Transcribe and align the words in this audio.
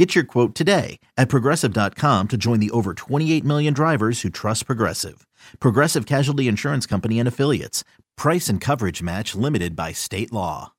Get 0.00 0.14
your 0.14 0.24
quote 0.24 0.54
today 0.54 0.98
at 1.18 1.28
progressive.com 1.28 2.28
to 2.28 2.36
join 2.38 2.58
the 2.58 2.70
over 2.70 2.94
28 2.94 3.44
million 3.44 3.74
drivers 3.74 4.22
who 4.22 4.30
trust 4.30 4.64
Progressive. 4.64 5.26
Progressive 5.60 6.06
Casualty 6.06 6.48
Insurance 6.48 6.86
Company 6.86 7.18
and 7.18 7.28
Affiliates. 7.28 7.84
Price 8.16 8.48
and 8.48 8.62
coverage 8.62 9.02
match 9.02 9.34
limited 9.34 9.76
by 9.76 9.92
state 9.92 10.32
law. 10.32 10.72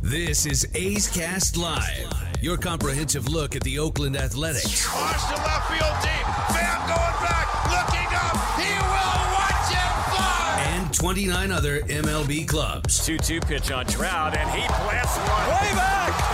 This 0.00 0.46
is 0.46 0.66
A's 0.74 1.08
Cast 1.08 1.58
Live, 1.58 2.10
your 2.40 2.56
comprehensive 2.56 3.28
look 3.28 3.54
at 3.54 3.62
the 3.64 3.78
Oakland 3.78 4.16
Athletics. 4.16 4.86
Launch 4.94 5.22
to 5.24 5.34
left 5.34 5.68
field 5.68 5.96
deep. 6.00 6.26
Bam 6.56 6.88
going 6.88 7.18
back, 7.20 7.48
looking 7.68 8.16
up. 8.16 8.32
He 8.56 8.72
will 8.80 9.26
watch 9.36 9.72
it 9.72 9.92
fly. 10.08 10.64
And 10.70 10.94
29 10.94 11.52
other 11.52 11.80
MLB 11.80 12.48
clubs. 12.48 13.04
2 13.04 13.18
2 13.18 13.40
pitch 13.40 13.70
on 13.70 13.84
Trout, 13.84 14.34
and 14.34 14.48
he 14.58 14.66
blasts 14.68 15.18
one. 15.18 15.48
Way 15.48 15.74
back. 15.76 16.25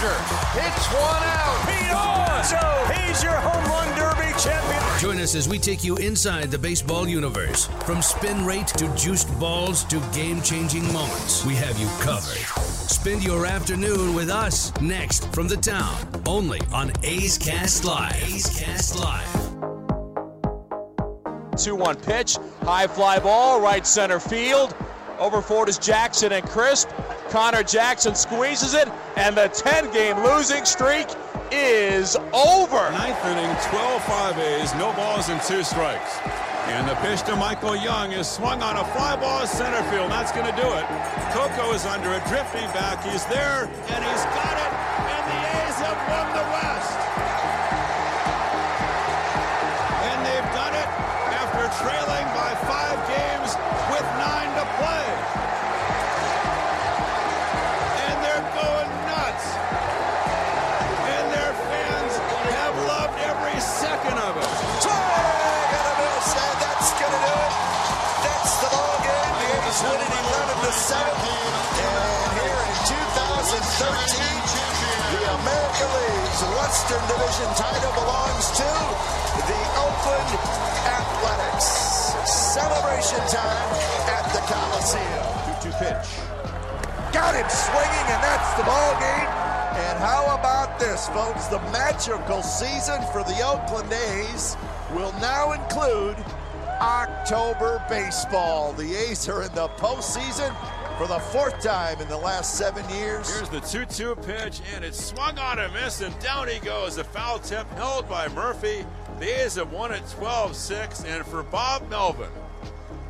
Bellinger 0.00 0.18
hits 0.54 0.86
one 0.92 1.22
out. 1.22 1.66
Pete 1.68 1.90
Alonso, 1.90 2.92
he's 2.94 3.22
your 3.22 3.34
home 3.34 3.64
run 3.70 3.88
derby 3.98 4.32
champion. 4.38 4.98
Join 4.98 5.20
us 5.20 5.34
as 5.34 5.48
we 5.48 5.58
take 5.58 5.84
you 5.84 5.96
inside 5.96 6.50
the 6.50 6.58
baseball 6.58 7.06
universe. 7.06 7.66
From 7.84 8.00
spin 8.00 8.46
rate 8.46 8.68
to 8.68 8.88
juiced 8.96 9.28
balls 9.38 9.84
to 9.84 10.00
game 10.14 10.40
changing 10.40 10.90
moments, 10.92 11.44
we 11.44 11.54
have 11.54 11.78
you 11.78 11.86
covered. 12.00 12.38
Spend 12.88 13.22
your 13.22 13.44
afternoon 13.46 14.14
with 14.14 14.30
us 14.30 14.72
next 14.80 15.30
from 15.34 15.48
the 15.48 15.56
town, 15.56 15.96
only 16.26 16.60
on 16.72 16.92
A's 17.02 17.36
Cast 17.36 17.84
Live. 17.84 18.22
A's 18.22 18.58
Cast 18.58 18.98
Live. 18.98 19.50
2 21.62 21.74
1 21.76 21.96
pitch. 21.96 22.38
High 22.62 22.86
fly 22.86 23.18
ball, 23.18 23.60
right 23.60 23.86
center 23.86 24.18
field. 24.18 24.74
Over 25.20 25.42
forward 25.42 25.68
is 25.68 25.76
Jackson 25.78 26.32
and 26.32 26.48
Crisp. 26.48 26.88
Conor 27.28 27.62
Jackson 27.62 28.14
squeezes 28.14 28.72
it, 28.72 28.88
and 29.16 29.36
the 29.36 29.48
10 29.48 29.92
game 29.92 30.16
losing 30.24 30.64
streak 30.64 31.06
is 31.52 32.16
over. 32.32 32.90
Ninth 32.90 33.22
inning, 33.26 33.50
12-5 33.68 34.38
A's, 34.38 34.74
no 34.74 34.92
balls 34.94 35.28
and 35.28 35.40
two 35.42 35.62
strikes. 35.62 36.18
And 36.72 36.88
the 36.88 36.94
pitch 36.96 37.22
to 37.24 37.36
Michael 37.36 37.76
Young 37.76 38.12
is 38.12 38.28
swung 38.28 38.62
on 38.62 38.76
a 38.76 38.84
fly 38.92 39.14
ball 39.16 39.46
center 39.46 39.82
field. 39.90 40.10
That's 40.10 40.32
going 40.32 40.46
to 40.46 40.56
do 40.56 40.68
it. 40.72 40.86
Coco 41.32 41.72
is 41.72 41.84
under 41.84 42.12
it, 42.12 42.24
drifting 42.26 42.66
back. 42.72 43.04
He's 43.04 43.26
there, 43.26 43.68
and 43.88 44.04
he's 44.04 44.24
got 44.24 44.56
it. 44.56 44.79
Division 77.08 77.48
title 77.56 77.92
belongs 77.94 78.50
to 78.56 78.70
the 79.46 79.60
Oakland 79.80 80.30
Athletics. 80.84 81.64
Celebration 82.28 83.20
time 83.28 83.70
at 84.10 84.24
the 84.32 84.40
Coliseum. 84.50 85.26
2-2 85.60 85.78
pitch. 85.78 86.08
Got 87.12 87.34
him 87.34 87.48
swinging, 87.48 88.06
and 88.10 88.22
that's 88.22 88.52
the 88.54 88.64
ball 88.64 88.92
game. 89.00 89.30
And 89.88 89.98
how 89.98 90.34
about 90.36 90.78
this, 90.78 91.08
folks? 91.08 91.46
The 91.46 91.60
magical 91.72 92.42
season 92.42 93.00
for 93.12 93.22
the 93.24 93.40
Oakland 93.44 93.92
A's 93.92 94.56
will 94.92 95.12
now 95.20 95.52
include 95.52 96.16
October 96.80 97.82
baseball. 97.88 98.72
The 98.72 98.94
A's 98.94 99.28
are 99.28 99.42
in 99.42 99.54
the 99.54 99.68
postseason 99.68 100.54
for 101.00 101.06
the 101.06 101.18
fourth 101.18 101.58
time 101.62 101.98
in 101.98 102.08
the 102.08 102.16
last 102.18 102.58
seven 102.58 102.86
years. 102.90 103.34
Here's 103.34 103.48
the 103.48 103.60
2-2 103.60 104.22
pitch, 104.26 104.60
and 104.74 104.84
it's 104.84 105.02
swung 105.02 105.38
on 105.38 105.58
a 105.58 105.72
miss, 105.72 106.02
and 106.02 106.16
down 106.18 106.46
he 106.46 106.58
goes. 106.58 106.98
A 106.98 107.04
foul 107.04 107.38
tip 107.38 107.66
held 107.70 108.06
by 108.06 108.28
Murphy. 108.28 108.84
The 109.18 109.42
A's 109.42 109.54
have 109.54 109.72
won 109.72 109.92
it 109.92 110.02
12-6, 110.18 111.06
and 111.06 111.24
for 111.24 111.42
Bob 111.44 111.88
Melvin, 111.88 112.28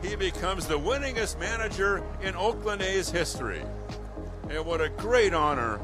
he 0.03 0.15
becomes 0.15 0.69
the 0.69 0.79
winningest 0.79 1.41
manager 1.41 2.05
in 2.23 2.37
Oakland 2.37 2.81
A's 2.81 3.11
history. 3.11 3.65
And 4.49 4.65
what 4.65 4.81
a 4.81 4.91
great 4.91 5.35
honor 5.35 5.81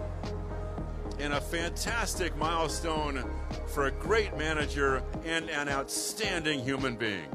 and 1.19 1.33
a 1.33 1.41
fantastic 1.41 2.37
milestone 2.37 3.29
for 3.67 3.87
a 3.87 3.91
great 3.91 4.39
manager 4.39 5.03
and 5.25 5.51
an 5.51 5.69
outstanding 5.69 6.61
human 6.61 6.95
being. 6.95 7.27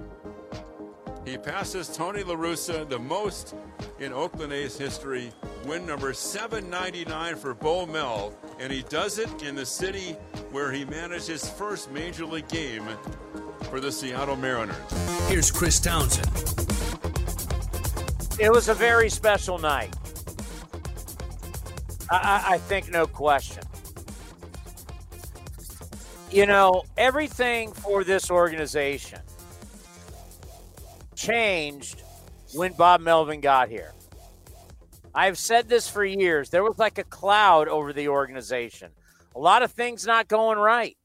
He 1.26 1.38
passes 1.38 1.88
Tony 1.88 2.24
La 2.24 2.36
Russa, 2.36 2.88
the 2.90 2.98
most 2.98 3.54
in 4.00 4.12
Oakland 4.12 4.52
A's 4.52 4.76
history, 4.76 5.32
win 5.66 5.86
number 5.86 6.14
799 6.14 7.36
for 7.36 7.54
Bo 7.54 7.86
Mel, 7.86 8.34
and 8.60 8.74
he 8.74 8.82
does 8.84 9.20
it 9.20 9.44
in 9.44 9.54
the 9.54 9.66
city 9.66 10.14
where 10.52 10.72
he 10.72 10.84
managed 10.84 11.28
his 11.28 11.48
first 11.48 11.92
major 11.92 12.26
league 12.26 12.48
game 12.48 12.86
for 13.70 13.80
the 13.80 13.92
Seattle 13.92 14.36
Mariners. 14.36 14.76
Here's 15.28 15.52
Chris 15.52 15.80
Townsend. 15.80 16.28
It 18.40 18.52
was 18.52 18.70
a 18.70 18.74
very 18.74 19.10
special 19.10 19.60
night. 19.60 19.96
I, 22.10 22.16
I, 22.16 22.54
I 22.54 22.58
think 22.58 22.90
no 22.90 23.06
question. 23.06 23.64
You 26.32 26.48
know, 26.48 26.82
everything 26.98 27.74
for 27.74 28.04
this 28.04 28.32
organization 28.32 29.20
changed 31.22 32.02
when 32.54 32.74
Bob 32.74 33.02
Melvin 33.02 33.42
got 33.42 33.70
here. 33.70 33.94
I've 35.14 35.38
said 35.38 35.70
this 35.70 35.88
for 35.88 36.04
years. 36.04 36.50
There 36.50 36.64
was 36.64 36.80
like 36.80 36.98
a 36.98 37.04
cloud 37.04 37.68
over 37.68 37.94
the 37.94 38.08
organization. 38.08 38.92
A 39.36 39.40
lot 39.40 39.62
of 39.62 39.72
things 39.72 40.06
not 40.06 40.28
going 40.28 40.58
right. 40.58 40.98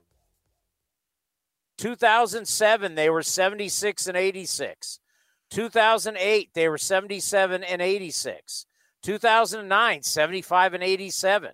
2007, 1.78 2.94
they 2.94 3.10
were 3.10 3.22
76 3.22 4.06
and 4.06 4.16
86. 4.16 5.00
2008, 5.50 6.50
they 6.54 6.68
were 6.68 6.78
77 6.78 7.64
and 7.64 7.82
86. 7.82 8.66
2009, 9.02 10.02
75 10.02 10.74
and 10.74 10.82
87. 10.82 11.50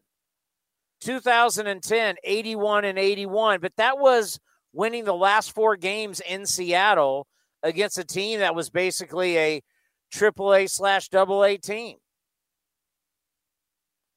2010, 1.01 2.17
81 2.23 2.85
and 2.85 2.99
81. 2.99 3.61
But 3.61 3.77
that 3.77 3.99
was 3.99 4.39
winning 4.73 5.05
the 5.05 5.15
last 5.15 5.53
four 5.53 5.77
games 5.77 6.21
in 6.21 6.47
Seattle 6.47 7.27
against 7.63 7.99
a 7.99 8.05
team 8.05 8.41
that 8.41 8.55
was 8.55 8.71
basically 8.71 9.39
a 9.39 9.63
triple 10.11 10.55
A 10.55 10.67
slash 10.67 11.09
double 11.09 11.45
A 11.45 11.57
team. 11.57 11.97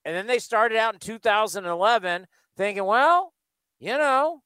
And 0.04 0.16
then 0.16 0.28
they 0.28 0.40
started 0.40 0.78
out 0.78 0.94
in 0.94 1.00
2011 1.00 2.28
thinking, 2.56 2.86
well, 2.86 3.34
you 3.80 3.98
know, 3.98 4.42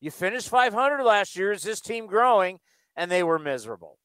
you 0.00 0.10
finished 0.10 0.48
500 0.48 1.04
last 1.04 1.36
year. 1.36 1.52
Is 1.52 1.62
this 1.62 1.80
team 1.80 2.06
growing? 2.06 2.58
And 2.96 3.10
they 3.10 3.22
were 3.22 3.38
miserable. 3.38 3.98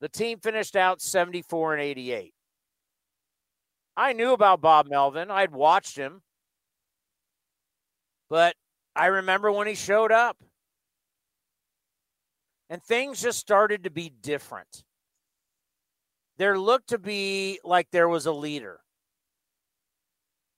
The 0.00 0.08
team 0.08 0.40
finished 0.40 0.76
out 0.76 1.00
74 1.00 1.74
and 1.74 1.82
88. 1.82 2.34
I 3.96 4.12
knew 4.12 4.32
about 4.32 4.60
Bob 4.60 4.88
Melvin. 4.88 5.30
I'd 5.30 5.52
watched 5.52 5.96
him. 5.96 6.22
But 8.28 8.54
I 8.96 9.06
remember 9.06 9.52
when 9.52 9.66
he 9.66 9.74
showed 9.74 10.10
up. 10.10 10.38
And 12.70 12.82
things 12.82 13.20
just 13.20 13.38
started 13.38 13.84
to 13.84 13.90
be 13.90 14.08
different. 14.08 14.84
There 16.38 16.58
looked 16.58 16.90
to 16.90 16.98
be 16.98 17.58
like 17.64 17.90
there 17.90 18.08
was 18.08 18.24
a 18.26 18.32
leader. 18.32 18.80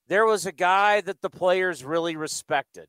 There 0.09 0.27
was 0.27 0.45
a 0.45 0.53
guy 0.53 1.01
that 1.01 1.23
the 1.23 1.31
players 1.31 1.83
really 1.83 2.15
respected. 2.15 2.87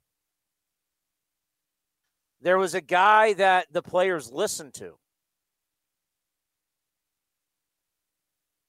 There 2.41 2.57
was 2.57 2.73
a 2.73 2.81
guy 2.81 3.31
that 3.33 3.67
the 3.71 3.81
players 3.81 4.29
listened 4.29 4.73
to. 4.75 4.97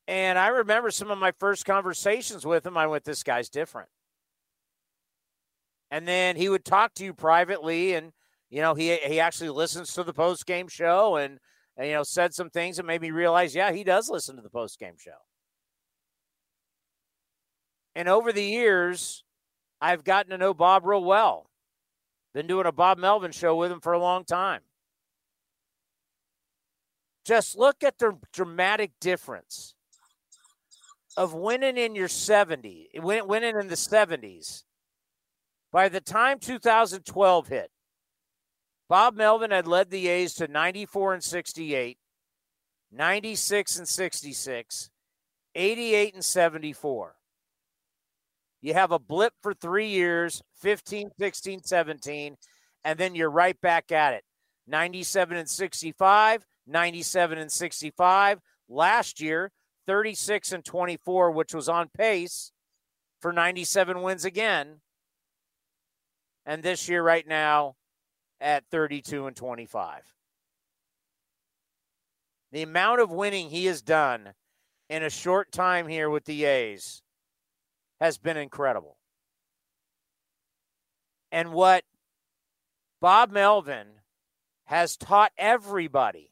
And 0.06 0.38
I 0.38 0.48
remember 0.48 0.92
some 0.92 1.10
of 1.10 1.18
my 1.18 1.32
first 1.32 1.64
conversations 1.64 2.46
with 2.46 2.64
him. 2.64 2.76
I 2.76 2.86
went, 2.86 3.04
this 3.04 3.24
guy's 3.24 3.48
different. 3.48 3.88
And 5.90 6.06
then 6.06 6.36
he 6.36 6.48
would 6.48 6.64
talk 6.64 6.94
to 6.94 7.04
you 7.04 7.12
privately 7.12 7.94
and 7.94 8.12
you 8.50 8.60
know, 8.60 8.74
he 8.74 8.96
he 8.96 9.20
actually 9.20 9.50
listens 9.50 9.92
to 9.94 10.04
the 10.04 10.12
post 10.12 10.46
game 10.46 10.68
show 10.68 11.16
and, 11.16 11.38
and, 11.76 11.88
you 11.88 11.94
know, 11.94 12.02
said 12.02 12.34
some 12.34 12.50
things 12.50 12.76
that 12.76 12.86
made 12.86 13.00
me 13.00 13.10
realize, 13.10 13.54
yeah, 13.54 13.72
he 13.72 13.84
does 13.84 14.08
listen 14.08 14.36
to 14.36 14.42
the 14.42 14.50
post 14.50 14.78
game 14.78 14.94
show. 14.98 15.12
And 17.94 18.08
over 18.08 18.32
the 18.32 18.44
years, 18.44 19.24
I've 19.80 20.04
gotten 20.04 20.30
to 20.30 20.38
know 20.38 20.54
Bob 20.54 20.84
real 20.84 21.04
well. 21.04 21.50
Been 22.32 22.46
doing 22.46 22.66
a 22.66 22.72
Bob 22.72 22.98
Melvin 22.98 23.30
show 23.30 23.54
with 23.54 23.70
him 23.70 23.80
for 23.80 23.92
a 23.92 23.98
long 23.98 24.24
time. 24.24 24.60
Just 27.24 27.56
look 27.56 27.82
at 27.84 27.98
the 27.98 28.18
dramatic 28.32 28.92
difference 29.00 29.74
of 31.16 31.32
winning 31.32 31.76
in 31.76 31.94
your 31.94 32.08
70s, 32.08 32.86
winning 33.00 33.56
in 33.56 33.68
the 33.68 33.76
70s. 33.76 34.64
By 35.72 35.88
the 35.88 36.00
time 36.00 36.38
2012 36.38 37.48
hit, 37.48 37.70
Bob 38.88 39.16
Melvin 39.16 39.50
had 39.50 39.66
led 39.66 39.90
the 39.90 40.08
A's 40.08 40.34
to 40.34 40.48
94 40.48 41.14
and 41.14 41.24
68, 41.24 41.98
96 42.92 43.78
and 43.78 43.88
66, 43.88 44.90
88 45.54 46.14
and 46.14 46.24
74. 46.24 47.14
You 48.60 48.74
have 48.74 48.92
a 48.92 48.98
blip 48.98 49.34
for 49.42 49.54
three 49.54 49.88
years 49.88 50.42
15, 50.56 51.10
16, 51.18 51.62
17, 51.64 52.36
and 52.84 52.98
then 52.98 53.14
you're 53.14 53.30
right 53.30 53.60
back 53.60 53.92
at 53.92 54.14
it 54.14 54.24
97 54.66 55.36
and 55.36 55.48
65, 55.48 56.46
97 56.66 57.38
and 57.38 57.52
65. 57.52 58.40
Last 58.68 59.20
year, 59.20 59.50
36 59.86 60.52
and 60.52 60.64
24, 60.64 61.30
which 61.30 61.54
was 61.54 61.68
on 61.68 61.88
pace 61.88 62.52
for 63.20 63.32
97 63.32 64.00
wins 64.00 64.24
again. 64.24 64.80
And 66.46 66.62
this 66.62 66.88
year, 66.88 67.02
right 67.02 67.26
now, 67.26 67.76
at 68.44 68.66
32 68.70 69.26
and 69.26 69.34
25. 69.34 70.02
The 72.52 72.62
amount 72.62 73.00
of 73.00 73.10
winning 73.10 73.48
he 73.48 73.64
has 73.64 73.80
done 73.80 74.34
in 74.90 75.02
a 75.02 75.10
short 75.10 75.50
time 75.50 75.88
here 75.88 76.10
with 76.10 76.26
the 76.26 76.44
A's 76.44 77.02
has 78.00 78.18
been 78.18 78.36
incredible. 78.36 78.98
And 81.32 81.52
what 81.52 81.84
Bob 83.00 83.32
Melvin 83.32 83.86
has 84.66 84.96
taught 84.96 85.32
everybody 85.38 86.30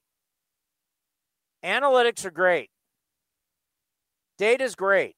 analytics 1.64 2.24
are 2.26 2.30
great, 2.30 2.70
data's 4.36 4.74
great. 4.74 5.16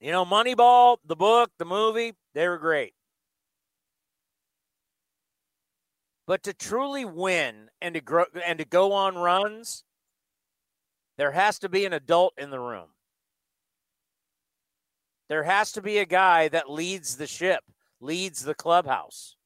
You 0.00 0.12
know, 0.12 0.24
Moneyball, 0.24 0.98
the 1.04 1.16
book, 1.16 1.50
the 1.58 1.64
movie, 1.64 2.12
they 2.34 2.46
were 2.46 2.58
great. 2.58 2.92
But 6.28 6.42
to 6.42 6.52
truly 6.52 7.06
win 7.06 7.70
and 7.80 7.94
to 7.94 8.02
grow 8.02 8.26
and 8.44 8.58
to 8.58 8.66
go 8.66 8.92
on 8.92 9.16
runs, 9.16 9.84
there 11.16 11.32
has 11.32 11.58
to 11.60 11.70
be 11.70 11.86
an 11.86 11.94
adult 11.94 12.34
in 12.36 12.50
the 12.50 12.60
room. 12.60 12.88
There 15.30 15.44
has 15.44 15.72
to 15.72 15.80
be 15.80 15.96
a 15.96 16.04
guy 16.04 16.48
that 16.48 16.70
leads 16.70 17.16
the 17.16 17.26
ship, 17.26 17.64
leads 17.98 18.44
the 18.44 18.54
clubhouse. 18.54 19.36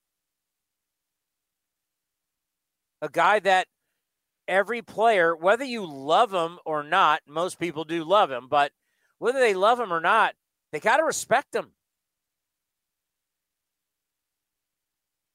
A 3.00 3.08
guy 3.08 3.38
that 3.38 3.68
every 4.48 4.82
player, 4.82 5.36
whether 5.36 5.64
you 5.64 5.86
love 5.86 6.34
him 6.34 6.58
or 6.66 6.82
not, 6.82 7.22
most 7.28 7.60
people 7.60 7.84
do 7.84 8.02
love 8.02 8.32
him, 8.32 8.48
but 8.48 8.72
whether 9.18 9.38
they 9.38 9.54
love 9.54 9.78
him 9.78 9.92
or 9.92 10.00
not, 10.00 10.34
they 10.72 10.80
got 10.80 10.96
to 10.96 11.04
respect 11.04 11.54
him. 11.54 11.74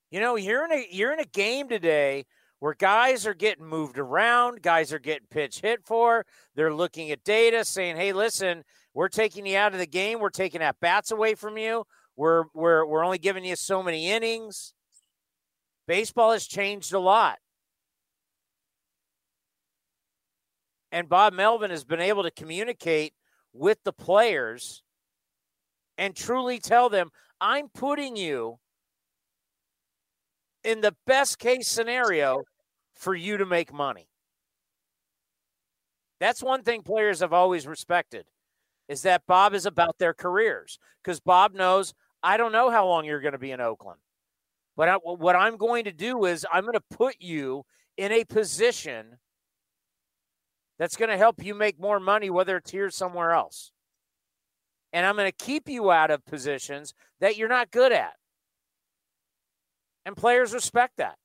You 0.09 0.21
know, 0.21 0.35
you're 0.35 0.63
in 0.65 0.71
a 0.71 0.87
you're 0.89 1.11
in 1.11 1.19
a 1.19 1.25
game 1.25 1.67
today 1.67 2.25
where 2.59 2.73
guys 2.73 3.27
are 3.27 3.33
getting 3.33 3.65
moved 3.65 3.99
around, 3.99 4.61
guys 4.61 4.93
are 4.93 4.99
getting 4.99 5.27
pitch 5.29 5.59
hit 5.59 5.85
for. 5.85 6.25
They're 6.55 6.73
looking 6.73 7.11
at 7.11 7.23
data 7.23 7.65
saying, 7.65 7.97
"Hey, 7.97 8.13
listen, 8.13 8.63
we're 8.93 9.09
taking 9.09 9.45
you 9.45 9.57
out 9.57 9.73
of 9.73 9.79
the 9.79 9.87
game. 9.87 10.19
We're 10.19 10.29
taking 10.29 10.61
at 10.61 10.79
bats 10.79 11.11
away 11.11 11.35
from 11.35 11.57
you. 11.57 11.85
We're 12.15 12.45
we're 12.53 12.85
we're 12.85 13.03
only 13.03 13.17
giving 13.17 13.43
you 13.43 13.55
so 13.55 13.83
many 13.83 14.09
innings." 14.09 14.73
Baseball 15.87 16.31
has 16.31 16.47
changed 16.47 16.93
a 16.93 16.99
lot. 16.99 17.39
And 20.91 21.09
Bob 21.09 21.33
Melvin 21.33 21.71
has 21.71 21.83
been 21.83 22.01
able 22.01 22.23
to 22.23 22.31
communicate 22.31 23.13
with 23.53 23.83
the 23.83 23.93
players 23.93 24.83
and 25.97 26.15
truly 26.15 26.59
tell 26.59 26.89
them, 26.89 27.09
I'm 27.41 27.69
putting 27.69 28.15
you 28.15 28.59
in 30.67 30.81
the 30.81 30.93
best 31.07 31.39
case 31.39 31.65
scenario 31.65 32.43
for 32.93 33.15
you 33.15 33.37
to 33.37 33.45
make 33.45 33.73
money. 33.73 34.09
That's 36.19 36.43
one 36.43 36.61
thing 36.61 36.81
players 36.81 37.21
have 37.21 37.31
always 37.31 37.65
respected 37.65 38.25
is 38.89 39.03
that 39.03 39.25
Bob 39.27 39.53
is 39.53 39.65
about 39.65 39.97
their 39.97 40.13
careers 40.13 40.77
because 41.01 41.21
Bob 41.21 41.53
knows 41.53 41.93
I 42.21 42.35
don't 42.35 42.51
know 42.51 42.69
how 42.69 42.85
long 42.85 43.05
you're 43.05 43.21
going 43.21 43.31
to 43.31 43.37
be 43.37 43.51
in 43.51 43.61
Oakland. 43.61 43.99
But 44.75 44.89
I, 44.89 44.95
what 44.95 45.37
I'm 45.37 45.55
going 45.55 45.85
to 45.85 45.93
do 45.93 46.25
is 46.25 46.45
I'm 46.51 46.63
going 46.63 46.73
to 46.73 46.97
put 46.97 47.15
you 47.19 47.63
in 47.95 48.11
a 48.11 48.25
position 48.25 49.19
that's 50.77 50.97
going 50.97 51.09
to 51.09 51.17
help 51.17 51.41
you 51.41 51.55
make 51.55 51.79
more 51.79 51.99
money, 52.01 52.29
whether 52.29 52.57
it's 52.57 52.71
here 52.71 52.89
somewhere 52.89 53.31
else. 53.31 53.71
And 54.91 55.05
I'm 55.05 55.15
going 55.15 55.31
to 55.31 55.45
keep 55.45 55.69
you 55.69 55.91
out 55.91 56.11
of 56.11 56.25
positions 56.25 56.93
that 57.21 57.37
you're 57.37 57.47
not 57.47 57.71
good 57.71 57.93
at. 57.93 58.13
And 60.07 60.15
players 60.15 60.53
respect 60.53 60.95
that. 60.97 61.17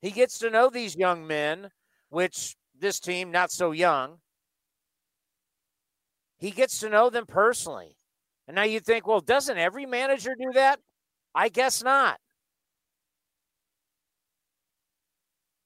He 0.00 0.10
gets 0.10 0.40
to 0.40 0.50
know 0.50 0.70
these 0.70 0.96
young 0.96 1.24
men, 1.24 1.70
which 2.08 2.56
this 2.76 2.98
team, 2.98 3.30
not 3.30 3.52
so 3.52 3.70
young. 3.70 4.16
He 6.38 6.50
gets 6.50 6.80
to 6.80 6.88
know 6.88 7.10
them 7.10 7.26
personally. 7.26 7.96
And 8.48 8.56
now 8.56 8.64
you 8.64 8.80
think, 8.80 9.06
well, 9.06 9.20
doesn't 9.20 9.56
every 9.56 9.86
manager 9.86 10.34
do 10.36 10.50
that? 10.54 10.80
I 11.32 11.48
guess 11.48 11.80
not. 11.80 12.18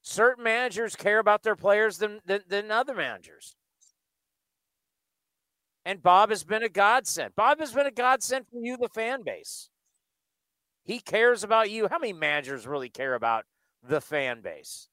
Certain 0.03 0.43
managers 0.43 0.95
care 0.95 1.17
about 1.17 1.41
their 1.41 1.55
players 1.55 1.97
than, 1.97 2.19
than, 2.23 2.41
than 2.47 2.69
other 2.69 2.93
managers. 2.93 3.55
And 5.83 6.03
Bob 6.03 6.29
has 6.29 6.43
been 6.43 6.61
a 6.61 6.69
godsend. 6.69 7.33
Bob 7.35 7.59
has 7.61 7.73
been 7.73 7.87
a 7.87 7.91
godsend 7.91 8.45
for 8.51 8.59
you, 8.61 8.77
the 8.77 8.89
fan 8.89 9.23
base. 9.23 9.71
He 10.87 11.01
cares 11.01 11.43
about 11.43 11.69
you. 11.69 11.89
How 11.89 11.99
many 11.99 12.13
managers 12.13 12.65
really 12.65 12.89
care 12.89 13.13
about 13.13 13.43
the 13.83 13.99
fan 13.99 14.39
base? 14.39 14.87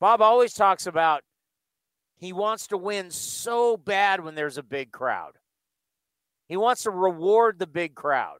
Bob 0.00 0.20
always 0.20 0.52
talks 0.52 0.88
about 0.88 1.22
he 2.18 2.32
wants 2.32 2.66
to 2.66 2.76
win 2.76 3.12
so 3.12 3.76
bad 3.76 4.24
when 4.24 4.34
there's 4.34 4.58
a 4.58 4.64
big 4.64 4.90
crowd. 4.90 5.38
He 6.48 6.56
wants 6.56 6.82
to 6.82 6.90
reward 6.90 7.60
the 7.60 7.68
big 7.68 7.94
crowd. 7.94 8.38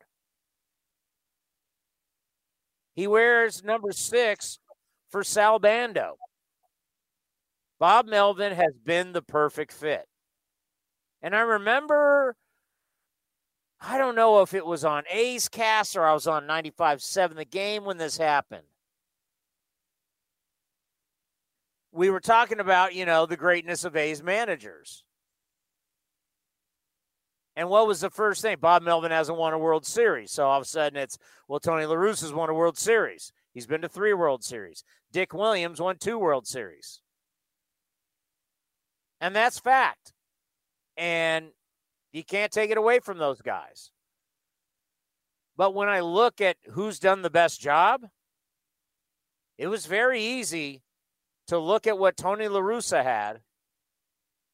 He 2.96 3.06
wears 3.06 3.62
number 3.62 3.92
six 3.92 4.58
for 5.10 5.22
Sal 5.22 5.60
Bando. 5.60 6.16
Bob 7.78 8.06
Melvin 8.06 8.52
has 8.52 8.72
been 8.84 9.12
the 9.12 9.22
perfect 9.22 9.72
fit. 9.72 10.06
And 11.22 11.36
I 11.36 11.40
remember 11.40 12.34
I 13.88 13.98
don't 13.98 14.16
know 14.16 14.42
if 14.42 14.52
it 14.52 14.66
was 14.66 14.84
on 14.84 15.04
A's 15.08 15.48
Cast 15.48 15.96
or 15.96 16.04
I 16.04 16.12
was 16.12 16.26
on 16.26 16.48
95.7 16.48 17.36
the 17.36 17.44
game 17.44 17.84
when 17.84 17.98
this 17.98 18.16
happened. 18.16 18.66
We 21.92 22.10
were 22.10 22.18
talking 22.18 22.58
about, 22.58 22.96
you 22.96 23.06
know, 23.06 23.26
the 23.26 23.36
greatness 23.36 23.84
of 23.84 23.94
A's 23.94 24.24
managers. 24.24 25.04
And 27.54 27.68
what 27.68 27.86
was 27.86 28.00
the 28.00 28.10
first 28.10 28.42
thing? 28.42 28.56
Bob 28.60 28.82
Melvin 28.82 29.12
hasn't 29.12 29.38
won 29.38 29.52
a 29.52 29.58
World 29.58 29.86
Series. 29.86 30.32
So 30.32 30.46
all 30.46 30.58
of 30.58 30.64
a 30.64 30.66
sudden 30.66 30.98
it's, 30.98 31.16
well, 31.46 31.60
Tony 31.60 31.86
La 31.86 31.94
Russa 31.94 32.22
has 32.22 32.32
won 32.32 32.50
a 32.50 32.54
World 32.54 32.76
Series. 32.76 33.32
He's 33.54 33.68
been 33.68 33.82
to 33.82 33.88
three 33.88 34.12
World 34.12 34.42
Series. 34.42 34.82
Dick 35.12 35.32
Williams 35.32 35.80
won 35.80 35.96
two 35.96 36.18
World 36.18 36.48
Series. 36.48 37.02
And 39.20 39.34
that's 39.34 39.60
fact. 39.60 40.12
And 40.96 41.50
you 42.16 42.24
can't 42.24 42.50
take 42.50 42.70
it 42.70 42.78
away 42.78 42.98
from 42.98 43.18
those 43.18 43.42
guys. 43.42 43.90
But 45.54 45.74
when 45.74 45.88
I 45.88 46.00
look 46.00 46.40
at 46.40 46.56
who's 46.70 46.98
done 46.98 47.20
the 47.20 47.28
best 47.28 47.60
job, 47.60 48.06
it 49.58 49.66
was 49.66 49.84
very 49.84 50.22
easy 50.22 50.82
to 51.48 51.58
look 51.58 51.86
at 51.86 51.98
what 51.98 52.16
Tony 52.16 52.48
La 52.48 52.60
Russa 52.60 53.02
had 53.02 53.42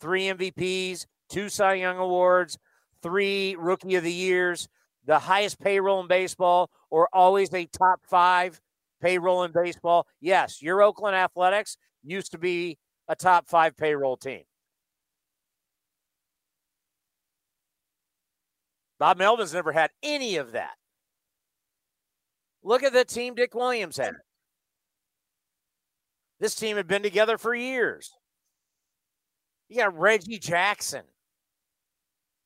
three 0.01 0.25
MVPs, 0.25 1.07
two 1.29 1.49
Cy 1.49 1.75
Young 1.75 1.99
Awards, 1.99 2.59
three 3.01 3.55
Rookie 3.57 3.95
of 3.95 4.03
the 4.03 4.13
Years, 4.13 4.69
the 5.05 5.21
highest 5.21 5.61
payroll 5.61 6.01
in 6.01 6.09
baseball, 6.09 6.69
or 6.91 7.09
always 7.13 7.55
a 7.55 7.67
top 7.67 8.01
five 8.03 8.61
payroll 9.01 9.45
in 9.45 9.53
baseball. 9.53 10.09
Yes, 10.21 10.61
your 10.61 10.83
Oakland 10.83 11.15
Athletics 11.15 11.77
used 12.03 12.33
to 12.33 12.39
be 12.39 12.77
a 13.07 13.15
top 13.15 13.47
five 13.47 13.77
payroll 13.77 14.17
team. 14.17 14.43
Bob 19.03 19.19
Melvin's 19.19 19.53
never 19.53 19.73
had 19.73 19.91
any 20.05 20.37
of 20.37 20.53
that. 20.53 20.75
Look 22.63 22.85
at 22.85 22.93
the 22.93 23.05
team 23.05 23.35
Dick 23.35 23.53
Williams 23.53 23.97
had. 23.97 24.13
This 26.39 26.55
team 26.55 26.77
had 26.77 26.87
been 26.87 27.03
together 27.03 27.37
for 27.37 27.53
years. 27.53 28.13
You 29.69 29.79
got 29.79 29.99
Reggie 29.99 30.39
Jackson. 30.39 31.03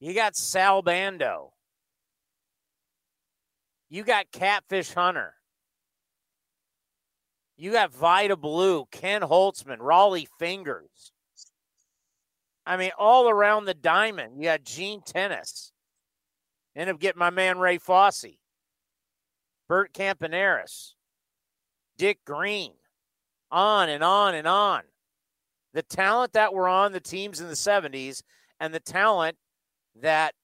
You 0.00 0.14
got 0.14 0.34
Sal 0.34 0.80
Bando. 0.80 1.52
You 3.90 4.02
got 4.02 4.32
Catfish 4.32 4.94
Hunter. 4.94 5.34
You 7.58 7.70
got 7.72 7.92
Vida 7.92 8.34
Blue, 8.34 8.86
Ken 8.90 9.20
Holtzman, 9.20 9.80
Rollie 9.80 10.28
Fingers. 10.38 11.12
I 12.64 12.78
mean, 12.78 12.92
all 12.98 13.28
around 13.28 13.66
the 13.66 13.74
diamond, 13.74 14.38
you 14.38 14.44
got 14.44 14.64
Gene 14.64 15.02
Tenace. 15.04 15.74
End 16.76 16.90
up 16.90 17.00
getting 17.00 17.18
my 17.18 17.30
man 17.30 17.58
Ray 17.58 17.78
Fosse, 17.78 18.36
Bert 19.66 19.94
Campaneris, 19.94 20.92
Dick 21.96 22.18
Green, 22.26 22.72
on 23.50 23.88
and 23.88 24.04
on 24.04 24.34
and 24.34 24.46
on. 24.46 24.82
The 25.72 25.82
talent 25.82 26.34
that 26.34 26.52
were 26.52 26.68
on 26.68 26.92
the 26.92 27.00
teams 27.00 27.40
in 27.40 27.48
the 27.48 27.54
70s 27.54 28.22
and 28.60 28.74
the 28.74 28.80
talent 28.80 29.36
that 30.02 30.34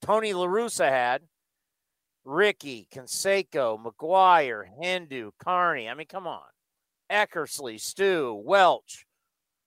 Tony 0.00 0.32
LaRussa 0.32 0.88
had 0.88 1.22
Ricky, 2.24 2.88
Canseco, 2.92 3.78
McGwire, 3.82 4.64
Hendu, 4.82 5.32
Carney. 5.38 5.88
I 5.88 5.94
mean, 5.94 6.06
come 6.06 6.26
on. 6.26 6.42
Eckersley, 7.10 7.78
Stu, 7.78 8.40
Welch, 8.44 9.04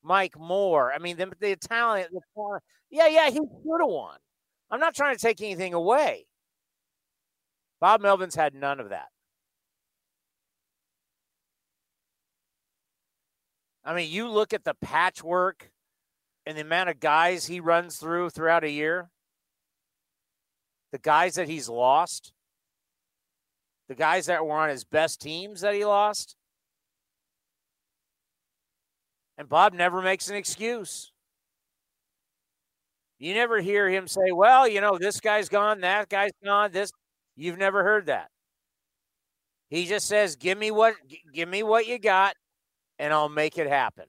Mike 0.04 0.38
Moore. 0.40 0.92
I 0.92 0.98
mean, 0.98 1.18
the, 1.18 1.32
the 1.40 1.56
talent. 1.56 2.10
The, 2.12 2.60
yeah, 2.90 3.08
yeah, 3.08 3.30
he 3.30 3.36
should 3.36 3.82
have 3.82 3.90
won. 3.90 4.18
I'm 4.76 4.82
not 4.82 4.94
trying 4.94 5.16
to 5.16 5.22
take 5.22 5.42
anything 5.42 5.74
away. 5.74 6.26
Bob 7.80 8.02
Melvin's 8.02 8.36
had 8.36 8.54
none 8.54 8.82
of 8.82 8.90
that. 8.90 9.08
I 13.86 13.96
mean, 13.96 14.12
you 14.12 14.28
look 14.28 14.54
at 14.54 14.66
the 14.66 14.74
patchwork 14.74 15.72
and 16.46 16.58
the 16.58 16.62
amount 16.64 16.90
of 16.90 17.00
guys 17.00 17.46
he 17.46 17.62
runs 17.62 17.96
through 17.96 18.32
throughout 18.32 18.66
a 18.66 18.70
year, 18.70 19.12
the 20.92 21.00
guys 21.00 21.36
that 21.36 21.48
he's 21.48 21.70
lost, 21.70 22.34
the 23.88 23.96
guys 23.96 24.26
that 24.26 24.46
were 24.46 24.58
on 24.58 24.68
his 24.68 24.84
best 24.84 25.22
teams 25.22 25.62
that 25.62 25.74
he 25.74 25.86
lost. 25.86 26.36
And 29.38 29.48
Bob 29.48 29.74
never 29.74 30.02
makes 30.02 30.30
an 30.30 30.36
excuse. 30.36 31.14
You 33.20 33.34
never 33.34 33.62
hear 33.62 33.90
him 33.90 34.08
say, 34.08 34.32
well, 34.32 34.68
you 34.68 34.82
know, 34.82 34.98
this 34.98 35.20
guy's 35.20 35.50
gone, 35.50 35.82
that 35.82 36.10
guy's 36.10 36.32
gone, 36.44 36.72
this. 36.72 36.92
You've 37.36 37.58
never 37.58 37.84
heard 37.84 38.08
that. 38.08 38.30
He 39.70 39.86
just 39.86 40.08
says, 40.08 40.36
give 40.36 40.58
me 40.58 40.72
what 40.72 40.96
give 41.34 41.50
me 41.50 41.64
what 41.64 41.88
you 41.88 42.00
got 42.00 42.36
and 43.00 43.14
I'll 43.14 43.30
make 43.30 43.58
it 43.58 43.68
happen. 43.68 44.06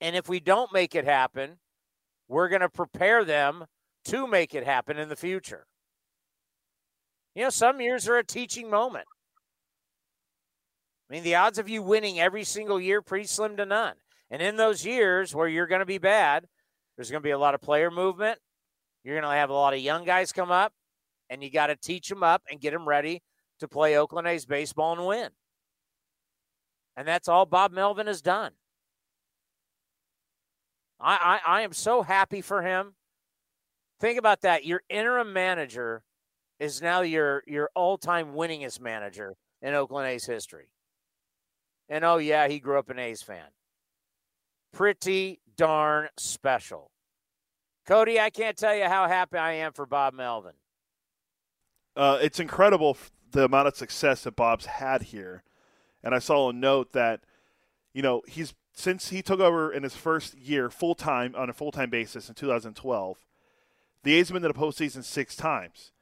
And 0.00 0.16
if 0.16 0.28
we 0.28 0.40
don't 0.40 0.72
make 0.72 0.94
it 0.94 1.04
happen, 1.04 1.58
we're 2.28 2.48
going 2.48 2.60
to 2.60 2.68
prepare 2.68 3.24
them 3.24 3.64
to 4.06 4.26
make 4.26 4.54
it 4.54 4.64
happen 4.64 4.98
in 4.98 5.08
the 5.08 5.16
future. 5.16 5.66
You 7.34 7.44
know, 7.44 7.50
some 7.50 7.80
years 7.80 8.08
are 8.08 8.18
a 8.18 8.24
teaching 8.24 8.68
moment. 8.70 9.06
I 11.08 11.14
mean, 11.14 11.22
the 11.22 11.34
odds 11.36 11.58
of 11.58 11.68
you 11.68 11.82
winning 11.82 12.20
every 12.20 12.44
single 12.44 12.80
year 12.80 13.02
pretty 13.02 13.26
slim 13.26 13.56
to 13.56 13.66
none. 13.66 13.94
And 14.30 14.40
in 14.42 14.56
those 14.56 14.84
years 14.84 15.34
where 15.34 15.48
you're 15.48 15.66
going 15.66 15.80
to 15.80 15.86
be 15.86 15.98
bad, 15.98 16.46
there's 16.96 17.10
going 17.10 17.22
to 17.22 17.26
be 17.26 17.32
a 17.32 17.38
lot 17.38 17.54
of 17.54 17.60
player 17.60 17.90
movement. 17.90 18.38
You're 19.02 19.20
going 19.20 19.30
to 19.30 19.36
have 19.36 19.50
a 19.50 19.54
lot 19.54 19.74
of 19.74 19.80
young 19.80 20.04
guys 20.04 20.32
come 20.32 20.50
up, 20.50 20.72
and 21.28 21.42
you 21.42 21.50
got 21.50 21.66
to 21.66 21.76
teach 21.76 22.08
them 22.08 22.22
up 22.22 22.42
and 22.50 22.60
get 22.60 22.72
them 22.72 22.88
ready 22.88 23.22
to 23.60 23.68
play 23.68 23.96
Oakland 23.96 24.26
A's 24.26 24.46
baseball 24.46 24.92
and 24.92 25.06
win. 25.06 25.30
And 26.96 27.06
that's 27.06 27.28
all 27.28 27.46
Bob 27.46 27.72
Melvin 27.72 28.06
has 28.06 28.22
done. 28.22 28.52
I, 31.00 31.40
I, 31.46 31.58
I 31.58 31.60
am 31.62 31.72
so 31.72 32.02
happy 32.02 32.40
for 32.40 32.62
him. 32.62 32.94
Think 34.00 34.18
about 34.18 34.42
that. 34.42 34.64
Your 34.64 34.82
interim 34.88 35.32
manager 35.32 36.02
is 36.60 36.80
now 36.80 37.00
your 37.02 37.42
your 37.46 37.68
all-time 37.74 38.32
winningest 38.34 38.80
manager 38.80 39.34
in 39.60 39.74
Oakland 39.74 40.08
A's 40.08 40.24
history. 40.24 40.70
And 41.88 42.04
oh 42.04 42.18
yeah, 42.18 42.48
he 42.48 42.60
grew 42.60 42.78
up 42.78 42.90
an 42.90 42.98
A's 42.98 43.22
fan. 43.22 43.46
Pretty 44.72 45.40
darn 45.56 46.08
special. 46.16 46.90
Cody, 47.86 48.18
I 48.18 48.30
can't 48.30 48.56
tell 48.56 48.74
you 48.74 48.84
how 48.84 49.08
happy 49.08 49.36
I 49.36 49.52
am 49.52 49.72
for 49.72 49.86
Bob 49.86 50.14
Melvin. 50.14 50.54
Uh, 51.96 52.18
it's 52.20 52.40
incredible 52.40 52.96
the 53.30 53.44
amount 53.44 53.68
of 53.68 53.76
success 53.76 54.24
that 54.24 54.36
Bob's 54.36 54.66
had 54.66 55.02
here. 55.02 55.42
And 56.02 56.14
I 56.14 56.18
saw 56.18 56.48
a 56.48 56.52
note 56.52 56.92
that, 56.92 57.20
you 57.92 58.02
know, 58.02 58.22
he's 58.26 58.54
since 58.72 59.10
he 59.10 59.22
took 59.22 59.40
over 59.40 59.72
in 59.72 59.84
his 59.84 59.94
first 59.94 60.34
year 60.34 60.68
full 60.68 60.94
time 60.94 61.34
on 61.36 61.48
a 61.48 61.52
full 61.52 61.70
time 61.70 61.90
basis 61.90 62.28
in 62.28 62.34
2012, 62.34 63.18
the 64.02 64.14
A's 64.14 64.28
have 64.28 64.34
been 64.34 64.42
to 64.42 64.48
the 64.48 64.54
postseason 64.54 65.04
six 65.04 65.36
times. 65.36 65.92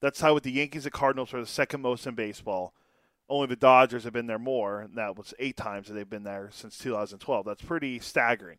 That's 0.00 0.20
how 0.20 0.34
with 0.34 0.42
the 0.42 0.52
Yankees 0.52 0.84
and 0.84 0.92
Cardinals 0.92 1.32
are 1.32 1.40
the 1.40 1.46
second 1.46 1.80
most 1.80 2.06
in 2.06 2.14
baseball. 2.14 2.74
Only 3.28 3.48
the 3.48 3.56
Dodgers 3.56 4.04
have 4.04 4.12
been 4.12 4.26
there 4.26 4.38
more, 4.38 4.80
and 4.80 4.96
that 4.96 5.16
was 5.16 5.34
eight 5.38 5.56
times 5.56 5.88
that 5.88 5.94
they've 5.94 6.08
been 6.08 6.24
there 6.24 6.50
since 6.52 6.78
2012. 6.78 7.44
That's 7.44 7.62
pretty 7.62 7.98
staggering. 7.98 8.58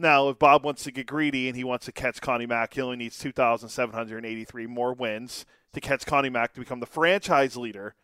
Now, 0.00 0.28
if 0.28 0.38
Bob 0.38 0.64
wants 0.64 0.84
to 0.84 0.92
get 0.92 1.08
greedy 1.08 1.48
and 1.48 1.56
he 1.56 1.64
wants 1.64 1.86
to 1.86 1.92
catch 1.92 2.20
Connie 2.20 2.46
Mack, 2.46 2.74
he 2.74 2.80
only 2.80 2.96
needs 2.96 3.18
2,783 3.18 4.66
more 4.68 4.94
wins 4.94 5.44
to 5.72 5.80
catch 5.80 6.06
Connie 6.06 6.30
Mack 6.30 6.54
to 6.54 6.60
become 6.60 6.78
the 6.78 6.86
franchise 6.86 7.56
leader 7.56 7.96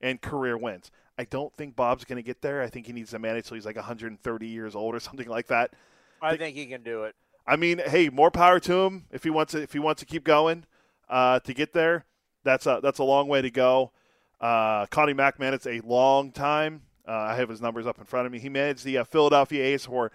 in 0.00 0.18
career 0.18 0.58
wins. 0.58 0.90
I 1.16 1.24
don't 1.24 1.56
think 1.56 1.76
Bob's 1.76 2.04
going 2.04 2.16
to 2.16 2.22
get 2.22 2.42
there. 2.42 2.62
I 2.62 2.68
think 2.68 2.88
he 2.88 2.92
needs 2.92 3.12
to 3.12 3.20
manage 3.20 3.46
till 3.46 3.54
he's 3.54 3.64
like 3.64 3.76
130 3.76 4.46
years 4.46 4.74
old 4.74 4.96
or 4.96 5.00
something 5.00 5.28
like 5.28 5.46
that. 5.46 5.72
I 6.20 6.36
think 6.36 6.56
he 6.56 6.66
can 6.66 6.82
do 6.82 7.04
it. 7.04 7.14
I 7.46 7.54
mean, 7.54 7.78
hey, 7.78 8.08
more 8.08 8.32
power 8.32 8.58
to 8.58 8.80
him 8.80 9.04
if 9.12 9.22
he 9.22 9.30
wants 9.30 9.52
to. 9.52 9.62
If 9.62 9.72
he 9.72 9.78
wants 9.78 10.00
to 10.00 10.06
keep 10.06 10.24
going 10.24 10.64
uh, 11.08 11.38
to 11.40 11.54
get 11.54 11.72
there. 11.72 12.04
That's 12.42 12.66
a 12.66 12.80
that's 12.82 12.98
a 12.98 13.04
long 13.04 13.28
way 13.28 13.40
to 13.40 13.50
go. 13.50 13.92
Uh, 14.40 14.86
Connie 14.86 15.12
Mack 15.12 15.38
managed 15.38 15.66
a 15.66 15.80
long 15.80 16.32
time. 16.32 16.82
Uh, 17.06 17.12
I 17.12 17.36
have 17.36 17.48
his 17.48 17.60
numbers 17.60 17.86
up 17.86 17.98
in 17.98 18.04
front 18.04 18.26
of 18.26 18.32
me. 18.32 18.40
He 18.40 18.48
managed 18.48 18.84
the 18.84 18.98
uh, 18.98 19.04
Philadelphia 19.04 19.62
A's 19.64 19.86
for 19.86 20.10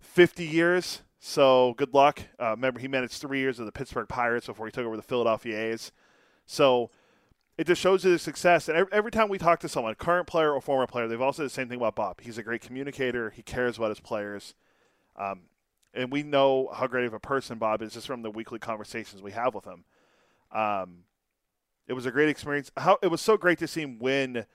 50 0.00 0.44
years. 0.44 1.02
So 1.18 1.74
good 1.76 1.94
luck. 1.94 2.22
Uh, 2.40 2.50
remember, 2.50 2.80
he 2.80 2.88
managed 2.88 3.14
three 3.14 3.38
years 3.38 3.58
of 3.58 3.66
the 3.66 3.72
Pittsburgh 3.72 4.08
Pirates 4.08 4.46
before 4.46 4.66
he 4.66 4.72
took 4.72 4.86
over 4.86 4.96
the 4.96 5.02
Philadelphia 5.02 5.72
A's. 5.72 5.92
So 6.46 6.90
it 7.58 7.66
just 7.66 7.80
shows 7.80 8.04
you 8.04 8.10
the 8.10 8.18
success. 8.18 8.68
And 8.68 8.78
every, 8.78 8.92
every 8.92 9.10
time 9.10 9.28
we 9.28 9.36
talk 9.36 9.60
to 9.60 9.68
someone, 9.68 9.94
current 9.94 10.26
player 10.26 10.52
or 10.52 10.60
former 10.60 10.86
player, 10.86 11.06
they've 11.06 11.20
all 11.20 11.32
said 11.32 11.44
the 11.44 11.50
same 11.50 11.68
thing 11.68 11.76
about 11.76 11.94
Bob. 11.94 12.20
He's 12.22 12.38
a 12.38 12.42
great 12.42 12.62
communicator. 12.62 13.30
He 13.30 13.42
cares 13.42 13.76
about 13.76 13.90
his 13.90 14.00
players. 14.00 14.54
Um, 15.14 15.42
and 15.92 16.10
we 16.10 16.22
know 16.22 16.70
how 16.72 16.86
great 16.86 17.04
of 17.04 17.12
a 17.12 17.20
person 17.20 17.58
Bob 17.58 17.82
is 17.82 17.92
just 17.92 18.06
from 18.06 18.22
the 18.22 18.30
weekly 18.30 18.58
conversations 18.58 19.20
we 19.20 19.32
have 19.32 19.54
with 19.54 19.66
him. 19.66 19.84
Um, 20.52 21.04
it 21.86 21.92
was 21.92 22.06
a 22.06 22.10
great 22.10 22.28
experience. 22.28 22.70
How 22.76 22.98
it 23.02 23.08
was 23.08 23.20
so 23.20 23.36
great 23.36 23.58
to 23.58 23.68
see 23.68 23.82
him 23.82 23.98
win 23.98 24.46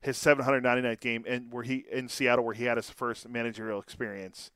his 0.00 0.16
799th 0.16 1.00
game 1.00 1.24
and 1.26 1.52
where 1.52 1.64
he 1.64 1.84
in 1.90 2.08
Seattle 2.08 2.44
where 2.44 2.54
he 2.54 2.64
had 2.64 2.76
his 2.76 2.88
first 2.88 3.28
managerial 3.28 3.80
experience 3.80 4.52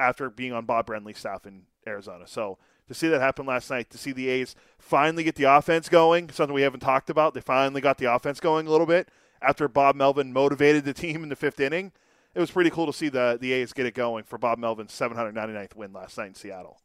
after 0.00 0.30
being 0.30 0.52
on 0.52 0.64
Bob 0.64 0.86
Brenly's 0.86 1.18
staff 1.18 1.46
in 1.46 1.62
Arizona. 1.86 2.26
So 2.26 2.58
to 2.88 2.94
see 2.94 3.08
that 3.08 3.20
happen 3.20 3.46
last 3.46 3.70
night, 3.70 3.90
to 3.90 3.98
see 3.98 4.12
the 4.12 4.28
A's 4.28 4.56
finally 4.78 5.22
get 5.22 5.36
the 5.36 5.44
offense 5.44 5.88
going, 5.88 6.30
something 6.30 6.54
we 6.54 6.62
haven't 6.62 6.80
talked 6.80 7.10
about. 7.10 7.34
They 7.34 7.40
finally 7.40 7.80
got 7.80 7.98
the 7.98 8.12
offense 8.12 8.40
going 8.40 8.66
a 8.66 8.70
little 8.70 8.86
bit 8.86 9.08
after 9.42 9.68
Bob 9.68 9.94
Melvin 9.94 10.32
motivated 10.32 10.84
the 10.84 10.94
team 10.94 11.22
in 11.22 11.28
the 11.28 11.36
fifth 11.36 11.60
inning. 11.60 11.92
It 12.34 12.40
was 12.40 12.50
pretty 12.50 12.70
cool 12.70 12.86
to 12.86 12.92
see 12.92 13.08
the 13.08 13.38
the 13.40 13.52
A's 13.52 13.72
get 13.72 13.86
it 13.86 13.94
going 13.94 14.24
for 14.24 14.38
Bob 14.38 14.58
Melvin's 14.58 14.92
799th 14.92 15.74
win 15.74 15.92
last 15.92 16.16
night 16.16 16.28
in 16.28 16.34
Seattle. 16.34 16.80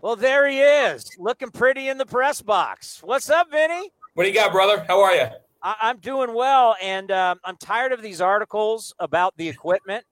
Well, 0.00 0.16
there 0.16 0.48
he 0.48 0.60
is, 0.60 1.08
looking 1.18 1.50
pretty 1.50 1.88
in 1.88 1.96
the 1.96 2.06
press 2.06 2.42
box. 2.42 3.00
What's 3.04 3.30
up, 3.30 3.52
Vinny? 3.52 3.92
What 4.14 4.24
do 4.24 4.28
you 4.28 4.34
got, 4.34 4.50
brother? 4.50 4.84
How 4.88 5.00
are 5.00 5.14
you? 5.14 5.28
I- 5.62 5.90
am 5.90 5.98
doing 5.98 6.34
well, 6.34 6.74
and 6.82 7.10
um, 7.12 7.38
I'm 7.44 7.56
tired 7.56 7.92
of 7.92 8.02
these 8.02 8.20
articles 8.20 8.92
about 8.98 9.36
the 9.36 9.48
equipment. 9.48 10.04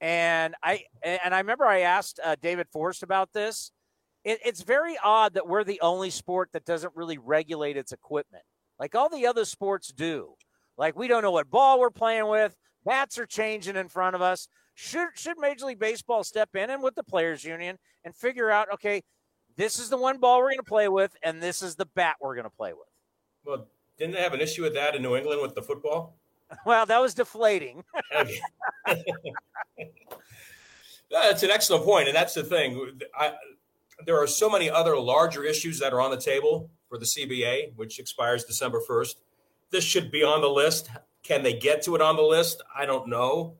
And 0.00 0.54
I 0.62 0.84
and 1.02 1.34
I 1.34 1.38
remember 1.38 1.64
I 1.64 1.80
asked 1.80 2.20
uh, 2.24 2.36
David 2.40 2.68
Forst 2.72 3.02
about 3.02 3.32
this. 3.32 3.72
It, 4.24 4.38
it's 4.44 4.62
very 4.62 4.96
odd 5.02 5.34
that 5.34 5.48
we're 5.48 5.64
the 5.64 5.80
only 5.80 6.10
sport 6.10 6.50
that 6.52 6.64
doesn't 6.64 6.94
really 6.94 7.18
regulate 7.18 7.76
its 7.76 7.92
equipment, 7.92 8.44
like 8.78 8.94
all 8.94 9.08
the 9.08 9.26
other 9.26 9.44
sports 9.44 9.88
do. 9.88 10.34
Like 10.76 10.96
we 10.96 11.08
don't 11.08 11.22
know 11.22 11.32
what 11.32 11.50
ball 11.50 11.80
we're 11.80 11.90
playing 11.90 12.28
with. 12.28 12.56
Bats 12.84 13.18
are 13.18 13.26
changing 13.26 13.76
in 13.76 13.88
front 13.88 14.14
of 14.14 14.22
us. 14.22 14.48
Should 14.74 15.08
should 15.14 15.38
Major 15.38 15.66
League 15.66 15.80
Baseball 15.80 16.22
step 16.22 16.50
in 16.54 16.70
and 16.70 16.82
with 16.82 16.94
the 16.94 17.02
players 17.02 17.42
union 17.44 17.78
and 18.04 18.14
figure 18.14 18.50
out, 18.50 18.72
okay, 18.72 19.02
this 19.56 19.80
is 19.80 19.90
the 19.90 19.96
one 19.96 20.18
ball 20.18 20.38
we're 20.38 20.50
going 20.50 20.58
to 20.58 20.62
play 20.62 20.88
with, 20.88 21.16
and 21.24 21.42
this 21.42 21.62
is 21.62 21.74
the 21.74 21.86
bat 21.96 22.14
we're 22.20 22.36
going 22.36 22.44
to 22.44 22.50
play 22.50 22.72
with. 22.72 22.88
Well, 23.44 23.66
didn't 23.98 24.14
they 24.14 24.22
have 24.22 24.34
an 24.34 24.40
issue 24.40 24.62
with 24.62 24.74
that 24.74 24.94
in 24.94 25.02
New 25.02 25.16
England 25.16 25.42
with 25.42 25.56
the 25.56 25.62
football? 25.62 26.16
Well, 26.64 26.86
that 26.86 27.00
was 27.00 27.12
deflating. 27.12 27.84
that's 31.10 31.42
an 31.42 31.50
excellent 31.50 31.84
point, 31.84 32.08
and 32.08 32.16
that's 32.16 32.32
the 32.32 32.42
thing. 32.42 33.00
I 33.14 33.34
there 34.06 34.16
are 34.16 34.26
so 34.26 34.48
many 34.48 34.70
other 34.70 34.98
larger 34.98 35.44
issues 35.44 35.78
that 35.80 35.92
are 35.92 36.00
on 36.00 36.10
the 36.10 36.20
table 36.20 36.70
for 36.88 36.98
the 36.98 37.04
CBA, 37.04 37.74
which 37.76 37.98
expires 37.98 38.44
December 38.44 38.80
1st. 38.88 39.16
This 39.70 39.84
should 39.84 40.10
be 40.10 40.22
on 40.22 40.40
the 40.40 40.48
list. 40.48 40.88
Can 41.22 41.42
they 41.42 41.52
get 41.52 41.82
to 41.82 41.94
it 41.94 42.00
on 42.00 42.16
the 42.16 42.22
list? 42.22 42.62
I 42.74 42.86
don't 42.86 43.08
know. 43.08 43.54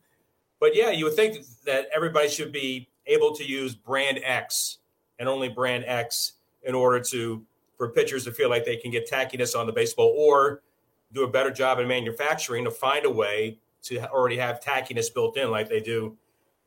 But 0.61 0.75
yeah, 0.75 0.90
you 0.90 1.04
would 1.04 1.14
think 1.14 1.45
that 1.66 1.88
everybody 1.95 2.28
should 2.28 2.52
be 2.52 2.88
able 3.07 3.35
to 3.37 3.45
use 3.45 3.75
brand 3.75 4.21
X 4.23 4.78
and 5.18 5.28
only 5.28 5.49
brand 5.49 5.85
X 5.87 6.35
in 6.62 6.75
order 6.75 7.00
to 7.11 7.45
for 7.76 7.90
pitchers 7.90 8.25
to 8.25 8.33
feel 8.33 8.50
like 8.50 8.64
they 8.64 8.76
can 8.76 8.90
get 8.90 9.09
tackiness 9.09 9.59
on 9.59 9.66
the 9.66 9.73
baseball 9.73 10.14
or 10.16 10.62
do 11.12 11.24
a 11.24 11.28
better 11.28 11.50
job 11.50 11.78
in 11.78 11.88
manufacturing 11.88 12.64
to 12.64 12.70
find 12.70 13.04
a 13.04 13.10
way 13.10 13.58
to 13.82 13.98
already 14.10 14.36
have 14.36 14.60
tackiness 14.60 15.12
built 15.12 15.36
in 15.36 15.50
like 15.50 15.68
they 15.68 15.80
do 15.80 16.16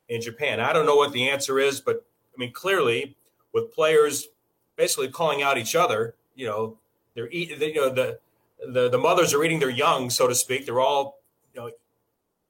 in 0.09 0.21
Japan. 0.21 0.59
I 0.59 0.73
don't 0.73 0.85
know 0.85 0.95
what 0.95 1.13
the 1.13 1.29
answer 1.29 1.59
is, 1.59 1.79
but 1.79 2.05
I 2.35 2.39
mean 2.39 2.51
clearly 2.51 3.15
with 3.53 3.73
players 3.73 4.27
basically 4.75 5.09
calling 5.09 5.41
out 5.41 5.57
each 5.57 5.75
other, 5.75 6.15
you 6.35 6.45
know, 6.45 6.77
they're 7.13 7.29
eating, 7.29 7.61
you 7.61 7.75
know, 7.75 7.89
the 7.93 8.19
the 8.65 8.89
the 8.89 8.97
mothers 8.97 9.33
are 9.33 9.43
eating 9.43 9.59
their 9.59 9.69
young, 9.69 10.09
so 10.09 10.27
to 10.27 10.35
speak. 10.35 10.65
They're 10.65 10.79
all, 10.79 11.19
you 11.53 11.61
know, 11.61 11.71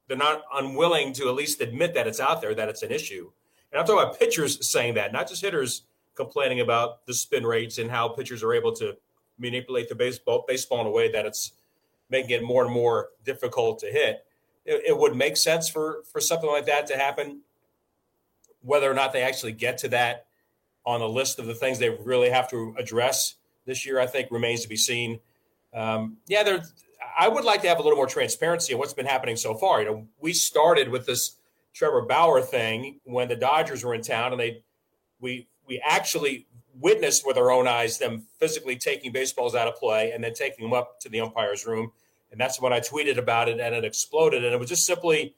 they're 0.07 0.17
not 0.17 0.43
unwilling 0.53 1.13
to 1.13 1.29
at 1.29 1.35
least 1.35 1.61
admit 1.61 1.93
that 1.93 2.07
it's 2.07 2.19
out 2.19 2.41
there, 2.41 2.53
that 2.53 2.69
it's 2.69 2.83
an 2.83 2.91
issue. 2.91 3.31
And 3.71 3.79
I'm 3.79 3.85
talking 3.85 4.03
about 4.03 4.19
pitchers 4.19 4.67
saying 4.69 4.95
that, 4.95 5.13
not 5.13 5.27
just 5.27 5.41
hitters 5.41 5.83
complaining 6.15 6.59
about 6.59 7.05
the 7.05 7.13
spin 7.13 7.45
rates 7.45 7.77
and 7.77 7.89
how 7.89 8.09
pitchers 8.09 8.43
are 8.43 8.53
able 8.53 8.73
to 8.73 8.97
manipulate 9.37 9.89
the 9.89 9.95
baseball 9.95 10.45
baseball 10.47 10.81
in 10.81 10.87
a 10.87 10.91
way 10.91 11.11
that 11.11 11.25
it's 11.25 11.53
making 12.11 12.31
it 12.31 12.43
more 12.43 12.63
and 12.63 12.71
more 12.71 13.09
difficult 13.25 13.79
to 13.79 13.87
hit. 13.87 14.25
It, 14.65 14.83
it 14.87 14.97
would 14.97 15.15
make 15.15 15.37
sense 15.37 15.69
for 15.69 16.03
for 16.11 16.19
something 16.19 16.49
like 16.49 16.67
that 16.67 16.85
to 16.87 16.97
happen. 16.97 17.41
Whether 18.61 18.91
or 18.91 18.93
not 18.93 19.13
they 19.13 19.23
actually 19.23 19.53
get 19.53 19.79
to 19.79 19.87
that 19.89 20.27
on 20.85 20.99
the 20.99 21.09
list 21.09 21.39
of 21.39 21.47
the 21.47 21.55
things 21.55 21.79
they 21.79 21.89
really 21.89 22.29
have 22.29 22.49
to 22.51 22.75
address 22.77 23.35
this 23.65 23.85
year, 23.85 23.99
I 23.99 24.05
think 24.05 24.29
remains 24.29 24.61
to 24.61 24.69
be 24.69 24.75
seen. 24.75 25.19
Um, 25.73 26.17
yeah. 26.27 26.59
I 27.17 27.27
would 27.27 27.43
like 27.43 27.61
to 27.63 27.67
have 27.67 27.79
a 27.79 27.81
little 27.81 27.97
more 27.97 28.07
transparency 28.07 28.73
on 28.73 28.79
what's 28.79 28.93
been 28.93 29.05
happening 29.05 29.35
so 29.35 29.55
far. 29.55 29.81
You 29.81 29.87
know, 29.87 30.07
we 30.19 30.33
started 30.33 30.89
with 30.89 31.05
this 31.05 31.37
Trevor 31.73 32.03
Bauer 32.03 32.41
thing 32.41 32.99
when 33.03 33.27
the 33.27 33.35
Dodgers 33.35 33.83
were 33.83 33.93
in 33.93 34.01
town, 34.01 34.31
and 34.31 34.39
they 34.39 34.63
we 35.19 35.47
we 35.67 35.81
actually 35.85 36.47
witnessed 36.79 37.25
with 37.25 37.37
our 37.37 37.51
own 37.51 37.67
eyes 37.67 37.97
them 37.97 38.25
physically 38.39 38.75
taking 38.75 39.11
baseballs 39.11 39.55
out 39.55 39.67
of 39.67 39.75
play 39.75 40.11
and 40.11 40.23
then 40.23 40.33
taking 40.33 40.65
them 40.65 40.73
up 40.73 40.99
to 40.99 41.09
the 41.09 41.19
umpire's 41.19 41.65
room. 41.65 41.91
And 42.31 42.39
that's 42.39 42.61
when 42.61 42.71
I 42.71 42.79
tweeted 42.79 43.17
about 43.17 43.49
it, 43.49 43.59
and 43.59 43.75
it 43.75 43.83
exploded. 43.83 44.45
And 44.45 44.53
it 44.53 44.59
was 44.59 44.69
just 44.69 44.85
simply 44.85 45.35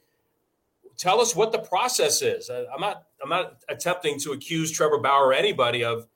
tell 0.97 1.19
us 1.19 1.35
what 1.35 1.51
the 1.51 1.59
process 1.59 2.21
is. 2.21 2.49
I'm 2.49 2.79
not 2.79 3.03
I'm 3.21 3.29
not 3.29 3.63
attempting 3.69 4.19
to 4.19 4.31
accuse 4.31 4.71
Trevor 4.71 4.99
Bauer 4.99 5.27
or 5.27 5.33
anybody 5.33 5.83
of, 5.83 6.07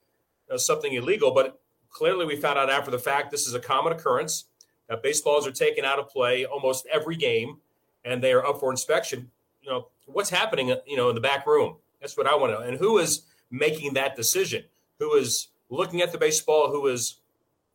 of 0.50 0.62
something 0.62 0.94
illegal, 0.94 1.32
but 1.32 1.60
clearly 1.90 2.26
we 2.26 2.36
found 2.36 2.60
out 2.60 2.70
after 2.70 2.92
the 2.92 3.00
fact 3.00 3.32
this 3.32 3.48
is 3.48 3.54
a 3.54 3.60
common 3.60 3.94
occurrence 3.94 4.46
that 4.88 5.02
baseballs 5.02 5.48
are 5.48 5.52
taken 5.52 5.84
out 5.84 6.00
of 6.00 6.10
play 6.10 6.46
almost 6.46 6.86
every 6.92 7.16
game, 7.16 7.58
and 8.06 8.22
they 8.22 8.32
are 8.32 8.46
up 8.46 8.60
for 8.60 8.72
inspection. 8.72 9.32
You 9.62 9.70
know 9.72 9.88
what's 10.06 10.30
happening, 10.30 10.74
you 10.86 10.96
know, 10.96 11.10
in 11.10 11.16
the 11.16 11.22
back 11.22 11.48
room. 11.48 11.78
That's 12.00 12.16
what 12.16 12.28
I 12.28 12.36
want 12.36 12.54
to 12.54 12.60
know. 12.60 12.66
And 12.66 12.78
who 12.78 13.00
is 13.00 13.24
making 13.50 13.94
that 13.96 14.16
decision? 14.16 14.64
Who 15.00 15.16
is 15.16 15.48
looking 15.70 16.02
at 16.02 16.12
the 16.12 16.18
baseball? 16.18 16.70
Who 16.70 16.88
is 16.88 17.16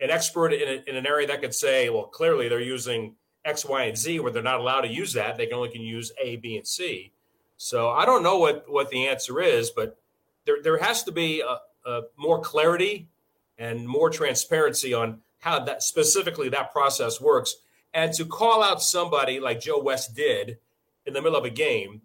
an 0.02 0.10
expert 0.10 0.52
in, 0.52 0.68
a, 0.68 0.90
in 0.90 0.96
an 0.96 1.06
area 1.06 1.26
that 1.28 1.40
could 1.40 1.54
say, 1.54 1.88
well, 1.88 2.04
clearly 2.04 2.48
they're 2.48 2.60
using 2.60 3.14
X, 3.44 3.64
Y, 3.64 3.84
and 3.84 3.96
Z, 3.96 4.20
where 4.20 4.32
they're 4.32 4.42
not 4.42 4.60
allowed 4.60 4.82
to 4.82 4.88
use 4.88 5.12
that. 5.14 5.36
They 5.36 5.46
can 5.46 5.54
only 5.54 5.70
can 5.70 5.82
use 5.82 6.12
A, 6.22 6.36
B, 6.36 6.56
and 6.56 6.66
C. 6.66 7.12
So 7.56 7.88
I 7.88 8.04
don't 8.04 8.22
know 8.22 8.38
what 8.38 8.64
what 8.68 8.90
the 8.90 9.06
answer 9.06 9.40
is, 9.40 9.70
but 9.70 9.96
there 10.44 10.62
there 10.62 10.78
has 10.78 11.04
to 11.04 11.12
be 11.12 11.40
a, 11.40 11.58
a 11.88 12.02
more 12.16 12.40
clarity 12.40 13.08
and 13.58 13.86
more 13.86 14.10
transparency 14.10 14.92
on 14.92 15.20
how 15.40 15.64
that 15.64 15.82
specifically 15.82 16.48
that 16.48 16.72
process 16.72 17.20
works. 17.20 17.56
And 17.94 18.12
to 18.14 18.24
call 18.24 18.62
out 18.62 18.82
somebody 18.82 19.38
like 19.38 19.60
Joe 19.60 19.80
West 19.80 20.14
did 20.16 20.58
in 21.06 21.12
the 21.12 21.20
middle 21.20 21.38
of 21.38 21.44
a 21.44 21.50
game, 21.50 22.02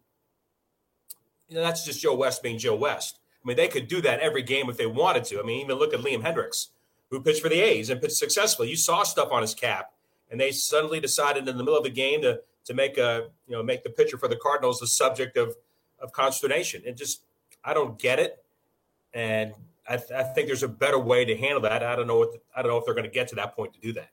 you 1.47 1.55
know, 1.55 1.61
that's 1.61 1.85
just 1.85 2.01
Joe 2.01 2.15
West 2.15 2.43
being 2.43 2.57
Joe 2.57 2.75
West. 2.75 3.19
I 3.43 3.47
mean, 3.47 3.57
they 3.57 3.67
could 3.67 3.87
do 3.87 4.01
that 4.01 4.19
every 4.19 4.43
game 4.43 4.69
if 4.69 4.77
they 4.77 4.85
wanted 4.85 5.23
to. 5.25 5.39
I 5.39 5.43
mean, 5.43 5.61
even 5.61 5.77
look 5.77 5.93
at 5.93 6.01
Liam 6.01 6.21
Hendriks, 6.21 6.67
who 7.09 7.21
pitched 7.21 7.41
for 7.41 7.49
the 7.49 7.59
A's 7.59 7.89
and 7.89 8.01
pitched 8.01 8.17
successfully. 8.17 8.69
You 8.69 8.75
saw 8.75 9.03
stuff 9.03 9.31
on 9.31 9.41
his 9.41 9.53
cap 9.53 9.91
and 10.29 10.39
they 10.39 10.51
suddenly 10.51 10.99
decided 10.99 11.47
in 11.47 11.57
the 11.57 11.63
middle 11.63 11.77
of 11.77 11.83
the 11.83 11.89
game 11.89 12.21
to 12.21 12.41
to 12.65 12.73
make 12.73 12.97
a 12.97 13.29
you 13.47 13.55
know 13.55 13.63
make 13.63 13.83
the 13.83 13.89
pitcher 13.89 14.17
for 14.17 14.27
the 14.27 14.35
Cardinals 14.35 14.79
the 14.79 14.87
subject 14.87 15.37
of 15.37 15.55
of 15.99 16.11
consternation. 16.11 16.83
And 16.85 16.97
just 16.97 17.23
I 17.63 17.73
don't 17.73 17.97
get 17.97 18.19
it, 18.19 18.43
and 19.13 19.53
I, 19.89 19.97
th- 19.97 20.11
I 20.11 20.23
think 20.23 20.47
there's 20.47 20.63
a 20.63 20.67
better 20.67 20.99
way 20.99 21.25
to 21.25 21.35
handle 21.35 21.61
that. 21.61 21.83
I 21.83 21.95
don't 21.95 22.07
know 22.07 22.17
what 22.17 22.33
the, 22.33 22.39
I 22.55 22.61
don't 22.61 22.71
know 22.71 22.77
if 22.77 22.85
they're 22.85 22.93
going 22.93 23.05
to 23.05 23.11
get 23.11 23.27
to 23.29 23.35
that 23.35 23.55
point 23.55 23.73
to 23.73 23.79
do 23.79 23.93
that. 23.93 24.09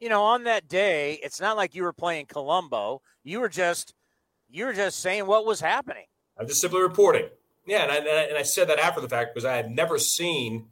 You 0.00 0.08
know, 0.08 0.22
on 0.22 0.44
that 0.44 0.68
day, 0.68 1.18
it's 1.22 1.40
not 1.40 1.56
like 1.56 1.74
you 1.74 1.82
were 1.82 1.92
playing 1.92 2.26
Columbo. 2.26 3.02
You 3.24 3.40
were 3.40 3.48
just 3.48 3.94
you 4.48 4.66
were 4.66 4.72
just 4.72 5.00
saying 5.00 5.26
what 5.26 5.46
was 5.46 5.60
happening. 5.60 6.06
I'm 6.38 6.46
just 6.46 6.60
simply 6.60 6.80
reporting. 6.80 7.28
Yeah, 7.66 7.82
and 7.82 7.90
I, 7.90 7.96
and 7.96 8.38
I 8.38 8.42
said 8.42 8.68
that 8.68 8.78
after 8.78 9.00
the 9.00 9.08
fact 9.08 9.34
because 9.34 9.44
I 9.44 9.56
had 9.56 9.70
never 9.70 9.98
seen 9.98 10.66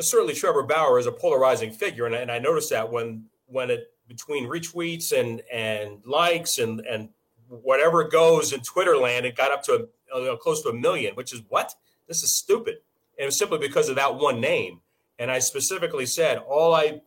certainly 0.00 0.34
Trevor 0.34 0.62
Bauer 0.62 0.98
is 0.98 1.06
a 1.06 1.12
polarizing 1.12 1.70
figure, 1.70 2.06
and, 2.06 2.14
and 2.14 2.30
I 2.30 2.38
noticed 2.38 2.70
that 2.70 2.90
when 2.90 3.24
when 3.46 3.70
it 3.70 3.92
between 4.08 4.48
retweets 4.48 5.12
and 5.12 5.42
and 5.52 6.00
likes 6.04 6.58
and 6.58 6.80
and 6.80 7.08
whatever 7.48 8.04
goes 8.04 8.52
in 8.52 8.60
Twitter 8.60 8.96
land, 8.96 9.26
it 9.26 9.36
got 9.36 9.52
up 9.52 9.62
to 9.64 9.88
a, 10.12 10.36
close 10.36 10.62
to 10.62 10.70
a 10.70 10.74
million, 10.74 11.14
which 11.14 11.32
is 11.32 11.42
what 11.48 11.74
this 12.08 12.22
is 12.22 12.34
stupid. 12.34 12.76
And 13.18 13.24
it 13.24 13.26
was 13.26 13.38
simply 13.38 13.58
because 13.58 13.88
of 13.88 13.96
that 13.96 14.16
one 14.16 14.40
name. 14.40 14.80
And 15.18 15.30
I 15.30 15.38
specifically 15.38 16.06
said, 16.06 16.38
all 16.38 16.74
I, 16.74 17.00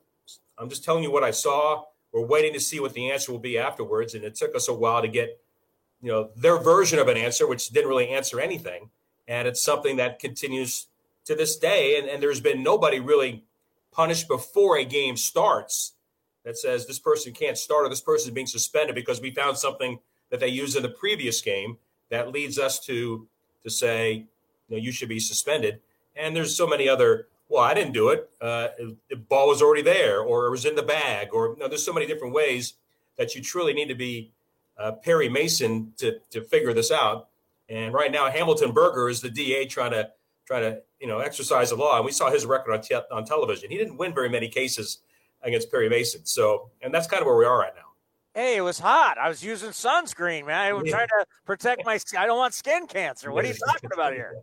I'm 0.57 0.69
just 0.69 0.83
telling 0.83 1.03
you 1.03 1.11
what 1.11 1.23
I 1.23 1.31
saw. 1.31 1.83
We're 2.13 2.25
waiting 2.25 2.53
to 2.53 2.59
see 2.59 2.79
what 2.79 2.93
the 2.93 3.11
answer 3.11 3.31
will 3.31 3.39
be 3.39 3.57
afterwards. 3.57 4.13
And 4.13 4.23
it 4.23 4.35
took 4.35 4.55
us 4.55 4.69
a 4.69 4.73
while 4.73 5.01
to 5.01 5.07
get, 5.07 5.41
you 6.01 6.11
know, 6.11 6.29
their 6.35 6.57
version 6.57 6.99
of 6.99 7.09
an 7.09 7.17
answer, 7.17 7.47
which 7.47 7.69
didn't 7.69 7.89
really 7.89 8.09
answer 8.09 8.39
anything. 8.39 8.89
And 9.27 9.47
it's 9.47 9.61
something 9.61 9.97
that 9.97 10.19
continues 10.19 10.87
to 11.27 11.35
this 11.35 11.57
day. 11.57 11.99
And, 11.99 12.09
and 12.09 12.21
there's 12.21 12.41
been 12.41 12.63
nobody 12.63 12.99
really 12.99 13.43
punished 13.91 14.27
before 14.27 14.77
a 14.77 14.85
game 14.85 15.17
starts 15.17 15.93
that 16.43 16.57
says 16.57 16.85
this 16.85 16.99
person 16.99 17.33
can't 17.33 17.57
start 17.57 17.85
or 17.85 17.89
this 17.89 18.01
person 18.01 18.29
is 18.29 18.33
being 18.33 18.47
suspended 18.47 18.95
because 18.95 19.19
we 19.19 19.31
found 19.31 19.57
something 19.57 19.99
that 20.29 20.39
they 20.39 20.47
used 20.47 20.75
in 20.77 20.83
the 20.83 20.89
previous 20.89 21.41
game 21.41 21.77
that 22.09 22.31
leads 22.31 22.57
us 22.57 22.79
to 22.79 23.27
to 23.63 23.69
say 23.69 24.25
you 24.67 24.77
know 24.77 24.77
you 24.77 24.91
should 24.91 25.09
be 25.09 25.19
suspended 25.19 25.79
and 26.15 26.35
there's 26.35 26.55
so 26.55 26.67
many 26.67 26.87
other 26.87 27.27
well 27.49 27.63
i 27.63 27.73
didn't 27.73 27.91
do 27.91 28.09
it 28.09 28.29
uh, 28.39 28.67
the 29.09 29.15
ball 29.15 29.47
was 29.47 29.61
already 29.61 29.81
there 29.81 30.21
or 30.21 30.47
it 30.47 30.51
was 30.51 30.63
in 30.63 30.75
the 30.75 30.83
bag 30.83 31.29
or 31.33 31.49
you 31.49 31.57
know, 31.57 31.67
there's 31.67 31.83
so 31.83 31.93
many 31.93 32.05
different 32.05 32.33
ways 32.33 32.73
that 33.17 33.35
you 33.35 33.41
truly 33.41 33.73
need 33.73 33.87
to 33.87 33.95
be 33.95 34.31
uh, 34.77 34.91
perry 34.91 35.27
mason 35.27 35.91
to, 35.97 36.19
to 36.29 36.41
figure 36.41 36.73
this 36.73 36.91
out 36.91 37.27
and 37.67 37.93
right 37.93 38.11
now 38.11 38.29
hamilton 38.29 38.71
burger 38.71 39.09
is 39.09 39.21
the 39.21 39.29
da 39.29 39.65
trying 39.65 39.91
to 39.91 40.09
try 40.47 40.59
to 40.59 40.81
you 40.99 41.07
know 41.07 41.19
exercise 41.19 41.69
the 41.69 41.75
law 41.75 41.97
and 41.97 42.05
we 42.05 42.11
saw 42.11 42.31
his 42.31 42.45
record 42.45 42.73
on, 42.73 42.81
te- 42.81 42.95
on 43.11 43.25
television 43.25 43.69
he 43.69 43.77
didn't 43.77 43.97
win 43.97 44.13
very 44.13 44.29
many 44.29 44.47
cases 44.47 44.99
against 45.43 45.71
Perry 45.71 45.89
Mason. 45.89 46.25
So, 46.25 46.69
and 46.81 46.93
that's 46.93 47.07
kind 47.07 47.21
of 47.21 47.27
where 47.27 47.37
we 47.37 47.45
are 47.45 47.57
right 47.57 47.73
now. 47.75 47.81
Hey, 48.33 48.57
it 48.57 48.61
was 48.61 48.77
hot. 48.77 49.17
I 49.17 49.29
was 49.29 49.43
using 49.43 49.69
sunscreen, 49.69 50.45
man. 50.45 50.59
I 50.59 50.73
was 50.73 50.85
yeah. 50.85 50.91
trying 50.91 51.07
to 51.07 51.25
protect 51.45 51.85
my. 51.85 51.99
I 52.17 52.27
don't 52.27 52.37
want 52.37 52.53
skin 52.53 52.85
cancer. 52.85 53.31
What 53.31 53.45
are 53.45 53.47
you 53.47 53.55
talking 53.67 53.89
about 53.91 54.13
here? 54.13 54.35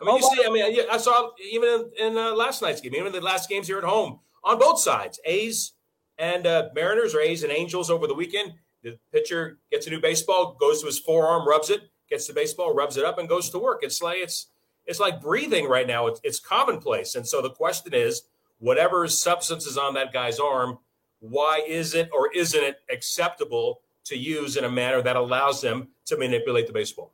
I 0.00 0.04
mean, 0.04 0.14
oh, 0.14 0.16
you 0.16 0.36
see, 0.36 0.44
I 0.44 0.50
mean, 0.50 0.86
I 0.90 0.96
saw 0.96 1.30
even 1.52 1.86
in, 1.98 2.08
in 2.08 2.18
uh, 2.18 2.34
last 2.34 2.60
night's 2.60 2.80
game, 2.80 2.94
even 2.96 3.12
the 3.12 3.20
last 3.20 3.48
games 3.48 3.68
here 3.68 3.78
at 3.78 3.84
home, 3.84 4.18
on 4.42 4.58
both 4.58 4.80
sides, 4.80 5.20
A's 5.24 5.74
and 6.18 6.46
uh, 6.46 6.70
Mariners 6.74 7.14
or 7.14 7.20
A's 7.20 7.44
and 7.44 7.52
Angels 7.52 7.88
over 7.88 8.08
the 8.08 8.14
weekend. 8.14 8.54
The 8.82 8.98
pitcher 9.12 9.58
gets 9.70 9.86
a 9.86 9.90
new 9.90 10.00
baseball, 10.00 10.56
goes 10.60 10.80
to 10.80 10.86
his 10.86 10.98
forearm, 10.98 11.48
rubs 11.48 11.70
it, 11.70 11.82
gets 12.10 12.26
the 12.26 12.34
baseball, 12.34 12.74
rubs 12.74 12.96
it 12.96 13.04
up, 13.04 13.18
and 13.18 13.28
goes 13.28 13.48
to 13.50 13.58
work. 13.58 13.80
It's 13.82 14.02
like 14.02 14.18
it's 14.18 14.48
it's 14.86 15.00
like 15.00 15.20
breathing 15.20 15.68
right 15.68 15.86
now. 15.86 16.06
It's, 16.06 16.20
it's 16.22 16.40
commonplace, 16.40 17.14
and 17.14 17.26
so 17.26 17.42
the 17.42 17.50
question 17.50 17.94
is, 17.94 18.22
whatever 18.58 19.06
substance 19.08 19.66
is 19.66 19.76
on 19.76 19.94
that 19.94 20.12
guy's 20.12 20.38
arm, 20.38 20.78
why 21.20 21.62
is 21.66 21.94
it 21.94 22.10
or 22.12 22.30
isn't 22.32 22.62
it 22.62 22.80
acceptable 22.90 23.80
to 24.04 24.16
use 24.16 24.56
in 24.56 24.64
a 24.64 24.70
manner 24.70 25.02
that 25.02 25.16
allows 25.16 25.60
them 25.60 25.88
to 26.06 26.16
manipulate 26.16 26.66
the 26.66 26.72
baseball? 26.72 27.12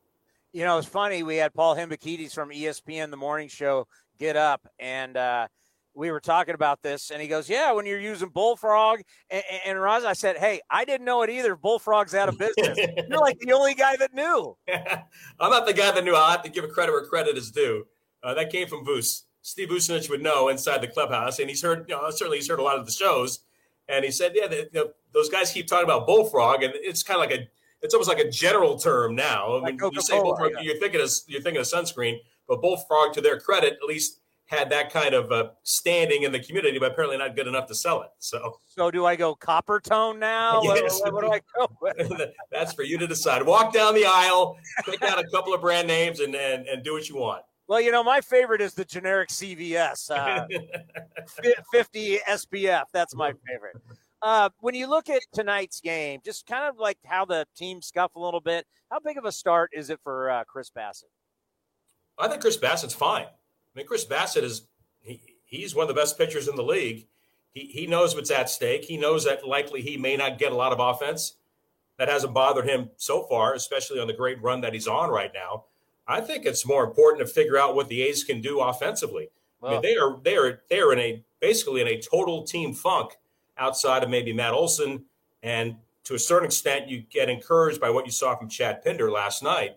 You 0.52 0.64
know, 0.64 0.78
it's 0.78 0.88
funny. 0.88 1.22
We 1.22 1.36
had 1.36 1.54
Paul 1.54 1.76
Hembekides 1.76 2.32
from 2.34 2.50
ESPN, 2.50 3.10
the 3.10 3.16
morning 3.16 3.48
show, 3.48 3.86
get 4.18 4.36
up, 4.36 4.66
and 4.80 5.16
uh, 5.16 5.46
we 5.94 6.10
were 6.10 6.20
talking 6.20 6.54
about 6.54 6.82
this, 6.82 7.10
and 7.10 7.20
he 7.20 7.28
goes, 7.28 7.48
"Yeah, 7.48 7.72
when 7.72 7.86
you're 7.86 8.00
using 8.00 8.28
bullfrog." 8.28 9.00
And, 9.30 9.42
and 9.66 9.80
Roz, 9.80 10.04
I 10.04 10.12
said, 10.12 10.36
"Hey, 10.36 10.60
I 10.70 10.84
didn't 10.84 11.04
know 11.04 11.22
it 11.22 11.30
either. 11.30 11.56
Bullfrog's 11.56 12.14
out 12.14 12.28
of 12.28 12.38
business. 12.38 12.78
you're 13.08 13.18
like 13.18 13.38
the 13.40 13.52
only 13.52 13.74
guy 13.74 13.96
that 13.96 14.14
knew." 14.14 14.56
I'm 15.40 15.50
not 15.50 15.66
the 15.66 15.72
guy 15.72 15.90
that 15.90 16.04
knew. 16.04 16.14
I 16.14 16.32
have 16.32 16.42
to 16.42 16.50
give 16.50 16.64
a 16.64 16.68
credit 16.68 16.92
where 16.92 17.04
credit 17.04 17.36
is 17.36 17.50
due. 17.50 17.86
Uh, 18.22 18.34
that 18.34 18.50
came 18.50 18.68
from 18.68 18.84
Voos. 18.84 19.24
Steve 19.42 19.68
Vucinich 19.70 20.10
would 20.10 20.22
know 20.22 20.48
inside 20.48 20.82
the 20.82 20.88
clubhouse, 20.88 21.38
and 21.38 21.48
he's 21.48 21.62
heard, 21.62 21.86
you 21.88 21.94
know, 21.94 22.10
certainly 22.10 22.38
he's 22.38 22.48
heard 22.48 22.58
a 22.58 22.62
lot 22.62 22.78
of 22.78 22.84
the 22.84 22.92
shows, 22.92 23.40
and 23.88 24.04
he 24.04 24.10
said, 24.10 24.32
yeah, 24.34 24.46
the, 24.46 24.68
know, 24.74 24.90
those 25.12 25.30
guys 25.30 25.50
keep 25.50 25.66
talking 25.66 25.84
about 25.84 26.06
bullfrog, 26.06 26.62
and 26.62 26.74
it's 26.76 27.02
kind 27.02 27.22
of 27.22 27.30
like 27.30 27.40
a, 27.40 27.48
it's 27.82 27.94
almost 27.94 28.08
like 28.08 28.18
a 28.18 28.30
general 28.30 28.78
term 28.78 29.14
now. 29.14 29.56
I 29.56 29.70
mean, 29.70 29.78
like 29.78 29.94
you 29.94 30.00
say 30.02 30.20
bullfrog, 30.20 30.52
yeah. 30.52 30.60
you're 30.60 30.76
thinking 30.76 31.00
of 31.00 31.10
you're 31.26 31.40
thinking 31.40 31.60
of 31.60 31.66
sunscreen, 31.66 32.18
But 32.46 32.60
Bullfrog, 32.60 33.14
to 33.14 33.22
their 33.22 33.40
credit, 33.40 33.78
at 33.82 33.88
least 33.88 34.20
had 34.50 34.68
that 34.68 34.92
kind 34.92 35.14
of 35.14 35.30
uh, 35.30 35.50
standing 35.62 36.24
in 36.24 36.32
the 36.32 36.40
community, 36.40 36.76
but 36.80 36.90
apparently 36.90 37.16
not 37.16 37.36
good 37.36 37.46
enough 37.46 37.68
to 37.68 37.74
sell 37.74 38.02
it. 38.02 38.08
So, 38.18 38.58
so 38.66 38.90
do 38.90 39.06
I 39.06 39.14
go 39.14 39.36
Coppertone 39.36 40.18
now? 40.18 40.60
Yes. 40.64 41.00
What, 41.00 41.14
what, 41.14 41.20
do 41.22 41.32
I 41.32 41.40
go 41.56 41.68
with? 41.80 42.32
That's 42.50 42.72
for 42.72 42.82
you 42.82 42.98
to 42.98 43.06
decide. 43.06 43.46
Walk 43.46 43.72
down 43.72 43.94
the 43.94 44.04
aisle, 44.04 44.58
pick 44.84 45.02
out 45.02 45.20
a 45.20 45.24
couple 45.32 45.54
of 45.54 45.60
brand 45.60 45.86
names, 45.86 46.18
and, 46.18 46.34
and 46.34 46.66
and 46.66 46.82
do 46.82 46.94
what 46.94 47.08
you 47.08 47.16
want. 47.16 47.42
Well, 47.68 47.80
you 47.80 47.92
know, 47.92 48.02
my 48.02 48.20
favorite 48.20 48.60
is 48.60 48.74
the 48.74 48.84
generic 48.84 49.28
CVS, 49.28 50.10
uh, 50.10 50.44
50 51.72 52.18
SPF. 52.28 52.84
That's 52.92 53.14
my 53.14 53.32
favorite. 53.46 53.76
Uh, 54.20 54.50
when 54.58 54.74
you 54.74 54.88
look 54.88 55.08
at 55.08 55.20
tonight's 55.32 55.80
game, 55.80 56.18
just 56.24 56.44
kind 56.46 56.64
of 56.64 56.76
like 56.76 56.98
how 57.04 57.24
the 57.24 57.46
team 57.56 57.80
scuff 57.80 58.16
a 58.16 58.20
little 58.20 58.40
bit, 58.40 58.66
how 58.90 58.98
big 58.98 59.16
of 59.16 59.24
a 59.24 59.30
start 59.30 59.70
is 59.72 59.88
it 59.90 60.00
for 60.02 60.28
uh, 60.28 60.42
Chris 60.44 60.72
Bassitt? 60.76 61.04
I 62.18 62.26
think 62.26 62.40
Chris 62.40 62.56
Bassitt's 62.56 62.92
fine. 62.92 63.26
I 63.74 63.78
mean, 63.78 63.86
Chris 63.86 64.04
Bassitt 64.04 64.42
is 64.42 64.62
he, 65.02 65.20
he's 65.44 65.74
one 65.74 65.84
of 65.84 65.88
the 65.88 66.00
best 66.00 66.18
pitchers 66.18 66.48
in 66.48 66.56
the 66.56 66.62
league. 66.62 67.06
He, 67.52 67.66
he 67.66 67.86
knows 67.86 68.14
what's 68.14 68.30
at 68.30 68.50
stake. 68.50 68.84
He 68.84 68.96
knows 68.96 69.24
that 69.24 69.46
likely 69.46 69.82
he 69.82 69.96
may 69.96 70.16
not 70.16 70.38
get 70.38 70.52
a 70.52 70.56
lot 70.56 70.72
of 70.72 70.80
offense. 70.80 71.34
That 71.98 72.08
hasn't 72.08 72.32
bothered 72.32 72.66
him 72.66 72.90
so 72.96 73.24
far, 73.24 73.54
especially 73.54 74.00
on 74.00 74.06
the 74.06 74.14
great 74.14 74.40
run 74.40 74.62
that 74.62 74.72
he's 74.72 74.88
on 74.88 75.10
right 75.10 75.32
now. 75.34 75.64
I 76.08 76.20
think 76.20 76.46
it's 76.46 76.66
more 76.66 76.82
important 76.82 77.26
to 77.26 77.32
figure 77.32 77.58
out 77.58 77.74
what 77.74 77.88
the 77.88 78.02
A's 78.02 78.24
can 78.24 78.40
do 78.40 78.60
offensively. 78.60 79.28
Well, 79.60 79.72
I 79.72 79.74
mean, 79.74 79.82
they 79.82 79.96
are 79.96 80.18
they 80.22 80.36
are 80.36 80.62
they 80.70 80.80
are 80.80 80.92
in 80.92 80.98
a 80.98 81.24
basically 81.40 81.82
in 81.82 81.88
a 81.88 82.00
total 82.00 82.44
team 82.44 82.72
funk 82.72 83.12
outside 83.58 84.02
of 84.02 84.10
maybe 84.10 84.32
Matt 84.32 84.54
Olson, 84.54 85.04
and 85.42 85.76
to 86.04 86.14
a 86.14 86.18
certain 86.18 86.46
extent, 86.46 86.88
you 86.88 87.00
get 87.00 87.28
encouraged 87.28 87.80
by 87.80 87.90
what 87.90 88.06
you 88.06 88.12
saw 88.12 88.34
from 88.34 88.48
Chad 88.48 88.82
Pinder 88.82 89.10
last 89.10 89.42
night. 89.42 89.76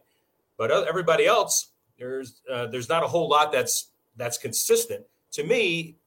But 0.58 0.72
everybody 0.72 1.26
else, 1.26 1.70
there's 2.04 2.42
uh, 2.52 2.68
there's 2.68 2.90
not 2.90 3.04
a 3.04 3.08
whole 3.08 3.30
lot 3.30 3.52
that's 3.52 3.90
that's 4.18 4.38
consistent. 4.38 5.06
To 5.34 5.44
me, 5.44 5.98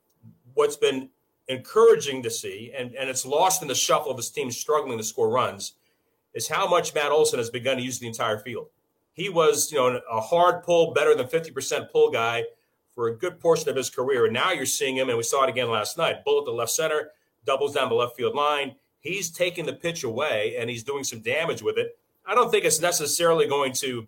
what's 0.55 0.77
been 0.77 1.09
encouraging 1.49 2.23
to 2.23 2.31
see, 2.31 2.73
and, 2.77 2.95
and 2.95 3.09
it's 3.09 3.25
lost 3.25 3.63
in 3.63 3.69
the 3.69 3.75
shuffle 3.75 4.11
of 4.11 4.17
his 4.17 4.31
team 4.31 4.51
struggling 4.51 4.99
to 4.99 5.05
score 5.05 5.31
runs, 5.31 5.73
is 6.35 6.49
how 6.49 6.69
much 6.69 6.95
Matt 6.95 7.13
Olson 7.13 7.39
has 7.39 7.51
begun 7.51 7.77
to 7.79 7.83
use 7.83 7.99
the 7.99 8.07
entire 8.07 8.39
field. 8.39 8.69
He 9.13 9.29
was, 9.29 9.73
you 9.73 9.79
know, 9.79 10.01
a 10.11 10.21
hard 10.21 10.63
pull, 10.63 10.93
better 10.93 11.15
than 11.15 11.27
50% 11.27 11.91
pull 11.91 12.11
guy 12.11 12.45
for 12.95 13.09
a 13.09 13.17
good 13.17 13.41
portion 13.41 13.69
of 13.69 13.77
his 13.77 13.91
career. 13.91 14.27
And 14.27 14.35
now 14.35 14.53
you're 14.53 14.67
seeing 14.67 14.97
him, 14.97 15.09
and 15.09 15.17
we 15.17 15.25
saw 15.25 15.45
it 15.45 15.51
again 15.51 15.71
last 15.71 15.97
night, 15.97 16.25
bullet 16.25 16.45
to 16.45 16.53
left 16.53 16.73
center, 16.73 17.11
doubles 17.45 17.75
down 17.75 17.89
the 17.89 17.95
left 17.95 18.17
field 18.17 18.35
line. 18.35 18.75
He's 19.01 19.31
taking 19.31 19.67
the 19.67 19.73
pitch 19.73 20.05
away 20.05 20.57
and 20.59 20.69
he's 20.69 20.83
doing 20.83 21.05
some 21.05 21.21
damage 21.21 21.63
with 21.63 21.79
it. 21.79 21.97
I 22.27 22.35
don't 22.35 22.51
think 22.51 22.65
it's 22.65 22.81
necessarily 22.81 23.47
going 23.47 23.73
to 23.75 24.07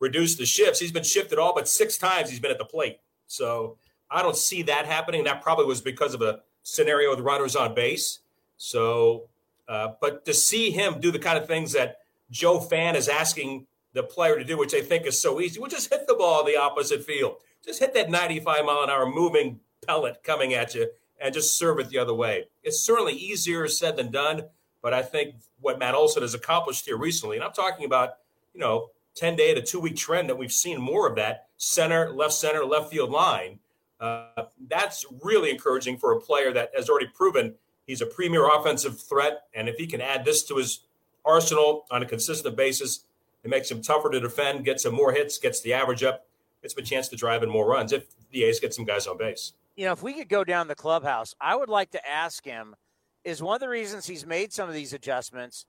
reduce 0.00 0.36
the 0.36 0.46
shifts. 0.46 0.80
He's 0.80 0.92
been 0.92 1.04
shifted 1.04 1.38
all 1.38 1.54
but 1.54 1.68
six 1.68 1.98
times 1.98 2.30
he's 2.30 2.40
been 2.40 2.50
at 2.50 2.58
the 2.58 2.64
plate. 2.64 2.98
So 3.26 3.78
I 4.10 4.22
don't 4.22 4.36
see 4.36 4.62
that 4.62 4.86
happening. 4.86 5.24
That 5.24 5.42
probably 5.42 5.66
was 5.66 5.80
because 5.80 6.14
of 6.14 6.22
a 6.22 6.40
scenario 6.62 7.10
with 7.10 7.20
runners 7.20 7.56
on 7.56 7.74
base. 7.74 8.20
So, 8.56 9.28
uh, 9.68 9.92
but 10.00 10.24
to 10.26 10.34
see 10.34 10.70
him 10.70 11.00
do 11.00 11.10
the 11.10 11.18
kind 11.18 11.38
of 11.38 11.46
things 11.46 11.72
that 11.72 11.98
Joe 12.30 12.60
Fan 12.60 12.96
is 12.96 13.08
asking 13.08 13.66
the 13.92 14.02
player 14.02 14.38
to 14.38 14.44
do, 14.44 14.58
which 14.58 14.72
they 14.72 14.82
think 14.82 15.06
is 15.06 15.20
so 15.20 15.40
easy, 15.40 15.58
well, 15.58 15.70
just 15.70 15.90
hit 15.90 16.06
the 16.06 16.14
ball 16.14 16.44
the 16.44 16.56
opposite 16.56 17.04
field. 17.04 17.36
Just 17.64 17.80
hit 17.80 17.94
that 17.94 18.10
95 18.10 18.64
mile 18.64 18.82
an 18.82 18.90
hour 18.90 19.06
moving 19.06 19.60
pellet 19.86 20.22
coming 20.22 20.54
at 20.54 20.74
you 20.74 20.88
and 21.20 21.34
just 21.34 21.56
serve 21.56 21.78
it 21.78 21.88
the 21.88 21.98
other 21.98 22.14
way. 22.14 22.44
It's 22.62 22.80
certainly 22.80 23.14
easier 23.14 23.66
said 23.68 23.96
than 23.96 24.10
done, 24.10 24.44
but 24.82 24.92
I 24.92 25.02
think 25.02 25.36
what 25.60 25.78
Matt 25.78 25.94
Olson 25.94 26.22
has 26.22 26.34
accomplished 26.34 26.84
here 26.84 26.96
recently, 26.96 27.36
and 27.36 27.44
I'm 27.44 27.52
talking 27.52 27.84
about, 27.84 28.14
you 28.52 28.60
know, 28.60 28.90
10 29.16 29.34
day 29.34 29.54
to 29.54 29.62
two 29.62 29.80
week 29.80 29.96
trend 29.96 30.28
that 30.28 30.38
we've 30.38 30.52
seen 30.52 30.80
more 30.80 31.08
of 31.08 31.16
that 31.16 31.48
center, 31.56 32.10
left 32.10 32.34
center, 32.34 32.64
left 32.64 32.90
field 32.90 33.10
line. 33.10 33.58
Uh, 33.98 34.44
that's 34.68 35.06
really 35.22 35.50
encouraging 35.50 35.96
for 35.96 36.12
a 36.12 36.20
player 36.20 36.52
that 36.52 36.70
has 36.76 36.88
already 36.88 37.06
proven 37.06 37.54
he's 37.86 38.02
a 38.02 38.06
premier 38.06 38.46
offensive 38.46 39.00
threat. 39.00 39.44
And 39.54 39.68
if 39.68 39.76
he 39.76 39.86
can 39.86 40.02
add 40.02 40.24
this 40.24 40.44
to 40.44 40.56
his 40.56 40.80
arsenal 41.24 41.86
on 41.90 42.02
a 42.02 42.06
consistent 42.06 42.56
basis, 42.56 43.04
it 43.42 43.48
makes 43.48 43.70
him 43.70 43.80
tougher 43.80 44.10
to 44.10 44.20
defend, 44.20 44.64
gets 44.64 44.84
him 44.84 44.94
more 44.94 45.12
hits, 45.12 45.38
gets 45.38 45.62
the 45.62 45.72
average 45.72 46.02
up, 46.02 46.26
gets 46.62 46.74
him 46.74 46.82
a 46.82 46.86
chance 46.86 47.08
to 47.08 47.16
drive 47.16 47.42
in 47.42 47.48
more 47.48 47.66
runs 47.66 47.92
if 47.92 48.04
the 48.32 48.44
A's 48.44 48.60
get 48.60 48.74
some 48.74 48.84
guys 48.84 49.06
on 49.06 49.16
base. 49.16 49.54
You 49.76 49.86
know, 49.86 49.92
if 49.92 50.02
we 50.02 50.12
could 50.12 50.28
go 50.28 50.44
down 50.44 50.68
the 50.68 50.74
clubhouse, 50.74 51.34
I 51.40 51.56
would 51.56 51.68
like 51.68 51.90
to 51.92 52.08
ask 52.08 52.44
him 52.44 52.76
is 53.24 53.42
one 53.42 53.56
of 53.56 53.60
the 53.60 53.68
reasons 53.68 54.06
he's 54.06 54.26
made 54.26 54.52
some 54.52 54.68
of 54.68 54.74
these 54.74 54.92
adjustments 54.92 55.66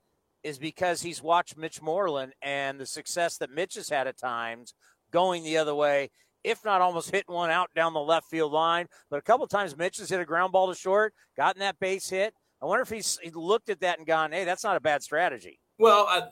is 0.48 0.58
because 0.58 1.02
he's 1.02 1.22
watched 1.22 1.58
Mitch 1.58 1.82
Moreland 1.82 2.32
and 2.42 2.80
the 2.80 2.86
success 2.86 3.38
that 3.38 3.52
Mitch 3.52 3.76
has 3.76 3.90
had 3.90 4.08
at 4.08 4.18
times 4.18 4.74
going 5.12 5.44
the 5.44 5.58
other 5.58 5.76
way, 5.76 6.10
if 6.42 6.64
not 6.64 6.80
almost 6.80 7.12
hitting 7.12 7.36
one 7.36 7.50
out 7.50 7.70
down 7.76 7.94
the 7.94 8.00
left 8.00 8.28
field 8.30 8.54
line. 8.54 8.88
But 9.10 9.20
a 9.20 9.22
couple 9.22 9.46
times 9.48 9.76
Mitch 9.76 9.98
has 9.98 10.10
hit 10.10 10.22
a 10.22 10.26
ground 10.26 10.54
ball 10.54 10.70
to 10.70 10.76
short, 10.76 11.14
gotten 11.36 11.60
that 11.60 11.78
base 11.80 12.10
hit. 12.10 12.34
I 12.62 12.66
wonder 12.66 12.82
if 12.82 12.90
he's 12.90 13.20
he 13.22 13.30
looked 13.30 13.70
at 13.70 13.82
that 13.82 13.98
and 13.98 14.08
gone, 14.08 14.32
hey, 14.32 14.46
that's 14.46 14.64
not 14.64 14.78
a 14.78 14.80
bad 14.80 15.04
strategy. 15.04 15.60
Well, 15.78 16.08
I, 16.10 16.30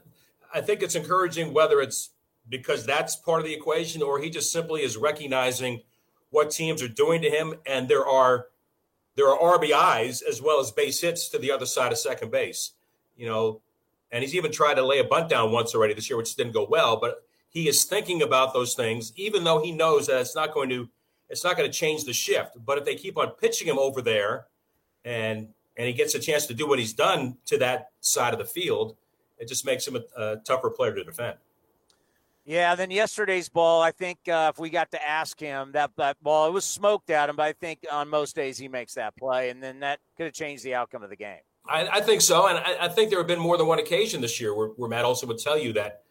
I 0.54 0.62
think 0.62 0.82
it's 0.82 0.96
encouraging 0.96 1.54
whether 1.54 1.82
it's 1.82 2.12
because 2.48 2.86
that's 2.86 3.18
part 3.18 3.42
of 3.42 3.46
the 3.46 3.54
equation 3.54 4.02
or 4.02 4.20
he 4.20 4.30
just 4.30 4.50
simply 4.50 4.82
is 4.82 4.96
recognizing 4.96 5.82
what 6.30 6.52
teams 6.52 6.82
are 6.82 6.88
doing 6.88 7.22
to 7.22 7.30
him. 7.30 7.54
And 7.66 7.90
there 7.90 8.08
are 8.08 8.48
there 9.18 9.28
are 9.28 9.60
RBIs 9.60 10.24
as 10.24 10.42
well 10.42 10.62
as 10.62 10.72
base 10.72 11.02
hits 11.02 11.28
to 11.30 11.38
the 11.38 11.52
other 11.52 11.66
side 11.66 11.92
of 11.92 11.98
second 11.98 12.32
base. 12.32 12.72
You 13.18 13.28
know, 13.28 13.62
and 14.12 14.24
he's 14.24 14.36
even 14.36 14.52
tried 14.52 14.76
to 14.76 14.86
lay 14.86 15.00
a 15.00 15.04
bunt 15.04 15.30
down 15.30 15.52
once 15.52 15.74
already 15.74 15.94
this 15.94 16.10
year, 16.10 16.18
which 16.18 16.36
didn't 16.36 16.54
go 16.54 16.66
well. 16.70 16.98
But 16.98 17.24
he 17.50 17.68
is 17.68 17.84
thinking 17.84 18.22
about 18.22 18.54
those 18.54 18.74
things, 18.74 19.14
even 19.16 19.44
though 19.44 19.62
he 19.64 19.72
knows 19.72 20.08
that 20.08 20.20
it's 20.20 20.36
not 20.36 20.54
going 20.54 20.70
to 20.70 20.90
it's 21.30 21.44
not 21.44 21.58
going 21.58 21.70
to 21.70 21.76
change 21.76 22.04
the 22.04 22.14
shift. 22.14 22.58
But 22.64 22.78
if 22.78 22.86
they 22.86 22.96
keep 22.96 23.18
on 23.18 23.32
pitching 23.32 23.68
him 23.68 23.80
over 23.80 24.02
there, 24.02 24.46
and 25.04 25.50
and 25.78 25.88
he 25.88 25.94
gets 25.94 26.16
a 26.16 26.20
chance 26.20 26.46
to 26.48 26.54
do 26.54 26.68
what 26.68 26.80
he's 26.80 26.94
done 26.94 27.38
to 27.48 27.58
that 27.58 27.90
side 28.00 28.34
of 28.34 28.40
the 28.40 28.46
field, 28.46 28.96
it 29.38 29.48
just 29.48 29.66
makes 29.66 29.88
him 29.88 29.96
a, 29.96 30.22
a 30.22 30.38
tougher 30.38 30.70
player 30.70 30.94
to 30.94 31.04
defend. 31.04 31.38
Yeah, 32.46 32.76
then 32.76 32.92
yesterday's 32.92 33.50
ball, 33.50 33.82
I 33.82 33.92
think 33.92 34.20
uh, 34.30 34.52
if 34.54 34.60
we 34.60 34.70
got 34.70 34.92
to 34.92 35.08
ask 35.08 35.40
him 35.40 35.72
that 35.72 35.92
that 35.98 36.22
ball, 36.22 36.48
it 36.48 36.52
was 36.52 36.64
smoked 36.64 37.10
at 37.10 37.28
him, 37.28 37.36
but 37.36 37.44
I 37.44 37.54
think 37.54 37.80
on 37.92 38.08
most 38.08 38.36
days 38.36 38.58
he 38.58 38.68
makes 38.68 38.94
that 38.94 39.18
play, 39.18 39.50
and 39.50 39.64
then 39.64 39.80
that 39.80 40.00
could 40.16 40.28
have 40.28 40.34
changed 40.34 40.64
the 40.64 40.76
outcome 40.76 41.02
of 41.02 41.10
the 41.10 41.16
game. 41.16 41.40
I, 41.68 41.88
I 41.88 42.02
think 42.02 42.22
so, 42.22 42.48
and 42.48 42.58
I, 42.58 42.86
I, 42.86 42.88
think 42.90 43.10
there 43.10 43.20
have 43.20 43.28
been 43.28 43.40
more 43.40 43.58
than 43.58 43.66
one 43.68 43.80
occasion 43.80 44.22
this 44.22 44.40
year 44.40 44.54
where, 44.54 44.68
where 44.70 44.90
Matt 44.90 45.06
Olson 45.06 45.28
would 45.30 45.40
tell 45.40 45.58
you 45.58 45.74
that 45.74 46.04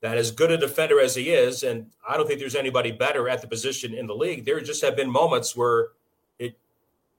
that 0.00 0.18
as 0.18 0.32
good 0.32 0.50
a 0.50 0.58
defender 0.58 1.00
as 1.00 1.14
he 1.14 1.30
is, 1.30 1.62
and 1.62 1.86
I 2.06 2.16
don't 2.16 2.26
think 2.26 2.40
there's 2.40 2.56
anybody 2.56 2.90
better 2.90 3.28
at 3.28 3.40
the 3.40 3.46
position 3.46 3.94
in 3.94 4.08
the 4.08 4.14
league. 4.14 4.44
There 4.44 4.60
just 4.60 4.82
have 4.82 4.96
been 4.96 5.10
moments 5.10 5.54
where 5.56 5.88
it 6.38 6.58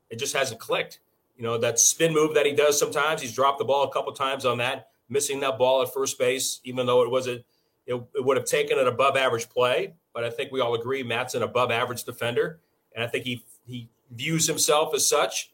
it 0.09 0.19
just 0.19 0.35
hasn't 0.35 0.59
clicked. 0.59 0.99
You 1.37 1.43
know 1.43 1.57
that 1.57 1.79
spin 1.79 2.13
move 2.13 2.33
that 2.35 2.45
he 2.45 2.53
does 2.53 2.77
sometimes. 2.77 3.21
He's 3.21 3.33
dropped 3.33 3.59
the 3.59 3.65
ball 3.65 3.83
a 3.83 3.91
couple 3.91 4.11
times 4.11 4.45
on 4.45 4.57
that, 4.57 4.89
missing 5.09 5.39
that 5.39 5.57
ball 5.57 5.81
at 5.81 5.93
first 5.93 6.19
base, 6.19 6.59
even 6.65 6.85
though 6.85 7.03
it 7.03 7.09
was 7.09 7.27
a 7.27 7.43
it, 7.85 7.95
it 8.15 8.23
would 8.23 8.37
have 8.37 8.45
taken 8.45 8.77
an 8.77 8.87
above 8.87 9.15
average 9.15 9.49
play. 9.49 9.93
But 10.13 10.25
I 10.25 10.29
think 10.29 10.51
we 10.51 10.59
all 10.59 10.75
agree 10.75 11.03
Matt's 11.03 11.35
an 11.35 11.43
above 11.43 11.71
average 11.71 12.03
defender, 12.03 12.59
and 12.93 13.03
I 13.03 13.07
think 13.07 13.23
he 13.23 13.45
he 13.65 13.89
views 14.11 14.45
himself 14.45 14.93
as 14.93 15.07
such. 15.07 15.52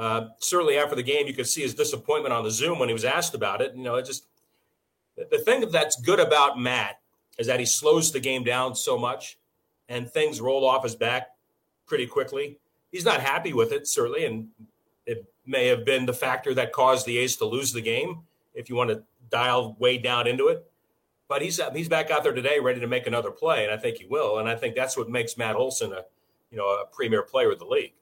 Uh, 0.00 0.28
certainly 0.38 0.78
after 0.78 0.96
the 0.96 1.02
game, 1.02 1.26
you 1.26 1.34
could 1.34 1.46
see 1.46 1.60
his 1.60 1.74
disappointment 1.74 2.32
on 2.32 2.42
the 2.42 2.50
Zoom 2.50 2.78
when 2.78 2.88
he 2.88 2.94
was 2.94 3.04
asked 3.04 3.34
about 3.34 3.60
it. 3.60 3.76
You 3.76 3.82
know, 3.82 3.96
it 3.96 4.06
just 4.06 4.24
the 5.30 5.38
thing 5.40 5.68
that's 5.70 6.00
good 6.00 6.18
about 6.18 6.58
Matt 6.58 7.00
is 7.38 7.46
that 7.48 7.60
he 7.60 7.66
slows 7.66 8.10
the 8.10 8.18
game 8.18 8.42
down 8.42 8.74
so 8.74 8.96
much, 8.96 9.38
and 9.90 10.10
things 10.10 10.40
roll 10.40 10.66
off 10.66 10.84
his 10.84 10.94
back 10.94 11.32
pretty 11.84 12.06
quickly. 12.06 12.58
He's 12.90 13.04
not 13.04 13.20
happy 13.20 13.52
with 13.52 13.72
it, 13.72 13.86
certainly, 13.86 14.24
and 14.24 14.48
it 15.04 15.30
may 15.44 15.66
have 15.66 15.84
been 15.84 16.06
the 16.06 16.14
factor 16.14 16.54
that 16.54 16.72
caused 16.72 17.04
the 17.04 17.18
A's 17.18 17.36
to 17.36 17.44
lose 17.44 17.74
the 17.74 17.82
game. 17.82 18.20
If 18.54 18.70
you 18.70 18.76
want 18.76 18.88
to 18.88 19.02
dial 19.30 19.76
way 19.78 19.98
down 19.98 20.26
into 20.26 20.48
it, 20.48 20.66
but 21.28 21.42
he's 21.42 21.60
he's 21.74 21.90
back 21.90 22.10
out 22.10 22.22
there 22.22 22.32
today, 22.32 22.58
ready 22.58 22.80
to 22.80 22.86
make 22.86 23.06
another 23.06 23.30
play, 23.30 23.64
and 23.64 23.74
I 23.74 23.76
think 23.76 23.98
he 23.98 24.06
will. 24.06 24.38
And 24.38 24.48
I 24.48 24.54
think 24.54 24.76
that's 24.76 24.96
what 24.96 25.10
makes 25.10 25.36
Matt 25.36 25.56
Olson 25.56 25.92
a 25.92 26.04
you 26.50 26.56
know 26.56 26.64
a 26.68 26.86
premier 26.90 27.22
player 27.22 27.52
of 27.52 27.58
the 27.58 27.66
league. 27.66 27.92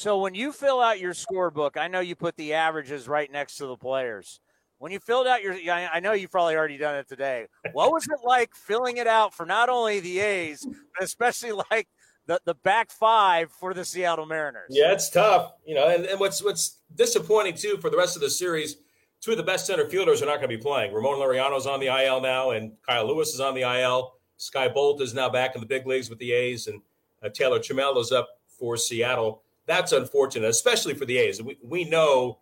So 0.00 0.16
when 0.16 0.34
you 0.34 0.50
fill 0.50 0.80
out 0.80 0.98
your 0.98 1.12
scorebook, 1.12 1.76
I 1.76 1.86
know 1.86 2.00
you 2.00 2.16
put 2.16 2.34
the 2.38 2.54
averages 2.54 3.06
right 3.06 3.30
next 3.30 3.56
to 3.56 3.66
the 3.66 3.76
players. 3.76 4.40
When 4.78 4.92
you 4.92 4.98
filled 4.98 5.26
out 5.26 5.42
your, 5.42 5.52
I 5.70 6.00
know 6.00 6.12
you've 6.12 6.30
probably 6.30 6.56
already 6.56 6.78
done 6.78 6.94
it 6.94 7.06
today. 7.06 7.48
What 7.74 7.92
was 7.92 8.04
it 8.04 8.20
like 8.24 8.54
filling 8.54 8.96
it 8.96 9.06
out 9.06 9.34
for 9.34 9.44
not 9.44 9.68
only 9.68 10.00
the 10.00 10.20
A's, 10.20 10.64
but 10.64 11.04
especially 11.04 11.52
like 11.70 11.86
the, 12.24 12.40
the 12.46 12.54
back 12.54 12.90
five 12.90 13.52
for 13.52 13.74
the 13.74 13.84
Seattle 13.84 14.24
Mariners? 14.24 14.70
Yeah, 14.70 14.90
it's 14.90 15.10
tough, 15.10 15.52
you 15.66 15.74
know. 15.74 15.88
And, 15.88 16.06
and 16.06 16.18
what's 16.18 16.42
what's 16.42 16.78
disappointing 16.94 17.56
too 17.56 17.76
for 17.76 17.90
the 17.90 17.98
rest 17.98 18.16
of 18.16 18.22
the 18.22 18.30
series, 18.30 18.76
two 19.20 19.32
of 19.32 19.36
the 19.36 19.42
best 19.42 19.66
center 19.66 19.86
fielders 19.86 20.22
are 20.22 20.26
not 20.26 20.36
going 20.36 20.48
to 20.48 20.56
be 20.56 20.62
playing. 20.62 20.94
Ramon 20.94 21.18
Laureano's 21.18 21.66
on 21.66 21.78
the 21.78 21.88
IL 21.88 22.22
now, 22.22 22.52
and 22.52 22.72
Kyle 22.88 23.06
Lewis 23.06 23.34
is 23.34 23.40
on 23.40 23.54
the 23.54 23.70
IL. 23.82 24.14
Skye 24.38 24.68
Bolt 24.68 25.02
is 25.02 25.12
now 25.12 25.28
back 25.28 25.56
in 25.56 25.60
the 25.60 25.66
big 25.66 25.86
leagues 25.86 26.08
with 26.08 26.18
the 26.20 26.32
A's, 26.32 26.68
and 26.68 26.80
uh, 27.22 27.28
Taylor 27.28 27.58
Trammell 27.58 27.98
is 27.98 28.12
up 28.12 28.30
for 28.46 28.78
Seattle 28.78 29.42
that's 29.66 29.92
unfortunate, 29.92 30.48
especially 30.48 30.94
for 30.94 31.04
the 31.04 31.18
A's. 31.18 31.42
We, 31.42 31.58
we 31.62 31.84
know 31.84 32.38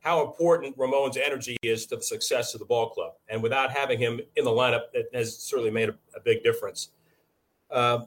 how 0.00 0.26
important 0.26 0.76
Ramon's 0.76 1.16
energy 1.16 1.56
is 1.62 1.86
to 1.86 1.96
the 1.96 2.02
success 2.02 2.54
of 2.54 2.60
the 2.60 2.66
ball 2.66 2.90
club. 2.90 3.12
And 3.28 3.42
without 3.42 3.70
having 3.70 3.98
him 3.98 4.20
in 4.36 4.44
the 4.44 4.50
lineup, 4.50 4.84
it 4.92 5.06
has 5.14 5.38
certainly 5.38 5.70
made 5.70 5.90
a, 5.90 5.94
a 6.16 6.20
big 6.20 6.42
difference. 6.42 6.88
Uh, 7.70 8.06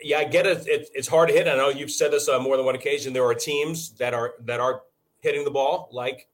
yeah, 0.00 0.18
I 0.18 0.24
get 0.24 0.46
it. 0.46 0.66
it. 0.66 0.88
It's 0.94 1.08
hard 1.08 1.28
to 1.28 1.34
hit. 1.34 1.48
I 1.48 1.56
know 1.56 1.68
you've 1.68 1.90
said 1.90 2.12
this 2.12 2.28
on 2.28 2.42
more 2.42 2.56
than 2.56 2.64
one 2.64 2.74
occasion. 2.74 3.12
There 3.12 3.26
are 3.26 3.34
teams 3.34 3.90
that 3.92 4.14
are 4.14 4.34
that 4.44 4.60
are 4.60 4.82
hitting 5.20 5.44
the 5.44 5.50
ball, 5.50 5.88
like 5.92 6.28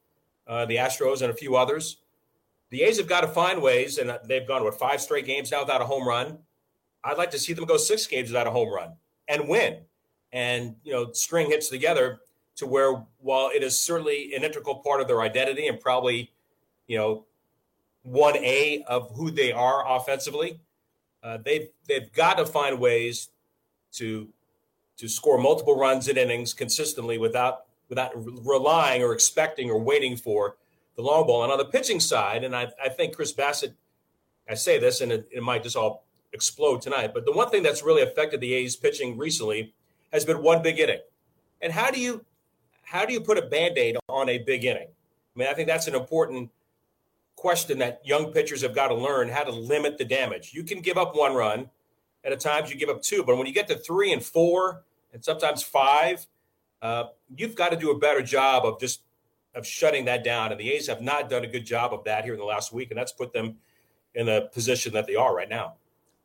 uh, 0.46 0.64
the 0.66 0.76
Astros 0.76 1.22
and 1.22 1.30
a 1.30 1.34
few 1.34 1.56
others. 1.56 1.98
The 2.70 2.82
A's 2.82 2.98
have 2.98 3.08
got 3.08 3.22
to 3.22 3.28
find 3.28 3.62
ways, 3.62 3.98
and 3.98 4.18
they've 4.26 4.46
gone 4.46 4.64
with 4.64 4.76
five 4.76 5.00
straight 5.00 5.26
games 5.26 5.50
now 5.50 5.60
without 5.60 5.80
a 5.80 5.86
home 5.86 6.06
run. 6.06 6.38
I'd 7.02 7.18
like 7.18 7.30
to 7.30 7.38
see 7.38 7.52
them 7.52 7.64
go 7.64 7.76
six 7.76 8.06
games 8.06 8.28
without 8.28 8.46
a 8.46 8.50
home 8.50 8.72
run 8.72 8.92
and 9.26 9.48
win, 9.48 9.78
and 10.32 10.76
you 10.84 10.92
know, 10.92 11.12
string 11.12 11.50
hits 11.50 11.68
together 11.68 12.20
to 12.56 12.66
where, 12.66 13.04
while 13.20 13.50
it 13.54 13.62
is 13.62 13.78
certainly 13.78 14.34
an 14.34 14.42
integral 14.42 14.76
part 14.76 15.00
of 15.00 15.08
their 15.08 15.20
identity 15.20 15.68
and 15.68 15.80
probably, 15.80 16.30
you 16.86 16.98
know, 16.98 17.24
one 18.02 18.36
A 18.36 18.84
of 18.88 19.10
who 19.14 19.30
they 19.30 19.52
are 19.52 19.84
offensively, 19.96 20.60
uh, 21.22 21.38
they've 21.44 21.68
they've 21.86 22.12
got 22.12 22.38
to 22.38 22.46
find 22.46 22.80
ways 22.80 23.28
to 23.92 24.28
to 24.96 25.08
score 25.08 25.38
multiple 25.38 25.78
runs 25.78 26.08
in 26.08 26.16
innings 26.16 26.52
consistently 26.52 27.18
without 27.18 27.64
without 27.88 28.12
relying 28.14 29.02
or 29.02 29.12
expecting 29.12 29.70
or 29.70 29.78
waiting 29.78 30.16
for 30.16 30.56
the 30.96 31.02
long 31.02 31.26
ball. 31.26 31.42
And 31.42 31.52
on 31.52 31.58
the 31.58 31.64
pitching 31.64 32.00
side, 32.00 32.44
and 32.44 32.54
I, 32.54 32.68
I 32.82 32.88
think 32.88 33.14
Chris 33.14 33.32
Bassitt, 33.32 33.72
I 34.48 34.54
say 34.54 34.78
this 34.78 35.00
and 35.00 35.12
it, 35.12 35.28
it 35.30 35.42
might 35.42 35.62
just 35.62 35.76
all 35.76 36.04
explode 36.32 36.82
tonight, 36.82 37.12
but 37.14 37.24
the 37.24 37.32
one 37.32 37.48
thing 37.48 37.62
that's 37.62 37.82
really 37.82 38.02
affected 38.02 38.40
the 38.40 38.52
A's 38.52 38.76
pitching 38.76 39.16
recently 39.16 39.72
has 40.12 40.24
been 40.24 40.42
one 40.42 40.62
big 40.62 40.78
inning. 40.78 41.00
And 41.60 41.72
how 41.72 41.90
do 41.90 42.00
you 42.00 42.24
how 42.82 43.04
do 43.04 43.12
you 43.12 43.20
put 43.20 43.36
a 43.36 43.42
band-aid 43.42 43.96
on 44.08 44.28
a 44.28 44.38
big 44.38 44.64
inning? 44.64 44.88
I 44.88 45.38
mean, 45.38 45.48
I 45.48 45.54
think 45.54 45.68
that's 45.68 45.88
an 45.88 45.94
important 45.94 46.50
question 47.36 47.78
that 47.78 48.00
young 48.04 48.32
pitchers 48.32 48.62
have 48.62 48.74
got 48.74 48.88
to 48.88 48.94
learn 48.94 49.28
how 49.28 49.44
to 49.44 49.52
limit 49.52 49.98
the 49.98 50.04
damage. 50.04 50.52
You 50.54 50.64
can 50.64 50.80
give 50.80 50.96
up 50.96 51.14
one 51.14 51.34
run, 51.34 51.70
and 52.24 52.32
at 52.32 52.40
times 52.40 52.70
you 52.70 52.76
give 52.76 52.88
up 52.88 53.02
two, 53.02 53.22
but 53.22 53.36
when 53.36 53.46
you 53.46 53.52
get 53.52 53.68
to 53.68 53.76
three 53.76 54.12
and 54.12 54.24
four, 54.24 54.84
and 55.12 55.24
sometimes 55.24 55.62
five, 55.62 56.26
uh, 56.82 57.04
you've 57.36 57.54
got 57.54 57.70
to 57.70 57.76
do 57.76 57.90
a 57.90 57.98
better 57.98 58.22
job 58.22 58.64
of 58.64 58.80
just 58.80 59.02
of 59.54 59.66
shutting 59.66 60.04
that 60.06 60.24
down. 60.24 60.52
And 60.52 60.60
the 60.60 60.72
A's 60.72 60.86
have 60.88 61.00
not 61.00 61.28
done 61.28 61.44
a 61.44 61.46
good 61.46 61.64
job 61.66 61.92
of 61.92 62.04
that 62.04 62.24
here 62.24 62.34
in 62.34 62.38
the 62.38 62.46
last 62.46 62.72
week, 62.72 62.90
and 62.90 62.98
that's 62.98 63.12
put 63.12 63.32
them 63.32 63.56
in 64.14 64.26
the 64.26 64.48
position 64.52 64.92
that 64.94 65.06
they 65.06 65.14
are 65.14 65.34
right 65.34 65.48
now. 65.48 65.74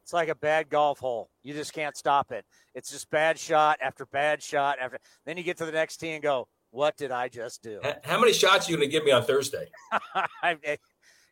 It's 0.04 0.12
like 0.12 0.28
a 0.28 0.36
bad 0.36 0.70
golf 0.70 1.00
hole. 1.00 1.30
You 1.44 1.54
just 1.54 1.74
can't 1.74 1.96
stop 1.96 2.34
it. 2.34 2.46
It's 2.76 2.92
just 2.92 3.10
bad 3.10 3.40
shot 3.40 3.80
after 3.82 4.06
bad 4.06 4.44
shot 4.44 4.78
after. 4.80 5.00
Then 5.26 5.38
you 5.38 5.44
get 5.44 5.58
to 5.58 5.66
the 5.66 5.72
next 5.72 5.98
tee 5.98 6.12
and 6.12 6.22
go, 6.22 6.50
"What 6.72 6.98
did 6.98 7.12
I 7.12 7.30
just 7.30 7.64
do?" 7.64 7.80
How 8.04 8.20
many 8.20 8.34
shots 8.34 8.68
are 8.68 8.72
you 8.72 8.78
going 8.78 8.90
to 8.90 8.92
give 8.92 9.06
me 9.06 9.12
on 9.12 9.24
Thursday? 9.24 9.70
I, 10.44 10.58
eh, 10.64 10.76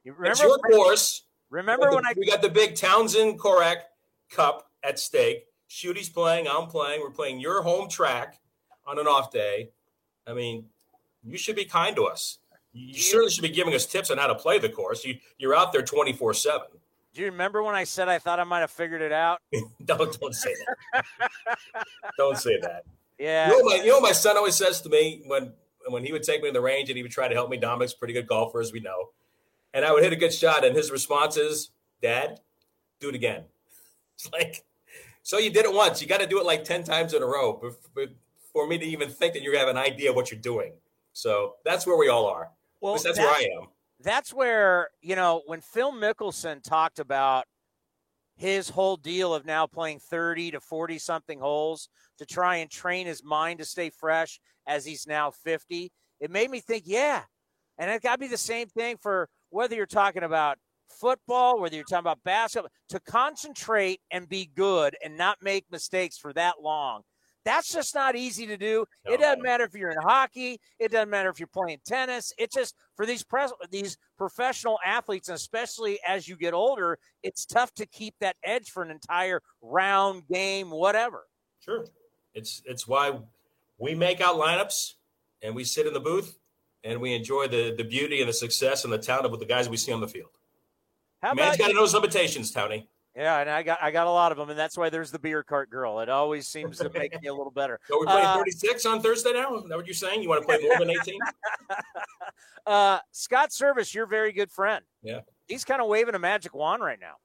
you 0.05 0.13
remember, 0.13 0.31
it's 0.31 0.41
your 0.41 0.57
course. 0.57 1.23
Remember 1.49 1.89
the, 1.89 1.95
when 1.95 2.05
I 2.05 2.13
we 2.15 2.25
got 2.25 2.41
the 2.41 2.49
big 2.49 2.75
Townsend 2.75 3.39
Korach 3.39 3.81
Cup 4.31 4.69
at 4.83 4.99
stake. 4.99 5.43
Shooty's 5.67 6.09
playing. 6.09 6.47
I'm 6.47 6.67
playing. 6.67 7.01
We're 7.01 7.11
playing 7.11 7.41
your 7.41 7.61
home 7.61 7.89
track 7.89 8.39
on 8.87 8.99
an 8.99 9.07
off 9.07 9.31
day. 9.31 9.71
I 10.25 10.33
mean, 10.33 10.65
you 11.23 11.37
should 11.37 11.57
be 11.57 11.65
kind 11.65 11.95
to 11.97 12.05
us. 12.05 12.37
You 12.71 12.93
certainly 12.93 13.31
should 13.31 13.41
be 13.41 13.49
giving 13.49 13.73
us 13.73 13.85
tips 13.85 14.09
on 14.09 14.17
how 14.17 14.27
to 14.27 14.35
play 14.35 14.59
the 14.59 14.69
course. 14.69 15.03
You, 15.03 15.17
you're 15.37 15.53
out 15.53 15.73
there 15.73 15.81
24 15.81 16.33
7. 16.35 16.61
Do 17.13 17.21
you 17.21 17.27
remember 17.27 17.61
when 17.61 17.75
I 17.75 17.83
said 17.83 18.07
I 18.07 18.19
thought 18.19 18.39
I 18.39 18.45
might 18.45 18.59
have 18.59 18.71
figured 18.71 19.01
it 19.01 19.11
out? 19.11 19.41
don't 19.85 20.19
don't 20.19 20.35
say 20.35 20.53
that. 20.93 21.05
don't 22.17 22.37
say 22.37 22.57
that. 22.61 22.85
Yeah. 23.19 23.49
You 23.49 23.57
know, 23.57 23.63
my, 23.69 23.75
you 23.83 23.87
know 23.87 23.95
what 23.95 24.03
my 24.03 24.11
son 24.13 24.37
always 24.37 24.55
says 24.55 24.81
to 24.81 24.89
me 24.89 25.23
when 25.25 25.51
when 25.87 26.05
he 26.05 26.11
would 26.11 26.23
take 26.23 26.41
me 26.41 26.49
to 26.49 26.53
the 26.53 26.61
range 26.61 26.89
and 26.89 26.97
he 26.97 27.03
would 27.03 27.11
try 27.11 27.27
to 27.27 27.35
help 27.35 27.49
me. 27.49 27.57
Dominic's 27.57 27.93
a 27.93 27.97
pretty 27.97 28.13
good 28.13 28.27
golfer, 28.27 28.61
as 28.61 28.71
we 28.71 28.79
know, 28.79 29.09
and 29.73 29.83
I 29.83 29.91
would 29.91 30.03
hit 30.03 30.13
a 30.13 30.17
good 30.17 30.33
shot, 30.33 30.63
and 30.63 30.75
his 30.75 30.89
response 30.89 31.37
is, 31.37 31.71
"Dad, 32.01 32.39
do 32.99 33.09
it 33.09 33.15
again." 33.15 33.43
It's 34.15 34.31
like, 34.33 34.63
so 35.21 35.37
you 35.37 35.49
did 35.49 35.65
it 35.65 35.73
once. 35.73 36.01
You 36.01 36.07
got 36.07 36.21
to 36.21 36.27
do 36.27 36.39
it 36.39 36.45
like 36.45 36.63
ten 36.63 36.83
times 36.83 37.13
in 37.13 37.21
a 37.21 37.25
row 37.25 37.61
for 38.53 38.67
me 38.67 38.77
to 38.77 38.85
even 38.85 39.09
think 39.09 39.33
that 39.33 39.41
you 39.41 39.57
have 39.57 39.67
an 39.67 39.77
idea 39.77 40.11
of 40.11 40.15
what 40.15 40.31
you're 40.31 40.39
doing. 40.39 40.73
So 41.13 41.55
that's 41.65 41.85
where 41.85 41.97
we 41.97 42.07
all 42.07 42.25
are. 42.27 42.51
Well, 42.79 42.93
that's, 42.93 43.03
that's 43.03 43.19
where 43.19 43.27
I 43.27 43.47
am 43.59 43.67
that's 44.03 44.33
where 44.33 44.89
you 45.01 45.15
know 45.15 45.41
when 45.45 45.61
Phil 45.61 45.91
Mickelson 45.91 46.61
talked 46.63 46.99
about 46.99 47.45
his 48.35 48.69
whole 48.69 48.97
deal 48.97 49.33
of 49.33 49.45
now 49.45 49.67
playing 49.67 49.99
30 49.99 50.51
to 50.51 50.59
40 50.59 50.97
something 50.97 51.39
holes 51.39 51.89
to 52.17 52.25
try 52.25 52.57
and 52.57 52.71
train 52.71 53.05
his 53.05 53.23
mind 53.23 53.59
to 53.59 53.65
stay 53.65 53.89
fresh 53.89 54.39
as 54.67 54.85
he's 54.85 55.05
now 55.05 55.31
50 55.31 55.91
it 56.19 56.31
made 56.31 56.49
me 56.49 56.59
think 56.59 56.83
yeah. 56.85 57.23
And 57.77 57.89
it 57.89 58.03
got 58.03 58.13
to 58.13 58.19
be 58.19 58.27
the 58.27 58.37
same 58.37 58.67
thing 58.67 58.97
for 59.01 59.27
whether 59.49 59.75
you're 59.75 59.85
talking 59.87 60.23
about 60.23 60.57
football 60.99 61.59
whether 61.59 61.75
you're 61.75 61.85
talking 61.85 61.99
about 61.99 62.23
basketball 62.23 62.69
to 62.89 62.99
concentrate 62.99 64.01
and 64.11 64.27
be 64.27 64.49
good 64.55 64.95
and 65.03 65.17
not 65.17 65.37
make 65.41 65.65
mistakes 65.71 66.17
for 66.17 66.33
that 66.33 66.55
long 66.61 67.01
that's 67.45 67.71
just 67.71 67.95
not 67.95 68.15
easy 68.15 68.45
to 68.47 68.57
do. 68.57 68.85
No. 69.05 69.13
It 69.13 69.19
doesn't 69.19 69.41
matter 69.41 69.63
if 69.63 69.73
you're 69.73 69.91
in 69.91 69.97
hockey. 70.01 70.59
It 70.79 70.91
doesn't 70.91 71.09
matter 71.09 71.29
if 71.29 71.39
you're 71.39 71.47
playing 71.47 71.79
tennis. 71.85 72.33
It's 72.37 72.55
just 72.55 72.75
for 72.95 73.05
these 73.05 73.23
pres- 73.23 73.53
these 73.71 73.97
professional 74.17 74.79
athletes, 74.85 75.29
and 75.29 75.35
especially 75.35 75.99
as 76.07 76.27
you 76.27 76.35
get 76.35 76.53
older, 76.53 76.99
it's 77.23 77.45
tough 77.45 77.73
to 77.75 77.85
keep 77.85 78.15
that 78.19 78.35
edge 78.43 78.69
for 78.69 78.83
an 78.83 78.91
entire 78.91 79.41
round 79.61 80.23
game, 80.31 80.69
whatever. 80.69 81.23
Sure, 81.63 81.85
it's 82.33 82.61
it's 82.65 82.87
why 82.87 83.19
we 83.77 83.95
make 83.95 84.21
out 84.21 84.35
lineups 84.35 84.93
and 85.41 85.55
we 85.55 85.63
sit 85.63 85.87
in 85.87 85.93
the 85.93 85.99
booth 85.99 86.37
and 86.83 86.99
we 87.01 87.13
enjoy 87.13 87.47
the 87.47 87.73
the 87.75 87.83
beauty 87.83 88.19
and 88.19 88.29
the 88.29 88.33
success 88.33 88.83
and 88.83 88.93
the 88.93 88.97
talent 88.97 89.25
of 89.25 89.39
the 89.39 89.45
guys 89.45 89.69
we 89.69 89.77
see 89.77 89.91
on 89.91 90.01
the 90.01 90.07
field. 90.07 90.29
How 91.21 91.33
Man's 91.33 91.57
got 91.57 91.67
to 91.67 91.73
know 91.73 91.83
his 91.83 91.93
limitations, 91.93 92.51
Tony. 92.51 92.87
Yeah, 93.15 93.39
and 93.39 93.49
I 93.49 93.61
got 93.61 93.79
I 93.81 93.91
got 93.91 94.07
a 94.07 94.11
lot 94.11 94.31
of 94.31 94.37
them, 94.37 94.49
and 94.49 94.57
that's 94.57 94.77
why 94.77 94.89
there's 94.89 95.11
the 95.11 95.19
beer 95.19 95.43
cart 95.43 95.69
girl. 95.69 95.99
It 95.99 96.07
always 96.07 96.47
seems 96.47 96.77
to 96.77 96.89
make 96.93 97.21
me 97.21 97.27
a 97.27 97.33
little 97.33 97.51
better. 97.51 97.79
So 97.87 97.99
we're 97.99 98.05
playing 98.05 98.25
uh, 98.25 98.37
36 98.37 98.85
on 98.85 99.01
Thursday 99.01 99.33
now. 99.33 99.57
Is 99.57 99.67
that 99.67 99.75
what 99.75 99.85
you're 99.85 99.93
saying? 99.93 100.23
You 100.23 100.29
want 100.29 100.43
to 100.43 100.47
play 100.47 100.59
more 100.61 100.77
than 100.79 100.89
18? 100.89 101.19
uh, 102.65 102.99
Scott 103.11 103.49
Servais, 103.49 103.93
your 103.93 104.05
very 104.05 104.31
good 104.31 104.49
friend. 104.49 104.85
Yeah, 105.03 105.21
he's 105.47 105.65
kind 105.65 105.81
of 105.81 105.87
waving 105.87 106.15
a 106.15 106.19
magic 106.19 106.55
wand 106.55 106.81
right 106.81 106.99
now. 107.01 107.15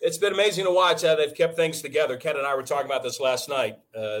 It's 0.00 0.18
been 0.18 0.32
amazing 0.32 0.66
to 0.66 0.70
watch 0.70 1.02
how 1.02 1.16
they've 1.16 1.34
kept 1.34 1.56
things 1.56 1.82
together. 1.82 2.16
Ken 2.16 2.36
and 2.36 2.46
I 2.46 2.54
were 2.54 2.62
talking 2.62 2.86
about 2.86 3.02
this 3.02 3.18
last 3.18 3.48
night. 3.48 3.78
Uh, 3.96 4.20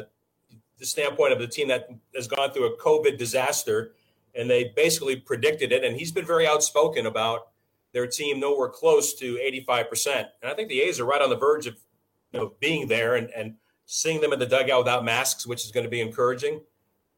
the 0.78 0.86
standpoint 0.86 1.32
of 1.32 1.38
the 1.38 1.46
team 1.46 1.68
that 1.68 1.88
has 2.16 2.26
gone 2.26 2.50
through 2.50 2.72
a 2.72 2.76
COVID 2.78 3.18
disaster, 3.18 3.92
and 4.34 4.50
they 4.50 4.72
basically 4.74 5.14
predicted 5.14 5.70
it. 5.70 5.84
And 5.84 5.96
he's 5.96 6.10
been 6.10 6.26
very 6.26 6.46
outspoken 6.46 7.06
about 7.06 7.48
their 7.92 8.06
team 8.06 8.40
nowhere 8.40 8.68
close 8.68 9.14
to 9.14 9.36
85%. 9.36 10.26
And 10.42 10.50
I 10.50 10.54
think 10.54 10.68
the 10.68 10.80
A's 10.82 11.00
are 11.00 11.04
right 11.04 11.22
on 11.22 11.30
the 11.30 11.36
verge 11.36 11.66
of 11.66 11.76
you 12.32 12.40
know, 12.40 12.52
being 12.60 12.88
there 12.88 13.16
and, 13.16 13.30
and 13.30 13.54
seeing 13.86 14.20
them 14.20 14.32
in 14.32 14.38
the 14.38 14.46
dugout 14.46 14.80
without 14.80 15.04
masks, 15.04 15.46
which 15.46 15.64
is 15.64 15.72
going 15.72 15.84
to 15.84 15.90
be 15.90 16.00
encouraging. 16.00 16.60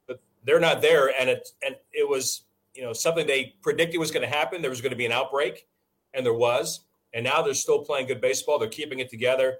But 0.07 0.21
they're 0.45 0.61
not 0.61 0.81
there. 0.81 1.13
And 1.19 1.29
it, 1.29 1.49
and 1.65 1.77
it 1.93 2.09
was, 2.09 2.43
you 2.75 2.83
know, 2.83 2.93
something 2.93 3.27
they 3.27 3.57
predicted 3.63 3.99
was 3.99 4.11
going 4.11 4.29
to 4.29 4.35
happen. 4.35 4.63
There 4.63 4.71
was 4.71 4.81
going 4.81 4.93
to 4.93 4.97
be 4.97 5.07
an 5.07 5.13
outbreak, 5.13 5.67
and 6.15 6.25
there 6.25 6.35
was. 6.35 6.81
And 7.13 7.25
now 7.25 7.43
they're 7.43 7.55
still 7.55 7.85
playing 7.85 8.07
good 8.07 8.21
baseball. 8.21 8.59
They're 8.59 8.69
keeping 8.69 9.01
it 9.01 9.11
together. 9.11 9.57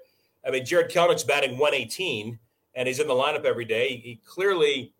I 0.47 0.51
mean, 0.51 0.65
Jarred 0.65 0.89
Kelenic's 0.89 1.23
batting 1.23 1.57
118, 1.57 2.39
and 2.75 2.87
he's 2.87 2.99
in 2.99 3.07
the 3.07 3.13
lineup 3.13 3.43
every 3.43 3.65
day. 3.65 3.97
He 3.97 4.21
clearly 4.25 4.93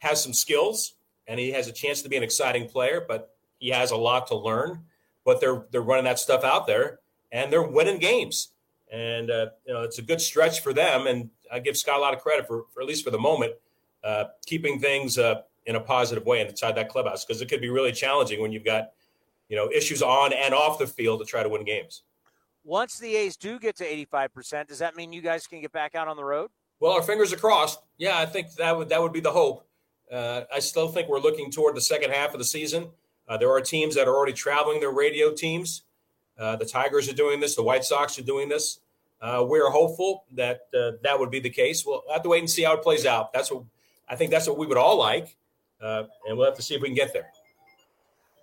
has 0.00 0.22
some 0.22 0.32
skills, 0.32 0.94
and 1.28 1.38
he 1.38 1.52
has 1.52 1.68
a 1.68 1.72
chance 1.72 2.02
to 2.02 2.08
be 2.08 2.16
an 2.16 2.24
exciting 2.24 2.68
player, 2.68 3.04
but 3.06 3.36
he 3.58 3.70
has 3.70 3.92
a 3.92 3.96
lot 3.96 4.26
to 4.26 4.36
learn 4.36 4.84
but 5.24 5.40
they're 5.40 5.64
they're 5.70 5.82
running 5.82 6.04
that 6.04 6.18
stuff 6.18 6.44
out 6.44 6.66
there 6.66 7.00
and 7.30 7.52
they're 7.52 7.62
winning 7.62 7.98
games. 7.98 8.48
And 8.92 9.30
uh, 9.30 9.46
you 9.66 9.72
know 9.72 9.82
it's 9.82 9.98
a 9.98 10.02
good 10.02 10.20
stretch 10.20 10.60
for 10.60 10.72
them, 10.72 11.06
and 11.06 11.30
I 11.50 11.60
give 11.60 11.76
Scott 11.76 11.96
a 11.96 12.00
lot 12.00 12.14
of 12.14 12.20
credit 12.20 12.46
for, 12.46 12.64
for 12.74 12.82
at 12.82 12.86
least 12.86 13.04
for 13.04 13.10
the 13.10 13.18
moment, 13.18 13.54
uh, 14.04 14.24
keeping 14.44 14.78
things 14.80 15.16
uh, 15.16 15.42
in 15.66 15.76
a 15.76 15.80
positive 15.80 16.26
way 16.26 16.46
inside 16.46 16.76
that 16.76 16.88
clubhouse 16.90 17.24
because 17.24 17.40
it 17.40 17.48
could 17.48 17.60
be 17.60 17.70
really 17.70 17.92
challenging 17.92 18.40
when 18.40 18.52
you've 18.52 18.64
got 18.64 18.90
you 19.48 19.56
know 19.56 19.70
issues 19.70 20.02
on 20.02 20.32
and 20.32 20.52
off 20.52 20.78
the 20.78 20.86
field 20.86 21.20
to 21.20 21.24
try 21.24 21.42
to 21.42 21.48
win 21.48 21.64
games. 21.64 22.02
Once 22.64 22.98
the 22.98 23.16
A's 23.16 23.36
do 23.36 23.58
get 23.58 23.76
to 23.76 23.84
eighty 23.84 24.04
five 24.04 24.32
percent, 24.34 24.68
does 24.68 24.78
that 24.80 24.94
mean 24.94 25.12
you 25.12 25.22
guys 25.22 25.46
can 25.46 25.62
get 25.62 25.72
back 25.72 25.94
out 25.94 26.06
on 26.06 26.16
the 26.16 26.24
road? 26.24 26.50
Well, 26.78 26.92
our 26.92 27.02
fingers 27.02 27.32
are 27.32 27.36
crossed. 27.36 27.80
Yeah, 27.96 28.18
I 28.18 28.26
think 28.26 28.52
that 28.54 28.76
would 28.76 28.90
that 28.90 29.00
would 29.00 29.12
be 29.12 29.20
the 29.20 29.30
hope. 29.30 29.66
Uh, 30.12 30.42
I 30.52 30.58
still 30.58 30.88
think 30.88 31.08
we're 31.08 31.20
looking 31.20 31.50
toward 31.50 31.76
the 31.76 31.80
second 31.80 32.10
half 32.10 32.34
of 32.34 32.38
the 32.38 32.44
season. 32.44 32.90
Uh, 33.32 33.38
there 33.38 33.50
are 33.50 33.62
teams 33.62 33.94
that 33.94 34.06
are 34.06 34.14
already 34.14 34.34
traveling 34.34 34.78
their 34.78 34.90
radio 34.90 35.32
teams. 35.32 35.84
Uh, 36.38 36.54
the 36.54 36.66
Tigers 36.66 37.08
are 37.08 37.14
doing 37.14 37.40
this. 37.40 37.56
The 37.56 37.62
White 37.62 37.82
Sox 37.82 38.18
are 38.18 38.22
doing 38.22 38.50
this. 38.50 38.80
Uh, 39.22 39.42
we're 39.48 39.70
hopeful 39.70 40.24
that 40.32 40.66
uh, 40.78 40.92
that 41.02 41.18
would 41.18 41.30
be 41.30 41.40
the 41.40 41.48
case. 41.48 41.86
We'll 41.86 42.02
have 42.12 42.22
to 42.24 42.28
wait 42.28 42.40
and 42.40 42.50
see 42.50 42.62
how 42.62 42.74
it 42.74 42.82
plays 42.82 43.06
out. 43.06 43.32
That's 43.32 43.50
what 43.50 43.64
I 44.06 44.16
think. 44.16 44.32
That's 44.32 44.46
what 44.46 44.58
we 44.58 44.66
would 44.66 44.76
all 44.76 44.98
like, 44.98 45.34
uh, 45.80 46.02
and 46.28 46.36
we'll 46.36 46.44
have 46.44 46.56
to 46.56 46.62
see 46.62 46.74
if 46.74 46.82
we 46.82 46.88
can 46.88 46.94
get 46.94 47.14
there. 47.14 47.30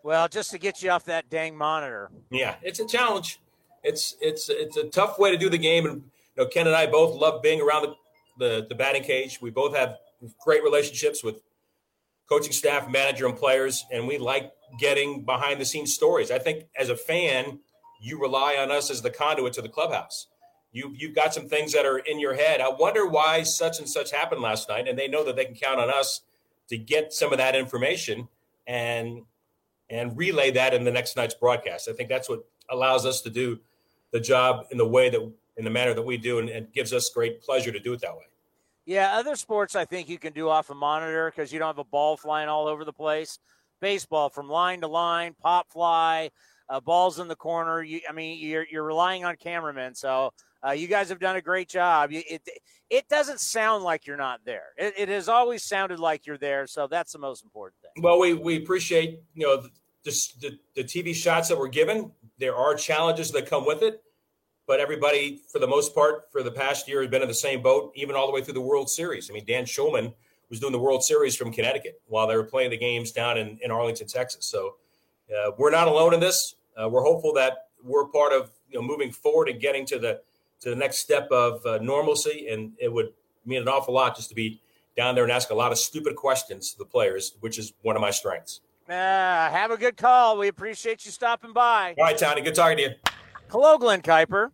Well, 0.02 0.28
just 0.28 0.50
to 0.52 0.58
get 0.58 0.82
you 0.82 0.90
off 0.90 1.06
that 1.06 1.30
dang 1.30 1.56
monitor. 1.56 2.10
Yeah, 2.32 2.56
it's 2.64 2.80
a 2.80 2.88
challenge. 2.88 3.40
It's 3.84 4.16
it's 4.20 4.50
it's 4.50 4.78
a 4.78 4.86
tough 4.86 5.20
way 5.20 5.30
to 5.30 5.38
do 5.38 5.52
the 5.52 5.60
game, 5.60 5.86
and 5.86 5.98
you 6.36 6.44
know, 6.44 6.46
Ken 6.48 6.66
and 6.66 6.76
I 6.76 6.88
both 6.88 7.16
love 7.16 7.44
being 7.44 7.62
around 7.62 7.84
the, 7.84 7.96
the, 8.40 8.66
the 8.70 8.76
batting 8.76 9.04
cage. 9.04 9.40
We 9.40 9.52
both 9.52 9.76
have 9.76 9.98
great 10.44 10.64
relationships 10.64 11.24
with 11.24 11.44
coaching 12.28 12.54
staff, 12.54 12.90
manager, 12.90 13.28
and 13.28 13.38
players, 13.38 13.86
and 13.92 14.08
we 14.08 14.18
like 14.18 14.52
getting 14.78 15.24
behind 15.24 15.60
the 15.60 15.66
scenes 15.66 15.94
stories. 15.94 16.32
I 16.32 16.40
think 16.40 16.66
as 16.78 16.90
a 16.90 16.96
fan, 16.96 17.60
you 18.02 18.20
rely 18.20 18.56
on 18.56 18.72
us 18.72 18.90
as 18.90 19.02
the 19.02 19.10
conduit 19.10 19.54
to 19.54 19.62
the 19.62 19.70
clubhouse. 19.70 20.28
you 20.72 20.94
you've 20.96 21.16
got 21.16 21.34
some 21.34 21.48
things 21.48 21.74
that 21.74 21.86
are 21.86 21.98
in 22.00 22.20
your 22.20 22.36
head. 22.36 22.62
I 22.62 22.70
wonder 22.70 23.08
why 23.08 23.44
such 23.44 23.80
and 23.80 23.90
such 23.90 24.12
happened 24.12 24.42
last 24.42 24.70
night, 24.70 24.88
and 24.88 24.98
they 24.98 25.08
know 25.08 25.24
that 25.24 25.36
they 25.36 25.46
can 25.46 25.56
count 25.56 25.80
on 25.80 25.90
us 25.90 26.22
to 26.70 26.78
get 26.78 27.12
some 27.14 27.32
of 27.32 27.38
that 27.38 27.56
information 27.56 28.28
and 28.68 29.24
and 29.90 30.16
relay 30.16 30.52
that 30.52 30.74
in 30.74 30.84
the 30.84 30.92
next 30.92 31.16
night's 31.16 31.34
broadcast. 31.34 31.90
I 31.90 31.94
think 31.94 32.10
that's 32.10 32.30
what 32.30 32.46
allows 32.70 33.06
us 33.06 33.22
to 33.22 33.30
do 33.30 33.60
the 34.12 34.20
job 34.20 34.68
in 34.72 34.78
the 34.78 34.88
way 34.88 35.10
that 35.10 35.22
in 35.58 35.64
the 35.64 35.70
manner 35.70 35.94
that 35.94 36.04
we 36.04 36.18
do, 36.18 36.40
and, 36.40 36.50
and 36.50 36.72
gives 36.72 36.94
us 36.94 37.10
great 37.10 37.42
pleasure 37.42 37.72
to 37.72 37.80
do 37.80 37.92
it 37.94 38.02
that 38.02 38.16
way. 38.16 38.24
Yeah, 38.86 39.18
other 39.18 39.36
sports 39.36 39.76
I 39.76 39.86
think 39.86 40.08
you 40.10 40.18
can 40.18 40.34
do 40.34 40.50
off 40.50 40.70
a 40.70 40.76
monitor 40.76 41.30
because 41.30 41.52
you 41.52 41.60
don't 41.60 41.68
have 41.68 41.80
a 41.80 41.84
ball 41.84 42.16
flying 42.18 42.48
all 42.48 42.68
over 42.68 42.86
the 42.86 42.94
place. 42.94 43.40
Baseball 43.82 44.30
from 44.30 44.50
line 44.50 44.82
to 44.82 44.88
line, 44.88 45.36
pop 45.42 45.72
fly, 45.72 46.32
uh, 46.70 46.80
balls 46.80 47.20
in 47.20 47.28
the 47.28 47.36
corner. 47.36 47.82
You, 47.82 48.02
I 48.10 48.14
mean, 48.14 48.40
you're 48.40 48.66
you're 48.70 48.84
relying 48.84 49.26
on 49.26 49.36
cameramen, 49.36 49.96
so 49.96 50.34
uh, 50.66 50.72
you 50.72 50.88
guys 50.88 51.10
have 51.10 51.20
done 51.20 51.36
a 51.36 51.42
great 51.42 51.70
job. 51.70 52.12
It 52.12 52.48
it 52.90 53.08
doesn't 53.08 53.40
sound 53.40 53.84
like 53.84 54.08
you're 54.08 54.18
not 54.18 54.42
there. 54.46 54.68
It, 54.78 54.94
it, 54.98 55.10
has 55.10 55.30
always 55.30 55.64
sounded 55.64 56.00
like 56.00 56.26
you're 56.26 56.38
there, 56.38 56.66
so 56.68 56.88
that's 56.88 57.14
the 57.14 57.20
most 57.20 57.44
important 57.44 57.76
thing. 57.82 58.04
Well, 58.04 58.20
we 58.20 58.34
we 58.34 58.58
appreciate 58.58 59.22
you 59.34 59.46
know 59.46 59.64
the, 60.04 60.12
the, 60.42 60.60
the 60.76 60.84
TV 60.84 61.14
shots 61.14 61.50
that 61.50 61.58
we're 61.58 61.68
given. 61.68 62.12
There 62.38 62.56
are 62.56 62.76
challenges 62.76 63.32
that 63.32 63.46
come 63.48 63.66
with 63.66 63.82
it 63.82 64.04
but 64.70 64.80
everybody, 64.80 65.42
for 65.52 65.58
the 65.58 65.66
most 65.66 65.96
part, 65.96 66.32
for 66.32 66.44
the 66.44 66.52
past 66.52 66.88
year, 66.88 67.02
has 67.02 67.10
been 67.10 67.24
in 67.24 67.28
the 67.28 67.34
same 67.34 67.64
boat, 67.64 67.92
even 67.96 68.16
all 68.16 68.28
the 68.28 68.32
way 68.32 68.44
through 68.44 68.54
the 68.54 68.62
World 68.62 68.88
Series. 68.88 69.28
I 69.28 69.34
mean, 69.34 69.44
Dan 69.44 69.64
Shulman 69.64 70.14
was 70.50 70.60
doing 70.60 70.72
the 70.72 70.80
World 70.80 71.04
Series 71.04 71.36
from 71.36 71.52
Connecticut 71.52 72.02
while 72.08 72.28
they 72.28 72.36
were 72.36 72.44
playing 72.44 72.72
the 72.72 72.78
games 72.78 73.12
down 73.12 73.38
in, 73.38 73.60
in 73.62 73.72
Arlington, 73.72 74.08
Texas. 74.08 74.46
So 74.46 74.76
uh, 75.30 75.52
we're 75.58 75.72
not 75.72 75.88
alone 75.88 76.14
in 76.14 76.20
this. 76.20 76.56
Uh, 76.82 76.90
we're 76.90 77.04
hopeful 77.04 77.34
that 77.34 77.68
we're 77.84 78.06
part 78.08 78.34
of 78.34 78.52
you 78.70 78.80
know 78.80 78.86
moving 78.86 79.12
forward 79.12 79.50
and 79.50 79.60
getting 79.60 79.86
to 79.88 80.00
the 80.00 80.22
to 80.62 80.70
the 80.70 80.76
next 80.76 80.98
step 80.98 81.30
of 81.32 81.66
uh, 81.66 81.78
normalcy. 81.82 82.48
And 82.50 82.74
it 82.80 82.92
would 82.92 83.14
mean 83.46 83.62
an 83.62 83.68
awful 83.68 83.94
lot 83.94 84.16
just 84.16 84.30
to 84.30 84.36
be 84.36 84.62
down 84.98 85.16
there 85.16 85.24
and 85.24 85.32
ask 85.32 85.50
a 85.50 85.56
lot 85.56 85.72
of 85.72 85.78
stupid 85.78 86.16
questions 86.16 86.72
to 86.72 86.78
the 86.78 86.86
players, 86.86 87.36
which 87.40 87.58
is 87.58 87.74
one 87.84 87.96
of 87.96 88.02
my 88.02 88.12
strengths. 88.12 88.62
Uh, 88.90 88.94
have 88.94 89.72
a 89.72 89.78
good 89.78 89.98
call. 89.98 90.38
We 90.38 90.48
appreciate 90.48 91.06
you 91.06 91.12
stopping 91.12 91.54
by. 91.54 91.94
All 91.98 92.06
right, 92.06 92.18
Tony. 92.18 92.42
Good 92.42 92.56
talking 92.56 92.78
to 92.78 92.84
you. 92.84 92.90
Hello, 93.50 93.78
Glen 93.78 94.02
Kuiper. 94.02 94.50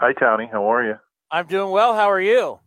Hi, 0.00 0.12
Tony. 0.12 0.48
How 0.50 0.70
are 0.72 0.84
you? 0.84 0.96
I'm 1.30 1.46
doing 1.46 1.70
well. 1.70 1.94
How 1.94 2.10
are 2.10 2.20
you? 2.20 2.58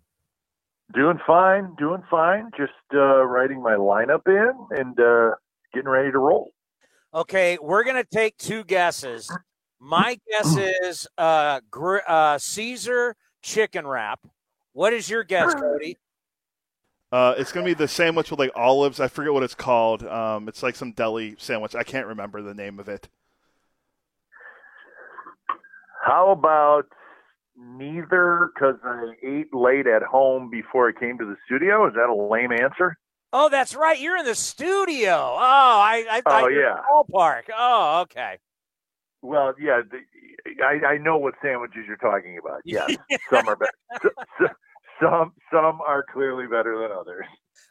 Doing 0.94 1.20
fine. 1.26 1.76
Doing 1.78 2.04
fine. 2.10 2.50
Just 2.58 2.72
uh, 2.94 3.24
writing 3.26 3.62
my 3.62 3.74
lineup 3.76 4.28
in 4.28 4.78
and 4.78 5.00
uh, 5.00 5.36
getting 5.74 5.90
ready 5.90 6.12
to 6.12 6.18
roll. 6.18 6.54
Okay, 7.14 7.58
we're 7.62 7.84
gonna 7.84 8.06
take 8.06 8.38
two 8.38 8.64
guesses. 8.64 9.32
My 9.80 10.18
guess 10.30 10.58
is 10.84 11.08
uh, 11.18 11.62
gr- 11.70 11.98
uh, 12.08 12.38
Caesar 12.38 13.16
chicken 13.42 13.86
wrap. 13.86 14.20
What 14.74 14.94
is 14.94 15.10
your 15.10 15.24
guess, 15.24 15.54
Cody? 15.60 15.98
Uh, 17.12 17.36
it's 17.38 17.52
gonna 17.52 17.66
be 17.66 17.74
the 17.74 17.88
sandwich 17.88 18.32
with 18.32 18.40
like 18.40 18.52
olives. 18.56 19.00
I 19.00 19.08
forget 19.08 19.34
what 19.34 19.44
it's 19.44 19.56
called. 19.56 20.04
Um, 20.04 20.48
it's 20.48 20.64
like 20.64 20.76
some 20.76 20.94
deli 20.94 21.36
sandwich. 21.38 21.76
I 21.76 21.84
can't 21.84 22.08
remember 22.08 22.42
the 22.42 22.54
name 22.54 22.80
of 22.80 22.88
it. 22.88 23.10
How 26.04 26.32
about 26.32 26.86
neither 27.62 28.52
because 28.54 28.76
I 28.84 29.14
ate 29.24 29.54
late 29.54 29.88
at 29.88 30.04
home 30.04 30.50
before 30.50 30.90
I 30.90 31.00
came 31.00 31.18
to 31.18 31.26
the 31.26 31.38
studio. 31.46 31.88
Is 31.88 31.94
that 31.94 32.10
a 32.10 32.16
lame 32.16 32.52
answer? 32.52 32.98
Oh, 33.34 33.50
that's 33.50 33.76
right. 33.76 34.00
You're 34.00 34.18
in 34.18 34.26
the 34.26 34.36
studio. 34.36 35.16
Oh, 35.16 35.38
I, 35.40 36.06
I 36.10 36.22
thought 36.22 36.44
oh, 36.44 36.48
you 36.48 36.60
yeah. 36.60 36.78
ballpark. 36.92 37.44
Oh, 37.56 38.02
okay. 38.02 38.38
Well, 39.22 39.54
yeah, 39.60 39.82
the, 39.90 40.64
I, 40.64 40.94
I 40.94 40.98
know 40.98 41.18
what 41.18 41.36
sandwiches 41.42 41.86
you're 41.88 41.98
talking 41.98 42.38
about. 42.38 42.62
Yes, 42.66 42.96
yeah. 43.10 43.18
some 43.30 43.48
are 43.48 43.56
better. 43.56 44.56
Some 45.02 45.34
some 45.52 45.82
are 45.82 46.06
clearly 46.14 46.46
better 46.46 46.78
than 46.80 46.92
others. 46.96 47.26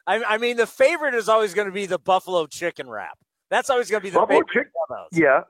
I, 0.06 0.22
I 0.24 0.38
mean, 0.38 0.56
the 0.56 0.66
favorite 0.66 1.14
is 1.14 1.28
always 1.28 1.54
going 1.54 1.68
to 1.68 1.72
be 1.72 1.86
the 1.86 1.98
buffalo 1.98 2.46
chicken 2.46 2.88
wrap. 2.88 3.18
That's 3.50 3.70
always 3.70 3.90
going 3.90 4.00
to 4.00 4.04
be 4.04 4.10
the 4.10 4.18
buffalo 4.18 4.40
favorite. 4.40 4.52
Chicken, 4.52 4.72
yeah, 5.12 5.42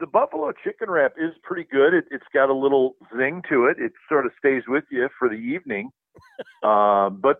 the 0.00 0.06
buffalo 0.06 0.52
chicken 0.64 0.90
wrap 0.90 1.14
is 1.16 1.32
pretty 1.42 1.66
good. 1.70 1.94
It, 1.94 2.04
has 2.10 2.20
got 2.32 2.50
a 2.50 2.54
little 2.54 2.96
zing 3.16 3.42
to 3.48 3.66
it. 3.66 3.78
It 3.78 3.92
sort 4.08 4.26
of 4.26 4.32
stays 4.38 4.62
with 4.66 4.84
you 4.90 5.08
for 5.18 5.28
the 5.28 5.36
evening. 5.36 5.90
um, 6.62 7.20
but 7.20 7.38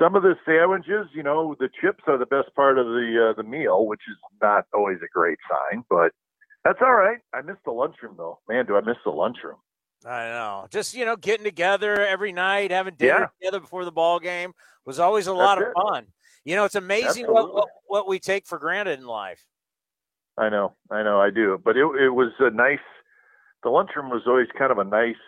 some 0.00 0.14
of 0.14 0.22
the 0.22 0.34
sandwiches, 0.46 1.08
you 1.14 1.22
know, 1.22 1.54
the 1.58 1.68
chips 1.80 2.04
are 2.06 2.18
the 2.18 2.26
best 2.26 2.54
part 2.54 2.78
of 2.78 2.86
the 2.86 3.30
uh, 3.30 3.36
the 3.36 3.48
meal, 3.48 3.86
which 3.86 4.00
is 4.08 4.16
not 4.40 4.64
always 4.72 4.98
a 5.04 5.08
great 5.12 5.38
sign. 5.50 5.84
But 5.90 6.12
that's 6.64 6.78
all 6.80 6.94
right. 6.94 7.18
I 7.34 7.42
miss 7.42 7.56
the 7.64 7.72
lunchroom 7.72 8.14
though. 8.16 8.38
Man, 8.48 8.66
do 8.66 8.76
I 8.76 8.80
miss 8.80 8.96
the 9.04 9.10
lunchroom? 9.10 9.56
I 10.04 10.28
know. 10.28 10.66
Just 10.70 10.94
you 10.94 11.04
know, 11.04 11.16
getting 11.16 11.44
together 11.44 12.04
every 12.04 12.32
night, 12.32 12.70
having 12.70 12.94
dinner 12.94 13.20
yeah. 13.20 13.26
together 13.40 13.60
before 13.60 13.84
the 13.84 13.92
ball 13.92 14.18
game 14.18 14.52
was 14.84 14.98
always 14.98 15.26
a 15.26 15.32
lot 15.32 15.58
That's 15.58 15.72
of 15.76 15.82
fun. 15.88 16.06
You 16.44 16.56
know, 16.56 16.64
it's 16.64 16.74
amazing 16.74 17.26
what, 17.26 17.54
what, 17.54 17.68
what 17.86 18.08
we 18.08 18.18
take 18.18 18.46
for 18.46 18.58
granted 18.58 18.98
in 18.98 19.06
life. 19.06 19.44
I 20.38 20.48
know, 20.48 20.74
I 20.90 21.02
know, 21.02 21.20
I 21.20 21.30
do. 21.30 21.60
But 21.62 21.76
it 21.76 21.84
it 22.00 22.10
was 22.10 22.32
a 22.40 22.50
nice. 22.50 22.78
The 23.62 23.70
lunchroom 23.70 24.10
was 24.10 24.22
always 24.26 24.48
kind 24.58 24.72
of 24.72 24.78
a 24.78 24.84
nice, 24.84 25.22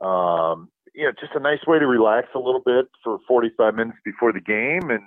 um, 0.00 0.68
you 0.94 1.04
know, 1.04 1.12
just 1.18 1.34
a 1.34 1.40
nice 1.40 1.66
way 1.66 1.78
to 1.78 1.86
relax 1.86 2.28
a 2.34 2.38
little 2.38 2.62
bit 2.64 2.86
for 3.02 3.18
45 3.26 3.74
minutes 3.74 3.98
before 4.04 4.32
the 4.32 4.40
game, 4.40 4.90
and 4.90 5.02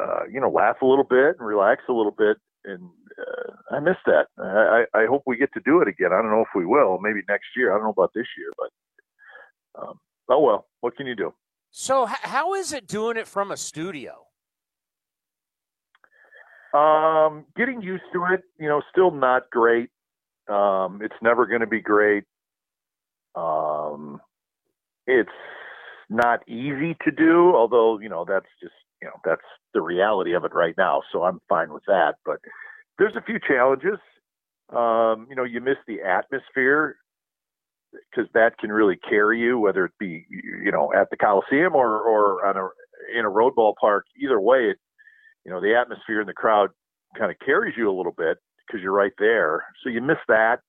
uh, 0.00 0.24
you 0.30 0.40
know, 0.40 0.50
laugh 0.50 0.76
a 0.82 0.86
little 0.86 1.04
bit 1.04 1.36
and 1.38 1.46
relax 1.46 1.82
a 1.88 1.92
little 1.92 2.14
bit. 2.16 2.36
And 2.64 2.90
uh, 3.18 3.76
I 3.76 3.80
miss 3.80 3.96
that. 4.06 4.26
I, 4.38 4.84
I 4.94 5.06
hope 5.06 5.22
we 5.26 5.36
get 5.36 5.52
to 5.54 5.60
do 5.64 5.80
it 5.80 5.88
again. 5.88 6.12
I 6.12 6.20
don't 6.20 6.30
know 6.30 6.42
if 6.42 6.54
we 6.54 6.66
will. 6.66 6.98
Maybe 7.00 7.20
next 7.28 7.46
year. 7.56 7.72
I 7.72 7.76
don't 7.76 7.84
know 7.84 7.90
about 7.90 8.12
this 8.14 8.26
year, 8.36 8.52
but 8.58 9.82
um, 9.82 10.00
oh 10.28 10.40
well. 10.40 10.66
What 10.80 10.96
can 10.96 11.06
you 11.06 11.16
do? 11.16 11.32
So, 11.70 12.06
how 12.06 12.54
is 12.54 12.72
it 12.72 12.86
doing 12.86 13.16
it 13.16 13.26
from 13.26 13.50
a 13.50 13.56
studio? 13.56 14.27
Um, 16.74 17.46
getting 17.56 17.80
used 17.80 18.04
to 18.12 18.24
it, 18.32 18.42
you 18.58 18.68
know, 18.68 18.82
still 18.90 19.10
not 19.10 19.50
great. 19.50 19.90
Um, 20.48 21.00
it's 21.02 21.14
never 21.22 21.46
going 21.46 21.60
to 21.60 21.66
be 21.66 21.80
great. 21.80 22.24
Um, 23.34 24.20
it's 25.06 25.30
not 26.10 26.46
easy 26.48 26.96
to 27.04 27.10
do, 27.10 27.54
although, 27.54 27.98
you 27.98 28.08
know, 28.08 28.24
that's 28.26 28.46
just, 28.60 28.74
you 29.00 29.08
know, 29.08 29.14
that's 29.24 29.42
the 29.74 29.80
reality 29.80 30.34
of 30.34 30.44
it 30.44 30.54
right 30.54 30.74
now. 30.76 31.02
So 31.12 31.24
I'm 31.24 31.40
fine 31.48 31.72
with 31.72 31.84
that. 31.86 32.16
But 32.24 32.38
there's 32.98 33.16
a 33.16 33.22
few 33.22 33.38
challenges. 33.38 33.98
Um, 34.70 35.26
you 35.30 35.36
know, 35.36 35.44
you 35.44 35.60
miss 35.60 35.78
the 35.86 36.02
atmosphere 36.02 36.96
because 37.92 38.30
that 38.34 38.58
can 38.58 38.70
really 38.70 38.96
carry 39.08 39.40
you, 39.40 39.58
whether 39.58 39.86
it 39.86 39.92
be, 39.98 40.26
you 40.30 40.70
know, 40.70 40.92
at 40.94 41.08
the 41.10 41.16
Coliseum 41.16 41.74
or, 41.74 41.98
or 42.00 42.44
on 42.46 42.56
a, 42.56 42.68
in 43.18 43.24
a 43.24 43.30
road 43.30 43.54
ball 43.54 43.74
park. 43.80 44.04
Either 44.22 44.40
way, 44.40 44.70
it 44.70 44.78
you 45.48 45.54
know, 45.54 45.62
the 45.62 45.74
atmosphere 45.74 46.20
in 46.20 46.26
the 46.26 46.34
crowd 46.34 46.68
kind 47.16 47.30
of 47.30 47.38
carries 47.38 47.74
you 47.74 47.90
a 47.90 47.96
little 47.96 48.12
bit 48.12 48.36
because 48.66 48.82
you're 48.82 48.92
right 48.92 49.14
there. 49.18 49.64
So 49.82 49.88
you 49.88 50.02
miss 50.02 50.18
that. 50.28 50.60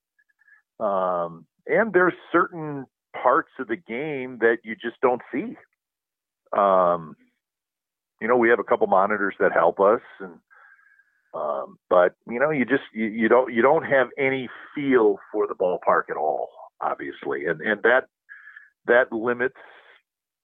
Um, 0.82 1.44
and 1.66 1.92
there's 1.92 2.14
certain 2.32 2.86
parts 3.22 3.50
of 3.58 3.68
the 3.68 3.76
game 3.76 4.38
that 4.40 4.60
you 4.64 4.74
just 4.74 4.98
don't 5.02 5.20
see. 5.30 5.54
Um, 6.58 7.14
you 8.22 8.28
know, 8.28 8.38
we 8.38 8.48
have 8.48 8.58
a 8.58 8.64
couple 8.64 8.86
monitors 8.86 9.34
that 9.38 9.52
help 9.52 9.80
us, 9.80 10.00
and 10.18 10.38
um, 11.34 11.76
but 11.90 12.14
you 12.26 12.40
know, 12.40 12.50
you 12.50 12.64
just 12.64 12.82
you, 12.94 13.04
you 13.04 13.28
don't 13.28 13.52
you 13.52 13.60
don't 13.60 13.84
have 13.84 14.08
any 14.18 14.48
feel 14.74 15.18
for 15.30 15.46
the 15.46 15.54
ballpark 15.54 16.04
at 16.10 16.16
all, 16.16 16.48
obviously, 16.80 17.44
and 17.44 17.60
and 17.60 17.82
that 17.82 18.04
that 18.86 19.12
limits 19.12 19.56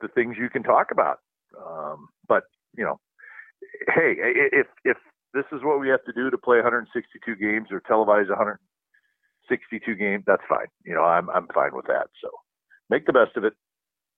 the 0.03 0.09
things 0.09 0.37
you 0.39 0.51
can 0.51 0.63
talk 0.63 0.89
about. 0.93 1.21
Um, 1.59 2.09
but 2.29 2.45
you 2.77 2.85
know, 2.85 3.01
hey, 3.95 4.15
if 4.53 4.67
if 4.85 4.97
this 5.35 5.45
is 5.53 5.63
what 5.63 5.81
we 5.81 5.89
have 5.89 6.05
to 6.05 6.13
do 6.13 6.31
to 6.31 6.39
play 6.39 6.57
162 6.57 7.37
games 7.37 7.69
or 7.71 7.81
televise 7.81 8.29
162 8.29 9.95
games, 9.95 10.25
that's 10.27 10.43
fine. 10.49 10.67
You 10.85 10.95
know, 10.95 11.03
I'm 11.03 11.29
I'm 11.31 11.47
fine 11.55 11.75
with 11.75 11.87
that. 11.87 12.09
So 12.23 12.31
make 12.89 13.07
the 13.07 13.13
best 13.13 13.37
of 13.37 13.45
it. 13.45 13.53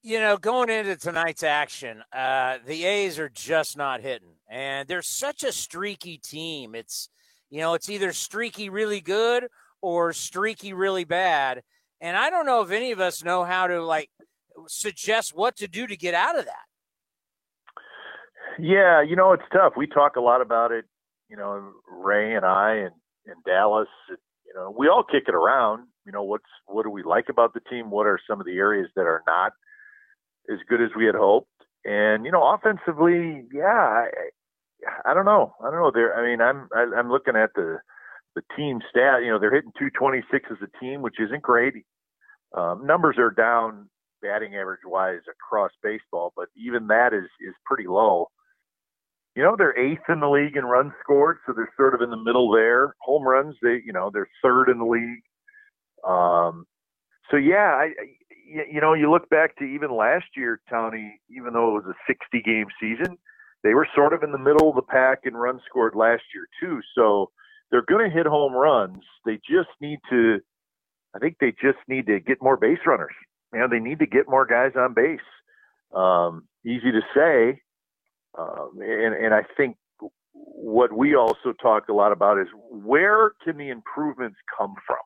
You 0.03 0.21
know, 0.21 0.37
going 0.37 0.71
into 0.71 0.97
tonight's 0.97 1.43
action, 1.43 2.03
uh, 2.13 2.59
the 2.65 2.85
A's 2.85 3.19
are 3.19 3.29
just 3.29 3.77
not 3.77 4.01
hitting, 4.01 4.37
and 4.49 4.87
they're 4.87 5.03
such 5.03 5.43
a 5.43 5.53
streaky 5.53 6.19
team. 6.19 6.75
It's 6.75 7.09
you 7.51 7.61
know, 7.61 7.75
it's 7.75 7.89
either 7.89 8.13
streaky 8.13 8.69
really 8.69 9.01
good 9.01 9.49
or 9.83 10.13
streaky 10.13 10.73
really 10.73 11.05
bad, 11.05 11.63
and 12.01 12.17
I 12.17 12.31
don't 12.31 12.47
know 12.47 12.63
if 12.63 12.71
any 12.71 12.93
of 12.93 13.01
us 13.01 13.25
know 13.25 13.43
how 13.45 13.67
to 13.67 13.83
like 13.83 14.11
suggest 14.69 15.35
what 15.35 15.57
to 15.57 15.69
do 15.69 15.87
to 15.87 15.97
get 15.97 16.15
out 16.15 16.39
of 16.39 16.45
that. 16.45 16.68
Yeah, 18.59 19.03
you 19.03 19.17
know, 19.17 19.33
it's 19.33 19.45
tough. 19.53 19.75
We 19.77 19.87
talk 19.87 20.17
a 20.17 20.21
lot 20.21 20.41
about 20.43 20.73
it, 20.73 20.85
you 21.29 21.37
know, 21.37 21.73
Ray 21.91 22.35
and 22.35 22.45
I 22.45 22.75
and, 22.75 22.95
and 23.27 23.37
Dallas, 23.47 23.89
you 24.11 24.55
know, 24.55 24.75
we 24.77 24.89
all 24.89 25.05
kick 25.05 25.25
it 25.29 25.35
around. 25.35 25.87
You 26.07 26.13
know, 26.13 26.23
what's 26.25 26.45
what 26.67 26.85
do 26.85 26.91
we 26.91 27.03
like 27.03 27.27
about 27.29 27.55
the 27.55 27.61
team? 27.71 27.91
What 27.91 28.07
are 28.07 28.19
some 28.29 28.41
of 28.41 28.47
the 28.47 28.57
areas 28.59 28.89
that 28.97 29.03
are 29.03 29.23
not 29.27 29.53
as 30.51 30.59
good 30.69 30.83
as 30.83 30.91
we 30.97 31.07
had 31.07 31.15
hoped? 31.15 31.49
And 31.85 32.25
you 32.25 32.33
know, 32.33 32.43
offensively, 32.55 33.45
yeah, 33.53 33.67
I, 33.67 34.09
I 35.07 35.15
don't 35.15 35.27
know. 35.27 35.55
I 35.61 35.71
don't 35.71 35.81
know. 35.81 35.91
There, 35.95 36.15
I 36.17 36.27
mean, 36.27 36.41
I'm 36.41 36.69
I, 36.75 36.83
am 36.83 36.95
i 36.95 36.99
am 36.99 37.11
looking 37.11 37.37
at 37.37 37.51
the 37.55 37.79
the 38.35 38.43
team 38.57 38.81
stat. 38.91 39.23
You 39.25 39.31
know, 39.33 39.39
they're 39.39 39.55
hitting 39.55 39.73
226 39.79 40.51
as 40.51 40.59
a 40.63 40.79
team, 40.81 41.03
which 41.03 41.21
isn't 41.21 41.43
great. 41.43 41.75
Um, 42.57 42.87
numbers 42.87 43.17
are 43.19 43.31
down 43.31 43.89
batting 44.23 44.55
average 44.57 44.81
wise 44.87 45.21
across 45.31 45.71
baseball, 45.83 46.33
but 46.37 46.49
even 46.57 46.89
that 46.89 47.13
is 47.15 47.29
is 47.47 47.55
pretty 47.67 47.87
low. 47.89 48.29
You 49.39 49.45
know, 49.45 49.55
they're 49.57 49.79
eighth 49.79 50.03
in 50.09 50.19
the 50.19 50.29
league 50.29 50.57
in 50.57 50.65
runs 50.65 50.91
scored, 51.01 51.39
so 51.47 51.53
they're 51.53 51.73
sort 51.77 51.95
of 51.95 52.03
in 52.03 52.11
the 52.11 52.17
middle 52.17 52.51
there. 52.51 52.97
Home 53.03 53.23
runs, 53.23 53.55
they 53.63 53.81
you 53.87 53.93
know 53.93 54.11
they're 54.13 54.29
third 54.43 54.69
in 54.69 54.79
the 54.79 54.85
league. 54.85 55.23
Um, 56.05 56.67
so 57.31 57.37
yeah, 57.37 57.71
I, 57.79 57.91
you 58.45 58.81
know 58.81 58.95
you 58.95 59.09
look 59.09 59.31
back 59.31 59.55
to 59.59 59.65
even 59.65 59.95
last 59.95 60.25
year, 60.37 60.61
Tony. 60.69 61.21
Even 61.31 61.53
though 61.53 61.69
it 61.69 61.85
was 61.85 61.95
a 61.95 62.13
60 62.13 62.43
game 62.43 62.67
season, 62.81 63.17
they 63.63 63.75
were 63.75 63.87
sort 63.95 64.13
of 64.13 64.25
in 64.25 64.33
the 64.33 64.39
middle 64.39 64.71
of 64.71 64.75
the 64.75 64.83
pack 64.83 65.21
in 65.23 65.35
runs 65.35 65.61
scored 65.69 65.95
last 65.95 66.25
year 66.35 66.49
too. 66.59 66.81
So 66.97 67.31
they're 67.71 67.87
going 67.89 68.11
to 68.11 68.17
hit 68.17 68.27
home 68.27 68.55
runs. 68.55 69.05
They 69.25 69.37
just 69.49 69.71
need 69.81 70.01
to. 70.11 70.41
I 71.15 71.21
think 71.21 71.37
they 71.41 71.53
just 71.53 71.79
need 71.87 72.07
to 72.09 72.19
get 72.19 72.43
more 72.43 72.57
base 72.57 72.81
runners. 72.85 73.15
You 73.53 73.61
know, 73.61 73.69
they 73.71 73.79
need 73.79 74.01
to 74.01 74.07
get 74.07 74.29
more 74.29 74.47
guys 74.47 74.73
on 74.77 74.95
base. 74.95 75.21
Um, 75.95 76.49
easy 76.67 76.91
to 76.91 77.03
say, 77.15 77.63
um, 78.37 78.79
and, 78.81 79.15
and 79.15 79.35
I 79.35 79.43
think 79.57 79.77
what 80.33 80.93
we 80.93 81.15
also 81.15 81.53
talk 81.61 81.89
a 81.89 81.93
lot 81.93 82.13
about 82.13 82.39
is 82.39 82.49
where 82.71 83.33
can 83.45 83.57
the 83.57 83.71
improvements 83.71 84.37
come 84.57 84.75
from? 84.87 84.99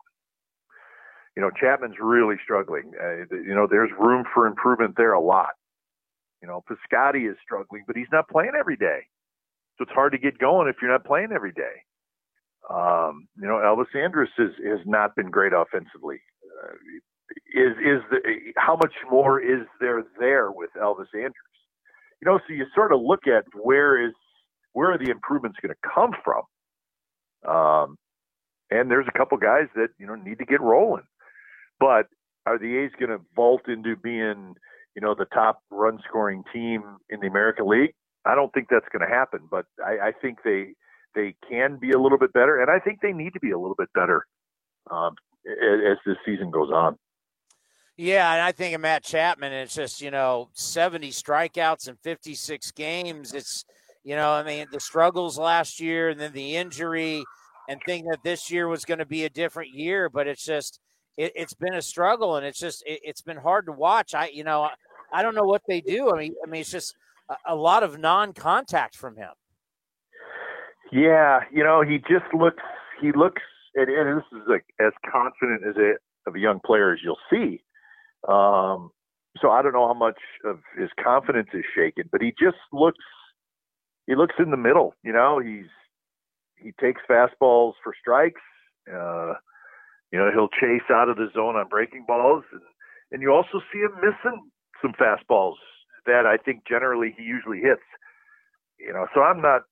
You 1.36 1.42
know, 1.42 1.50
Chapman's 1.58 1.96
really 2.00 2.36
struggling. 2.42 2.92
Uh, 3.00 3.34
you 3.34 3.54
know, 3.54 3.66
there's 3.70 3.90
room 3.98 4.24
for 4.34 4.46
improvement 4.46 4.94
there 4.96 5.12
a 5.12 5.20
lot. 5.20 5.50
You 6.42 6.48
know, 6.48 6.62
Piscotty 6.68 7.30
is 7.30 7.36
struggling, 7.42 7.84
but 7.86 7.96
he's 7.96 8.10
not 8.12 8.28
playing 8.28 8.52
every 8.58 8.76
day. 8.76 9.00
So 9.78 9.84
it's 9.84 9.92
hard 9.92 10.12
to 10.12 10.18
get 10.18 10.38
going 10.38 10.68
if 10.68 10.76
you're 10.82 10.90
not 10.90 11.04
playing 11.04 11.30
every 11.32 11.52
day. 11.52 11.84
Um, 12.68 13.28
you 13.40 13.48
know, 13.48 13.54
Elvis 13.56 13.94
Andrus 13.98 14.30
has, 14.36 14.50
has 14.66 14.80
not 14.84 15.16
been 15.16 15.30
great 15.30 15.52
offensively. 15.52 16.20
Uh, 16.62 16.74
is 17.54 17.72
is 17.78 18.02
the 18.10 18.18
how 18.56 18.76
much 18.76 18.92
more 19.10 19.40
is 19.40 19.66
there 19.80 20.04
there 20.18 20.50
with 20.52 20.70
Elvis 20.80 21.12
Andrus? 21.14 21.51
You 22.22 22.30
know, 22.30 22.38
so 22.46 22.54
you 22.54 22.66
sort 22.72 22.92
of 22.92 23.00
look 23.02 23.26
at 23.26 23.44
where 23.52 24.06
is 24.06 24.12
where 24.72 24.92
are 24.92 24.98
the 24.98 25.10
improvements 25.10 25.58
going 25.60 25.74
to 25.74 25.90
come 25.94 26.12
from? 26.24 26.42
Um, 27.52 27.96
and 28.70 28.90
there's 28.90 29.08
a 29.12 29.18
couple 29.18 29.36
guys 29.38 29.66
that 29.74 29.88
you 29.98 30.06
know 30.06 30.14
need 30.14 30.38
to 30.38 30.44
get 30.44 30.60
rolling, 30.60 31.02
but 31.80 32.06
are 32.46 32.58
the 32.58 32.78
A's 32.78 32.92
going 32.98 33.10
to 33.10 33.24
vault 33.34 33.62
into 33.68 33.96
being 33.96 34.54
you 34.94 35.02
know 35.02 35.16
the 35.16 35.26
top 35.34 35.58
run 35.70 35.98
scoring 36.08 36.44
team 36.52 36.82
in 37.10 37.20
the 37.20 37.26
American 37.26 37.68
League? 37.68 37.92
I 38.24 38.36
don't 38.36 38.54
think 38.54 38.68
that's 38.70 38.86
going 38.96 39.06
to 39.06 39.12
happen, 39.12 39.40
but 39.50 39.66
I, 39.84 40.08
I 40.08 40.12
think 40.22 40.38
they 40.44 40.74
they 41.16 41.34
can 41.50 41.76
be 41.76 41.90
a 41.90 41.98
little 41.98 42.18
bit 42.18 42.32
better, 42.32 42.62
and 42.62 42.70
I 42.70 42.78
think 42.78 43.00
they 43.02 43.12
need 43.12 43.32
to 43.34 43.40
be 43.40 43.50
a 43.50 43.58
little 43.58 43.76
bit 43.76 43.88
better 43.94 44.24
um, 44.90 45.16
as, 45.44 45.92
as 45.92 45.98
this 46.06 46.16
season 46.24 46.52
goes 46.52 46.70
on. 46.70 46.96
Yeah, 47.96 48.32
and 48.32 48.42
I 48.42 48.52
think 48.52 48.74
of 48.74 48.80
Matt 48.80 49.04
Chapman, 49.04 49.52
it's 49.52 49.74
just 49.74 50.00
you 50.00 50.10
know 50.10 50.48
seventy 50.54 51.10
strikeouts 51.10 51.88
in 51.88 51.96
fifty 51.96 52.34
six 52.34 52.70
games. 52.70 53.34
It's 53.34 53.64
you 54.04 54.16
know, 54.16 54.30
I 54.30 54.42
mean, 54.42 54.66
the 54.72 54.80
struggles 54.80 55.38
last 55.38 55.78
year, 55.78 56.08
and 56.08 56.18
then 56.18 56.32
the 56.32 56.56
injury, 56.56 57.22
and 57.68 57.80
thinking 57.86 58.10
that 58.10 58.24
this 58.24 58.50
year 58.50 58.66
was 58.66 58.84
going 58.84 58.98
to 58.98 59.06
be 59.06 59.24
a 59.24 59.30
different 59.30 59.70
year, 59.72 60.08
but 60.08 60.26
it's 60.26 60.44
just 60.44 60.80
it, 61.16 61.36
has 61.38 61.54
been 61.54 61.74
a 61.74 61.82
struggle, 61.82 62.36
and 62.36 62.46
it's 62.46 62.58
just 62.58 62.82
it, 62.86 63.00
has 63.06 63.20
been 63.20 63.36
hard 63.36 63.66
to 63.66 63.72
watch. 63.72 64.14
I 64.14 64.28
you 64.28 64.44
know 64.44 64.68
I 65.12 65.22
don't 65.22 65.34
know 65.34 65.44
what 65.44 65.62
they 65.68 65.80
do. 65.80 66.10
I 66.10 66.18
mean, 66.18 66.34
I 66.44 66.50
mean, 66.50 66.62
it's 66.62 66.70
just 66.70 66.96
a, 67.28 67.36
a 67.48 67.54
lot 67.54 67.82
of 67.82 67.98
non 67.98 68.32
contact 68.32 68.96
from 68.96 69.16
him. 69.16 69.30
Yeah, 70.90 71.40
you 71.52 71.62
know, 71.62 71.82
he 71.82 71.98
just 71.98 72.32
looks. 72.34 72.62
He 73.00 73.12
looks, 73.12 73.42
and, 73.74 73.88
and 73.88 74.18
this 74.18 74.24
is 74.32 74.46
like 74.48 74.64
as 74.80 74.92
confident 75.10 75.62
as 75.68 75.76
a 75.76 75.94
of 76.26 76.36
a 76.36 76.38
young 76.38 76.60
player 76.64 76.92
as 76.92 77.00
you'll 77.04 77.18
see. 77.30 77.62
Um, 78.28 78.90
so 79.40 79.50
I 79.50 79.62
don't 79.62 79.72
know 79.72 79.86
how 79.86 79.94
much 79.94 80.18
of 80.44 80.60
his 80.78 80.90
confidence 81.02 81.48
is 81.54 81.64
shaken, 81.74 82.04
but 82.10 82.20
he 82.20 82.32
just 82.38 82.58
looks. 82.72 83.04
He 84.06 84.14
looks 84.14 84.34
in 84.38 84.50
the 84.50 84.56
middle. 84.56 84.94
You 85.02 85.12
know, 85.12 85.38
he's 85.38 85.70
he 86.56 86.72
takes 86.80 87.00
fastballs 87.08 87.74
for 87.82 87.94
strikes. 87.98 88.40
Uh, 88.88 89.34
you 90.10 90.18
know, 90.18 90.30
he'll 90.32 90.48
chase 90.48 90.88
out 90.90 91.08
of 91.08 91.16
the 91.16 91.28
zone 91.34 91.56
on 91.56 91.68
breaking 91.68 92.04
balls, 92.06 92.44
and 92.52 92.60
and 93.10 93.22
you 93.22 93.32
also 93.32 93.60
see 93.72 93.80
him 93.80 93.94
missing 93.96 94.50
some 94.80 94.92
fastballs 94.92 95.56
that 96.06 96.26
I 96.26 96.36
think 96.36 96.62
generally 96.68 97.14
he 97.16 97.22
usually 97.22 97.60
hits. 97.60 97.82
You 98.78 98.92
know, 98.92 99.06
so 99.14 99.22
I'm 99.22 99.40
not 99.40 99.62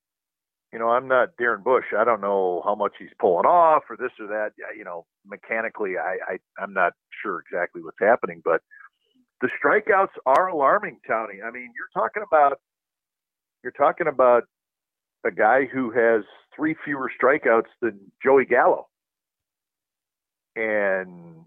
you 0.73 0.79
know, 0.79 0.91
I'm 0.91 1.09
not 1.09 1.31
Darren 1.41 1.65
Bush. 1.65 1.87
I 1.99 2.05
don't 2.05 2.21
know 2.21 2.63
how 2.65 2.75
much 2.75 2.93
he's 2.99 3.09
pulling 3.21 3.47
off 3.47 3.85
or 3.91 3.97
this 3.97 4.13
or 4.21 4.27
that. 4.29 4.51
You 4.77 4.85
know, 4.85 5.07
mechanically, 5.27 5.95
I, 5.99 6.19
I 6.35 6.63
I'm 6.63 6.73
not 6.75 6.93
sure 7.23 7.43
exactly 7.47 7.83
what's 7.83 7.99
happening, 8.01 8.43
but 8.45 8.63
the 9.41 9.49
strikeouts 9.63 10.15
are 10.27 10.49
alarming, 10.49 11.01
Tony. 11.09 11.41
I 11.47 11.51
mean, 11.51 11.73
you're 11.77 12.03
talking 12.03 12.23
about 12.27 12.59
you're 13.63 13.73
talking 13.73 14.09
about 14.09 14.45
a 15.27 15.31
guy 15.31 15.67
who 15.73 15.91
has 15.93 16.25
three 16.57 16.77
fewer 16.85 17.11
strikeouts 17.23 17.69
than 17.83 18.01
Joey 18.25 18.47
Gallo, 18.47 18.89
and 20.57 21.45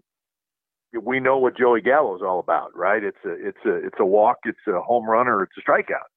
we 1.02 1.20
know 1.20 1.38
what 1.38 1.56
Joey 1.58 1.80
Gallo 1.82 2.16
is 2.16 2.22
all 2.22 2.40
about, 2.40 2.76
right? 2.76 3.02
It's 3.04 3.18
a 3.26 3.32
it's 3.48 3.58
a 3.66 3.74
it's 3.86 3.98
a 4.00 4.06
walk, 4.06 4.38
it's 4.44 4.58
a 4.68 4.80
home 4.80 5.06
run, 5.08 5.28
or 5.28 5.42
it's 5.44 5.52
a 5.58 5.62
strikeout. 5.70 6.08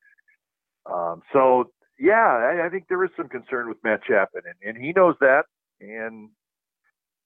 Um, 0.91 1.21
so 1.33 1.71
yeah, 1.99 2.13
I, 2.13 2.65
I, 2.65 2.69
think 2.69 2.85
there 2.87 3.03
is 3.03 3.11
some 3.17 3.29
concern 3.29 3.67
with 3.67 3.77
Matt 3.83 4.03
Chapman, 4.03 4.43
and, 4.45 4.75
and 4.75 4.83
he 4.83 4.93
knows 4.93 5.15
that. 5.19 5.43
And 5.81 6.29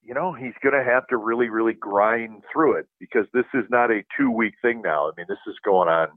you 0.03 0.13
know, 0.13 0.34
he's 0.34 0.53
going 0.63 0.74
to 0.74 0.84
have 0.84 1.07
to 1.07 1.17
really, 1.17 1.49
really 1.49 1.74
grind 1.74 2.43
through 2.51 2.78
it 2.78 2.88
because 2.99 3.26
this 3.34 3.45
is 3.53 3.65
not 3.69 3.91
a 3.91 4.01
two 4.17 4.32
week 4.32 4.55
thing 4.61 4.82
now. 4.82 5.07
I 5.07 5.11
mean, 5.15 5.28
this 5.30 5.38
is 5.47 5.55
going 5.63 5.89
on. 5.89 6.07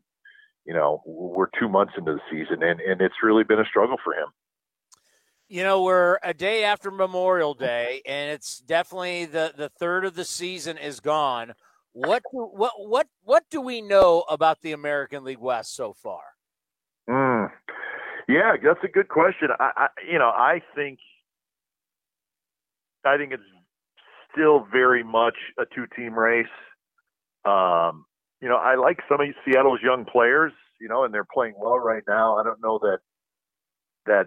You 0.65 0.73
know, 0.73 1.03
we're 1.05 1.51
two 1.59 1.69
months 1.69 1.93
into 1.99 2.15
the 2.15 2.21
season, 2.31 2.63
and 2.63 2.81
and 2.81 3.01
it's 3.01 3.17
really 3.23 3.45
been 3.45 3.61
a 3.61 3.67
struggle 3.67 3.97
for 4.03 4.15
him. 4.15 4.29
You 5.49 5.63
know, 5.63 5.83
we're 5.83 6.19
a 6.23 6.33
day 6.33 6.65
after 6.65 6.91
Memorial 6.91 7.53
Day, 7.53 8.01
and 8.07 8.31
it's 8.31 8.59
definitely 8.61 9.27
the 9.27 9.53
the 9.55 9.69
third 9.69 10.07
of 10.07 10.15
the 10.15 10.25
season 10.25 10.79
is 10.79 11.01
gone. 11.01 11.53
What 11.93 12.23
what 12.33 12.73
what 12.79 13.09
what 13.23 13.45
do 13.51 13.61
we 13.61 13.83
know 13.83 14.25
about 14.31 14.63
the 14.63 14.73
American 14.73 15.23
League 15.25 15.39
West 15.39 15.77
so 15.77 15.93
far? 15.93 16.23
Yeah, 18.29 18.53
that's 18.63 18.81
a 18.85 18.89
good 18.89 19.09
question. 19.09 19.49
I, 19.59 19.71
I 19.77 19.87
you 20.11 20.19
know, 20.19 20.29
I 20.31 20.61
think 20.75 20.99
I 23.05 23.17
think 23.17 23.33
it's 23.33 23.43
still 24.33 24.67
very 24.73 25.03
much 25.05 25.37
a 25.59 25.65
two-team 25.75 26.15
race. 26.15 26.47
Um, 27.45 28.07
you 28.41 28.49
know, 28.49 28.57
I 28.57 28.77
like 28.77 28.99
some 29.09 29.21
of 29.21 29.29
Seattle's 29.45 29.81
young 29.83 30.05
players, 30.05 30.53
you 30.81 30.89
know, 30.89 31.05
and 31.05 31.13
they're 31.15 31.27
playing 31.33 31.55
well 31.59 31.79
right 31.79 32.03
now. 32.09 32.39
I 32.39 32.45
don't 32.45 32.61
know 32.63 32.79
that 32.81 32.99
that 34.07 34.27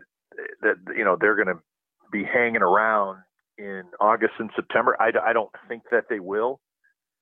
that 0.62 0.76
you 0.96 1.04
know 1.04 1.18
they're 1.20 1.36
going 1.36 1.48
to 1.56 1.62
be 2.12 2.24
hanging 2.24 2.62
around 2.62 3.20
in 3.58 3.84
August 4.00 4.34
and 4.40 4.50
September. 4.56 4.96
I, 5.00 5.12
I 5.24 5.34
don't 5.34 5.50
think 5.68 5.84
that 5.92 6.06
they 6.10 6.20
will. 6.20 6.60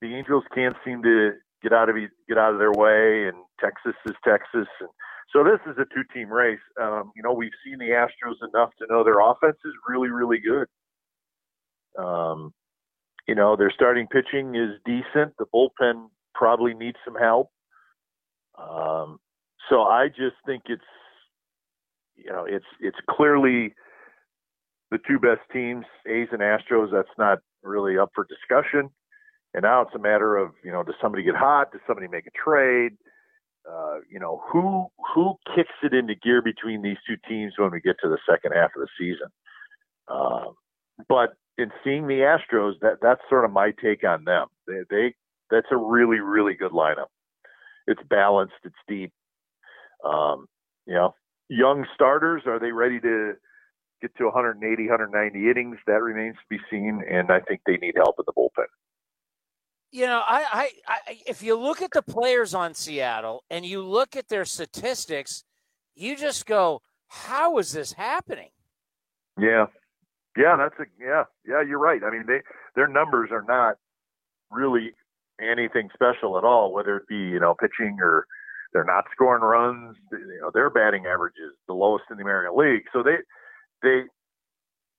The 0.02 0.16
Angels 0.16 0.44
can't 0.54 0.76
seem 0.86 1.02
to 1.04 1.32
get 1.64 1.74
out 1.74 1.90
of 1.90 1.96
get 2.28 2.38
out 2.38 2.54
of 2.54 2.60
their 2.60 2.74
way, 2.74 3.28
and 3.28 3.38
Texas 3.60 3.96
is 4.06 4.16
Texas, 4.28 4.68
and 4.80 4.90
so 5.32 5.44
this 5.44 5.60
is 5.66 5.78
a 5.78 5.86
two-team 5.94 6.30
race. 6.30 6.60
Um, 6.82 7.12
you 7.16 7.24
know, 7.24 7.34
we've 7.34 7.52
seen 7.64 7.78
the 7.78 7.90
Astros 7.90 8.48
enough 8.48 8.72
to 8.80 8.88
know 8.90 9.04
their 9.04 9.20
offense 9.20 9.58
is 9.66 9.74
really, 9.88 10.10
really 10.10 10.40
good. 10.40 10.68
Um, 12.02 12.54
you 13.28 13.36
know, 13.36 13.56
their 13.56 13.72
starting 13.72 14.08
pitching 14.08 14.56
is 14.56 14.80
decent. 14.86 15.34
The 15.38 15.46
bullpen 15.54 16.10
probably 16.34 16.74
needs 16.74 16.98
some 17.04 17.16
help. 17.16 17.50
Um, 18.58 19.20
so 19.70 19.82
I 19.82 20.08
just 20.10 20.36
think 20.46 20.64
it's, 20.68 20.84
you 22.16 22.32
know, 22.32 22.46
it's 22.46 22.66
it's 22.80 22.98
clearly 23.10 23.74
the 24.92 25.00
two 25.08 25.20
best 25.20 25.42
teams, 25.52 25.86
A's 26.08 26.28
and 26.32 26.42
Astros. 26.42 26.92
That's 26.92 27.10
not 27.18 27.40
really 27.64 27.98
up 27.98 28.12
for 28.14 28.26
discussion. 28.26 28.90
And 29.54 29.64
now 29.64 29.82
it's 29.82 29.96
a 29.96 30.00
matter 30.00 30.38
of, 30.38 30.52
you 30.64 30.72
know, 30.72 30.84
does 30.84 30.96
somebody 31.02 31.24
get 31.24 31.36
hot? 31.36 31.72
Does 31.72 31.82
somebody 31.88 32.08
make 32.08 32.28
a 32.28 32.32
trade? 32.32 32.94
Uh, 33.70 34.00
you 34.10 34.20
know, 34.20 34.44
who 34.52 34.88
who 35.14 35.36
kicks 35.56 35.74
it 35.82 35.94
into 35.94 36.14
gear 36.16 36.42
between 36.42 36.82
these 36.82 36.98
two 37.08 37.16
teams 37.28 37.54
when 37.58 37.72
we 37.72 37.82
get 37.82 37.96
to 38.02 38.08
the 38.08 38.20
second 38.30 38.52
half 38.54 38.72
of 38.76 38.82
the 38.82 38.88
season? 38.98 39.28
Uh, 40.08 40.52
but 41.10 41.34
in 41.58 41.72
seeing 41.84 42.08
the 42.08 42.20
Astros, 42.20 42.74
that 42.82 42.98
that's 43.02 43.22
sort 43.30 43.44
of 43.46 43.52
my 43.52 43.72
take 43.82 44.04
on 44.04 44.24
them. 44.24 44.48
They, 44.68 44.82
they 44.90 45.16
that's 45.50 45.68
a 45.72 45.78
really 45.78 46.20
really 46.20 46.54
good 46.54 46.72
lineup. 46.72 47.08
It's 47.88 48.02
balanced. 48.10 48.54
It's 48.64 48.76
deep. 48.88 49.12
Um, 50.04 50.48
you 50.86 50.94
know, 50.94 51.16
young 51.50 51.86
starters 51.96 52.44
are 52.46 52.60
they 52.60 52.72
ready 52.72 53.00
to 53.00 53.34
get 54.02 54.16
to 54.18 54.26
180, 54.26 54.84
190 54.84 55.50
innings? 55.50 55.78
That 55.88 56.04
remains 56.04 56.36
to 56.36 56.58
be 56.58 56.60
seen, 56.70 57.02
and 57.10 57.32
I 57.32 57.40
think 57.40 57.62
they 57.66 57.78
need 57.78 57.96
help 57.96 58.16
in 58.20 58.26
the 58.28 58.34
bullpen 58.34 58.66
you 59.92 60.06
know, 60.06 60.22
I, 60.26 60.46
I, 60.52 60.70
I, 60.88 61.20
if 61.26 61.42
you 61.42 61.58
look 61.58 61.82
at 61.82 61.92
the 61.92 62.02
players 62.02 62.54
on 62.54 62.74
Seattle 62.74 63.44
and 63.50 63.66
you 63.66 63.82
look 63.82 64.16
at 64.16 64.28
their 64.28 64.46
statistics, 64.46 65.44
you 65.96 66.16
just 66.16 66.46
go, 66.46 66.82
how 67.08 67.58
is 67.58 67.72
this 67.72 67.94
happening? 67.94 68.50
Yeah, 69.40 69.68
yeah, 70.38 70.56
that's 70.58 70.76
a 70.80 70.86
yeah, 71.00 71.24
yeah. 71.48 71.62
You're 71.62 71.80
right. 71.80 72.02
I 72.04 72.12
mean, 72.12 72.26
they 72.28 72.42
their 72.76 72.88
numbers 72.88 73.30
are 73.32 73.44
not 73.44 73.76
really 74.52 74.92
anything 75.42 75.90
special 75.94 76.38
at 76.38 76.44
all, 76.44 76.74
whether 76.74 76.98
it 76.98 77.08
be 77.08 77.16
you 77.16 77.40
know 77.40 77.54
pitching 77.54 77.98
or 78.02 78.26
they're 78.74 78.86
not 78.86 79.06
scoring 79.12 79.44
runs. 79.44 79.98
You 80.12 80.40
know 80.42 80.52
their 80.54 80.70
batting 80.70 81.06
average 81.06 81.36
is 81.36 81.54
the 81.68 81.74
lowest 81.74 82.06
in 82.10 82.18
the 82.18 82.24
American 82.24 82.58
League, 82.58 82.84
so 82.94 83.04
they 83.04 83.18
they 83.82 84.04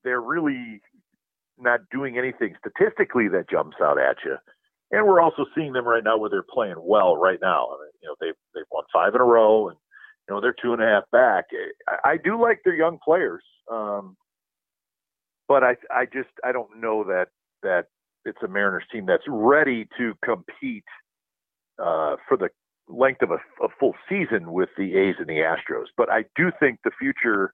they're 0.05 0.21
really 0.21 0.81
not 1.59 1.81
doing 1.91 2.19
anything 2.19 2.55
statistically 2.59 3.29
that 3.29 3.49
jumps 3.51 3.77
out 3.83 3.99
at 3.99 4.17
you. 4.25 4.37
And 4.93 5.07
we're 5.07 5.21
also 5.21 5.47
seeing 5.55 5.73
them 5.73 5.87
right 5.87 6.05
now 6.05 6.17
where 6.17 6.31
they're 6.31 6.43
playing 6.43 6.77
well 6.79 7.17
right 7.17 7.39
now. 7.43 7.67
I 7.67 7.83
mean, 7.83 7.91
you 8.03 8.09
know, 8.09 8.15
they've 8.21 8.39
they've 8.55 8.65
won 8.71 8.85
five 8.93 9.15
in 9.15 9.21
a 9.21 9.25
row, 9.25 9.69
and 9.69 9.77
you 10.29 10.35
know 10.35 10.41
they're 10.41 10.55
two 10.61 10.73
and 10.73 10.83
a 10.83 10.87
half 10.87 11.05
back. 11.11 11.47
I, 11.89 12.11
I 12.13 12.17
do 12.17 12.41
like 12.41 12.61
their 12.65 12.75
young 12.77 12.99
players, 13.05 13.43
um, 13.71 14.17
but 15.49 15.65
I 15.65 15.77
I 15.91 16.05
just 16.05 16.31
I 16.45 16.53
don't 16.53 16.81
know 16.81 17.05
that 17.05 17.29
that 17.63 17.87
it's 18.25 18.39
a 18.45 18.49
Mariners 18.49 18.85
team 18.93 19.07
that's 19.07 19.25
ready 19.27 19.89
to 19.99 20.15
compete 20.25 20.85
uh, 21.79 22.17
for 22.29 22.37
the 22.37 22.49
length 22.89 23.23
of 23.23 23.31
a, 23.31 23.39
a 23.65 23.69
full 23.81 23.95
season 24.09 24.53
with 24.53 24.69
the 24.77 24.97
A's 24.97 25.17
and 25.19 25.29
the 25.29 25.43
Astros. 25.43 25.87
But 25.97 26.11
I 26.11 26.25
do 26.37 26.51
think 26.61 26.79
the 26.85 26.91
future 26.99 27.53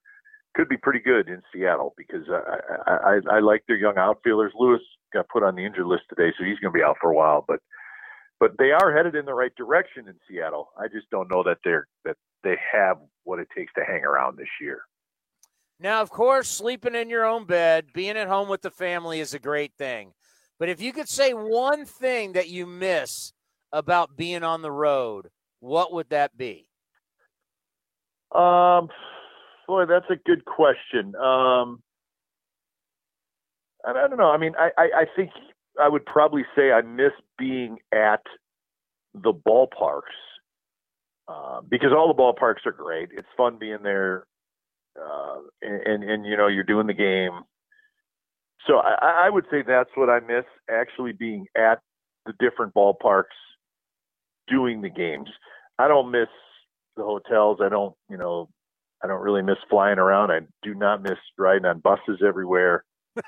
could 0.55 0.69
be 0.69 0.77
pretty 0.77 1.01
good 1.01 1.29
in 1.29 1.43
Seattle 1.53 1.95
because 1.97 2.25
I, 2.29 2.91
I, 2.91 2.95
I, 2.95 3.37
I 3.37 3.41
like 3.41 3.65
their 3.67 3.77
young 3.77 3.97
outfielders. 3.97 4.53
Lewis 4.59 4.81
got 5.13 5.29
put 5.29 5.43
on 5.43 5.57
the 5.57 5.65
injured 5.65 5.87
list 5.87 6.05
today, 6.09 6.33
so 6.37 6.45
he's 6.45 6.59
going 6.59 6.73
to 6.73 6.79
be 6.79 6.85
out 6.85 6.97
for 7.01 7.11
a 7.11 7.15
while. 7.15 7.45
But 7.47 7.61
but 8.41 8.53
they 8.59 8.73
are 8.73 8.95
headed 8.95 9.15
in 9.15 9.25
the 9.25 9.35
right 9.35 9.55
direction 9.57 10.09
in 10.09 10.15
Seattle. 10.29 10.71
I 10.77 10.89
just 10.89 11.09
don't 11.11 11.31
know 11.31 11.43
that 11.45 11.59
they're 11.65 11.87
that 12.05 12.17
they 12.43 12.57
have 12.73 12.99
what 13.25 13.39
it 13.39 13.49
takes 13.57 13.73
to 13.75 13.85
hang 13.85 14.05
around 14.05 14.37
this 14.37 14.49
year. 14.61 14.83
Now, 15.79 16.01
of 16.01 16.11
course, 16.11 16.49
sleeping 16.49 16.95
in 16.95 17.11
your 17.11 17.25
own 17.25 17.45
bed, 17.45 17.87
being 17.93 18.17
at 18.17 18.29
home 18.29 18.49
with 18.49 18.63
the 18.63 18.71
family 18.71 19.21
is 19.21 19.35
a 19.35 19.39
great 19.39 19.73
thing. 19.79 20.13
But 20.59 20.69
if 20.69 20.81
you 20.81 20.93
could 20.93 21.09
say 21.09 21.33
one 21.33 21.85
thing 21.87 22.35
that 22.35 22.49
you 22.49 22.67
miss 22.67 23.33
about 23.73 24.17
being 24.17 24.45
on 24.45 24.63
the 24.63 24.71
road, 24.71 25.29
what 25.61 25.93
would 25.93 26.11
that 26.11 26.37
be? 26.37 26.69
Um, 28.33 28.89
boy, 29.73 29.87
that's 29.87 30.11
a 30.11 30.17
good 30.17 30.45
question. 30.45 31.15
Um, 31.17 31.81
I 33.87 33.95
don't 33.95 34.19
know. 34.19 34.31
I 34.31 34.37
mean, 34.37 34.53
I, 34.59 34.69
I, 34.77 34.83
I 34.83 35.05
think 35.17 35.31
I 35.81 35.89
would 35.89 36.05
probably 36.05 36.45
say 36.55 36.73
I 36.73 36.83
miss 36.83 37.13
being 37.39 37.79
at 37.91 38.21
the 39.15 39.33
ballparks 39.33 40.03
uh, 41.27 41.63
because 41.67 41.91
all 41.97 42.07
the 42.09 42.21
ballparks 42.21 42.67
are 42.67 42.73
great. 42.73 43.09
It's 43.17 43.27
fun 43.35 43.57
being 43.59 43.79
there, 43.83 44.27
uh, 45.01 45.39
and, 45.63 45.81
and, 45.87 46.05
and 46.05 46.27
you 46.27 46.37
know 46.37 46.49
you're 46.49 46.65
doing 46.65 46.87
the 46.87 46.93
game. 46.93 47.41
So 48.67 48.77
I, 48.77 49.25
I 49.27 49.31
would 49.31 49.47
say 49.51 49.63
that's 49.67 49.91
what 49.95 50.11
I 50.11 50.21
miss 50.21 50.45
actually 50.71 51.13
being 51.13 51.47
at 51.57 51.81
the 52.27 52.35
different 52.39 52.75
ballparks 52.75 53.25
doing 54.49 54.83
the 54.83 54.91
games. 54.91 55.31
I 55.79 55.89
don't 55.89 56.11
miss 56.11 56.29
the 56.97 57.05
hotels. 57.05 57.59
I 57.63 57.71
don't, 57.71 57.95
you 58.11 58.19
know, 58.19 58.51
I 59.03 59.07
don't 59.07 59.23
really 59.23 59.43
miss 59.43 59.59
flying 59.69 59.99
around. 59.99 60.31
I 60.31 60.41
do 60.63 60.75
not 60.75 61.03
miss 61.03 61.19
riding 61.39 61.65
on 61.65 61.81
buses 61.81 62.23
everywhere. 62.27 62.85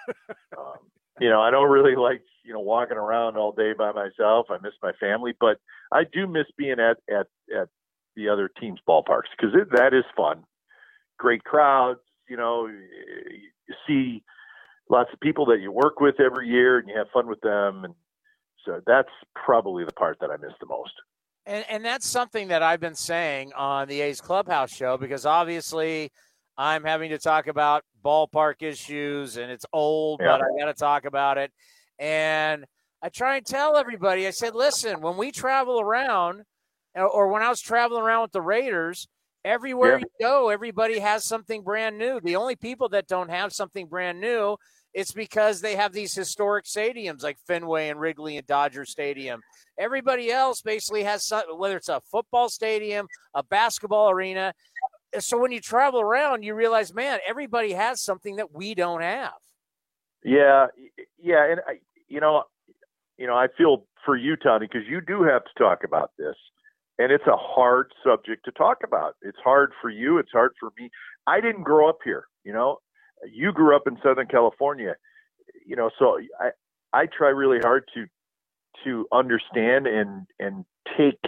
um, 0.59 0.79
you 1.21 1.29
know, 1.29 1.41
I 1.41 1.51
don't 1.51 1.71
really 1.71 1.97
like, 1.97 2.23
you 2.45 2.53
know, 2.53 2.61
walking 2.61 2.97
around 2.97 3.37
all 3.37 3.53
day 3.53 3.73
by 3.77 3.93
myself. 3.93 4.47
I 4.51 4.59
miss 4.63 4.73
my 4.83 4.93
family, 5.01 5.35
but 5.39 5.59
I 5.93 6.05
do 6.11 6.27
miss 6.27 6.47
being 6.57 6.79
at 6.81 6.99
at 7.11 7.27
at 7.55 7.69
the 8.17 8.29
other 8.29 8.49
teams' 8.61 8.81
ballparks 8.89 9.31
because 9.37 9.55
that 9.73 9.95
is 9.95 10.05
fun. 10.17 10.45
Great 11.19 11.45
crowds, 11.45 12.01
you 12.29 12.37
know, 12.37 12.67
you 12.67 13.75
see 13.87 14.23
lots 14.89 15.11
of 15.13 15.21
people 15.21 15.47
that 15.47 15.61
you 15.61 15.73
work 15.73 16.01
with 16.01 16.21
every 16.21 16.49
year 16.49 16.79
and 16.79 16.89
you 16.89 16.97
have 16.97 17.09
fun 17.13 17.27
with 17.27 17.41
them 17.41 17.85
and 17.85 17.95
so 18.65 18.81
that's 18.87 19.11
probably 19.35 19.85
the 19.85 19.93
part 19.93 20.19
that 20.21 20.31
I 20.31 20.37
miss 20.37 20.53
the 20.61 20.67
most. 20.67 20.93
And, 21.47 21.65
and 21.69 21.85
that's 21.85 22.09
something 22.09 22.49
that 22.49 22.63
I've 22.63 22.81
been 22.81 22.95
saying 22.95 23.53
on 23.55 23.87
the 23.89 24.01
A's 24.01 24.21
Clubhouse 24.21 24.71
show 24.73 24.97
because 24.97 25.27
obviously 25.27 26.11
I'm 26.57 26.85
having 26.85 27.11
to 27.11 27.19
talk 27.19 27.49
about 27.49 27.85
ballpark 28.05 28.63
issues 28.63 29.37
and 29.37 29.51
it's 29.51 29.67
old, 29.73 30.21
yeah. 30.23 30.39
but 30.39 30.43
I 30.43 30.59
got 30.59 30.67
to 30.67 30.75
talk 30.75 31.05
about 31.05 31.37
it. 31.39 31.53
And 31.99 32.65
I 33.03 33.11
try 33.11 33.37
and 33.37 33.45
tell 33.47 33.77
everybody, 33.77 34.27
I 34.27 34.31
said, 34.31 34.55
listen, 34.55 35.01
when 35.01 35.17
we 35.17 35.31
travel 35.31 35.81
around, 35.81 36.43
or 36.95 37.29
when 37.29 37.43
I 37.43 37.51
was 37.51 37.61
traveling 37.61 38.03
around 38.03 38.23
with 38.23 38.33
the 38.33 38.41
Raiders, 38.41 39.09
everywhere 39.45 39.99
yeah. 39.99 40.05
you 40.05 40.27
go, 40.27 40.49
everybody 40.49 40.99
has 40.99 41.27
something 41.27 41.63
brand 41.63 41.99
new. 41.99 42.21
The 42.21 42.37
only 42.37 42.57
people 42.57 42.89
that 42.91 43.07
don't 43.07 43.31
have 43.31 43.53
something 43.53 43.87
brand 43.87 44.21
new 44.21 44.57
it's 44.95 45.13
because 45.13 45.61
they 45.61 45.75
have 45.75 45.93
these 45.93 46.15
historic 46.15 46.67
stadiums 46.67 47.23
like 47.23 47.37
Fenway 47.47 47.89
and 47.89 47.99
Wrigley 47.99 48.37
and 48.37 48.47
Dodger 48.47 48.85
Stadium. 48.85 49.41
Everybody 49.77 50.31
else 50.31 50.63
basically 50.63 51.03
has 51.03 51.31
whether 51.57 51.77
it's 51.77 51.89
a 51.89 52.01
football 52.13 52.49
stadium, 52.49 53.09
a 53.35 53.43
basketball 53.43 54.11
arena. 54.11 54.55
So 55.19 55.39
when 55.39 55.51
you 55.51 55.61
travel 55.61 56.01
around, 56.01 56.45
you 56.45 56.55
realize, 56.55 56.95
man, 56.95 57.19
everybody 57.27 57.73
has 57.73 58.01
something 58.03 58.37
that 58.37 58.55
we 58.55 58.75
don't 58.75 59.03
have. 59.03 59.33
Yeah, 60.25 60.67
yeah, 61.19 61.51
and 61.51 61.61
I, 61.67 61.79
you 62.09 62.21
know, 62.21 62.45
you 63.19 63.27
know, 63.27 63.35
I 63.35 63.49
feel 63.59 63.87
for 64.05 64.17
you, 64.17 64.37
Tony, 64.37 64.67
because 64.67 64.89
you 64.89 65.01
do 65.01 65.23
have 65.23 65.43
to 65.45 65.51
talk 65.59 65.85
about 65.85 66.13
this, 66.19 66.35
and 66.99 67.13
it's 67.13 67.27
a 67.27 67.37
hard 67.37 67.93
subject 68.05 68.45
to 68.45 68.53
talk 68.53 68.79
about. 68.85 69.17
It's 69.23 69.39
hard 69.43 69.73
for 69.83 69.91
you. 69.91 70.19
It's 70.19 70.33
hard 70.33 70.53
for 70.59 70.71
me. 70.79 70.91
I 71.27 71.41
didn't 71.41 71.65
grow 71.65 71.89
up 71.89 71.99
here. 72.05 72.27
You 72.45 72.53
know, 72.53 72.79
you 73.33 73.53
grew 73.53 73.75
up 73.77 73.83
in 73.87 73.99
Southern 74.03 74.27
California, 74.27 74.95
you 75.67 75.77
know, 75.77 75.91
so 75.99 76.19
I 76.41 76.51
I 76.93 77.07
try 77.07 77.29
really 77.29 77.59
hard 77.61 77.85
to 77.95 78.07
to 78.85 79.07
understand 79.13 79.87
and 79.87 80.27
and 80.39 80.65
take 80.97 81.21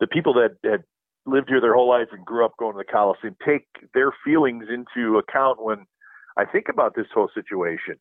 the 0.00 0.06
people 0.06 0.34
that 0.34 0.56
that 0.62 0.84
lived 1.26 1.48
here 1.48 1.60
their 1.60 1.74
whole 1.74 1.88
life 1.88 2.08
and 2.12 2.24
grew 2.24 2.44
up 2.44 2.52
going 2.58 2.72
to 2.72 2.78
the 2.78 2.84
Coliseum, 2.84 3.36
take 3.44 3.66
their 3.94 4.12
feelings 4.24 4.66
into 4.72 5.18
account 5.18 5.62
when 5.62 5.86
I 6.36 6.44
think 6.44 6.66
about 6.68 6.94
this 6.94 7.06
whole 7.12 7.30
situation. 7.34 7.96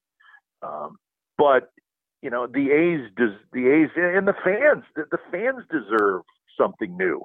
Um, 0.61 0.97
but 1.37 1.71
you 2.21 2.29
know, 2.29 2.47
the 2.47 2.71
A's 2.71 3.11
does 3.17 3.33
the 3.53 3.67
A's 3.67 3.89
and 3.95 4.27
the 4.27 4.35
fans, 4.43 4.83
the, 4.95 5.05
the 5.11 5.19
fans 5.31 5.63
deserve 5.71 6.21
something 6.59 6.97
new. 6.97 7.21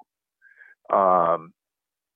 Um, 0.94 1.52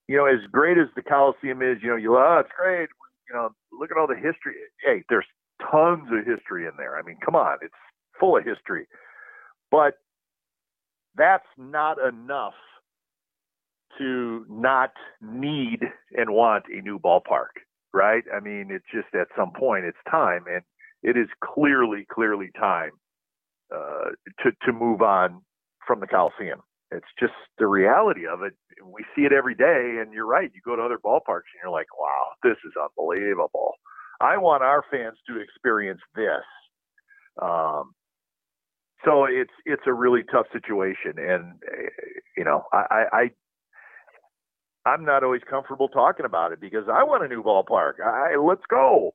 you 0.09 0.17
know, 0.17 0.27
as 0.27 0.41
great 0.51 0.77
as 0.77 0.89
the 0.95 1.03
Coliseum 1.03 1.63
is, 1.63 1.79
you 1.83 1.89
know, 1.89 1.97
you 1.97 2.17
oh, 2.17 2.39
it's 2.41 2.51
great 2.59 2.89
you 3.29 3.35
know, 3.35 3.51
look 3.73 3.91
at 3.91 3.99
all 3.99 4.07
the 4.07 4.15
history. 4.15 4.55
Hey, 4.85 5.05
there's 5.09 5.27
tons 5.71 6.09
of 6.13 6.27
history 6.27 6.67
in 6.67 6.73
there. 6.77 6.99
I 6.99 7.03
mean, 7.03 7.17
come 7.25 7.35
on, 7.35 7.59
it's 7.63 7.75
full 8.19 8.37
of 8.37 8.45
history. 8.45 8.87
But 9.71 9.95
that's 11.17 11.47
not 11.57 11.97
enough 11.99 12.55
to 13.99 14.45
not 14.49 14.93
need 15.21 15.81
and 16.17 16.31
want 16.31 16.65
a 16.69 16.81
new 16.81 16.99
ballpark, 16.99 17.63
right? 17.93 18.25
I 18.35 18.41
mean, 18.41 18.69
it's 18.71 18.85
just 18.93 19.15
at 19.15 19.29
some 19.37 19.53
point 19.53 19.85
it's 19.85 19.99
time, 20.11 20.45
and 20.53 20.63
it 21.03 21.17
is 21.17 21.29
clearly, 21.43 22.07
clearly 22.13 22.51
time 22.59 22.91
uh, 23.75 24.11
to 24.43 24.51
to 24.67 24.73
move 24.73 25.03
on 25.03 25.43
from 25.87 26.01
the 26.01 26.07
Coliseum. 26.07 26.61
It's 26.91 27.07
just 27.19 27.33
the 27.59 27.67
reality 27.67 28.27
of 28.27 28.43
it. 28.43 28.55
We 28.85 29.05
see 29.17 29.23
it 29.23 29.33
every 29.33 29.55
day, 29.55 29.99
and 30.01 30.13
you're 30.13 30.27
right. 30.27 30.51
You 30.55 30.61
go 30.65 30.77
to 30.77 30.83
other 30.83 30.99
ballparks, 30.99 31.51
and 31.53 31.63
you're 31.63 31.73
like, 31.73 31.89
"Wow, 31.99 32.33
this 32.43 32.57
is 32.65 32.73
unbelievable." 32.81 33.75
I 34.21 34.37
want 34.39 34.63
our 34.63 34.85
fans 34.91 35.19
to 35.29 35.41
experience 35.41 36.01
this. 36.15 36.45
Um, 37.43 37.95
so 39.05 39.25
it's 39.25 39.53
it's 39.67 39.83
a 39.87 39.93
really 39.93 40.23
tough 40.33 40.47
situation, 40.53 41.15
and 41.19 41.61
you 42.37 42.45
know, 42.45 42.65
I, 42.73 43.05
I 43.13 43.31
I'm 44.87 45.05
not 45.05 45.25
always 45.25 45.43
comfortable 45.49 45.89
talking 45.89 46.27
about 46.27 46.53
it 46.53 46.61
because 46.61 46.85
I 46.93 47.05
want 47.05 47.25
a 47.25 47.29
new 47.29 47.43
ballpark. 47.43 47.95
I 48.05 48.37
let's 48.37 48.65
go, 48.71 49.15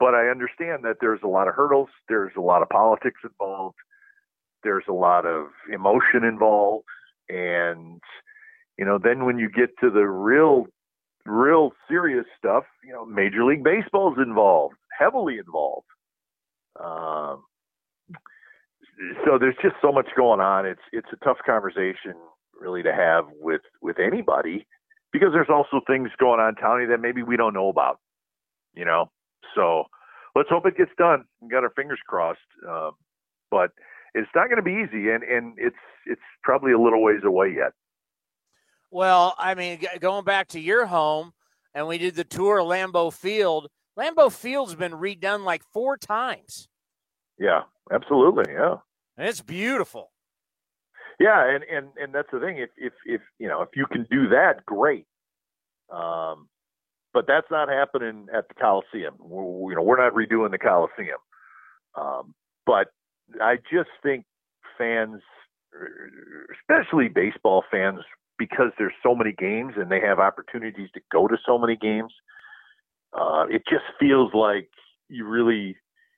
but 0.00 0.14
I 0.14 0.28
understand 0.28 0.84
that 0.84 0.96
there's 1.00 1.20
a 1.24 1.28
lot 1.28 1.48
of 1.48 1.54
hurdles. 1.54 1.88
There's 2.08 2.32
a 2.36 2.40
lot 2.40 2.62
of 2.62 2.68
politics 2.68 3.20
involved. 3.24 3.76
There's 4.62 4.84
a 4.88 4.92
lot 4.92 5.26
of 5.26 5.46
emotion 5.72 6.24
involved. 6.24 6.86
And 7.28 8.00
you 8.78 8.84
know 8.84 8.98
then 9.02 9.24
when 9.24 9.38
you 9.38 9.50
get 9.50 9.70
to 9.80 9.90
the 9.90 10.06
real 10.06 10.66
real 11.26 11.72
serious 11.88 12.24
stuff 12.38 12.64
you 12.82 12.92
know 12.92 13.04
major 13.04 13.44
league 13.44 13.62
baseball's 13.62 14.16
involved 14.18 14.76
heavily 14.98 15.38
involved. 15.38 15.86
Um, 16.80 17.44
so 19.24 19.38
there's 19.38 19.56
just 19.62 19.76
so 19.82 19.92
much 19.92 20.08
going 20.16 20.40
on. 20.40 20.66
It's 20.66 20.80
it's 20.92 21.08
a 21.12 21.24
tough 21.24 21.38
conversation 21.44 22.14
really 22.58 22.82
to 22.82 22.92
have 22.92 23.26
with 23.40 23.62
with 23.82 23.98
anybody 23.98 24.66
because 25.12 25.30
there's 25.32 25.50
also 25.50 25.80
things 25.86 26.10
going 26.18 26.40
on 26.40 26.54
Tony 26.56 26.86
that 26.86 27.00
maybe 27.00 27.22
we 27.22 27.36
don't 27.36 27.54
know 27.54 27.68
about 27.68 28.00
you 28.74 28.84
know? 28.84 29.10
So 29.54 29.84
let's 30.34 30.48
hope 30.48 30.66
it 30.66 30.76
gets 30.76 30.92
done. 30.98 31.24
We 31.40 31.48
got 31.48 31.64
our 31.64 31.70
fingers 31.70 32.00
crossed 32.06 32.38
um, 32.68 32.92
but 33.50 33.70
it's 34.14 34.30
not 34.34 34.48
going 34.48 34.56
to 34.56 34.62
be 34.62 34.82
easy, 34.84 35.10
and 35.10 35.22
and 35.22 35.54
it's 35.58 35.76
it's 36.06 36.20
probably 36.42 36.72
a 36.72 36.78
little 36.78 37.02
ways 37.02 37.20
away 37.24 37.54
yet. 37.56 37.72
Well, 38.90 39.34
I 39.38 39.54
mean, 39.54 39.80
going 40.00 40.24
back 40.24 40.48
to 40.48 40.60
your 40.60 40.86
home, 40.86 41.32
and 41.74 41.86
we 41.86 41.98
did 41.98 42.14
the 42.14 42.24
tour 42.24 42.58
of 42.58 42.66
Lambeau 42.66 43.12
Field. 43.12 43.68
Lambeau 43.98 44.32
Field's 44.32 44.74
been 44.74 44.92
redone 44.92 45.44
like 45.44 45.62
four 45.72 45.96
times. 45.96 46.68
Yeah, 47.38 47.62
absolutely. 47.92 48.52
Yeah. 48.52 48.76
And 49.16 49.28
it's 49.28 49.42
beautiful. 49.42 50.12
Yeah, 51.20 51.54
and, 51.54 51.64
and, 51.64 51.88
and 52.00 52.14
that's 52.14 52.28
the 52.32 52.38
thing. 52.38 52.58
If 52.58 52.70
if 52.76 52.92
if 53.04 53.20
you 53.38 53.48
know 53.48 53.62
if 53.62 53.70
you 53.74 53.86
can 53.86 54.06
do 54.10 54.28
that, 54.28 54.64
great. 54.64 55.06
Um, 55.92 56.48
but 57.12 57.26
that's 57.26 57.50
not 57.50 57.68
happening 57.68 58.28
at 58.32 58.46
the 58.48 58.54
Coliseum. 58.54 59.14
We're, 59.18 59.70
you 59.70 59.76
know, 59.76 59.82
we're 59.82 60.02
not 60.02 60.14
redoing 60.14 60.50
the 60.50 60.58
Coliseum. 60.58 61.18
Um, 61.96 62.34
but 62.66 62.88
I 63.40 63.56
just 63.56 63.90
think 64.02 64.24
fans, 64.76 65.20
especially 66.60 67.08
baseball 67.08 67.64
fans, 67.70 68.00
because 68.38 68.70
there's 68.78 68.94
so 69.02 69.14
many 69.14 69.32
games 69.32 69.74
and 69.76 69.90
they 69.90 70.00
have 70.00 70.18
opportunities 70.18 70.88
to 70.94 71.00
go 71.12 71.26
to 71.26 71.36
so 71.44 71.58
many 71.58 71.76
games, 71.76 72.12
uh, 73.12 73.46
it 73.50 73.62
just 73.68 73.84
feels 73.98 74.32
like 74.34 74.68
you 75.08 75.26
really, 75.26 75.76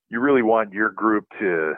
you 0.09 0.21
really 0.21 0.43
want 0.43 0.73
your 0.73 0.91
group 0.91 1.25
to, 1.39 1.75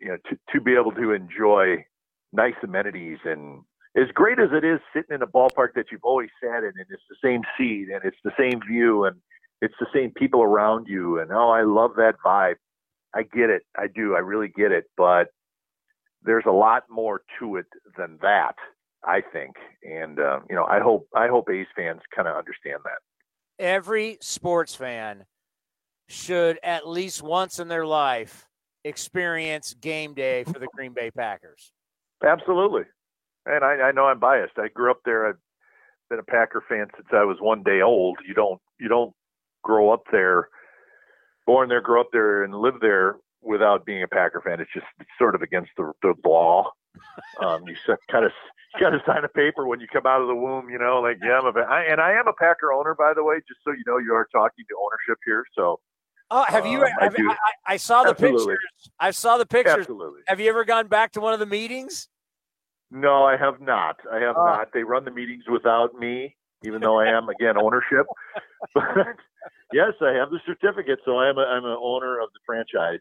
you 0.00 0.08
know, 0.08 0.16
to, 0.28 0.38
to 0.52 0.60
be 0.60 0.74
able 0.74 0.92
to 0.92 1.12
enjoy 1.12 1.84
nice 2.32 2.54
amenities 2.62 3.18
and 3.24 3.62
as 3.96 4.06
great 4.14 4.38
as 4.38 4.50
it 4.52 4.64
is 4.64 4.78
sitting 4.92 5.14
in 5.14 5.22
a 5.22 5.26
ballpark 5.26 5.74
that 5.74 5.86
you've 5.90 6.04
always 6.04 6.30
sat 6.42 6.58
in 6.62 6.72
and 6.76 6.86
it's 6.90 7.02
the 7.08 7.16
same 7.22 7.42
seat 7.58 7.88
and 7.92 8.02
it's 8.04 8.16
the 8.22 8.30
same 8.38 8.60
view 8.68 9.04
and 9.04 9.16
it's 9.62 9.74
the 9.80 9.86
same 9.92 10.12
people 10.12 10.42
around 10.42 10.86
you 10.88 11.18
and 11.18 11.32
oh 11.32 11.50
I 11.50 11.62
love 11.62 11.92
that 11.96 12.14
vibe. 12.24 12.56
I 13.14 13.22
get 13.22 13.50
it. 13.50 13.62
I 13.76 13.86
do. 13.86 14.14
I 14.14 14.20
really 14.20 14.48
get 14.48 14.72
it. 14.72 14.84
But 14.96 15.28
there's 16.22 16.44
a 16.46 16.52
lot 16.52 16.84
more 16.90 17.22
to 17.38 17.56
it 17.56 17.66
than 17.96 18.18
that, 18.22 18.54
I 19.04 19.22
think. 19.32 19.56
And 19.82 20.18
uh, 20.18 20.40
you 20.48 20.56
know, 20.56 20.64
I 20.64 20.80
hope 20.80 21.08
I 21.14 21.28
hope 21.28 21.48
A's 21.50 21.66
fans 21.74 22.00
kind 22.14 22.28
of 22.28 22.36
understand 22.36 22.80
that. 22.84 23.64
Every 23.64 24.18
sports 24.20 24.74
fan 24.74 25.24
should 26.08 26.58
at 26.62 26.88
least 26.88 27.22
once 27.22 27.58
in 27.58 27.68
their 27.68 27.86
life 27.86 28.46
experience 28.84 29.74
game 29.74 30.14
day 30.14 30.44
for 30.44 30.58
the 30.58 30.66
Green 30.74 30.92
Bay 30.92 31.10
Packers. 31.10 31.72
Absolutely. 32.24 32.82
And 33.46 33.64
I, 33.64 33.88
I 33.88 33.92
know 33.92 34.06
I'm 34.06 34.18
biased. 34.18 34.58
I 34.58 34.68
grew 34.68 34.90
up 34.90 35.00
there. 35.04 35.28
I've 35.28 35.38
been 36.08 36.18
a 36.18 36.24
Packer 36.24 36.62
fan 36.68 36.88
since 36.96 37.08
I 37.12 37.24
was 37.24 37.38
one 37.40 37.62
day 37.62 37.80
old. 37.80 38.18
You 38.26 38.34
don't 38.34 38.60
you 38.78 38.88
don't 38.88 39.12
grow 39.62 39.90
up 39.90 40.04
there, 40.10 40.48
born 41.46 41.68
there, 41.68 41.80
grow 41.80 42.00
up 42.00 42.08
there, 42.12 42.44
and 42.44 42.54
live 42.54 42.74
there 42.80 43.16
without 43.42 43.84
being 43.86 44.02
a 44.02 44.08
Packer 44.08 44.40
fan. 44.44 44.60
It's 44.60 44.72
just 44.72 44.86
it's 45.00 45.10
sort 45.18 45.34
of 45.34 45.42
against 45.42 45.70
the, 45.76 45.92
the 46.02 46.14
law. 46.24 46.70
Um, 47.40 47.62
you 47.66 47.74
kind 48.10 48.24
of 48.24 48.32
you 48.74 48.80
got 48.80 48.90
to 48.90 49.00
sign 49.06 49.24
a 49.24 49.28
paper 49.28 49.66
when 49.66 49.80
you 49.80 49.86
come 49.92 50.06
out 50.06 50.20
of 50.20 50.26
the 50.26 50.34
womb. 50.34 50.68
You 50.68 50.78
know, 50.78 51.00
like 51.00 51.18
yeah, 51.22 51.38
I'm 51.38 51.46
a 51.46 51.60
I, 51.60 51.82
and 51.84 52.00
I 52.00 52.12
am 52.12 52.26
a 52.28 52.32
Packer 52.32 52.72
owner, 52.72 52.94
by 52.94 53.12
the 53.14 53.22
way. 53.22 53.36
Just 53.48 53.60
so 53.64 53.70
you 53.72 53.82
know, 53.86 53.98
you 53.98 54.12
are 54.14 54.26
talking 54.32 54.64
to 54.68 54.74
ownership 54.76 55.18
here. 55.24 55.44
So. 55.54 55.80
Oh, 56.32 56.44
have 56.48 56.66
you? 56.66 56.82
Um, 56.82 56.90
have, 57.00 57.14
I, 57.16 57.32
I, 57.32 57.36
I, 57.74 57.76
saw 57.76 58.04
the 58.04 58.10
Absolutely. 58.10 58.54
pictures. 58.54 58.90
I 59.00 59.10
saw 59.10 59.38
the 59.38 59.46
pictures. 59.46 59.78
Absolutely. 59.78 60.20
Have 60.28 60.40
you 60.40 60.48
ever 60.48 60.64
gone 60.64 60.86
back 60.86 61.12
to 61.12 61.20
one 61.20 61.32
of 61.32 61.40
the 61.40 61.46
meetings? 61.46 62.08
No, 62.90 63.24
I 63.24 63.36
have 63.36 63.60
not. 63.60 63.96
I 64.12 64.18
have 64.18 64.36
Oh. 64.36 64.44
not. 64.44 64.68
They 64.72 64.82
run 64.82 65.04
the 65.04 65.10
meetings 65.10 65.44
without 65.50 65.94
me, 65.98 66.36
even 66.64 66.80
though 66.80 66.98
I 66.98 67.08
am 67.08 67.28
again 67.28 67.56
ownership. 67.56 68.06
But 68.74 69.16
yes, 69.72 69.94
I 70.02 70.12
have 70.12 70.28
the 70.28 70.38
certificate, 70.44 70.98
so 71.06 71.16
I 71.16 71.30
am 71.30 71.38
a, 71.38 71.40
I'm 71.40 71.64
an 71.64 71.78
owner 71.80 72.20
of 72.20 72.28
the 72.34 72.40
franchise. 72.44 73.00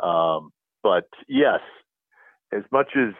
Um, 0.00 0.52
but 0.82 1.08
yes, 1.28 1.58
as 2.52 2.62
much 2.70 2.90
as 2.96 3.14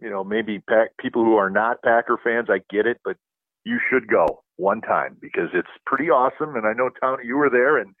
you 0.00 0.10
know, 0.10 0.24
maybe 0.24 0.58
pack, 0.58 0.96
people 0.98 1.24
who 1.24 1.36
are 1.36 1.50
not 1.50 1.82
Packer 1.82 2.18
fans, 2.22 2.48
I 2.50 2.60
get 2.74 2.86
it, 2.86 2.98
but 3.04 3.16
you 3.64 3.78
should 3.90 4.08
go 4.08 4.42
one 4.56 4.80
time 4.80 5.16
because 5.20 5.48
it's 5.54 5.68
pretty 5.84 6.10
awesome. 6.10 6.56
And 6.56 6.66
I 6.66 6.72
know 6.72 6.90
Tony, 7.00 7.24
you 7.26 7.36
were 7.36 7.50
there, 7.50 7.78
and 7.78 7.94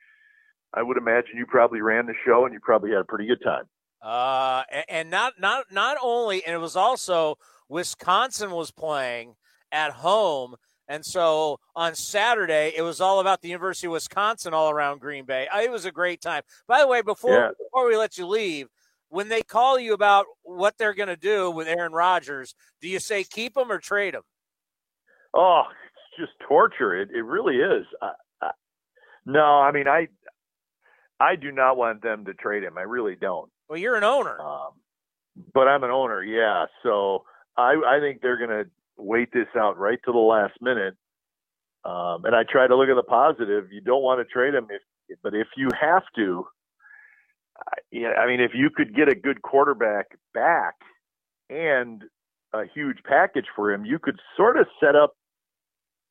I 0.74 0.82
would 0.82 0.96
imagine 0.96 1.36
you 1.36 1.46
probably 1.46 1.80
ran 1.80 2.06
the 2.06 2.14
show 2.24 2.44
and 2.44 2.52
you 2.52 2.60
probably 2.62 2.90
had 2.90 3.00
a 3.00 3.04
pretty 3.04 3.26
good 3.26 3.42
time. 3.42 3.64
Uh, 4.02 4.62
and 4.88 5.10
not 5.10 5.34
not 5.40 5.66
not 5.72 5.96
only, 6.02 6.44
and 6.44 6.54
it 6.54 6.58
was 6.58 6.76
also 6.76 7.38
Wisconsin 7.68 8.50
was 8.50 8.70
playing 8.70 9.34
at 9.72 9.92
home, 9.92 10.56
and 10.88 11.04
so 11.04 11.58
on 11.74 11.94
Saturday 11.94 12.72
it 12.76 12.82
was 12.82 13.00
all 13.00 13.20
about 13.20 13.42
the 13.42 13.48
University 13.48 13.86
of 13.86 13.92
Wisconsin 13.92 14.54
all 14.54 14.70
around 14.70 15.00
Green 15.00 15.24
Bay. 15.24 15.48
Uh, 15.48 15.60
It 15.60 15.70
was 15.70 15.84
a 15.84 15.92
great 15.92 16.20
time. 16.20 16.42
By 16.66 16.80
the 16.80 16.86
way, 16.86 17.02
before 17.02 17.34
Yeah. 17.40 17.50
before 17.58 17.86
we 17.88 17.96
let 17.96 18.16
you 18.18 18.26
leave, 18.26 18.68
when 19.08 19.28
they 19.28 19.42
call 19.42 19.78
you 19.78 19.94
about 19.94 20.26
what 20.42 20.76
they're 20.78 20.94
going 20.94 21.08
to 21.08 21.16
do 21.16 21.50
with 21.50 21.68
Aaron 21.68 21.92
Rodgers, 21.92 22.54
do 22.80 22.88
you 22.88 22.98
say 22.98 23.22
keep 23.24 23.56
him 23.56 23.70
or 23.70 23.78
trade 23.78 24.14
him? 24.14 24.22
Oh, 25.34 25.62
it's 25.68 26.16
just 26.28 26.38
torture. 26.48 26.94
It 26.94 27.10
it 27.10 27.22
really 27.22 27.56
is. 27.56 27.86
I, 28.02 28.12
I, 28.40 28.50
no, 29.24 29.44
I 29.60 29.72
mean 29.72 29.88
I 29.88 30.08
I 31.18 31.36
do 31.36 31.50
not 31.52 31.76
want 31.76 32.02
them 32.02 32.24
to 32.26 32.34
trade 32.34 32.62
him. 32.62 32.76
I 32.78 32.82
really 32.82 33.16
don't. 33.16 33.50
Well, 33.68 33.78
you're 33.78 33.96
an 33.96 34.04
owner. 34.04 34.40
Um, 34.40 34.72
but 35.54 35.66
I'm 35.68 35.82
an 35.84 35.90
owner, 35.90 36.22
yeah. 36.22 36.66
So 36.82 37.24
I 37.56 37.74
I 37.86 38.00
think 38.00 38.20
they're 38.22 38.38
gonna 38.38 38.64
wait 38.98 39.30
this 39.32 39.48
out 39.56 39.78
right 39.78 39.98
to 40.04 40.12
the 40.12 40.18
last 40.18 40.54
minute. 40.60 40.94
Um, 41.84 42.24
and 42.24 42.34
I 42.34 42.42
try 42.42 42.66
to 42.66 42.76
look 42.76 42.88
at 42.88 42.96
the 42.96 43.02
positive. 43.02 43.72
You 43.72 43.80
don't 43.80 44.02
want 44.02 44.20
to 44.20 44.24
trade 44.32 44.54
him, 44.54 44.66
if 44.70 44.82
but 45.22 45.34
if 45.34 45.46
you 45.56 45.68
have 45.80 46.02
to, 46.16 46.46
I- 47.92 48.14
I 48.14 48.26
mean, 48.26 48.40
if 48.40 48.52
you 48.54 48.70
could 48.70 48.94
get 48.94 49.08
a 49.08 49.14
good 49.14 49.42
quarterback 49.42 50.06
back 50.34 50.74
and 51.48 52.02
a 52.52 52.64
huge 52.66 52.98
package 53.04 53.46
for 53.54 53.70
him, 53.72 53.84
you 53.84 53.98
could 53.98 54.20
sort 54.36 54.56
of 54.56 54.66
set 54.80 54.96
up 54.96 55.14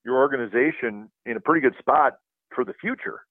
your 0.06 0.18
organization 0.18 1.10
in 1.26 1.36
a 1.36 1.40
pretty 1.42 1.62
good 1.62 1.76
spot 1.80 2.14
for 2.54 2.64
the 2.64 2.74
future, 2.80 3.26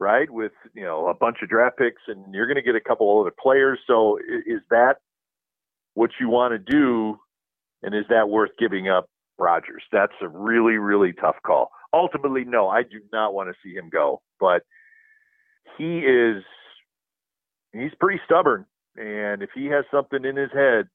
right? 0.00 0.28
With 0.30 0.52
you 0.74 0.82
know 0.84 1.08
a 1.08 1.14
bunch 1.14 1.38
of 1.42 1.48
draft 1.48 1.78
picks, 1.78 2.02
and 2.08 2.34
you're 2.34 2.46
going 2.46 2.56
to 2.56 2.62
get 2.62 2.74
a 2.74 2.80
couple 2.80 3.20
other 3.20 3.32
players. 3.40 3.78
So 3.86 4.18
is 4.46 4.60
that 4.70 4.96
what 5.94 6.10
you 6.20 6.28
want 6.28 6.52
to 6.52 6.58
do, 6.58 7.18
and 7.82 7.94
is 7.94 8.04
that 8.10 8.28
worth 8.28 8.50
giving 8.58 8.88
up 8.88 9.06
Rodgers? 9.38 9.82
That's 9.92 10.12
a 10.20 10.28
really 10.28 10.74
really 10.76 11.12
tough 11.12 11.36
call. 11.46 11.70
Ultimately, 11.92 12.44
no, 12.44 12.68
I 12.68 12.82
do 12.82 13.00
not 13.12 13.34
want 13.34 13.48
to 13.50 13.54
see 13.62 13.74
him 13.74 13.88
go, 13.90 14.20
but 14.38 14.62
he 15.76 15.98
is 16.00 16.42
he's 17.72 17.92
pretty 18.00 18.20
stubborn, 18.24 18.66
and 18.96 19.42
if 19.42 19.50
he 19.54 19.66
has 19.66 19.84
something 19.90 20.24
in 20.24 20.36
his 20.36 20.50
head. 20.52 20.88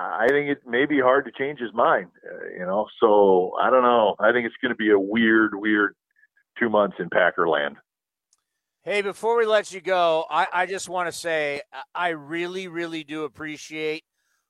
I 0.00 0.28
think 0.28 0.48
it 0.48 0.58
may 0.64 0.86
be 0.86 1.00
hard 1.00 1.24
to 1.24 1.32
change 1.36 1.58
his 1.58 1.72
mind, 1.74 2.06
uh, 2.24 2.50
you 2.56 2.64
know. 2.64 2.86
So 3.00 3.54
I 3.60 3.68
don't 3.68 3.82
know. 3.82 4.14
I 4.20 4.30
think 4.30 4.46
it's 4.46 4.54
going 4.62 4.70
to 4.70 4.76
be 4.76 4.92
a 4.92 4.98
weird, 4.98 5.56
weird 5.56 5.96
two 6.56 6.68
months 6.68 6.98
in 7.00 7.10
Packerland. 7.10 7.74
Hey, 8.84 9.02
before 9.02 9.36
we 9.36 9.44
let 9.44 9.72
you 9.72 9.80
go, 9.80 10.24
I, 10.30 10.46
I 10.52 10.66
just 10.66 10.88
want 10.88 11.08
to 11.08 11.12
say 11.12 11.62
I- 11.72 11.82
I 11.96 12.08
really, 12.10 12.68
really 12.68 13.02
do 13.02 13.24
appreciate 13.24 14.04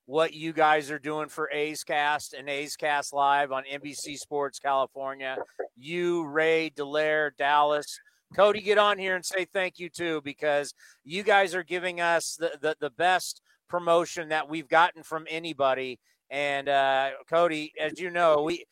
what 0.08 0.32
you 0.32 0.54
guys 0.54 0.90
are 0.90 0.98
doing 0.98 1.28
for 1.28 1.50
A's 1.52 1.84
Cast 1.84 2.32
and 2.32 2.48
A's 2.48 2.76
Cast 2.76 3.12
Live 3.12 3.52
on 3.52 3.62
NBC 3.70 4.16
Sports 4.16 4.58
California. 4.58 5.36
You, 5.76 6.26
Ray, 6.26 6.70
Delaire, 6.70 7.32
Dallas. 7.36 8.00
Cody, 8.34 8.62
get 8.62 8.78
on 8.78 8.96
here 8.96 9.16
and 9.16 9.24
say 9.24 9.44
thank 9.44 9.78
you 9.78 9.90
too, 9.90 10.22
because 10.24 10.72
you 11.04 11.22
guys 11.22 11.54
are 11.54 11.62
giving 11.62 12.00
us 12.00 12.36
the, 12.40 12.52
the, 12.58 12.74
the 12.80 12.88
best 12.88 13.42
promotion 13.68 14.30
that 14.30 14.48
we've 14.48 14.66
gotten 14.66 15.02
from 15.02 15.26
anybody. 15.28 16.00
And 16.30 16.70
uh, 16.70 17.10
Cody, 17.28 17.74
as 17.78 18.00
you 18.00 18.08
know, 18.08 18.42
we 18.42 18.64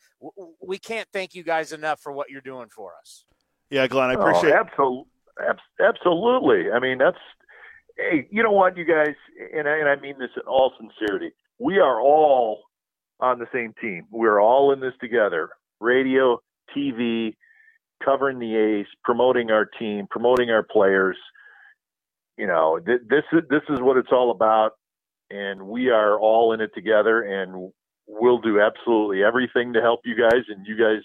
we 0.59 0.79
can't 0.79 1.07
thank 1.13 1.35
you 1.35 1.43
guys 1.43 1.71
enough 1.71 2.01
for 2.01 2.11
what 2.11 2.31
you're 2.31 2.41
doing 2.41 2.69
for 2.75 2.93
us. 2.99 3.25
Yeah, 3.69 3.85
Glen, 3.85 4.09
I 4.09 4.13
appreciate. 4.13 4.55
Oh, 4.79 5.05
absolutely, 5.39 5.85
absolutely. 5.85 6.71
I 6.71 6.79
mean, 6.79 6.97
that's 6.97 7.17
hey, 7.97 8.27
you 8.31 8.43
know 8.43 8.51
what, 8.51 8.77
you 8.77 8.85
guys, 8.85 9.15
and 9.53 9.67
I, 9.67 9.77
and 9.77 9.89
I 9.89 9.95
mean 9.95 10.17
this 10.19 10.29
in 10.35 10.43
all 10.47 10.73
sincerity. 10.77 11.31
We 11.59 11.79
are 11.79 11.99
all 11.99 12.61
on 13.19 13.39
the 13.39 13.47
same 13.53 13.73
team. 13.81 14.05
We're 14.11 14.39
all 14.39 14.71
in 14.71 14.79
this 14.79 14.93
together. 15.01 15.49
Radio, 15.79 16.41
TV, 16.75 17.35
covering 18.03 18.39
the 18.39 18.55
A's, 18.55 18.85
promoting 19.03 19.51
our 19.51 19.65
team, 19.65 20.07
promoting 20.09 20.49
our 20.49 20.63
players. 20.63 21.17
You 22.37 22.47
know, 22.47 22.79
th- 22.83 23.01
this 23.09 23.23
is 23.33 23.41
this 23.49 23.63
is 23.69 23.79
what 23.81 23.97
it's 23.97 24.11
all 24.11 24.31
about, 24.31 24.73
and 25.31 25.67
we 25.67 25.89
are 25.89 26.19
all 26.19 26.53
in 26.53 26.61
it 26.61 26.71
together. 26.75 27.23
And 27.23 27.71
we'll 28.07 28.39
do 28.39 28.61
absolutely 28.61 29.23
everything 29.23 29.73
to 29.73 29.81
help 29.81 30.01
you 30.05 30.15
guys, 30.15 30.43
and 30.49 30.65
you 30.67 30.77
guys 30.77 31.01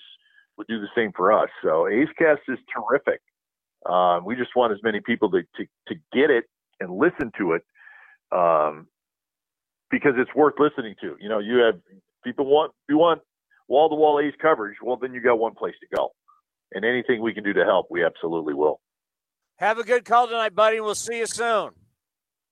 will 0.57 0.67
do 0.69 0.81
the 0.81 0.89
same 0.95 1.13
for 1.17 1.33
us. 1.33 1.49
So 1.63 1.89
A's 1.89 2.09
Cast 2.19 2.43
is 2.49 2.59
terrific. 2.75 3.21
Um, 3.89 4.25
we 4.25 4.37
just 4.37 4.55
want 4.55 4.73
as 4.73 4.79
many 4.85 5.01
people 5.01 5.31
to, 5.31 5.43
to, 5.57 5.65
to 5.89 5.95
get 6.13 6.31
it 6.31 6.45
and 6.83 6.97
listen 6.97 7.31
to 7.39 7.53
it 7.53 7.63
um, 8.33 8.87
because 9.91 10.13
it's 10.17 10.35
worth 10.35 10.55
listening 10.59 10.95
to. 11.01 11.17
You 11.21 11.29
know, 11.29 11.39
you 11.39 11.59
have 11.59 11.81
people 12.25 12.47
want 12.47 12.73
you 12.89 12.99
want 12.99 13.23
wall 13.69 13.89
to 13.89 13.95
wall 13.95 14.21
A's 14.21 14.35
coverage. 14.41 14.77
Well, 14.83 14.97
then 14.97 15.15
you 15.15 15.21
got 15.21 15.39
one 15.39 15.55
place 15.55 15.75
to 15.81 15.97
go, 15.97 16.13
and 16.73 16.85
anything 16.85 17.23
we 17.23 17.33
can 17.35 17.45
do 17.45 17.53
to 17.53 17.65
help, 17.65 17.87
we 17.91 18.05
absolutely 18.05 18.55
will. 18.55 18.81
Have 19.57 19.79
a 19.79 19.85
good 19.85 20.05
call 20.05 20.27
tonight, 20.27 20.55
buddy. 20.55 20.81
We'll 20.81 20.95
see 20.95 21.19
you 21.19 21.27
soon. 21.27 21.71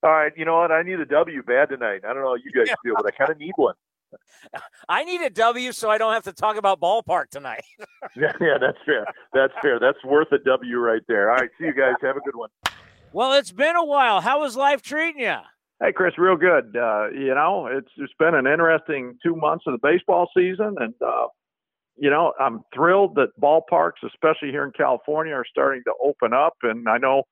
All 0.02 0.10
right, 0.10 0.32
you 0.36 0.44
know 0.44 0.56
what? 0.58 0.72
I 0.72 0.82
need 0.82 0.98
a 1.00 1.04
W 1.04 1.42
bad 1.42 1.68
tonight. 1.68 2.02
I 2.04 2.14
don't 2.14 2.22
know 2.22 2.30
how 2.30 2.36
you 2.36 2.52
guys 2.52 2.74
feel, 2.84 2.94
but 2.96 3.06
I 3.06 3.10
kind 3.10 3.30
of 3.30 3.38
need 3.38 3.52
one. 3.56 3.74
I 4.88 5.04
need 5.04 5.20
a 5.20 5.30
W 5.30 5.72
so 5.72 5.90
I 5.90 5.98
don't 5.98 6.12
have 6.12 6.24
to 6.24 6.32
talk 6.32 6.56
about 6.56 6.80
ballpark 6.80 7.30
tonight. 7.30 7.64
Yeah, 8.16 8.32
yeah, 8.40 8.56
that's 8.58 8.78
fair. 8.84 9.04
That's 9.32 9.52
fair. 9.62 9.78
That's 9.78 10.02
worth 10.04 10.32
a 10.32 10.38
W 10.38 10.78
right 10.78 11.02
there. 11.06 11.30
All 11.30 11.36
right, 11.36 11.50
see 11.58 11.66
you 11.66 11.74
guys. 11.74 11.94
Have 12.02 12.16
a 12.16 12.20
good 12.20 12.34
one. 12.34 12.48
Well, 13.12 13.32
it's 13.32 13.52
been 13.52 13.76
a 13.76 13.84
while. 13.84 14.20
How 14.20 14.44
is 14.44 14.56
life 14.56 14.82
treating 14.82 15.22
you? 15.22 15.36
Hey, 15.82 15.92
Chris, 15.92 16.18
real 16.18 16.36
good. 16.36 16.76
Uh, 16.76 17.08
you 17.10 17.34
know, 17.34 17.66
it's 17.66 17.90
it's 17.96 18.12
been 18.18 18.34
an 18.34 18.46
interesting 18.46 19.16
two 19.24 19.34
months 19.34 19.64
of 19.66 19.72
the 19.72 19.78
baseball 19.82 20.28
season, 20.36 20.76
and 20.78 20.94
uh, 21.04 21.26
you 22.00 22.08
know, 22.10 22.32
I'm 22.40 22.62
thrilled 22.74 23.14
that 23.16 23.38
ballparks, 23.40 24.02
especially 24.06 24.50
here 24.50 24.64
in 24.64 24.72
California, 24.72 25.34
are 25.34 25.44
starting 25.48 25.82
to 25.84 25.92
open 26.02 26.32
up. 26.32 26.54
And 26.62 26.88
I 26.88 26.96
know, 26.96 27.24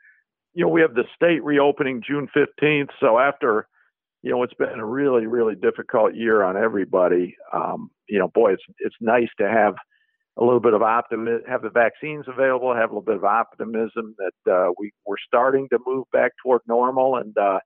you 0.52 0.62
know, 0.62 0.70
we 0.70 0.82
have 0.82 0.94
the 0.94 1.04
state 1.16 1.42
reopening 1.42 2.02
June 2.06 2.28
15th. 2.36 2.90
So 3.00 3.18
after, 3.18 3.66
you 4.22 4.30
know, 4.30 4.42
it's 4.42 4.54
been 4.54 4.78
a 4.78 4.84
really, 4.84 5.26
really 5.26 5.54
difficult 5.54 6.14
year 6.14 6.42
on 6.42 6.56
everybody. 6.56 7.34
Um, 7.52 7.90
you 8.08 8.18
know, 8.18 8.28
boy, 8.28 8.52
it's 8.52 8.62
it's 8.78 8.96
nice 9.00 9.28
to 9.40 9.48
have 9.48 9.74
a 10.38 10.44
little 10.44 10.60
bit 10.60 10.72
of 10.72 10.82
optimism, 10.82 11.42
have 11.48 11.62
the 11.62 11.70
vaccines 11.70 12.26
available, 12.28 12.74
have 12.74 12.90
a 12.90 12.94
little 12.94 13.02
bit 13.02 13.16
of 13.16 13.24
optimism 13.24 14.14
that 14.18 14.52
uh, 14.52 14.70
we 14.78 14.92
we're 15.04 15.16
starting 15.26 15.68
to 15.70 15.78
move 15.84 16.06
back 16.12 16.32
toward 16.42 16.60
normal, 16.68 17.16
and 17.16 17.36
uh, 17.36 17.58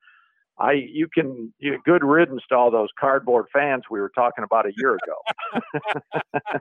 I 0.58 0.72
you 0.72 1.06
can 1.12 1.52
you 1.58 1.78
good 1.84 2.02
riddance 2.02 2.42
to 2.48 2.56
all 2.56 2.70
those 2.70 2.88
cardboard 2.98 3.46
fans 3.52 3.84
we 3.90 4.00
were 4.00 4.12
talking 4.14 4.42
about 4.42 4.66
a 4.66 4.72
year 4.76 4.96
ago. 4.96 5.60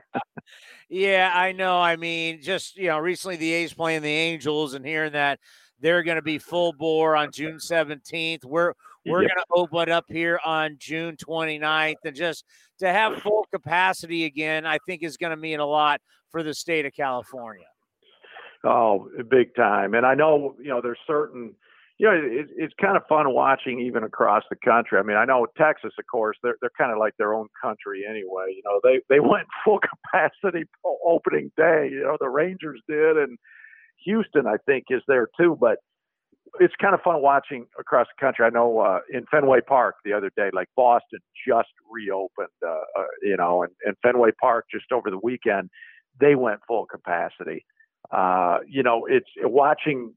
yeah, 0.90 1.32
I 1.34 1.52
know. 1.52 1.80
I 1.80 1.96
mean, 1.96 2.42
just 2.42 2.76
you 2.76 2.88
know, 2.88 2.98
recently 2.98 3.36
the 3.36 3.52
A's 3.52 3.72
playing 3.72 4.02
the 4.02 4.10
Angels 4.10 4.74
and 4.74 4.84
hearing 4.84 5.12
that 5.12 5.40
they're 5.80 6.02
going 6.02 6.16
to 6.16 6.22
be 6.22 6.38
full 6.38 6.72
bore 6.74 7.16
on 7.16 7.32
June 7.32 7.56
17th. 7.56 8.44
We're 8.44 8.74
we're 9.06 9.22
yep. 9.22 9.30
going 9.30 9.44
to 9.44 9.76
open 9.76 9.92
up 9.92 10.04
here 10.08 10.38
on 10.44 10.76
June 10.78 11.16
29th 11.16 11.94
and 12.04 12.16
just 12.16 12.44
to 12.78 12.92
have 12.92 13.20
full 13.22 13.46
capacity 13.52 14.24
again, 14.24 14.66
I 14.66 14.78
think 14.86 15.02
is 15.02 15.16
going 15.16 15.30
to 15.30 15.36
mean 15.36 15.60
a 15.60 15.66
lot 15.66 16.00
for 16.30 16.42
the 16.42 16.54
state 16.54 16.86
of 16.86 16.92
California. 16.94 17.66
Oh, 18.64 19.08
big 19.28 19.54
time. 19.56 19.94
And 19.94 20.06
I 20.06 20.14
know, 20.14 20.54
you 20.60 20.68
know, 20.68 20.80
there's 20.80 20.98
certain 21.06 21.54
you 22.02 22.08
know, 22.08 22.14
it, 22.14 22.48
it's 22.56 22.74
kind 22.80 22.96
of 22.96 23.04
fun 23.08 23.32
watching 23.32 23.80
even 23.80 24.02
across 24.02 24.42
the 24.50 24.56
country. 24.56 24.98
I 24.98 25.02
mean, 25.02 25.16
I 25.16 25.24
know 25.24 25.46
Texas, 25.56 25.92
of 25.96 26.04
course, 26.10 26.36
they're 26.42 26.56
they're 26.60 26.70
kind 26.76 26.90
of 26.90 26.98
like 26.98 27.14
their 27.16 27.32
own 27.32 27.46
country 27.62 28.02
anyway. 28.08 28.46
You 28.48 28.62
know, 28.64 28.80
they 28.82 29.00
they 29.08 29.20
went 29.20 29.46
full 29.64 29.78
capacity 29.78 30.64
opening 31.06 31.52
day. 31.56 31.90
You 31.92 32.02
know, 32.02 32.16
the 32.18 32.28
Rangers 32.28 32.80
did, 32.88 33.16
and 33.18 33.38
Houston, 34.04 34.48
I 34.48 34.56
think, 34.66 34.86
is 34.90 35.02
there 35.06 35.28
too. 35.38 35.56
But 35.60 35.78
it's 36.60 36.74
kind 36.80 36.94
of 36.94 37.00
fun 37.00 37.22
watching 37.22 37.66
across 37.78 38.06
the 38.06 38.24
country. 38.24 38.44
I 38.44 38.50
know 38.50 38.80
uh, 38.80 38.98
in 39.10 39.24
Fenway 39.30 39.60
Park 39.66 39.96
the 40.04 40.12
other 40.12 40.30
day, 40.36 40.50
like 40.52 40.68
Boston 40.76 41.20
just 41.46 41.70
reopened, 41.90 42.48
uh, 42.64 42.70
uh, 42.70 43.04
you 43.22 43.36
know, 43.36 43.62
and, 43.62 43.72
and 43.84 43.96
Fenway 44.02 44.30
Park 44.40 44.66
just 44.70 44.92
over 44.92 45.10
the 45.10 45.18
weekend, 45.22 45.70
they 46.20 46.34
went 46.34 46.60
full 46.68 46.86
capacity. 46.86 47.64
Uh, 48.10 48.58
you 48.68 48.82
know, 48.82 49.06
it's 49.08 49.30
watching 49.38 50.14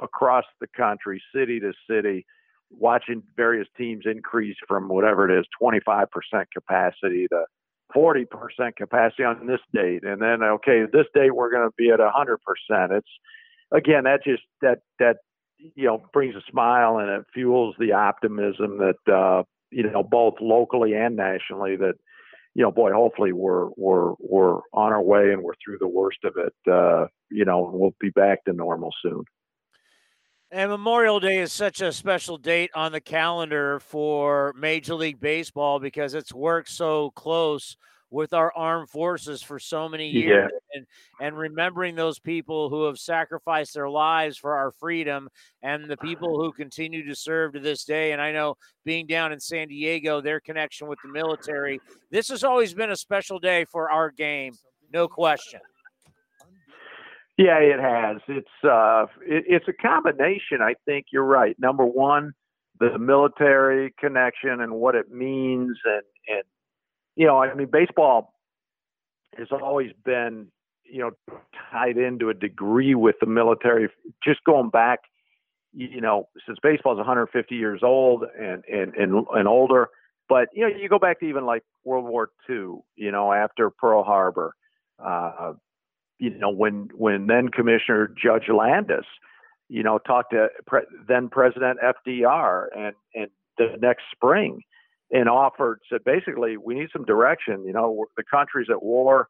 across 0.00 0.44
the 0.60 0.68
country, 0.76 1.20
city 1.34 1.58
to 1.60 1.72
city, 1.90 2.24
watching 2.70 3.22
various 3.36 3.68
teams 3.76 4.04
increase 4.06 4.56
from 4.68 4.88
whatever 4.88 5.28
it 5.28 5.38
is, 5.38 5.46
25% 5.60 6.06
capacity 6.54 7.26
to 7.28 7.44
40% 7.94 8.26
capacity 8.76 9.24
on 9.24 9.46
this 9.46 9.60
date. 9.74 10.04
And 10.04 10.22
then, 10.22 10.42
okay, 10.42 10.84
this 10.90 11.06
date 11.14 11.34
we're 11.34 11.50
going 11.50 11.68
to 11.68 11.74
be 11.76 11.90
at 11.90 12.00
100%. 12.00 12.36
It's, 12.96 13.06
again, 13.72 14.04
that 14.04 14.20
just, 14.24 14.42
that, 14.62 14.78
that, 14.98 15.16
you 15.74 15.86
know, 15.86 16.02
brings 16.12 16.34
a 16.34 16.42
smile 16.50 16.98
and 16.98 17.08
it 17.08 17.26
fuels 17.32 17.74
the 17.78 17.92
optimism 17.92 18.78
that, 18.78 19.12
uh, 19.12 19.42
you 19.70 19.88
know, 19.90 20.02
both 20.02 20.34
locally 20.40 20.94
and 20.94 21.16
nationally 21.16 21.76
that, 21.76 21.94
you 22.54 22.62
know, 22.62 22.70
boy, 22.70 22.92
hopefully 22.92 23.32
we're 23.32 23.68
we're 23.76 24.12
we're 24.18 24.56
on 24.72 24.92
our 24.92 25.02
way 25.02 25.32
and 25.32 25.42
we're 25.42 25.54
through 25.64 25.78
the 25.78 25.88
worst 25.88 26.18
of 26.24 26.34
it. 26.36 26.54
Uh, 26.70 27.06
you 27.30 27.44
know, 27.44 27.70
we'll 27.72 27.94
be 27.98 28.10
back 28.10 28.44
to 28.44 28.52
normal 28.52 28.90
soon. 29.02 29.24
And 30.50 30.70
Memorial 30.70 31.18
Day 31.18 31.38
is 31.38 31.50
such 31.50 31.80
a 31.80 31.92
special 31.92 32.36
date 32.36 32.70
on 32.74 32.92
the 32.92 33.00
calendar 33.00 33.80
for 33.80 34.52
Major 34.54 34.94
League 34.94 35.18
Baseball 35.18 35.80
because 35.80 36.12
it's 36.12 36.34
worked 36.34 36.68
so 36.68 37.10
close 37.12 37.78
with 38.12 38.32
our 38.32 38.52
armed 38.54 38.90
forces 38.90 39.42
for 39.42 39.58
so 39.58 39.88
many 39.88 40.08
years 40.08 40.50
yeah. 40.52 40.78
and, 40.78 40.86
and 41.20 41.36
remembering 41.36 41.94
those 41.94 42.18
people 42.18 42.68
who 42.68 42.84
have 42.84 42.98
sacrificed 42.98 43.74
their 43.74 43.88
lives 43.88 44.36
for 44.36 44.54
our 44.54 44.70
freedom 44.70 45.28
and 45.62 45.90
the 45.90 45.96
people 45.96 46.36
who 46.36 46.52
continue 46.52 47.04
to 47.06 47.16
serve 47.16 47.54
to 47.54 47.60
this 47.60 47.84
day 47.84 48.12
and 48.12 48.20
i 48.20 48.30
know 48.30 48.54
being 48.84 49.06
down 49.06 49.32
in 49.32 49.40
san 49.40 49.66
diego 49.66 50.20
their 50.20 50.40
connection 50.40 50.86
with 50.86 50.98
the 51.02 51.10
military 51.10 51.80
this 52.10 52.28
has 52.28 52.44
always 52.44 52.74
been 52.74 52.90
a 52.90 52.96
special 52.96 53.38
day 53.38 53.64
for 53.64 53.90
our 53.90 54.10
game 54.10 54.52
no 54.92 55.08
question 55.08 55.60
yeah, 57.38 57.58
it 57.58 57.80
has. 57.80 58.18
It's 58.28 58.46
uh, 58.62 59.06
it, 59.22 59.44
it's 59.48 59.66
a 59.66 59.72
combination. 59.72 60.60
I 60.60 60.74
think 60.84 61.06
you're 61.10 61.24
right. 61.24 61.56
Number 61.58 61.84
one, 61.84 62.34
the 62.78 62.98
military 62.98 63.94
connection 63.98 64.60
and 64.60 64.74
what 64.74 64.94
it 64.94 65.10
means, 65.10 65.76
and 65.84 66.02
and 66.28 66.42
you 67.16 67.26
know, 67.26 67.42
I 67.42 67.54
mean, 67.54 67.68
baseball 67.70 68.34
has 69.36 69.48
always 69.50 69.90
been 70.04 70.48
you 70.84 71.00
know 71.00 71.10
tied 71.70 71.96
into 71.96 72.28
a 72.28 72.34
degree 72.34 72.94
with 72.94 73.16
the 73.20 73.26
military. 73.26 73.88
Just 74.24 74.44
going 74.44 74.70
back, 74.70 75.00
you 75.72 76.00
know, 76.00 76.28
since 76.46 76.58
baseball 76.62 76.92
is 76.92 76.98
150 76.98 77.54
years 77.54 77.80
old 77.82 78.24
and 78.38 78.64
and 78.70 78.94
and, 78.94 79.26
and 79.34 79.48
older. 79.48 79.88
But 80.28 80.48
you 80.54 80.62
know, 80.68 80.74
you 80.74 80.88
go 80.88 80.98
back 80.98 81.20
to 81.20 81.26
even 81.26 81.44
like 81.44 81.62
World 81.84 82.06
War 82.06 82.30
II. 82.48 82.78
You 82.96 83.10
know, 83.10 83.32
after 83.32 83.70
Pearl 83.70 84.04
Harbor. 84.04 84.54
Uh, 85.02 85.54
you 86.22 86.30
know, 86.30 86.50
when 86.50 86.88
when 86.94 87.26
then 87.26 87.48
Commissioner 87.48 88.06
Judge 88.06 88.48
Landis, 88.48 89.04
you 89.68 89.82
know, 89.82 89.98
talked 89.98 90.30
to 90.30 90.48
pre- 90.66 90.86
then 91.08 91.28
President 91.28 91.80
FDR 91.82 92.66
and 92.76 92.94
and 93.14 93.28
the 93.58 93.76
next 93.80 94.04
spring, 94.14 94.60
and 95.12 95.28
offered 95.28 95.80
said 95.90 96.02
basically 96.04 96.56
we 96.56 96.74
need 96.74 96.88
some 96.92 97.04
direction. 97.04 97.64
You 97.64 97.72
know, 97.72 98.06
the 98.16 98.24
country's 98.24 98.68
at 98.70 98.82
war. 98.82 99.28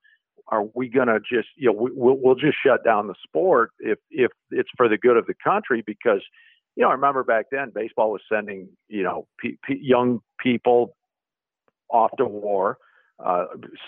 Are 0.49 0.65
we 0.75 0.89
going 0.89 1.09
to 1.09 1.21
just 1.21 1.49
you 1.57 1.67
know 1.67 1.73
we, 1.73 1.91
we'll, 1.95 2.17
we'll 2.19 2.35
just 2.35 2.57
shut 2.65 2.85
down 2.85 3.07
the 3.09 3.15
sport 3.23 3.71
if 3.79 3.99
if 4.11 4.31
it's 4.51 4.71
for 4.77 4.89
the 4.89 4.99
good 4.99 5.17
of 5.17 5.27
the 5.27 5.35
country 5.43 5.83
because 5.87 6.21
you 6.77 6.83
know 6.83 6.89
I 6.89 6.93
remember 6.93 7.23
back 7.23 7.47
then 7.53 7.71
baseball 7.75 8.11
was 8.11 8.23
sending 8.31 8.69
you 8.89 9.03
know 9.03 9.27
p- 9.39 9.59
p- 9.67 9.81
young 9.81 10.21
people 10.41 10.97
off 11.91 12.11
to 12.19 12.25
war 12.25 12.79
uh, 13.25 13.47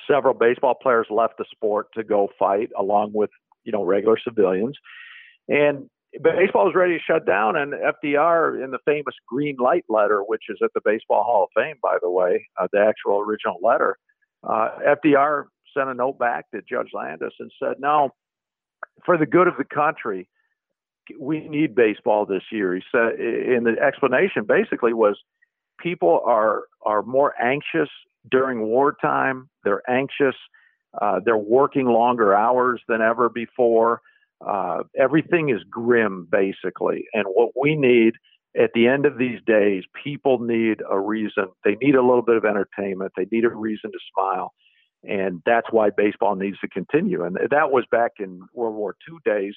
several 0.08 0.34
baseball 0.34 0.74
players 0.74 1.06
left 1.10 1.38
the 1.38 1.44
sport 1.50 1.88
to 1.94 2.04
go 2.04 2.28
fight 2.38 2.70
along 2.78 3.10
with 3.14 3.30
you 3.64 3.72
know 3.72 3.82
regular 3.82 4.16
civilians, 4.22 4.76
and 5.48 5.88
baseball 6.22 6.66
was 6.66 6.74
ready 6.74 6.96
to 6.98 7.02
shut 7.02 7.26
down. 7.26 7.56
And 7.56 7.72
FDR, 7.72 8.62
in 8.62 8.70
the 8.70 8.78
famous 8.84 9.14
green 9.26 9.56
light 9.58 9.84
letter, 9.88 10.22
which 10.22 10.44
is 10.48 10.58
at 10.62 10.70
the 10.74 10.80
Baseball 10.84 11.24
Hall 11.24 11.44
of 11.44 11.50
Fame, 11.62 11.76
by 11.82 11.98
the 12.02 12.10
way, 12.10 12.46
uh, 12.60 12.68
the 12.72 12.80
actual 12.80 13.20
original 13.20 13.58
letter, 13.62 13.96
uh, 14.42 14.70
FDR 14.86 15.44
sent 15.76 15.88
a 15.88 15.94
note 15.94 16.18
back 16.18 16.50
to 16.52 16.60
Judge 16.68 16.90
Landis 16.92 17.32
and 17.40 17.50
said, 17.62 17.80
"No, 17.80 18.10
for 19.04 19.18
the 19.18 19.26
good 19.26 19.48
of 19.48 19.56
the 19.56 19.64
country." 19.64 20.28
We 21.20 21.46
need 21.48 21.74
baseball 21.74 22.24
this 22.24 22.44
year. 22.50 22.74
He 22.74 22.82
said, 22.90 23.20
and 23.20 23.66
the 23.66 23.78
explanation 23.78 24.44
basically 24.44 24.94
was 24.94 25.20
people 25.78 26.22
are 26.24 26.62
are 26.82 27.02
more 27.02 27.34
anxious 27.40 27.90
during 28.30 28.62
wartime. 28.62 29.50
They're 29.64 29.88
anxious. 29.88 30.34
Uh, 31.00 31.20
they're 31.24 31.36
working 31.36 31.86
longer 31.86 32.34
hours 32.34 32.80
than 32.88 33.02
ever 33.02 33.28
before. 33.28 34.00
Uh, 34.46 34.82
everything 34.98 35.50
is 35.50 35.62
grim, 35.70 36.28
basically. 36.30 37.04
And 37.12 37.24
what 37.26 37.50
we 37.60 37.76
need 37.76 38.14
at 38.60 38.70
the 38.74 38.86
end 38.86 39.06
of 39.06 39.18
these 39.18 39.40
days, 39.46 39.84
people 40.02 40.38
need 40.38 40.82
a 40.88 40.98
reason. 40.98 41.46
They 41.64 41.76
need 41.80 41.94
a 41.94 42.02
little 42.02 42.22
bit 42.22 42.36
of 42.36 42.44
entertainment. 42.44 43.12
They 43.16 43.26
need 43.30 43.44
a 43.44 43.48
reason 43.48 43.90
to 43.90 43.98
smile. 44.14 44.52
And 45.02 45.42
that's 45.44 45.66
why 45.70 45.90
baseball 45.96 46.34
needs 46.34 46.58
to 46.60 46.68
continue. 46.68 47.24
And 47.24 47.36
that 47.50 47.70
was 47.70 47.84
back 47.90 48.12
in 48.18 48.40
World 48.54 48.74
War 48.74 48.96
II 49.08 49.18
days. 49.24 49.54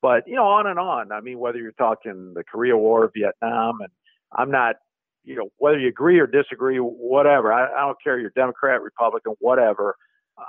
But, 0.00 0.24
you 0.26 0.34
know, 0.34 0.46
on 0.46 0.66
and 0.66 0.78
on. 0.78 1.12
I 1.12 1.20
mean, 1.20 1.38
whether 1.38 1.58
you're 1.58 1.72
talking 1.72 2.32
the 2.34 2.42
Korea 2.44 2.76
War, 2.76 3.10
Vietnam, 3.14 3.80
and 3.80 3.90
I'm 4.36 4.50
not 4.50 4.76
you 5.24 5.36
know, 5.36 5.50
whether 5.58 5.78
you 5.78 5.88
agree 5.88 6.18
or 6.18 6.26
disagree, 6.26 6.78
whatever. 6.78 7.52
I, 7.52 7.66
I 7.72 7.86
don't 7.86 7.98
care. 8.02 8.18
You're 8.18 8.32
Democrat, 8.34 8.82
Republican, 8.82 9.34
whatever. 9.38 9.94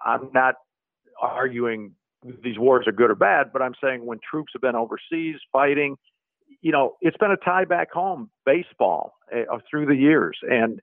I'm 0.06 0.30
not 0.34 0.56
arguing 1.22 1.92
these 2.44 2.58
wars 2.58 2.88
are 2.88 2.92
good 2.92 3.12
or 3.12 3.16
bad, 3.16 3.52
but 3.52 3.62
I'm 3.62 3.74
saying 3.84 4.06
when 4.06 4.20
troops 4.20 4.54
have 4.54 4.62
been 4.62 4.76
overseas 4.76 5.36
fighting, 5.52 5.98
you 6.62 6.72
know, 6.72 6.96
it's 7.02 7.18
been 7.18 7.32
a 7.32 7.38
tie 7.38 7.66
back 7.66 7.92
home 7.92 8.30
baseball 8.46 9.14
uh, 9.34 9.58
through 9.70 9.86
the 9.88 9.96
years. 9.96 10.38
And 10.44 10.80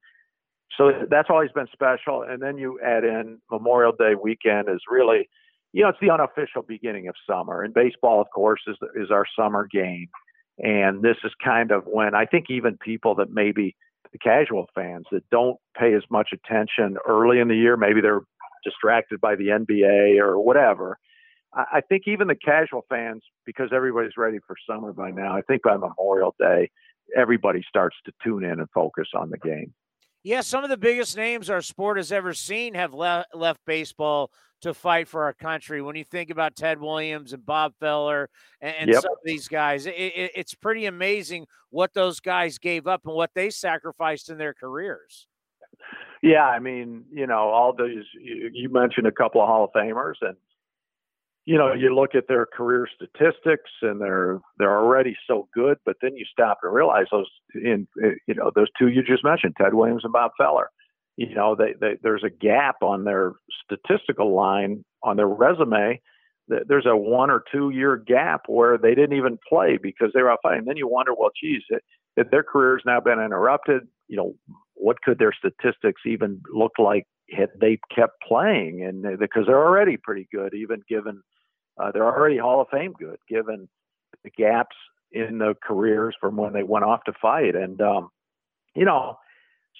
so 0.76 0.92
that's 1.10 1.28
always 1.30 1.50
been 1.52 1.66
special. 1.72 2.22
And 2.22 2.42
then 2.42 2.58
you 2.58 2.78
add 2.84 3.04
in 3.04 3.38
Memorial 3.50 3.92
Day 3.92 4.14
weekend 4.20 4.68
is 4.68 4.80
really, 4.88 5.28
you 5.72 5.82
know, 5.82 5.88
it's 5.88 5.98
the 6.00 6.10
unofficial 6.10 6.62
beginning 6.62 7.08
of 7.08 7.14
summer. 7.28 7.62
And 7.62 7.72
baseball, 7.72 8.20
of 8.20 8.28
course, 8.34 8.60
is, 8.66 8.76
is 8.94 9.10
our 9.10 9.24
summer 9.38 9.66
game. 9.70 10.08
And 10.58 11.02
this 11.02 11.16
is 11.24 11.32
kind 11.42 11.70
of 11.70 11.84
when 11.86 12.14
I 12.14 12.26
think 12.26 12.46
even 12.50 12.76
people 12.76 13.14
that 13.16 13.32
maybe 13.32 13.74
the 14.12 14.18
casual 14.18 14.66
fans 14.74 15.06
that 15.12 15.28
don't 15.30 15.56
pay 15.78 15.94
as 15.94 16.02
much 16.10 16.30
attention 16.32 16.96
early 17.08 17.38
in 17.38 17.48
the 17.48 17.56
year, 17.56 17.76
maybe 17.76 18.00
they're 18.00 18.22
distracted 18.64 19.20
by 19.20 19.36
the 19.36 19.46
NBA 19.46 20.20
or 20.20 20.38
whatever. 20.38 20.98
I 21.52 21.80
think 21.88 22.04
even 22.06 22.28
the 22.28 22.36
casual 22.36 22.84
fans, 22.88 23.22
because 23.44 23.70
everybody's 23.72 24.16
ready 24.16 24.38
for 24.46 24.54
summer 24.68 24.92
by 24.92 25.10
now, 25.10 25.36
I 25.36 25.42
think 25.42 25.62
by 25.62 25.76
Memorial 25.76 26.34
Day, 26.38 26.70
everybody 27.16 27.64
starts 27.68 27.96
to 28.06 28.12
tune 28.22 28.44
in 28.44 28.60
and 28.60 28.68
focus 28.72 29.08
on 29.16 29.30
the 29.30 29.38
game. 29.38 29.74
Yeah, 30.22 30.42
some 30.42 30.64
of 30.64 30.70
the 30.70 30.76
biggest 30.76 31.16
names 31.16 31.48
our 31.48 31.62
sport 31.62 31.96
has 31.96 32.12
ever 32.12 32.34
seen 32.34 32.74
have 32.74 32.92
le- 32.92 33.24
left 33.34 33.60
baseball 33.66 34.30
to 34.60 34.74
fight 34.74 35.08
for 35.08 35.24
our 35.24 35.32
country. 35.32 35.80
When 35.80 35.96
you 35.96 36.04
think 36.04 36.30
about 36.30 36.54
Ted 36.54 36.78
Williams 36.78 37.32
and 37.32 37.44
Bob 37.44 37.72
Feller 37.80 38.28
and, 38.60 38.74
and 38.76 38.90
yep. 38.90 39.02
some 39.02 39.12
of 39.12 39.18
these 39.24 39.48
guys, 39.48 39.86
it, 39.86 39.94
it, 39.94 40.30
it's 40.34 40.54
pretty 40.54 40.84
amazing 40.86 41.46
what 41.70 41.94
those 41.94 42.20
guys 42.20 42.58
gave 42.58 42.86
up 42.86 43.00
and 43.06 43.14
what 43.14 43.30
they 43.34 43.48
sacrificed 43.48 44.28
in 44.28 44.36
their 44.36 44.52
careers. 44.52 45.26
Yeah, 46.22 46.44
I 46.44 46.58
mean, 46.58 47.04
you 47.10 47.26
know, 47.26 47.48
all 47.48 47.74
those 47.74 48.04
you, 48.20 48.50
you 48.52 48.68
mentioned 48.68 49.06
a 49.06 49.12
couple 49.12 49.40
of 49.40 49.48
Hall 49.48 49.64
of 49.64 49.70
Famers, 49.72 50.16
and 50.20 50.36
you 51.46 51.56
know, 51.56 51.72
you 51.72 51.94
look 51.94 52.14
at 52.14 52.28
their 52.28 52.46
career 52.46 52.86
statistics 52.94 53.70
and 53.82 54.00
they're 54.00 54.40
they're 54.58 54.78
already 54.78 55.16
so 55.26 55.48
good, 55.54 55.78
but 55.84 55.96
then 56.02 56.14
you 56.14 56.24
stop 56.30 56.58
and 56.62 56.72
realize 56.72 57.06
those 57.10 57.30
in 57.54 57.88
eh, 58.04 58.10
you 58.26 58.34
know 58.34 58.50
those 58.54 58.68
two 58.78 58.88
you 58.88 59.02
just 59.02 59.24
mentioned, 59.24 59.54
Ted 59.56 59.74
Williams 59.74 60.04
and 60.04 60.12
Bob 60.12 60.32
Feller. 60.36 60.70
You 61.16 61.34
know, 61.34 61.54
they, 61.56 61.74
they 61.80 61.96
there's 62.02 62.24
a 62.24 62.30
gap 62.30 62.76
on 62.82 63.04
their 63.04 63.32
statistical 63.64 64.34
line 64.34 64.84
on 65.02 65.16
their 65.16 65.28
resume. 65.28 66.00
There's 66.48 66.86
a 66.86 66.96
one 66.96 67.30
or 67.30 67.44
two 67.52 67.70
year 67.70 67.96
gap 67.96 68.42
where 68.46 68.76
they 68.76 68.94
didn't 68.94 69.16
even 69.16 69.38
play 69.48 69.78
because 69.80 70.10
they 70.14 70.22
were 70.22 70.32
out 70.32 70.40
fighting. 70.42 70.64
Then 70.66 70.76
you 70.76 70.88
wonder, 70.88 71.12
well, 71.14 71.30
geez, 71.40 71.62
eh, 71.72 71.78
if 72.16 72.30
their 72.30 72.42
career's 72.42 72.82
now 72.84 73.00
been 73.00 73.20
interrupted, 73.20 73.82
you 74.08 74.16
know, 74.16 74.34
what 74.74 75.00
could 75.02 75.18
their 75.18 75.32
statistics 75.32 76.02
even 76.06 76.40
look 76.52 76.72
like 76.78 77.06
had 77.30 77.50
they 77.60 77.78
kept 77.94 78.22
playing? 78.26 78.82
And 78.84 79.18
because 79.18 79.46
they're 79.46 79.64
already 79.64 79.96
pretty 79.96 80.28
good, 80.32 80.54
even 80.54 80.82
given 80.88 81.22
uh, 81.80 81.90
they're 81.92 82.04
already 82.04 82.36
Hall 82.38 82.60
of 82.60 82.68
Fame 82.70 82.92
good, 82.98 83.18
given 83.28 83.68
the 84.24 84.30
gaps 84.30 84.76
in 85.12 85.38
the 85.38 85.54
careers 85.62 86.14
from 86.20 86.36
when 86.36 86.52
they 86.52 86.62
went 86.62 86.84
off 86.84 87.04
to 87.04 87.12
fight. 87.20 87.54
And 87.54 87.80
um, 87.80 88.10
you 88.74 88.84
know, 88.84 89.16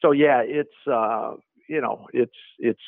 so 0.01 0.13
yeah, 0.13 0.43
it's 0.45 0.71
uh, 0.91 1.33
you 1.69 1.81
know, 1.81 2.07
it's 2.13 2.37
it's 2.59 2.81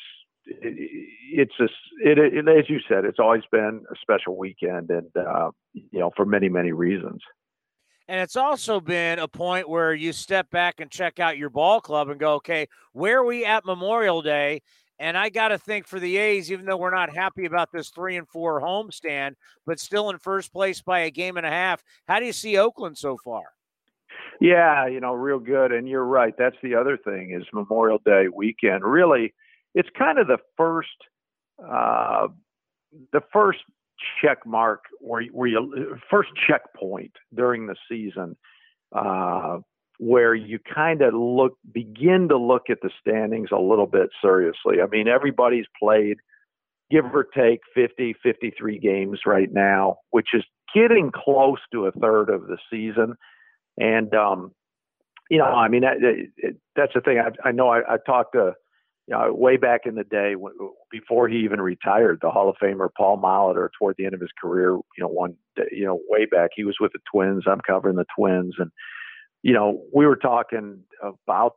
it's 0.45 1.53
a, 1.59 1.65
it, 1.99 2.17
it, 2.17 2.47
as 2.47 2.69
you 2.69 2.79
said, 2.87 3.05
it's 3.05 3.19
always 3.19 3.43
been 3.51 3.83
a 3.91 3.95
special 4.01 4.37
weekend, 4.37 4.89
and 4.89 5.07
uh, 5.15 5.51
you 5.73 5.99
know, 5.99 6.11
for 6.15 6.25
many 6.25 6.49
many 6.49 6.71
reasons. 6.71 7.21
And 8.07 8.19
it's 8.19 8.35
also 8.35 8.79
been 8.79 9.19
a 9.19 9.27
point 9.27 9.69
where 9.69 9.93
you 9.93 10.11
step 10.11 10.49
back 10.49 10.79
and 10.79 10.91
check 10.91 11.19
out 11.19 11.37
your 11.37 11.49
ball 11.49 11.79
club 11.79 12.09
and 12.09 12.19
go, 12.19 12.33
okay, 12.35 12.67
where 12.91 13.19
are 13.19 13.25
we 13.25 13.45
at 13.45 13.65
Memorial 13.65 14.21
Day? 14.21 14.61
And 14.99 15.17
I 15.17 15.29
got 15.29 15.49
to 15.49 15.57
think 15.57 15.87
for 15.87 15.99
the 15.99 16.17
A's, 16.17 16.51
even 16.51 16.65
though 16.65 16.77
we're 16.77 16.93
not 16.93 17.15
happy 17.15 17.45
about 17.45 17.71
this 17.71 17.89
three 17.89 18.17
and 18.17 18.27
four 18.27 18.61
homestand, 18.61 19.33
but 19.65 19.79
still 19.79 20.09
in 20.09 20.17
first 20.17 20.51
place 20.51 20.81
by 20.81 20.99
a 20.99 21.11
game 21.11 21.37
and 21.37 21.45
a 21.45 21.49
half. 21.49 21.83
How 22.07 22.19
do 22.19 22.25
you 22.25 22.33
see 22.33 22.57
Oakland 22.57 22.97
so 22.97 23.17
far? 23.17 23.43
Yeah, 24.39 24.87
you 24.87 24.99
know, 24.99 25.13
real 25.13 25.39
good. 25.39 25.71
And 25.71 25.87
you're 25.87 26.05
right. 26.05 26.33
That's 26.37 26.55
the 26.61 26.75
other 26.75 26.97
thing 26.97 27.31
is 27.31 27.43
Memorial 27.53 27.99
Day 28.05 28.27
weekend. 28.33 28.83
Really, 28.83 29.33
it's 29.73 29.89
kind 29.97 30.19
of 30.19 30.27
the 30.27 30.39
first, 30.57 30.89
uh, 31.65 32.27
the 33.11 33.21
first 33.31 33.59
check 34.21 34.45
mark 34.45 34.85
where, 34.99 35.23
where 35.31 35.47
you 35.47 35.97
first 36.09 36.29
checkpoint 36.47 37.13
during 37.33 37.67
the 37.67 37.75
season 37.89 38.35
uh, 38.93 39.59
where 39.99 40.35
you 40.35 40.59
kind 40.59 41.01
of 41.01 41.13
look 41.13 41.53
begin 41.71 42.27
to 42.29 42.37
look 42.37 42.63
at 42.69 42.79
the 42.81 42.89
standings 42.99 43.49
a 43.51 43.59
little 43.59 43.87
bit 43.87 44.09
seriously. 44.21 44.81
I 44.81 44.87
mean, 44.87 45.07
everybody's 45.07 45.65
played 45.79 46.17
give 46.91 47.05
or 47.05 47.23
take 47.23 47.61
50 47.73 48.15
53 48.21 48.79
games 48.79 49.19
right 49.25 49.51
now, 49.51 49.97
which 50.11 50.29
is 50.33 50.43
getting 50.75 51.11
close 51.11 51.59
to 51.71 51.85
a 51.85 51.91
third 51.91 52.29
of 52.29 52.47
the 52.47 52.57
season. 52.71 53.15
And 53.77 54.13
um, 54.13 54.51
you 55.29 55.37
know, 55.37 55.45
I 55.45 55.67
mean, 55.67 55.81
that, 55.81 56.21
that's 56.75 56.93
the 56.93 57.01
thing. 57.01 57.19
I, 57.19 57.47
I 57.47 57.51
know 57.51 57.69
I, 57.69 57.79
I 57.93 57.97
talked 58.05 58.33
to 58.33 58.53
you 59.07 59.15
know, 59.15 59.33
way 59.33 59.57
back 59.57 59.81
in 59.85 59.95
the 59.95 60.03
day 60.03 60.35
before 60.89 61.27
he 61.27 61.39
even 61.39 61.59
retired, 61.59 62.19
the 62.21 62.29
Hall 62.29 62.49
of 62.49 62.55
Famer 62.61 62.87
Paul 62.95 63.17
Molitor, 63.17 63.69
toward 63.77 63.95
the 63.97 64.05
end 64.05 64.13
of 64.13 64.21
his 64.21 64.31
career, 64.41 64.71
you 64.71 64.83
know, 64.99 65.07
one, 65.07 65.35
day, 65.55 65.63
you 65.71 65.85
know, 65.85 65.99
way 66.07 66.25
back, 66.25 66.51
he 66.55 66.63
was 66.63 66.77
with 66.79 66.93
the 66.93 66.99
Twins. 67.11 67.43
I'm 67.45 67.59
covering 67.59 67.97
the 67.97 68.05
Twins, 68.17 68.55
and 68.57 68.71
you 69.41 69.53
know, 69.53 69.83
we 69.93 70.05
were 70.05 70.15
talking 70.15 70.79
about 71.01 71.55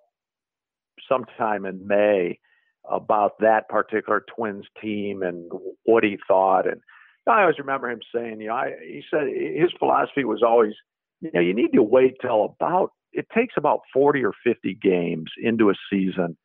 sometime 1.09 1.64
in 1.66 1.86
May 1.86 2.40
about 2.90 3.38
that 3.40 3.68
particular 3.68 4.24
Twins 4.36 4.64
team 4.82 5.22
and 5.22 5.51
what 5.84 6.03
he 6.03 6.18
thought, 6.26 6.66
and 6.66 6.80
I 7.28 7.42
always 7.42 7.59
remember 7.59 7.90
him 7.90 8.01
saying, 8.14 8.40
you 8.40 8.49
know, 8.49 8.55
I, 8.55 8.72
he 8.80 9.03
said 9.11 9.26
his 9.28 9.70
philosophy 9.78 10.24
was 10.24 10.42
always, 10.47 10.74
you 11.20 11.30
know, 11.34 11.40
you 11.40 11.55
need 11.55 11.72
to 11.74 11.82
wait 11.82 12.14
till 12.20 12.57
about 12.61 12.90
it 13.12 13.26
takes 13.34 13.55
about 13.57 13.80
40 13.92 14.24
or 14.24 14.32
50 14.44 14.78
games 14.80 15.30
into 15.42 15.70
a 15.70 15.74
season 15.90 16.36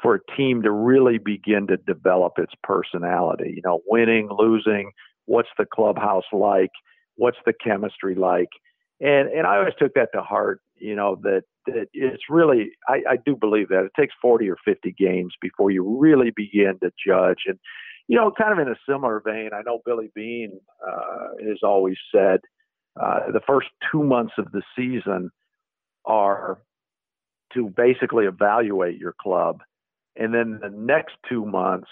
for 0.00 0.14
a 0.14 0.36
team 0.36 0.62
to 0.62 0.70
really 0.70 1.18
begin 1.18 1.66
to 1.68 1.76
develop 1.76 2.34
its 2.38 2.52
personality. 2.62 3.52
You 3.56 3.62
know, 3.64 3.80
winning, 3.86 4.28
losing, 4.30 4.92
what's 5.26 5.48
the 5.58 5.66
clubhouse 5.66 6.24
like, 6.32 6.70
what's 7.16 7.38
the 7.46 7.52
chemistry 7.52 8.14
like, 8.14 8.50
and 9.00 9.28
and 9.28 9.46
I 9.46 9.58
always 9.58 9.74
took 9.78 9.94
that 9.94 10.10
to 10.14 10.22
heart. 10.22 10.60
You 10.76 10.94
know 10.94 11.16
that 11.22 11.42
that 11.66 11.88
it's 11.92 12.24
really 12.28 12.70
I, 12.88 13.02
I 13.08 13.16
do 13.24 13.36
believe 13.36 13.68
that 13.68 13.84
it 13.84 13.92
takes 13.98 14.14
40 14.20 14.48
or 14.50 14.56
50 14.64 14.94
games 14.98 15.34
before 15.40 15.70
you 15.70 15.98
really 15.98 16.32
begin 16.34 16.78
to 16.82 16.90
judge 17.06 17.40
and. 17.46 17.58
You 18.08 18.16
know, 18.16 18.30
kind 18.30 18.52
of 18.52 18.64
in 18.64 18.72
a 18.72 18.76
similar 18.88 19.20
vein, 19.20 19.50
I 19.52 19.62
know 19.62 19.80
Billy 19.84 20.12
Beane 20.14 20.60
uh, 20.88 21.44
has 21.44 21.58
always 21.64 21.96
said 22.14 22.38
uh, 23.00 23.32
the 23.32 23.40
first 23.46 23.66
two 23.90 24.04
months 24.04 24.34
of 24.38 24.52
the 24.52 24.62
season 24.76 25.30
are 26.04 26.58
to 27.54 27.68
basically 27.68 28.26
evaluate 28.26 28.98
your 28.98 29.14
club 29.20 29.60
and 30.18 30.34
then 30.34 30.58
the 30.62 30.70
next 30.70 31.14
two 31.28 31.44
months 31.44 31.88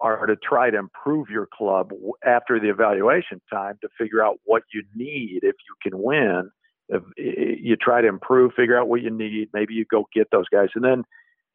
are 0.00 0.26
to 0.26 0.36
try 0.36 0.70
to 0.70 0.76
improve 0.76 1.28
your 1.30 1.48
club 1.52 1.90
after 2.24 2.60
the 2.60 2.68
evaluation 2.68 3.40
time 3.50 3.78
to 3.80 3.88
figure 3.98 4.22
out 4.22 4.38
what 4.44 4.62
you 4.72 4.82
need 4.94 5.40
if 5.42 5.54
you 5.66 5.74
can 5.82 6.02
win. 6.02 6.50
If 6.88 7.02
you 7.16 7.76
try 7.76 8.02
to 8.02 8.06
improve, 8.06 8.52
figure 8.54 8.78
out 8.78 8.88
what 8.88 9.02
you 9.02 9.10
need, 9.10 9.48
maybe 9.52 9.74
you 9.74 9.84
go 9.90 10.06
get 10.14 10.28
those 10.30 10.48
guys. 10.52 10.68
And 10.74 10.84
then, 10.84 11.02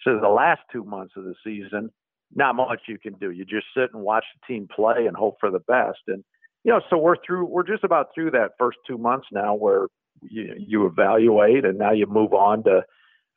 so 0.01 0.20
the 0.20 0.28
last 0.28 0.62
two 0.72 0.84
months 0.84 1.14
of 1.16 1.24
the 1.24 1.36
season, 1.43 1.91
not 2.34 2.55
much 2.55 2.82
you 2.88 2.97
can 2.97 3.14
do. 3.14 3.30
You 3.32 3.45
just 3.45 3.68
sit 3.78 3.93
and 3.93 4.01
watch 4.01 4.26
the 4.34 4.53
team 4.53 4.68
play 4.74 5.05
and 5.05 5.16
hope 5.16 5.38
for 5.39 5.51
the 5.51 5.59
best. 5.59 5.99
And, 6.07 6.24
you 6.64 6.72
know, 6.72 6.82
so 6.89 6.97
we're 6.97 7.16
through, 7.26 7.45
we're 7.45 7.64
just 7.64 7.84
about 7.84 8.07
through 8.16 8.32
that 8.32 8.51
first 8.57 8.80
two 8.88 8.97
months 8.97 9.28
now 9.32 9.53
where 9.53 9.88
you, 10.22 10.55
you 10.57 10.86
evaluate 10.88 11.64
and 11.64 11.78
now 11.78 11.91
you 11.91 12.07
move 12.07 12.34
on 12.34 12.64
to, 12.64 12.82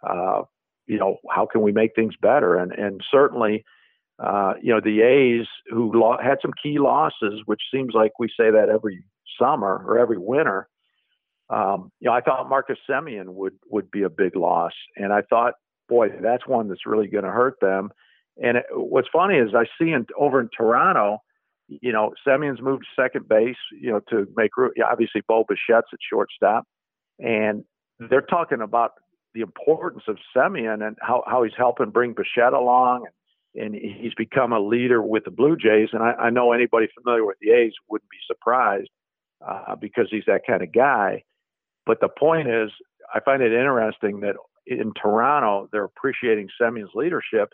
uh, 0.03 0.43
you 0.87 0.99
know, 0.99 1.18
how 1.30 1.47
can 1.47 1.62
we 1.62 1.72
make 1.72 1.95
things 1.95 2.14
better? 2.20 2.57
And 2.57 2.72
and 2.72 3.01
certainly, 3.11 3.64
uh, 4.18 4.55
you 4.62 4.72
know, 4.72 4.80
the 4.80 5.03
A's 5.03 5.47
who 5.68 5.93
lo- 5.95 6.18
had 6.22 6.39
some 6.43 6.53
key 6.62 6.78
losses, 6.78 7.43
which 7.47 7.62
seems 7.72 7.95
like 7.95 8.12
we 8.18 8.28
say 8.28 8.51
that 8.51 8.68
every 8.68 9.05
summer 9.41 9.82
or 9.87 9.99
every 9.99 10.18
winter. 10.18 10.68
Um, 11.51 11.93
you 12.01 12.09
know, 12.09 12.14
I 12.14 12.20
thought 12.20 12.49
Marcus 12.49 12.78
Semien 12.89 13.28
would 13.28 13.55
would 13.68 13.91
be 13.91 14.03
a 14.03 14.11
big 14.11 14.37
loss, 14.37 14.72
and 14.97 15.12
I 15.12 15.22
thought, 15.22 15.55
boy, 15.89 16.09
that's 16.22 16.47
one 16.47 16.68
that's 16.68 16.87
really 16.87 17.07
going 17.07 17.24
to 17.24 17.30
hurt 17.30 17.57
them. 17.61 17.91
And 18.43 18.59
it, 18.59 18.64
what's 18.72 19.09
funny 19.12 19.37
is 19.37 19.51
I 19.55 19.64
see 19.78 19.93
in, 19.93 20.07
over 20.18 20.41
in 20.41 20.49
Toronto, 20.57 21.18
you 21.68 21.93
know, 21.93 22.14
Semien's 22.26 22.61
moved 22.61 22.85
to 22.85 23.03
second 23.03 23.28
base, 23.28 23.57
you 23.78 23.91
know, 23.91 24.01
to 24.11 24.26
make 24.37 24.57
room. 24.57 24.72
Obviously, 24.91 25.22
Bo 25.28 25.45
Bichette's 25.45 25.89
at 25.93 25.99
shortstop, 26.11 26.64
and 27.18 27.64
they're 27.99 28.22
talking 28.22 28.61
about 28.61 28.93
the 29.35 29.41
importance 29.41 30.05
of 30.09 30.16
Semien 30.35 30.87
and 30.87 30.97
how, 31.01 31.22
how 31.26 31.43
he's 31.43 31.53
helping 31.57 31.91
bring 31.91 32.14
Bichette 32.14 32.53
along. 32.53 33.07
And, 33.07 33.74
he's 33.74 34.14
become 34.16 34.53
a 34.53 34.59
leader 34.59 35.01
with 35.01 35.24
the 35.24 35.30
Blue 35.30 35.57
Jays. 35.57 35.91
And 35.93 36.03
I, 36.03 36.12
I 36.12 36.30
know 36.30 36.53
anybody 36.53 36.89
familiar 37.01 37.24
with 37.24 37.37
the 37.41 37.53
A's 37.53 37.72
wouldn't 37.89 38.11
be 38.11 38.16
surprised 38.26 38.91
uh, 39.47 39.76
because 39.76 40.09
he's 40.11 40.24
that 40.26 40.43
kind 40.45 40.62
of 40.62 40.72
guy. 40.72 41.22
But 41.87 42.01
the 42.01 42.09
point 42.09 42.49
is, 42.49 42.70
I 43.14 43.20
find 43.20 43.43
it 43.43 43.53
interesting 43.53 44.20
that 44.20 44.35
in 44.66 44.93
Toronto, 45.01 45.68
they're 45.70 45.85
appreciating 45.85 46.49
Semien's 46.61 46.95
leadership. 46.95 47.51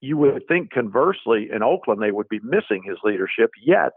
You 0.00 0.16
would 0.16 0.42
think 0.48 0.70
conversely 0.70 1.50
in 1.54 1.62
Oakland, 1.62 2.02
they 2.02 2.10
would 2.10 2.28
be 2.28 2.40
missing 2.42 2.82
his 2.84 2.98
leadership, 3.04 3.50
yet 3.64 3.92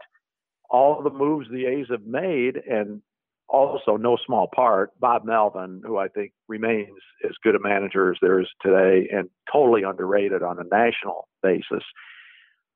all 0.70 1.02
the 1.02 1.10
moves 1.10 1.48
the 1.50 1.66
A's 1.66 1.86
have 1.90 2.06
made 2.06 2.56
and 2.56 3.02
also 3.48 3.96
no 3.96 4.16
small 4.24 4.48
part 4.54 4.90
Bob 4.98 5.24
Melvin, 5.24 5.82
who 5.84 5.98
I 5.98 6.08
think 6.08 6.32
remains 6.48 6.98
as 7.24 7.32
good 7.42 7.54
a 7.54 7.60
manager 7.60 8.10
as 8.10 8.18
there 8.20 8.40
is 8.40 8.48
today 8.60 9.08
and 9.12 9.28
totally 9.50 9.82
underrated 9.82 10.42
on 10.42 10.58
a 10.58 10.64
national 10.64 11.28
basis. 11.42 11.84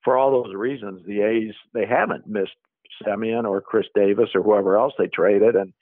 For 0.04 0.16
all 0.16 0.30
those 0.30 0.54
reasons, 0.54 1.02
the 1.06 1.22
A's 1.22 1.54
they 1.74 1.86
haven't 1.86 2.26
missed 2.26 2.56
Semien 3.04 3.44
or 3.44 3.60
Chris 3.60 3.86
Davis 3.94 4.30
or 4.34 4.42
whoever 4.42 4.76
else 4.76 4.94
they 4.98 5.08
traded, 5.08 5.56
and 5.56 5.72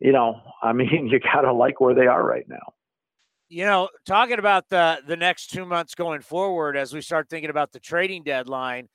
you 0.00 0.12
know, 0.12 0.40
I 0.62 0.72
mean, 0.72 1.08
you 1.10 1.20
gotta 1.20 1.52
like 1.52 1.80
where 1.80 1.94
they 1.94 2.06
are 2.06 2.24
right 2.24 2.48
now. 2.48 2.74
You 3.48 3.64
know, 3.64 3.88
talking 4.06 4.38
about 4.38 4.68
the 4.68 5.00
the 5.06 5.16
next 5.16 5.48
two 5.48 5.64
months 5.64 5.94
going 5.94 6.20
forward, 6.20 6.76
as 6.76 6.92
we 6.92 7.00
start 7.00 7.28
thinking 7.28 7.50
about 7.50 7.72
the 7.72 7.80
trading 7.80 8.22
deadline, 8.22 8.88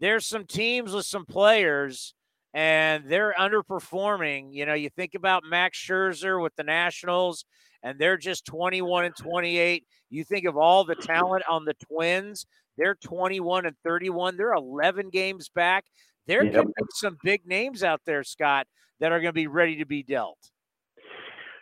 there's 0.00 0.26
some 0.26 0.44
teams 0.44 0.92
with 0.92 1.06
some 1.06 1.26
players 1.26 2.14
and 2.56 3.04
they're 3.06 3.34
underperforming. 3.38 4.48
You 4.54 4.64
know, 4.64 4.72
you 4.72 4.88
think 4.88 5.14
about 5.14 5.44
Max 5.44 5.78
Scherzer 5.78 6.42
with 6.42 6.56
the 6.56 6.64
Nationals, 6.64 7.44
and 7.82 7.98
they're 7.98 8.16
just 8.16 8.46
21 8.46 9.04
and 9.04 9.14
28. 9.14 9.84
You 10.08 10.24
think 10.24 10.46
of 10.46 10.56
all 10.56 10.82
the 10.82 10.94
talent 10.94 11.44
on 11.50 11.66
the 11.66 11.74
Twins, 11.74 12.46
they're 12.78 12.94
21 12.94 13.66
and 13.66 13.76
31. 13.84 14.38
They're 14.38 14.54
11 14.54 15.10
games 15.10 15.50
back. 15.50 15.84
There 16.26 16.44
yep. 16.44 16.54
could 16.54 16.66
be 16.68 16.84
some 16.94 17.18
big 17.22 17.46
names 17.46 17.82
out 17.84 18.00
there, 18.06 18.24
Scott, 18.24 18.66
that 19.00 19.12
are 19.12 19.20
going 19.20 19.28
to 19.28 19.32
be 19.34 19.48
ready 19.48 19.76
to 19.76 19.86
be 19.86 20.02
dealt. 20.02 20.38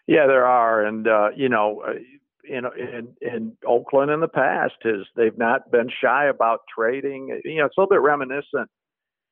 Yeah, 0.06 0.28
there 0.28 0.46
are, 0.46 0.84
and 0.86 1.08
uh, 1.08 1.30
you 1.34 1.48
know, 1.48 1.82
in, 2.48 2.64
in 2.78 3.14
in 3.20 3.56
Oakland 3.66 4.12
in 4.12 4.20
the 4.20 4.28
past 4.28 4.74
is 4.84 5.06
they've 5.16 5.36
not 5.36 5.72
been 5.72 5.88
shy 6.00 6.26
about 6.26 6.60
trading. 6.72 7.40
You 7.44 7.56
know, 7.56 7.64
it's 7.64 7.76
a 7.76 7.80
little 7.80 7.90
bit 7.90 8.00
reminiscent 8.00 8.70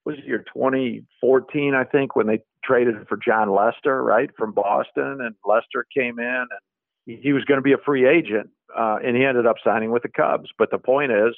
was 0.05 0.16
it 0.18 0.26
year 0.26 0.44
2014, 0.55 1.74
I 1.74 1.84
think, 1.84 2.16
when 2.16 2.26
they 2.26 2.40
traded 2.64 2.94
for 3.09 3.16
Jon 3.16 3.50
Lester, 3.55 4.03
right, 4.03 4.30
from 4.36 4.53
Boston, 4.53 5.18
and 5.20 5.34
Lester 5.44 5.86
came 5.96 6.18
in 6.18 6.26
and 6.26 7.20
he, 7.22 7.32
was 7.32 7.44
going 7.44 7.59
to 7.59 7.62
be 7.62 7.72
a 7.72 7.78
free 7.84 8.07
agent, 8.07 8.50
uh, 8.76 8.98
and 9.05 9.16
he 9.16 9.24
ended 9.24 9.46
up 9.46 9.57
signing 9.64 9.90
with 9.90 10.03
the 10.03 10.09
Cubs. 10.09 10.50
But 10.59 10.70
the 10.70 10.78
point 10.78 11.12
is, 11.12 11.34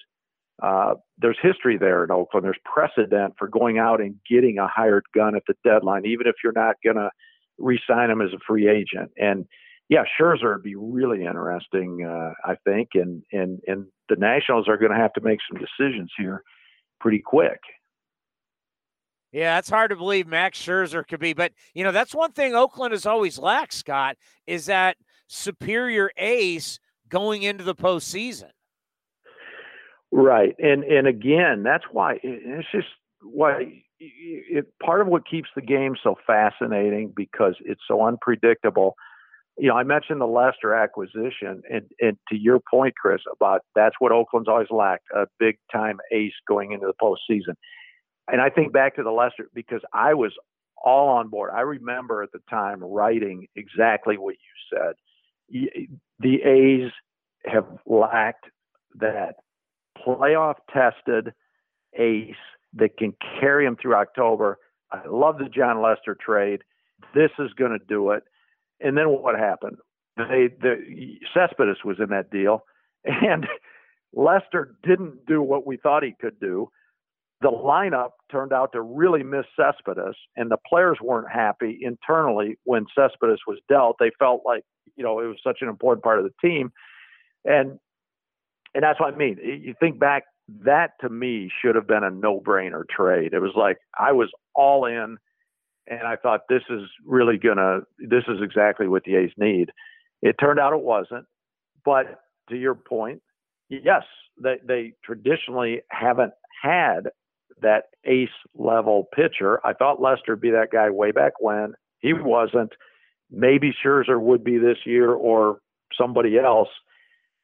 uh, 0.62 0.94
there's 1.18 1.38
history 1.42 1.78
there 1.78 2.04
in 2.04 2.10
Oakland. 2.10 2.44
There's 2.44 2.58
precedent 2.64 3.34
for 3.38 3.48
going 3.48 3.78
out 3.78 4.00
and 4.00 4.16
getting 4.28 4.58
a 4.58 4.68
hired 4.68 5.04
gun 5.14 5.34
at 5.34 5.42
the 5.48 5.54
deadline, 5.64 6.06
even 6.06 6.26
if 6.26 6.36
you're 6.42 6.52
not 6.52 6.76
going 6.84 6.96
to 6.96 7.10
re-sign 7.58 8.10
him 8.10 8.20
as 8.20 8.32
a 8.32 8.38
free 8.46 8.68
agent. 8.68 9.10
And 9.16 9.46
yeah, 9.88 10.04
Scherzer 10.18 10.54
would 10.54 10.62
be 10.62 10.76
really 10.76 11.24
interesting, 11.24 12.06
uh, 12.06 12.32
I 12.48 12.56
think, 12.64 12.90
and 12.94 13.22
and 13.32 13.60
and 13.66 13.86
the 14.08 14.16
Nationals 14.16 14.66
are 14.68 14.78
going 14.78 14.92
to 14.92 14.98
have 14.98 15.12
to 15.14 15.20
make 15.20 15.40
some 15.48 15.60
decisions 15.60 16.10
here 16.16 16.42
pretty 17.00 17.20
quick. 17.24 17.60
Yeah, 19.34 19.58
it's 19.58 19.68
hard 19.68 19.90
to 19.90 19.96
believe 19.96 20.28
Max 20.28 20.60
Scherzer 20.64 21.04
could 21.04 21.18
be, 21.18 21.32
but 21.32 21.50
you 21.74 21.82
know 21.82 21.90
that's 21.90 22.14
one 22.14 22.30
thing 22.30 22.54
Oakland 22.54 22.92
has 22.92 23.04
always 23.04 23.36
lacked. 23.36 23.74
Scott 23.74 24.16
is 24.46 24.66
that 24.66 24.96
superior 25.26 26.12
ace 26.16 26.78
going 27.08 27.42
into 27.42 27.64
the 27.64 27.74
postseason. 27.74 28.50
Right, 30.12 30.54
and 30.60 30.84
and 30.84 31.08
again, 31.08 31.64
that's 31.64 31.82
why 31.90 32.20
it's 32.22 32.68
just 32.70 32.86
why 33.22 33.82
it, 33.98 34.66
part 34.80 35.00
of 35.00 35.08
what 35.08 35.28
keeps 35.28 35.48
the 35.56 35.62
game 35.62 35.96
so 36.00 36.14
fascinating 36.24 37.12
because 37.14 37.56
it's 37.64 37.82
so 37.88 38.06
unpredictable. 38.06 38.94
You 39.58 39.70
know, 39.70 39.76
I 39.76 39.82
mentioned 39.82 40.20
the 40.20 40.26
Lester 40.26 40.74
acquisition, 40.74 41.60
and 41.68 41.82
and 42.00 42.16
to 42.28 42.36
your 42.36 42.60
point, 42.70 42.94
Chris, 42.94 43.22
about 43.32 43.62
that's 43.74 43.96
what 43.98 44.12
Oakland's 44.12 44.48
always 44.48 44.70
lacked 44.70 45.06
a 45.12 45.26
big 45.40 45.58
time 45.72 45.98
ace 46.12 46.34
going 46.46 46.70
into 46.70 46.86
the 46.86 46.94
postseason 47.02 47.56
and 48.28 48.40
I 48.40 48.50
think 48.50 48.72
back 48.72 48.96
to 48.96 49.02
the 49.02 49.10
Lester 49.10 49.48
because 49.54 49.82
I 49.92 50.14
was 50.14 50.32
all 50.82 51.08
on 51.08 51.28
board. 51.28 51.50
I 51.54 51.60
remember 51.60 52.22
at 52.22 52.32
the 52.32 52.40
time 52.50 52.82
writing 52.82 53.46
exactly 53.56 54.16
what 54.18 54.34
you 54.34 54.78
said. 54.78 55.88
The 56.20 56.42
A's 56.42 56.90
have 57.46 57.66
lacked 57.86 58.46
that 58.96 59.36
playoff 60.06 60.56
tested 60.72 61.32
ace 61.98 62.34
that 62.74 62.96
can 62.96 63.14
carry 63.40 63.64
them 63.64 63.76
through 63.80 63.94
October. 63.94 64.58
I 64.90 65.06
love 65.08 65.38
the 65.38 65.48
Jon 65.48 65.82
Lester 65.82 66.16
trade. 66.18 66.62
This 67.14 67.30
is 67.38 67.52
going 67.54 67.72
to 67.72 67.84
do 67.86 68.10
it. 68.10 68.24
And 68.80 68.96
then 68.96 69.06
what 69.08 69.38
happened? 69.38 69.76
They 70.16 70.48
the 70.60 70.76
Cespedes 71.32 71.84
was 71.84 71.96
in 71.98 72.10
that 72.10 72.30
deal, 72.30 72.64
and 73.04 73.46
Lester 74.14 74.76
didn't 74.84 75.26
do 75.26 75.42
what 75.42 75.66
we 75.66 75.76
thought 75.76 76.04
he 76.04 76.14
could 76.20 76.38
do 76.38 76.70
the 77.44 77.50
lineup 77.50 78.12
turned 78.32 78.54
out 78.54 78.72
to 78.72 78.80
really 78.80 79.22
miss 79.22 79.44
Cespedes, 79.54 80.16
and 80.34 80.50
the 80.50 80.56
players 80.66 80.96
weren't 81.02 81.30
happy 81.30 81.78
internally 81.82 82.58
when 82.64 82.86
Cespedes 82.98 83.40
was 83.46 83.58
dealt. 83.68 83.96
They 84.00 84.10
felt 84.18 84.40
like 84.46 84.62
you 84.96 85.04
know 85.04 85.20
it 85.20 85.26
was 85.26 85.36
such 85.44 85.58
an 85.60 85.68
important 85.68 86.02
part 86.02 86.18
of 86.18 86.24
the 86.24 86.32
team, 86.48 86.72
and 87.44 87.78
and 88.74 88.82
that's 88.82 88.98
what 88.98 89.12
I 89.12 89.16
mean. 89.18 89.36
You 89.42 89.74
think 89.78 89.98
back, 90.00 90.22
that 90.64 90.92
to 91.02 91.10
me 91.10 91.50
should 91.60 91.74
have 91.74 91.86
been 91.86 92.02
a 92.02 92.10
no-brainer 92.10 92.84
trade. 92.88 93.34
It 93.34 93.40
was 93.40 93.52
like 93.54 93.76
I 93.98 94.12
was 94.12 94.30
all 94.54 94.86
in, 94.86 95.18
and 95.86 96.02
I 96.02 96.16
thought 96.16 96.48
this 96.48 96.62
is 96.70 96.88
really 97.04 97.36
gonna, 97.36 97.80
this 97.98 98.24
is 98.26 98.38
exactly 98.42 98.88
what 98.88 99.04
the 99.04 99.16
A's 99.16 99.32
need. 99.36 99.68
It 100.22 100.36
turned 100.40 100.58
out 100.58 100.72
it 100.72 100.82
wasn't, 100.82 101.26
but 101.84 102.20
to 102.48 102.56
your 102.56 102.74
point, 102.74 103.20
yes, 103.68 104.04
they 104.42 104.56
they 104.66 104.94
traditionally 105.04 105.82
haven't 105.90 106.32
had 106.62 107.10
that 107.62 107.84
ace 108.04 108.28
level 108.54 109.08
pitcher. 109.14 109.60
I 109.66 109.72
thought 109.72 110.00
Lester 110.00 110.32
would 110.32 110.40
be 110.40 110.50
that 110.50 110.70
guy 110.72 110.90
way 110.90 111.10
back 111.10 111.32
when. 111.40 111.74
He 112.00 112.12
wasn't. 112.12 112.72
Maybe 113.30 113.74
Scherzer 113.84 114.20
would 114.20 114.44
be 114.44 114.58
this 114.58 114.78
year 114.84 115.10
or 115.10 115.58
somebody 115.98 116.38
else. 116.38 116.68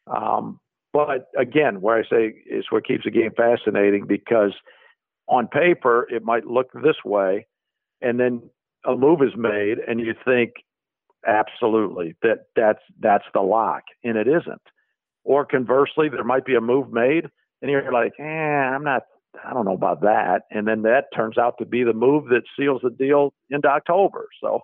Um, 0.06 0.60
but 0.92 1.28
again, 1.38 1.80
where 1.80 1.98
I 1.98 2.02
say 2.02 2.34
is 2.46 2.66
what 2.70 2.86
keeps 2.86 3.04
the 3.04 3.10
game 3.10 3.30
fascinating 3.36 4.06
because 4.06 4.52
on 5.28 5.46
paper 5.46 6.06
it 6.10 6.24
might 6.24 6.46
look 6.46 6.72
this 6.72 6.96
way, 7.04 7.46
and 8.02 8.18
then 8.18 8.42
a 8.84 8.96
move 8.96 9.22
is 9.22 9.36
made, 9.36 9.78
and 9.86 10.00
you 10.00 10.14
think 10.24 10.54
absolutely 11.26 12.16
that 12.22 12.46
that's 12.56 12.80
that's 12.98 13.24
the 13.32 13.40
lock, 13.40 13.82
and 14.02 14.16
it 14.16 14.26
isn't. 14.26 14.62
Or 15.22 15.44
conversely, 15.44 16.08
there 16.08 16.24
might 16.24 16.44
be 16.44 16.54
a 16.54 16.60
move 16.60 16.92
made, 16.92 17.26
and 17.62 17.70
you're 17.70 17.92
like, 17.92 18.12
eh, 18.18 18.24
I'm 18.24 18.82
not 18.82 19.02
I 19.44 19.52
don't 19.52 19.64
know 19.64 19.74
about 19.74 20.02
that. 20.02 20.42
And 20.50 20.66
then 20.66 20.82
that 20.82 21.04
turns 21.14 21.38
out 21.38 21.56
to 21.58 21.66
be 21.66 21.84
the 21.84 21.92
move 21.92 22.26
that 22.26 22.42
seals 22.58 22.80
the 22.82 22.90
deal 22.90 23.32
into 23.50 23.68
October. 23.68 24.26
So, 24.42 24.60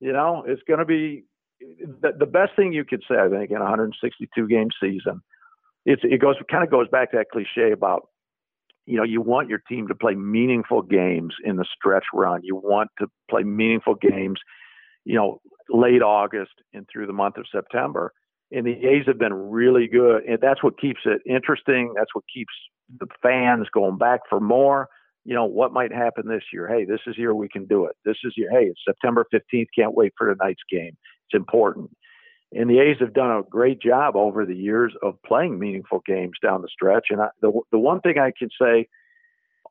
you 0.00 0.12
know, 0.12 0.44
it's 0.46 0.62
going 0.66 0.80
to 0.80 0.84
be 0.84 1.24
the, 1.60 2.12
the 2.18 2.26
best 2.26 2.52
thing 2.56 2.72
you 2.72 2.84
could 2.84 3.02
say, 3.08 3.16
I 3.16 3.28
think, 3.28 3.50
in 3.50 3.58
a 3.58 3.60
162 3.60 4.48
game 4.48 4.68
season. 4.80 5.20
It's, 5.84 6.02
it 6.04 6.20
goes 6.20 6.36
kind 6.50 6.64
of 6.64 6.70
goes 6.70 6.88
back 6.88 7.10
to 7.10 7.18
that 7.18 7.30
cliche 7.30 7.72
about, 7.72 8.08
you 8.86 8.96
know, 8.96 9.04
you 9.04 9.20
want 9.20 9.48
your 9.48 9.60
team 9.68 9.88
to 9.88 9.94
play 9.94 10.14
meaningful 10.14 10.82
games 10.82 11.34
in 11.44 11.56
the 11.56 11.64
stretch 11.76 12.04
run. 12.12 12.40
You 12.42 12.56
want 12.56 12.90
to 12.98 13.06
play 13.30 13.42
meaningful 13.42 13.94
games, 13.94 14.38
you 15.04 15.14
know, 15.14 15.40
late 15.68 16.02
August 16.02 16.52
and 16.72 16.86
through 16.92 17.06
the 17.06 17.12
month 17.12 17.36
of 17.36 17.46
September. 17.52 18.12
And 18.50 18.66
the 18.66 18.72
A's 18.72 19.06
have 19.06 19.18
been 19.18 19.32
really 19.32 19.88
good, 19.88 20.24
and 20.24 20.38
that's 20.40 20.62
what 20.62 20.78
keeps 20.78 21.00
it 21.06 21.22
interesting. 21.26 21.94
That's 21.96 22.14
what 22.14 22.24
keeps 22.32 22.52
the 22.98 23.06
fans 23.22 23.66
going 23.72 23.98
back 23.98 24.20
for 24.28 24.40
more. 24.40 24.88
You 25.24 25.34
know, 25.34 25.44
what 25.44 25.72
might 25.72 25.92
happen 25.92 26.26
this 26.26 26.42
year? 26.52 26.66
Hey, 26.66 26.84
this 26.84 27.00
is 27.06 27.16
year 27.16 27.34
we 27.34 27.48
can 27.48 27.66
do 27.66 27.84
it. 27.86 27.96
This 28.04 28.16
is 28.24 28.34
year. 28.36 28.50
Hey, 28.50 28.66
it's 28.66 28.80
September 28.84 29.24
15th. 29.32 29.66
Can't 29.76 29.94
wait 29.94 30.12
for 30.18 30.34
tonight's 30.34 30.62
game. 30.68 30.96
It's 31.26 31.36
important. 31.36 31.90
And 32.54 32.68
the 32.68 32.80
A's 32.80 32.98
have 33.00 33.14
done 33.14 33.30
a 33.30 33.42
great 33.48 33.80
job 33.80 34.14
over 34.14 34.44
the 34.44 34.54
years 34.54 34.92
of 35.02 35.14
playing 35.24 35.58
meaningful 35.58 36.02
games 36.06 36.34
down 36.42 36.60
the 36.60 36.68
stretch. 36.68 37.06
And 37.10 37.20
I, 37.20 37.28
the 37.40 37.52
the 37.70 37.78
one 37.78 38.00
thing 38.00 38.18
I 38.18 38.32
can 38.36 38.50
say, 38.60 38.88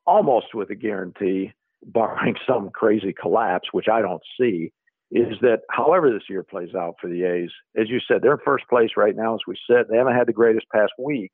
almost 0.06 0.56
with 0.56 0.70
a 0.72 0.76
guarantee, 0.76 1.54
barring 1.86 2.36
some 2.48 2.70
crazy 2.70 3.14
collapse, 3.14 3.70
which 3.72 3.88
I 3.92 4.02
don't 4.02 4.24
see, 4.40 4.72
is 5.12 5.38
that 5.42 5.62
however 5.70 6.12
this 6.12 6.24
year 6.30 6.44
plays 6.44 6.74
out 6.74 6.96
for 7.00 7.10
the 7.10 7.24
A's, 7.24 7.52
as 7.76 7.90
you 7.90 8.00
said, 8.08 8.22
they're 8.22 8.34
in 8.34 8.40
first 8.46 8.64
place 8.70 8.92
right 8.96 9.16
now, 9.16 9.36
as 9.36 9.42
we 9.48 9.56
said. 9.70 9.86
They 9.90 9.98
haven't 9.98 10.16
had 10.16 10.28
the 10.28 10.34
greatest 10.34 10.66
past 10.74 10.94
week, 10.98 11.32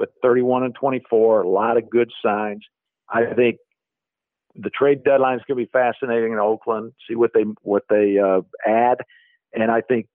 but 0.00 0.14
31 0.22 0.64
and 0.64 0.74
24, 0.74 1.42
a 1.42 1.48
lot 1.48 1.76
of 1.76 1.88
good 1.90 2.10
signs. 2.24 2.64
I 3.08 3.26
think 3.34 3.58
the 4.56 4.70
trade 4.70 5.04
deadline 5.04 5.36
is 5.36 5.44
going 5.46 5.58
to 5.58 5.66
be 5.66 5.70
fascinating 5.70 6.32
in 6.32 6.38
Oakland. 6.38 6.92
See 7.06 7.14
what 7.14 7.32
they 7.34 7.44
what 7.62 7.84
they 7.90 8.18
uh, 8.18 8.40
add, 8.66 8.98
and 9.52 9.70
I 9.70 9.82
think 9.82 10.06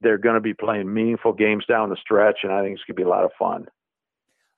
they're 0.00 0.18
going 0.18 0.36
to 0.36 0.40
be 0.40 0.54
playing 0.54 0.92
meaningful 0.92 1.32
games 1.32 1.64
down 1.66 1.90
the 1.90 1.96
stretch, 1.96 2.38
and 2.44 2.52
I 2.52 2.62
think 2.62 2.76
it's 2.76 2.84
going 2.86 2.96
to 2.96 3.02
be 3.02 3.02
a 3.02 3.08
lot 3.08 3.24
of 3.24 3.32
fun. 3.38 3.66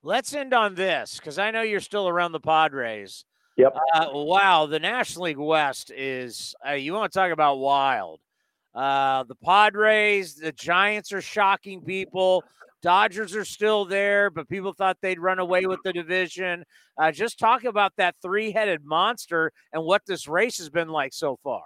Let's 0.03 0.35
end 0.35 0.53
on 0.53 0.74
this 0.74 1.16
because 1.16 1.39
I 1.39 1.51
know 1.51 1.62
you're 1.62 1.81
still 1.81 2.07
around 2.07 2.33
the 2.33 2.41
Padres. 2.41 3.24
Yep. 3.57 3.74
Uh, 3.95 4.09
wow, 4.12 4.66
the 4.66 4.79
National 4.79 5.24
League 5.24 5.39
West 5.39 5.91
is 5.91 6.55
uh, 6.68 6.72
you 6.72 6.93
want 6.93 7.11
to 7.11 7.18
talk 7.18 7.33
about 7.33 7.57
wild. 7.57 8.20
Uh, 8.74 9.24
the 9.24 9.37
Padres, 9.37 10.35
the 10.35 10.53
Giants 10.53 11.14
are 11.14 11.22
shocking 11.22 11.81
people. 11.81 12.45
Dodgers 12.87 13.34
are 13.34 13.45
still 13.45 13.84
there, 13.84 14.30
but 14.30 14.49
people 14.49 14.72
thought 14.72 14.99
they'd 15.03 15.18
run 15.18 15.41
away 15.41 15.66
with 15.66 15.80
the 15.82 15.93
division. 15.93 16.62
Uh, 16.97 17.11
just 17.11 17.37
talk 17.37 17.64
about 17.64 17.93
that 17.97 18.14
three 18.22 18.53
headed 18.53 18.84
monster 18.84 19.51
and 19.72 19.82
what 19.82 20.03
this 20.07 20.28
race 20.28 20.59
has 20.59 20.70
been 20.70 20.87
like 20.87 21.12
so 21.12 21.37
far. 21.43 21.64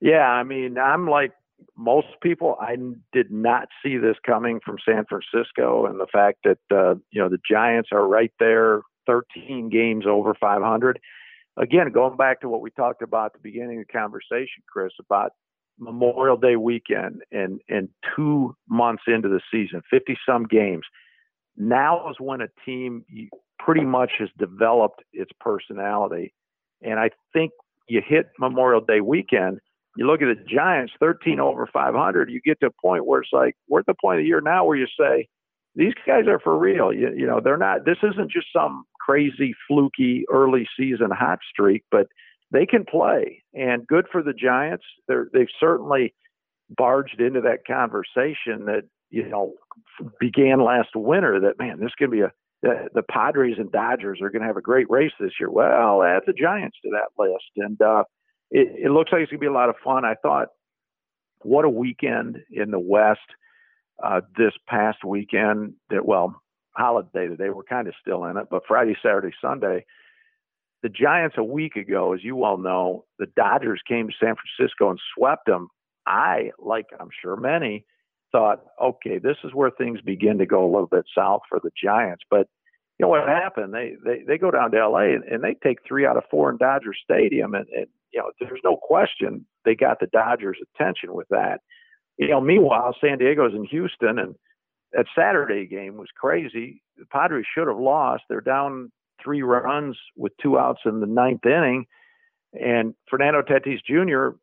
Yeah, 0.00 0.26
I 0.26 0.42
mean, 0.42 0.76
I'm 0.76 1.08
like 1.08 1.30
most 1.76 2.08
people. 2.20 2.56
I 2.60 2.74
did 3.12 3.30
not 3.30 3.68
see 3.80 3.96
this 3.96 4.16
coming 4.26 4.58
from 4.58 4.78
San 4.84 5.04
Francisco, 5.08 5.86
and 5.86 6.00
the 6.00 6.08
fact 6.12 6.38
that 6.42 6.58
uh, 6.72 6.96
you 7.12 7.22
know 7.22 7.28
the 7.28 7.38
Giants 7.48 7.90
are 7.92 8.08
right 8.08 8.32
there, 8.40 8.82
13 9.06 9.70
games 9.70 10.04
over 10.04 10.34
500. 10.34 10.98
Again, 11.58 11.92
going 11.92 12.16
back 12.16 12.40
to 12.40 12.48
what 12.48 12.60
we 12.60 12.70
talked 12.72 13.02
about 13.02 13.26
at 13.26 13.32
the 13.34 13.38
beginning 13.48 13.78
of 13.78 13.86
the 13.86 13.92
conversation, 13.92 14.64
Chris, 14.68 14.90
about 14.98 15.30
Memorial 15.78 16.36
Day 16.36 16.56
weekend 16.56 17.22
and 17.32 17.60
and 17.68 17.88
two 18.16 18.56
months 18.68 19.04
into 19.06 19.28
the 19.28 19.40
season, 19.52 19.82
50 19.90 20.16
some 20.26 20.44
games. 20.44 20.84
Now 21.56 22.08
is 22.10 22.16
when 22.20 22.40
a 22.40 22.48
team 22.64 23.04
pretty 23.58 23.84
much 23.84 24.12
has 24.18 24.28
developed 24.38 25.02
its 25.12 25.30
personality 25.40 26.34
And 26.82 26.98
I 27.00 27.10
think 27.32 27.52
you 27.88 28.02
hit 28.06 28.26
Memorial 28.38 28.80
Day 28.80 29.00
weekend. 29.00 29.60
You 29.96 30.06
look 30.06 30.22
at 30.22 30.26
the 30.26 30.44
Giants, 30.44 30.92
13 31.00 31.40
over 31.40 31.68
500. 31.72 32.30
You 32.30 32.40
get 32.44 32.60
to 32.60 32.66
a 32.66 32.70
point 32.82 33.06
where 33.06 33.20
it's 33.22 33.30
like 33.32 33.56
we're 33.68 33.80
at 33.80 33.86
the 33.86 33.94
point 34.00 34.18
of 34.18 34.24
the 34.24 34.28
year 34.28 34.40
now 34.40 34.64
where 34.64 34.76
you 34.76 34.86
say 34.98 35.28
these 35.76 35.94
guys 36.06 36.26
are 36.28 36.40
for 36.40 36.58
real. 36.58 36.92
You, 36.92 37.12
you 37.16 37.26
know, 37.26 37.40
they're 37.42 37.56
not. 37.56 37.84
This 37.84 37.98
isn't 38.02 38.30
just 38.30 38.48
some 38.52 38.84
crazy, 39.00 39.54
fluky 39.68 40.24
early 40.32 40.66
season 40.78 41.10
hot 41.12 41.38
streak, 41.50 41.84
but 41.90 42.06
they 42.50 42.66
can 42.66 42.84
play. 42.84 43.42
And 43.52 43.86
good 43.86 44.06
for 44.10 44.22
the 44.22 44.32
Giants. 44.32 44.84
They're, 45.08 45.28
they've 45.32 45.46
certainly 45.58 46.14
barged 46.70 47.20
into 47.20 47.42
that 47.42 47.66
conversation 47.66 48.66
that 48.66 48.82
you 49.10 49.28
know 49.28 49.54
began 50.18 50.64
last 50.64 50.90
winter. 50.94 51.40
That 51.40 51.58
man, 51.58 51.80
this 51.80 51.92
could 51.98 52.10
be 52.10 52.20
a 52.20 52.32
the, 52.64 52.88
the 52.94 53.02
Padres 53.02 53.56
and 53.58 53.70
Dodgers 53.70 54.20
are 54.22 54.30
going 54.30 54.40
to 54.40 54.48
have 54.48 54.56
a 54.56 54.62
great 54.62 54.88
race 54.88 55.12
this 55.20 55.32
year. 55.38 55.50
Well, 55.50 56.02
add 56.02 56.22
the 56.26 56.32
Giants 56.32 56.78
to 56.82 56.90
that 56.92 57.22
list, 57.22 57.44
and 57.56 57.80
uh, 57.80 58.04
it, 58.50 58.86
it 58.86 58.90
looks 58.90 59.12
like 59.12 59.20
it's 59.20 59.30
going 59.30 59.40
to 59.40 59.44
be 59.44 59.46
a 59.46 59.52
lot 59.52 59.68
of 59.68 59.74
fun. 59.84 60.06
I 60.06 60.14
thought, 60.14 60.48
what 61.42 61.66
a 61.66 61.70
weekend 61.70 62.38
in 62.50 62.70
the 62.70 62.80
West 62.80 63.20
uh, 64.02 64.22
this 64.38 64.52
past 64.66 65.04
weekend. 65.04 65.74
That 65.90 66.06
well, 66.06 66.40
holiday 66.74 67.28
today 67.28 67.50
we're 67.50 67.64
kind 67.64 67.86
of 67.86 67.94
still 68.00 68.24
in 68.24 68.38
it, 68.38 68.46
but 68.50 68.62
Friday, 68.66 68.96
Saturday, 69.02 69.34
Sunday. 69.42 69.84
The 70.84 70.90
Giants 70.90 71.36
a 71.38 71.42
week 71.42 71.76
ago, 71.76 72.12
as 72.12 72.22
you 72.22 72.44
all 72.44 72.58
know, 72.58 73.06
the 73.18 73.24
Dodgers 73.34 73.80
came 73.88 74.06
to 74.06 74.12
San 74.20 74.34
Francisco 74.36 74.90
and 74.90 75.00
swept 75.16 75.46
them. 75.46 75.68
I, 76.06 76.50
like 76.58 76.84
I'm 77.00 77.08
sure 77.22 77.36
many, 77.36 77.86
thought, 78.32 78.62
okay, 78.78 79.16
this 79.16 79.38
is 79.44 79.54
where 79.54 79.70
things 79.70 80.02
begin 80.02 80.36
to 80.36 80.44
go 80.44 80.62
a 80.62 80.70
little 80.70 80.86
bit 80.86 81.06
south 81.16 81.40
for 81.48 81.58
the 81.58 81.70
Giants. 81.82 82.24
But 82.28 82.48
you 82.98 83.06
know 83.06 83.08
what 83.08 83.26
happened? 83.26 83.72
They 83.72 83.94
they 84.04 84.24
they 84.26 84.36
go 84.36 84.50
down 84.50 84.72
to 84.72 84.78
L.A. 84.78 85.14
and, 85.14 85.42
they 85.42 85.56
take 85.62 85.78
three 85.88 86.04
out 86.04 86.18
of 86.18 86.24
four 86.30 86.50
in 86.50 86.58
Dodger 86.58 86.92
Stadium, 87.02 87.54
and, 87.54 87.66
and 87.74 87.86
you 88.12 88.20
know 88.20 88.32
there's 88.38 88.60
no 88.62 88.76
question 88.76 89.46
they 89.64 89.74
got 89.74 90.00
the 90.00 90.06
Dodgers' 90.08 90.58
attention 90.74 91.14
with 91.14 91.28
that. 91.30 91.62
You 92.18 92.28
know, 92.28 92.42
meanwhile, 92.42 92.94
San 93.00 93.16
Diego's 93.16 93.54
in 93.54 93.64
Houston, 93.64 94.18
and 94.18 94.34
that 94.92 95.06
Saturday 95.16 95.66
game 95.66 95.96
was 95.96 96.08
crazy. 96.14 96.82
The 96.98 97.06
Padres 97.06 97.46
should 97.56 97.68
have 97.68 97.78
lost. 97.78 98.24
They're 98.28 98.42
down 98.42 98.92
three 99.24 99.42
runs 99.42 99.96
with 100.16 100.32
two 100.42 100.58
outs 100.58 100.80
in 100.84 101.00
the 101.00 101.06
ninth 101.06 101.46
inning, 101.46 101.86
and 102.52 102.94
Fernando 103.08 103.42
Tatis 103.42 103.80
Jr 103.86 104.36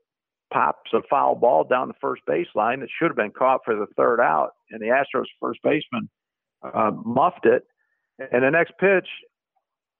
pops 0.51 0.91
a 0.93 0.99
foul 1.09 1.35
ball 1.35 1.63
down 1.63 1.87
the 1.87 1.93
first 2.01 2.21
baseline 2.27 2.81
that 2.81 2.89
should 2.97 3.07
have 3.07 3.15
been 3.15 3.31
caught 3.31 3.61
for 3.63 3.75
the 3.75 3.85
third 3.95 4.19
out, 4.19 4.51
and 4.69 4.81
the 4.81 4.87
Astros 4.87 5.25
first 5.39 5.59
baseman 5.63 6.09
uh, 6.61 6.91
muffed 7.05 7.45
it. 7.45 7.63
And 8.31 8.43
the 8.43 8.51
next 8.51 8.73
pitch, 8.77 9.07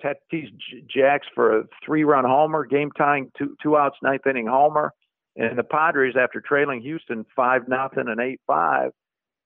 Tatis 0.04 0.50
jacks 0.94 1.28
for 1.34 1.60
a 1.60 1.64
three-run 1.86 2.26
homer, 2.26 2.66
game 2.66 2.92
tying 2.98 3.32
two 3.38 3.56
two 3.64 3.78
outs, 3.78 3.98
ninth 4.04 4.28
inning 4.28 4.48
homer, 4.48 4.92
and 5.36 5.58
the 5.58 5.64
Padres, 5.64 6.16
after 6.20 6.42
trailing 6.42 6.82
Houston 6.82 7.26
five 7.36 7.68
nothing 7.68 8.08
and 8.08 8.20
eight 8.20 8.42
five, 8.46 8.92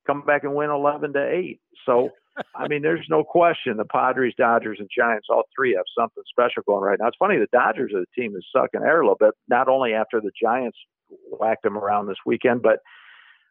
come 0.08 0.24
back 0.26 0.44
and 0.44 0.56
win 0.56 0.72
eleven 0.72 1.14
to 1.14 1.24
eight. 1.24 1.60
So. 1.86 2.10
I 2.56 2.68
mean, 2.68 2.82
there's 2.82 3.06
no 3.10 3.24
question 3.24 3.78
the 3.78 3.86
Padres, 3.86 4.34
Dodgers, 4.38 4.78
and 4.80 4.90
Giants, 4.96 5.28
all 5.30 5.44
three 5.56 5.74
have 5.76 5.86
something 5.98 6.24
special 6.30 6.64
going 6.66 6.84
right 6.84 6.98
now. 7.00 7.08
It's 7.08 7.18
funny, 7.18 7.38
the 7.38 7.48
Dodgers 7.52 7.94
are 7.94 8.02
the 8.02 8.22
team 8.22 8.34
that's 8.34 8.46
sucking 8.54 8.86
air 8.86 9.02
a 9.02 9.04
little 9.04 9.18
bit, 9.20 9.34
not 9.48 9.68
only 9.68 9.94
after 9.94 10.20
the 10.20 10.32
Giants 10.42 10.78
whacked 11.32 11.66
him 11.66 11.78
around 11.78 12.08
this 12.08 12.18
weekend. 12.26 12.62
But 12.62 12.80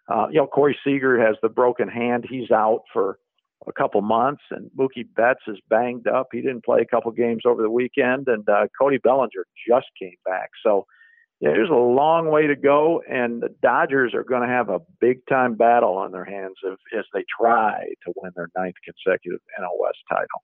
uh, 0.09 0.29
you 0.29 0.37
know, 0.37 0.47
Corey 0.47 0.77
Seager 0.85 1.19
has 1.25 1.37
the 1.43 1.49
broken 1.49 1.89
hand; 1.89 2.27
he's 2.29 2.51
out 2.51 2.83
for 2.93 3.19
a 3.67 3.73
couple 3.73 4.03
months, 4.03 4.43
and 4.51 4.71
Mookie 4.79 5.07
Betts 5.17 5.41
is 5.47 5.59
banged 5.71 6.07
up. 6.07 6.29
He 6.33 6.43
didn't 6.43 6.65
play 6.65 6.81
a 6.81 6.87
couple 6.87 7.11
games 7.13 7.43
over 7.47 7.63
the 7.63 7.71
weekend, 7.71 8.29
and 8.29 8.47
uh, 8.49 8.67
Cody 8.79 8.99
Bellinger 8.99 9.47
just 9.67 9.87
came 9.99 10.17
back. 10.25 10.51
So 10.63 10.87
yeah, 11.41 11.51
there's 11.51 11.71
a 11.71 11.75
long 11.75 12.31
way 12.31 12.47
to 12.47 12.57
go, 12.57 13.03
and 13.11 13.43
the 13.43 13.55
Dodgers 13.63 14.15
are 14.15 14.25
going 14.25 14.43
to 14.43 14.49
have 14.49 14.69
a 14.69 14.81
big 15.01 15.27
time 15.27 15.55
battle 15.55 15.97
on 15.97 16.13
their 16.13 16.25
hands 16.25 16.55
if, 16.63 16.79
as 16.97 17.05
they 17.13 17.25
try 17.39 17.85
to 18.05 18.13
win 18.17 18.33
their 18.37 18.49
ninth 18.57 18.77
consecutive 18.85 19.41
NL 19.61 19.79
West 19.81 19.99
title. 20.09 20.43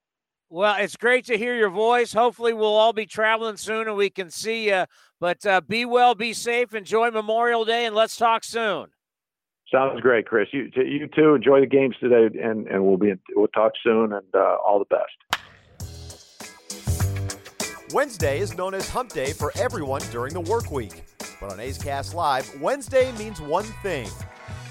Well, 0.52 0.74
it's 0.80 0.96
great 0.96 1.26
to 1.26 1.38
hear 1.38 1.54
your 1.54 1.70
voice. 1.70 2.12
Hopefully, 2.12 2.52
we'll 2.52 2.74
all 2.74 2.92
be 2.92 3.06
traveling 3.06 3.56
soon 3.56 3.86
and 3.86 3.96
we 3.96 4.10
can 4.10 4.30
see 4.30 4.68
you. 4.68 4.84
But 5.20 5.46
uh, 5.46 5.60
be 5.60 5.84
well, 5.84 6.16
be 6.16 6.32
safe, 6.32 6.74
enjoy 6.74 7.12
Memorial 7.12 7.64
Day, 7.64 7.86
and 7.86 7.94
let's 7.94 8.16
talk 8.16 8.42
soon. 8.42 8.88
Sounds 9.72 10.00
great, 10.00 10.26
Chris. 10.26 10.48
You, 10.52 10.68
you 10.74 11.06
too. 11.06 11.34
Enjoy 11.34 11.60
the 11.60 11.66
games 11.66 11.94
today, 12.00 12.36
and, 12.42 12.66
and 12.66 12.84
we'll 12.84 12.96
be 12.96 13.10
in, 13.10 13.20
we'll 13.36 13.46
talk 13.48 13.72
soon. 13.84 14.12
And 14.12 14.26
uh, 14.34 14.56
all 14.66 14.80
the 14.80 14.96
best. 14.96 15.39
Wednesday 17.92 18.40
is 18.40 18.56
known 18.56 18.74
as 18.74 18.88
Hump 18.88 19.10
Day 19.12 19.32
for 19.32 19.52
everyone 19.58 20.02
during 20.10 20.32
the 20.32 20.40
work 20.40 20.70
week, 20.70 21.04
but 21.40 21.52
on 21.52 21.60
A's 21.60 21.78
Cast 21.78 22.14
Live, 22.14 22.60
Wednesday 22.60 23.12
means 23.12 23.40
one 23.40 23.64
thing. 23.82 24.08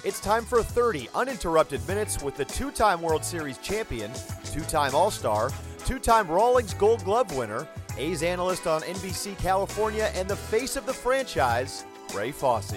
It's 0.03 0.19
time 0.19 0.45
for 0.45 0.63
30 0.63 1.09
uninterrupted 1.13 1.85
minutes 1.87 2.23
with 2.23 2.35
the 2.37 2.45
two-time 2.45 3.01
World 3.01 3.25
Series 3.25 3.57
champion, 3.57 4.11
two-time 4.53 4.95
All-Star 4.95 5.51
two 5.89 5.97
time 5.97 6.27
Rawlings 6.27 6.75
Gold 6.75 7.03
Glove 7.03 7.35
winner, 7.35 7.67
A's 7.97 8.21
analyst 8.21 8.67
on 8.67 8.81
NBC 8.81 9.35
California, 9.39 10.11
and 10.13 10.29
the 10.29 10.35
face 10.35 10.75
of 10.75 10.85
the 10.85 10.93
franchise, 10.93 11.83
Ray 12.13 12.31
Fosse. 12.31 12.75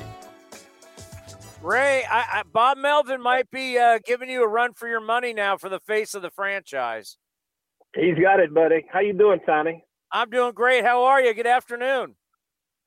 Ray, 1.60 2.04
I, 2.10 2.20
I, 2.20 2.42
Bob 2.50 2.78
Melvin 2.78 3.20
might 3.20 3.50
be 3.50 3.76
uh, 3.76 3.98
giving 4.02 4.30
you 4.30 4.42
a 4.42 4.48
run 4.48 4.72
for 4.72 4.88
your 4.88 5.02
money 5.02 5.34
now 5.34 5.58
for 5.58 5.68
the 5.68 5.78
face 5.78 6.14
of 6.14 6.22
the 6.22 6.30
franchise. 6.30 7.18
He's 7.94 8.16
got 8.18 8.40
it, 8.40 8.54
buddy. 8.54 8.86
How 8.90 9.00
you 9.00 9.12
doing, 9.12 9.40
Tony? 9.44 9.84
I'm 10.12 10.28
doing 10.28 10.52
great. 10.52 10.84
How 10.84 11.04
are 11.04 11.22
you? 11.22 11.32
Good 11.32 11.46
afternoon. 11.46 12.14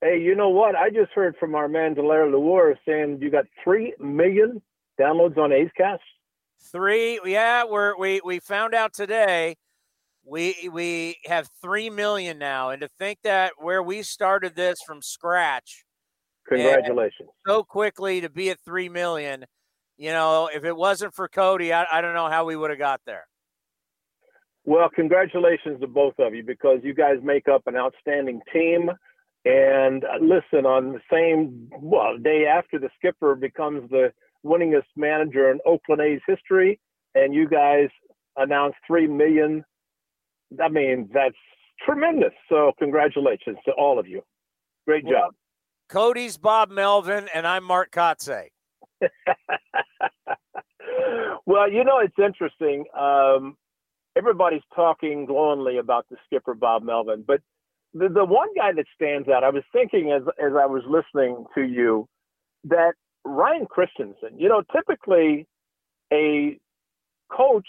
Hey, 0.01 0.21
you 0.21 0.35
know 0.35 0.49
what? 0.49 0.75
I 0.75 0.89
just 0.89 1.11
heard 1.13 1.35
from 1.39 1.55
our 1.55 1.67
man 1.67 1.95
Delaire 1.95 2.31
Lueur 2.31 2.75
saying 2.87 3.17
you 3.21 3.31
got 3.31 3.45
three 3.63 3.93
million 3.99 4.61
downloads 4.99 5.37
on 5.37 5.51
A's 5.51 5.71
Cast. 5.75 6.03
Three, 6.71 7.19
yeah. 7.25 7.63
We're 7.63 7.97
we 7.97 8.21
we 8.23 8.39
found 8.39 8.75
out 8.75 8.93
today 8.93 9.55
we 10.23 10.69
we 10.71 11.17
have 11.25 11.49
three 11.61 11.89
million 11.89 12.37
now, 12.37 12.69
and 12.69 12.81
to 12.81 12.89
think 12.99 13.19
that 13.23 13.53
where 13.57 13.81
we 13.81 14.03
started 14.03 14.55
this 14.55 14.77
from 14.85 15.01
scratch, 15.01 15.83
congratulations! 16.47 17.29
So 17.47 17.63
quickly 17.63 18.21
to 18.21 18.29
be 18.29 18.51
at 18.51 18.59
three 18.59 18.89
million, 18.89 19.45
you 19.97 20.11
know, 20.11 20.49
if 20.53 20.63
it 20.63 20.75
wasn't 20.75 21.15
for 21.15 21.27
Cody, 21.27 21.73
I, 21.73 21.85
I 21.91 22.01
don't 22.01 22.13
know 22.13 22.29
how 22.29 22.45
we 22.45 22.55
would 22.55 22.69
have 22.69 22.79
got 22.79 23.01
there. 23.05 23.25
Well, 24.65 24.89
congratulations 24.93 25.79
to 25.81 25.87
both 25.87 26.15
of 26.19 26.33
you 26.33 26.43
because 26.43 26.79
you 26.83 26.93
guys 26.93 27.17
make 27.23 27.47
up 27.47 27.63
an 27.67 27.75
outstanding 27.75 28.41
team. 28.51 28.89
And 29.45 30.03
uh, 30.03 30.17
listen, 30.19 30.65
on 30.65 30.93
the 30.93 31.01
same 31.11 31.69
well 31.79 32.17
day 32.17 32.45
after 32.45 32.79
the 32.79 32.89
skipper 32.97 33.35
becomes 33.35 33.89
the 33.91 34.11
winningest 34.43 34.89
manager 34.95 35.51
in 35.51 35.59
Oakland 35.65 36.01
A's 36.01 36.21
history, 36.25 36.79
and 37.13 37.33
you 37.33 37.47
guys 37.47 37.89
announced 38.37 38.77
three 38.87 39.07
million 39.07 39.63
I 40.63 40.69
mean, 40.69 41.09
that's 41.13 41.35
tremendous. 41.85 42.33
So, 42.49 42.71
congratulations 42.79 43.57
to 43.65 43.71
all 43.73 43.99
of 43.99 44.07
you. 44.07 44.21
Great 44.85 45.03
well, 45.05 45.13
job. 45.13 45.33
Cody's 45.89 46.37
Bob 46.37 46.69
Melvin, 46.69 47.27
and 47.33 47.45
I'm 47.45 47.63
Mark 47.63 47.91
Kotsay. 47.91 48.47
well, 51.45 51.71
you 51.71 51.83
know, 51.83 51.99
it's 51.99 52.17
interesting. 52.23 52.85
Um, 52.97 53.57
everybody's 54.15 54.61
talking 54.75 55.25
glowingly 55.25 55.77
about 55.77 56.05
the 56.09 56.17
skipper, 56.25 56.53
Bob 56.53 56.83
Melvin, 56.83 57.23
but 57.27 57.41
the, 57.93 58.09
the 58.09 58.25
one 58.25 58.49
guy 58.55 58.73
that 58.73 58.85
stands 58.93 59.29
out, 59.29 59.43
I 59.43 59.49
was 59.49 59.63
thinking 59.71 60.11
as, 60.11 60.23
as 60.39 60.53
I 60.59 60.65
was 60.65 60.83
listening 60.87 61.45
to 61.55 61.61
you, 61.61 62.07
that 62.65 62.93
Ryan 63.23 63.65
Christenson. 63.65 64.37
you 64.37 64.49
know, 64.49 64.63
typically 64.71 65.47
a 66.11 66.59
coach, 67.31 67.67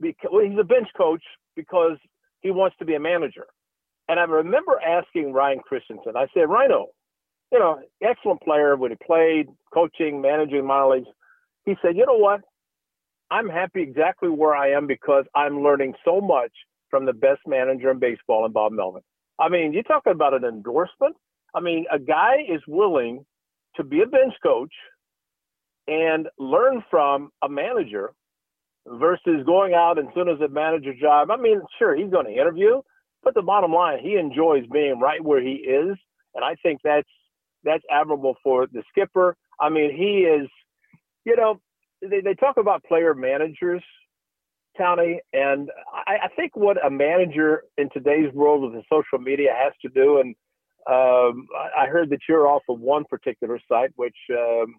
well, 0.00 0.44
he's 0.44 0.58
a 0.58 0.64
bench 0.64 0.88
coach 0.96 1.22
because 1.56 1.98
he 2.40 2.50
wants 2.50 2.76
to 2.78 2.84
be 2.84 2.94
a 2.94 3.00
manager. 3.00 3.46
And 4.08 4.20
I 4.20 4.24
remember 4.24 4.80
asking 4.80 5.32
Ryan 5.32 5.60
Christenson, 5.60 6.12
I 6.16 6.26
said, 6.34 6.48
Rhino, 6.48 6.88
you 7.52 7.58
know, 7.58 7.80
excellent 8.02 8.42
player 8.42 8.76
when 8.76 8.90
he 8.90 8.96
played, 9.04 9.46
coaching, 9.72 10.20
managing 10.20 10.66
minor 10.66 10.96
leagues. 10.96 11.08
He 11.64 11.74
said, 11.82 11.96
you 11.96 12.04
know 12.06 12.18
what? 12.18 12.40
I'm 13.30 13.48
happy 13.48 13.82
exactly 13.82 14.28
where 14.28 14.54
I 14.54 14.70
am 14.70 14.86
because 14.86 15.24
I'm 15.34 15.62
learning 15.62 15.94
so 16.04 16.20
much 16.20 16.52
from 16.90 17.06
the 17.06 17.12
best 17.12 17.40
manager 17.46 17.90
in 17.90 17.98
baseball, 17.98 18.44
and 18.44 18.54
Bob 18.54 18.72
Melvin. 18.72 19.02
I 19.38 19.48
mean, 19.48 19.72
you're 19.72 19.82
talking 19.82 20.12
about 20.12 20.34
an 20.34 20.44
endorsement. 20.44 21.16
I 21.54 21.60
mean, 21.60 21.86
a 21.92 21.98
guy 21.98 22.36
is 22.48 22.60
willing 22.68 23.24
to 23.76 23.84
be 23.84 24.02
a 24.02 24.06
bench 24.06 24.34
coach 24.42 24.72
and 25.88 26.28
learn 26.38 26.84
from 26.90 27.30
a 27.42 27.48
manager 27.48 28.12
versus 28.86 29.44
going 29.46 29.74
out 29.74 29.98
and 29.98 30.08
soon 30.14 30.28
as 30.28 30.40
a 30.40 30.48
manager 30.48 30.92
job. 30.94 31.30
I 31.30 31.36
mean, 31.36 31.60
sure, 31.78 31.96
he's 31.96 32.10
going 32.10 32.26
to 32.26 32.32
interview, 32.32 32.80
but 33.22 33.34
the 33.34 33.42
bottom 33.42 33.72
line, 33.72 33.98
he 34.00 34.16
enjoys 34.16 34.64
being 34.72 35.00
right 35.00 35.22
where 35.22 35.42
he 35.42 35.54
is, 35.54 35.96
and 36.34 36.44
I 36.44 36.54
think 36.62 36.80
that's 36.84 37.08
that's 37.64 37.84
admirable 37.90 38.36
for 38.42 38.66
the 38.66 38.82
skipper. 38.90 39.36
I 39.58 39.70
mean, 39.70 39.96
he 39.96 40.26
is, 40.26 40.48
you 41.24 41.34
know, 41.34 41.60
they, 42.08 42.20
they 42.20 42.34
talk 42.34 42.56
about 42.56 42.84
player 42.84 43.14
managers. 43.14 43.82
Tony, 44.76 45.20
and 45.32 45.70
I, 45.92 46.16
I 46.24 46.28
think 46.34 46.56
what 46.56 46.84
a 46.84 46.90
manager 46.90 47.62
in 47.78 47.88
today's 47.92 48.32
world 48.34 48.62
with 48.62 48.72
the 48.72 48.82
social 48.90 49.22
media 49.24 49.50
has 49.56 49.72
to 49.82 49.88
do, 49.88 50.18
and 50.18 50.34
um, 50.90 51.46
I, 51.56 51.84
I 51.84 51.86
heard 51.86 52.10
that 52.10 52.18
you're 52.28 52.48
off 52.48 52.62
of 52.68 52.80
one 52.80 53.04
particular 53.04 53.60
site, 53.70 53.90
which 53.94 54.16
um, 54.32 54.74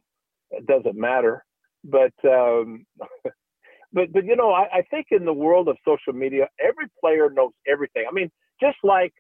doesn't 0.68 0.98
matter, 0.98 1.46
but 1.86 2.14
um, 2.26 2.86
but 3.94 4.12
but 4.12 4.26
you 4.26 4.36
know, 4.36 4.52
I, 4.52 4.80
I 4.80 4.82
think 4.92 5.08
in 5.12 5.24
the 5.24 5.34
world 5.34 5.70
of 5.70 5.78
social 5.88 6.12
media, 6.12 6.50
every 6.60 6.88
player 7.00 7.30
knows 7.30 7.54
everything. 7.66 8.06
I 8.10 8.14
mean, 8.14 8.30
just 8.62 8.78
like 8.84 9.14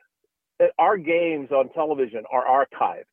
uh, 0.61 0.65
our 0.77 0.97
games 0.97 1.51
on 1.51 1.69
television 1.69 2.23
are 2.31 2.45
archived 2.45 3.03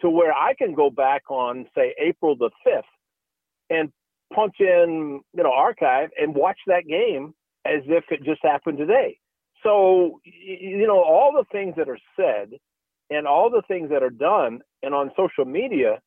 to 0.00 0.10
where 0.10 0.32
I 0.32 0.54
can 0.54 0.74
go 0.74 0.90
back 0.90 1.22
on, 1.30 1.66
say, 1.76 1.94
April 2.00 2.36
the 2.36 2.50
5th 2.66 2.82
and 3.70 3.90
punch 4.32 4.56
in, 4.60 5.20
you 5.32 5.42
know, 5.42 5.52
archive 5.52 6.10
and 6.20 6.34
watch 6.34 6.58
that 6.66 6.86
game 6.86 7.34
as 7.66 7.82
if 7.86 8.04
it 8.10 8.22
just 8.24 8.40
happened 8.42 8.78
today. 8.78 9.18
So, 9.62 10.20
you 10.24 10.86
know, 10.86 11.02
all 11.02 11.32
the 11.32 11.44
things 11.50 11.74
that 11.76 11.88
are 11.88 11.98
said 12.16 12.50
and 13.10 13.26
all 13.26 13.50
the 13.50 13.62
things 13.66 13.90
that 13.90 14.02
are 14.02 14.10
done 14.10 14.60
and 14.82 14.94
on 14.94 15.10
social 15.16 15.44
media, 15.44 16.00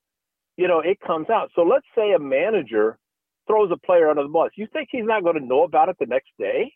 you 0.57 0.67
know, 0.67 0.79
it 0.79 0.99
comes 0.99 1.29
out. 1.29 1.49
So 1.55 1.63
let's 1.63 1.85
say 1.95 2.13
a 2.13 2.19
manager 2.19 2.97
throws 3.47 3.71
a 3.71 3.77
player 3.77 4.09
under 4.09 4.23
the 4.23 4.29
bus. 4.29 4.51
You 4.55 4.67
think 4.71 4.89
he's 4.91 5.05
not 5.05 5.23
going 5.23 5.39
to 5.39 5.45
know 5.45 5.63
about 5.63 5.89
it 5.89 5.95
the 5.99 6.05
next 6.05 6.29
day? 6.37 6.71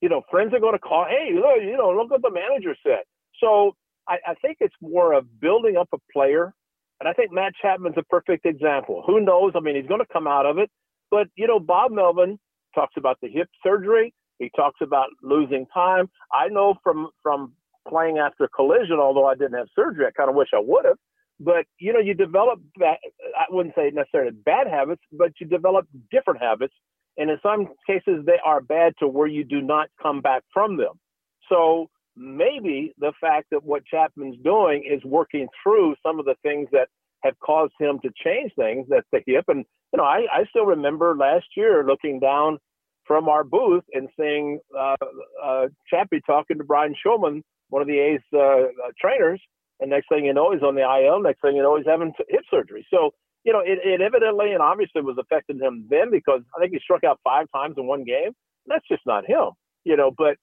You 0.00 0.08
know, 0.08 0.22
friends 0.30 0.52
are 0.52 0.60
going 0.60 0.74
to 0.74 0.78
call, 0.78 1.06
hey, 1.08 1.34
look, 1.34 1.62
you 1.62 1.76
know, 1.76 1.90
look 1.90 2.10
what 2.10 2.22
the 2.22 2.30
manager 2.30 2.74
said. 2.84 3.04
So 3.40 3.76
I, 4.08 4.16
I 4.26 4.34
think 4.34 4.58
it's 4.60 4.74
more 4.80 5.12
of 5.12 5.40
building 5.40 5.76
up 5.76 5.88
a 5.92 5.98
player. 6.12 6.52
And 7.00 7.08
I 7.08 7.12
think 7.12 7.32
Matt 7.32 7.52
Chapman's 7.60 7.96
a 7.98 8.02
perfect 8.04 8.46
example. 8.46 9.02
Who 9.06 9.20
knows? 9.20 9.52
I 9.54 9.60
mean, 9.60 9.76
he's 9.76 9.86
going 9.86 10.00
to 10.00 10.12
come 10.12 10.26
out 10.26 10.46
of 10.46 10.58
it. 10.58 10.70
But, 11.14 11.28
you 11.36 11.46
know, 11.46 11.60
Bob 11.60 11.92
Melvin 11.92 12.40
talks 12.74 12.94
about 12.96 13.18
the 13.22 13.28
hip 13.28 13.48
surgery. 13.62 14.12
He 14.40 14.50
talks 14.56 14.80
about 14.82 15.10
losing 15.22 15.64
time. 15.72 16.10
I 16.32 16.48
know 16.48 16.74
from 16.82 17.10
from 17.22 17.52
playing 17.88 18.18
after 18.18 18.48
collision, 18.48 18.98
although 18.98 19.24
I 19.24 19.34
didn't 19.36 19.54
have 19.54 19.68
surgery, 19.76 20.06
I 20.06 20.10
kind 20.10 20.28
of 20.28 20.34
wish 20.34 20.48
I 20.52 20.58
would 20.58 20.84
have. 20.84 20.96
But 21.38 21.66
you 21.78 21.92
know, 21.92 22.00
you 22.00 22.14
develop 22.14 22.58
bad, 22.76 22.96
I 23.38 23.44
wouldn't 23.48 23.76
say 23.76 23.92
necessarily 23.94 24.32
bad 24.32 24.66
habits, 24.66 25.02
but 25.12 25.30
you 25.40 25.46
develop 25.46 25.86
different 26.10 26.42
habits, 26.42 26.74
and 27.16 27.30
in 27.30 27.38
some 27.44 27.68
cases 27.86 28.26
they 28.26 28.40
are 28.44 28.60
bad 28.60 28.94
to 28.98 29.06
where 29.06 29.28
you 29.28 29.44
do 29.44 29.62
not 29.62 29.90
come 30.02 30.20
back 30.20 30.42
from 30.52 30.78
them. 30.78 30.94
So 31.48 31.90
maybe 32.16 32.92
the 32.98 33.12
fact 33.20 33.46
that 33.52 33.62
what 33.62 33.84
Chapman's 33.84 34.38
doing 34.42 34.82
is 34.84 35.00
working 35.04 35.46
through 35.62 35.94
some 36.04 36.18
of 36.18 36.24
the 36.24 36.34
things 36.42 36.66
that 36.72 36.88
have 37.24 37.38
caused 37.40 37.72
him 37.80 37.98
to 38.02 38.10
change 38.22 38.52
things. 38.56 38.86
That's 38.88 39.06
the 39.12 39.20
hip, 39.26 39.46
and 39.48 39.64
you 39.92 39.98
know, 39.98 40.04
I, 40.04 40.26
I 40.32 40.44
still 40.50 40.66
remember 40.66 41.16
last 41.16 41.46
year 41.56 41.84
looking 41.86 42.20
down 42.20 42.58
from 43.06 43.28
our 43.28 43.44
booth 43.44 43.84
and 43.92 44.08
seeing 44.18 44.60
uh, 44.76 44.96
uh, 45.42 45.66
Chappie 45.88 46.20
talking 46.26 46.58
to 46.58 46.64
Brian 46.64 46.94
Shulman, 47.04 47.42
one 47.68 47.82
of 47.82 47.88
the 47.88 47.98
A's 47.98 48.20
uh, 48.32 48.38
uh, 48.38 48.90
trainers, 49.00 49.40
and 49.80 49.90
next 49.90 50.08
thing 50.08 50.24
you 50.24 50.34
know, 50.34 50.52
he's 50.52 50.62
on 50.62 50.74
the 50.74 50.82
IL. 50.82 51.20
Next 51.20 51.40
thing 51.40 51.56
you 51.56 51.62
know, 51.62 51.76
he's 51.76 51.86
having 51.86 52.12
hip 52.28 52.42
surgery. 52.50 52.86
So, 52.92 53.10
you 53.44 53.52
know, 53.52 53.60
it, 53.60 53.78
it 53.84 54.00
evidently 54.00 54.52
and 54.52 54.62
obviously 54.62 55.02
was 55.02 55.16
affecting 55.18 55.58
him 55.58 55.86
then 55.90 56.10
because 56.10 56.40
I 56.56 56.60
think 56.60 56.72
he 56.72 56.80
struck 56.80 57.04
out 57.04 57.20
five 57.24 57.46
times 57.54 57.74
in 57.76 57.86
one 57.86 58.04
game. 58.04 58.32
That's 58.66 58.86
just 58.88 59.02
not 59.06 59.26
him, 59.26 59.50
you 59.84 59.96
know. 59.96 60.10
But, 60.16 60.36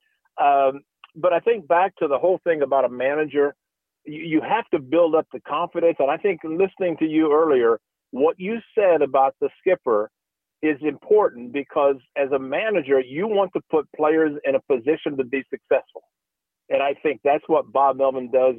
um, 0.43 0.81
but 1.15 1.33
I 1.33 1.39
think 1.39 1.67
back 1.67 1.95
to 1.97 2.07
the 2.07 2.19
whole 2.19 2.39
thing 2.43 2.61
about 2.61 2.85
a 2.85 2.89
manager, 2.89 3.55
you, 4.05 4.41
have 4.41 4.67
to 4.69 4.79
build 4.79 5.15
up 5.15 5.27
the 5.33 5.39
confidence. 5.41 5.97
And 5.99 6.09
I 6.09 6.17
think 6.17 6.41
listening 6.43 6.97
to 6.97 7.05
you 7.05 7.33
earlier, 7.33 7.79
what 8.11 8.39
you 8.39 8.59
said 8.75 9.01
about 9.01 9.35
the 9.39 9.49
skipper 9.59 10.09
is 10.61 10.77
important 10.81 11.53
because 11.53 11.95
as 12.15 12.31
a 12.31 12.39
manager, 12.39 12.99
you 12.99 13.27
want 13.27 13.51
to 13.53 13.61
put 13.69 13.87
players 13.95 14.37
in 14.45 14.55
a 14.55 14.59
position 14.61 15.17
to 15.17 15.23
be 15.23 15.43
successful. 15.49 16.03
And 16.69 16.81
I 16.81 16.93
think 17.01 17.21
that's 17.23 17.43
what 17.47 17.71
Bob 17.71 17.97
Melvin 17.97 18.29
does 18.31 18.55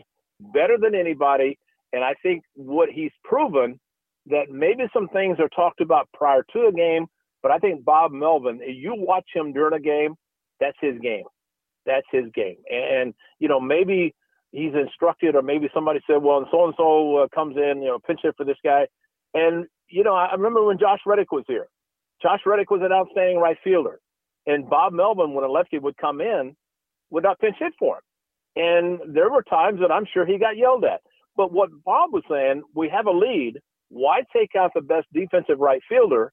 better 0.52 0.76
than 0.78 0.94
anybody. 0.94 1.58
And 1.92 2.02
I 2.02 2.14
think 2.22 2.42
what 2.54 2.88
he's 2.88 3.12
proven 3.24 3.78
that 4.26 4.50
maybe 4.50 4.84
some 4.92 5.08
things 5.08 5.38
are 5.40 5.48
talked 5.48 5.80
about 5.80 6.08
prior 6.14 6.44
to 6.52 6.66
a 6.66 6.72
game, 6.72 7.06
but 7.42 7.50
I 7.50 7.58
think 7.58 7.84
Bob 7.84 8.12
Melvin, 8.12 8.60
you 8.66 8.94
watch 8.96 9.26
him 9.34 9.52
during 9.52 9.74
a 9.74 9.80
game, 9.80 10.14
that's 10.60 10.76
his 10.80 10.98
game. 11.00 11.24
That's 11.86 12.06
his 12.12 12.26
game. 12.34 12.58
And, 12.70 13.14
you 13.40 13.48
know, 13.48 13.60
maybe 13.60 14.14
he's 14.52 14.72
instructed, 14.74 15.34
or 15.34 15.42
maybe 15.42 15.68
somebody 15.74 16.00
said, 16.06 16.22
well, 16.22 16.46
so 16.50 16.66
and 16.66 16.74
so 16.76 17.16
uh, 17.16 17.26
comes 17.34 17.56
in, 17.56 17.82
you 17.82 17.88
know, 17.88 17.98
pinch 18.06 18.20
hit 18.22 18.34
for 18.36 18.44
this 18.44 18.58
guy. 18.64 18.86
And, 19.34 19.66
you 19.88 20.04
know, 20.04 20.14
I 20.14 20.32
remember 20.32 20.62
when 20.62 20.78
Josh 20.78 21.00
Reddick 21.06 21.32
was 21.32 21.44
here. 21.48 21.66
Josh 22.22 22.40
Reddick 22.46 22.70
was 22.70 22.82
an 22.84 22.92
outstanding 22.92 23.38
right 23.38 23.56
fielder. 23.64 23.98
And 24.46 24.68
Bob 24.68 24.92
Melvin, 24.92 25.34
when 25.34 25.44
a 25.44 25.48
lefty 25.48 25.78
would 25.78 25.96
come 25.96 26.20
in, 26.20 26.54
would 27.10 27.24
not 27.24 27.40
pinch 27.40 27.56
hit 27.58 27.72
for 27.78 27.96
him. 27.96 28.02
And 28.54 29.14
there 29.14 29.30
were 29.30 29.42
times 29.42 29.80
that 29.80 29.90
I'm 29.90 30.06
sure 30.12 30.26
he 30.26 30.38
got 30.38 30.56
yelled 30.56 30.84
at. 30.84 31.00
But 31.36 31.52
what 31.52 31.70
Bob 31.84 32.12
was 32.12 32.22
saying, 32.30 32.62
we 32.74 32.88
have 32.90 33.06
a 33.06 33.10
lead. 33.10 33.54
Why 33.88 34.22
take 34.34 34.50
out 34.58 34.72
the 34.74 34.82
best 34.82 35.06
defensive 35.12 35.58
right 35.58 35.80
fielder 35.88 36.32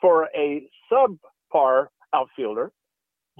for 0.00 0.28
a 0.36 0.68
subpar 0.92 1.86
outfielder 2.14 2.70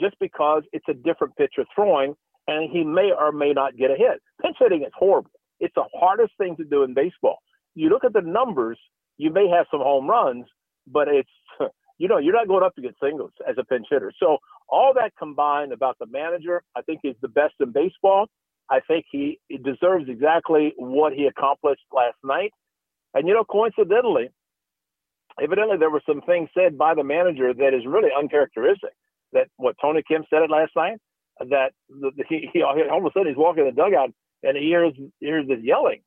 just 0.00 0.16
because 0.20 0.62
it's 0.72 0.86
a 0.88 0.94
different 0.94 1.36
pitcher 1.36 1.64
throwing 1.74 2.14
and 2.48 2.68
he 2.70 2.82
may 2.82 3.12
or 3.16 3.30
may 3.30 3.52
not 3.52 3.76
get 3.76 3.92
a 3.92 3.96
hit? 3.96 4.20
Pinch 4.42 4.56
hitting 4.58 4.82
is 4.82 4.92
horrible. 4.96 5.30
It's 5.60 5.74
the 5.76 5.84
hardest 5.94 6.32
thing 6.38 6.56
to 6.56 6.64
do 6.64 6.82
in 6.82 6.94
baseball. 6.94 7.38
You 7.74 7.90
look 7.90 8.04
at 8.04 8.12
the 8.12 8.22
numbers, 8.22 8.78
you 9.18 9.30
may 9.32 9.48
have 9.48 9.66
some 9.70 9.80
home 9.80 10.08
runs, 10.08 10.46
but 10.86 11.06
it's 11.08 11.30
you 11.98 12.08
know, 12.08 12.18
you're 12.18 12.34
not 12.34 12.48
going 12.48 12.64
up 12.64 12.74
to 12.76 12.82
get 12.82 12.94
singles 13.02 13.32
as 13.48 13.56
a 13.58 13.64
pinch 13.64 13.86
hitter. 13.90 14.12
So 14.18 14.38
all 14.68 14.92
that 14.94 15.12
combined 15.18 15.72
about 15.72 15.98
the 15.98 16.06
manager, 16.06 16.62
I 16.76 16.82
think 16.82 17.00
he's 17.02 17.16
the 17.20 17.28
best 17.28 17.54
in 17.60 17.72
baseball. 17.72 18.26
I 18.70 18.80
think 18.86 19.06
he, 19.10 19.40
he 19.48 19.58
deserves 19.58 20.08
exactly 20.08 20.74
what 20.76 21.12
he 21.12 21.26
accomplished 21.26 21.82
last 21.92 22.16
night. 22.24 22.52
And 23.14 23.26
you 23.26 23.34
know, 23.34 23.44
coincidentally, 23.44 24.30
evidently 25.42 25.76
there 25.78 25.90
were 25.90 26.02
some 26.06 26.20
things 26.22 26.50
said 26.54 26.78
by 26.78 26.94
the 26.94 27.04
manager 27.04 27.52
that 27.52 27.74
is 27.74 27.86
really 27.86 28.10
uncharacteristic. 28.16 28.92
That 29.32 29.48
what 29.56 29.76
Tony 29.80 30.02
Kemp 30.02 30.26
said 30.30 30.42
it 30.42 30.50
last 30.50 30.72
night. 30.76 30.98
That 31.40 31.72
the, 31.88 32.10
he, 32.28 32.48
he 32.52 32.62
all 32.62 32.98
of 32.98 33.04
a 33.04 33.10
sudden 33.12 33.28
he's 33.28 33.36
walking 33.36 33.66
in 33.66 33.74
the 33.74 33.80
dugout 33.80 34.10
and 34.42 34.56
he 34.56 34.64
hears 34.64 34.94
hears 35.20 35.46
this 35.48 35.58
yelling, 35.62 36.00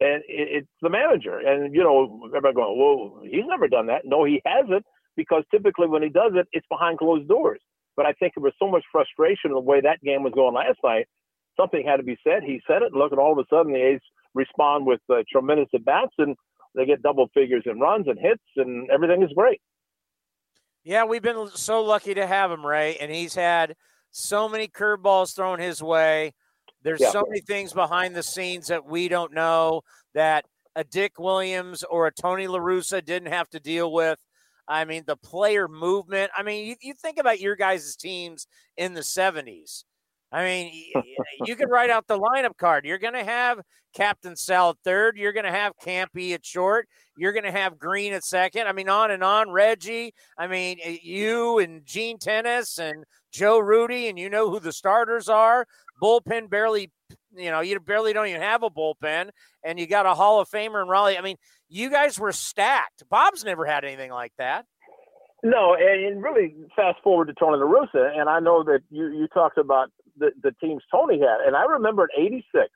and 0.00 0.22
it, 0.28 0.64
it's 0.64 0.68
the 0.82 0.90
manager. 0.90 1.38
And 1.38 1.74
you 1.74 1.82
know, 1.82 2.22
everybody 2.26 2.54
going, 2.54 2.78
"Whoa, 2.78 3.22
he's 3.24 3.46
never 3.46 3.68
done 3.68 3.86
that." 3.86 4.02
No, 4.04 4.24
he 4.24 4.40
hasn't 4.44 4.84
because 5.16 5.44
typically 5.50 5.88
when 5.88 6.02
he 6.02 6.08
does 6.08 6.32
it, 6.34 6.46
it's 6.52 6.66
behind 6.68 6.98
closed 6.98 7.28
doors. 7.28 7.60
But 7.96 8.06
I 8.06 8.12
think 8.12 8.34
there 8.34 8.42
was 8.42 8.54
so 8.58 8.68
much 8.68 8.82
frustration 8.90 9.50
in 9.50 9.52
the 9.52 9.60
way 9.60 9.80
that 9.80 10.02
game 10.02 10.24
was 10.24 10.32
going 10.34 10.54
last 10.54 10.78
night. 10.82 11.06
Something 11.56 11.86
had 11.86 11.98
to 11.98 12.02
be 12.02 12.18
said. 12.24 12.42
He 12.42 12.60
said 12.66 12.82
it. 12.82 12.90
And 12.92 12.96
look, 12.96 13.12
at 13.12 13.18
all 13.18 13.32
of 13.32 13.38
a 13.38 13.44
sudden 13.48 13.72
the 13.72 13.78
A's 13.78 14.00
respond 14.34 14.86
with 14.86 15.00
uh, 15.08 15.22
tremendous 15.30 15.68
at 15.72 15.84
bats, 15.84 16.12
and 16.18 16.34
they 16.74 16.86
get 16.86 17.02
double 17.02 17.28
figures 17.32 17.62
in 17.66 17.78
runs 17.78 18.08
and 18.08 18.18
hits, 18.18 18.42
and 18.56 18.90
everything 18.90 19.22
is 19.22 19.30
great. 19.36 19.60
Yeah, 20.82 21.04
we've 21.04 21.22
been 21.22 21.48
so 21.54 21.82
lucky 21.82 22.14
to 22.14 22.26
have 22.26 22.50
him, 22.50 22.66
Ray, 22.66 22.96
and 22.96 23.10
he's 23.10 23.34
had 23.34 23.76
so 24.14 24.48
many 24.48 24.68
curveballs 24.68 25.34
thrown 25.34 25.58
his 25.58 25.82
way. 25.82 26.32
There's 26.84 27.00
yeah. 27.00 27.10
so 27.10 27.24
many 27.28 27.40
things 27.40 27.72
behind 27.72 28.14
the 28.14 28.22
scenes 28.22 28.68
that 28.68 28.86
we 28.86 29.08
don't 29.08 29.34
know 29.34 29.82
that 30.14 30.44
a 30.76 30.84
Dick 30.84 31.18
Williams 31.18 31.82
or 31.82 32.06
a 32.06 32.12
Tony 32.12 32.46
La 32.46 32.60
Russa 32.60 33.04
didn't 33.04 33.32
have 33.32 33.50
to 33.50 33.60
deal 33.60 33.92
with. 33.92 34.18
I 34.68 34.84
mean, 34.84 35.02
the 35.04 35.16
player 35.16 35.66
movement. 35.66 36.30
I 36.36 36.44
mean, 36.44 36.66
you, 36.66 36.76
you 36.80 36.94
think 36.94 37.18
about 37.18 37.40
your 37.40 37.56
guys' 37.56 37.96
teams 37.96 38.46
in 38.76 38.94
the 38.94 39.00
70s. 39.00 39.82
I 40.34 40.44
mean, 40.44 40.92
you 41.46 41.54
can 41.54 41.68
write 41.68 41.90
out 41.90 42.08
the 42.08 42.18
lineup 42.18 42.56
card. 42.58 42.84
You're 42.84 42.98
going 42.98 43.14
to 43.14 43.24
have 43.24 43.60
Captain 43.94 44.34
Sal 44.34 44.70
at 44.70 44.76
third. 44.84 45.16
You're 45.16 45.32
going 45.32 45.44
to 45.44 45.52
have 45.52 45.72
Campy 45.82 46.34
at 46.34 46.44
short. 46.44 46.88
You're 47.16 47.32
going 47.32 47.44
to 47.44 47.52
have 47.52 47.78
Green 47.78 48.12
at 48.12 48.24
second. 48.24 48.66
I 48.66 48.72
mean, 48.72 48.88
on 48.88 49.12
and 49.12 49.22
on. 49.22 49.50
Reggie. 49.50 50.12
I 50.36 50.48
mean, 50.48 50.78
you 51.02 51.60
and 51.60 51.86
Gene 51.86 52.18
Tenace 52.18 52.78
and 52.78 53.04
Joe 53.32 53.60
Rudi, 53.60 54.08
and 54.08 54.18
you 54.18 54.28
know 54.28 54.50
who 54.50 54.58
the 54.58 54.72
starters 54.72 55.28
are. 55.28 55.66
Bullpen 56.02 56.50
barely, 56.50 56.90
you 57.36 57.52
know, 57.52 57.60
you 57.60 57.78
barely 57.78 58.12
don't 58.12 58.26
even 58.26 58.42
have 58.42 58.64
a 58.64 58.70
bullpen, 58.70 59.30
and 59.64 59.78
you 59.78 59.86
got 59.86 60.06
a 60.06 60.14
Hall 60.14 60.40
of 60.40 60.48
Famer 60.48 60.82
in 60.82 60.88
Rollie. 60.88 61.16
I 61.16 61.22
mean, 61.22 61.36
you 61.68 61.88
guys 61.88 62.18
were 62.18 62.32
stacked. 62.32 63.04
Bob's 63.08 63.44
never 63.44 63.64
had 63.64 63.84
anything 63.84 64.10
like 64.10 64.32
that. 64.38 64.66
No, 65.44 65.76
and 65.78 66.22
really 66.22 66.54
fast 66.74 67.00
forward 67.04 67.26
to 67.26 67.34
Tony 67.34 67.58
La 67.58 67.66
Russa, 67.66 68.18
and 68.18 68.28
I 68.28 68.40
know 68.40 68.64
that 68.64 68.80
you 68.90 69.08
you 69.08 69.28
talked 69.28 69.58
about 69.58 69.90
the, 70.16 70.30
the 70.42 70.52
teams 70.60 70.82
Tony 70.90 71.18
had, 71.18 71.46
and 71.46 71.56
I 71.56 71.64
remember 71.64 72.08
in 72.16 72.26
'86 72.26 72.68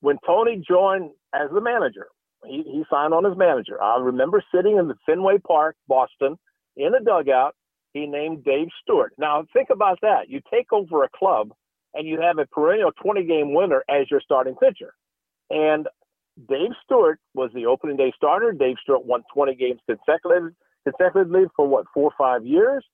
when 0.00 0.18
Tony 0.26 0.62
joined 0.66 1.10
as 1.34 1.50
the 1.52 1.60
manager. 1.60 2.08
He, 2.46 2.62
he 2.62 2.84
signed 2.90 3.12
on 3.12 3.26
as 3.26 3.36
manager. 3.36 3.82
I 3.82 3.98
remember 3.98 4.42
sitting 4.54 4.78
in 4.78 4.88
the 4.88 4.94
Fenway 5.04 5.38
Park, 5.46 5.76
Boston, 5.88 6.38
in 6.76 6.92
the 6.92 7.00
dugout. 7.04 7.54
He 7.92 8.06
named 8.06 8.44
Dave 8.44 8.68
Stewart. 8.82 9.12
Now 9.18 9.44
think 9.52 9.68
about 9.70 9.98
that. 10.02 10.28
You 10.28 10.40
take 10.50 10.72
over 10.72 11.02
a 11.02 11.08
club 11.08 11.52
and 11.92 12.06
you 12.06 12.20
have 12.20 12.38
a 12.38 12.46
perennial 12.46 12.92
20 12.92 13.24
game 13.24 13.52
winner 13.52 13.82
as 13.88 14.10
your 14.10 14.20
starting 14.20 14.54
pitcher. 14.54 14.94
And 15.50 15.88
Dave 16.48 16.70
Stewart 16.84 17.18
was 17.34 17.50
the 17.52 17.66
opening 17.66 17.96
day 17.96 18.12
starter. 18.16 18.52
Dave 18.52 18.76
Stewart 18.82 19.04
won 19.04 19.24
20 19.34 19.54
games 19.56 19.80
consecutively, 19.86 20.52
consecutively 20.84 21.44
for 21.56 21.66
what, 21.66 21.86
four 21.92 22.04
or 22.04 22.14
five 22.16 22.46
years. 22.46 22.84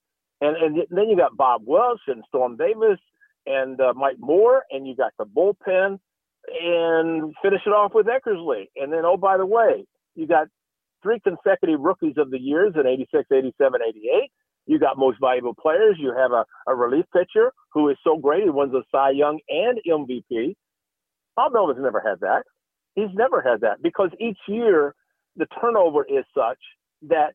And 0.41 0.57
and 0.57 0.83
then 0.91 1.09
you 1.09 1.17
got 1.17 1.37
Bob 1.37 1.63
Welch 1.65 2.01
and 2.09 2.23
Storm 2.29 2.57
Davis 2.57 2.99
and 3.47 3.81
uh, 3.81 3.93
Mike 3.95 4.17
Moore, 4.19 4.65
and 4.71 4.87
you 4.87 4.97
got 4.97 5.13
the 5.19 5.25
bullpen, 5.25 5.99
and 6.61 7.35
finish 7.43 7.61
it 7.67 7.71
off 7.71 7.93
with 7.95 8.07
Eckersley. 8.07 8.67
And 8.77 8.93
then 8.93 9.03
oh 9.05 9.17
by 9.17 9.37
the 9.37 9.47
way, 9.47 9.85
you 10.15 10.27
got 10.27 10.49
three 11.03 11.21
consecutive 11.21 11.81
rookies 11.81 12.15
of 12.17 12.31
the 12.31 12.41
years 12.41 12.75
in 12.75 12.87
86, 12.87 13.27
87, 13.33 13.81
88. 13.87 14.31
You 14.67 14.79
got 14.81 14.99
most 14.99 15.19
valuable 15.21 15.55
players. 15.55 15.97
You 15.99 16.13
have 16.17 16.33
a, 16.33 16.45
a 16.67 16.75
relief 16.75 17.05
pitcher 17.13 17.53
who 17.73 17.89
is 17.89 17.97
so 18.03 18.17
great. 18.17 18.43
He 18.43 18.51
wins 18.51 18.75
a 18.75 18.83
Cy 18.91 19.11
Young 19.11 19.39
and 19.49 19.79
MVP. 19.89 20.55
Bob 21.37 21.53
Melvin's 21.53 21.79
never 21.81 22.01
had 22.01 22.21
that. 22.21 22.43
He's 22.95 23.15
never 23.15 23.43
had 23.43 23.61
that 23.61 23.83
because 23.83 24.11
each 24.19 24.39
year 24.49 24.95
the 25.37 25.47
turnover 25.61 26.05
is 26.05 26.25
such 26.35 26.59
that 27.03 27.35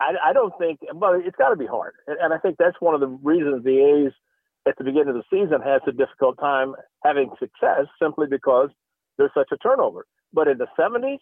I, 0.00 0.12
I 0.26 0.32
don't 0.32 0.52
think, 0.58 0.78
well, 0.94 1.14
it's 1.14 1.36
got 1.36 1.48
to 1.48 1.56
be 1.56 1.66
hard. 1.66 1.94
And, 2.06 2.18
and 2.20 2.34
I 2.34 2.38
think 2.38 2.56
that's 2.58 2.76
one 2.80 2.94
of 2.94 3.00
the 3.00 3.08
reasons 3.08 3.64
the 3.64 4.06
A's 4.06 4.12
at 4.68 4.76
the 4.76 4.84
beginning 4.84 5.08
of 5.08 5.14
the 5.14 5.24
season 5.30 5.60
has 5.64 5.80
a 5.86 5.92
difficult 5.92 6.38
time 6.38 6.74
having 7.02 7.30
success 7.38 7.86
simply 8.00 8.26
because 8.28 8.68
there's 9.16 9.30
such 9.34 9.48
a 9.52 9.56
turnover. 9.56 10.06
But 10.32 10.48
in 10.48 10.58
the 10.58 10.66
70s, 10.78 11.18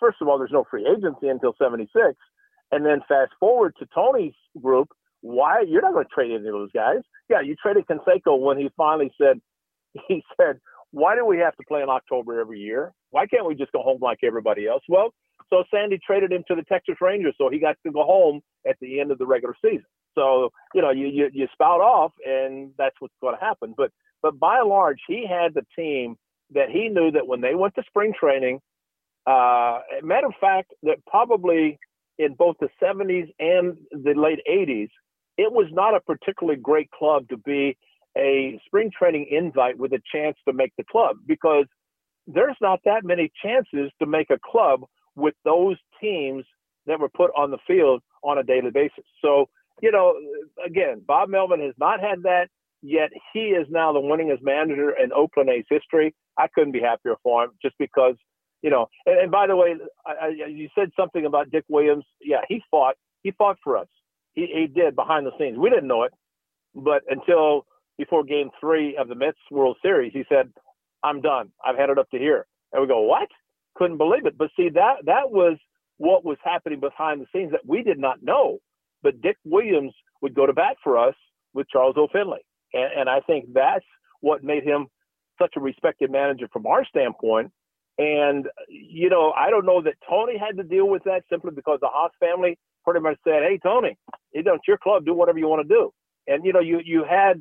first 0.00 0.18
of 0.20 0.28
all, 0.28 0.38
there's 0.38 0.52
no 0.52 0.64
free 0.70 0.86
agency 0.86 1.28
until 1.28 1.54
76. 1.60 2.14
And 2.72 2.84
then 2.84 3.00
fast 3.08 3.32
forward 3.38 3.74
to 3.78 3.86
Tony's 3.94 4.34
group. 4.60 4.88
Why? 5.20 5.64
You're 5.66 5.82
not 5.82 5.94
going 5.94 6.06
to 6.06 6.14
trade 6.14 6.32
any 6.32 6.48
of 6.48 6.54
those 6.54 6.72
guys. 6.72 7.00
Yeah, 7.30 7.40
you 7.40 7.54
traded 7.54 7.86
Canseco 7.86 8.38
when 8.38 8.58
he 8.58 8.68
finally 8.76 9.10
said, 9.20 9.40
he 10.08 10.22
said, 10.36 10.58
why 10.90 11.14
do 11.14 11.24
we 11.24 11.38
have 11.38 11.56
to 11.56 11.64
play 11.68 11.82
in 11.82 11.88
October 11.88 12.40
every 12.40 12.58
year? 12.58 12.92
Why 13.10 13.26
can't 13.26 13.46
we 13.46 13.54
just 13.54 13.72
go 13.72 13.82
home 13.82 13.98
like 14.00 14.18
everybody 14.22 14.66
else? 14.66 14.82
Well, 14.88 15.14
so 15.50 15.64
Sandy 15.72 15.98
traded 16.04 16.32
him 16.32 16.44
to 16.48 16.54
the 16.54 16.62
Texas 16.62 16.96
Rangers, 17.00 17.34
so 17.38 17.48
he 17.50 17.58
got 17.58 17.76
to 17.86 17.92
go 17.92 18.04
home 18.04 18.40
at 18.66 18.76
the 18.80 19.00
end 19.00 19.10
of 19.10 19.18
the 19.18 19.26
regular 19.26 19.54
season. 19.62 19.84
So 20.18 20.50
you 20.74 20.82
know, 20.82 20.90
you 20.90 21.06
you, 21.06 21.30
you 21.32 21.46
spout 21.52 21.80
off, 21.80 22.12
and 22.26 22.72
that's 22.76 22.96
what's 22.98 23.14
going 23.20 23.36
to 23.38 23.44
happen. 23.44 23.74
But 23.76 23.92
but 24.22 24.38
by 24.38 24.58
and 24.58 24.68
large, 24.68 24.98
he 25.06 25.26
had 25.26 25.54
the 25.54 25.64
team 25.76 26.16
that 26.54 26.70
he 26.70 26.88
knew 26.88 27.10
that 27.12 27.26
when 27.26 27.40
they 27.40 27.54
went 27.54 27.74
to 27.76 27.82
spring 27.86 28.12
training, 28.18 28.60
uh, 29.26 29.80
matter 30.02 30.26
of 30.26 30.34
fact, 30.40 30.72
that 30.82 30.96
probably 31.06 31.78
in 32.18 32.34
both 32.34 32.56
the 32.60 32.68
70s 32.82 33.28
and 33.38 33.76
the 33.92 34.14
late 34.16 34.40
80s, 34.50 34.88
it 35.36 35.52
was 35.52 35.66
not 35.70 35.94
a 35.94 36.00
particularly 36.00 36.58
great 36.60 36.90
club 36.90 37.28
to 37.28 37.36
be 37.36 37.76
a 38.16 38.58
spring 38.66 38.90
training 38.96 39.26
invite 39.30 39.78
with 39.78 39.92
a 39.92 40.00
chance 40.12 40.36
to 40.46 40.52
make 40.52 40.72
the 40.76 40.84
club 40.90 41.16
because 41.26 41.66
there's 42.26 42.56
not 42.60 42.80
that 42.84 43.04
many 43.04 43.30
chances 43.42 43.90
to 44.00 44.06
make 44.06 44.30
a 44.30 44.38
club 44.50 44.80
with 45.14 45.34
those 45.44 45.76
teams 46.00 46.44
that 46.86 46.98
were 46.98 47.08
put 47.08 47.30
on 47.36 47.50
the 47.50 47.58
field 47.66 48.02
on 48.24 48.38
a 48.38 48.42
daily 48.42 48.70
basis. 48.70 49.04
So, 49.22 49.48
you 49.82 49.92
know, 49.92 50.14
again, 50.64 51.02
Bob 51.06 51.28
Melvin 51.28 51.60
has 51.60 51.74
not 51.78 52.00
had 52.00 52.22
that, 52.24 52.48
yet 52.82 53.10
he 53.32 53.40
is 53.50 53.66
now 53.70 53.92
the 53.92 54.00
winningest 54.00 54.42
manager 54.42 54.90
in 54.90 55.12
Oakland 55.12 55.50
A's 55.50 55.64
history. 55.68 56.14
I 56.38 56.48
couldn't 56.54 56.72
be 56.72 56.80
happier 56.80 57.14
for 57.22 57.44
him 57.44 57.50
just 57.62 57.76
because, 57.78 58.16
you 58.62 58.70
know, 58.70 58.86
and, 59.06 59.18
and 59.20 59.30
by 59.30 59.46
the 59.46 59.56
way, 59.56 59.74
I, 60.06 60.12
I, 60.26 60.28
you 60.48 60.68
said 60.74 60.90
something 60.96 61.26
about 61.26 61.50
Dick 61.50 61.64
Williams. 61.68 62.04
Yeah, 62.20 62.42
he 62.48 62.62
fought. 62.70 62.96
He 63.22 63.32
fought 63.32 63.58
for 63.64 63.76
us. 63.76 63.88
He, 64.34 64.46
he 64.46 64.66
did 64.66 64.96
behind 64.96 65.26
the 65.26 65.32
scenes. 65.38 65.58
We 65.58 65.70
didn't 65.70 65.88
know 65.88 66.04
it, 66.04 66.12
but 66.74 67.02
until 67.08 67.66
before 67.98 68.24
game 68.24 68.50
three 68.60 68.96
of 68.96 69.08
the 69.08 69.14
Mets 69.16 69.38
World 69.50 69.76
Series, 69.82 70.12
he 70.12 70.24
said, 70.28 70.50
I'm 71.02 71.20
done. 71.20 71.50
I've 71.64 71.76
had 71.76 71.90
it 71.90 71.98
up 71.98 72.10
to 72.10 72.18
here. 72.18 72.46
And 72.72 72.82
we 72.82 72.88
go, 72.88 73.02
what? 73.02 73.28
couldn't 73.78 73.98
believe 73.98 74.26
it. 74.26 74.36
But 74.36 74.50
see, 74.56 74.68
that 74.70 74.96
that 75.06 75.30
was 75.30 75.56
what 75.98 76.24
was 76.24 76.38
happening 76.44 76.80
behind 76.80 77.20
the 77.20 77.26
scenes 77.32 77.52
that 77.52 77.66
we 77.66 77.82
did 77.82 77.98
not 77.98 78.22
know. 78.22 78.58
But 79.02 79.20
Dick 79.20 79.36
Williams 79.44 79.92
would 80.22 80.34
go 80.34 80.46
to 80.46 80.52
bat 80.52 80.76
for 80.82 80.98
us 80.98 81.14
with 81.54 81.68
Charles 81.68 81.96
O. 81.96 82.08
Finley. 82.12 82.40
And, 82.72 83.00
and 83.00 83.08
I 83.08 83.20
think 83.20 83.46
that's 83.52 83.84
what 84.20 84.42
made 84.42 84.64
him 84.64 84.86
such 85.40 85.54
a 85.56 85.60
respected 85.60 86.10
manager 86.10 86.48
from 86.52 86.66
our 86.66 86.84
standpoint. 86.84 87.50
And 87.98 88.46
you 88.68 89.08
know, 89.08 89.32
I 89.36 89.50
don't 89.50 89.66
know 89.66 89.82
that 89.82 89.94
Tony 90.08 90.38
had 90.38 90.56
to 90.56 90.62
deal 90.62 90.88
with 90.88 91.02
that 91.04 91.22
simply 91.30 91.50
because 91.50 91.78
the 91.80 91.88
Haas 91.90 92.12
family 92.20 92.56
pretty 92.84 93.00
much 93.00 93.18
said, 93.24 93.42
"Hey, 93.42 93.58
Tony, 93.60 93.96
you 94.32 94.44
know, 94.44 94.54
it's 94.54 94.68
your 94.68 94.78
club. 94.78 95.04
Do 95.04 95.14
whatever 95.14 95.38
you 95.38 95.48
want 95.48 95.66
to 95.66 95.74
do." 95.74 95.92
And 96.28 96.44
you 96.44 96.52
know, 96.52 96.60
you 96.60 96.80
you 96.84 97.04
had 97.08 97.40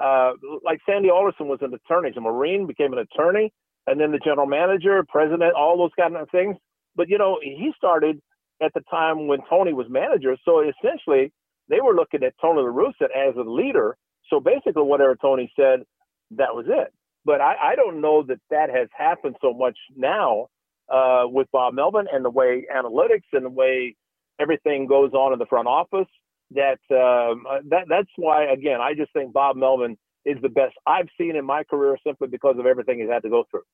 uh, 0.00 0.34
like 0.64 0.78
Sandy 0.88 1.10
Alderson 1.10 1.48
was 1.48 1.58
an 1.62 1.74
attorney, 1.74 2.12
a 2.16 2.20
Marine, 2.20 2.66
became 2.66 2.92
an 2.92 3.00
attorney 3.00 3.52
and 3.88 3.98
then 3.98 4.12
the 4.12 4.18
general 4.18 4.46
manager, 4.46 5.02
president, 5.08 5.54
all 5.54 5.78
those 5.78 5.90
kind 5.98 6.14
of 6.16 6.28
things. 6.30 6.56
But 6.94 7.08
you 7.08 7.16
know, 7.16 7.38
he 7.42 7.72
started 7.76 8.20
at 8.62 8.72
the 8.74 8.82
time 8.90 9.26
when 9.26 9.40
Tony 9.48 9.72
was 9.72 9.86
manager. 9.88 10.36
So 10.44 10.60
essentially, 10.60 11.32
they 11.68 11.80
were 11.80 11.94
looking 11.94 12.22
at 12.22 12.34
Tony 12.40 12.62
La 12.62 12.68
Russa 12.68 13.04
as 13.04 13.36
a 13.36 13.48
leader. 13.48 13.96
So 14.30 14.40
basically, 14.40 14.82
whatever 14.82 15.16
Tony 15.16 15.52
said, 15.56 15.80
that 16.32 16.54
was 16.54 16.66
it. 16.68 16.92
But 17.24 17.40
I, 17.40 17.72
I 17.72 17.76
don't 17.76 18.00
know 18.00 18.22
that 18.24 18.40
that 18.50 18.70
has 18.70 18.88
happened 18.96 19.36
so 19.40 19.52
much 19.52 19.76
now 19.96 20.48
uh, 20.92 21.24
with 21.26 21.48
Bob 21.52 21.74
Melvin 21.74 22.06
and 22.12 22.24
the 22.24 22.30
way 22.30 22.66
analytics 22.74 23.28
and 23.32 23.44
the 23.44 23.50
way 23.50 23.96
everything 24.40 24.86
goes 24.86 25.12
on 25.12 25.32
in 25.32 25.38
the 25.38 25.46
front 25.46 25.68
office. 25.68 26.08
That 26.52 26.78
um, 26.90 27.44
that 27.68 27.84
that's 27.90 28.08
why 28.16 28.44
again, 28.44 28.80
I 28.80 28.94
just 28.94 29.12
think 29.12 29.34
Bob 29.34 29.56
Melvin 29.56 29.98
is 30.24 30.38
the 30.40 30.48
best 30.48 30.74
I've 30.86 31.08
seen 31.18 31.36
in 31.36 31.44
my 31.44 31.62
career 31.64 31.98
simply 32.06 32.28
because 32.28 32.56
of 32.58 32.64
everything 32.64 33.00
he's 33.00 33.10
had 33.10 33.22
to 33.24 33.28
go 33.28 33.44
through. 33.50 33.64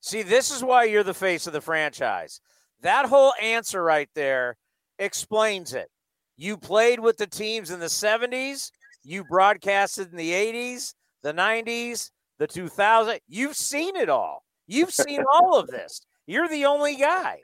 See, 0.00 0.22
this 0.22 0.50
is 0.50 0.62
why 0.62 0.84
you're 0.84 1.02
the 1.02 1.14
face 1.14 1.46
of 1.48 1.52
the 1.52 1.60
franchise. 1.60 2.40
That 2.82 3.06
whole 3.06 3.32
answer 3.40 3.82
right 3.82 4.08
there 4.14 4.56
explains 4.98 5.72
it. 5.72 5.88
You 6.36 6.56
played 6.56 7.00
with 7.00 7.16
the 7.16 7.26
teams 7.26 7.70
in 7.70 7.80
the 7.80 7.86
70s, 7.86 8.70
you 9.04 9.24
broadcasted 9.24 10.10
in 10.10 10.16
the 10.16 10.32
80s, 10.32 10.94
the 11.22 11.32
90s, 11.32 12.10
the 12.38 12.48
2000s. 12.48 13.18
You've 13.28 13.56
seen 13.56 13.96
it 13.96 14.08
all. 14.08 14.42
You've 14.66 14.92
seen 14.92 15.22
all 15.32 15.58
of 15.58 15.68
this. 15.68 16.02
You're 16.26 16.48
the 16.48 16.64
only 16.64 16.96
guy. 16.96 17.38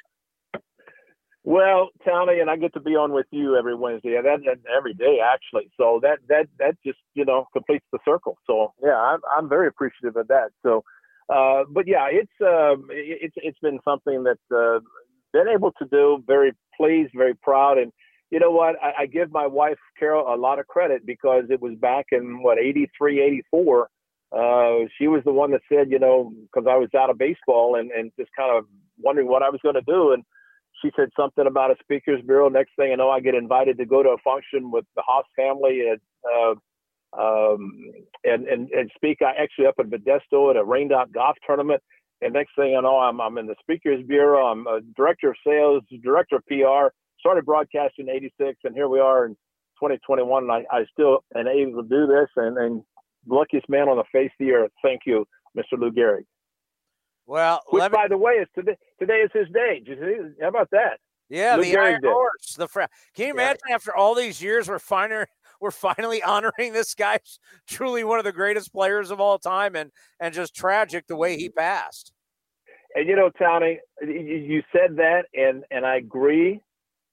Well, 1.44 1.89
Tony, 2.05 2.40
and 2.40 2.51
I 2.51 2.56
get 2.56 2.74
to 2.74 2.81
be 2.81 2.94
on 2.97 3.12
with 3.12 3.27
you 3.31 3.56
every 3.56 3.74
Wednesday, 3.74 4.20
that, 4.23 4.40
that 4.44 4.59
every 4.77 4.93
day 4.93 5.19
actually. 5.24 5.70
So 5.78 5.98
that 6.02 6.19
that 6.28 6.47
that 6.59 6.74
just 6.85 6.98
you 7.15 7.24
know 7.24 7.47
completes 7.55 7.86
the 7.90 7.98
circle. 8.05 8.36
So 8.47 8.74
yeah, 8.82 8.97
I'm 8.97 9.20
I'm 9.35 9.48
very 9.48 9.66
appreciative 9.66 10.16
of 10.16 10.28
that. 10.28 10.51
So, 10.62 10.85
uh, 11.32 11.65
but 11.70 11.86
yeah, 11.86 12.09
it's 12.10 12.32
uh, 12.43 12.77
it's 12.90 13.35
it's 13.39 13.59
been 13.60 13.78
something 13.82 14.24
that 14.24 14.39
uh, 14.55 14.81
been 15.44 15.52
able 15.52 15.73
to 15.73 15.86
do. 15.90 16.23
Very 16.27 16.52
pleased, 16.77 17.12
very 17.15 17.35
proud, 17.35 17.78
and 17.78 17.93
you 18.31 18.39
know 18.39 18.51
what? 18.51 18.77
I, 18.82 19.02
I 19.02 19.06
give 19.06 19.32
my 19.32 19.47
wife 19.47 19.78
Carol 19.98 20.32
a 20.32 20.36
lot 20.36 20.59
of 20.59 20.66
credit 20.66 21.06
because 21.06 21.44
it 21.51 21.60
was 21.60 21.74
back 21.77 22.06
in 22.12 22.43
what 22.43 22.59
83, 22.59 23.23
84. 23.52 23.89
Uh, 24.31 24.86
she 24.98 25.09
was 25.09 25.23
the 25.24 25.32
one 25.32 25.51
that 25.52 25.62
said, 25.73 25.90
you 25.90 25.98
know, 25.98 26.32
because 26.43 26.66
I 26.69 26.77
was 26.77 26.90
out 26.94 27.09
of 27.10 27.16
baseball 27.16 27.77
and 27.77 27.90
and 27.90 28.12
just 28.19 28.31
kind 28.36 28.56
of 28.56 28.65
wondering 28.98 29.28
what 29.28 29.43
I 29.43 29.48
was 29.48 29.60
going 29.62 29.77
to 29.77 29.82
do 29.82 30.12
and 30.12 30.24
she 30.82 30.90
said 30.97 31.09
something 31.19 31.47
about 31.47 31.70
a 31.70 31.77
speakers 31.82 32.23
bureau. 32.24 32.48
Next 32.48 32.73
thing 32.77 32.93
I 32.93 32.94
know, 32.94 33.10
I 33.10 33.20
get 33.20 33.35
invited 33.35 33.78
to 33.78 33.86
go 33.86 34.02
to 34.02 34.10
a 34.10 34.19
function 34.19 34.70
with 34.70 34.85
the 34.97 35.02
Haas 35.06 35.24
family 35.36 35.89
and 35.89 36.01
uh, 36.24 36.55
um, 37.19 37.73
and, 38.24 38.47
and 38.47 38.70
and 38.70 38.90
speak. 38.94 39.19
I 39.23 39.32
actually 39.43 39.66
up 39.66 39.77
in 39.78 39.90
Modesto 39.90 40.51
at 40.51 40.56
a 40.56 40.65
rained 40.65 40.93
out 40.93 41.10
golf 41.12 41.36
tournament. 41.47 41.82
And 42.20 42.32
next 42.32 42.51
thing 42.57 42.74
I 42.77 42.81
know, 42.81 42.99
I'm 42.99 43.20
I'm 43.20 43.39
in 43.39 43.47
the 43.47 43.55
speakers 43.61 44.05
bureau. 44.07 44.47
I'm 44.47 44.66
a 44.66 44.81
director 44.97 45.31
of 45.31 45.36
sales, 45.47 45.82
director 46.03 46.36
of 46.36 46.47
PR. 46.47 46.93
Started 47.20 47.45
broadcasting 47.45 48.09
in 48.09 48.15
'86, 48.15 48.59
and 48.65 48.74
here 48.74 48.89
we 48.89 49.01
are 49.01 49.27
in 49.27 49.32
2021. 49.81 50.45
And 50.45 50.53
I, 50.53 50.65
I 50.70 50.85
still 50.93 51.24
am 51.36 51.47
able 51.47 51.82
to 51.82 51.89
do 51.89 52.07
this, 52.07 52.28
and 52.36 52.59
and 52.59 52.82
luckiest 53.27 53.69
man 53.69 53.89
on 53.89 53.97
the 53.97 54.05
face 54.12 54.31
of 54.40 54.47
the 54.47 54.53
earth. 54.53 54.73
Thank 54.82 55.03
you, 55.07 55.27
Mr. 55.57 55.78
Lou 55.78 55.90
Gehrig. 55.90 56.24
Well, 57.27 57.61
which, 57.69 57.82
me, 57.82 57.89
by 57.90 58.09
the 58.09 58.16
way, 58.16 58.35
is 58.35 58.49
today. 58.55 58.77
Today 58.99 59.19
is 59.19 59.31
his 59.32 59.49
day. 59.53 59.82
How 60.40 60.49
about 60.49 60.70
that? 60.73 60.99
Yeah, 61.28 61.57
Lou 61.57 61.62
the 61.62 61.73
Gehrig 61.73 61.78
Iron 61.78 62.01
Horse. 62.05 62.55
The 62.57 62.66
fra- 62.69 62.89
Can 63.15 63.27
you 63.27 63.32
imagine 63.35 63.61
yeah. 63.69 63.74
after 63.74 63.95
all 63.95 64.15
these 64.15 64.43
years, 64.43 64.69
we're 64.69 64.78
finally 64.78 65.27
we're 65.61 65.71
finally 65.71 66.23
honoring 66.25 66.73
this 66.73 66.95
guy, 66.95 67.19
truly 67.67 68.05
one 68.05 68.19
of 68.19 68.25
the 68.25 68.33
greatest 68.33 68.73
players 68.73 69.11
of 69.11 69.21
all 69.21 69.39
time, 69.39 69.77
and 69.77 69.91
and 70.21 70.35
just 70.35 70.55
tragic 70.55 71.07
the 71.07 71.17
way 71.17 71.37
he 71.37 71.49
passed. 71.49 72.13
And 72.95 73.09
you 73.09 73.17
know, 73.17 73.31
Tony, 73.39 73.79
you 74.03 74.63
said 74.73 74.97
that, 74.97 75.27
and 75.35 75.65
and 75.71 75.87
I 75.87 75.97
agree, 75.97 76.61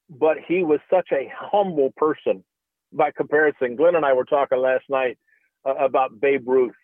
but 0.09 0.37
he 0.47 0.63
was 0.63 0.79
such 0.89 1.09
a 1.11 1.31
humble 1.35 1.91
person 1.97 2.43
by 2.93 3.11
comparison. 3.11 3.75
Glen 3.75 3.95
and 3.95 4.05
I 4.05 4.13
were 4.13 4.25
talking 4.25 4.59
last 4.59 4.85
night 4.89 5.17
uh, 5.65 5.75
about 5.75 6.19
Babe 6.19 6.47
Ruth 6.47 6.75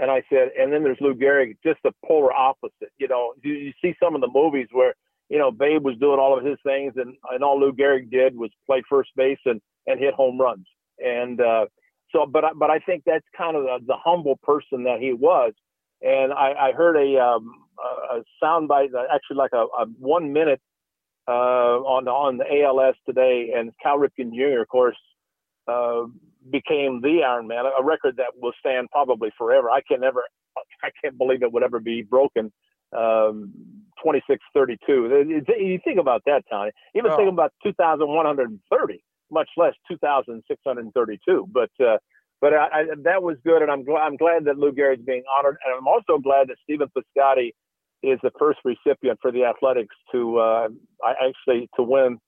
and 0.00 0.10
I 0.10 0.22
said, 0.30 0.48
and 0.58 0.72
then 0.72 0.82
there's 0.82 1.00
Lou 1.00 1.14
Gehrig, 1.14 1.58
just 1.62 1.78
the 1.84 1.92
polar 2.06 2.32
opposite. 2.32 2.90
You 2.98 3.06
know, 3.06 3.34
you, 3.42 3.52
you 3.52 3.72
see 3.82 3.94
some 4.02 4.14
of 4.14 4.22
the 4.22 4.30
movies 4.32 4.68
where, 4.72 4.94
you 5.28 5.38
know, 5.38 5.50
Babe 5.50 5.84
was 5.84 5.98
doing 5.98 6.18
all 6.18 6.36
of 6.36 6.44
his 6.44 6.56
things 6.64 6.94
and, 6.96 7.14
and 7.30 7.44
all 7.44 7.60
Lou 7.60 7.72
Gehrig 7.72 8.10
did 8.10 8.34
was 8.34 8.50
play 8.66 8.82
first 8.88 9.10
base 9.14 9.38
and, 9.44 9.60
and 9.86 10.00
hit 10.00 10.14
home 10.14 10.40
runs. 10.40 10.66
And 11.04 11.40
uh, 11.40 11.66
so, 12.12 12.26
but, 12.26 12.44
but 12.56 12.70
I 12.70 12.78
think 12.80 13.04
that's 13.06 13.24
kind 13.36 13.56
of 13.56 13.64
the, 13.64 13.78
the 13.86 13.96
humble 13.96 14.38
person 14.42 14.84
that 14.84 14.98
he 15.00 15.12
was. 15.12 15.52
And 16.02 16.32
I, 16.32 16.52
I 16.52 16.72
heard 16.72 16.96
a, 16.96 17.20
um, 17.20 17.54
a 18.10 18.20
soundbite, 18.42 18.94
uh, 18.94 19.04
actually 19.12 19.36
like 19.36 19.52
a, 19.52 19.64
a 19.78 19.86
one 19.98 20.32
minute 20.32 20.60
uh, 21.28 21.32
on, 21.32 22.08
on 22.08 22.38
the 22.38 22.44
ALS 22.62 22.96
today. 23.06 23.52
And 23.56 23.72
Cal 23.82 23.98
Ripken 23.98 24.34
Jr., 24.34 24.62
of 24.62 24.68
course, 24.68 24.96
uh, 25.68 26.04
became 26.50 27.00
the 27.02 27.22
Iron 27.26 27.46
Man, 27.46 27.64
a 27.66 27.84
record 27.84 28.16
that 28.16 28.28
will 28.40 28.52
stand 28.58 28.88
probably 28.90 29.30
forever. 29.36 29.70
I 29.70 29.80
can 29.86 30.00
never, 30.00 30.24
I 30.82 30.90
can't 31.02 31.18
believe 31.18 31.42
it 31.42 31.52
would 31.52 31.62
ever 31.62 31.80
be 31.80 32.02
broken. 32.02 32.52
Um, 32.96 33.52
2632. 34.02 35.42
You 35.58 35.78
think 35.84 35.98
about 35.98 36.22
that, 36.26 36.42
Tony. 36.50 36.72
Even 36.94 37.10
oh. 37.12 37.16
think 37.16 37.28
about 37.28 37.52
2,130, 37.62 39.04
much 39.30 39.48
less 39.56 39.74
2,632. 39.88 41.48
But 41.52 41.70
uh, 41.84 41.98
but 42.40 42.54
I, 42.54 42.66
I, 42.72 42.84
that 43.04 43.22
was 43.22 43.36
good, 43.44 43.62
and 43.62 43.70
I'm 43.70 43.84
glad 43.84 44.00
I'm 44.00 44.16
glad 44.16 44.44
that 44.46 44.58
Lou 44.58 44.72
Gehrig's 44.72 45.04
being 45.04 45.22
honored, 45.38 45.56
and 45.64 45.74
I'm 45.76 45.86
also 45.86 46.18
glad 46.18 46.48
that 46.48 46.56
Stephen 46.64 46.88
Piscotty 46.96 47.52
is 48.02 48.18
the 48.22 48.30
first 48.38 48.60
recipient 48.64 49.18
for 49.20 49.30
the 49.30 49.44
Athletics 49.44 49.94
to 50.12 50.38
uh, 50.38 50.68
actually 51.06 51.68
to 51.76 51.82
win 51.82 52.18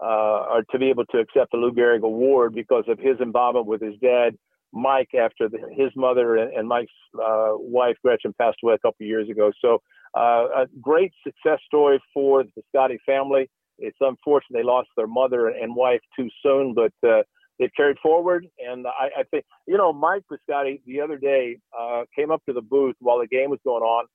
uh, 0.00 0.06
or 0.50 0.64
to 0.70 0.78
be 0.78 0.88
able 0.88 1.04
to 1.06 1.18
accept 1.18 1.50
the 1.52 1.56
Lou 1.56 1.72
Gehrig 1.72 2.02
Award 2.02 2.54
because 2.54 2.84
of 2.88 2.98
his 2.98 3.16
involvement 3.20 3.66
with 3.66 3.80
his 3.80 3.94
dad, 4.00 4.36
Mike, 4.72 5.14
after 5.18 5.48
the, 5.48 5.58
his 5.74 5.90
mother 5.96 6.36
and, 6.36 6.52
and 6.52 6.68
Mike's 6.68 6.92
uh, 7.14 7.52
wife 7.54 7.96
Gretchen 8.04 8.34
passed 8.38 8.58
away 8.62 8.74
a 8.74 8.78
couple 8.78 9.04
of 9.04 9.06
years 9.06 9.28
ago. 9.28 9.50
So 9.60 9.82
uh, 10.16 10.62
a 10.62 10.66
great 10.80 11.12
success 11.24 11.58
story 11.66 12.00
for 12.12 12.44
the 12.44 12.62
Piscotty 12.62 12.98
family. 13.04 13.48
It's 13.78 13.96
unfortunate 14.00 14.58
they 14.58 14.62
lost 14.62 14.88
their 14.96 15.06
mother 15.06 15.48
and 15.48 15.74
wife 15.74 16.00
too 16.18 16.28
soon, 16.42 16.74
but 16.74 16.92
uh, 17.06 17.22
they 17.58 17.68
carried 17.76 17.98
forward. 18.02 18.46
And 18.58 18.86
I, 18.86 19.20
I 19.20 19.22
think, 19.30 19.44
you 19.66 19.76
know, 19.76 19.92
Mike 19.92 20.22
Piscotty 20.30 20.80
the 20.86 21.00
other 21.00 21.16
day 21.16 21.58
uh, 21.78 22.02
came 22.14 22.30
up 22.30 22.42
to 22.46 22.52
the 22.52 22.62
booth 22.62 22.96
while 23.00 23.18
the 23.18 23.26
game 23.26 23.50
was 23.50 23.60
going 23.64 23.82
on. 23.82 24.06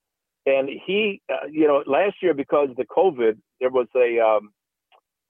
And 0.45 0.69
he, 0.85 1.21
uh, 1.31 1.47
you 1.51 1.67
know, 1.67 1.83
last 1.85 2.15
year 2.21 2.33
because 2.33 2.69
of 2.71 2.75
the 2.75 2.85
COVID, 2.85 3.38
there 3.59 3.69
was 3.69 3.88
a, 3.95 4.19
um, 4.19 4.49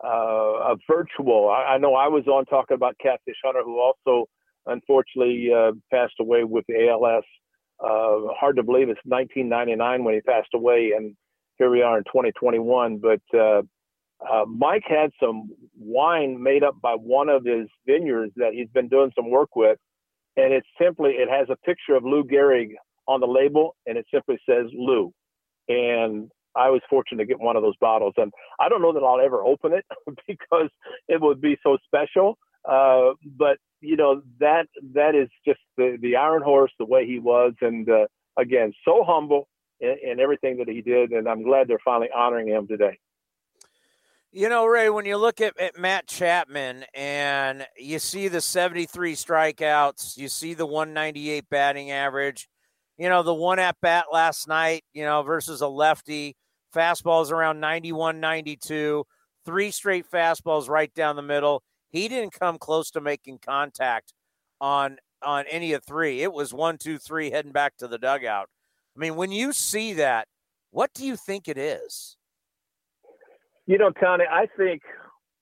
uh, 0.03 0.73
a 0.73 0.75
virtual. 0.89 1.49
I, 1.49 1.73
I, 1.73 1.77
know 1.77 1.95
I 1.95 2.07
was 2.07 2.27
on 2.27 2.45
talking 2.45 2.75
about 2.75 2.95
Catfish 3.01 3.35
Hunter, 3.43 3.61
who 3.63 3.79
also 3.79 4.27
unfortunately 4.65 5.49
uh, 5.55 5.71
passed 5.91 6.15
away 6.19 6.43
with 6.43 6.65
ALS. 6.69 7.23
Uh, 7.79 8.33
hard 8.39 8.55
to 8.55 8.63
believe 8.63 8.89
it's 8.89 8.99
1999 9.05 10.03
when 10.03 10.13
he 10.13 10.21
passed 10.21 10.53
away, 10.53 10.93
and 10.95 11.15
here 11.57 11.69
we 11.69 11.81
are 11.81 11.97
in 11.97 12.03
2021. 12.05 12.97
But 12.99 13.37
uh, 13.37 13.63
uh, 14.29 14.45
Mike 14.45 14.83
had 14.87 15.11
some 15.21 15.49
wine 15.77 16.41
made 16.41 16.63
up 16.63 16.79
by 16.81 16.93
one 16.93 17.29
of 17.29 17.43
his 17.45 17.67
vineyards 17.85 18.33
that 18.35 18.53
he's 18.53 18.69
been 18.69 18.87
doing 18.87 19.11
some 19.15 19.29
work 19.29 19.55
with, 19.55 19.77
and 20.37 20.53
it's 20.53 20.67
simply 20.79 21.11
it 21.11 21.29
has 21.29 21.47
a 21.49 21.55
picture 21.65 21.95
of 21.95 22.03
Lou 22.03 22.23
Gehrig 22.23 22.73
on 23.07 23.19
the 23.19 23.27
label, 23.27 23.75
and 23.85 23.97
it 23.97 24.05
simply 24.13 24.37
says 24.47 24.65
Lou. 24.73 25.11
And 25.67 26.29
I 26.55 26.69
was 26.69 26.81
fortunate 26.89 27.23
to 27.23 27.27
get 27.27 27.39
one 27.39 27.55
of 27.55 27.63
those 27.63 27.77
bottles, 27.79 28.13
and 28.17 28.31
I 28.59 28.69
don't 28.69 28.81
know 28.81 28.93
that 28.93 29.03
I'll 29.03 29.23
ever 29.23 29.43
open 29.43 29.73
it 29.73 29.85
because 30.27 30.69
it 31.07 31.21
would 31.21 31.41
be 31.41 31.57
so 31.63 31.77
special. 31.85 32.37
Uh, 32.67 33.13
but 33.37 33.57
you 33.79 33.95
know 33.95 34.21
that 34.39 34.67
that 34.93 35.15
is 35.15 35.29
just 35.45 35.59
the 35.77 35.97
the 35.99 36.15
Iron 36.15 36.43
Horse, 36.43 36.71
the 36.77 36.85
way 36.85 37.07
he 37.07 37.17
was, 37.19 37.53
and 37.61 37.89
uh, 37.89 38.05
again, 38.37 38.71
so 38.85 39.03
humble 39.03 39.47
in, 39.79 39.95
in 40.03 40.19
everything 40.19 40.57
that 40.57 40.67
he 40.67 40.81
did, 40.81 41.11
and 41.11 41.27
I'm 41.27 41.43
glad 41.43 41.67
they're 41.67 41.79
finally 41.83 42.09
honoring 42.15 42.49
him 42.49 42.67
today. 42.67 42.99
You 44.33 44.47
know, 44.47 44.65
Ray, 44.65 44.89
when 44.89 45.05
you 45.05 45.17
look 45.17 45.41
at, 45.41 45.59
at, 45.59 45.77
Matt 45.77 46.07
Chapman 46.07 46.85
and 46.93 47.67
you 47.77 47.99
see 47.99 48.29
the 48.29 48.39
73 48.39 49.13
strikeouts, 49.13 50.17
you 50.17 50.29
see 50.29 50.53
the 50.53 50.65
198 50.65 51.49
batting 51.49 51.91
average, 51.91 52.47
you 52.97 53.09
know, 53.09 53.23
the 53.23 53.33
one 53.33 53.59
at 53.59 53.75
bat 53.81 54.05
last 54.09 54.47
night, 54.47 54.85
you 54.93 55.03
know, 55.03 55.21
versus 55.21 55.59
a 55.59 55.67
lefty, 55.67 56.37
fastballs 56.73 57.29
around 57.29 57.59
91, 57.59 58.21
92, 58.21 59.05
three 59.45 59.69
straight 59.69 60.09
fastballs 60.09 60.69
right 60.69 60.93
down 60.93 61.17
the 61.17 61.21
middle. 61.21 61.61
He 61.89 62.07
didn't 62.07 62.31
come 62.31 62.57
close 62.57 62.89
to 62.91 63.01
making 63.01 63.39
contact 63.39 64.13
on 64.61 64.97
on 65.21 65.43
any 65.47 65.73
of 65.73 65.83
three. 65.83 66.21
It 66.21 66.31
was 66.31 66.53
one, 66.53 66.77
two, 66.77 66.97
three, 66.97 67.31
heading 67.31 67.51
back 67.51 67.75
to 67.77 67.87
the 67.87 67.97
dugout. 67.97 68.47
I 68.95 68.99
mean, 68.99 69.17
when 69.17 69.33
you 69.33 69.51
see 69.51 69.93
that, 69.95 70.29
what 70.71 70.93
do 70.93 71.05
you 71.05 71.17
think 71.17 71.49
it 71.49 71.57
is? 71.57 72.15
You 73.67 73.77
know, 73.77 73.91
Tony, 73.91 74.25
I 74.29 74.47
think, 74.57 74.81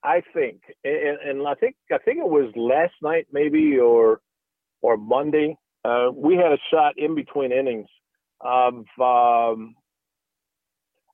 I 0.04 0.22
think, 0.34 0.62
and, 0.84 1.18
and 1.26 1.48
I 1.48 1.56
think, 1.56 1.76
I 1.92 1.98
think 2.00 2.20
it 2.20 2.30
was 2.30 2.52
last 2.56 2.94
night, 3.02 3.28
maybe, 3.32 3.78
or, 3.78 4.22
or 4.82 4.98
Monday. 4.98 5.58
Uh, 5.86 6.10
we 6.14 6.36
had 6.36 6.52
a 6.52 6.58
shot 6.72 6.94
in 6.98 7.16
between 7.16 7.52
innings 7.52 7.88
of, 8.42 8.74
um, 9.00 9.76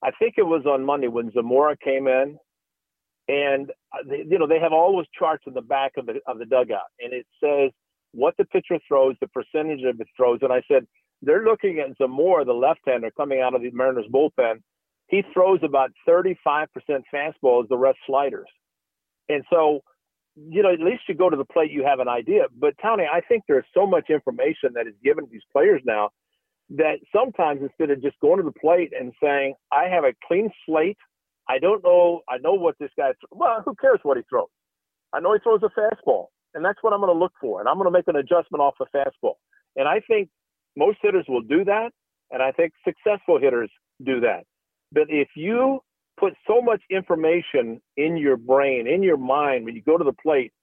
I 0.04 0.12
think 0.20 0.36
it 0.38 0.44
was 0.44 0.66
on 0.66 0.86
Monday 0.86 1.08
when 1.08 1.32
Zamora 1.32 1.76
came 1.84 2.08
in, 2.08 2.38
and 3.28 3.72
uh, 3.92 4.04
they, 4.08 4.24
you 4.30 4.38
know 4.38 4.48
they 4.48 4.60
have 4.60 4.74
all 4.74 4.96
those 4.96 5.08
charts 5.18 5.44
in 5.48 5.54
the 5.54 5.62
back 5.62 5.94
of 5.98 6.06
the 6.06 6.20
of 6.28 6.38
the 6.38 6.46
dugout, 6.46 6.92
and 7.00 7.12
it 7.12 7.26
says 7.44 7.72
what 8.12 8.36
the 8.38 8.46
pitcher 8.46 8.80
throws, 8.88 9.16
the 9.20 9.28
percentage 9.28 9.84
of 9.84 10.00
it 10.00 10.08
throws, 10.16 10.40
and 10.42 10.54
I 10.54 10.62
said 10.68 10.86
they're 11.22 11.44
looking 11.44 11.80
at 11.80 11.98
Zamora, 11.98 12.46
the 12.46 12.54
left-hander 12.54 13.12
coming 13.18 13.42
out 13.42 13.56
of 13.56 13.62
the 13.62 13.72
Mariners 13.72 14.06
bullpen, 14.14 14.62
he 15.08 15.24
throws 15.34 15.60
about 15.64 15.92
35% 16.08 16.68
fastballs, 17.14 17.68
the 17.70 17.78
rest 17.78 18.00
sliders. 18.08 18.48
And 19.30 19.44
so, 19.52 19.82
you 20.36 20.64
know, 20.64 20.74
at 20.74 20.80
least 20.80 21.04
you 21.08 21.16
go 21.16 21.30
to 21.30 21.38
the 21.38 21.46
plate, 21.46 21.72
you 21.72 21.84
have 21.84 22.00
an 22.00 22.08
idea. 22.08 22.46
But 22.58 22.74
Tony, 22.82 23.04
I 23.12 23.22
think 23.22 23.44
there's 23.48 23.66
so 23.74 23.86
much 23.86 24.10
information 24.10 24.74
that 24.74 24.88
is 24.88 24.94
given 25.04 25.26
to 25.26 25.32
these 25.32 25.46
players 25.52 25.82
now 25.86 26.10
that 26.72 26.98
sometimes 27.16 27.62
instead 27.62 27.92
of 27.92 28.02
just 28.02 28.20
going 28.20 28.38
to 28.38 28.44
the 28.44 28.60
plate 28.60 28.92
and 29.00 29.14
saying, 29.22 29.54
I 29.72 29.84
have 29.84 30.04
a 30.04 30.14
clean 30.28 30.50
slate, 30.66 30.98
I 31.48 31.60
don't 31.60 31.84
know, 31.84 32.22
I 32.28 32.38
know 32.40 32.54
what 32.54 32.76
this 32.80 32.90
guy, 32.98 33.12
well, 33.32 33.62
who 33.64 33.76
cares 33.76 34.00
what 34.02 34.18
he 34.18 34.24
throws? 34.28 34.48
I 35.14 35.20
know 35.20 35.34
he 35.34 35.40
throws 35.40 35.62
a 35.64 35.80
fastball, 35.80 36.26
and 36.56 36.66
that's 36.66 36.80
what 36.82 36.92
I'm 36.92 37.00
going 37.00 37.14
to 37.14 37.20
look 37.20 37.34
for. 37.40 37.60
And 37.60 37.70
I'm 37.70 37.76
going 37.76 37.86
to 37.86 37.92
make 37.92 38.08
an 38.08 38.16
adjustment 38.16 38.62
off 38.62 38.74
the 38.80 38.88
fastball. 38.94 39.36
And 39.76 39.88
I 39.88 40.00
think 40.00 40.30
most 40.76 40.98
hitters 41.02 41.26
will 41.30 41.42
do 41.42 41.64
that. 41.66 41.92
And 42.32 42.42
I 42.42 42.52
think 42.52 42.74
successful 42.84 43.40
hitters 43.40 43.70
do 44.04 44.20
that. 44.22 44.46
But 44.92 45.06
if 45.10 45.30
you 45.36 45.82
put 46.18 46.34
so 46.48 46.62
much 46.62 46.82
information 46.90 47.82
in 47.98 48.18
your 48.18 48.38
brain, 48.38 48.88
in 48.88 49.04
your 49.04 49.18
mind, 49.18 49.66
when 49.66 49.76
you 49.76 49.82
go 49.82 49.98
to 49.98 50.04
the 50.04 50.14
plate, 50.14 50.54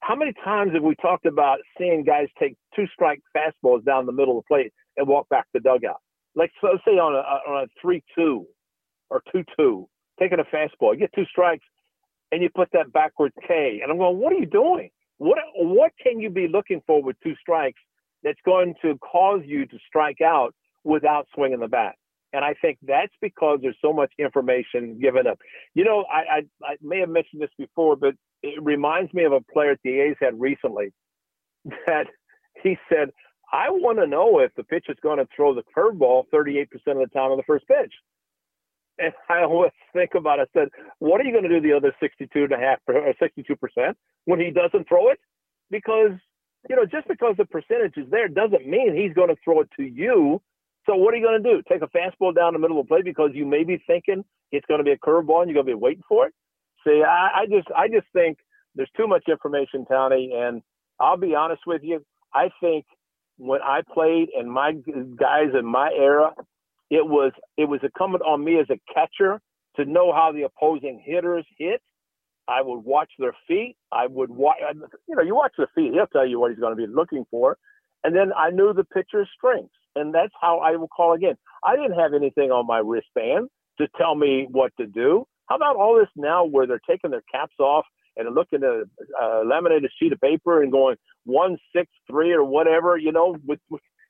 how 0.00 0.16
many 0.16 0.32
times 0.44 0.72
have 0.74 0.82
we 0.82 0.94
talked 0.96 1.26
about 1.26 1.58
seeing 1.78 2.04
guys 2.04 2.28
take 2.38 2.56
two 2.74 2.86
strike 2.92 3.20
fastballs 3.36 3.84
down 3.84 4.06
the 4.06 4.12
middle 4.12 4.38
of 4.38 4.44
the 4.44 4.48
plate 4.48 4.72
and 4.96 5.06
walk 5.06 5.28
back 5.28 5.44
to 5.44 5.48
the 5.54 5.60
dugout? 5.60 6.00
Like, 6.34 6.50
so 6.60 6.78
say 6.84 6.92
on 6.92 7.14
a, 7.14 7.50
on 7.50 7.64
a 7.64 7.66
3 7.80 8.02
2 8.16 8.46
or 9.10 9.22
2 9.32 9.44
2, 9.58 9.88
taking 10.18 10.38
a 10.38 10.44
fastball, 10.44 10.92
you 10.92 11.00
get 11.00 11.12
two 11.14 11.24
strikes 11.26 11.64
and 12.32 12.42
you 12.42 12.48
put 12.54 12.68
that 12.72 12.92
backwards 12.92 13.34
K. 13.46 13.80
And 13.82 13.90
I'm 13.90 13.98
going, 13.98 14.18
what 14.18 14.32
are 14.32 14.36
you 14.36 14.46
doing? 14.46 14.90
What, 15.18 15.38
what 15.54 15.92
can 16.02 16.20
you 16.20 16.30
be 16.30 16.48
looking 16.48 16.80
for 16.86 17.02
with 17.02 17.16
two 17.22 17.34
strikes 17.40 17.80
that's 18.22 18.38
going 18.44 18.74
to 18.82 18.96
cause 18.98 19.42
you 19.44 19.66
to 19.66 19.78
strike 19.86 20.20
out 20.20 20.54
without 20.84 21.26
swinging 21.34 21.60
the 21.60 21.68
bat? 21.68 21.96
And 22.32 22.44
I 22.44 22.54
think 22.54 22.78
that's 22.82 23.12
because 23.20 23.58
there's 23.60 23.76
so 23.82 23.92
much 23.92 24.12
information 24.18 24.98
given 25.00 25.26
up. 25.26 25.38
You 25.74 25.84
know, 25.84 26.04
I, 26.10 26.36
I, 26.36 26.42
I 26.64 26.76
may 26.80 27.00
have 27.00 27.08
mentioned 27.08 27.42
this 27.42 27.50
before, 27.58 27.96
but 27.96 28.14
it 28.42 28.62
reminds 28.62 29.12
me 29.12 29.24
of 29.24 29.32
a 29.32 29.40
player 29.52 29.76
the 29.82 30.00
A's 30.00 30.16
had 30.20 30.38
recently 30.40 30.92
that 31.86 32.06
he 32.62 32.76
said, 32.88 33.10
I 33.52 33.70
want 33.70 33.98
to 33.98 34.06
know 34.06 34.38
if 34.38 34.54
the 34.54 34.62
pitch 34.62 34.86
is 34.88 34.96
going 35.02 35.18
to 35.18 35.26
throw 35.34 35.54
the 35.54 35.64
curveball 35.76 36.24
38% 36.32 36.68
of 36.86 36.98
the 36.98 37.06
time 37.12 37.32
on 37.32 37.36
the 37.36 37.42
first 37.42 37.66
pitch. 37.66 37.92
And 38.98 39.12
I 39.28 39.42
always 39.42 39.72
think 39.92 40.10
about 40.14 40.38
it. 40.38 40.48
I 40.54 40.60
said, 40.60 40.68
what 40.98 41.20
are 41.20 41.24
you 41.24 41.32
going 41.32 41.48
to 41.48 41.48
do 41.48 41.60
the 41.60 41.76
other 41.76 41.94
62 42.00 42.44
and 42.44 42.52
a 42.52 42.58
half 42.58 42.78
or 42.86 43.12
62% 43.20 43.94
when 44.26 44.40
he 44.40 44.50
doesn't 44.50 44.88
throw 44.88 45.10
it? 45.10 45.18
Because, 45.70 46.12
you 46.68 46.76
know, 46.76 46.84
just 46.84 47.08
because 47.08 47.34
the 47.38 47.44
percentage 47.44 47.96
is 47.96 48.08
there 48.10 48.28
doesn't 48.28 48.66
mean 48.66 48.94
he's 48.94 49.14
going 49.14 49.28
to 49.28 49.36
throw 49.44 49.60
it 49.60 49.68
to 49.76 49.82
you 49.82 50.40
so 50.90 50.96
what 50.96 51.14
are 51.14 51.16
you 51.18 51.24
going 51.24 51.40
to 51.40 51.48
do? 51.48 51.62
Take 51.68 51.82
a 51.82 51.86
fastball 51.86 52.34
down 52.34 52.52
the 52.52 52.58
middle 52.58 52.80
of 52.80 52.86
the 52.86 52.88
plate 52.88 53.04
because 53.04 53.30
you 53.32 53.46
may 53.46 53.62
be 53.62 53.80
thinking 53.86 54.24
it's 54.50 54.66
going 54.66 54.78
to 54.78 54.84
be 54.84 54.90
a 54.90 54.98
curveball 54.98 55.42
and 55.42 55.50
you're 55.50 55.62
going 55.62 55.66
to 55.66 55.72
be 55.72 55.74
waiting 55.74 56.02
for 56.08 56.26
it. 56.26 56.34
See, 56.84 57.02
I, 57.06 57.42
I 57.42 57.46
just 57.46 57.68
I 57.76 57.86
just 57.86 58.06
think 58.12 58.38
there's 58.74 58.90
too 58.96 59.06
much 59.06 59.24
information, 59.28 59.86
Tony, 59.88 60.32
and 60.34 60.62
I'll 60.98 61.16
be 61.16 61.34
honest 61.36 61.62
with 61.64 61.82
you. 61.84 62.04
I 62.34 62.50
think 62.60 62.86
when 63.36 63.60
I 63.62 63.82
played 63.94 64.30
and 64.36 64.50
my 64.50 64.72
guys 65.16 65.50
in 65.56 65.64
my 65.64 65.90
era, 65.96 66.32
it 66.90 67.06
was 67.06 67.32
it 67.56 67.68
was 67.68 67.80
incumbent 67.84 68.24
on 68.24 68.42
me 68.42 68.58
as 68.58 68.66
a 68.70 68.80
catcher 68.92 69.40
to 69.76 69.84
know 69.84 70.12
how 70.12 70.32
the 70.32 70.42
opposing 70.42 71.00
hitters 71.04 71.46
hit. 71.56 71.80
I 72.48 72.62
would 72.62 72.80
watch 72.80 73.12
their 73.20 73.36
feet. 73.46 73.76
I 73.92 74.08
would 74.08 74.30
watch, 74.30 74.56
you 75.06 75.14
know, 75.14 75.22
you 75.22 75.36
watch 75.36 75.52
the 75.56 75.68
feet. 75.72 75.92
He'll 75.92 76.08
tell 76.08 76.26
you 76.26 76.40
what 76.40 76.50
he's 76.50 76.58
going 76.58 76.76
to 76.76 76.86
be 76.86 76.92
looking 76.92 77.24
for. 77.30 77.56
And 78.02 78.16
then 78.16 78.32
I 78.36 78.50
knew 78.50 78.72
the 78.72 78.82
pitcher's 78.82 79.28
strengths 79.36 79.70
and 79.96 80.14
that's 80.14 80.32
how 80.40 80.58
I 80.58 80.76
will 80.76 80.88
call 80.88 81.12
again. 81.14 81.34
I 81.64 81.76
didn't 81.76 81.98
have 81.98 82.14
anything 82.14 82.50
on 82.50 82.66
my 82.66 82.78
wristband 82.78 83.48
to 83.78 83.88
tell 83.98 84.14
me 84.14 84.46
what 84.50 84.72
to 84.78 84.86
do. 84.86 85.24
How 85.48 85.56
about 85.56 85.76
all 85.76 85.98
this 85.98 86.08
now 86.16 86.44
where 86.44 86.66
they're 86.66 86.80
taking 86.88 87.10
their 87.10 87.24
caps 87.30 87.56
off 87.58 87.84
and 88.16 88.32
looking 88.34 88.60
at 88.62 88.84
a 89.22 89.44
laminated 89.44 89.90
sheet 90.00 90.12
of 90.12 90.20
paper 90.20 90.62
and 90.62 90.70
going 90.70 90.96
one 91.24 91.58
six 91.74 91.90
three 92.08 92.32
or 92.32 92.44
whatever, 92.44 92.96
you 92.96 93.12
know, 93.12 93.36
with 93.46 93.60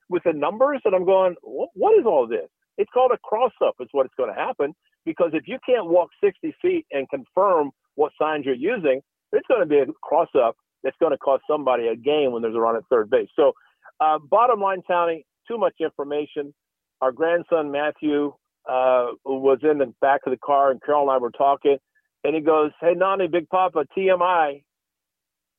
with, 0.09 0.23
the 0.25 0.33
numbers, 0.33 0.81
and 0.83 0.93
I'm 0.93 1.05
going, 1.05 1.35
what 1.41 1.97
is 1.97 2.05
all 2.05 2.27
this? 2.27 2.49
It's 2.77 2.91
called 2.93 3.11
a 3.11 3.17
cross 3.17 3.53
up. 3.63 3.75
Is 3.79 3.87
what 3.91 4.05
it's 4.05 4.15
going 4.15 4.33
to 4.33 4.39
happen 4.39 4.73
because 5.05 5.31
if 5.33 5.47
you 5.47 5.57
can't 5.65 5.87
walk 5.87 6.09
60 6.23 6.53
feet 6.61 6.85
and 6.91 7.09
confirm 7.09 7.71
what 7.95 8.11
signs 8.19 8.45
you're 8.45 8.55
using, 8.55 9.01
it's 9.31 9.47
going 9.47 9.61
to 9.61 9.65
be 9.65 9.79
a 9.79 9.85
cross 10.03 10.29
up 10.35 10.55
that's 10.83 10.97
going 10.99 11.11
to 11.11 11.17
cost 11.17 11.43
somebody 11.49 11.87
a 11.87 11.95
game 11.95 12.31
when 12.31 12.41
there's 12.41 12.55
a 12.55 12.59
run 12.59 12.75
at 12.75 12.83
third 12.89 13.09
base. 13.09 13.29
So, 13.35 13.53
uh, 13.99 14.19
bottom 14.19 14.59
line, 14.59 14.81
Tony, 14.87 15.25
too 15.47 15.57
much 15.57 15.75
information. 15.79 16.53
Our 17.01 17.11
grandson 17.11 17.71
Matthew 17.71 18.33
uh, 18.69 19.07
was 19.25 19.59
in 19.63 19.79
the 19.79 19.93
back 20.01 20.21
of 20.25 20.31
the 20.31 20.37
car, 20.37 20.71
and 20.71 20.81
Carol 20.81 21.03
and 21.03 21.11
I 21.11 21.17
were 21.17 21.31
talking, 21.31 21.77
and 22.23 22.35
he 22.35 22.41
goes, 22.41 22.71
"Hey, 22.79 22.93
Nani, 22.95 23.27
Big 23.27 23.49
Papa, 23.49 23.85
TMI." 23.97 24.63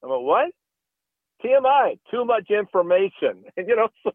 I'm 0.03 0.11
like, 0.11 0.21
"What?" 0.21 0.51
TMI, 1.45 1.99
too 2.11 2.25
much 2.25 2.51
information. 2.51 3.45
You 3.57 3.77
know, 3.77 3.89
so, 4.03 4.13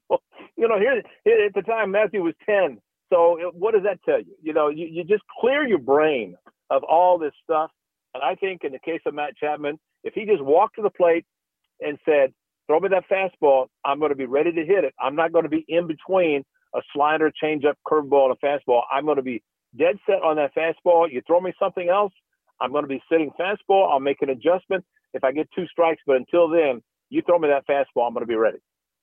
you 0.55 0.67
know, 0.67 0.79
here, 0.79 1.01
here 1.23 1.45
at 1.45 1.53
the 1.53 1.61
time, 1.61 1.91
Matthew 1.91 2.21
was 2.21 2.33
10. 2.45 2.79
So 3.11 3.37
it, 3.39 3.55
what 3.55 3.73
does 3.73 3.83
that 3.83 3.99
tell 4.03 4.19
you? 4.19 4.35
You 4.41 4.53
know, 4.53 4.69
you, 4.69 4.87
you 4.87 5.03
just 5.03 5.23
clear 5.39 5.65
your 5.65 5.79
brain 5.79 6.35
of 6.69 6.83
all 6.83 7.17
this 7.17 7.33
stuff. 7.43 7.71
And 8.13 8.23
I 8.23 8.35
think 8.35 8.63
in 8.63 8.71
the 8.71 8.79
case 8.79 9.01
of 9.05 9.13
Matt 9.13 9.37
Chapman, 9.37 9.79
if 10.03 10.13
he 10.13 10.25
just 10.25 10.43
walked 10.43 10.75
to 10.75 10.81
the 10.81 10.89
plate 10.89 11.25
and 11.79 11.97
said, 12.05 12.33
throw 12.67 12.79
me 12.79 12.89
that 12.89 13.05
fastball, 13.09 13.67
I'm 13.85 13.99
going 13.99 14.11
to 14.11 14.15
be 14.15 14.25
ready 14.25 14.51
to 14.51 14.65
hit 14.65 14.83
it. 14.83 14.93
I'm 14.99 15.15
not 15.15 15.31
going 15.31 15.43
to 15.43 15.49
be 15.49 15.65
in 15.67 15.87
between 15.87 16.43
a 16.75 16.81
slider, 16.93 17.31
changeup, 17.41 17.75
curveball, 17.87 18.29
and 18.29 18.37
a 18.41 18.45
fastball. 18.45 18.81
I'm 18.91 19.05
going 19.05 19.17
to 19.17 19.23
be 19.23 19.41
dead 19.77 19.95
set 20.05 20.21
on 20.21 20.35
that 20.35 20.51
fastball. 20.55 21.11
You 21.11 21.21
throw 21.25 21.39
me 21.39 21.53
something 21.59 21.89
else, 21.89 22.13
I'm 22.59 22.71
going 22.71 22.83
to 22.83 22.87
be 22.87 23.01
sitting 23.11 23.31
fastball. 23.39 23.91
I'll 23.91 23.99
make 23.99 24.21
an 24.21 24.29
adjustment 24.29 24.83
if 25.13 25.23
I 25.23 25.31
get 25.31 25.47
two 25.55 25.67
strikes. 25.67 26.01
But 26.05 26.17
until 26.17 26.49
then, 26.49 26.81
you 27.09 27.21
throw 27.21 27.39
me 27.39 27.49
that 27.49 27.67
fastball, 27.67 28.07
I'm 28.07 28.13
going 28.13 28.23
to 28.23 28.27
be 28.27 28.35
ready. 28.35 28.57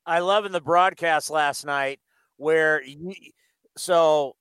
I 0.07 0.19
love 0.19 0.45
in 0.45 0.53
the 0.53 0.61
broadcast 0.61 1.31
last 1.31 1.65
night 1.65 2.01
where 2.37 2.83
you, 2.83 3.15
so 3.77 4.37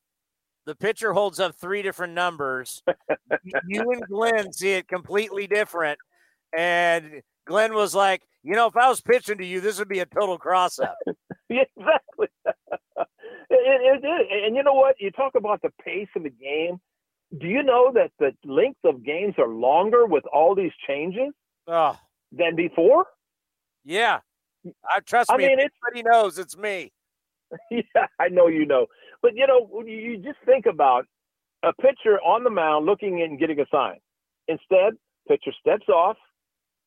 the 0.66 0.76
pitcher 0.76 1.14
holds 1.14 1.40
up 1.40 1.56
three 1.56 1.82
different 1.82 2.14
numbers. 2.14 2.84
you 3.68 3.92
and 3.92 4.04
Glen 4.08 4.52
see 4.52 4.74
it 4.74 4.88
completely 4.88 5.48
different. 5.48 6.00
And 6.56 7.22
Glen 7.46 7.74
was 7.74 7.96
like, 7.96 8.24
you 8.44 8.56
know, 8.56 8.68
if 8.68 8.76
I 8.76 8.90
was 8.90 9.02
pitching 9.02 9.38
to 9.38 9.46
you, 9.46 9.62
this 9.62 9.80
would 9.80 9.88
be 9.88 10.00
a 10.00 10.06
total 10.06 10.38
cross 10.38 10.80
up. 10.80 10.96
yeah, 11.50 11.64
exactly. 11.78 12.28
it, 12.46 13.06
it, 13.50 14.02
it, 14.04 14.46
and 14.46 14.56
you 14.56 14.64
know 14.64 14.74
what? 14.74 14.96
You 15.00 15.12
talk 15.12 15.36
about 15.36 15.62
the 15.62 15.72
pace 15.84 16.10
of 16.16 16.24
the 16.24 16.30
game. 16.30 16.80
Do 17.40 17.48
you 17.48 17.64
know 17.64 17.92
that 17.94 18.12
the 18.20 18.32
length 18.46 18.80
of 18.84 19.04
games 19.04 19.36
are 19.38 19.48
longer 19.48 20.06
with 20.06 20.24
all 20.32 20.54
these 20.54 20.74
changes 20.88 21.34
oh. 21.68 21.98
than 22.32 22.56
before? 22.56 23.06
Yeah. 23.84 24.20
I 24.86 25.00
trust 25.00 25.30
me. 25.30 25.36
I 25.36 25.38
me. 25.38 25.48
mean, 25.48 25.60
it's- 25.60 25.72
everybody 25.88 26.10
knows 26.10 26.38
it's 26.38 26.58
me. 26.58 26.92
yeah, 27.72 28.08
I 28.20 28.30
know 28.30 28.48
you 28.48 28.66
know. 28.66 28.88
But 29.22 29.36
you 29.36 29.46
know, 29.48 29.70
you 29.86 29.96
you 29.96 30.18
just 30.18 30.40
think 30.46 30.66
about 30.66 31.06
a 31.64 31.72
pitcher 31.74 32.20
on 32.26 32.44
the 32.44 32.50
mound 32.50 32.86
looking 32.86 33.20
in 33.20 33.32
and 33.32 33.40
getting 33.40 33.60
a 33.60 33.66
sign. 33.72 33.98
Instead, 34.48 34.94
pitcher 35.28 35.52
steps 35.60 35.88
off, 35.88 36.18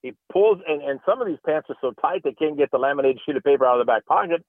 he 0.06 0.14
pulls 0.32 0.58
and, 0.66 0.82
and 0.82 1.00
some 1.06 1.20
of 1.20 1.26
these 1.26 1.38
pants 1.44 1.68
are 1.70 1.76
so 1.80 1.92
tight 2.00 2.22
they 2.24 2.32
can't 2.32 2.58
get 2.58 2.70
the 2.70 2.78
laminated 2.78 3.20
sheet 3.24 3.36
of 3.36 3.42
paper 3.42 3.66
out 3.66 3.80
of 3.80 3.86
the 3.86 3.90
back 3.90 4.06
pocket. 4.06 4.42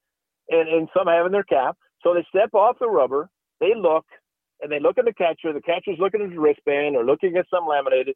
And 0.49 0.69
and 0.69 0.87
some 0.95 1.07
have 1.07 1.25
in 1.25 1.31
their 1.31 1.43
cap. 1.43 1.75
So 2.03 2.13
they 2.13 2.25
step 2.29 2.53
off 2.53 2.77
the 2.79 2.89
rubber, 2.89 3.29
they 3.59 3.73
look, 3.75 4.05
and 4.61 4.71
they 4.71 4.79
look 4.79 4.97
at 4.97 5.05
the 5.05 5.13
catcher. 5.13 5.53
The 5.53 5.61
catcher's 5.61 5.99
looking 5.99 6.21
at 6.21 6.29
his 6.29 6.37
wristband 6.37 6.95
or 6.95 7.05
looking 7.05 7.35
at 7.37 7.45
some 7.49 7.67
laminated. 7.67 8.15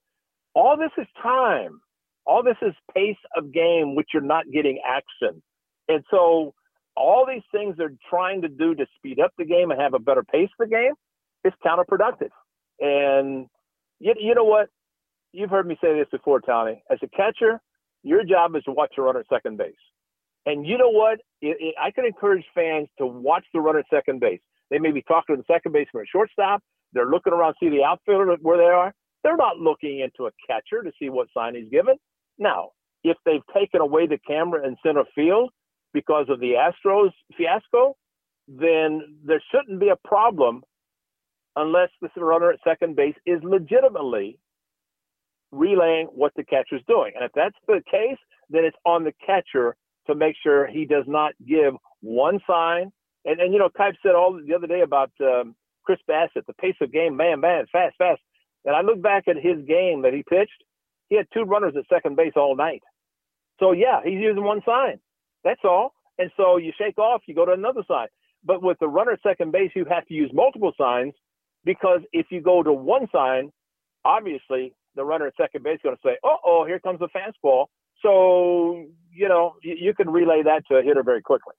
All 0.54 0.78
this 0.78 0.92
is 0.98 1.08
time. 1.22 1.82
All 2.26 2.44
this 2.44 2.58
is 2.62 2.74
pace 2.94 3.18
of 3.36 3.52
game, 3.52 3.96
which 3.96 4.10
you're 4.14 4.24
not 4.24 4.46
getting 4.54 4.80
action. 4.88 5.42
And 5.88 6.04
so 6.12 6.54
all 6.96 7.26
these 7.28 7.44
things 7.52 7.76
they're 7.78 7.94
trying 8.10 8.42
to 8.44 8.48
do 8.48 8.76
to 8.76 8.86
speed 8.98 9.20
up 9.20 9.32
the 9.38 9.46
game 9.46 9.72
and 9.72 9.82
have 9.82 9.94
a 9.94 10.00
better 10.00 10.24
pace 10.24 10.50
of 10.60 10.70
the 10.70 10.76
game 10.76 10.94
is 11.44 11.54
counterproductive. 11.66 12.30
And 12.80 13.48
you, 14.00 14.14
you 14.20 14.36
know 14.36 14.44
what? 14.44 14.70
You've 15.34 15.49
heard 15.49 15.68
me 15.68 15.78
say 15.82 15.98
this 15.98 16.08
before, 16.12 16.41
Tony. 16.41 16.84
As 16.91 16.99
a 17.03 17.08
catcher, 17.08 17.62
your 18.03 18.24
job 18.24 18.56
is 18.56 18.64
to 18.64 18.72
watch 18.72 18.91
the 18.95 19.03
runner 19.03 19.20
at 19.20 19.28
second 19.30 19.58
base. 19.58 19.74
And 20.45 20.66
you 20.66 20.78
know 20.78 20.90
what? 20.90 21.20
It, 21.41 21.58
it, 21.60 21.76
I 21.82 21.91
can 21.91 22.06
encourage 22.06 22.45
fans 22.53 22.90
to 22.98 23.06
watch 23.06 23.45
the 23.53 23.60
runner 23.60 23.80
at 23.80 23.86
second 23.94 24.20
base. 24.20 24.41
They 24.70 24.80
may 24.80 24.91
be 24.91 25.02
talking 25.03 25.36
to 25.36 25.41
the 25.41 25.53
second 25.53 25.72
baseman 25.74 26.03
or 26.03 26.06
shortstop. 26.12 26.64
They're 26.94 27.10
looking 27.10 27.34
around, 27.34 27.53
to 27.53 27.58
see 27.62 27.70
the 27.70 27.84
outfielder 27.84 28.36
where 28.41 28.58
they 28.58 28.64
are. 28.64 28.94
They're 29.24 29.38
not 29.38 29.58
looking 29.58 29.99
into 29.99 30.28
a 30.28 30.32
catcher 30.48 30.84
to 30.84 30.91
see 30.99 31.10
what 31.10 31.28
sign 31.34 31.56
he's 31.56 31.70
given. 31.70 31.95
Now, 32.40 32.70
if 33.03 33.18
they've 33.26 33.45
taken 33.53 33.82
away 33.82 34.08
the 34.08 34.18
camera 34.28 34.66
in 34.68 34.76
center 34.84 35.03
field 35.16 35.52
because 35.94 36.26
of 36.30 36.40
the 36.40 36.53
Astros 36.53 37.12
fiasco, 37.38 37.95
then 38.48 39.18
there 39.24 39.41
shouldn't 39.52 39.80
be 39.80 39.90
a 39.90 40.08
problem 40.08 40.64
unless 41.56 41.90
the 42.02 42.10
runner 42.24 42.52
at 42.52 42.60
second 42.64 42.95
base 42.95 43.16
is 43.26 43.41
legitimately 43.44 44.40
relaying 45.52 46.07
what 46.07 46.34
the 46.36 46.44
catcher's 46.44 46.82
doing. 46.88 47.11
And 47.15 47.26
if 47.26 47.32
that's 47.34 47.56
the 47.68 47.82
case, 47.90 48.18
then 48.49 48.65
it's 48.65 48.78
on 48.86 49.03
the 49.03 49.14
catcher 49.26 49.76
to 50.07 50.15
make 50.15 50.36
sure 50.41 50.68
he 50.68 50.86
does 50.86 51.06
not 51.07 51.34
give 51.48 51.73
one 52.02 52.40
sign. 52.48 52.91
And, 53.26 53.40
and 53.40 53.53
you 53.53 53.60
know, 53.60 53.69
Kuip 53.69 53.94
said 54.03 54.15
all 54.15 54.40
the 54.45 54.53
other 54.53 54.68
day 54.68 54.82
about 54.82 55.11
um, 55.22 55.56
Chris 55.84 55.99
Bassitt, 56.10 56.45
the 56.48 56.53
pace 56.53 56.76
of 56.82 56.91
game, 56.91 57.15
man, 57.15 57.40
man, 57.40 57.65
fast, 57.72 57.95
fast. 57.98 58.22
And 58.65 58.76
I 58.76 58.82
look 58.82 59.02
back 59.02 59.28
at 59.28 59.36
his 59.36 59.65
game 59.68 60.03
that 60.03 60.14
he 60.14 60.23
pitched. 60.28 60.64
He 61.10 61.18
had 61.18 61.28
two 61.34 61.44
runners 61.44 61.73
at 61.78 61.86
second 61.94 62.15
base 62.15 62.34
all 62.36 62.56
night. 62.56 62.84
So 63.60 63.73
yeah, 63.73 63.99
he's 64.03 64.19
using 64.19 64.44
one 64.44 64.61
sign. 64.65 64.99
That's 65.44 65.61
all. 65.64 65.94
And 66.18 66.32
so 66.38 66.57
you 66.57 66.72
shake 66.78 66.98
off, 66.98 67.22
you 67.28 67.36
go 67.36 67.45
to 67.45 67.53
another 67.53 67.82
sign. 67.88 68.07
But 68.44 68.64
with 68.64 68.78
the 68.80 68.88
runner 68.88 69.11
at 69.11 69.22
second 69.22 69.52
base, 69.52 69.72
you 69.76 69.86
have 69.90 70.06
to 70.07 70.14
use 70.14 70.32
multiple 70.34 70.73
signs 70.78 71.14
because 71.64 72.02
if 72.11 72.28
you 72.30 72.41
go 72.41 72.64
to 72.64 72.73
one 72.73 73.07
sign, 73.11 73.52
obviously 74.03 74.73
the 74.96 75.04
runner 75.06 75.28
at 75.28 75.34
second 75.40 75.64
base 75.64 75.76
is 75.76 75.82
going 75.84 75.96
to 75.96 76.02
say, 76.04 76.18
"Oh, 76.24 76.38
oh, 76.46 76.66
here 76.66 76.80
comes 76.80 77.00
a 77.02 77.08
fastball." 77.18 77.68
So 78.02 78.86
you 79.12 79.28
know 79.28 79.54
you, 79.64 79.76
you 79.80 79.94
can 79.94 80.10
relay 80.10 80.44
that 80.44 80.64
to 80.70 80.78
a 80.78 80.84
hitter 80.84 81.04
very 81.04 81.22
quickly. 81.22 81.54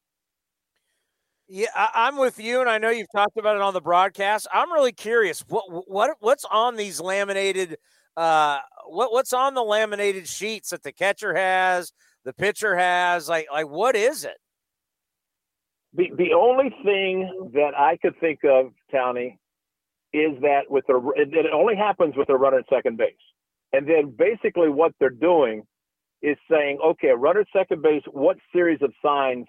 Yeah, 1.49 1.69
I, 1.75 1.91
I'm 1.95 2.17
with 2.17 2.39
you, 2.39 2.61
and 2.61 2.71
I 2.71 2.79
know 2.79 2.91
you've 2.91 3.13
talked 3.15 3.37
about 3.37 3.57
it 3.57 3.63
on 3.63 3.75
the 3.75 3.81
broadcast. 3.81 4.47
I'm 4.53 4.73
really 4.73 4.93
curious 4.93 5.45
what 5.49 5.65
what 5.89 6.17
what's 6.21 6.45
on 6.51 6.77
these 6.77 7.01
laminated 7.01 7.77
uh 8.17 8.59
what 8.87 9.13
what's 9.13 9.33
on 9.33 9.55
the 9.55 9.63
laminated 9.63 10.29
sheets 10.29 10.71
that 10.71 10.83
the 10.83 10.93
catcher 10.93 11.35
has, 11.35 11.93
the 12.25 12.33
pitcher 12.33 12.77
has. 12.77 13.29
Like 13.29 13.47
like 13.53 13.69
what 13.69 13.97
is 13.97 14.25
it? 14.25 14.37
The 15.95 16.11
the 16.17 16.33
only 16.33 16.75
thing 16.85 17.51
that 17.55 17.73
I 17.77 17.99
could 17.99 18.19
think 18.19 18.41
of, 18.45 18.73
Townie, 18.93 19.39
is 20.13 20.41
that 20.43 20.63
with 20.69 20.87
the 20.87 21.13
it 21.17 21.47
only 21.53 21.77
happens 21.77 22.15
with 22.17 22.29
a 22.29 22.37
runner 22.37 22.59
at 22.59 22.65
second 22.69 22.99
base, 22.99 23.15
and 23.73 23.87
then 23.89 24.15
basically 24.17 24.69
what 24.69 24.93
they're 25.01 25.11
doing 25.11 25.63
is 26.23 26.37
saying, 26.51 26.79
okay, 26.85 27.09
runner 27.09 27.41
at 27.41 27.47
second 27.53 27.83
base, 27.83 28.03
what 28.13 28.37
series 28.53 28.81
of 28.83 28.93
signs 29.05 29.47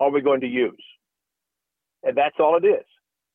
are 0.00 0.10
we 0.10 0.20
going 0.20 0.40
to 0.40 0.46
use? 0.46 0.84
And 2.02 2.16
that's 2.16 2.36
all 2.38 2.58
it 2.62 2.66
is. 2.66 2.84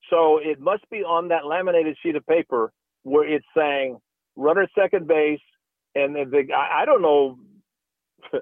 So 0.10 0.40
it 0.42 0.60
must 0.60 0.88
be 0.90 0.98
on 0.98 1.30
that 1.30 1.46
laminated 1.46 1.98
sheet 2.02 2.16
of 2.16 2.26
paper 2.28 2.72
where 3.04 3.28
it's 3.28 3.46
saying 3.56 3.98
runner 4.36 4.64
at 4.64 4.70
second 4.78 5.08
base, 5.08 5.40
and 5.96 6.16
the, 6.16 6.26
the 6.26 6.54
I, 6.54 6.82
I 6.82 6.86
don't 6.86 7.02
know, 7.02 7.38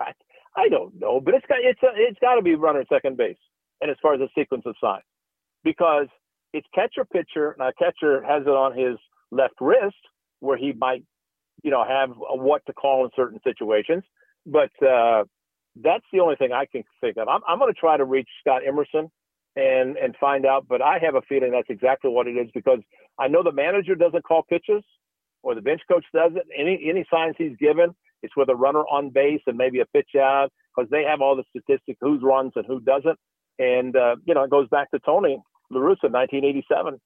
I, 0.00 0.12
I 0.56 0.68
don't 0.68 0.98
know, 1.00 1.20
but 1.20 1.34
it's 1.34 1.46
got 1.46 1.58
it's 1.62 1.82
a, 1.82 1.88
it's 1.94 2.18
got 2.20 2.34
to 2.36 2.42
be 2.42 2.54
runner 2.54 2.80
at 2.80 2.88
second 2.88 3.16
base. 3.16 3.36
And 3.80 3.90
as 3.90 3.96
far 4.02 4.14
as 4.14 4.20
the 4.20 4.28
sequence 4.36 4.64
of 4.66 4.74
signs, 4.80 5.04
because 5.62 6.08
it's 6.52 6.66
catcher 6.74 7.04
pitcher. 7.04 7.56
Now 7.58 7.70
catcher 7.78 8.22
has 8.22 8.42
it 8.42 8.50
on 8.50 8.76
his 8.76 8.96
left 9.30 9.54
wrist 9.60 9.96
where 10.40 10.56
he 10.56 10.72
might, 10.72 11.04
you 11.62 11.70
know, 11.70 11.84
have 11.84 12.10
what 12.16 12.62
to 12.66 12.72
call 12.72 13.04
in 13.04 13.10
certain 13.16 13.40
situations. 13.44 14.04
But 14.46 14.70
uh, 14.86 15.24
that's 15.82 16.04
the 16.12 16.20
only 16.20 16.36
thing 16.36 16.52
I 16.52 16.66
can 16.66 16.84
think 17.00 17.16
of. 17.16 17.28
I'm, 17.28 17.40
I'm 17.46 17.58
going 17.58 17.72
to 17.72 17.78
try 17.78 17.96
to 17.96 18.04
reach 18.04 18.28
Scott 18.40 18.62
Emerson 18.66 19.10
and 19.56 19.96
and 19.96 20.14
find 20.20 20.46
out. 20.46 20.66
But 20.68 20.82
I 20.82 20.98
have 21.02 21.14
a 21.14 21.22
feeling 21.22 21.52
that's 21.52 21.70
exactly 21.70 22.10
what 22.10 22.26
it 22.26 22.32
is 22.32 22.48
because 22.54 22.80
I 23.18 23.28
know 23.28 23.42
the 23.42 23.52
manager 23.52 23.94
doesn't 23.94 24.24
call 24.24 24.42
pitches 24.48 24.82
or 25.42 25.54
the 25.54 25.62
bench 25.62 25.82
coach 25.90 26.04
doesn't. 26.14 26.44
Any 26.56 26.80
any 26.88 27.04
signs 27.12 27.34
he's 27.36 27.56
given, 27.58 27.94
it's 28.22 28.36
with 28.36 28.48
a 28.48 28.56
runner 28.56 28.82
on 28.82 29.10
base 29.10 29.42
and 29.46 29.56
maybe 29.56 29.80
a 29.80 29.86
pitch 29.86 30.10
out 30.18 30.50
because 30.74 30.90
they 30.90 31.04
have 31.04 31.20
all 31.20 31.36
the 31.36 31.44
statistics, 31.50 31.98
who 32.00 32.18
runs 32.20 32.52
and 32.56 32.64
who 32.66 32.80
doesn't. 32.80 33.18
And 33.58 33.96
uh, 33.96 34.16
you 34.24 34.34
know, 34.34 34.44
it 34.44 34.50
goes 34.50 34.68
back 34.68 34.90
to 34.92 34.98
Tony 35.04 35.38
La 35.70 35.80
Russa, 35.80 36.10
1987. 36.10 37.00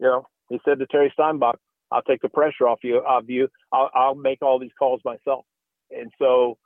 You 0.00 0.06
know, 0.06 0.26
he 0.48 0.58
said 0.64 0.78
to 0.78 0.86
Terry 0.86 1.12
Steinbach, 1.14 1.58
"I'll 1.90 2.02
take 2.02 2.22
the 2.22 2.28
pressure 2.28 2.68
off 2.68 2.80
you. 2.82 3.02
You, 3.26 3.48
I'll, 3.72 3.90
I'll 3.94 4.14
make 4.14 4.42
all 4.42 4.58
these 4.58 4.74
calls 4.78 5.00
myself." 5.04 5.44
And 5.90 6.10
so 6.18 6.58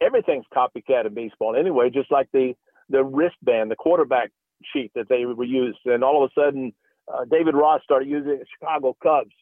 everything's 0.00 0.46
copycat 0.54 1.06
in 1.06 1.14
baseball 1.14 1.56
anyway. 1.56 1.90
Just 1.90 2.10
like 2.10 2.28
the 2.32 2.54
the 2.88 3.04
wristband, 3.04 3.70
the 3.70 3.76
quarterback 3.76 4.30
sheet 4.72 4.92
that 4.94 5.08
they 5.08 5.24
were 5.24 5.44
used, 5.44 5.78
and 5.86 6.04
all 6.04 6.22
of 6.22 6.30
a 6.30 6.40
sudden, 6.40 6.72
uh, 7.12 7.24
David 7.30 7.54
Ross 7.54 7.80
started 7.84 8.08
using 8.08 8.32
it 8.32 8.48
Chicago 8.58 8.96
Cubs, 9.02 9.34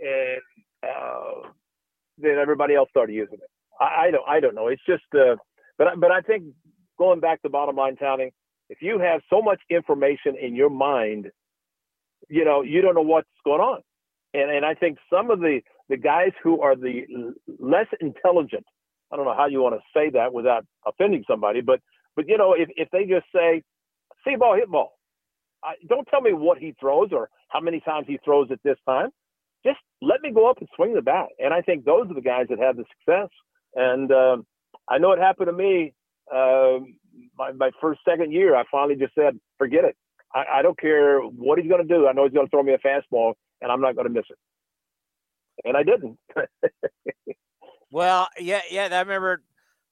and 0.00 0.40
uh, 0.82 1.48
then 2.18 2.38
everybody 2.38 2.74
else 2.74 2.88
started 2.90 3.14
using 3.14 3.38
it. 3.38 3.50
I, 3.80 4.06
I 4.06 4.10
don't, 4.10 4.28
I 4.28 4.40
don't 4.40 4.54
know. 4.54 4.68
It's 4.68 4.82
just, 4.86 5.04
uh, 5.14 5.36
but 5.78 5.88
but 5.98 6.10
I 6.10 6.20
think 6.20 6.44
going 6.98 7.20
back 7.20 7.42
to 7.42 7.48
bottom 7.48 7.76
line, 7.76 7.96
Townie, 7.96 8.32
if 8.68 8.82
you 8.82 8.98
have 8.98 9.20
so 9.30 9.42
much 9.42 9.60
information 9.70 10.36
in 10.40 10.54
your 10.54 10.70
mind, 10.70 11.30
you 12.28 12.44
know, 12.44 12.62
you 12.62 12.80
don't 12.82 12.94
know 12.94 13.02
what's 13.02 13.28
going 13.44 13.60
on. 13.60 13.80
And 14.34 14.50
and 14.50 14.64
I 14.64 14.74
think 14.74 14.98
some 15.12 15.30
of 15.30 15.40
the 15.40 15.60
the 15.88 15.96
guys 15.96 16.32
who 16.42 16.60
are 16.60 16.76
the 16.76 17.32
less 17.58 17.86
intelligent 18.00 18.64
I 19.12 19.16
don't 19.16 19.24
know 19.24 19.36
how 19.36 19.46
you 19.46 19.62
want 19.62 19.76
to 19.76 19.80
say 19.94 20.10
that 20.10 20.32
without 20.32 20.64
offending 20.86 21.24
somebody, 21.28 21.60
but 21.60 21.80
but 22.16 22.28
you 22.28 22.36
know, 22.38 22.54
if 22.54 22.68
if 22.76 22.88
they 22.90 23.04
just 23.04 23.26
say 23.34 23.62
see 24.24 24.36
ball, 24.36 24.56
hit 24.56 24.68
ball, 24.68 24.92
I, 25.62 25.74
don't 25.88 26.06
tell 26.08 26.20
me 26.20 26.32
what 26.32 26.58
he 26.58 26.74
throws 26.80 27.10
or 27.12 27.28
how 27.48 27.60
many 27.60 27.80
times 27.80 28.06
he 28.08 28.18
throws 28.24 28.48
at 28.50 28.58
this 28.64 28.78
time. 28.86 29.10
Just 29.64 29.78
let 30.02 30.20
me 30.22 30.32
go 30.32 30.50
up 30.50 30.58
and 30.58 30.68
swing 30.76 30.94
the 30.94 31.02
bat. 31.02 31.26
And 31.38 31.54
I 31.54 31.60
think 31.60 31.84
those 31.84 32.10
are 32.10 32.14
the 32.14 32.20
guys 32.20 32.46
that 32.50 32.58
have 32.58 32.76
the 32.76 32.84
success. 32.98 33.28
And 33.74 34.10
um, 34.12 34.46
I 34.88 34.98
know 34.98 35.12
it 35.12 35.18
happened 35.18 35.48
to 35.48 35.52
me. 35.52 35.92
Uh, 36.32 36.78
my, 37.36 37.52
my 37.52 37.70
first, 37.80 38.00
second 38.08 38.32
year, 38.32 38.56
I 38.56 38.64
finally 38.70 38.96
just 38.96 39.14
said, 39.14 39.38
forget 39.58 39.84
it. 39.84 39.96
I, 40.34 40.44
I 40.58 40.62
don't 40.62 40.78
care 40.78 41.20
what 41.20 41.58
he's 41.58 41.68
going 41.68 41.86
to 41.86 41.94
do. 41.94 42.06
I 42.06 42.12
know 42.12 42.24
he's 42.24 42.32
going 42.32 42.46
to 42.46 42.50
throw 42.50 42.62
me 42.62 42.74
a 42.74 42.78
fastball, 42.78 43.34
and 43.60 43.70
I'm 43.70 43.80
not 43.80 43.94
going 43.94 44.06
to 44.06 44.12
miss 44.12 44.24
it. 44.28 44.38
And 45.64 45.76
I 45.76 45.82
didn't. 45.82 46.18
well, 47.90 48.28
yeah, 48.38 48.60
yeah. 48.70 48.88
I 48.92 49.00
remember, 49.00 49.42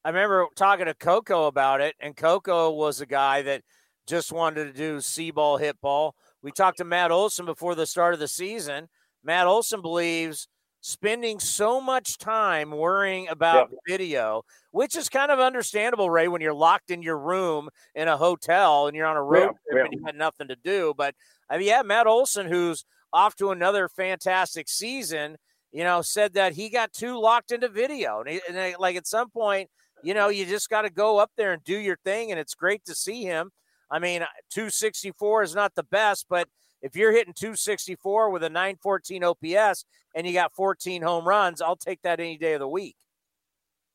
I 0.04 0.10
remember 0.10 0.46
talking 0.56 0.86
to 0.86 0.94
Coco 0.94 1.46
about 1.46 1.80
it, 1.80 1.94
and 2.00 2.16
Coco 2.16 2.70
was 2.70 3.00
a 3.00 3.06
guy 3.06 3.42
that 3.42 3.62
just 4.06 4.32
wanted 4.32 4.66
to 4.66 4.72
do 4.72 5.00
see 5.00 5.30
ball, 5.30 5.56
hit 5.56 5.80
ball. 5.80 6.14
We 6.42 6.52
talked 6.52 6.78
to 6.78 6.84
Matt 6.84 7.10
Olson 7.10 7.46
before 7.46 7.74
the 7.74 7.86
start 7.86 8.12
of 8.12 8.20
the 8.20 8.28
season. 8.28 8.88
Matt 9.22 9.46
Olson 9.46 9.80
believes 9.80 10.46
spending 10.84 11.40
so 11.40 11.80
much 11.80 12.18
time 12.18 12.70
worrying 12.70 13.26
about 13.28 13.70
video, 13.88 14.42
which 14.70 14.94
is 14.94 15.08
kind 15.08 15.30
of 15.30 15.40
understandable, 15.40 16.10
Ray, 16.10 16.28
when 16.28 16.42
you're 16.42 16.52
locked 16.52 16.90
in 16.90 17.02
your 17.02 17.18
room 17.18 17.70
in 17.94 18.06
a 18.06 18.18
hotel 18.18 18.86
and 18.86 18.94
you're 18.94 19.06
on 19.06 19.16
a 19.16 19.22
road 19.22 19.54
trip 19.66 19.86
and 19.86 19.94
you 19.94 20.04
had 20.04 20.14
nothing 20.14 20.48
to 20.48 20.56
do. 20.56 20.92
But 20.94 21.14
I 21.48 21.56
mean, 21.56 21.68
yeah, 21.68 21.80
Matt 21.80 22.06
Olson, 22.06 22.46
who's 22.46 22.84
off 23.14 23.34
to 23.36 23.50
another 23.50 23.88
fantastic 23.88 24.68
season, 24.68 25.38
you 25.72 25.84
know, 25.84 26.02
said 26.02 26.34
that 26.34 26.52
he 26.52 26.68
got 26.68 26.92
too 26.92 27.18
locked 27.18 27.50
into 27.50 27.70
video. 27.70 28.20
And, 28.20 28.28
he, 28.28 28.40
and 28.46 28.58
uh, 28.58 28.76
like 28.78 28.96
at 28.96 29.06
some 29.06 29.30
point, 29.30 29.70
you 30.02 30.12
know, 30.12 30.28
you 30.28 30.44
just 30.44 30.68
got 30.68 30.82
to 30.82 30.90
go 30.90 31.16
up 31.16 31.30
there 31.38 31.54
and 31.54 31.64
do 31.64 31.78
your 31.78 31.96
thing. 32.04 32.30
And 32.30 32.38
it's 32.38 32.54
great 32.54 32.84
to 32.84 32.94
see 32.94 33.22
him. 33.22 33.52
I 33.90 34.00
mean, 34.00 34.20
264 34.50 35.44
is 35.44 35.54
not 35.54 35.74
the 35.76 35.82
best, 35.84 36.26
but 36.28 36.46
if 36.84 36.94
you're 36.94 37.12
hitting 37.12 37.32
264 37.32 38.28
with 38.28 38.42
a 38.42 38.50
914 38.50 39.24
OPS 39.24 39.86
and 40.14 40.26
you 40.26 40.34
got 40.34 40.52
14 40.52 41.00
home 41.00 41.26
runs, 41.26 41.62
I'll 41.62 41.76
take 41.76 42.02
that 42.02 42.20
any 42.20 42.36
day 42.36 42.52
of 42.52 42.60
the 42.60 42.68
week. 42.68 42.96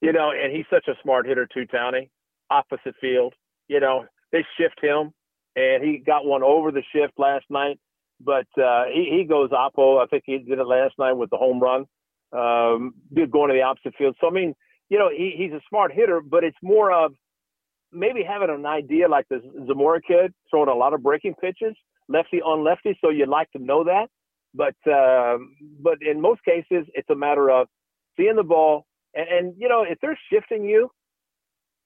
You 0.02 0.12
know, 0.12 0.32
and 0.32 0.52
he's 0.52 0.66
such 0.72 0.88
a 0.88 0.96
smart 1.04 1.28
hitter 1.28 1.48
too, 1.54 1.68
Townie. 1.72 2.10
Opposite 2.50 2.96
field. 3.00 3.36
You 3.68 3.80
know, 3.80 4.06
they 4.32 4.44
shift 4.58 4.82
him, 4.82 5.12
and 5.56 5.84
he 5.84 6.00
got 6.04 6.26
one 6.26 6.42
over 6.42 6.72
the 6.72 6.82
shift 6.92 7.14
last 7.20 7.46
night. 7.52 7.80
But 8.20 8.48
uh, 8.60 8.86
he, 8.92 9.18
he 9.20 9.24
goes 9.24 9.52
oppo. 9.52 10.02
I 10.02 10.08
think 10.08 10.24
he 10.26 10.40
did 10.40 10.58
it 10.58 10.66
last 10.66 10.96
night 10.98 11.14
with 11.14 11.30
the 11.30 11.38
home 11.38 11.60
run. 11.60 11.86
Um, 12.32 12.96
did 13.14 13.30
going 13.30 13.50
to 13.50 13.54
the 13.54 13.62
opposite 13.62 13.94
field. 13.98 14.16
So 14.20 14.28
I 14.28 14.32
mean, 14.32 14.56
you 14.90 14.98
know, 14.98 15.10
he, 15.16 15.36
he's 15.38 15.52
a 15.52 15.62
smart 15.70 15.94
hitter, 15.94 16.22
but 16.22 16.44
it's 16.44 16.58
more 16.64 16.92
of 16.92 17.12
maybe 17.92 18.24
having 18.28 18.50
an 18.50 18.66
idea 18.66 19.08
like 19.08 19.28
the 19.30 19.42
Zamora 19.68 20.02
kid 20.02 20.34
throwing 20.50 20.70
a 20.70 20.74
lot 20.74 20.94
of 20.94 21.04
breaking 21.04 21.36
pitches 21.36 21.76
lefty 22.10 22.42
on 22.42 22.64
lefty, 22.64 22.98
so 23.02 23.10
you'd 23.10 23.30
like 23.30 23.50
to 23.52 23.60
know 23.60 23.86
that. 23.86 24.08
But 24.54 24.76
um, 24.92 25.56
but 25.80 26.00
in 26.02 26.20
most 26.20 26.44
cases, 26.44 26.88
it's 26.94 27.10
a 27.10 27.16
matter 27.16 27.50
of 27.50 27.68
seeing 28.18 28.36
the 28.36 28.44
ball, 28.44 28.86
and, 29.14 29.28
and 29.30 29.54
you 29.58 29.70
know 29.70 29.84
if 29.88 30.00
they're 30.02 30.20
shifting 30.32 30.66
you, 30.66 30.90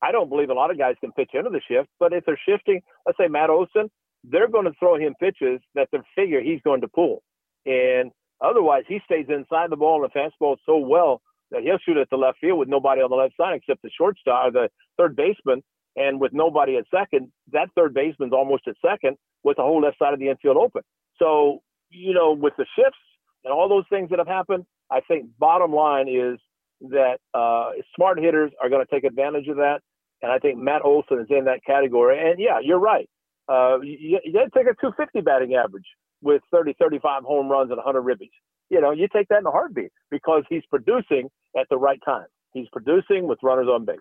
I 0.01 0.11
don't 0.11 0.29
believe 0.29 0.49
a 0.49 0.53
lot 0.53 0.71
of 0.71 0.77
guys 0.77 0.95
can 1.01 1.11
pitch 1.11 1.31
into 1.33 1.49
the 1.49 1.61
shift. 1.67 1.89
But 1.99 2.13
if 2.13 2.23
they're 2.25 2.39
shifting, 2.47 2.81
let's 3.05 3.17
say 3.17 3.27
Matt 3.27 3.49
Olson, 3.49 3.91
they're 4.23 4.47
going 4.47 4.65
to 4.65 4.73
throw 4.79 4.95
him 4.97 5.13
pitches 5.19 5.59
that 5.75 5.89
they 5.91 5.99
figure 6.15 6.41
he's 6.41 6.61
going 6.63 6.81
to 6.81 6.87
pull, 6.87 7.21
and 7.65 8.11
otherwise 8.41 8.83
he 8.87 8.99
stays 9.05 9.25
inside 9.27 9.69
the 9.69 9.75
ball 9.75 10.03
and 10.03 10.09
the 10.09 10.17
fastball 10.17 10.55
so 10.65 10.77
well 10.77 11.21
that 11.51 11.63
he'll 11.63 11.77
shoot 11.77 11.97
at 11.97 12.09
the 12.09 12.17
left 12.17 12.39
field 12.39 12.57
with 12.57 12.69
nobody 12.69 13.01
on 13.01 13.09
the 13.09 13.15
left 13.15 13.35
side 13.35 13.55
except 13.55 13.81
the 13.83 13.91
shortstop 13.95 14.47
or 14.47 14.51
the 14.51 14.69
third 14.97 15.15
baseman 15.15 15.61
and 15.95 16.19
with 16.19 16.33
nobody 16.33 16.77
at 16.77 16.85
second, 16.89 17.31
that 17.51 17.69
third 17.75 17.93
baseman's 17.93 18.33
almost 18.33 18.67
at 18.67 18.75
second 18.83 19.17
with 19.43 19.57
the 19.57 19.63
whole 19.63 19.81
left 19.81 19.99
side 19.99 20.13
of 20.13 20.19
the 20.19 20.29
infield 20.29 20.57
open. 20.57 20.81
So, 21.19 21.61
you 21.89 22.13
know, 22.13 22.33
with 22.33 22.53
the 22.57 22.65
shifts 22.77 22.99
and 23.43 23.53
all 23.53 23.69
those 23.69 23.85
things 23.89 24.09
that 24.09 24.19
have 24.19 24.27
happened, 24.27 24.65
I 24.89 25.01
think 25.01 25.27
bottom 25.39 25.73
line 25.73 26.07
is 26.07 26.39
that 26.81 27.17
uh, 27.33 27.71
smart 27.95 28.19
hitters 28.19 28.51
are 28.61 28.69
going 28.69 28.85
to 28.85 28.91
take 28.91 29.03
advantage 29.03 29.47
of 29.47 29.57
that. 29.57 29.79
And 30.21 30.31
I 30.31 30.39
think 30.39 30.57
Matt 30.57 30.83
Olson 30.83 31.19
is 31.19 31.27
in 31.29 31.45
that 31.45 31.59
category. 31.65 32.17
And 32.19 32.39
yeah, 32.39 32.59
you're 32.61 32.79
right. 32.79 33.09
Uh, 33.49 33.79
you, 33.81 34.19
you 34.23 34.39
take 34.55 34.67
a 34.67 34.75
250 34.79 35.21
batting 35.21 35.55
average 35.55 35.85
with 36.21 36.41
30, 36.51 36.75
35 36.79 37.23
home 37.23 37.49
runs 37.49 37.69
and 37.71 37.77
100 37.77 38.01
ribbies. 38.01 38.31
You 38.69 38.79
know, 38.81 38.91
you 38.91 39.07
take 39.13 39.27
that 39.27 39.39
in 39.39 39.45
a 39.45 39.51
heartbeat 39.51 39.91
because 40.09 40.43
he's 40.49 40.63
producing 40.69 41.29
at 41.59 41.67
the 41.69 41.77
right 41.77 41.99
time. 42.05 42.25
He's 42.53 42.67
producing 42.71 43.27
with 43.27 43.39
runners 43.43 43.67
on 43.67 43.85
base. 43.85 43.97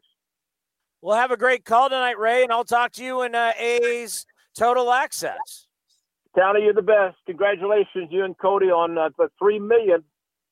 We'll 1.00 1.16
have 1.16 1.32
a 1.32 1.36
great 1.36 1.64
call 1.64 1.88
tonight, 1.88 2.18
Ray, 2.18 2.44
and 2.44 2.52
I'll 2.52 2.64
talk 2.64 2.92
to 2.92 3.04
you 3.04 3.22
in 3.22 3.34
uh, 3.34 3.52
A's 3.58 4.24
Total 4.56 4.92
Access. 4.92 5.66
Townie, 6.36 6.64
you're 6.64 6.74
the 6.74 6.82
best. 6.82 7.16
Congratulations, 7.26 8.08
you 8.10 8.24
and 8.24 8.36
Cody, 8.38 8.66
on 8.66 8.96
uh, 8.96 9.10
the 9.18 9.28
three 9.38 9.58
million. 9.58 10.02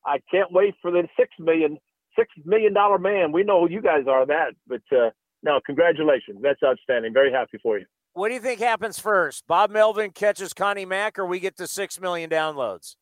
I 0.04 0.18
can't 0.30 0.52
wait 0.52 0.74
for 0.82 0.90
the 0.90 1.08
six 1.18 1.30
million, 1.38 1.78
six 2.18 2.28
million 2.44 2.74
dollar 2.74 2.98
man. 2.98 3.32
We 3.32 3.44
know 3.44 3.66
who 3.66 3.72
you 3.72 3.80
guys 3.80 4.04
are, 4.08 4.26
that. 4.26 4.52
But 4.66 4.82
uh, 4.92 5.10
no, 5.42 5.60
congratulations. 5.64 6.40
That's 6.42 6.62
outstanding. 6.62 7.12
Very 7.12 7.32
happy 7.32 7.58
for 7.62 7.78
you. 7.78 7.86
What 8.12 8.28
do 8.28 8.34
you 8.34 8.40
think 8.40 8.60
happens 8.60 8.98
first? 8.98 9.46
Bob 9.46 9.70
Melvin 9.70 10.10
catches 10.10 10.52
Connie 10.52 10.84
Mack, 10.84 11.18
or 11.18 11.24
we 11.24 11.38
get 11.40 11.56
to 11.58 11.66
six 11.66 12.00
million 12.00 12.28
downloads? 12.28 12.96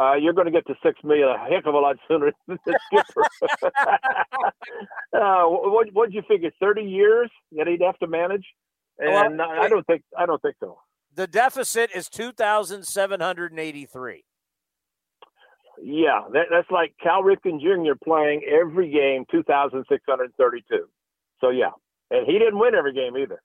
Uh, 0.00 0.14
you're 0.14 0.32
going 0.32 0.46
to 0.46 0.52
get 0.52 0.66
to 0.66 0.74
six 0.82 0.98
million 1.04 1.28
a 1.28 1.38
heck 1.38 1.66
of 1.66 1.74
a 1.74 1.78
lot 1.78 1.96
sooner 2.08 2.32
than 2.48 2.58
skipper. 2.64 3.22
uh, 5.14 5.44
what 5.44 5.88
what'd 5.92 6.14
you 6.14 6.22
figure? 6.26 6.50
Thirty 6.58 6.82
years 6.82 7.30
that 7.52 7.66
he'd 7.66 7.82
have 7.82 7.98
to 7.98 8.06
manage, 8.06 8.46
and 9.00 9.38
well, 9.38 9.48
I 9.50 9.68
don't 9.68 9.86
think 9.86 10.02
I 10.16 10.26
don't 10.26 10.40
think 10.42 10.56
so. 10.60 10.78
The 11.14 11.26
deficit 11.26 11.90
is 11.94 12.08
two 12.08 12.32
thousand 12.32 12.84
seven 12.84 13.20
hundred 13.20 13.52
and 13.52 13.60
eighty-three. 13.60 14.24
Yeah, 15.82 16.22
that, 16.32 16.46
that's 16.50 16.70
like 16.70 16.94
Cal 17.02 17.22
Ripken 17.22 17.60
Jr. 17.60 17.94
playing 18.04 18.42
every 18.44 18.90
game 18.90 19.24
two 19.30 19.42
thousand 19.42 19.84
six 19.88 20.02
hundred 20.08 20.32
thirty-two. 20.36 20.86
So 21.40 21.50
yeah, 21.50 21.70
and 22.10 22.26
he 22.26 22.38
didn't 22.38 22.58
win 22.58 22.74
every 22.74 22.92
game 22.92 23.16
either. 23.16 23.40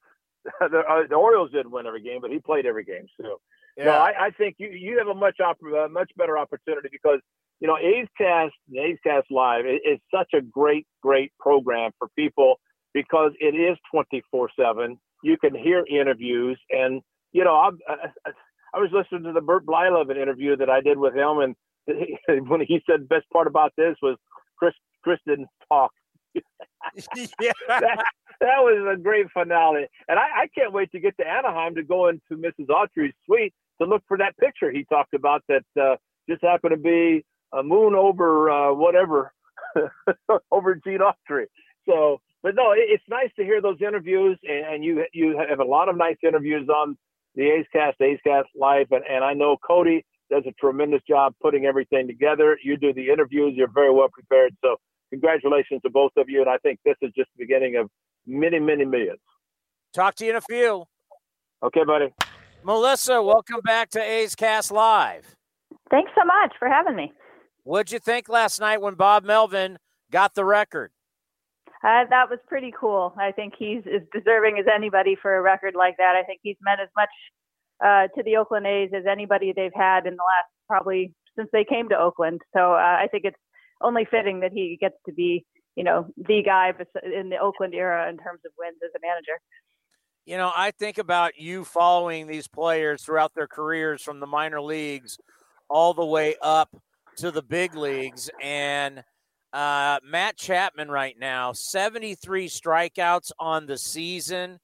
the, 0.60 0.80
uh, 0.80 1.07
the 1.10 1.15
Orioles 1.15 1.52
didn't 1.52 1.72
win 1.72 1.88
every 1.88 2.02
game, 2.02 2.19
but 2.22 2.32
he 2.32 2.40
played 2.40 2.65
every 2.65 2.84
game. 2.84 3.07
So 3.19 3.40
yeah. 3.77 3.86
No, 3.86 3.91
I, 3.91 4.14
I, 4.27 4.30
think 4.32 4.56
you 4.57 4.69
you 4.69 4.98
have 4.99 5.07
a 5.07 5.15
much 5.15 5.40
op- 5.40 5.61
a 5.61 5.90
much 5.90 6.11
better 6.15 6.38
opportunity 6.38 6.90
because 6.91 7.19
you 7.60 7.68
know 7.68 7.77
A's 7.77 8.07
Cast, 8.18 8.53
A's 8.77 8.98
Cast 9.03 9.30
Live 9.32 9.65
is, 9.65 9.80
is 9.86 9.99
such 10.14 10.30
a 10.34 10.41
great 10.41 10.88
great 11.02 11.34
program 11.40 11.91
for 11.99 12.07
people 12.15 12.60
because 12.94 13.32
it 13.40 13.56
is 13.56 13.77
twenty 13.91 14.23
four 14.32 14.49
seven. 14.57 14.98
You 15.26 15.38
can 15.38 15.56
hear 15.56 15.84
interviews, 15.89 16.60
and 16.69 17.02
you 17.31 17.43
know 17.43 17.56
I, 17.56 17.69
I, 17.89 18.31
I 18.76 18.80
was 18.80 18.91
listening 18.91 19.23
to 19.23 19.34
the 19.34 19.41
Bert 19.41 19.65
Blyleven 19.65 20.22
interview 20.22 20.56
that 20.57 20.69
I 20.69 20.81
did 20.81 20.99
with 20.99 21.15
him, 21.15 21.39
and 21.39 21.56
when 22.47 22.61
he 22.61 22.80
said 22.88 23.02
the 23.02 23.07
best 23.07 23.26
part 23.34 23.47
about 23.47 23.73
this 23.76 23.95
was 24.03 24.18
Chris 24.57 24.73
Chris 25.03 25.19
didn't 25.27 25.49
talk. 25.68 25.91
yeah. 26.35 27.52
that, 27.68 28.03
that 28.39 28.60
was 28.60 28.95
a 28.95 29.02
great 29.02 29.26
finale, 29.34 29.88
and 30.07 30.19
I, 30.19 30.43
I 30.43 30.47
can't 30.53 30.73
wait 30.73 30.91
to 30.91 30.99
get 30.99 31.18
to 31.18 31.27
Anaheim 31.27 31.73
to 31.76 31.84
go 31.84 32.07
into 32.07 32.34
Mrs. 32.34 32.68
Autry's 32.68 33.15
suite 33.26 33.53
to 33.81 33.88
look 33.88 34.03
for 34.07 34.18
that 34.18 34.38
picture 34.38 34.72
he 34.72 34.84
talked 34.85 35.15
about 35.15 35.41
that 35.49 35.64
uh, 35.81 35.95
just 36.30 36.43
happened 36.43 36.72
to 36.72 36.77
be 36.77 37.26
a 37.52 37.64
moon 37.64 37.95
over 37.95 38.52
uh, 38.52 38.73
whatever 38.73 39.34
over 40.52 40.76
Gene 40.76 40.99
Autry. 40.99 41.45
So, 41.88 42.19
but 42.45 42.53
no, 42.53 42.73
it, 42.73 42.85
it's 42.89 43.03
nice 43.09 43.31
to 43.38 43.43
hear 43.43 43.59
those 43.59 43.77
interviews, 43.81 44.38
and, 44.43 44.76
and, 44.76 44.84
you 44.84 45.03
you 45.13 45.35
have 45.49 45.59
a 45.59 45.63
lot 45.63 45.89
of 45.89 45.97
nice 45.97 46.17
interviews 46.22 46.69
on 46.69 46.95
the 47.34 47.41
A's 47.41 47.65
Cast, 47.73 47.99
A's 47.99 48.19
Cast 48.23 48.49
Live, 48.55 48.85
and, 48.91 49.03
and 49.09 49.23
I 49.23 49.34
know 49.34 49.57
Cody 49.57 50.05
does 50.30 50.43
a 50.47 50.51
tremendous 50.51 51.01
job 51.09 51.34
putting 51.41 51.65
everything 51.65 52.05
together. 52.05 52.55
You 52.63 52.77
do 52.77 52.93
the 52.93 53.09
interviews; 53.09 53.53
you're 53.55 53.72
very 53.73 53.91
well 53.91 54.09
prepared. 54.13 54.55
So, 54.63 54.76
congratulations 55.09 55.81
to 55.85 55.89
both 55.89 56.11
of 56.17 56.30
you, 56.30 56.41
and 56.41 56.49
I 56.49 56.57
think 56.59 56.80
this 56.85 56.93
is 57.01 57.11
just 57.17 57.31
the 57.35 57.45
beginning 57.45 57.77
of 57.77 57.89
many, 58.27 58.59
many 58.59 58.85
millions. 58.85 59.17
Talk 59.91 60.13
to 60.15 60.26
you 60.26 60.30
in 60.30 60.38
a 60.38 60.41
few. 60.41 60.85
Okay, 61.63 61.84
buddy. 61.84 62.13
Melissa, 62.63 63.23
welcome 63.23 63.61
back 63.61 63.89
to 63.91 63.99
A's 63.99 64.35
Cast 64.35 64.72
Live. 64.72 65.35
Thanks 65.89 66.11
so 66.15 66.23
much 66.23 66.53
for 66.59 66.67
having 66.67 66.95
me. 66.95 67.11
What'd 67.63 67.91
you 67.91 67.97
think 67.97 68.30
last 68.30 68.59
night 68.59 68.81
when 68.81 68.93
Bob 68.93 69.23
Melvin 69.23 69.80
got 70.11 70.35
the 70.35 70.45
record? 70.45 70.91
Uh, 71.86 72.06
that 72.10 72.30
was 72.30 72.40
pretty 72.48 72.74
cool. 72.78 73.14
I 73.20 73.32
think 73.32 73.53
he's 73.57 73.84
as 73.86 74.02
deserving 74.12 74.57
as 74.60 74.66
anybody 74.74 75.16
for 75.22 75.36
a 75.36 75.41
record 75.41 75.76
like 75.76 75.98
that. 75.98 76.16
I 76.16 76.24
think 76.24 76.40
he's 76.41 76.57
meant 76.62 76.82
as 76.82 76.90
much 76.95 77.10
uh, 77.84 78.07
to 78.16 78.24
the 78.24 78.38
Oakland 78.38 78.66
A's 78.66 78.90
as 78.95 79.03
anybody 79.10 79.53
they've 79.56 79.76
had 79.76 80.07
in 80.07 80.16
the 80.16 80.24
last 80.24 80.49
probably 80.68 81.14
since 81.38 81.49
they 81.53 81.64
came 81.64 81.90
to 81.90 81.99
Oakland. 81.99 82.41
So 82.56 82.74
uh, 82.74 82.98
I 83.03 83.07
think 83.12 83.26
it's 83.26 83.38
only 83.82 84.07
fitting 84.10 84.40
that 84.40 84.52
he 84.52 84.78
gets 84.82 84.95
to 85.06 85.14
be, 85.14 85.45
you 85.76 85.84
know, 85.84 86.07
the 86.18 86.41
guy 86.44 86.74
in 87.03 87.30
the 87.30 87.38
Oakland 87.38 87.76
era 87.76 88.10
in 88.10 88.18
terms 88.18 88.40
of 88.45 88.52
wins 88.57 88.78
as 88.84 88.91
a 88.95 88.99
manager 89.06 89.40
you 90.26 90.38
know, 90.38 90.52
I 90.56 90.72
think 90.72 90.98
about 90.98 91.40
you 91.40 91.64
following 91.64 92.26
these 92.26 92.48
players 92.48 93.03
throughout 93.03 93.36
their 93.36 93.48
careers 93.48 94.02
from 94.02 94.20
the 94.20 94.26
minor 94.26 94.60
leagues 94.60 95.20
all 95.70 95.94
the 95.94 96.06
way 96.06 96.36
up 96.41 96.76
to 97.18 97.30
the 97.30 97.44
big 97.44 97.76
leagues. 97.76 98.30
And 98.41 99.03
Uh, 99.56 99.99
Matt 100.03 100.36
Chapman 100.36 100.91
right 100.91 101.15
now, 101.18 101.53
73 101.53 102.49
strikeouts 102.49 103.32
on 103.40 103.68
the 103.68 103.77
season. 103.77 104.60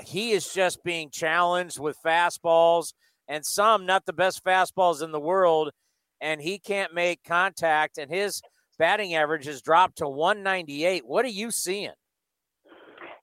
He 0.00 0.30
is 0.30 0.54
just 0.54 0.84
being 0.84 1.10
challenged 1.10 1.80
with 1.80 1.96
fastballs 2.06 2.92
and 3.26 3.44
some 3.44 3.86
not 3.86 4.06
the 4.06 4.12
best 4.12 4.44
fastballs 4.44 5.02
in 5.02 5.10
the 5.10 5.18
world, 5.18 5.72
and 6.20 6.40
he 6.40 6.60
can't 6.60 6.94
make 6.94 7.24
contact, 7.24 7.98
and 7.98 8.08
his 8.08 8.40
batting 8.78 9.16
average 9.16 9.46
has 9.46 9.62
dropped 9.62 9.98
to 9.98 10.08
198. 10.08 11.02
What 11.04 11.24
are 11.24 11.28
you 11.28 11.50
seeing? 11.50 11.90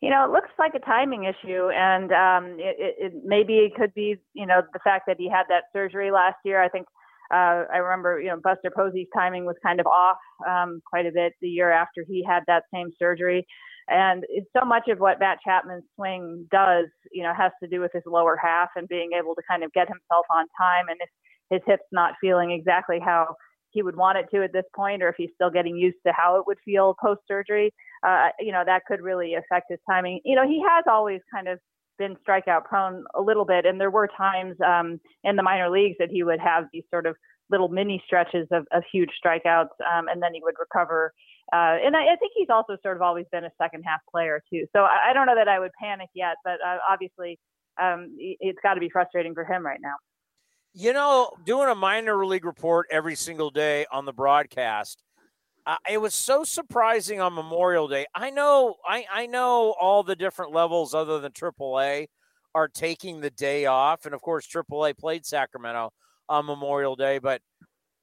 You 0.02 0.10
know, 0.10 0.26
it 0.26 0.32
looks 0.32 0.50
like 0.60 0.74
a 0.76 0.80
timing 0.80 1.24
issue, 1.24 1.70
and 1.70 2.12
um, 2.12 2.60
it, 2.60 2.96
it, 3.00 3.14
maybe 3.24 3.60
it 3.60 3.76
could 3.76 3.94
be, 3.94 4.18
you 4.34 4.46
know, 4.46 4.62
the 4.74 4.80
fact 4.84 5.06
that 5.08 5.16
he 5.18 5.30
had 5.30 5.44
that 5.48 5.64
surgery 5.72 6.12
last 6.12 6.36
year. 6.44 6.62
I 6.62 6.68
think 6.68 6.86
uh, 7.32 7.66
I 7.74 7.78
remember, 7.78 8.20
you 8.20 8.30
know, 8.30 8.40
Buster 8.41 8.72
Posey's 8.76 9.08
timing 9.14 9.45
was 9.45 9.56
kind 9.64 9.80
of 9.80 9.88
off 9.88 10.18
um, 10.48 10.82
quite 10.86 11.06
a 11.06 11.12
bit 11.12 11.34
the 11.41 11.49
year 11.49 11.72
after 11.72 12.06
he 12.08 12.24
had 12.28 12.44
that 12.48 12.64
same 12.74 12.91
surgery. 12.98 13.45
And 13.90 14.26
so 14.56 14.66
much 14.66 14.90
of 14.90 14.99
what 14.99 15.20
Matt 15.20 15.40
Chapman's 15.44 15.86
swing 15.95 16.48
does, 16.52 16.88
you 17.12 17.24
know, 17.24 17.34
has 17.34 17.52
to 17.64 17.70
do 17.70 17.80
with 17.80 17.91
his 17.94 18.04
lower 18.06 18.36
half 18.36 18.70
and 18.76 18.88
being 18.88 19.12
able 19.18 19.34
to 19.36 19.41
kind 19.49 19.64
of 19.64 19.72
get 19.74 19.88
himself 19.88 20.26
on 20.34 20.45
time. 20.60 20.90
And 20.90 20.98
if 21.02 21.10
his 21.49 21.62
hip's 21.66 21.84
not 21.91 22.16
feeling 22.20 22.52
exactly 22.52 22.99
how 22.99 23.36
he 23.72 23.82
would 23.82 23.95
want 23.95 24.18
it 24.18 24.26
to 24.34 24.44
at 24.44 24.54
this 24.54 24.66
point, 24.76 25.04
or 25.04 25.10
if 25.10 25.16
he's 25.18 25.30
still 25.36 25.49
getting 25.49 25.78
used 25.78 25.98
to 26.06 26.14
how 26.14 26.38
it 26.38 26.48
would 26.48 26.58
feel 26.66 26.95
post 27.02 27.22
surgery, 27.28 27.74
uh, 28.06 28.30
you 28.40 28.52
know, 28.52 28.64
that 28.66 28.84
could 28.88 29.02
really 29.02 29.36
affect 29.36 29.68
his 29.70 29.80
timing. 29.90 30.20
You 30.26 30.36
know, 30.36 30.48
he 30.48 30.64
has 30.68 30.84
always 30.90 31.22
kind 31.34 31.48
of 31.48 31.60
been 31.98 32.15
strikeout 32.28 32.65
prone 32.65 33.03
a 33.15 33.22
little 33.22 33.45
bit, 33.45 33.65
and 33.65 33.80
there 33.80 33.91
were 33.91 34.07
times 34.18 34.56
um, 34.65 34.99
in 35.24 35.36
the 35.36 35.44
minor 35.44 35.69
leagues 35.69 35.95
that 35.99 36.10
he 36.10 36.24
would 36.24 36.40
have 36.40 36.65
these 36.72 36.84
sort 36.91 37.06
of 37.06 37.15
little 37.49 37.69
mini 37.69 38.02
stretches 38.06 38.48
of, 38.52 38.65
of 38.72 38.84
huge 38.91 39.10
strikeouts, 39.24 39.69
um, 39.91 40.07
and 40.07 40.22
then 40.22 40.34
he 40.34 40.41
would 40.44 40.56
recover. 40.60 41.14
Uh, 41.53 41.80
and 41.84 41.95
I, 41.95 42.14
I, 42.14 42.15
think 42.18 42.34
he's 42.36 42.49
also 42.49 42.76
sort 42.84 42.98
of 42.98 43.02
always 43.02 43.26
been 43.32 43.45
a 43.45 43.52
second 43.61 43.84
half 43.84 44.02
player 44.11 44.44
too. 44.52 44.65
So 44.76 44.82
I, 44.82 45.11
I 45.11 45.14
don't 45.14 45.28
know 45.28 45.36
that 45.36 45.48
I 45.48 45.60
would 45.60 45.72
panic 45.82 46.10
yet, 46.14 46.36
but 46.44 46.56
uh, 46.65 46.78
obviously 46.90 47.40
um, 47.82 48.14
it's 48.18 48.60
got 48.61 48.74
to 48.74 48.82
be 48.82 48.90
frustrating 48.90 49.34
for 49.34 49.45
him 49.45 49.65
right 49.65 49.80
now. 49.82 49.95
You 50.74 50.94
know, 50.94 51.32
doing 51.45 51.69
a 51.69 51.76
minor 51.76 52.26
league 52.26 52.45
report 52.45 52.88
every 52.91 53.15
single 53.15 53.49
day 53.49 53.86
on 53.91 54.06
the 54.06 54.14
broadcast, 54.14 55.02
uh, 55.68 55.76
it 55.89 55.99
was 55.99 56.14
so 56.14 56.45
surprising 56.45 57.19
on 57.19 57.34
Memorial 57.34 57.89
Day. 57.89 58.06
I 58.15 58.30
know, 58.30 58.76
I, 58.88 59.06
I 59.11 59.26
know 59.26 59.76
all 59.80 60.02
the 60.02 60.15
different 60.15 60.53
levels 60.53 60.94
other 60.94 61.19
than 61.19 61.34
AAA 61.34 62.07
are 62.56 62.69
taking 62.69 63.19
the 63.19 63.30
day 63.30 63.65
off, 63.65 64.06
and 64.06 64.15
of 64.15 64.22
course, 64.22 64.48
AAA 64.48 64.98
played 64.98 65.26
Sacramento 65.26 65.91
on 66.30 66.45
Memorial 66.45 66.95
Day, 66.95 67.19
but 67.19 67.41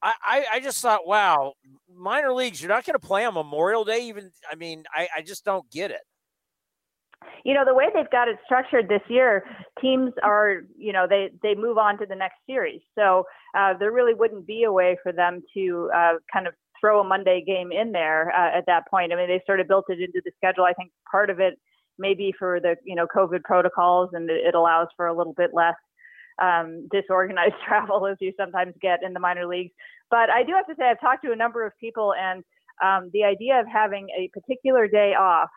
I, 0.02 0.12
I, 0.22 0.44
I 0.52 0.60
just 0.60 0.82
thought, 0.82 1.06
wow, 1.06 1.54
minor 1.90 2.34
leagues, 2.34 2.60
you're 2.60 2.68
not 2.68 2.84
going 2.84 3.00
to 3.00 3.06
play 3.06 3.24
on 3.24 3.32
Memorial 3.32 3.86
Day. 3.86 4.08
Even, 4.08 4.30
I 4.52 4.56
mean, 4.56 4.84
I, 4.94 5.08
I 5.16 5.22
just 5.22 5.42
don't 5.42 5.68
get 5.70 5.90
it 5.90 6.02
you 7.42 7.54
know 7.54 7.64
the 7.64 7.74
way 7.74 7.86
they've 7.94 8.10
got 8.10 8.28
it 8.28 8.36
structured 8.44 8.86
this 8.86 9.00
year 9.08 9.44
teams 9.80 10.12
are 10.22 10.62
you 10.76 10.92
know 10.92 11.06
they 11.08 11.30
they 11.42 11.54
move 11.54 11.78
on 11.78 11.98
to 11.98 12.04
the 12.04 12.14
next 12.14 12.36
series 12.46 12.82
so 12.94 13.24
uh, 13.56 13.72
there 13.78 13.92
really 13.92 14.12
wouldn't 14.12 14.46
be 14.46 14.64
a 14.64 14.72
way 14.72 14.96
for 15.02 15.10
them 15.10 15.42
to 15.54 15.90
uh, 15.94 16.12
kind 16.32 16.46
of 16.46 16.52
throw 16.84 17.00
a 17.00 17.04
Monday 17.04 17.42
game 17.46 17.72
in 17.72 17.92
there 17.92 18.30
uh, 18.30 18.58
at 18.58 18.66
that 18.66 18.86
point. 18.90 19.10
I 19.10 19.16
mean, 19.16 19.28
they 19.28 19.40
sort 19.46 19.60
of 19.60 19.68
built 19.68 19.86
it 19.88 20.00
into 20.00 20.20
the 20.22 20.32
schedule. 20.36 20.64
I 20.64 20.74
think 20.74 20.90
part 21.10 21.30
of 21.30 21.40
it 21.40 21.58
maybe 21.98 22.32
for 22.38 22.60
the 22.60 22.76
you 22.84 22.94
know 22.94 23.06
COVID 23.06 23.42
protocols, 23.42 24.10
and 24.12 24.28
it 24.28 24.54
allows 24.54 24.88
for 24.96 25.06
a 25.06 25.16
little 25.16 25.32
bit 25.32 25.50
less 25.54 25.76
um, 26.42 26.86
disorganized 26.92 27.54
travel 27.66 28.06
as 28.06 28.16
you 28.20 28.32
sometimes 28.38 28.74
get 28.82 29.02
in 29.02 29.14
the 29.14 29.20
minor 29.20 29.46
leagues. 29.46 29.72
But 30.10 30.28
I 30.28 30.42
do 30.42 30.52
have 30.52 30.66
to 30.66 30.74
say, 30.78 30.84
I've 30.90 31.00
talked 31.00 31.24
to 31.24 31.32
a 31.32 31.36
number 31.36 31.64
of 31.64 31.72
people, 31.80 32.12
and 32.20 32.44
um, 32.84 33.10
the 33.14 33.24
idea 33.24 33.60
of 33.60 33.66
having 33.72 34.08
a 34.10 34.28
particular 34.38 34.86
day 34.86 35.14
off 35.18 35.48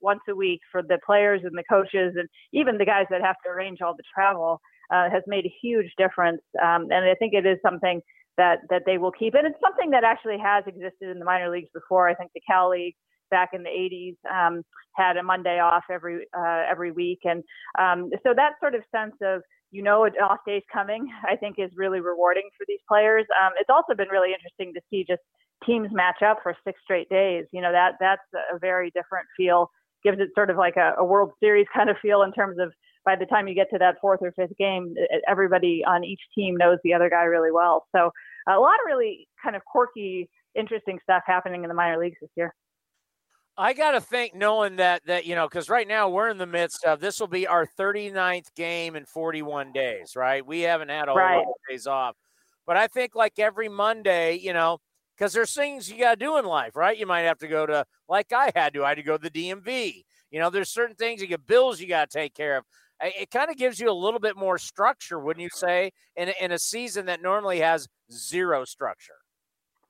once 0.00 0.20
a 0.28 0.34
week 0.34 0.60
for 0.70 0.82
the 0.82 0.98
players 1.06 1.40
and 1.44 1.56
the 1.56 1.64
coaches, 1.70 2.14
and 2.16 2.28
even 2.52 2.76
the 2.76 2.84
guys 2.84 3.06
that 3.10 3.22
have 3.22 3.36
to 3.44 3.50
arrange 3.50 3.80
all 3.80 3.94
the 3.96 4.02
travel, 4.14 4.60
uh, 4.92 5.08
has 5.08 5.22
made 5.26 5.46
a 5.46 5.54
huge 5.62 5.90
difference. 5.96 6.42
Um, 6.62 6.88
and 6.90 7.08
I 7.08 7.14
think 7.14 7.32
it 7.32 7.46
is 7.46 7.58
something 7.62 8.02
that 8.36 8.58
that 8.70 8.82
they 8.86 8.98
will 8.98 9.12
keep. 9.12 9.34
And 9.34 9.46
it's 9.46 9.60
something 9.60 9.90
that 9.90 10.04
actually 10.04 10.38
has 10.42 10.64
existed 10.66 11.10
in 11.10 11.18
the 11.18 11.24
minor 11.24 11.50
leagues 11.50 11.70
before. 11.72 12.08
I 12.08 12.14
think 12.14 12.30
the 12.34 12.40
Cal 12.48 12.70
League 12.70 12.94
back 13.30 13.50
in 13.52 13.62
the 13.62 13.70
80s 13.70 14.16
um, 14.30 14.62
had 14.94 15.16
a 15.16 15.22
Monday 15.22 15.58
off 15.58 15.84
every 15.90 16.26
uh, 16.36 16.62
every 16.70 16.92
week, 16.92 17.20
and 17.24 17.42
um, 17.78 18.10
so 18.22 18.32
that 18.34 18.52
sort 18.60 18.74
of 18.74 18.82
sense 18.94 19.14
of 19.22 19.42
you 19.70 19.82
know 19.82 20.04
an 20.04 20.12
off 20.22 20.38
day's 20.46 20.62
coming, 20.72 21.08
I 21.28 21.36
think 21.36 21.56
is 21.58 21.70
really 21.76 22.00
rewarding 22.00 22.48
for 22.56 22.64
these 22.68 22.80
players. 22.88 23.26
Um, 23.42 23.52
it's 23.58 23.70
also 23.70 23.94
been 23.94 24.08
really 24.08 24.32
interesting 24.32 24.72
to 24.74 24.80
see 24.90 25.04
just 25.08 25.22
teams 25.66 25.88
match 25.92 26.22
up 26.22 26.38
for 26.42 26.54
six 26.64 26.78
straight 26.82 27.08
days. 27.08 27.44
You 27.52 27.62
know 27.62 27.72
that 27.72 27.94
that's 28.00 28.22
a 28.52 28.58
very 28.58 28.90
different 28.90 29.26
feel. 29.36 29.70
Gives 30.02 30.18
it 30.20 30.28
sort 30.34 30.50
of 30.50 30.56
like 30.56 30.76
a, 30.76 30.94
a 30.98 31.04
World 31.04 31.32
Series 31.40 31.66
kind 31.74 31.88
of 31.88 31.96
feel 32.02 32.22
in 32.22 32.32
terms 32.32 32.58
of 32.60 32.72
by 33.04 33.16
the 33.16 33.26
time 33.26 33.48
you 33.48 33.54
get 33.54 33.68
to 33.70 33.78
that 33.78 33.96
fourth 34.00 34.20
or 34.22 34.32
fifth 34.32 34.56
game, 34.58 34.94
everybody 35.28 35.82
on 35.86 36.04
each 36.04 36.20
team 36.34 36.56
knows 36.56 36.78
the 36.84 36.94
other 36.94 37.10
guy 37.10 37.24
really 37.24 37.50
well. 37.50 37.86
So 37.94 38.10
a 38.48 38.58
lot 38.58 38.74
of 38.74 38.86
really 38.86 39.28
kind 39.42 39.56
of 39.56 39.64
quirky, 39.64 40.28
interesting 40.54 40.98
stuff 41.02 41.22
happening 41.26 41.64
in 41.64 41.68
the 41.68 41.74
minor 41.74 41.98
leagues 41.98 42.16
this 42.20 42.30
year. 42.36 42.54
I 43.56 43.72
got 43.72 43.92
to 43.92 44.00
think, 44.00 44.34
knowing 44.34 44.76
that 44.76 45.02
that 45.06 45.26
you 45.26 45.36
know, 45.36 45.48
because 45.48 45.68
right 45.68 45.86
now 45.86 46.08
we're 46.08 46.28
in 46.28 46.38
the 46.38 46.46
midst 46.46 46.84
of 46.84 47.00
this 47.00 47.20
will 47.20 47.28
be 47.28 47.46
our 47.46 47.66
39th 47.78 48.52
game 48.56 48.96
in 48.96 49.04
41 49.04 49.72
days, 49.72 50.16
right? 50.16 50.44
We 50.44 50.62
haven't 50.62 50.88
had 50.88 51.08
a 51.08 51.12
whole 51.12 51.18
right. 51.18 51.36
lot 51.36 51.46
of 51.46 51.54
days 51.70 51.86
off, 51.86 52.16
but 52.66 52.76
I 52.76 52.88
think 52.88 53.14
like 53.14 53.38
every 53.38 53.68
Monday, 53.68 54.38
you 54.38 54.52
know, 54.52 54.78
because 55.16 55.32
there's 55.32 55.54
things 55.54 55.88
you 55.88 55.98
got 55.98 56.18
to 56.18 56.24
do 56.24 56.36
in 56.38 56.44
life, 56.44 56.74
right? 56.74 56.98
You 56.98 57.06
might 57.06 57.20
have 57.20 57.38
to 57.38 57.48
go 57.48 57.66
to, 57.66 57.86
like 58.08 58.32
I 58.32 58.50
had 58.56 58.74
to, 58.74 58.84
I 58.84 58.90
had 58.90 58.96
to 58.96 59.02
go 59.02 59.16
to 59.16 59.30
the 59.30 59.30
DMV. 59.30 60.02
You 60.30 60.40
know, 60.40 60.50
there's 60.50 60.70
certain 60.70 60.96
things 60.96 61.20
you 61.20 61.28
get 61.28 61.46
bills 61.46 61.80
you 61.80 61.86
got 61.86 62.10
to 62.10 62.18
take 62.18 62.34
care 62.34 62.56
of 62.56 62.64
it 63.00 63.30
kind 63.30 63.50
of 63.50 63.56
gives 63.56 63.80
you 63.80 63.90
a 63.90 63.92
little 63.92 64.20
bit 64.20 64.36
more 64.36 64.58
structure, 64.58 65.18
wouldn't 65.18 65.42
you 65.42 65.50
say, 65.52 65.90
in, 66.16 66.30
in 66.40 66.52
a 66.52 66.58
season 66.58 67.06
that 67.06 67.22
normally 67.22 67.60
has 67.60 67.88
zero 68.12 68.64
structure? 68.64 69.14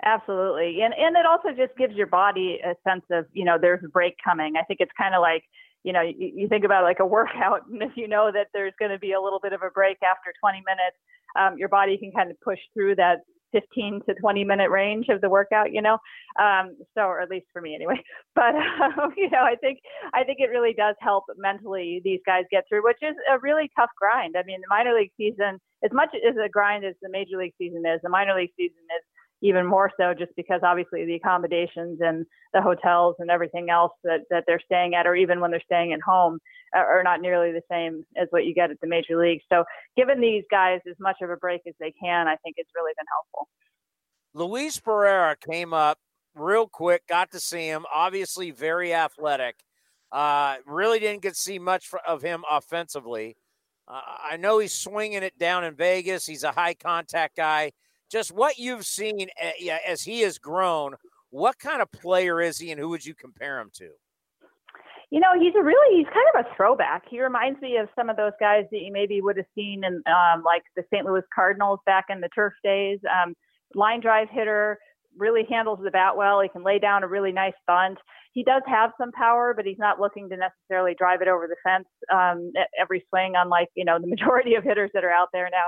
Absolutely. 0.05 0.83
And 0.83 0.93
and 0.95 1.17
it 1.17 1.25
also 1.25 1.49
just 1.57 1.77
gives 1.79 1.95
your 1.95 2.07
body 2.07 2.59
a 2.65 2.75
sense 2.89 3.05
of, 3.11 3.27
you 3.33 3.45
know, 3.45 3.57
there's 3.61 3.83
a 3.85 3.89
break 3.89 4.17
coming. 4.23 4.55
I 4.61 4.63
think 4.65 4.81
it's 4.81 4.93
kind 4.99 5.15
of 5.15 5.23
like, 5.23 5.45
you 5.83 5.93
know, 5.93 6.03
you, 6.03 6.33
you 6.35 6.49
think 6.49 6.65
about 6.65 6.83
like 6.83 6.99
a 7.01 7.07
workout 7.07 7.67
and 7.73 7.83
if 7.83 7.93
you 7.97 8.09
know 8.09 8.31
that 8.33 8.49
there's 8.53 8.75
going 8.79 8.91
to 8.91 8.99
be 8.99 9.13
a 9.13 9.21
little 9.21 9.41
bit 9.41 9.53
of 9.53 9.63
a 9.63 9.71
break 9.71 9.99
after 10.03 10.33
20 10.41 10.63
minutes, 10.67 10.97
um, 11.39 11.57
your 11.59 11.69
body 11.69 11.97
can 11.97 12.13
kind 12.13 12.31
of 12.31 12.41
push 12.41 12.59
through 12.75 12.97
that 12.97 13.21
15 13.55 14.01
to 14.09 14.15
20 14.15 14.45
minute 14.45 14.69
range 14.69 15.07
of 15.09 15.21
the 15.21 15.31
workout, 15.31 15.73
you 15.73 15.81
know. 15.81 15.97
Um, 16.43 16.77
so, 16.95 17.03
or 17.03 17.21
at 17.21 17.31
least 17.31 17.47
for 17.53 17.63
me 17.63 17.75
anyway. 17.75 18.03
But 18.35 18.57
um, 18.57 19.15
you 19.17 19.31
know, 19.31 19.47
I 19.47 19.55
think 19.55 19.79
I 20.13 20.25
think 20.25 20.39
it 20.41 20.51
really 20.51 20.75
does 20.75 20.97
help 21.01 21.25
mentally 21.37 22.01
these 22.03 22.19
guys 22.27 22.43
get 22.51 22.65
through, 22.69 22.83
which 22.83 22.99
is 23.01 23.15
a 23.31 23.39
really 23.39 23.71
tough 23.79 23.91
grind. 23.97 24.35
I 24.37 24.43
mean, 24.43 24.61
the 24.61 24.67
minor 24.69 24.93
league 24.93 25.13
season, 25.17 25.61
as 25.85 25.93
much 25.93 26.11
as 26.17 26.35
a 26.37 26.49
grind 26.49 26.85
as 26.85 26.97
the 27.01 27.09
major 27.09 27.39
league 27.39 27.55
season 27.59 27.87
is, 27.87 28.01
the 28.03 28.09
minor 28.09 28.35
league 28.35 28.51
season 28.57 28.83
is 28.99 29.05
even 29.45 29.67
more 29.67 29.91
so 30.01 30.15
just 30.19 30.35
because 30.37 30.63
obviously 30.65 31.05
the 31.05 31.15
accommodations 31.15 32.01
and 32.01 32.25
the 32.55 32.63
hotels 32.63 33.15
and 33.19 33.31
everything 33.31 33.69
else 33.69 33.93
that, 34.03 34.21
that 34.31 34.45
they're 34.47 34.61
staying 34.65 34.95
at 34.95 35.07
or 35.07 35.15
even 35.15 35.39
when 35.39 35.51
they're 35.51 35.61
staying 35.67 35.93
at 35.93 36.01
home 36.01 36.39
are 36.75 37.03
not 37.05 37.21
nearly 37.21 37.53
the 37.53 37.61
same 37.71 38.05
as 38.17 38.27
what 38.31 38.47
you 38.47 38.55
get 38.55 38.71
at 38.71 38.81
the 38.81 38.87
major 38.87 39.21
leagues. 39.21 39.45
So 39.53 39.65
giving 39.99 40.19
these 40.19 40.45
guys 40.51 40.81
as 40.89 40.97
much 40.99 41.17
of 41.21 41.29
a 41.29 41.37
break 41.37 41.61
as 41.69 41.75
they 41.79 41.93
can, 42.03 42.27
I 42.27 42.37
think 42.37 42.55
it's 42.57 42.71
really 42.75 42.93
been 42.97 43.07
helpful. 43.13 43.49
Luis 44.33 44.81
Barrera 44.81 45.39
came 45.39 45.75
up 45.75 45.99
real 46.35 46.67
quick, 46.67 47.07
got 47.07 47.31
to 47.33 47.39
see 47.39 47.67
him, 47.67 47.85
obviously 47.95 48.51
very 48.51 48.95
athletic. 48.95 49.57
Uh, 50.11 50.57
really 50.67 50.99
didn't 50.99 51.23
get 51.23 51.35
to 51.35 51.41
see 51.41 51.59
much 51.59 51.91
of 52.09 52.23
him 52.23 52.45
offensively. 52.51 53.37
Uh, 53.87 54.01
I 54.25 54.39
know 54.39 54.59
he's 54.59 54.73
swinging 54.73 55.23
it 55.23 55.39
down 55.39 55.65
in 55.65 55.75
Vegas. 55.75 56.25
He's 56.25 56.45
a 56.45 56.53
high 56.53 56.75
contact 56.75 57.37
guy 57.37 57.73
just 58.15 58.31
what 58.31 58.59
you've 58.59 58.87
seen 58.87 59.27
eh, 59.41 59.77
as 59.85 60.03
he 60.03 60.21
has 60.21 60.39
grown. 60.39 60.95
What 61.31 61.59
kind 61.59 61.83
of 61.83 61.91
player 61.91 62.41
is 62.41 62.59
he, 62.59 62.71
and 62.71 62.79
who 62.79 62.89
would 62.91 63.05
you 63.05 63.13
compare 63.13 63.59
him 63.59 63.71
to? 63.75 63.89
You 65.11 65.19
know, 65.19 65.33
he's 65.37 65.53
a 65.59 65.65
really 65.65 65.99
he's 65.99 66.07
kind 66.07 66.27
of 66.33 66.47
a 66.47 66.57
throwback. 66.57 67.03
He 67.11 67.21
reminds 67.21 67.61
me 67.61 67.77
of 67.77 67.89
some 67.97 68.09
of 68.09 68.17
those 68.17 68.33
guys 68.39 68.67
that 68.71 68.79
you 68.79 68.93
maybe 68.93 69.21
would 69.21 69.37
have 69.37 69.47
seen 69.53 69.83
in 69.85 70.01
um, 70.07 70.45
like 70.45 70.63
the 70.77 70.85
St. 70.93 71.05
Louis 71.05 71.23
Cardinals 71.35 71.81
back 71.87 72.05
in 72.09 72.21
the 72.21 72.29
turf 72.33 72.53
days. 72.63 73.01
Um, 73.11 73.35
line 73.75 74.01
drive 74.01 74.29
hitter, 74.31 74.79
really 75.19 75.43
handles 75.51 75.81
the 75.83 75.91
bat 75.91 76.17
well. 76.17 76.41
He 76.41 76.49
can 76.49 76.63
lay 76.63 76.79
down 76.79 77.03
a 77.03 77.09
really 77.09 77.33
nice 77.33 77.55
bunt. 77.67 77.99
He 78.33 78.45
does 78.45 78.63
have 78.69 78.93
some 78.97 79.11
power, 79.11 79.55
but 79.57 79.65
he's 79.65 79.79
not 79.79 79.99
looking 79.99 80.29
to 80.29 80.37
necessarily 80.37 80.95
drive 80.97 81.21
it 81.21 81.27
over 81.27 81.49
the 81.49 81.57
fence 81.65 81.89
um, 82.13 82.53
every 82.81 83.05
swing, 83.09 83.33
unlike 83.37 83.71
you 83.75 83.85
know 83.85 83.99
the 84.01 84.07
majority 84.15 84.55
of 84.55 84.63
hitters 84.63 84.91
that 84.95 85.03
are 85.03 85.13
out 85.13 85.31
there 85.33 85.51
now. 85.51 85.67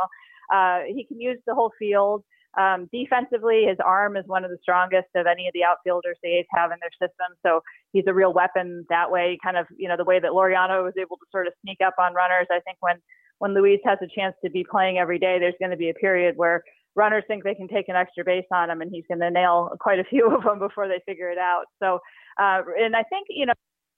Uh, 0.56 0.82
he 0.86 1.04
can 1.04 1.20
use 1.20 1.38
the 1.44 1.54
whole 1.54 1.72
field. 1.76 2.22
Um, 2.56 2.88
defensively, 2.92 3.66
his 3.68 3.76
arm 3.84 4.16
is 4.16 4.24
one 4.26 4.44
of 4.44 4.50
the 4.50 4.58
strongest 4.62 5.08
of 5.14 5.26
any 5.26 5.46
of 5.46 5.52
the 5.52 5.64
outfielders 5.64 6.16
the 6.22 6.30
A's 6.38 6.46
have 6.54 6.70
in 6.72 6.78
their 6.80 6.92
system. 6.92 7.36
So 7.44 7.60
he's 7.92 8.04
a 8.06 8.14
real 8.14 8.32
weapon 8.32 8.86
that 8.88 9.10
way. 9.10 9.38
Kind 9.42 9.56
of, 9.56 9.66
you 9.76 9.88
know, 9.88 9.96
the 9.96 10.04
way 10.04 10.18
that 10.18 10.30
Laureano 10.30 10.84
was 10.84 10.94
able 10.98 11.16
to 11.16 11.26
sort 11.30 11.46
of 11.46 11.52
sneak 11.62 11.78
up 11.84 11.94
on 11.98 12.14
runners. 12.14 12.46
I 12.50 12.60
think 12.60 12.78
when 12.80 12.96
when 13.38 13.52
Luis 13.54 13.80
has 13.84 13.98
a 14.00 14.08
chance 14.08 14.34
to 14.42 14.50
be 14.50 14.64
playing 14.64 14.96
every 14.96 15.18
day, 15.18 15.38
there's 15.38 15.54
going 15.60 15.70
to 15.70 15.76
be 15.76 15.90
a 15.90 15.94
period 15.94 16.36
where 16.38 16.62
runners 16.94 17.24
think 17.28 17.44
they 17.44 17.54
can 17.54 17.68
take 17.68 17.88
an 17.88 17.96
extra 17.96 18.24
base 18.24 18.46
on 18.50 18.70
him, 18.70 18.80
and 18.80 18.90
he's 18.90 19.04
going 19.08 19.20
to 19.20 19.30
nail 19.30 19.76
quite 19.78 19.98
a 19.98 20.04
few 20.04 20.34
of 20.34 20.42
them 20.42 20.58
before 20.58 20.88
they 20.88 21.00
figure 21.04 21.30
it 21.30 21.38
out. 21.38 21.64
So, 21.82 22.00
uh, 22.40 22.62
and 22.78 22.96
I 22.96 23.02
think 23.02 23.26
you 23.28 23.44
know, 23.44 23.52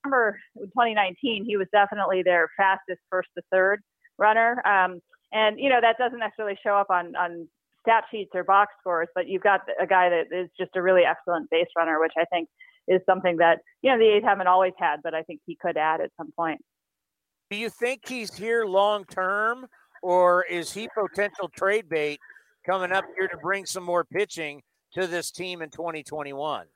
remember 0.05 0.39
2019, 0.56 1.44
he 1.44 1.56
was 1.56 1.68
definitely 1.72 2.22
their 2.24 2.48
fastest 2.56 3.01
first 3.09 3.28
to 3.36 3.43
third 3.52 3.82
runner. 4.18 4.60
Um, 4.66 5.01
and 5.32 5.60
you 5.60 5.68
know 5.68 5.80
that 5.80 5.98
doesn't 5.98 6.18
necessarily 6.18 6.59
show 6.62 6.74
up 6.74 6.90
on 6.90 7.14
on 7.16 7.48
stat 7.83 8.05
sheets 8.11 8.31
or 8.35 8.45
box 8.45 8.73
scores, 8.81 9.09
but 9.15 9.29
you've 9.29 9.43
got 9.43 9.61
a 9.81 9.87
guy 9.87 10.09
that 10.09 10.27
is 10.37 10.49
just 10.59 10.71
a 10.77 10.83
really 10.83 11.03
excellent 11.03 11.49
base 11.51 11.69
runner, 11.77 12.01
which 12.01 12.13
I 12.19 12.25
think 12.27 12.49
is 12.87 13.01
something 13.07 13.37
that 13.39 13.59
you 13.83 13.91
know 13.91 13.99
the 13.99 14.17
A's 14.17 14.23
haven't 14.25 14.47
always 14.47 14.73
had, 14.79 14.97
but 15.03 15.15
I 15.15 15.23
think 15.23 15.41
he 15.47 15.57
could 15.61 15.77
add 15.77 16.01
at 16.01 16.11
some 16.17 16.33
point. 16.37 16.61
Do 17.51 17.57
you 17.57 17.71
think 17.71 18.07
he's 18.07 18.35
here 18.35 18.65
long 18.67 19.05
term, 19.05 19.67
or 20.03 20.45
is 20.45 20.73
he 20.73 20.89
potential 20.95 21.49
trade 21.57 21.89
bait 21.89 22.19
coming 22.67 22.93
up 22.93 23.05
here 23.19 23.29
to 23.29 23.37
bring 23.39 23.67
some 23.67 23.85
more 23.85 24.05
pitching 24.05 24.63
to 24.95 25.07
this 25.07 25.31
team 25.31 25.63
in 25.63 25.71
2021? 25.71 26.67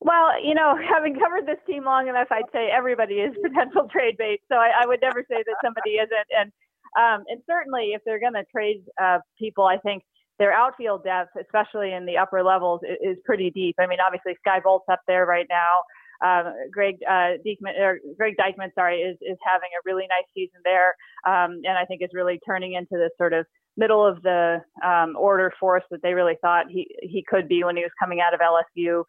Well, 0.00 0.44
you 0.44 0.54
know, 0.54 0.76
having 0.94 1.18
covered 1.18 1.46
this 1.46 1.58
team 1.66 1.84
long 1.84 2.08
enough, 2.08 2.28
I'd 2.30 2.50
say 2.52 2.68
everybody 2.70 3.14
is 3.14 3.34
potential 3.42 3.88
trade 3.90 4.16
bait. 4.18 4.40
So 4.50 4.56
I, 4.56 4.82
I 4.82 4.86
would 4.86 5.00
never 5.00 5.24
say 5.28 5.42
that 5.44 5.56
somebody 5.64 5.92
isn't. 5.92 6.28
And 6.38 6.52
um, 6.96 7.24
and 7.28 7.42
certainly, 7.46 7.92
if 7.92 8.00
they're 8.06 8.20
going 8.20 8.34
to 8.34 8.44
trade 8.50 8.82
uh, 9.00 9.18
people, 9.38 9.64
I 9.64 9.76
think 9.78 10.02
their 10.38 10.52
outfield 10.52 11.04
depth, 11.04 11.30
especially 11.40 11.92
in 11.92 12.06
the 12.06 12.18
upper 12.18 12.42
levels, 12.42 12.80
is, 12.84 13.16
pretty 13.24 13.50
deep. 13.50 13.76
I 13.78 13.86
mean, 13.86 13.98
obviously 14.04 14.34
Skye 14.40 14.60
Bolt's 14.62 14.84
up 14.90 15.00
there 15.06 15.26
right 15.26 15.46
now. 15.48 15.82
Um, 16.24 16.54
Greg 16.70 16.96
uh, 17.08 17.36
or 17.78 17.98
Greg 18.16 18.36
Deichmann, 18.38 18.72
sorry, 18.74 19.00
is 19.00 19.18
is 19.20 19.36
having 19.44 19.68
a 19.76 19.82
really 19.84 20.04
nice 20.08 20.26
season 20.34 20.60
there, 20.64 20.94
um, 21.26 21.60
and 21.64 21.76
I 21.78 21.84
think 21.84 22.02
is 22.02 22.10
really 22.14 22.40
turning 22.46 22.72
into 22.72 22.96
this 22.96 23.10
sort 23.18 23.34
of 23.34 23.44
middle 23.76 24.06
of 24.06 24.22
the 24.22 24.62
um, 24.82 25.14
order 25.18 25.52
force 25.60 25.84
that 25.90 26.00
they 26.02 26.14
really 26.14 26.36
thought 26.40 26.66
he 26.70 26.88
he 27.02 27.22
could 27.26 27.48
be 27.48 27.64
when 27.64 27.76
he 27.76 27.82
was 27.82 27.92
coming 27.98 28.20
out 28.20 28.32
of 28.32 28.40
LSU. 28.40 29.00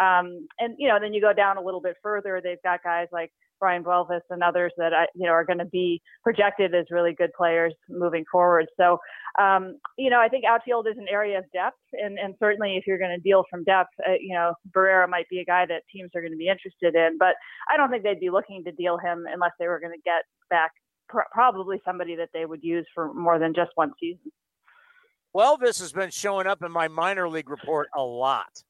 Um, 0.00 0.46
and 0.58 0.76
you 0.78 0.88
know, 0.88 0.98
then 1.00 1.12
you 1.12 1.20
go 1.20 1.32
down 1.32 1.56
a 1.56 1.62
little 1.62 1.80
bit 1.80 1.96
further, 2.02 2.40
they've 2.42 2.62
got 2.62 2.82
guys 2.82 3.08
like 3.12 3.32
Brayan 3.62 3.84
Buelvas 3.84 4.22
and 4.28 4.42
others 4.42 4.72
that 4.76 4.92
I, 4.92 5.06
you 5.14 5.24
know 5.24 5.32
are 5.32 5.44
going 5.44 5.60
to 5.60 5.64
be 5.64 6.02
projected 6.24 6.74
as 6.74 6.86
really 6.90 7.14
good 7.14 7.30
players 7.36 7.72
moving 7.88 8.24
forward. 8.30 8.66
So, 8.76 8.98
um, 9.40 9.78
you 9.96 10.10
know, 10.10 10.20
I 10.20 10.28
think 10.28 10.44
outfield 10.44 10.88
is 10.88 10.98
an 10.98 11.06
area 11.08 11.38
of 11.38 11.44
depth, 11.52 11.78
and, 11.92 12.18
and 12.18 12.34
certainly 12.40 12.76
if 12.76 12.88
you're 12.88 12.98
going 12.98 13.16
to 13.16 13.22
deal 13.22 13.44
from 13.48 13.62
depth, 13.62 13.90
uh, 14.00 14.14
you 14.20 14.34
know, 14.34 14.54
Barrera 14.76 15.08
might 15.08 15.28
be 15.30 15.38
a 15.38 15.44
guy 15.44 15.64
that 15.66 15.82
teams 15.92 16.10
are 16.16 16.20
going 16.20 16.32
to 16.32 16.36
be 16.36 16.48
interested 16.48 16.96
in. 16.96 17.18
But 17.18 17.36
I 17.72 17.76
don't 17.76 17.88
think 17.88 18.02
they'd 18.02 18.18
be 18.18 18.30
looking 18.30 18.64
to 18.64 18.72
deal 18.72 18.98
him 18.98 19.26
unless 19.32 19.52
they 19.60 19.68
were 19.68 19.78
going 19.78 19.92
to 19.92 20.02
get 20.04 20.24
back 20.50 20.72
pr- 21.08 21.30
probably 21.30 21.80
somebody 21.84 22.16
that 22.16 22.30
they 22.34 22.44
would 22.44 22.64
use 22.64 22.86
for 22.92 23.14
more 23.14 23.38
than 23.38 23.54
just 23.54 23.70
one 23.76 23.92
season. 24.00 24.32
Buelvis 25.34 25.80
has 25.80 25.92
been 25.92 26.10
showing 26.10 26.48
up 26.48 26.62
in 26.62 26.72
my 26.72 26.88
minor 26.88 27.28
league 27.28 27.48
report 27.48 27.88
a 27.96 28.02
lot. 28.02 28.64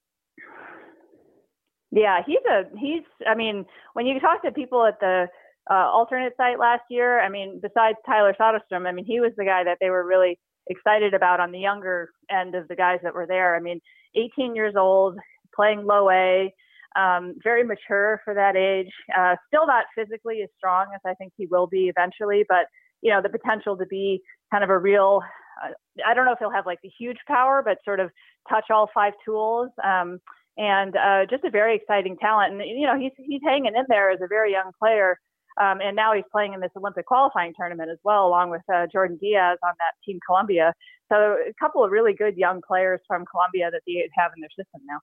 Yeah, 1.93 2.21
he's 2.27 2.39
a 2.49 2.65
he's. 2.79 3.03
I 3.29 3.35
mean, 3.35 3.67
when 3.93 4.07
you 4.07 4.19
talk 4.19 4.43
to 4.43 4.51
people 4.51 4.85
at 4.87 4.99
the 4.99 5.29
uh, 5.71 5.75
alternate 5.75 6.33
site 6.39 6.59
last 6.59 6.83
year, 6.89 7.21
I 7.21 7.29
mean, 7.29 7.61
besides 7.63 7.99
Tyler 8.07 8.35
Soderstrom, 8.41 8.87
I 8.87 8.93
mean, 8.93 9.05
he 9.05 9.21
was 9.21 9.33
the 9.37 9.45
guy 9.45 9.63
that 9.65 9.77
they 9.81 9.91
were 9.91 10.05
really 10.07 10.39
excited 10.69 11.13
about 11.13 11.39
on 11.39 11.53
the 11.53 11.59
younger 11.59 12.11
end 12.31 12.55
of 12.55 12.67
the 12.69 12.77
guys 12.77 13.01
that 13.03 13.15
were 13.15 13.27
there. 13.27 13.55
I 13.55 13.61
mean, 13.61 13.81
18 14.15 14.57
years 14.57 14.75
old, 14.77 15.19
playing 15.55 15.85
low 15.85 16.11
A, 16.11 16.53
um, 16.97 17.35
very 17.43 17.63
mature 17.63 18.21
for 18.25 18.35
that 18.35 18.57
age. 18.57 18.91
Uh, 19.17 19.37
still 19.49 19.67
not 19.67 19.85
physically 19.95 20.41
as 20.43 20.49
strong 20.57 20.87
as 20.95 21.01
I 21.07 21.15
think 21.15 21.33
he 21.37 21.47
will 21.47 21.67
be 21.67 21.91
eventually, 21.95 22.45
but 22.49 22.67
you 23.03 23.11
know, 23.11 23.21
the 23.21 23.29
potential 23.29 23.77
to 23.77 23.87
be 23.87 24.23
kind 24.51 24.65
of 24.65 24.71
a 24.71 24.79
real. 24.79 25.21
Uh, 25.63 25.73
I 26.07 26.15
don't 26.15 26.25
know 26.25 26.33
if 26.33 26.39
he'll 26.39 26.51
have 26.51 26.67
like 26.67 26.81
the 26.83 26.91
huge 26.99 27.19
power, 27.29 27.63
but 27.63 27.79
sort 27.85 28.01
of 28.01 28.11
touch 28.49 28.67
all 28.71 28.89
five 28.95 29.13
tools. 29.25 29.69
Um, 29.85 30.21
and 30.57 30.97
uh, 30.97 31.27
just 31.29 31.45
a 31.45 31.51
very 31.51 31.77
exciting 31.77 32.17
talent. 32.17 32.53
And 32.53 32.63
you 32.63 32.87
know, 32.87 32.99
he's 32.99 33.13
he's 33.17 33.41
hanging 33.45 33.75
in 33.75 33.85
there 33.89 34.11
as 34.11 34.21
a 34.23 34.29
very 34.29 34.53
young 34.53 34.73
player. 34.79 35.19
Um, 35.61 35.81
and 35.83 35.95
now 35.95 36.15
he's 36.15 36.25
playing 36.33 36.55
in 36.55 36.61
this 36.61 36.71
Olympic 36.77 37.05
qualifying 37.05 37.53
tournament 37.55 37.91
as 37.91 37.99
well, 38.05 38.27
along 38.27 38.51
with 38.51 38.63
uh, 38.73 38.87
Jordan 38.91 39.19
Diaz 39.21 39.59
on 39.63 39.73
that 39.79 39.95
team 40.05 40.19
Colombia. 40.27 40.73
So 41.11 41.37
a 41.47 41.53
couple 41.61 41.85
of 41.85 41.91
really 41.91 42.15
good 42.15 42.39
young 42.39 42.63
players 42.67 43.01
from 43.07 43.27
Colombia 43.31 43.71
that 43.71 43.83
they 43.87 44.09
have 44.17 44.33
in 44.35 44.41
their 44.41 44.49
system 44.51 44.81
now. 44.87 44.99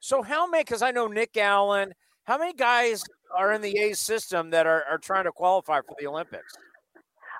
So 0.00 0.22
how 0.22 0.46
many? 0.46 0.64
Because 0.64 0.80
I 0.80 0.90
know 0.90 1.06
Nick 1.06 1.36
Allen. 1.36 1.92
How 2.24 2.38
many 2.38 2.54
guys 2.54 3.04
are 3.36 3.52
in 3.52 3.60
the 3.60 3.76
A's 3.78 4.00
system 4.00 4.50
that 4.50 4.66
are, 4.66 4.84
are 4.90 4.96
trying 4.96 5.24
to 5.24 5.32
qualify 5.32 5.80
for 5.80 5.94
the 5.98 6.06
Olympics? 6.06 6.56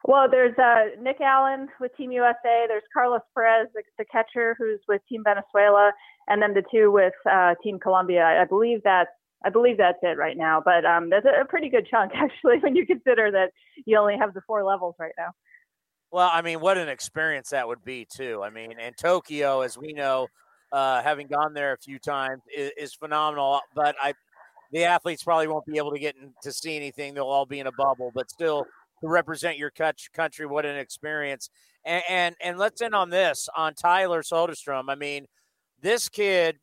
Well, 0.06 0.28
there's 0.30 0.56
uh, 0.58 1.00
Nick 1.00 1.22
Allen 1.22 1.68
with 1.80 1.96
Team 1.96 2.12
USA. 2.12 2.66
There's 2.68 2.82
Carlos 2.92 3.22
Perez, 3.34 3.68
the, 3.74 3.82
the, 3.96 4.04
catcher, 4.04 4.54
who's 4.58 4.80
with 4.86 5.00
Team 5.08 5.22
Venezuela, 5.24 5.92
and 6.28 6.40
then 6.40 6.54
the 6.54 6.62
two 6.70 6.90
with 6.90 7.14
uh, 7.30 7.54
Team 7.62 7.78
Colombia. 7.78 8.24
I 8.24 8.44
believe 8.44 8.80
that's 8.82 9.10
I 9.44 9.50
believe 9.50 9.76
that's 9.76 9.98
it 10.02 10.16
right 10.16 10.36
now. 10.36 10.62
But 10.64 10.84
um, 10.84 11.10
that's 11.10 11.26
a, 11.26 11.42
a 11.42 11.44
pretty 11.44 11.68
good 11.68 11.86
chunk 11.90 12.12
actually 12.14 12.58
when 12.60 12.74
you 12.74 12.86
consider 12.86 13.30
that 13.30 13.50
you 13.84 13.98
only 13.98 14.16
have 14.18 14.34
the 14.34 14.40
four 14.46 14.64
levels 14.64 14.94
right 14.98 15.12
now. 15.18 15.30
Well, 16.10 16.30
I 16.32 16.42
mean, 16.42 16.60
what 16.60 16.78
an 16.78 16.88
experience 16.88 17.50
that 17.50 17.66
would 17.66 17.84
be 17.84 18.06
too. 18.08 18.40
I 18.42 18.50
mean, 18.50 18.74
and 18.78 18.96
Tokyo, 18.96 19.62
as 19.62 19.76
we 19.76 19.92
know, 19.92 20.28
uh, 20.72 21.02
having 21.02 21.26
gone 21.26 21.54
there 21.54 21.72
a 21.72 21.78
few 21.78 21.98
times, 21.98 22.40
is, 22.56 22.70
is 22.76 22.94
phenomenal. 22.94 23.60
But 23.74 23.96
I, 24.00 24.14
the 24.70 24.84
athletes 24.84 25.24
probably 25.24 25.48
won't 25.48 25.66
be 25.66 25.76
able 25.76 25.92
to 25.92 25.98
get 25.98 26.14
in, 26.16 26.32
to 26.42 26.52
see 26.52 26.76
anything. 26.76 27.14
They'll 27.14 27.24
all 27.24 27.46
be 27.46 27.58
in 27.58 27.66
a 27.66 27.72
bubble. 27.72 28.12
But 28.14 28.30
still, 28.30 28.64
to 29.00 29.08
represent 29.08 29.58
your 29.58 29.70
country. 29.70 30.46
What 30.46 30.64
an 30.64 30.76
experience! 30.76 31.50
And 31.84 32.02
and, 32.08 32.36
and 32.40 32.58
let's 32.58 32.80
end 32.80 32.94
on 32.94 33.10
this 33.10 33.48
on 33.56 33.74
Tyler 33.74 34.22
Soderstrom. 34.22 34.84
I 34.88 34.94
mean, 34.94 35.26
this 35.84 36.08
kid. 36.08 36.58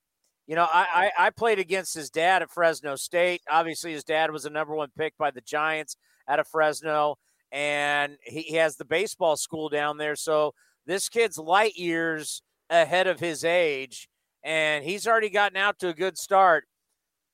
You 0.47 0.55
know, 0.55 0.67
I, 0.73 1.11
I, 1.17 1.27
I 1.27 1.29
played 1.29 1.59
against 1.59 1.93
his 1.93 2.09
dad 2.09 2.41
at 2.41 2.51
Fresno 2.51 2.97
State. 2.97 3.41
Obviously, 3.49 3.93
his 3.93 4.03
dad 4.03 4.31
was 4.31 4.43
the 4.43 4.49
number 4.49 4.75
one 4.75 4.89
pick 4.97 5.17
by 5.17 5.31
the 5.31 5.39
Giants 5.39 5.95
out 6.27 6.39
of 6.39 6.47
Fresno, 6.47 7.15
and 7.53 8.17
he, 8.23 8.41
he 8.41 8.55
has 8.55 8.75
the 8.75 8.83
baseball 8.83 9.37
school 9.37 9.69
down 9.69 9.97
there. 9.97 10.17
So 10.17 10.53
this 10.85 11.07
kid's 11.07 11.37
light 11.37 11.75
years 11.75 12.41
ahead 12.69 13.07
of 13.07 13.19
his 13.19 13.45
age, 13.45 14.09
and 14.43 14.83
he's 14.83 15.07
already 15.07 15.29
gotten 15.29 15.55
out 15.55 15.79
to 15.79 15.89
a 15.89 15.93
good 15.93 16.17
start. 16.17 16.65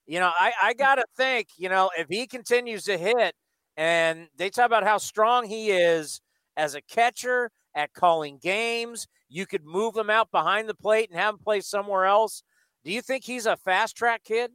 You 0.06 0.20
know, 0.20 0.32
I, 0.38 0.52
I 0.62 0.74
got 0.74 0.96
to 0.96 1.06
think, 1.16 1.48
you 1.58 1.70
know, 1.70 1.90
if 1.98 2.08
he 2.10 2.28
continues 2.28 2.84
to 2.84 2.98
hit, 2.98 3.34
and 3.78 4.28
they 4.38 4.50
talk 4.50 4.66
about 4.66 4.84
how 4.84 4.98
strong 4.98 5.48
he 5.48 5.72
is 5.72 6.22
as 6.56 6.76
a 6.76 6.82
catcher 6.82 7.52
at 7.74 7.94
calling 7.94 8.38
games. 8.42 9.08
You 9.30 9.46
could 9.46 9.66
move 9.66 9.96
him 9.96 10.10
out 10.10 10.32
behind 10.32 10.70
the 10.70 10.76
plate 10.76 11.10
and 11.10 11.20
have 11.20 11.36
him 11.36 11.40
play 11.40 11.62
somewhere 11.62 12.06
else. 12.06 12.44
Do 12.84 12.92
you 12.92 13.02
think 13.02 13.24
he's 13.24 13.46
a 13.46 13.58
fast 13.58 13.96
track 13.98 14.24
kid? 14.24 14.52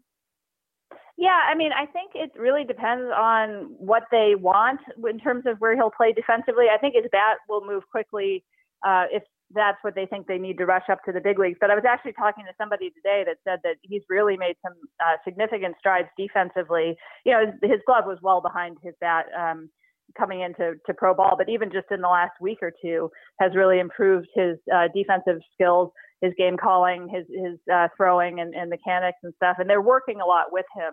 Yeah, 1.19 1.39
I 1.49 1.55
mean, 1.55 1.73
I 1.73 1.87
think 1.87 2.13
it 2.15 2.33
really 2.39 2.65
depends 2.65 3.11
on 3.15 3.75
what 3.79 4.05
they 4.11 4.35
want 4.35 4.81
in 5.09 5.19
terms 5.19 5.45
of 5.47 5.59
where 5.59 5.77
he'll 5.77 5.91
play 5.91 6.13
defensively. 6.13 6.67
I 6.73 6.79
think 6.79 6.95
his 6.95 7.05
bat 7.13 7.37
will 7.49 7.65
move 7.65 7.83
quickly 7.91 8.45
uh, 8.85 9.05
if 9.13 9.23
that's 9.55 9.79
what 9.83 9.95
they 9.95 10.07
think 10.07 10.27
they 10.27 10.39
need 10.39 10.59
to 10.59 10.67
rush 10.67 10.89
up 10.91 11.05
to 11.05 11.13
the 11.13 11.21
big 11.21 11.39
leagues. 11.39 11.59
But 11.61 11.71
I 11.71 11.75
was 11.75 11.85
actually 11.87 12.15
talking 12.15 12.45
to 12.45 12.53
somebody 12.59 12.91
today 12.91 13.25
that 13.27 13.37
said 13.45 13.61
that 13.65 13.77
he's 13.83 14.03
really 14.09 14.37
made 14.37 14.57
some 14.63 14.73
uh, 15.01 15.17
significant 15.25 15.77
strides 15.79 16.09
defensively. 16.17 16.97
You 17.25 17.33
know, 17.33 17.47
his, 17.47 17.71
his, 17.71 17.81
glove 17.87 18.05
was 18.07 18.19
well 18.23 18.41
behind 18.41 18.79
his 18.83 18.95
bat 19.01 19.27
um, 19.39 19.69
coming 20.17 20.41
into 20.41 20.75
to 20.87 20.95
pro 20.95 21.15
ball, 21.15 21.35
but 21.37 21.49
even 21.49 21.71
just 21.71 21.87
in 21.91 22.01
the 22.01 22.09
last 22.09 22.33
week 22.41 22.59
or 22.63 22.73
two, 22.83 23.11
has 23.41 23.55
really 23.55 23.79
improved 23.79 24.29
his 24.35 24.57
uh, 24.75 24.89
defensive 24.95 25.41
skills, 25.55 25.91
his 26.21 26.33
game 26.37 26.57
calling, 26.57 27.09
his 27.09 27.27
his 27.29 27.59
uh, 27.73 27.89
throwing, 27.97 28.41
and, 28.41 28.55
and 28.55 28.71
mechanics 28.71 29.19
and 29.23 29.33
stuff. 29.37 29.57
And 29.59 29.69
they're 29.69 29.83
working 29.83 30.21
a 30.21 30.27
lot 30.27 30.47
with 30.53 30.67
him 30.77 30.93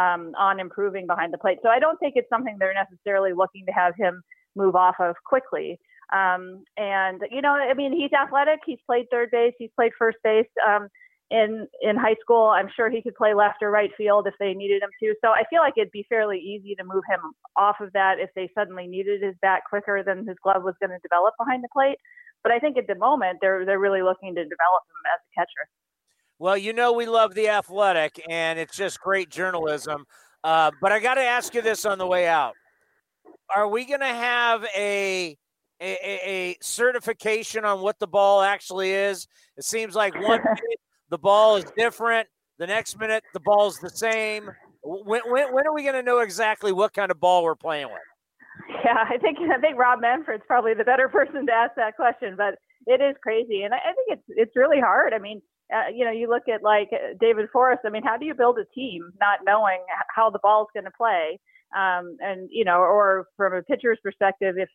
um, 0.00 0.32
on 0.38 0.60
improving 0.60 1.06
behind 1.06 1.32
the 1.32 1.38
plate. 1.38 1.58
So 1.62 1.68
I 1.68 1.78
don't 1.78 1.98
think 1.98 2.14
it's 2.16 2.28
something 2.28 2.56
they're 2.58 2.74
necessarily 2.74 3.32
looking 3.32 3.64
to 3.66 3.72
have 3.72 3.94
him 3.96 4.22
move 4.56 4.76
off 4.76 4.96
of 5.00 5.16
quickly. 5.24 5.78
Um, 6.12 6.64
and 6.76 7.22
you 7.30 7.42
know, 7.42 7.52
I 7.52 7.74
mean, 7.74 7.92
he's 7.92 8.12
athletic. 8.12 8.60
He's 8.66 8.78
played 8.86 9.06
third 9.10 9.30
base. 9.30 9.54
He's 9.58 9.70
played 9.76 9.92
first 9.98 10.18
base. 10.22 10.46
Um, 10.66 10.88
in 11.30 11.66
in 11.80 11.96
high 11.96 12.16
school, 12.20 12.48
I'm 12.48 12.68
sure 12.74 12.90
he 12.90 13.02
could 13.02 13.14
play 13.14 13.34
left 13.34 13.62
or 13.62 13.70
right 13.70 13.90
field 13.96 14.26
if 14.26 14.34
they 14.38 14.52
needed 14.54 14.82
him 14.82 14.90
to. 15.02 15.14
So 15.22 15.30
I 15.30 15.44
feel 15.48 15.60
like 15.60 15.74
it'd 15.76 15.90
be 15.90 16.06
fairly 16.08 16.38
easy 16.38 16.74
to 16.76 16.84
move 16.84 17.02
him 17.08 17.20
off 17.56 17.76
of 17.80 17.92
that 17.92 18.18
if 18.18 18.30
they 18.34 18.50
suddenly 18.54 18.86
needed 18.86 19.22
his 19.22 19.34
bat 19.40 19.62
quicker 19.68 20.02
than 20.04 20.26
his 20.26 20.36
glove 20.42 20.62
was 20.62 20.74
going 20.80 20.90
to 20.90 20.98
develop 21.02 21.34
behind 21.38 21.64
the 21.64 21.68
plate. 21.72 21.96
But 22.42 22.52
I 22.52 22.58
think 22.58 22.76
at 22.76 22.86
the 22.86 22.94
moment 22.94 23.38
they're 23.40 23.64
they're 23.64 23.78
really 23.78 24.02
looking 24.02 24.34
to 24.34 24.42
develop 24.42 24.82
him 24.86 25.12
as 25.14 25.20
a 25.20 25.40
catcher. 25.40 25.68
Well, 26.38 26.58
you 26.58 26.72
know 26.72 26.92
we 26.92 27.06
love 27.06 27.34
the 27.34 27.48
athletic, 27.48 28.20
and 28.28 28.58
it's 28.58 28.76
just 28.76 29.00
great 29.00 29.30
journalism. 29.30 30.04
Uh, 30.42 30.72
but 30.82 30.92
I 30.92 31.00
got 31.00 31.14
to 31.14 31.22
ask 31.22 31.54
you 31.54 31.62
this 31.62 31.86
on 31.86 31.96
the 31.96 32.06
way 32.06 32.26
out: 32.26 32.54
Are 33.54 33.66
we 33.66 33.86
going 33.86 34.00
to 34.00 34.06
have 34.06 34.66
a 34.76 35.38
a, 35.80 36.20
a, 36.24 36.56
certification 36.62 37.64
on 37.64 37.80
what 37.80 37.98
the 37.98 38.06
ball 38.06 38.40
actually 38.40 38.92
is. 38.92 39.26
It 39.56 39.64
seems 39.64 39.94
like 39.94 40.14
one 40.14 40.40
minute 40.44 40.80
the 41.10 41.18
ball 41.18 41.56
is 41.56 41.64
different, 41.76 42.28
the 42.58 42.66
next 42.66 42.98
minute 42.98 43.24
the 43.32 43.40
ball's 43.40 43.78
the 43.78 43.90
same. 43.90 44.50
When, 44.82 45.22
when, 45.26 45.54
when 45.54 45.66
are 45.66 45.74
we 45.74 45.82
going 45.82 45.94
to 45.94 46.02
know 46.02 46.18
exactly 46.18 46.72
what 46.72 46.92
kind 46.92 47.10
of 47.10 47.18
ball 47.20 47.42
we're 47.42 47.54
playing 47.54 47.86
with? 47.86 48.02
Yeah, 48.84 49.04
I 49.08 49.18
think 49.18 49.38
I 49.38 49.58
think 49.58 49.78
Rob 49.78 50.00
Manfred's 50.00 50.44
probably 50.46 50.74
the 50.74 50.84
better 50.84 51.08
person 51.12 51.46
to 51.46 51.52
ask 51.52 51.72
that 51.76 51.96
question. 51.96 52.34
But 52.36 52.54
it 52.86 53.00
is 53.00 53.16
crazy, 53.22 53.62
and 53.62 53.74
I, 53.74 53.78
I 53.78 53.92
think 53.92 54.18
it's 54.18 54.22
it's 54.28 54.56
really 54.56 54.80
hard. 54.80 55.12
I 55.12 55.18
mean, 55.18 55.40
uh, 55.74 55.88
you 55.92 56.04
know, 56.04 56.10
you 56.10 56.28
look 56.28 56.48
at 56.52 56.62
like 56.62 56.90
David 57.20 57.48
Forst. 57.52 57.80
I 57.84 57.90
mean, 57.90 58.02
how 58.04 58.16
do 58.16 58.26
you 58.26 58.34
build 58.34 58.58
a 58.58 58.64
team 58.74 59.10
not 59.20 59.40
knowing 59.44 59.80
how 60.14 60.30
the 60.30 60.38
ball's 60.42 60.68
going 60.74 60.84
to 60.84 60.90
play? 60.96 61.40
Um, 61.76 62.16
and 62.20 62.48
you 62.52 62.64
know, 62.64 62.78
or 62.78 63.26
from 63.36 63.54
a 63.54 63.62
pitcher's 63.62 63.98
perspective, 64.02 64.56
if 64.58 64.68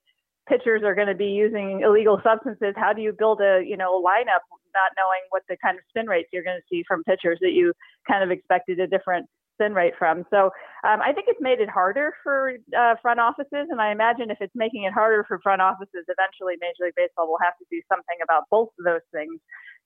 pitchers 0.50 0.82
are 0.84 0.96
going 0.96 1.08
to 1.08 1.16
be 1.16 1.32
using 1.32 1.82
illegal 1.86 2.20
substances, 2.24 2.74
how 2.76 2.92
do 2.92 3.02
you 3.02 3.14
build 3.14 3.40
a 3.40 3.62
you 3.66 3.78
know 3.78 4.02
lineup 4.02 4.42
not 4.74 4.92
knowing 4.98 5.22
what 5.30 5.44
the 5.50 5.58
kind 5.64 5.78
of 5.78 5.84
spin 5.90 6.08
rates 6.08 6.30
you're 6.32 6.44
going 6.44 6.58
to 6.58 6.68
see 6.70 6.84
from 6.88 7.04
pitchers 7.04 7.40
that 7.42 7.54
you 7.54 7.74
kind 8.08 8.24
of 8.24 8.32
expected 8.32 8.80
a 8.80 8.88
different 8.88 9.26
spin 9.56 9.74
rate 9.74 9.94
from. 10.00 10.24
So 10.30 10.52
um, 10.88 11.04
I 11.04 11.12
think 11.12 11.28
it's 11.28 11.42
made 11.42 11.60
it 11.60 11.70
harder 11.70 12.14
for 12.24 12.54
uh, 12.78 12.96
front 13.02 13.20
offices, 13.20 13.68
and 13.70 13.82
I 13.82 13.92
imagine 13.92 14.32
if 14.32 14.38
it's 14.40 14.56
making 14.56 14.84
it 14.84 14.94
harder 14.94 15.26
for 15.28 15.40
front 15.44 15.62
offices, 15.62 16.08
eventually 16.08 16.56
Major 16.62 16.88
League 16.88 16.96
Baseball 16.96 17.28
will 17.28 17.44
have 17.44 17.58
to 17.60 17.66
do 17.70 17.82
something 17.92 18.18
about 18.24 18.44
both 18.50 18.70
of 18.80 18.86
those 18.86 19.06
things 19.12 19.36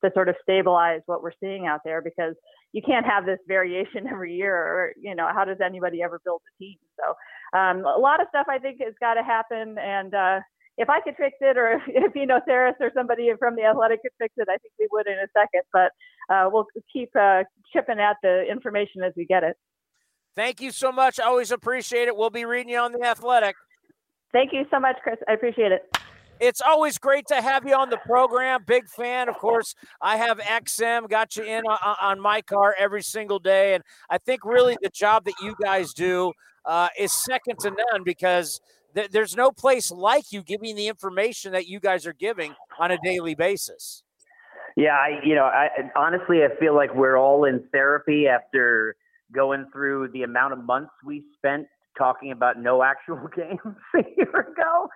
to 0.04 0.12
sort 0.14 0.30
of 0.30 0.36
stabilize 0.42 1.02
what 1.06 1.22
we're 1.24 1.32
seeing 1.40 1.68
out 1.68 1.82
there 1.86 2.02
because 2.02 2.36
you 2.72 2.82
can't 2.82 3.06
have 3.06 3.26
this 3.26 3.40
variation 3.48 4.08
every 4.12 4.34
year 4.34 4.56
or 4.56 4.94
you 5.02 5.16
know 5.16 5.28
how 5.34 5.46
does 5.46 5.58
anybody 5.64 6.02
ever 6.02 6.20
build 6.24 6.42
a 6.48 6.64
team 6.64 6.78
so 7.00 7.58
um, 7.58 7.86
a 7.86 8.00
lot 8.00 8.22
of 8.22 8.28
stuff 8.30 8.48
i 8.50 8.58
think 8.58 8.80
has 8.84 8.94
got 9.00 9.16
to 9.16 9.24
happen 9.24 9.78
and 9.78 10.14
uh, 10.14 10.40
if 10.78 10.90
I 10.90 11.02
could 11.02 11.16
fix 11.18 11.38
it, 11.42 11.58
or 11.58 11.82
if 11.88 12.16
you 12.16 12.26
know 12.26 12.40
Sarris 12.48 12.74
or 12.80 12.92
somebody 12.96 13.30
from 13.38 13.56
the 13.56 13.64
Athletic 13.64 14.02
could 14.02 14.12
fix 14.20 14.34
it, 14.38 14.48
I 14.50 14.58
think 14.58 14.74
we 14.80 14.88
would 14.92 15.08
in 15.08 15.14
a 15.14 15.28
second. 15.38 15.62
But 15.72 15.92
uh, 16.34 16.50
we'll 16.52 16.66
keep 16.92 17.10
uh, 17.16 17.44
chipping 17.72 18.00
at 18.00 18.18
the 18.24 18.44
information 18.50 19.04
as 19.04 19.14
we 19.16 19.26
get 19.26 19.44
it. 19.44 19.56
Thank 20.36 20.62
you 20.62 20.72
so 20.72 20.92
much. 20.92 21.20
I 21.20 21.26
always 21.26 21.52
appreciate 21.52 22.08
it. 22.08 22.18
We'll 22.18 22.32
be 22.32 22.46
reading 22.46 22.70
you 22.70 22.80
on 22.80 22.92
the 22.92 23.04
Athletic. 23.04 23.56
Thank 24.32 24.52
you 24.52 24.66
so 24.72 24.80
much, 24.80 24.96
Chris. 25.04 25.18
I 25.28 25.34
appreciate 25.34 25.72
it. 25.72 25.96
It's 26.44 26.60
always 26.60 26.98
great 26.98 27.26
to 27.28 27.41
have 27.41 27.65
you 27.65 27.74
on 27.74 27.90
the 27.90 27.98
program. 27.98 28.65
Big 28.68 28.90
fan, 28.90 29.30
of 29.30 29.38
course. 29.38 29.76
I 30.02 30.18
have 30.18 30.40
XM, 30.40 31.10
got 31.10 31.38
you 31.38 31.45
in 31.45 31.64
on, 31.65 31.95
on 32.02 32.20
my 32.20 32.41
car 32.41 32.76
every 32.78 33.02
single 33.02 33.40
day, 33.40 33.76
and 33.76 33.84
I 34.10 34.18
think 34.18 34.44
really 34.44 34.76
the 34.82 34.90
job 34.90 35.24
that 35.24 35.36
you 35.41 35.56
guys 35.64 35.94
do 35.94 36.34
uh, 36.65 36.90
is 36.99 37.14
second 37.14 37.60
to 37.60 37.70
none 37.70 38.03
because 38.03 38.60
th- 38.94 39.10
there's 39.11 39.38
no 39.38 39.52
place 39.52 39.90
like 39.90 40.34
you 40.34 40.44
giving 40.44 40.76
the 40.76 40.90
information 40.90 41.53
that 41.53 41.68
you 41.68 41.80
guys 41.80 42.06
are 42.06 42.14
giving 42.14 42.53
on 42.78 42.91
a 42.91 42.98
daily 43.02 43.36
basis. 43.36 44.03
Yeah, 44.76 44.95
I, 44.95 45.22
you 45.24 45.36
know, 45.36 45.45
I 45.45 45.70
honestly 45.95 46.40
I 46.44 46.60
feel 46.60 46.76
like 46.76 46.94
we're 46.94 47.15
all 47.15 47.45
in 47.45 47.64
therapy 47.72 48.28
after 48.28 48.98
going 49.34 49.65
through 49.72 50.10
the 50.10 50.24
amount 50.24 50.52
of 50.52 50.65
months 50.65 50.91
we 51.06 51.24
spent 51.38 51.68
talking 51.98 52.34
about 52.34 52.60
no 52.60 52.84
actual 52.84 53.30
games 53.36 53.60
a 53.95 54.03
year 54.18 54.30
ago. 54.52 54.90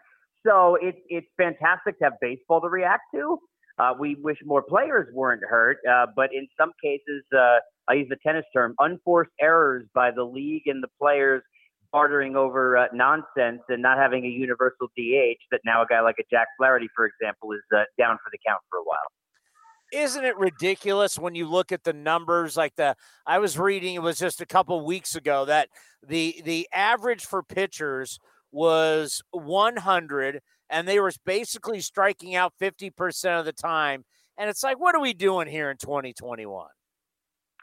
So 0.47 0.77
it's 0.81 0.97
it's 1.09 1.27
fantastic 1.35 1.97
to 1.99 2.05
have 2.05 2.13
baseball 2.21 2.61
to 2.61 2.69
react 2.69 3.03
to. 3.13 3.39
Uh, 3.77 3.93
we 3.99 4.15
wish 4.21 4.37
more 4.43 4.63
players 4.63 5.07
weren't 5.13 5.43
hurt, 5.47 5.77
uh, 5.89 6.07
but 6.15 6.29
in 6.33 6.47
some 6.59 6.71
cases, 6.83 7.23
uh, 7.35 7.57
I 7.87 7.93
use 7.93 8.07
the 8.09 8.15
tennis 8.25 8.45
term, 8.53 8.73
unforced 8.79 9.31
errors 9.39 9.85
by 9.93 10.09
the 10.11 10.23
league 10.23 10.63
and 10.65 10.81
the 10.81 10.87
players 10.99 11.43
bartering 11.91 12.35
over 12.35 12.77
uh, 12.77 12.85
nonsense 12.93 13.61
and 13.69 13.81
not 13.81 13.97
having 13.97 14.25
a 14.25 14.29
universal 14.29 14.87
DH 14.97 15.37
that 15.51 15.61
now 15.63 15.83
a 15.83 15.85
guy 15.85 16.01
like 16.01 16.15
a 16.19 16.23
Jack 16.31 16.47
Flaherty, 16.57 16.87
for 16.95 17.05
example, 17.05 17.51
is 17.51 17.61
uh, 17.75 17.83
down 17.97 18.17
for 18.23 18.29
the 18.31 18.39
count 18.45 18.61
for 18.69 18.79
a 18.79 18.83
while. 18.83 18.97
Isn't 19.93 20.25
it 20.25 20.37
ridiculous 20.37 21.17
when 21.17 21.35
you 21.35 21.47
look 21.47 21.71
at 21.71 21.83
the 21.83 21.93
numbers? 21.93 22.57
Like 22.57 22.75
the 22.75 22.95
I 23.25 23.39
was 23.39 23.57
reading, 23.57 23.95
it 23.95 24.01
was 24.01 24.17
just 24.17 24.41
a 24.41 24.45
couple 24.45 24.83
weeks 24.85 25.15
ago 25.15 25.45
that 25.45 25.69
the 26.05 26.41
the 26.43 26.67
average 26.73 27.25
for 27.25 27.41
pitchers 27.41 28.19
was 28.51 29.21
100, 29.31 30.41
and 30.69 30.87
they 30.87 30.99
were 30.99 31.11
basically 31.25 31.81
striking 31.81 32.35
out 32.35 32.53
50% 32.59 33.39
of 33.39 33.45
the 33.45 33.53
time. 33.53 34.05
And 34.37 34.49
it's 34.49 34.63
like, 34.63 34.79
what 34.79 34.95
are 34.95 35.01
we 35.01 35.13
doing 35.13 35.47
here 35.47 35.71
in 35.71 35.77
2021? 35.77 36.67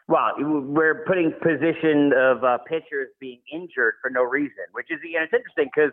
Well, 0.07 0.33
we're 0.39 1.05
putting 1.07 1.33
position 1.43 2.13
of 2.15 2.45
uh, 2.45 2.59
pitchers 2.69 3.09
being 3.21 3.41
injured 3.53 3.95
for 4.03 4.11
no 4.11 4.23
reason, 4.23 4.65
which 4.73 4.91
is 4.91 4.99
know, 5.03 5.23
it's 5.23 5.33
interesting 5.33 5.71
because 5.75 5.93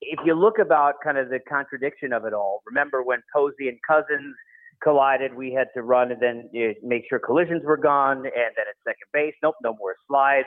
if 0.00 0.20
you 0.24 0.34
look 0.34 0.58
about 0.60 0.94
kind 1.02 1.18
of 1.18 1.30
the 1.30 1.40
contradiction 1.48 2.12
of 2.12 2.24
it 2.24 2.32
all, 2.32 2.62
remember 2.64 3.02
when 3.02 3.22
Posey 3.34 3.68
and 3.68 3.78
Cousins 3.86 4.36
collided, 4.82 5.34
we 5.34 5.52
had 5.52 5.66
to 5.74 5.82
run 5.82 6.12
and 6.12 6.22
then 6.22 6.48
you 6.52 6.68
know, 6.68 6.74
make 6.82 7.02
sure 7.08 7.18
collisions 7.18 7.62
were 7.64 7.76
gone, 7.76 8.18
and 8.18 8.24
then 8.24 8.66
at 8.68 8.76
second 8.84 9.08
base, 9.12 9.34
nope, 9.42 9.56
no 9.62 9.74
more 9.78 9.96
slides. 10.06 10.46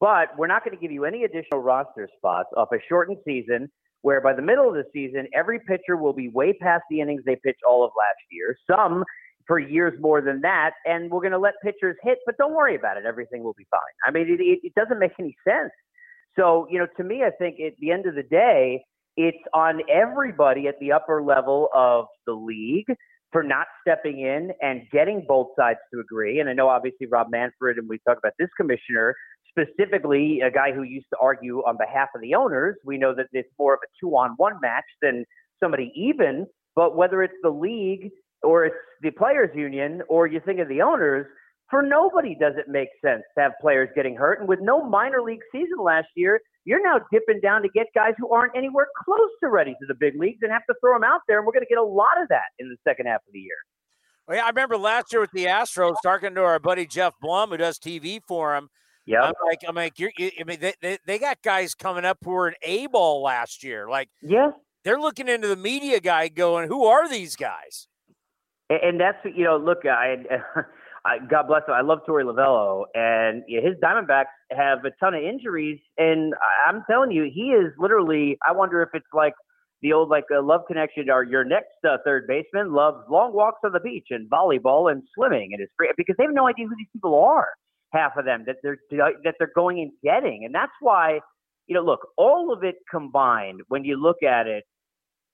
But 0.00 0.36
we're 0.38 0.46
not 0.46 0.64
going 0.64 0.76
to 0.76 0.80
give 0.80 0.90
you 0.90 1.04
any 1.04 1.24
additional 1.24 1.60
roster 1.60 2.08
spots 2.16 2.48
off 2.56 2.68
a 2.72 2.78
shortened 2.88 3.18
season 3.24 3.70
where 4.02 4.20
by 4.20 4.32
the 4.32 4.42
middle 4.42 4.66
of 4.66 4.74
the 4.74 4.84
season, 4.92 5.26
every 5.34 5.60
pitcher 5.60 5.96
will 5.96 6.14
be 6.14 6.28
way 6.28 6.54
past 6.54 6.82
the 6.90 7.00
innings 7.00 7.22
they 7.26 7.36
pitched 7.44 7.62
all 7.68 7.84
of 7.84 7.90
last 7.96 8.18
year. 8.30 8.56
Some 8.70 9.04
for 9.46 9.58
years 9.58 9.92
more 10.00 10.20
than 10.20 10.40
that, 10.42 10.70
and 10.84 11.10
we're 11.10 11.20
going 11.20 11.32
to 11.32 11.38
let 11.38 11.54
pitchers 11.62 11.96
hit, 12.02 12.18
but 12.24 12.36
don't 12.38 12.54
worry 12.54 12.76
about 12.76 12.96
it. 12.96 13.04
Everything 13.04 13.42
will 13.42 13.54
be 13.58 13.66
fine. 13.70 13.80
I 14.06 14.10
mean, 14.10 14.28
it, 14.28 14.40
it, 14.40 14.60
it 14.62 14.74
doesn't 14.74 14.98
make 14.98 15.12
any 15.18 15.36
sense. 15.46 15.72
So, 16.38 16.66
you 16.70 16.78
know, 16.78 16.86
to 16.96 17.04
me, 17.04 17.24
I 17.24 17.30
think 17.30 17.58
at 17.60 17.72
the 17.80 17.90
end 17.90 18.06
of 18.06 18.14
the 18.14 18.22
day, 18.22 18.84
it's 19.16 19.42
on 19.52 19.80
everybody 19.90 20.68
at 20.68 20.78
the 20.80 20.92
upper 20.92 21.22
level 21.22 21.68
of 21.74 22.06
the 22.26 22.32
league 22.32 22.86
for 23.32 23.42
not 23.42 23.66
stepping 23.80 24.20
in 24.20 24.50
and 24.60 24.82
getting 24.92 25.24
both 25.26 25.48
sides 25.58 25.78
to 25.92 26.00
agree. 26.00 26.40
And 26.40 26.48
I 26.48 26.52
know 26.52 26.68
obviously 26.68 27.06
Rob 27.06 27.26
Manfred, 27.30 27.76
and 27.76 27.88
we 27.88 27.98
talk 28.06 28.18
about 28.18 28.32
this 28.38 28.48
commissioner 28.56 29.14
specifically, 29.50 30.40
a 30.40 30.50
guy 30.50 30.72
who 30.72 30.82
used 30.82 31.06
to 31.12 31.18
argue 31.20 31.58
on 31.58 31.76
behalf 31.76 32.08
of 32.14 32.20
the 32.20 32.34
owners. 32.34 32.76
We 32.84 32.98
know 32.98 33.14
that 33.14 33.26
it's 33.32 33.50
more 33.58 33.74
of 33.74 33.80
a 33.82 33.88
two 34.00 34.10
on 34.16 34.30
one 34.36 34.54
match 34.60 34.84
than 35.02 35.24
somebody 35.62 35.92
even. 35.94 36.46
But 36.76 36.96
whether 36.96 37.22
it's 37.22 37.34
the 37.42 37.50
league 37.50 38.10
or 38.42 38.64
it's 38.66 38.76
the 39.02 39.10
players 39.10 39.50
union 39.54 40.02
or 40.08 40.26
you 40.26 40.40
think 40.44 40.60
of 40.60 40.68
the 40.68 40.82
owners, 40.82 41.26
for 41.68 41.82
nobody 41.82 42.34
does 42.34 42.54
it 42.56 42.68
make 42.68 42.88
sense 43.04 43.22
to 43.36 43.42
have 43.42 43.52
players 43.60 43.88
getting 43.94 44.16
hurt. 44.16 44.40
And 44.40 44.48
with 44.48 44.60
no 44.60 44.82
minor 44.82 45.22
league 45.22 45.40
season 45.52 45.78
last 45.82 46.08
year, 46.16 46.40
you're 46.64 46.82
now 46.82 47.00
dipping 47.12 47.40
down 47.40 47.62
to 47.62 47.68
get 47.68 47.86
guys 47.94 48.14
who 48.18 48.30
aren't 48.32 48.56
anywhere 48.56 48.88
close 49.04 49.30
to 49.42 49.48
ready 49.48 49.72
to 49.72 49.86
the 49.86 49.94
big 49.94 50.18
leagues 50.18 50.38
and 50.42 50.50
have 50.52 50.66
to 50.68 50.74
throw 50.80 50.94
them 50.94 51.04
out 51.04 51.20
there. 51.28 51.38
And 51.38 51.46
we're 51.46 51.52
going 51.52 51.64
to 51.64 51.68
get 51.68 51.78
a 51.78 51.82
lot 51.82 52.20
of 52.20 52.28
that 52.28 52.50
in 52.58 52.68
the 52.68 52.76
second 52.86 53.06
half 53.06 53.20
of 53.26 53.32
the 53.32 53.38
year. 53.38 53.56
Well, 54.26 54.36
yeah, 54.36 54.44
I 54.44 54.48
remember 54.48 54.76
last 54.76 55.12
year 55.12 55.20
with 55.20 55.32
the 55.32 55.46
Astros 55.46 55.94
talking 56.02 56.34
to 56.34 56.42
our 56.42 56.58
buddy 56.58 56.86
Geoff 56.86 57.14
Blum, 57.20 57.50
who 57.50 57.56
does 57.56 57.78
TV 57.78 58.20
for 58.26 58.56
him. 58.56 58.68
Yeah, 59.06 59.22
I'm 59.22 59.32
like, 59.46 59.60
I'm 59.66 59.74
like, 59.74 59.98
you're, 59.98 60.12
you, 60.18 60.30
I 60.40 60.44
mean, 60.44 60.60
they, 60.60 60.74
they, 60.80 60.98
they 61.06 61.18
got 61.18 61.42
guys 61.42 61.74
coming 61.74 62.04
up 62.04 62.18
who 62.22 62.30
were 62.30 62.48
an 62.48 62.54
A 62.62 62.86
ball 62.86 63.22
last 63.22 63.64
year. 63.64 63.88
Like, 63.88 64.08
yeah, 64.22 64.50
they're 64.84 65.00
looking 65.00 65.28
into 65.28 65.48
the 65.48 65.56
media 65.56 66.00
guy, 66.00 66.28
going, 66.28 66.68
"Who 66.68 66.84
are 66.84 67.08
these 67.08 67.36
guys?" 67.36 67.88
And 68.68 69.00
that's 69.00 69.18
you 69.24 69.44
know, 69.44 69.56
look, 69.56 69.84
I, 69.84 70.16
I 71.04 71.18
God 71.18 71.48
bless 71.48 71.62
him. 71.66 71.74
I 71.74 71.80
love 71.80 72.00
Torey 72.08 72.24
Lovullo, 72.24 72.84
and 72.94 73.42
his 73.48 73.74
Diamondbacks 73.82 74.26
have 74.52 74.84
a 74.84 74.90
ton 75.00 75.14
of 75.14 75.22
injuries, 75.22 75.80
and 75.98 76.34
I'm 76.66 76.84
telling 76.88 77.10
you, 77.10 77.30
he 77.32 77.50
is 77.50 77.72
literally. 77.78 78.38
I 78.46 78.52
wonder 78.52 78.82
if 78.82 78.90
it's 78.94 79.06
like 79.12 79.34
the 79.82 79.92
old 79.92 80.08
like 80.08 80.24
uh, 80.34 80.42
love 80.42 80.62
connection 80.66 81.10
or 81.10 81.24
your 81.24 81.44
next 81.44 81.72
uh, 81.88 81.96
third 82.04 82.26
baseman 82.26 82.72
loves 82.72 82.98
long 83.10 83.32
walks 83.32 83.60
on 83.64 83.72
the 83.72 83.80
beach 83.80 84.08
and 84.10 84.30
volleyball 84.30 84.90
and 84.90 85.02
swimming 85.14 85.50
and 85.52 85.62
is 85.62 85.68
free 85.76 85.90
because 85.96 86.16
they 86.18 86.24
have 86.24 86.34
no 86.34 86.46
idea 86.46 86.66
who 86.66 86.76
these 86.76 86.88
people 86.92 87.18
are. 87.18 87.48
Half 87.92 88.16
of 88.16 88.24
them 88.24 88.44
that 88.46 88.56
they're 88.62 88.78
that 88.90 89.34
they're 89.38 89.50
going 89.54 89.80
and 89.80 89.90
getting, 90.02 90.44
and 90.44 90.54
that's 90.54 90.72
why 90.80 91.20
you 91.70 91.74
know, 91.74 91.82
look, 91.82 92.00
all 92.16 92.52
of 92.52 92.64
it 92.64 92.74
combined, 92.90 93.60
when 93.68 93.84
you 93.84 93.96
look 93.96 94.24
at 94.24 94.48
it, 94.48 94.64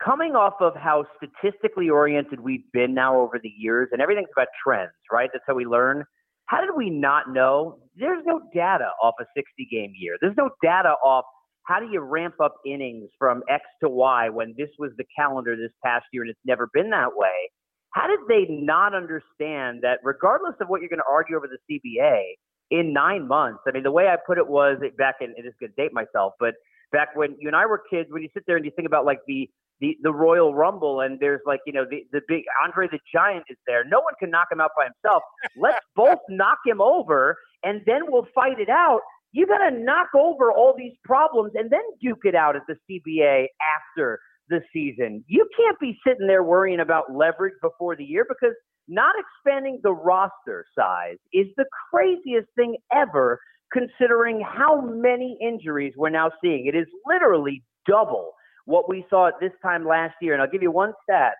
coming 0.05 0.33
off 0.33 0.53
of 0.61 0.75
how 0.77 1.07
statistically 1.17 1.89
oriented 1.89 2.41
we've 2.41 2.71
been 2.75 2.93
now 2.93 3.19
over 3.19 3.41
the 3.43 3.49
years, 3.57 3.89
and 3.91 4.03
everything's 4.03 4.29
about 4.37 4.49
trends, 4.63 4.93
right? 5.11 5.31
That's 5.33 5.45
how 5.47 5.55
we 5.55 5.65
learn. 5.65 6.05
How 6.45 6.61
did 6.61 6.77
we 6.77 6.91
not 6.91 7.33
know? 7.33 7.79
There's 7.97 8.23
no 8.27 8.43
data 8.53 8.91
off 9.03 9.15
a 9.19 9.25
60 9.35 9.67
game 9.71 9.95
year. 9.97 10.19
There's 10.21 10.37
no 10.37 10.51
data 10.63 10.91
off 11.03 11.25
how 11.63 11.81
do 11.81 11.89
you 11.91 12.01
ramp 12.01 12.35
up 12.41 12.57
innings 12.65 13.09
from 13.19 13.43
X 13.51 13.65
to 13.83 13.89
Y 13.89 14.29
when 14.29 14.55
this 14.57 14.69
was 14.79 14.93
the 14.99 15.05
calendar 15.19 15.57
this 15.57 15.73
past 15.85 16.05
year 16.13 16.23
and 16.23 16.31
it's 16.31 16.39
never 16.45 16.69
been 16.73 16.91
that 16.91 17.17
way. 17.17 17.51
How 17.91 18.07
did 18.07 18.21
they 18.29 18.47
not 18.49 18.95
understand 18.95 19.81
that 19.83 19.99
regardless 20.05 20.55
of 20.61 20.69
what 20.69 20.81
you're 20.81 20.91
going 20.91 21.01
to 21.01 21.11
argue 21.11 21.37
over 21.37 21.49
the 21.49 21.59
CBA 21.69 22.35
in 22.71 22.93
nine 22.93 23.27
months? 23.29 23.61
I 23.67 23.73
mean, 23.73 23.83
the 23.83 23.93
way 23.93 24.09
I 24.09 24.17
put 24.27 24.39
it 24.39 24.47
was 24.47 24.79
back 24.99 25.17
in, 25.21 25.35
it 25.37 25.47
is 25.47 25.55
going 25.61 25.73
to 25.77 25.83
date 25.83 25.93
myself, 25.93 26.35
but 26.39 26.55
back 26.93 27.15
when 27.15 27.37
you 27.39 27.49
and 27.49 27.57
I 27.57 27.67
were 27.67 27.83
kids, 27.91 28.09
when 28.11 28.23
you 28.23 28.29
sit 28.35 28.45
there 28.47 28.57
and 28.57 28.65
you 28.65 28.73
think 28.75 28.87
about 28.87 29.05
like 29.05 29.21
the 29.27 29.49
the 29.81 29.97
the 30.03 30.13
Royal 30.13 30.55
Rumble, 30.55 31.01
and 31.01 31.19
there's 31.21 31.41
like 31.47 31.61
you 31.67 31.73
know 31.73 31.85
the 31.89 32.07
the 32.13 32.21
big 32.29 32.45
Andre 32.65 32.89
the 32.89 32.99
Giant 33.13 33.45
is 33.49 33.59
there. 33.67 33.85
No 33.85 34.01
one 34.01 34.15
can 34.19 34.31
knock 34.31 34.49
him 34.51 34.61
out 34.61 34.71
by 34.77 34.85
himself. 34.85 35.23
Let's 35.57 35.85
both 35.95 36.19
knock 36.29 36.59
him 36.65 36.81
over, 36.81 37.37
and 37.63 37.83
then 37.87 38.03
we'll 38.09 38.29
fight 38.35 38.59
it 38.59 38.69
out. 38.69 39.01
You 39.33 39.47
got 39.47 39.69
to 39.69 39.71
knock 39.71 40.09
over 40.15 40.51
all 40.51 40.75
these 40.77 40.95
problems 41.05 41.53
and 41.57 41.71
then 41.71 41.83
duke 42.01 42.25
it 42.25 42.35
out 42.35 42.57
at 42.57 42.63
the 42.67 42.77
CBA 42.89 43.47
after 43.77 44.19
the 44.49 44.61
season. 44.73 45.25
You 45.27 45.47
can't 45.55 45.79
be 45.79 45.99
sitting 46.07 46.27
there 46.27 46.43
worrying 46.43 46.81
about 46.81 47.13
leverage 47.13 47.55
before 47.61 47.97
the 47.97 48.05
year 48.05 48.25
because 48.27 48.55
not 48.89 49.15
expanding 49.19 49.81
the 49.83 49.93
roster 49.93 50.65
size 50.79 51.17
is 51.33 51.47
the 51.57 51.67
craziest 51.91 52.49
thing 52.57 52.77
ever 52.93 53.41
considering 53.73 54.41
how 54.41 54.81
many 54.81 55.37
injuries 55.41 55.95
we're 55.97 56.11
now 56.11 56.31
seeing. 56.43 56.67
It 56.67 56.77
is 56.77 56.87
literally 57.07 57.63
double 57.87 58.33
what 58.65 58.89
we 58.89 59.05
saw 59.11 59.29
at 59.29 59.35
this 59.41 59.53
time 59.63 59.87
last 59.87 60.15
year. 60.21 60.33
And 60.33 60.43
I'll 60.43 60.51
give 60.51 60.63
you 60.63 60.71
one 60.71 60.93
stat. 61.03 61.35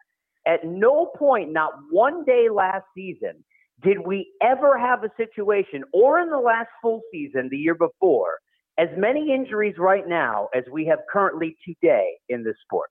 At 0.47 0.65
no 0.65 1.07
point, 1.17 1.53
not 1.53 1.73
one 1.91 2.25
day 2.25 2.49
last 2.53 2.85
season, 2.97 3.45
did 3.83 3.99
we 4.07 4.33
ever 4.43 4.79
have 4.79 5.05
a 5.05 5.11
situation, 5.17 5.83
or 5.93 6.21
in 6.21 6.31
the 6.31 6.39
last 6.39 6.69
full 6.81 7.03
season, 7.13 7.49
the 7.51 7.59
year 7.59 7.75
before, 7.75 8.39
as 8.79 8.89
many 8.97 9.33
injuries 9.33 9.75
right 9.79 10.07
now 10.07 10.49
as 10.55 10.65
we 10.71 10.87
have 10.87 10.99
currently 11.11 11.57
today 11.67 12.13
in 12.29 12.45
this 12.45 12.57
sport. 12.65 12.91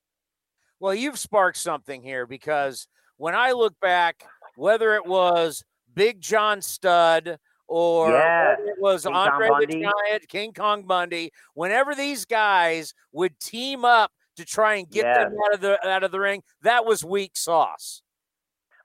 Well, 0.79 0.95
you've 0.95 1.19
sparked 1.19 1.57
something 1.57 2.01
here 2.01 2.25
because 2.25 2.87
when 3.17 3.35
I 3.35 3.51
look 3.51 3.79
back, 3.79 4.25
whether 4.55 4.95
it 4.95 5.05
was 5.05 5.63
Big 5.93 6.21
John 6.21 6.61
Studd 6.61 7.37
or 7.67 8.11
Yes. 8.11 8.59
it 8.65 8.75
was 8.79 9.03
King 9.03 9.13
Kong 9.13 9.27
Andre 9.31 9.47
the 9.47 9.51
Bundy. 9.53 9.81
Giant, 10.07 10.27
King 10.29 10.53
Kong 10.53 10.83
Bundy, 10.83 11.31
whenever 11.53 11.95
these 11.95 12.25
guys 12.25 12.93
would 13.11 13.39
team 13.39 13.83
up 13.85 14.11
to 14.37 14.45
try 14.45 14.75
and 14.75 14.89
get 14.89 15.15
them 15.15 15.33
out 15.45 15.53
of 15.53 15.61
the 15.61 15.87
out 15.87 16.03
of 16.03 16.11
the 16.11 16.19
ring, 16.19 16.43
that 16.61 16.85
was 16.85 17.03
weak 17.03 17.35
sauce. 17.37 18.01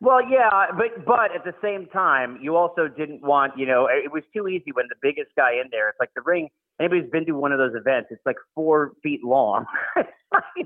Well, 0.01 0.21
yeah, 0.27 0.67
but 0.79 1.05
but 1.05 1.35
at 1.35 1.45
the 1.45 1.53
same 1.61 1.87
time, 1.89 2.39
you 2.41 2.57
also 2.57 2.89
didn't 2.89 3.21
want, 3.23 3.59
you 3.59 3.67
know, 3.67 3.87
it 3.87 4.11
was 4.11 4.23
too 4.35 4.49
easy 4.49 4.73
when 4.73 4.87
the 4.89 4.95
biggest 5.03 5.31
guy 5.37 5.53
in 5.53 5.69
there. 5.71 5.91
It's 5.91 6.01
like 6.01 6.15
the 6.15 6.23
ring. 6.23 6.49
Anybody's 6.81 7.11
been 7.11 7.27
to 7.27 7.33
one 7.33 7.53
of 7.53 7.59
those 7.59 7.75
events? 7.75 8.09
It's 8.11 8.25
like 8.25 8.37
four 8.55 8.93
feet 9.03 9.23
long. 9.23 9.67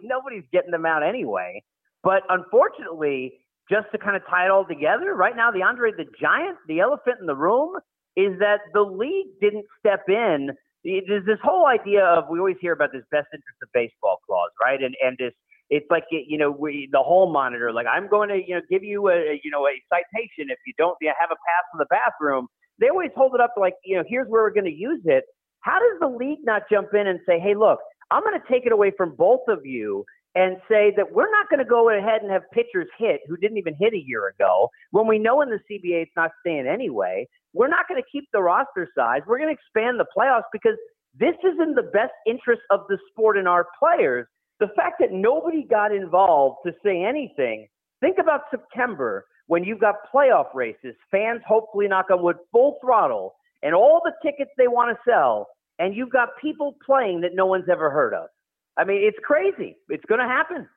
Nobody's 0.04 0.44
getting 0.52 0.70
them 0.70 0.86
out 0.86 1.02
anyway. 1.02 1.64
But 2.04 2.22
unfortunately, 2.28 3.40
just 3.70 3.86
to 3.92 3.98
kind 3.98 4.16
of 4.16 4.22
tie 4.28 4.46
it 4.46 4.50
all 4.50 4.64
together, 4.66 5.14
right 5.14 5.36
now, 5.36 5.50
the 5.50 5.62
Andre 5.62 5.92
the 5.92 6.06
Giant, 6.20 6.58
the 6.68 6.80
elephant 6.80 7.16
in 7.20 7.26
the 7.26 7.36
room, 7.36 7.76
is 8.16 8.38
that 8.38 8.60
the 8.72 8.82
league 8.82 9.28
didn't 9.40 9.66
step 9.80 10.04
in. 10.08 10.50
There's 10.84 11.24
this 11.24 11.38
whole 11.42 11.66
idea 11.66 12.04
of 12.04 12.24
we 12.30 12.38
always 12.38 12.56
hear 12.60 12.72
about 12.72 12.92
this 12.92 13.04
best 13.10 13.28
interest 13.32 13.58
of 13.62 13.68
baseball 13.72 14.18
clause, 14.26 14.50
right? 14.62 14.82
And 14.82 14.94
and 15.02 15.16
this 15.18 15.32
it's 15.70 15.86
like 15.90 16.04
you 16.10 16.38
know 16.38 16.50
we, 16.50 16.88
the 16.92 16.98
hall 16.98 17.32
monitor 17.32 17.72
like 17.72 17.86
i'm 17.90 18.08
going 18.08 18.28
to 18.28 18.36
you 18.36 18.54
know 18.54 18.60
give 18.70 18.82
you 18.82 19.08
a 19.08 19.40
you 19.42 19.50
know 19.50 19.66
a 19.66 19.74
citation 19.88 20.50
if 20.50 20.58
you 20.66 20.72
don't 20.78 20.96
you 21.00 21.08
know, 21.08 21.14
have 21.18 21.30
a 21.30 21.36
pass 21.36 21.64
in 21.72 21.78
the 21.78 21.86
bathroom 21.90 22.46
they 22.80 22.88
always 22.88 23.10
hold 23.16 23.34
it 23.34 23.40
up 23.40 23.54
like 23.58 23.74
you 23.84 23.96
know 23.96 24.04
here's 24.08 24.28
where 24.28 24.42
we're 24.42 24.52
going 24.52 24.64
to 24.64 24.72
use 24.72 25.00
it 25.04 25.24
how 25.60 25.78
does 25.78 25.98
the 26.00 26.06
league 26.08 26.40
not 26.44 26.62
jump 26.70 26.88
in 26.94 27.06
and 27.06 27.18
say 27.26 27.40
hey 27.40 27.54
look 27.54 27.78
i'm 28.10 28.22
going 28.22 28.38
to 28.38 28.46
take 28.52 28.66
it 28.66 28.72
away 28.72 28.92
from 28.96 29.14
both 29.16 29.40
of 29.48 29.64
you 29.64 30.04
and 30.34 30.56
say 30.68 30.92
that 30.96 31.12
we're 31.12 31.30
not 31.30 31.48
going 31.48 31.58
to 31.58 31.64
go 31.64 31.90
ahead 31.90 32.22
and 32.22 32.30
have 32.30 32.42
pitchers 32.52 32.88
hit 32.98 33.20
who 33.28 33.36
didn't 33.36 33.58
even 33.58 33.74
hit 33.78 33.92
a 33.92 34.02
year 34.04 34.28
ago 34.28 34.68
when 34.90 35.06
we 35.06 35.18
know 35.18 35.42
in 35.42 35.48
the 35.48 35.60
cba 35.70 36.02
it's 36.02 36.10
not 36.16 36.30
staying 36.40 36.66
anyway. 36.66 37.26
We're 37.52 37.68
not 37.68 37.86
going 37.88 38.02
to 38.02 38.08
keep 38.10 38.28
the 38.32 38.42
roster 38.42 38.88
size. 38.96 39.20
We're 39.26 39.38
going 39.38 39.54
to 39.54 39.60
expand 39.60 40.00
the 40.00 40.06
playoffs 40.16 40.50
because 40.52 40.76
this 41.18 41.34
is 41.44 41.58
in 41.62 41.74
the 41.74 41.82
best 41.84 42.12
interest 42.26 42.62
of 42.70 42.80
the 42.88 42.98
sport 43.10 43.38
and 43.38 43.46
our 43.46 43.66
players. 43.78 44.26
The 44.58 44.68
fact 44.76 44.96
that 45.00 45.12
nobody 45.12 45.64
got 45.68 45.94
involved 45.94 46.58
to 46.66 46.72
say 46.84 47.04
anything, 47.04 47.68
think 48.00 48.16
about 48.20 48.42
September 48.50 49.24
when 49.46 49.62
you've 49.62 49.80
got 49.80 49.96
playoff 50.12 50.52
races, 50.54 50.94
fans 51.10 51.42
hopefully 51.46 51.86
knock 51.86 52.06
on 52.10 52.22
wood 52.22 52.36
full 52.50 52.78
throttle, 52.80 53.34
and 53.62 53.74
all 53.74 54.00
the 54.04 54.12
tickets 54.22 54.50
they 54.56 54.68
want 54.68 54.96
to 54.96 55.10
sell, 55.10 55.48
and 55.78 55.94
you've 55.94 56.10
got 56.10 56.30
people 56.40 56.76
playing 56.84 57.20
that 57.20 57.34
no 57.34 57.46
one's 57.46 57.68
ever 57.70 57.90
heard 57.90 58.14
of. 58.14 58.28
I 58.76 58.84
mean, 58.84 59.02
it's 59.02 59.18
crazy. 59.22 59.76
It's 59.88 60.04
going 60.06 60.20
to 60.20 60.26
happen. 60.26 60.68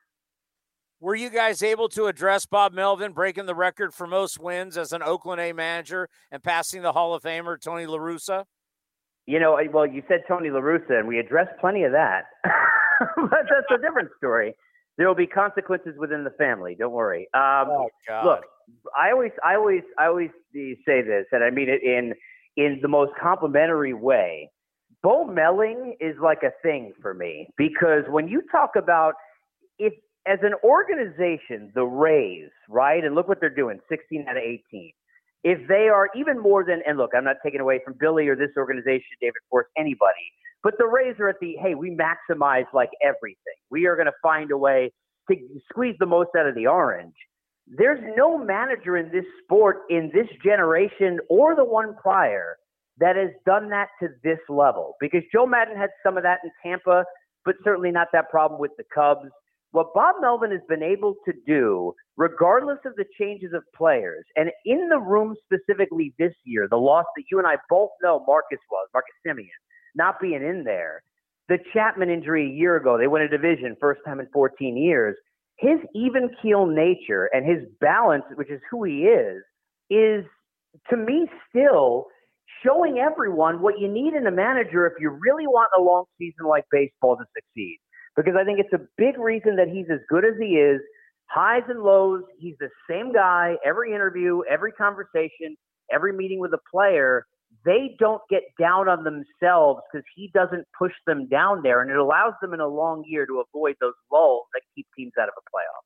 Were 1.00 1.16
you 1.16 1.30
guys 1.30 1.62
able 1.62 1.90
to 1.90 2.06
address 2.06 2.48
Bob 2.48 2.74
Melvin 2.74 3.12
breaking 3.12 3.46
the 3.46 3.54
record 3.54 3.94
for 3.94 4.08
most 4.08 4.40
wins 4.40 4.78
as 4.78 4.94
an 4.94 5.04
Oakland 5.04 5.40
A 5.40 5.54
manager 5.54 6.10
and 6.32 6.42
passing 6.42 6.82
the 6.82 6.92
Hall 6.92 7.14
of 7.14 7.22
Famer 7.22 7.60
Tony 7.62 7.86
La 7.86 7.98
Russa? 7.98 8.46
You 9.28 9.40
know, 9.40 9.60
well, 9.72 9.86
you 9.86 10.02
said 10.08 10.24
Tony 10.28 10.50
La 10.50 10.60
Russa, 10.60 11.00
and 11.00 11.08
we 11.08 11.20
addressed 11.20 11.52
plenty 11.60 11.84
of 11.84 11.92
that. 11.92 12.24
but 12.44 13.30
that's 13.30 13.68
a 13.72 13.78
different 13.82 14.10
story. 14.18 14.56
There 14.98 15.08
will 15.08 15.16
be 15.16 15.28
consequences 15.28 15.94
within 16.00 16.24
the 16.24 16.32
family. 16.32 16.76
Don't 16.78 16.94
worry. 16.94 17.28
Um, 17.34 17.88
God. 18.08 18.26
Look, 18.26 18.44
I 19.00 19.12
always, 19.12 19.32
I 19.46 19.56
always, 19.56 19.84
I 20.00 20.06
always 20.08 20.30
say 20.54 21.02
this, 21.04 21.26
and 21.32 21.44
I 21.44 21.52
mean 21.52 21.70
it 21.70 21.84
in 21.84 22.14
in 22.56 22.80
the 22.82 22.88
most 22.88 23.12
complimentary 23.22 23.94
way. 23.94 24.50
Bob 25.04 25.30
Melvin 25.34 25.96
is 26.00 26.16
like 26.22 26.44
a 26.44 26.52
thing 26.62 26.94
for 27.02 27.14
me 27.14 27.48
because 27.58 28.04
when 28.10 28.28
you 28.28 28.42
talk 28.52 28.72
about 28.76 29.14
if 29.80 29.94
as 30.28 30.40
an 30.44 30.54
organization, 30.64 31.72
the 31.74 31.86
Rays, 31.86 32.50
right, 32.70 33.04
and 33.04 33.16
look 33.16 33.28
what 33.28 33.40
they're 33.40 33.50
doing, 33.50 33.80
16 33.90 34.26
out 34.28 34.36
of 34.36 34.44
18. 34.44 34.92
If 35.44 35.68
they 35.70 35.88
are 35.88 36.10
even 36.16 36.38
more 36.40 36.66
than, 36.66 36.82
and 36.86 36.98
look, 36.98 37.12
I'm 37.16 37.24
not 37.24 37.38
taking 37.44 37.62
away 37.62 37.80
from 37.86 37.96
Billy 37.98 38.28
or 38.28 38.36
this 38.36 38.50
organization, 38.58 39.08
David 39.22 39.36
Forst, 39.50 39.70
anybody, 39.78 40.34
but 40.64 40.74
the 40.78 40.86
Rays 40.86 41.16
are 41.20 41.30
at 41.30 41.38
the, 41.40 41.56
hey, 41.62 41.76
we 41.76 41.92
maximize 41.96 42.66
like 42.74 42.90
everything. 43.02 43.56
We 43.72 43.86
are 43.86 43.96
going 43.96 44.08
to 44.08 44.20
find 44.22 44.52
a 44.52 44.58
way 44.58 44.92
to 45.30 45.36
squeeze 45.70 45.96
the 46.00 46.06
most 46.06 46.30
out 46.38 46.48
of 46.48 46.56
the 46.56 46.68
orange. 46.68 47.14
There's 47.68 48.00
no 48.18 48.38
manager 48.38 48.98
in 48.98 49.12
this 49.12 49.26
sport 49.44 49.84
in 49.90 50.12
this 50.14 50.28
generation 50.44 51.20
or 51.30 51.56
the 51.56 51.66
one 51.66 51.96
prior 52.02 52.58
that 53.00 53.16
has 53.16 53.30
done 53.46 53.70
that 53.70 53.90
to 54.02 54.10
this 54.24 54.40
level 54.50 54.96
because 55.00 55.22
Joe 55.32 55.46
Maddon 55.46 55.78
had 55.78 55.90
some 56.04 56.18
of 56.18 56.24
that 56.24 56.40
in 56.44 56.52
Tampa, 56.64 57.06
but 57.46 57.56
certainly 57.64 57.92
not 57.92 58.08
that 58.14 58.30
problem 58.30 58.60
with 58.60 58.72
the 58.78 58.84
Cubs. 58.94 59.30
What 59.72 59.94
Bob 59.94 60.16
Melvin 60.22 60.52
has 60.52 60.62
been 60.68 60.82
able 60.82 61.16
to 61.26 61.34
do, 61.46 61.94
regardless 62.16 62.80
of 62.86 62.96
the 62.96 63.06
changes 63.20 63.52
of 63.54 63.64
players, 63.76 64.26
and 64.36 64.50
in 64.66 64.90
the 64.90 64.98
room 64.98 65.36
specifically 65.44 66.14
this 66.18 66.34
year, 66.46 66.68
the 66.70 66.78
loss 66.78 67.06
that 67.16 67.26
you 67.30 67.38
and 67.38 67.46
I 67.46 67.58
both 67.70 67.90
know 68.02 68.24
Marcus 68.26 68.60
was, 68.72 68.88
Marcus 68.94 69.14
Semien, 69.26 69.50
not 69.96 70.20
being 70.20 70.42
in 70.42 70.64
there, 70.64 71.04
the 71.50 71.60
Chapman 71.74 72.10
injury 72.10 72.50
a 72.50 72.54
year 72.54 72.76
ago, 72.78 72.98
they 72.98 73.08
win 73.08 73.22
a 73.22 73.28
division, 73.28 73.76
first 73.80 74.02
time 74.06 74.20
in 74.20 74.28
14 74.34 74.76
years. 74.76 75.16
His 75.58 75.80
even 75.96 76.30
keel 76.42 76.66
nature 76.66 77.30
and 77.34 77.46
his 77.46 77.68
balance, 77.80 78.24
which 78.36 78.50
is 78.50 78.62
who 78.70 78.84
he 78.84 79.04
is, 79.04 79.44
is 79.90 80.26
to 80.90 80.98
me 80.98 81.28
still 81.50 82.08
showing 82.64 82.98
everyone 83.00 83.62
what 83.62 83.80
you 83.80 83.88
need 83.88 84.14
in 84.14 84.28
a 84.28 84.32
manager 84.32 84.86
if 84.88 84.94
you 85.00 85.10
really 85.10 85.48
want 85.48 85.70
a 85.78 85.82
long 85.82 86.06
season 86.18 86.46
like 86.48 86.66
baseball 86.72 87.18
to 87.18 87.24
succeed. 87.36 87.80
Because 88.16 88.34
I 88.40 88.44
think 88.44 88.60
it's 88.60 88.74
a 88.74 88.86
big 88.98 89.18
reason 89.20 89.56
that 89.58 89.68
he's 89.68 89.86
as 89.92 90.00
good 90.10 90.26
as 90.26 90.34
he 90.40 90.56
is. 90.56 90.82
Highs 91.30 91.64
and 91.68 91.84
lows, 91.84 92.24
he's 92.40 92.56
the 92.60 92.70
same 92.90 93.14
guy 93.14 93.56
every 93.66 93.94
interview, 93.94 94.42
every 94.50 94.72
conversation, 94.72 95.56
every 95.92 96.14
meeting 96.14 96.40
with 96.40 96.54
a 96.54 96.60
player. 96.72 97.26
They 97.66 97.96
don't 98.00 98.22
get 98.30 98.44
down 98.60 98.88
on 98.88 99.04
themselves 99.04 99.82
because 99.92 100.06
he 100.16 100.32
doesn't 100.34 100.66
push 100.78 100.94
them 101.06 101.28
down 101.28 101.64
there, 101.64 101.82
and 101.82 101.92
it 101.92 101.98
allows 101.98 102.34
them 102.42 102.54
in 102.54 102.60
a 102.60 102.68
long 102.68 103.04
year 103.06 103.26
to 103.26 103.44
avoid 103.48 103.76
those 103.82 103.94
lulls 104.12 104.46
that 104.54 104.62
keep 104.74 104.88
teams 104.98 105.14
out 105.20 105.28
of 105.28 105.34
a 105.38 105.42
playoff. 105.42 105.84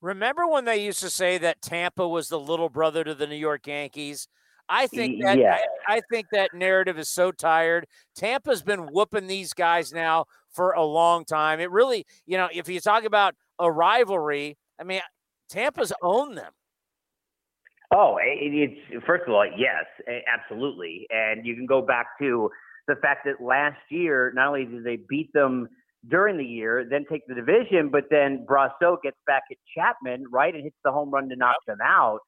Remember 0.00 0.46
when 0.46 0.64
they 0.64 0.84
used 0.84 1.00
to 1.00 1.10
say 1.10 1.38
that 1.38 1.62
Tampa 1.62 2.06
was 2.06 2.28
the 2.28 2.38
little 2.38 2.68
brother 2.68 3.04
to 3.04 3.14
the 3.14 3.26
New 3.26 3.36
York 3.36 3.66
Yankees? 3.66 4.28
I 4.68 4.86
think 4.86 5.22
that 5.22 5.38
Yeah. 5.38 5.58
I, 5.86 5.96
I 5.96 6.00
think 6.10 6.26
that 6.32 6.54
narrative 6.54 6.98
is 6.98 7.08
so 7.08 7.32
tired. 7.32 7.86
Tampa's 8.14 8.62
been 8.62 8.86
whooping 8.92 9.26
these 9.26 9.54
guys 9.54 9.92
now 9.92 10.26
for 10.50 10.72
a 10.72 10.84
long 10.84 11.24
time. 11.24 11.60
It 11.60 11.70
really, 11.70 12.06
you 12.26 12.36
know, 12.36 12.48
if 12.52 12.68
you 12.68 12.80
talk 12.80 13.04
about 13.04 13.34
a 13.58 13.70
rivalry, 13.70 14.56
I 14.80 14.84
mean, 14.84 15.00
Tampa's 15.48 15.92
owned 16.02 16.36
them. 16.36 16.52
Oh, 17.90 18.18
it, 18.20 18.52
it's 18.92 19.04
first 19.06 19.24
of 19.26 19.32
all, 19.32 19.46
yes, 19.46 19.84
absolutely, 20.26 21.06
and 21.10 21.46
you 21.46 21.54
can 21.54 21.64
go 21.64 21.80
back 21.80 22.06
to 22.20 22.50
the 22.86 22.96
fact 22.96 23.24
that 23.24 23.42
last 23.42 23.78
year 23.90 24.30
not 24.34 24.48
only 24.48 24.66
did 24.66 24.84
they 24.84 24.98
beat 25.08 25.32
them 25.32 25.68
during 26.06 26.36
the 26.36 26.44
year, 26.44 26.86
then 26.88 27.04
take 27.10 27.26
the 27.26 27.34
division, 27.34 27.88
but 27.88 28.04
then 28.10 28.46
Brosseau 28.48 29.00
gets 29.02 29.16
back 29.26 29.44
at 29.50 29.56
Chapman, 29.74 30.24
right, 30.30 30.54
and 30.54 30.64
hits 30.64 30.76
the 30.84 30.92
home 30.92 31.10
run 31.10 31.28
to 31.30 31.36
knock 31.36 31.56
them 31.66 31.78
out. 31.82 32.20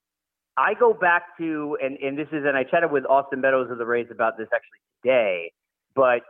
I 0.60 0.74
go 0.74 0.92
back 0.92 1.38
to, 1.38 1.78
and, 1.82 1.96
and 1.98 2.18
this 2.18 2.28
is, 2.32 2.44
and 2.44 2.54
I 2.54 2.64
chatted 2.64 2.90
with 2.92 3.06
Austin 3.06 3.40
Meadows 3.40 3.70
of 3.70 3.78
the 3.78 3.86
Rays 3.86 4.08
about 4.10 4.36
this 4.36 4.48
actually 4.54 4.80
today, 5.02 5.52
but 5.94 6.20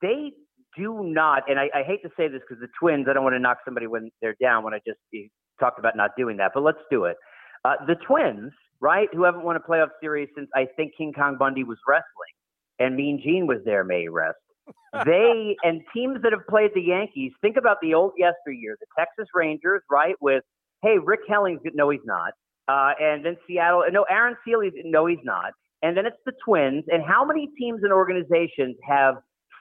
they 0.00 0.32
do 0.76 1.02
not, 1.02 1.42
and 1.48 1.58
I, 1.58 1.68
I 1.74 1.82
hate 1.82 2.02
to 2.02 2.10
say 2.16 2.28
this 2.28 2.42
because 2.48 2.60
the 2.60 2.68
Twins, 2.78 3.06
I 3.10 3.12
don't 3.12 3.24
want 3.24 3.34
to 3.34 3.40
knock 3.40 3.58
somebody 3.64 3.88
when 3.88 4.10
they're 4.22 4.36
down 4.40 4.62
when 4.62 4.72
I 4.72 4.78
just 4.86 5.00
eh, 5.12 5.26
talked 5.58 5.80
about 5.80 5.96
not 5.96 6.12
doing 6.16 6.36
that, 6.36 6.52
but 6.54 6.62
let's 6.62 6.78
do 6.92 7.06
it. 7.06 7.16
Uh, 7.64 7.74
the 7.88 7.96
Twins, 8.06 8.52
right, 8.80 9.08
who 9.12 9.24
haven't 9.24 9.42
won 9.42 9.56
a 9.56 9.60
playoff 9.60 9.88
series 10.00 10.28
since 10.36 10.48
I 10.54 10.68
think 10.76 10.92
King 10.96 11.12
Kong 11.12 11.36
Bundy 11.36 11.64
was 11.64 11.78
wrestling 11.88 12.36
and 12.78 12.94
Mean 12.94 13.20
Gene 13.20 13.48
was 13.48 13.58
there, 13.64 13.82
may 13.82 14.06
rest. 14.06 14.38
they 15.04 15.56
and 15.64 15.82
teams 15.92 16.22
that 16.22 16.32
have 16.32 16.46
played 16.48 16.70
the 16.74 16.82
Yankees, 16.82 17.32
think 17.40 17.56
about 17.56 17.78
the 17.82 17.94
old 17.94 18.12
yesteryear, 18.16 18.76
the 18.78 18.86
Texas 18.96 19.28
Rangers, 19.34 19.82
right, 19.90 20.14
with, 20.20 20.44
hey, 20.82 20.98
Rick 21.02 21.20
Helling's. 21.28 21.60
No, 21.74 21.90
he's 21.90 22.00
not. 22.04 22.32
Uh, 22.68 22.92
and 23.00 23.24
then 23.24 23.36
Seattle, 23.46 23.84
no, 23.92 24.04
Aaron 24.10 24.36
Sele, 24.46 24.70
no, 24.84 25.06
he's 25.06 25.18
not. 25.24 25.52
And 25.82 25.96
then 25.96 26.06
it's 26.06 26.16
the 26.24 26.32
Twins. 26.44 26.84
And 26.88 27.02
how 27.04 27.24
many 27.24 27.48
teams 27.58 27.80
and 27.82 27.92
organizations 27.92 28.76
have 28.88 29.16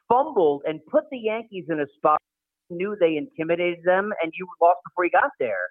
fumbled 0.09 0.63
and 0.65 0.79
put 0.91 1.03
the 1.11 1.17
Yankees 1.17 1.65
in 1.69 1.79
a 1.79 1.85
spot 1.97 2.19
knew 2.71 2.95
they 2.99 3.15
intimidated 3.15 3.79
them 3.85 4.11
and 4.23 4.33
you 4.37 4.47
lost 4.61 4.79
before 4.85 5.05
you 5.05 5.11
got 5.11 5.31
there? 5.39 5.69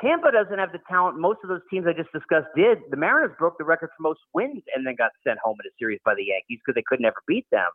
Tampa 0.00 0.30
doesn't 0.30 0.58
have 0.58 0.72
the 0.72 0.80
talent 0.88 1.18
most 1.18 1.38
of 1.42 1.48
those 1.48 1.62
teams 1.70 1.86
I 1.88 1.92
just 1.94 2.12
discussed 2.12 2.48
did. 2.54 2.78
The 2.90 2.98
Mariners 2.98 3.34
broke 3.38 3.56
the 3.56 3.64
record 3.64 3.88
for 3.96 4.02
most 4.02 4.20
wins 4.34 4.62
and 4.74 4.86
then 4.86 4.94
got 4.96 5.12
sent 5.26 5.38
home 5.42 5.56
in 5.64 5.68
a 5.68 5.74
series 5.78 6.00
by 6.04 6.14
the 6.14 6.24
Yankees 6.24 6.60
because 6.60 6.74
they 6.74 6.84
could 6.86 7.00
never 7.00 7.16
beat 7.26 7.46
them. 7.50 7.70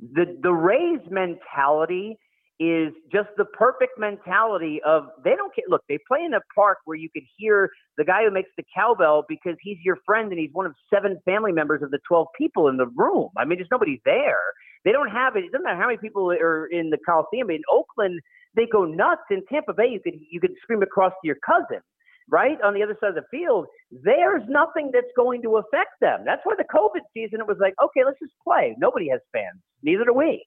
The 0.00 0.36
the 0.42 0.52
Rays 0.52 0.98
mentality 1.08 2.18
is 2.60 2.92
just 3.12 3.28
the 3.36 3.44
perfect 3.44 3.98
mentality 3.98 4.80
of 4.86 5.08
they 5.24 5.34
don't 5.34 5.54
care. 5.54 5.64
Look, 5.68 5.82
they 5.88 5.98
play 6.06 6.20
in 6.24 6.34
a 6.34 6.40
park 6.54 6.78
where 6.84 6.96
you 6.96 7.08
could 7.12 7.24
hear 7.36 7.70
the 7.98 8.04
guy 8.04 8.24
who 8.24 8.30
makes 8.30 8.50
the 8.56 8.64
cowbell 8.74 9.24
because 9.28 9.56
he's 9.60 9.78
your 9.84 9.98
friend 10.06 10.30
and 10.30 10.38
he's 10.38 10.52
one 10.52 10.66
of 10.66 10.74
seven 10.92 11.18
family 11.24 11.52
members 11.52 11.82
of 11.82 11.90
the 11.90 11.98
12 12.06 12.28
people 12.38 12.68
in 12.68 12.76
the 12.76 12.86
room. 12.86 13.30
I 13.36 13.44
mean, 13.44 13.58
there's 13.58 13.68
nobody 13.72 14.00
there. 14.04 14.40
They 14.84 14.92
don't 14.92 15.10
have 15.10 15.34
it. 15.36 15.44
It 15.44 15.52
doesn't 15.52 15.64
matter 15.64 15.80
how 15.80 15.86
many 15.86 15.98
people 15.98 16.30
are 16.30 16.66
in 16.66 16.90
the 16.90 16.98
Coliseum. 16.98 17.50
In 17.50 17.62
Oakland, 17.72 18.20
they 18.54 18.66
go 18.70 18.84
nuts. 18.84 19.22
In 19.30 19.42
Tampa 19.50 19.72
Bay, 19.72 19.88
you 19.88 20.00
could 20.00 20.20
you 20.30 20.40
could 20.40 20.54
scream 20.62 20.82
across 20.82 21.12
to 21.12 21.26
your 21.26 21.38
cousin, 21.44 21.80
right 22.28 22.60
on 22.62 22.74
the 22.74 22.82
other 22.82 22.96
side 23.00 23.10
of 23.10 23.14
the 23.16 23.24
field. 23.30 23.66
There's 23.90 24.42
nothing 24.48 24.90
that's 24.92 25.10
going 25.16 25.42
to 25.42 25.56
affect 25.56 25.98
them. 26.00 26.20
That's 26.24 26.42
why 26.44 26.54
the 26.56 26.64
COVID 26.64 27.00
season 27.14 27.40
it 27.40 27.46
was 27.46 27.56
like, 27.60 27.74
okay, 27.82 28.04
let's 28.04 28.18
just 28.20 28.34
play. 28.44 28.76
Nobody 28.78 29.08
has 29.08 29.20
fans. 29.32 29.60
Neither 29.82 30.04
do 30.04 30.12
we. 30.12 30.44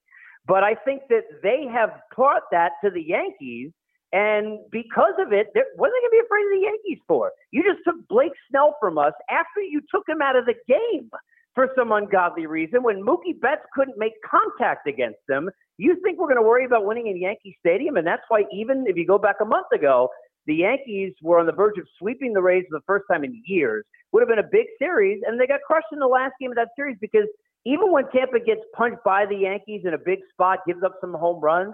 But 0.47 0.63
I 0.63 0.75
think 0.75 1.03
that 1.09 1.23
they 1.43 1.65
have 1.71 1.89
taught 2.15 2.43
that 2.51 2.71
to 2.83 2.89
the 2.89 3.01
Yankees. 3.01 3.71
And 4.13 4.59
because 4.71 5.13
of 5.19 5.33
it, 5.33 5.47
what 5.75 5.89
are 5.89 5.91
they 5.91 5.99
going 5.99 6.11
to 6.11 6.11
be 6.11 6.25
afraid 6.25 6.45
of 6.45 6.53
the 6.55 6.63
Yankees 6.63 7.03
for? 7.07 7.31
You 7.51 7.61
just 7.63 7.83
took 7.83 8.07
Blake 8.07 8.31
Snell 8.49 8.77
from 8.79 8.97
us 8.97 9.11
after 9.29 9.61
you 9.61 9.81
took 9.93 10.07
him 10.07 10.21
out 10.21 10.37
of 10.37 10.45
the 10.45 10.55
game 10.67 11.09
for 11.53 11.69
some 11.75 11.91
ungodly 11.91 12.45
reason 12.45 12.83
when 12.83 13.03
Mookie 13.03 13.37
Betts 13.41 13.65
couldn't 13.73 13.97
make 13.97 14.13
contact 14.23 14.87
against 14.87 15.19
them. 15.27 15.49
You 15.77 15.97
think 16.03 16.19
we're 16.19 16.27
going 16.27 16.41
to 16.41 16.47
worry 16.47 16.65
about 16.65 16.85
winning 16.85 17.07
in 17.07 17.19
Yankee 17.19 17.57
Stadium? 17.59 17.97
And 17.97 18.07
that's 18.07 18.23
why, 18.29 18.45
even 18.53 18.85
if 18.87 18.95
you 18.95 19.05
go 19.05 19.17
back 19.17 19.37
a 19.41 19.45
month 19.45 19.67
ago, 19.73 20.09
the 20.45 20.55
Yankees 20.55 21.13
were 21.21 21.39
on 21.39 21.45
the 21.45 21.51
verge 21.51 21.77
of 21.77 21.85
sweeping 21.99 22.31
the 22.31 22.41
Rays 22.41 22.63
for 22.69 22.79
the 22.79 22.83
first 22.87 23.03
time 23.11 23.25
in 23.25 23.41
years. 23.45 23.83
Would 24.13 24.21
have 24.21 24.29
been 24.29 24.39
a 24.39 24.49
big 24.49 24.67
series, 24.79 25.21
and 25.27 25.37
they 25.37 25.47
got 25.47 25.59
crushed 25.67 25.91
in 25.91 25.99
the 25.99 26.07
last 26.07 26.33
game 26.39 26.51
of 26.51 26.55
that 26.55 26.69
series 26.77 26.95
because 27.01 27.27
even 27.67 27.91
when 27.91 28.05
Tampa 28.15 28.39
gets 28.39 28.61
punched 28.73 29.03
by 29.03 29.25
the 29.25 29.35
Yankees 29.35 29.81
in 29.83 29.93
a 29.93 29.97
big 29.97 30.19
spot, 30.31 30.59
gives 30.65 30.83
up 30.83 30.93
some 31.01 31.13
home 31.13 31.41
runs, 31.41 31.73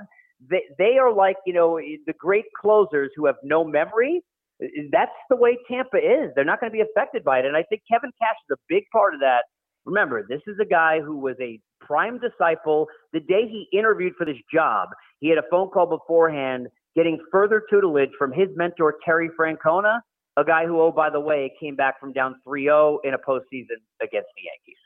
they, 0.49 0.64
they 0.80 0.98
are 0.98 1.14
like, 1.14 1.36
you 1.45 1.53
know, 1.53 1.78
eh, 1.78 1.98
the 2.07 2.14
great 2.14 2.45
closers 2.60 3.11
who 3.15 3.28
have 3.28 3.36
no 3.44 3.64
memory. 3.64 4.22
Eh, 4.60 4.65
eh, 4.65 4.82
that's 4.91 5.11
the 5.30 5.36
way 5.36 5.56
Tampa 5.70 5.98
is. 5.98 6.32
They're 6.36 6.45
not 6.45 6.60
going 6.60 6.72
to 6.72 6.76
be 6.76 6.82
affected 6.82 7.24
by 7.24 7.40
it. 7.40 7.45
And 7.45 7.56
I 7.56 7.61
think 7.61 7.84
Kevin 7.90 8.11
Cash 8.20 8.38
is 8.49 8.57
a 8.57 8.61
big 8.68 8.86
part 8.91 9.14
of 9.14 9.20
that. 9.20 9.44
Remember, 9.86 10.26
this 10.28 10.41
is 10.48 10.57
a 10.60 10.65
guy 10.65 10.99
who 10.99 11.18
was 11.18 11.36
a 11.40 11.60
prime 11.80 12.20
disciple. 12.20 12.88
The 13.11 13.20
day 13.20 13.48
he 13.48 13.68
interviewed 13.78 14.14
for 14.18 14.26
this 14.26 14.41
job, 14.52 14.90
he 15.20 15.30
had 15.30 15.38
a 15.38 15.48
phone 15.52 15.70
call 15.70 15.86
beforehand 15.86 16.70
getting 16.95 17.20
further 17.32 17.61
tutelage 17.70 18.11
from 18.18 18.32
his 18.32 18.48
mentor, 18.56 18.95
Terry 19.06 19.30
Francona, 19.40 19.99
a 20.38 20.44
guy 20.44 20.65
who, 20.65 20.82
oh, 20.82 20.91
by 20.91 21.11
the 21.11 21.20
way, 21.20 21.53
came 21.60 21.76
back 21.76 21.99
from 21.99 22.14
down 22.14 22.36
3 22.44 22.64
0 22.64 22.99
in 23.03 23.14
a 23.14 23.18
postseason 23.18 23.78
against 24.02 24.30
the 24.36 24.44
Yankees. 24.49 24.83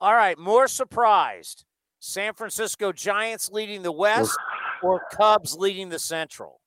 All 0.00 0.14
right, 0.14 0.38
more 0.38 0.68
surprised. 0.68 1.64
San 2.00 2.34
Francisco 2.34 2.92
Giants 2.92 3.50
leading 3.50 3.82
the 3.82 3.92
West 3.92 4.36
or 4.82 5.00
Cubs 5.12 5.56
leading 5.56 5.88
the 5.88 5.98
Central? 5.98 6.60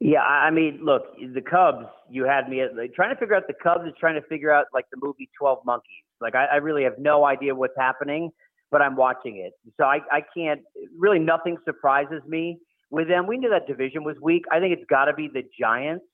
Yeah, 0.00 0.20
I 0.20 0.50
mean, 0.50 0.80
look, 0.82 1.02
the 1.16 1.40
Cubs, 1.40 1.86
you 2.10 2.24
had 2.24 2.48
me 2.48 2.62
like, 2.76 2.92
trying 2.94 3.12
to 3.12 3.18
figure 3.18 3.34
out 3.34 3.44
the 3.46 3.54
Cubs 3.54 3.86
is 3.86 3.94
trying 3.98 4.20
to 4.20 4.26
figure 4.28 4.52
out 4.52 4.66
like 4.74 4.84
the 4.92 4.98
movie 5.02 5.30
12 5.38 5.60
Monkeys. 5.64 6.04
Like, 6.20 6.34
I, 6.34 6.44
I 6.44 6.56
really 6.56 6.84
have 6.84 6.98
no 6.98 7.24
idea 7.24 7.54
what's 7.54 7.76
happening, 7.76 8.30
but 8.70 8.82
I'm 8.82 8.96
watching 8.96 9.38
it. 9.38 9.54
So 9.78 9.84
I, 9.84 10.00
I 10.12 10.20
can't, 10.36 10.60
really, 10.96 11.18
nothing 11.18 11.56
surprises 11.64 12.22
me 12.28 12.58
with 12.90 13.08
them. 13.08 13.26
We 13.26 13.38
knew 13.38 13.48
that 13.48 13.66
division 13.66 14.04
was 14.04 14.16
weak. 14.22 14.44
I 14.52 14.60
think 14.60 14.76
it's 14.78 14.88
got 14.90 15.06
to 15.06 15.14
be 15.14 15.28
the 15.32 15.42
Giants 15.58 16.04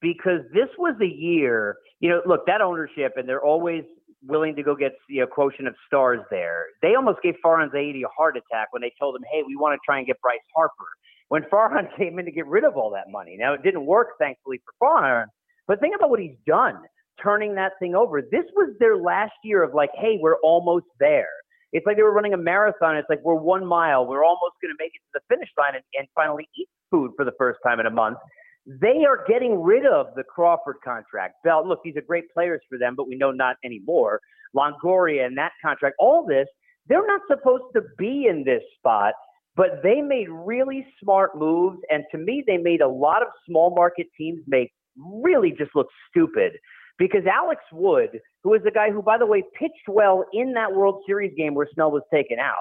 because 0.00 0.40
this 0.52 0.68
was 0.78 0.94
the 0.98 1.08
year, 1.08 1.76
you 1.98 2.08
know, 2.08 2.22
look, 2.24 2.46
that 2.46 2.60
ownership, 2.60 3.14
and 3.16 3.28
they're 3.28 3.44
always 3.44 3.82
willing 4.26 4.54
to 4.56 4.62
go 4.62 4.74
get 4.74 4.92
you 5.08 5.20
know 5.20 5.26
quotient 5.26 5.68
of 5.68 5.74
stars 5.86 6.20
there. 6.30 6.66
They 6.82 6.94
almost 6.94 7.22
gave 7.22 7.34
Farhan 7.44 7.70
Zaidi 7.70 8.02
a 8.04 8.08
heart 8.16 8.36
attack 8.36 8.68
when 8.72 8.82
they 8.82 8.92
told 8.98 9.16
him, 9.16 9.22
"Hey, 9.30 9.42
we 9.46 9.56
want 9.56 9.74
to 9.74 9.80
try 9.84 9.98
and 9.98 10.06
get 10.06 10.20
Bryce 10.20 10.38
Harper." 10.54 10.86
When 11.28 11.42
Farhan 11.44 11.94
came 11.96 12.18
in 12.18 12.24
to 12.24 12.30
get 12.30 12.46
rid 12.46 12.64
of 12.64 12.76
all 12.76 12.90
that 12.90 13.10
money, 13.10 13.36
now 13.38 13.54
it 13.54 13.62
didn't 13.62 13.86
work, 13.86 14.10
thankfully 14.18 14.60
for 14.64 14.86
Farhan. 14.86 15.26
But 15.66 15.80
think 15.80 15.94
about 15.96 16.10
what 16.10 16.20
he's 16.20 16.36
done, 16.46 16.78
turning 17.22 17.54
that 17.54 17.72
thing 17.78 17.94
over. 17.94 18.20
This 18.20 18.44
was 18.54 18.74
their 18.78 18.96
last 18.96 19.34
year 19.42 19.62
of 19.62 19.74
like, 19.74 19.90
"Hey, 19.94 20.18
we're 20.20 20.38
almost 20.40 20.86
there." 20.98 21.30
It's 21.72 21.84
like 21.86 21.96
they 21.96 22.02
were 22.02 22.12
running 22.12 22.34
a 22.34 22.38
marathon. 22.38 22.96
It's 22.96 23.10
like 23.10 23.20
we're 23.24 23.34
one 23.34 23.66
mile. 23.66 24.06
We're 24.06 24.24
almost 24.24 24.54
going 24.62 24.72
to 24.72 24.78
make 24.78 24.92
it 24.94 25.02
to 25.10 25.20
the 25.20 25.34
finish 25.34 25.50
line 25.58 25.74
and, 25.74 25.82
and 25.98 26.06
finally 26.14 26.48
eat 26.56 26.68
food 26.88 27.10
for 27.16 27.24
the 27.24 27.32
first 27.36 27.58
time 27.66 27.80
in 27.80 27.86
a 27.86 27.90
month. 27.90 28.16
They 28.66 29.04
are 29.06 29.24
getting 29.28 29.62
rid 29.62 29.84
of 29.84 30.06
the 30.16 30.24
Crawford 30.24 30.76
contract. 30.82 31.34
Bell, 31.44 31.66
look, 31.66 31.80
these 31.84 31.96
are 31.96 32.02
great 32.02 32.32
players 32.32 32.62
for 32.68 32.78
them, 32.78 32.94
but 32.96 33.06
we 33.06 33.16
know 33.16 33.30
not 33.30 33.56
anymore. 33.64 34.20
Longoria 34.56 35.26
and 35.26 35.36
that 35.36 35.52
contract, 35.62 35.96
all 35.98 36.24
this, 36.26 36.46
they're 36.88 37.06
not 37.06 37.20
supposed 37.28 37.64
to 37.74 37.82
be 37.98 38.26
in 38.28 38.44
this 38.44 38.62
spot, 38.78 39.14
but 39.56 39.82
they 39.82 40.00
made 40.00 40.28
really 40.30 40.86
smart 41.02 41.36
moves. 41.36 41.78
And 41.90 42.04
to 42.12 42.18
me, 42.18 42.42
they 42.46 42.56
made 42.56 42.80
a 42.80 42.88
lot 42.88 43.22
of 43.22 43.28
small 43.46 43.74
market 43.74 44.06
teams 44.16 44.40
make 44.46 44.72
really 44.96 45.50
just 45.50 45.70
look 45.74 45.88
stupid 46.10 46.52
because 46.98 47.22
Alex 47.26 47.60
Wood, 47.72 48.20
who 48.42 48.54
is 48.54 48.62
the 48.62 48.70
guy 48.70 48.90
who, 48.90 49.02
by 49.02 49.18
the 49.18 49.26
way, 49.26 49.42
pitched 49.58 49.88
well 49.88 50.24
in 50.32 50.52
that 50.54 50.72
World 50.72 51.02
Series 51.06 51.32
game 51.36 51.54
where 51.54 51.68
Snell 51.74 51.90
was 51.90 52.02
taken 52.12 52.38
out, 52.38 52.54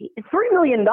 $3 0.00 0.52
million 0.52 0.86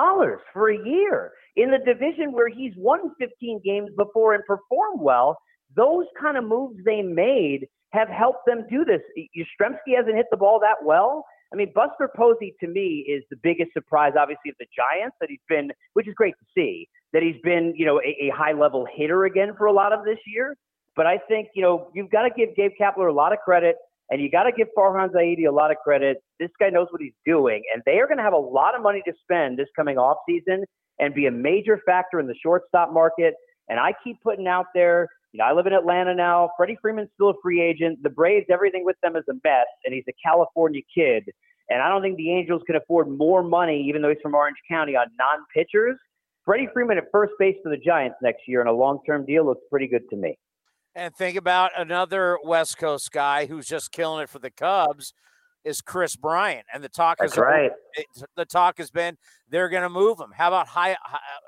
for 0.54 0.70
a 0.70 0.78
year 0.86 1.32
in 1.56 1.72
the 1.72 1.80
division 1.80 2.32
where 2.32 2.50
he's 2.50 2.74
won 2.78 3.12
15 3.20 3.62
games 3.64 3.90
before 3.98 4.34
and 4.34 4.44
performed 4.46 5.00
well. 5.02 5.38
Those 5.76 6.06
kind 6.20 6.38
of 6.38 6.44
moves 6.44 6.78
they 6.86 7.02
made 7.02 7.68
have 7.92 8.10
helped 8.10 8.46
them 8.46 8.66
do 8.70 8.84
this. 8.84 9.02
Yastrzemski 9.38 9.96
hasn't 9.96 10.16
hit 10.16 10.26
the 10.32 10.38
ball 10.38 10.60
that 10.60 10.84
well. 10.84 11.26
I 11.54 11.56
mean, 11.56 11.72
Buster 11.74 12.10
Posey 12.16 12.56
to 12.60 12.68
me 12.68 13.06
is 13.08 13.24
the 13.30 13.38
biggest 13.42 13.72
surprise, 13.74 14.14
obviously, 14.20 14.50
of 14.50 14.56
the 14.60 14.66
Giants 14.76 15.16
that 15.22 15.30
he's 15.30 15.40
been, 15.48 15.72
which 15.94 16.08
is 16.08 16.14
great 16.16 16.34
to 16.40 16.46
see, 16.56 16.90
that 17.14 17.24
he's 17.24 17.40
been, 17.44 17.74
you 17.78 17.86
know, 17.86 18.02
a, 18.02 18.28
a 18.28 18.30
high 18.36 18.52
level 18.52 18.86
hitter 18.94 19.26
again 19.26 19.54
for 19.58 19.68
a 19.68 19.72
lot 19.72 19.94
of 19.94 20.04
this 20.04 20.18
year. 20.28 20.58
But 20.96 21.06
I 21.06 21.20
think, 21.30 21.50
you 21.54 21.62
know, 21.62 21.90
you've 21.94 22.10
got 22.10 22.24
to 22.24 22.30
give 22.36 22.56
Gabe 22.56 22.72
Kapler 22.80 23.10
a 23.10 23.14
lot 23.14 23.32
of 23.32 23.40
credit. 23.40 23.76
And 24.10 24.22
you 24.22 24.30
got 24.30 24.44
to 24.44 24.52
give 24.52 24.68
Farhan 24.78 25.10
Zaidi 25.10 25.48
a 25.48 25.52
lot 25.52 25.72
of 25.72 25.78
credit. 25.78 26.18
This 26.40 26.52
guy 26.60 26.70
knows 26.70 26.88
what 26.92 27.02
he's 27.02 27.14
doing, 27.26 27.64
and 27.74 27.82
they 27.86 28.00
are 28.00 28.08
going 28.08 28.18
to 28.18 28.24
have 28.24 28.34
a 28.34 28.38
lot 28.38 28.76
of 28.76 28.82
money 28.82 29.02
to 29.06 29.14
spend 29.24 29.58
this 29.58 29.68
coming 29.76 29.98
off 29.98 30.18
season 30.30 30.64
and 31.00 31.14
be 31.14 31.26
a 31.26 31.32
major 31.32 31.82
factor 31.86 32.20
in 32.20 32.28
the 32.28 32.36
shortstop 32.42 32.94
market. 32.94 33.34
And 33.68 33.80
I 33.80 33.94
keep 34.04 34.22
putting 34.22 34.48
out 34.48 34.68
there, 34.76 35.08
you 35.32 35.40
know, 35.40 35.46
I 35.46 35.54
live 35.54 35.66
in 35.66 35.74
Atlanta 35.74 36.14
now. 36.14 36.52
Freddie 36.56 36.78
Freeman's 36.82 37.10
still 37.16 37.32
a 37.32 37.34
free 37.42 37.62
agent. 37.62 38.00
The 38.04 38.10
Braves, 38.12 38.46
everything 38.52 38.86
with 38.86 38.96
them 39.02 39.16
is 39.16 39.24
a 39.30 39.34
mess, 39.44 39.66
and 39.84 39.94
he's 39.94 40.06
a 40.08 40.14
California 40.24 40.82
kid. 40.96 41.24
And 41.70 41.82
I 41.82 41.90
don't 41.90 42.04
think 42.04 42.18
the 42.18 42.32
Angels 42.32 42.62
can 42.68 42.76
afford 42.76 43.10
more 43.10 43.42
money, 43.42 43.84
even 43.90 44.04
though 44.04 44.10
he's 44.10 44.22
from 44.22 44.36
Orange 44.36 44.58
County, 44.70 44.96
on 44.96 45.08
non-pitchers. 45.18 45.98
Freddie 46.46 46.70
Freeman 46.72 47.00
at 47.00 47.06
first 47.12 47.34
base 47.40 47.56
for 47.64 47.70
the 47.70 47.78
Giants 47.78 48.18
next 48.22 48.44
year 48.48 48.62
in 48.62 48.68
a 48.68 48.72
long-term 48.72 49.26
deal 49.26 49.46
looks 49.46 49.64
pretty 49.72 49.88
good 49.88 50.08
to 50.12 50.16
me. 50.16 50.38
And 50.96 51.14
think 51.14 51.38
about 51.38 51.72
another 51.78 52.38
West 52.44 52.78
Coast 52.78 53.12
guy 53.12 53.46
who's 53.48 53.68
just 53.68 53.92
killing 53.92 54.24
it 54.24 54.30
for 54.30 54.40
the 54.40 54.50
Cubs 54.50 55.14
is 55.66 55.82
Kris 55.82 56.16
Bryant, 56.16 56.66
and 56.74 56.84
the 56.84 56.90
talk 56.90 57.18
That's 57.20 57.34
has 57.34 57.42
right. 57.42 57.72
the 58.38 58.46
talk 58.46 58.78
has 58.78 58.92
been 58.92 59.18
they're 59.50 59.68
going 59.68 59.84
to 59.84 59.90
move 59.90 60.20
him. 60.20 60.32
How 60.36 60.48
about 60.50 60.68
Hi, 60.68 60.96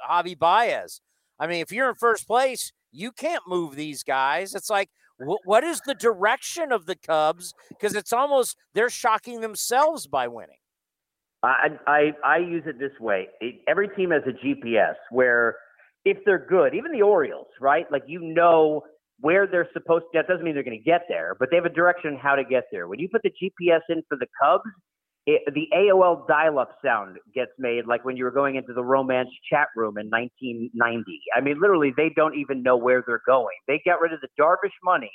Javy 0.10 0.38
Baez? 0.38 1.02
I 1.40 1.48
mean, 1.48 1.62
if 1.62 1.72
you're 1.72 1.88
in 1.88 1.96
first 1.96 2.28
place, 2.28 2.74
you 2.92 3.12
can't 3.12 3.44
move 3.48 3.76
these 3.76 4.04
guys. 4.04 4.56
It's 4.56 4.70
like, 4.70 4.90
wh- 5.20 5.46
what 5.46 5.64
is 5.64 5.80
the 5.86 5.94
direction 5.94 6.72
of 6.72 6.88
the 6.88 6.96
Cubs? 6.96 7.54
Because 7.70 7.96
it's 7.96 8.12
almost 8.12 8.58
they're 8.74 8.90
shocking 8.90 9.40
themselves 9.40 10.08
by 10.08 10.28
winning. 10.28 10.58
I, 11.44 11.70
I 11.86 12.14
I 12.26 12.38
use 12.40 12.64
it 12.66 12.80
this 12.80 13.00
way. 13.00 13.28
Every 13.68 13.88
team 13.90 14.12
has 14.12 14.24
a 14.26 14.32
GPS 14.46 14.96
where 15.12 15.56
if 16.04 16.18
they're 16.26 16.46
good, 16.46 16.74
even 16.74 16.92
the 16.92 17.04
Orioles, 17.04 17.48
right? 17.62 17.90
Like 17.92 18.04
you 18.08 18.20
know 18.20 18.82
where 19.20 19.48
they're 19.48 19.70
supposed 19.74 20.06
to. 20.14 20.20
That 20.20 20.28
doesn't 20.28 20.44
mean 20.44 20.54
they're 20.54 20.64
going 20.64 20.78
to 20.78 20.84
get 20.84 21.04
there, 21.10 21.36
but 21.40 21.50
they 21.50 21.58
have 21.58 21.66
a 21.66 21.70
direction 21.70 22.14
on 22.14 22.20
how 22.20 22.36
to 22.36 22.44
get 22.44 22.66
there. 22.72 22.88
When 22.88 23.00
you 23.00 23.10
put 23.10 23.22
the 23.24 23.32
GPS 23.32 23.82
in 23.90 24.04
for 24.08 24.18
the 24.18 24.28
Cubs, 24.42 24.70
it, 25.26 25.42
the 25.54 25.68
AOL 25.76 26.26
dial-up 26.28 26.78
sound 26.84 27.18
gets 27.36 27.52
made 27.60 27.86
like 27.86 28.06
when 28.06 28.16
you 28.16 28.24
were 28.24 28.32
going 28.32 28.56
into 28.56 28.74
the 28.74 28.84
romance 28.84 29.30
chat 29.52 29.68
room 29.76 29.98
in 29.98 30.10
1990. 30.10 31.20
I 31.36 31.42
mean, 31.42 31.60
literally, 31.62 31.94
they 31.96 32.10
don't 32.16 32.36
even 32.36 32.64
know 32.64 32.78
where 32.78 33.04
they're 33.06 33.22
going. 33.26 33.58
They 33.68 33.82
got 33.86 34.00
rid 34.00 34.14
of 34.14 34.22
the 34.22 34.30
Darvish 34.40 34.78
money 34.84 35.12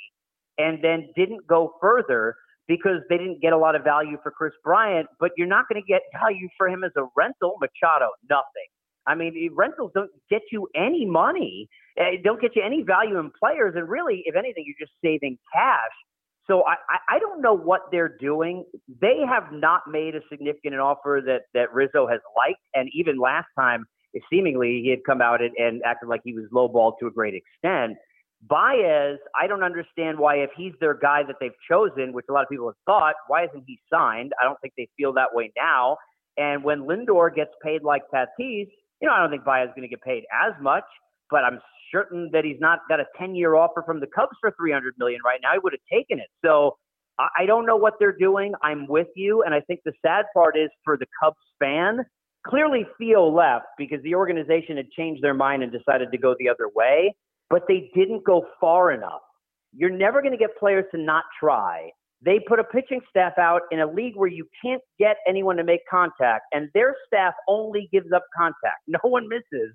and 0.59 0.83
then 0.83 1.09
didn't 1.15 1.47
go 1.47 1.73
further 1.81 2.35
because 2.67 3.01
they 3.09 3.17
didn't 3.17 3.41
get 3.41 3.53
a 3.53 3.57
lot 3.57 3.75
of 3.75 3.83
value 3.83 4.17
for 4.21 4.31
Kris 4.31 4.53
Bryant. 4.63 5.07
But 5.19 5.31
you're 5.35 5.47
not 5.47 5.65
going 5.67 5.81
to 5.81 5.87
get 5.87 6.01
value 6.13 6.47
for 6.57 6.67
him 6.69 6.83
as 6.83 6.91
a 6.95 7.05
rental. 7.17 7.57
Machado, 7.59 8.09
nothing. 8.29 8.69
I 9.05 9.15
mean, 9.15 9.49
rentals 9.53 9.91
don't 9.93 10.11
get 10.29 10.41
you 10.51 10.67
any 10.75 11.05
money, 11.05 11.69
uh, 11.99 12.17
don't 12.23 12.41
get 12.41 12.55
you 12.55 12.63
any 12.63 12.83
value 12.83 13.19
in 13.19 13.31
players, 13.37 13.73
and 13.75 13.89
really, 13.89 14.23
if 14.25 14.35
anything, 14.35 14.63
you're 14.65 14.87
just 14.87 14.97
saving 15.03 15.37
cash. 15.53 15.91
So 16.47 16.63
I, 16.65 16.75
I 17.09 17.19
don't 17.19 17.41
know 17.41 17.53
what 17.53 17.81
they're 17.91 18.17
doing. 18.19 18.65
They 19.01 19.19
have 19.27 19.51
not 19.51 19.81
made 19.89 20.15
a 20.15 20.19
significant 20.29 20.75
offer 20.75 21.21
that 21.25 21.43
that 21.53 21.73
Rizzo 21.73 22.07
has 22.07 22.19
liked, 22.37 22.59
and 22.73 22.89
even 22.93 23.17
last 23.17 23.47
time, 23.57 23.85
seemingly 24.29 24.81
he 24.83 24.89
had 24.89 24.99
come 25.05 25.21
out 25.21 25.41
and, 25.41 25.51
and 25.57 25.81
acted 25.85 26.09
like 26.09 26.21
he 26.23 26.33
was 26.33 26.45
lowballed 26.53 26.99
to 26.99 27.07
a 27.07 27.11
great 27.11 27.33
extent. 27.33 27.97
Baez, 28.45 29.19
I 29.39 29.47
don't 29.47 29.63
understand 29.63 30.19
why, 30.19 30.35
if 30.37 30.49
he's 30.57 30.73
their 30.81 30.93
guy 30.93 31.23
that 31.23 31.35
they've 31.39 31.51
chosen, 31.69 32.11
which 32.11 32.25
a 32.29 32.33
lot 32.33 32.43
of 32.43 32.49
people 32.49 32.67
have 32.67 32.75
thought, 32.85 33.15
why 33.27 33.45
isn't 33.45 33.63
he 33.65 33.79
signed? 33.91 34.33
I 34.41 34.45
don't 34.45 34.59
think 34.61 34.73
they 34.77 34.89
feel 34.97 35.13
that 35.13 35.33
way 35.33 35.53
now. 35.55 35.97
And 36.35 36.63
when 36.63 36.81
Lindor 36.81 37.33
gets 37.33 37.51
paid 37.63 37.83
like 37.83 38.01
Tatis, 38.13 38.69
You 39.03 39.09
know, 39.09 39.15
I 39.15 39.19
don't 39.19 39.31
think 39.31 39.43
Baez 39.43 39.67
is 39.67 39.73
going 39.75 39.83
to 39.83 39.89
get 39.89 40.01
paid 40.01 40.23
as 40.31 40.53
much, 40.61 40.85
but 41.29 41.43
I'm 41.43 41.59
certain 41.91 42.29
that 42.31 42.45
he's 42.45 42.61
not 42.61 42.79
got 42.87 43.01
a 43.01 43.05
10 43.19 43.35
year 43.35 43.55
offer 43.55 43.83
from 43.85 43.99
the 43.99 44.07
Cubs 44.07 44.37
for 44.39 44.53
300 44.57 44.93
million 44.97 45.19
right 45.25 45.41
now. 45.43 45.51
He 45.51 45.59
would 45.61 45.73
have 45.73 45.81
taken 45.91 46.19
it. 46.19 46.29
So 46.43 46.77
I 47.19 47.45
don't 47.45 47.65
know 47.65 47.75
what 47.75 47.95
they're 47.99 48.15
doing. 48.17 48.53
I'm 48.63 48.87
with 48.87 49.09
you. 49.17 49.43
And 49.43 49.53
I 49.53 49.59
think 49.59 49.81
the 49.83 49.91
sad 50.01 50.23
part 50.33 50.57
is 50.57 50.69
for 50.85 50.95
the 50.95 51.05
Cubs 51.21 51.35
fan, 51.59 52.05
clearly 52.47 52.85
Theo 52.97 53.29
left 53.29 53.65
because 53.77 54.01
the 54.03 54.15
organization 54.15 54.77
had 54.77 54.89
changed 54.91 55.21
their 55.21 55.33
mind 55.33 55.63
and 55.63 55.71
decided 55.71 56.09
to 56.09 56.17
go 56.17 56.33
the 56.39 56.47
other 56.47 56.69
way, 56.73 57.13
but 57.49 57.63
they 57.67 57.91
didn't 57.93 58.23
go 58.23 58.45
far 58.61 58.93
enough. 58.93 59.21
You're 59.73 59.89
never 59.89 60.21
going 60.21 60.31
to 60.31 60.37
get 60.37 60.57
players 60.57 60.85
to 60.91 60.97
not 60.97 61.25
try. 61.37 61.89
They 62.23 62.39
put 62.39 62.59
a 62.59 62.63
pitching 62.63 63.01
staff 63.09 63.33
out 63.37 63.61
in 63.71 63.79
a 63.79 63.87
league 63.87 64.15
where 64.15 64.29
you 64.29 64.47
can't 64.63 64.81
get 64.97 65.17
anyone 65.27 65.57
to 65.57 65.63
make 65.63 65.81
contact, 65.89 66.45
and 66.53 66.69
their 66.73 66.95
staff 67.07 67.33
only 67.47 67.89
gives 67.91 68.11
up 68.13 68.23
contact. 68.35 68.81
No 68.87 68.99
one 69.03 69.27
misses. 69.27 69.73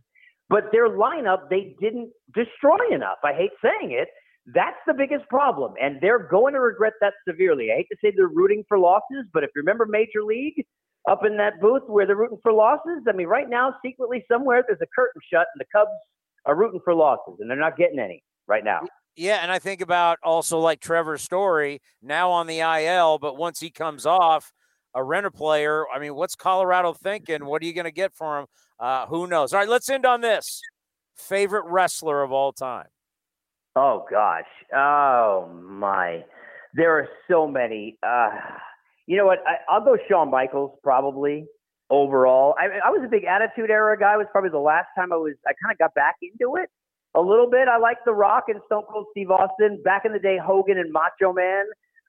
But 0.49 0.73
their 0.73 0.89
lineup, 0.89 1.51
they 1.51 1.77
didn't 1.81 2.11
destroy 2.35 2.79
enough. 2.91 3.19
I 3.23 3.35
hate 3.35 3.51
saying 3.63 3.93
it. 3.93 4.09
That's 4.55 4.79
the 4.87 4.95
biggest 4.95 5.29
problem. 5.29 5.75
And 5.81 6.01
they're 6.01 6.27
going 6.27 6.55
to 6.55 6.61
regret 6.61 6.95
that 7.03 7.13
severely. 7.29 7.71
I 7.71 7.77
hate 7.77 7.89
to 7.93 7.97
say 8.03 8.15
they're 8.17 8.29
rooting 8.29 8.65
for 8.67 8.79
losses, 8.79 9.27
but 9.35 9.45
if 9.45 9.51
you 9.55 9.61
remember 9.61 9.85
Major 9.85 10.25
League 10.25 10.65
up 11.07 11.27
in 11.27 11.37
that 11.37 11.61
booth 11.61 11.83
where 11.87 12.07
they're 12.07 12.17
rooting 12.17 12.39
for 12.43 12.53
losses, 12.53 13.03
I 13.07 13.13
mean, 13.13 13.27
right 13.27 13.49
now, 13.49 13.75
secretly 13.85 14.25
somewhere, 14.31 14.65
there's 14.67 14.81
a 14.81 14.87
curtain 14.95 15.21
shut 15.31 15.49
and 15.55 15.61
the 15.61 15.67
Cubs 15.71 15.91
are 16.47 16.57
rooting 16.57 16.81
for 16.83 16.95
losses, 16.95 17.37
and 17.41 17.51
they're 17.51 17.59
not 17.59 17.77
getting 17.77 17.99
any 17.99 18.23
right 18.47 18.65
now. 18.65 18.81
Yeah, 19.19 19.41
and 19.43 19.51
I 19.51 19.59
think 19.59 19.81
about 19.81 20.21
also 20.23 20.61
like 20.61 20.79
Trevor's 20.79 21.23
story 21.23 21.83
now 22.01 22.31
on 22.31 22.47
the 22.47 22.61
IL, 22.61 23.19
but 23.19 23.37
once 23.37 23.59
he 23.59 23.69
comes 23.69 24.07
off, 24.07 24.53
a 24.95 25.03
renter 25.03 25.33
player. 25.33 25.87
I 25.93 25.99
mean, 25.99 26.15
what's 26.15 26.37
Colorado 26.37 26.93
thinking? 26.93 27.45
What 27.45 27.61
are 27.61 27.67
you 27.67 27.73
going 27.73 27.85
to 27.85 27.91
get 27.91 28.15
for 28.15 28.39
him? 28.39 28.47
Uh, 28.79 29.07
who 29.07 29.27
knows? 29.27 29.53
All 29.53 29.59
right, 29.59 29.69
let's 29.69 29.89
end 29.91 30.07
on 30.07 30.21
this. 30.21 30.63
Favorite 31.17 31.65
wrestler 31.67 32.23
of 32.23 32.31
all 32.31 32.53
time? 32.53 32.87
Oh 33.75 34.07
gosh. 34.09 34.45
Oh 34.73 35.51
my. 35.69 36.25
There 36.75 36.97
are 36.97 37.09
so 37.29 37.49
many. 37.49 37.99
Uh, 38.07 38.31
you 39.07 39.17
know 39.17 39.27
what? 39.27 39.39
I, 39.45 39.79
will 39.79 39.85
go 39.85 39.99
Shawn 40.09 40.31
Michaels 40.31 40.79
probably 40.85 41.45
overall. 41.91 42.55
I, 42.57 42.87
I 42.87 42.91
was 42.91 43.03
a 43.05 43.09
big 43.09 43.25
Attitude 43.25 43.69
Era 43.69 43.99
guy. 43.99 44.15
It 44.15 44.19
was 44.19 44.27
probably 44.31 44.51
the 44.51 44.59
last 44.59 44.87
time 44.97 45.13
I 45.13 45.17
was. 45.17 45.35
I 45.45 45.55
kind 45.61 45.73
of 45.73 45.79
got 45.79 45.93
back 45.95 46.15
into 46.23 46.55
it 46.55 46.71
a 47.19 47.21
little 47.21 47.51
bit. 47.51 47.67
I 47.69 47.79
like 47.79 47.99
The 48.05 48.13
Rock 48.13 48.45
and 48.49 48.61
Stone 48.67 48.85
Cold 48.91 49.07
Steve 49.11 49.31
Austin. 49.31 49.83
Back 49.85 50.05
in 50.05 50.13
the 50.13 50.19
day, 50.19 50.39
Hogan 50.43 50.79
and 50.79 50.93
Macho 50.93 51.33
Man. 51.33 51.65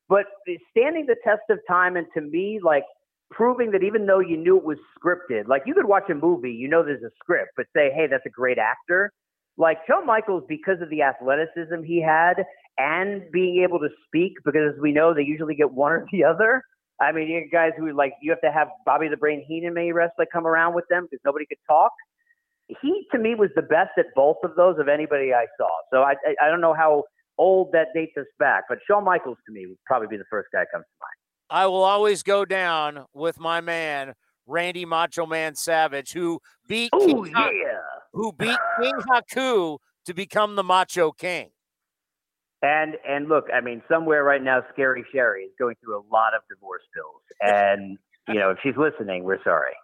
But 0.07 0.25
standing 0.71 1.05
the 1.07 1.15
test 1.23 1.41
of 1.49 1.59
time, 1.67 1.95
and 1.95 2.05
to 2.13 2.21
me, 2.21 2.59
like 2.63 2.83
proving 3.31 3.71
that 3.71 3.83
even 3.83 4.05
though 4.05 4.19
you 4.19 4.37
knew 4.37 4.57
it 4.57 4.63
was 4.63 4.77
scripted, 4.97 5.47
like 5.47 5.63
you 5.65 5.73
could 5.73 5.85
watch 5.85 6.09
a 6.09 6.15
movie, 6.15 6.51
you 6.51 6.67
know 6.67 6.83
there's 6.83 7.03
a 7.03 7.11
script, 7.21 7.51
but 7.57 7.65
say, 7.75 7.91
hey, 7.93 8.07
that's 8.09 8.25
a 8.25 8.29
great 8.29 8.57
actor. 8.57 9.11
Like 9.57 9.77
Shawn 9.87 10.05
Michaels, 10.05 10.43
because 10.47 10.81
of 10.81 10.89
the 10.89 11.01
athleticism 11.01 11.83
he 11.83 12.01
had 12.01 12.43
and 12.77 13.23
being 13.31 13.63
able 13.63 13.79
to 13.79 13.89
speak, 14.07 14.33
because 14.45 14.73
as 14.73 14.81
we 14.81 14.91
know, 14.91 15.13
they 15.13 15.23
usually 15.23 15.55
get 15.55 15.71
one 15.71 15.91
or 15.91 16.05
the 16.11 16.23
other. 16.23 16.63
I 17.01 17.11
mean, 17.11 17.27
you 17.27 17.47
guys 17.51 17.71
who 17.77 17.91
like 17.93 18.13
you 18.21 18.31
have 18.31 18.41
to 18.41 18.51
have 18.51 18.67
Bobby 18.85 19.07
the 19.09 19.17
Brain 19.17 19.43
Heenan 19.47 19.73
maybe 19.73 19.91
wrestler 19.91 20.25
come 20.31 20.45
around 20.47 20.73
with 20.75 20.85
them 20.89 21.07
because 21.09 21.21
nobody 21.23 21.45
could 21.45 21.57
talk. 21.67 21.91
He 22.81 23.07
to 23.11 23.19
me 23.19 23.35
was 23.35 23.49
the 23.55 23.61
best 23.61 23.91
at 23.97 24.05
both 24.15 24.37
of 24.43 24.55
those 24.55 24.77
of 24.79 24.87
anybody 24.87 25.33
I 25.33 25.45
saw. 25.57 25.69
So 25.91 26.01
I 26.01 26.13
I, 26.25 26.45
I 26.45 26.49
don't 26.49 26.61
know 26.61 26.73
how 26.73 27.03
old 27.37 27.71
that 27.71 27.87
dates 27.95 28.17
us 28.17 28.27
back, 28.37 28.65
but 28.69 28.79
Shawn 28.87 29.03
Michaels 29.03 29.37
to 29.47 29.51
me 29.53 29.65
would 29.65 29.77
probably 29.85 30.07
be 30.07 30.17
the 30.17 30.25
first 30.29 30.49
guy 30.53 30.59
that 30.59 30.67
comes 30.71 30.85
to 30.85 30.97
mind. 31.01 31.15
I 31.49 31.65
will 31.65 31.83
always 31.83 32.21
go 32.21 32.45
down 32.45 33.05
with 33.13 33.39
my 33.39 33.61
man 33.61 34.13
Randy 34.45 34.85
Macho 34.85 35.25
Man 35.25 35.55
Savage, 35.55 36.11
who 36.11 36.39
beat 36.67 36.91
Ooh, 36.95 37.23
King 37.23 37.33
yeah. 37.35 37.79
who 38.13 38.33
beat 38.33 38.57
King 38.81 38.95
Haku 39.09 39.77
to 40.05 40.13
become 40.13 40.55
the 40.55 40.63
Macho 40.63 41.11
King. 41.11 41.49
And 42.61 42.95
and 43.07 43.29
look, 43.29 43.45
I 43.53 43.61
mean, 43.61 43.81
somewhere 43.89 44.23
right 44.23 44.43
now, 44.43 44.63
Scary 44.73 45.05
Sherry 45.13 45.43
is 45.43 45.51
going 45.57 45.75
through 45.83 45.97
a 45.97 46.03
lot 46.11 46.33
of 46.33 46.41
divorce 46.49 46.83
bills, 46.93 47.21
and 47.41 47.97
you 48.27 48.35
know, 48.35 48.51
if 48.51 48.57
she's 48.61 48.75
listening, 48.75 49.23
we're 49.23 49.41
sorry. 49.43 49.75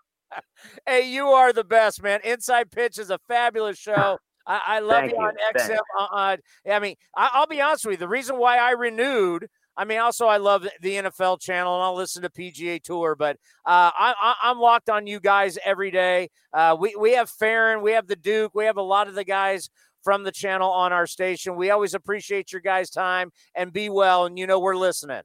Hey, 0.86 1.10
you 1.12 1.28
are 1.28 1.54
the 1.54 1.64
best, 1.64 2.02
man. 2.04 2.20
Inside 2.24 2.72
Pitch 2.72 2.98
is 3.00 3.10
a 3.10 3.20
fabulous 3.28 3.78
show. 3.78 4.18
I, 4.48 4.62
I 4.68 4.80
love 4.80 5.02
Thank 5.02 5.14
you, 5.14 5.18
on. 5.18 5.34
XM. 5.56 5.78
Uh, 6.00 6.04
uh, 6.12 6.38
I 6.70 6.80
mean, 6.80 6.96
I, 7.16 7.30
I'll 7.34 7.48
be 7.48 7.62
honest 7.62 7.86
with 7.86 7.94
you. 7.94 7.98
The 7.98 8.08
reason 8.08 8.38
why 8.38 8.58
I 8.58 8.72
renewed, 8.72 9.48
I 9.78 9.86
mean, 9.86 10.00
also 10.00 10.28
I 10.28 10.38
love 10.38 10.68
the- 10.82 10.96
NFL 10.96 11.42
channel 11.42 11.76
and 11.76 11.84
I'll 11.84 11.96
listen 11.96 12.22
to 12.24 12.30
PGA 12.30 12.82
Tour, 12.82 13.16
but 13.16 13.38
uh, 13.66 13.92
I, 13.98 14.14
I, 14.20 14.36
I'm 14.44 14.60
locked 14.60 14.90
on 14.90 15.08
you 15.08 15.20
guys 15.20 15.58
every 15.66 15.92
day. 15.92 16.30
Uh, 16.54 16.76
we 16.80 16.96
we 16.96 17.14
have 17.14 17.30
Ferrin, 17.30 17.82
we 17.82 17.92
have 17.94 18.08
the 18.08 18.16
Duke, 18.16 18.54
we 18.54 18.66
have 18.66 18.78
a 18.78 18.82
lot 18.82 19.08
of 19.08 19.16
the 19.16 19.26
guys 19.26 19.70
from 20.04 20.24
the 20.24 20.32
channel 20.32 20.70
on 20.72 20.94
our 20.94 21.08
station. 21.08 21.56
We 21.56 21.72
always 21.72 21.94
appreciate 21.96 22.52
your 22.52 22.62
guys' 22.62 22.92
time 22.92 23.32
and 23.56 23.74
be 23.74 23.90
well. 23.90 24.26
And 24.26 24.38
you 24.38 24.46
know 24.48 24.60
we're 24.60 24.76
listening. 24.78 25.24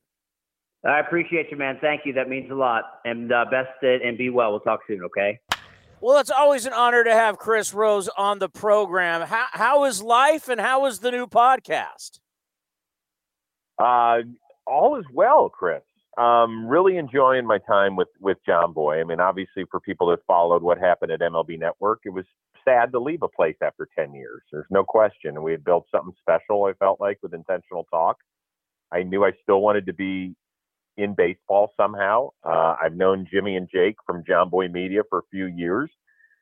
I 0.85 1.01
appreciate 1.01 1.51
you, 1.51 1.57
man. 1.57 1.78
Thank 1.81 2.02
you. 2.07 2.12
That 2.15 2.28
means 2.28 2.51
a 2.51 2.55
lot. 2.55 2.85
And 3.05 3.32
uh, 3.32 3.44
best 3.51 3.82
it 3.82 4.02
and 4.02 4.16
be 4.16 4.31
well. 4.31 4.51
We'll 4.51 4.61
talk 4.61 4.81
soon. 4.86 5.02
Okay. 5.05 5.39
Well, 6.01 6.19
it's 6.19 6.31
always 6.31 6.65
an 6.65 6.73
honor 6.73 7.05
to 7.05 7.12
have 7.12 7.36
Chris 7.36 7.74
Rose 7.74 8.09
on 8.16 8.39
the 8.39 8.48
program. 8.48 9.20
How, 9.20 9.47
how 9.52 9.85
is 9.85 10.01
life 10.01 10.48
and 10.48 10.59
how 10.59 10.86
is 10.86 11.01
the 11.01 11.11
new 11.11 11.27
podcast? 11.27 12.20
Uh, 13.78 14.20
all 14.66 14.98
is 14.98 15.05
well, 15.12 15.51
Chris. 15.51 15.82
Um, 16.16 16.66
really 16.66 16.97
enjoying 16.97 17.47
my 17.47 17.59
time 17.59 17.97
with 17.97 18.09
with 18.19 18.39
Jomboy. 18.48 19.01
I 19.01 19.05
mean, 19.05 19.20
obviously, 19.20 19.65
for 19.70 19.81
people 19.81 20.09
that 20.09 20.20
followed 20.27 20.62
what 20.62 20.78
happened 20.78 21.12
at 21.12 21.20
MLB 21.20 21.59
Network, 21.59 22.01
it 22.05 22.11
was 22.11 22.24
sad 22.65 22.93
to 22.93 22.98
leave 22.98 23.23
a 23.23 23.28
place 23.28 23.57
after 23.62 23.89
ten 23.97 24.15
years. 24.15 24.43
There's 24.51 24.66
no 24.70 24.82
question, 24.82 25.36
and 25.36 25.43
we 25.43 25.52
had 25.52 25.65
built 25.65 25.86
something 25.90 26.15
special. 26.20 26.65
I 26.65 26.73
felt 26.74 27.01
like 27.01 27.19
with 27.23 27.32
intentional 27.32 27.85
talk. 27.85 28.16
I 28.93 29.02
knew 29.02 29.24
I 29.24 29.32
still 29.43 29.61
wanted 29.61 29.86
to 29.86 29.93
be 29.93 30.35
in 30.96 31.14
baseball 31.14 31.72
somehow. 31.76 32.30
Uh, 32.44 32.76
I've 32.82 32.96
known 32.96 33.26
Jimmy 33.32 33.56
and 33.56 33.68
Jake 33.72 33.96
from 34.06 34.24
Jomboy 34.28 34.72
Media 34.72 35.02
for 35.08 35.20
a 35.20 35.22
few 35.30 35.46
years. 35.46 35.90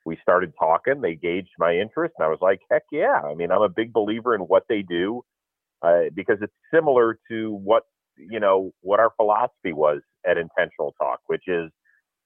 We 0.05 0.17
started 0.21 0.53
talking. 0.59 1.01
They 1.01 1.15
gauged 1.15 1.51
my 1.59 1.75
interest, 1.75 2.15
and 2.17 2.25
I 2.25 2.29
was 2.29 2.39
like, 2.41 2.59
"Heck 2.71 2.83
yeah!" 2.91 3.21
I 3.23 3.35
mean, 3.35 3.51
I'm 3.51 3.61
a 3.61 3.69
big 3.69 3.93
believer 3.93 4.33
in 4.35 4.41
what 4.41 4.63
they 4.69 4.81
do 4.81 5.23
uh, 5.81 6.03
because 6.15 6.37
it's 6.41 6.53
similar 6.73 7.19
to 7.29 7.53
what 7.53 7.83
you 8.17 8.39
know 8.39 8.71
what 8.81 8.99
our 8.99 9.11
philosophy 9.17 9.73
was 9.73 10.01
at 10.25 10.37
Intentional 10.37 10.93
Talk, 10.99 11.19
which 11.27 11.43
is 11.47 11.71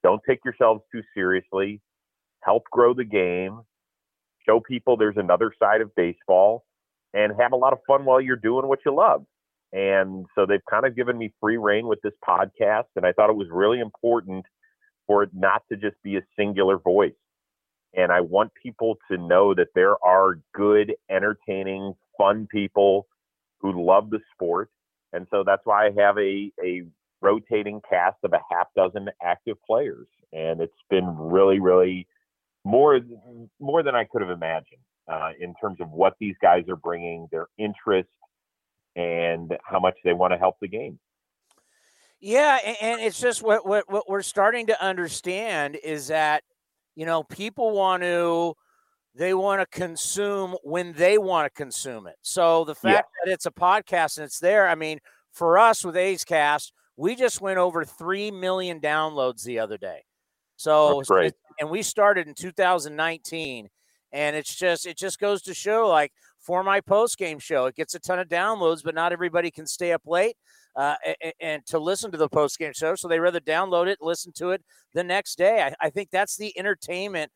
don't 0.03 0.21
take 0.27 0.39
yourselves 0.45 0.81
too 0.93 1.01
seriously, 1.15 1.81
help 2.41 2.63
grow 2.71 2.93
the 2.93 3.05
game, 3.05 3.61
show 4.47 4.59
people 4.59 4.97
there's 4.97 5.17
another 5.17 5.51
side 5.61 5.81
of 5.81 5.93
baseball, 5.95 6.65
and 7.13 7.33
have 7.39 7.51
a 7.53 7.55
lot 7.57 7.73
of 7.73 7.79
fun 7.87 8.05
while 8.05 8.21
you're 8.21 8.35
doing 8.35 8.67
what 8.67 8.79
you 8.85 8.93
love. 8.95 9.25
And 9.73 10.27
so 10.35 10.45
they've 10.45 10.63
kind 10.69 10.85
of 10.85 10.95
given 10.95 11.17
me 11.17 11.33
free 11.41 11.57
reign 11.57 11.87
with 11.87 11.99
this 12.03 12.13
podcast, 12.27 12.85
and 12.95 13.05
I 13.05 13.11
thought 13.11 13.31
it 13.31 13.35
was 13.35 13.47
really 13.51 13.79
important 13.79 14.45
for 15.07 15.23
it 15.23 15.31
not 15.33 15.63
to 15.69 15.75
just 15.75 15.95
be 16.03 16.15
a 16.15 16.21
singular 16.37 16.77
voice. 16.77 17.13
And 17.95 18.11
I 18.11 18.21
want 18.21 18.51
people 18.61 18.97
to 19.09 19.17
know 19.17 19.53
that 19.55 19.69
there 19.73 19.95
are 20.05 20.39
good, 20.53 20.93
entertaining, 21.09 21.93
fun 22.17 22.47
people 22.51 23.07
who 23.59 23.83
love 23.85 24.11
the 24.11 24.19
sport. 24.33 24.69
And 25.11 25.27
so 25.31 25.43
that's 25.43 25.61
why 25.65 25.87
I 25.87 25.91
have 25.97 26.17
a, 26.17 26.51
a 26.63 26.83
rotating 27.21 27.81
cast 27.89 28.17
of 28.23 28.33
a 28.33 28.41
half 28.51 28.67
dozen 28.75 29.09
active 29.23 29.57
players. 29.65 30.07
And 30.31 30.61
it's 30.61 30.73
been 30.89 31.05
really, 31.17 31.59
really 31.59 32.07
more, 32.63 32.99
more 33.59 33.81
than 33.81 33.95
I 33.95 34.05
could 34.05 34.21
have 34.21 34.31
imagined 34.31 34.81
uh, 35.11 35.31
in 35.39 35.53
terms 35.61 35.77
of 35.81 35.89
what 35.89 36.13
these 36.19 36.35
guys 36.41 36.63
are 36.69 36.75
bringing, 36.75 37.27
their 37.31 37.47
interest, 37.57 38.09
and 38.95 39.57
how 39.63 39.79
much 39.79 39.97
they 40.03 40.13
want 40.13 40.33
to 40.33 40.37
help 40.37 40.55
the 40.61 40.67
game. 40.67 40.99
Yeah, 42.19 42.57
and 42.81 43.01
it's 43.01 43.19
just 43.19 43.43
what, 43.43 43.65
what 43.65 43.91
what 43.91 44.09
we're 44.09 44.21
starting 44.21 44.67
to 44.67 44.81
understand 44.81 45.77
is 45.83 46.07
that 46.07 46.43
you 46.95 47.05
know 47.05 47.23
people 47.23 47.71
want 47.71 48.03
to 48.03 48.55
they 49.15 49.33
want 49.33 49.61
to 49.61 49.77
consume 49.77 50.55
when 50.63 50.93
they 50.93 51.17
want 51.17 51.45
to 51.45 51.49
consume 51.49 52.07
it. 52.07 52.15
So 52.21 52.63
the 52.63 52.75
fact 52.75 53.09
that 53.23 53.31
it's 53.31 53.45
a 53.45 53.51
podcast 53.51 54.17
and 54.17 54.25
it's 54.25 54.39
there, 54.39 54.67
I 54.67 54.75
mean, 54.75 54.99
for 55.31 55.59
us 55.59 55.83
with 55.83 55.95
A's 55.95 56.23
Cast, 56.23 56.73
we 56.97 57.15
just 57.15 57.41
went 57.41 57.57
over 57.57 57.83
three 57.83 58.31
million 58.31 58.79
downloads 58.79 59.43
the 59.43 59.59
other 59.59 59.77
day. 59.77 60.03
So 60.55 60.97
That's 60.97 61.09
great. 61.09 61.33
and 61.59 61.69
we 61.69 61.83
started 61.83 62.27
in 62.27 62.35
2019, 62.35 63.69
and 64.11 64.35
it's 64.35 64.55
just 64.55 64.85
it 64.85 64.97
just 64.97 65.19
goes 65.19 65.41
to 65.43 65.53
show 65.53 65.87
like 65.87 66.11
for 66.45 66.63
my 66.63 66.81
post 66.81 67.17
game 67.17 67.39
show, 67.39 67.65
it 67.65 67.75
gets 67.75 67.95
a 67.95 67.99
ton 67.99 68.19
of 68.19 68.27
downloads, 68.27 68.83
but 68.83 68.93
not 68.93 69.13
everybody 69.13 69.49
can 69.49 69.65
stay 69.65 69.93
up 69.93 70.01
late 70.05 70.35
uh, 70.75 70.95
a- 71.05 71.15
a- 71.27 71.33
and 71.41 71.65
to 71.67 71.79
listen 71.79 72.11
to 72.11 72.17
the 72.17 72.29
post 72.29 72.59
game 72.59 72.73
show. 72.73 72.95
So 72.95 73.07
they 73.07 73.19
rather 73.19 73.39
download 73.39 73.87
it, 73.87 73.99
listen 74.01 74.31
to 74.33 74.51
it 74.51 74.61
the 74.93 75.03
next 75.03 75.37
day. 75.37 75.61
I, 75.63 75.87
I 75.87 75.89
think 75.89 76.09
that's 76.11 76.37
the 76.37 76.57
entertainment 76.57 77.31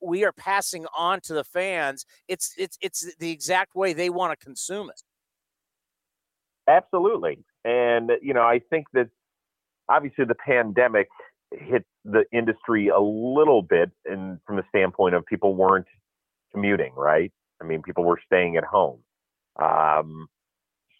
we 0.00 0.24
are 0.24 0.32
passing 0.32 0.86
on 0.96 1.20
to 1.22 1.34
the 1.34 1.42
fans. 1.42 2.06
It's 2.28 2.54
it's 2.56 2.78
it's 2.80 3.16
the 3.16 3.32
exact 3.32 3.74
way 3.74 3.92
they 3.92 4.08
want 4.08 4.38
to 4.38 4.44
consume 4.44 4.88
it. 4.88 5.02
Absolutely. 6.68 7.44
And, 7.64 8.12
you 8.22 8.34
know, 8.34 8.42
I 8.42 8.60
think 8.70 8.86
that 8.92 9.08
obviously 9.88 10.24
the 10.26 10.36
pandemic 10.36 11.08
hit 11.50 11.84
the 12.04 12.24
industry 12.32 12.88
a 12.88 13.00
little 13.00 13.62
bit, 13.62 13.90
and 14.04 14.38
from 14.46 14.56
the 14.56 14.64
standpoint 14.68 15.14
of 15.14 15.26
people 15.26 15.54
weren't 15.54 15.86
commuting, 16.52 16.92
right? 16.96 17.32
I 17.64 17.66
mean, 17.66 17.82
people 17.82 18.04
were 18.04 18.20
staying 18.24 18.56
at 18.56 18.64
home. 18.64 19.00
Um, 19.60 20.28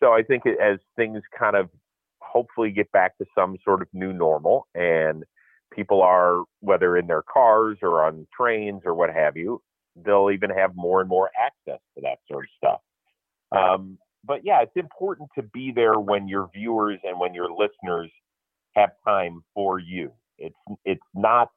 so 0.01 0.12
I 0.12 0.23
think 0.23 0.45
as 0.47 0.78
things 0.97 1.23
kind 1.39 1.57
of 1.57 1.69
hopefully 2.20 2.70
get 2.70 2.91
back 2.93 3.16
to 3.19 3.27
some 3.35 3.57
sort 3.65 3.82
of 3.82 3.89
new 3.93 4.12
normal 4.12 4.66
and 4.74 5.24
people 5.73 6.03
are, 6.03 6.45
whether 6.61 6.97
in 6.97 7.07
their 7.07 7.23
cars 7.23 7.78
or 7.82 8.05
on 8.05 8.27
trains 8.36 8.82
or 8.85 8.95
what 8.95 9.11
have 9.11 9.36
you, 9.36 9.61
they'll 9.97 10.31
even 10.31 10.51
have 10.51 10.73
more 10.74 11.01
and 11.01 11.09
more 11.09 11.31
access 11.41 11.81
to 11.95 12.03
that 12.03 12.19
sort 12.31 12.45
of 12.45 12.51
stuff. 12.57 12.81
Um, 13.53 13.99
but 14.24 14.41
yeah, 14.45 14.62
it's 14.62 14.77
important 14.77 15.28
to 15.36 15.43
be 15.43 15.73
there 15.73 15.99
when 16.01 16.28
your 16.28 16.51
viewers 16.55 16.99
and 17.05 17.19
when 17.19 17.35
your 17.35 17.49
listeners 17.51 18.11
have 18.74 18.91
time 19.07 19.45
for 19.55 19.78
you. 19.78 20.12
It's 20.39 20.57
it's 20.85 21.05
not 21.15 21.51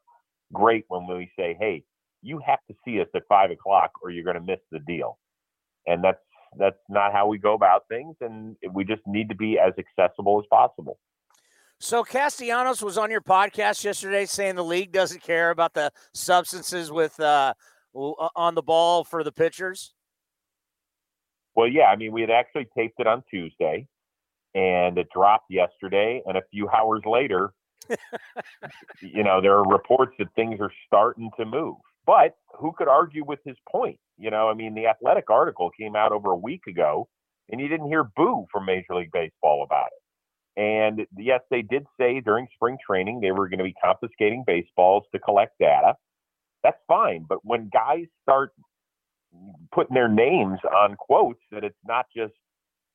great 0.54 0.86
when 0.88 1.08
we 1.08 1.32
say, 1.38 1.56
"Hey, 1.60 1.84
you 2.28 2.42
have 2.46 2.60
to 2.70 2.76
see 2.84 3.00
us 3.00 3.08
at 3.16 3.24
five 3.30 3.52
o'clock, 3.52 3.92
or 4.02 4.10
you're 4.10 4.24
going 4.24 4.36
to 4.36 4.42
miss 4.42 4.60
the 4.72 4.80
deal," 4.80 5.18
and 5.86 6.04
that's 6.04 6.20
that's 6.58 6.78
not 6.90 7.14
how 7.14 7.28
we 7.28 7.38
go 7.38 7.54
about 7.54 7.88
things, 7.88 8.16
and 8.22 8.56
we 8.74 8.84
just 8.84 9.02
need 9.06 9.30
to 9.30 9.36
be 9.36 9.58
as 9.60 9.74
accessible 9.78 10.40
as 10.40 10.46
possible. 10.50 11.00
So 11.80 12.04
Castellanos 12.04 12.82
was 12.82 12.98
on 12.98 13.12
your 13.12 13.22
podcast 13.22 13.84
yesterday 13.84 14.26
saying 14.26 14.56
the 14.56 14.64
league 14.64 14.92
doesn't 14.92 15.22
care 15.22 15.52
about 15.52 15.74
the 15.74 15.92
substances 16.14 16.92
with 16.92 17.20
uh, 17.20 17.54
on 17.94 18.56
the 18.56 18.64
ball 18.64 19.04
for 19.04 19.24
the 19.24 19.32
pitchers. 19.32 19.94
Well, 21.56 21.68
yeah, 21.68 21.86
I 21.86 21.96
mean, 21.96 22.12
we 22.12 22.22
had 22.22 22.30
actually 22.30 22.68
taped 22.78 23.00
it 23.00 23.08
on 23.08 23.24
Tuesday, 23.30 23.88
and 24.54 24.98
it 24.98 25.08
dropped 25.14 25.50
yesterday, 25.50 26.22
and 26.26 26.38
a 26.38 26.42
few 26.52 26.68
hours 26.70 27.02
later, 27.06 27.54
you 29.02 29.24
know, 29.24 29.42
there 29.42 29.54
are 29.54 29.64
reports 29.64 30.14
that 30.20 30.28
things 30.36 30.60
are 30.60 30.72
starting 30.86 31.30
to 31.38 31.46
move. 31.46 31.78
But 32.08 32.38
who 32.58 32.72
could 32.72 32.88
argue 32.88 33.26
with 33.26 33.40
his 33.46 33.58
point? 33.70 34.00
You 34.18 34.32
know, 34.32 34.50
I 34.50 34.56
mean, 34.56 34.74
the 34.74 34.88
athletic 34.88 35.30
article 35.30 35.70
came 35.78 35.96
out 35.96 36.14
over 36.14 36.32
a 36.32 36.38
week 36.38 36.66
ago, 36.68 37.10
and 37.52 37.62
you 37.62 37.68
didn't 37.68 37.90
hear 37.90 38.06
boo 38.16 38.48
from 38.52 38.66
Major 38.66 38.96
League 38.96 39.12
Baseball 39.12 39.64
about 39.64 39.88
it. 39.88 40.02
And 40.60 41.06
yes, 41.16 41.42
they 41.52 41.62
did 41.62 41.86
say 42.00 42.20
during 42.20 42.48
spring 42.56 42.78
training 42.84 43.20
they 43.20 43.32
were 43.32 43.48
going 43.48 43.60
to 43.60 43.64
be 43.64 43.76
confiscating 43.84 44.44
baseballs 44.48 45.04
to 45.12 45.20
collect 45.20 45.60
data. 45.60 45.94
That's 46.64 46.80
fine. 46.88 47.26
But 47.30 47.46
when 47.46 47.70
guys 47.72 48.06
start 48.24 48.54
putting 49.72 49.94
their 49.94 50.10
names 50.10 50.60
on 50.76 50.96
quotes 50.96 51.42
that 51.52 51.64
it's 51.64 51.78
not 51.86 52.08
just 52.16 52.34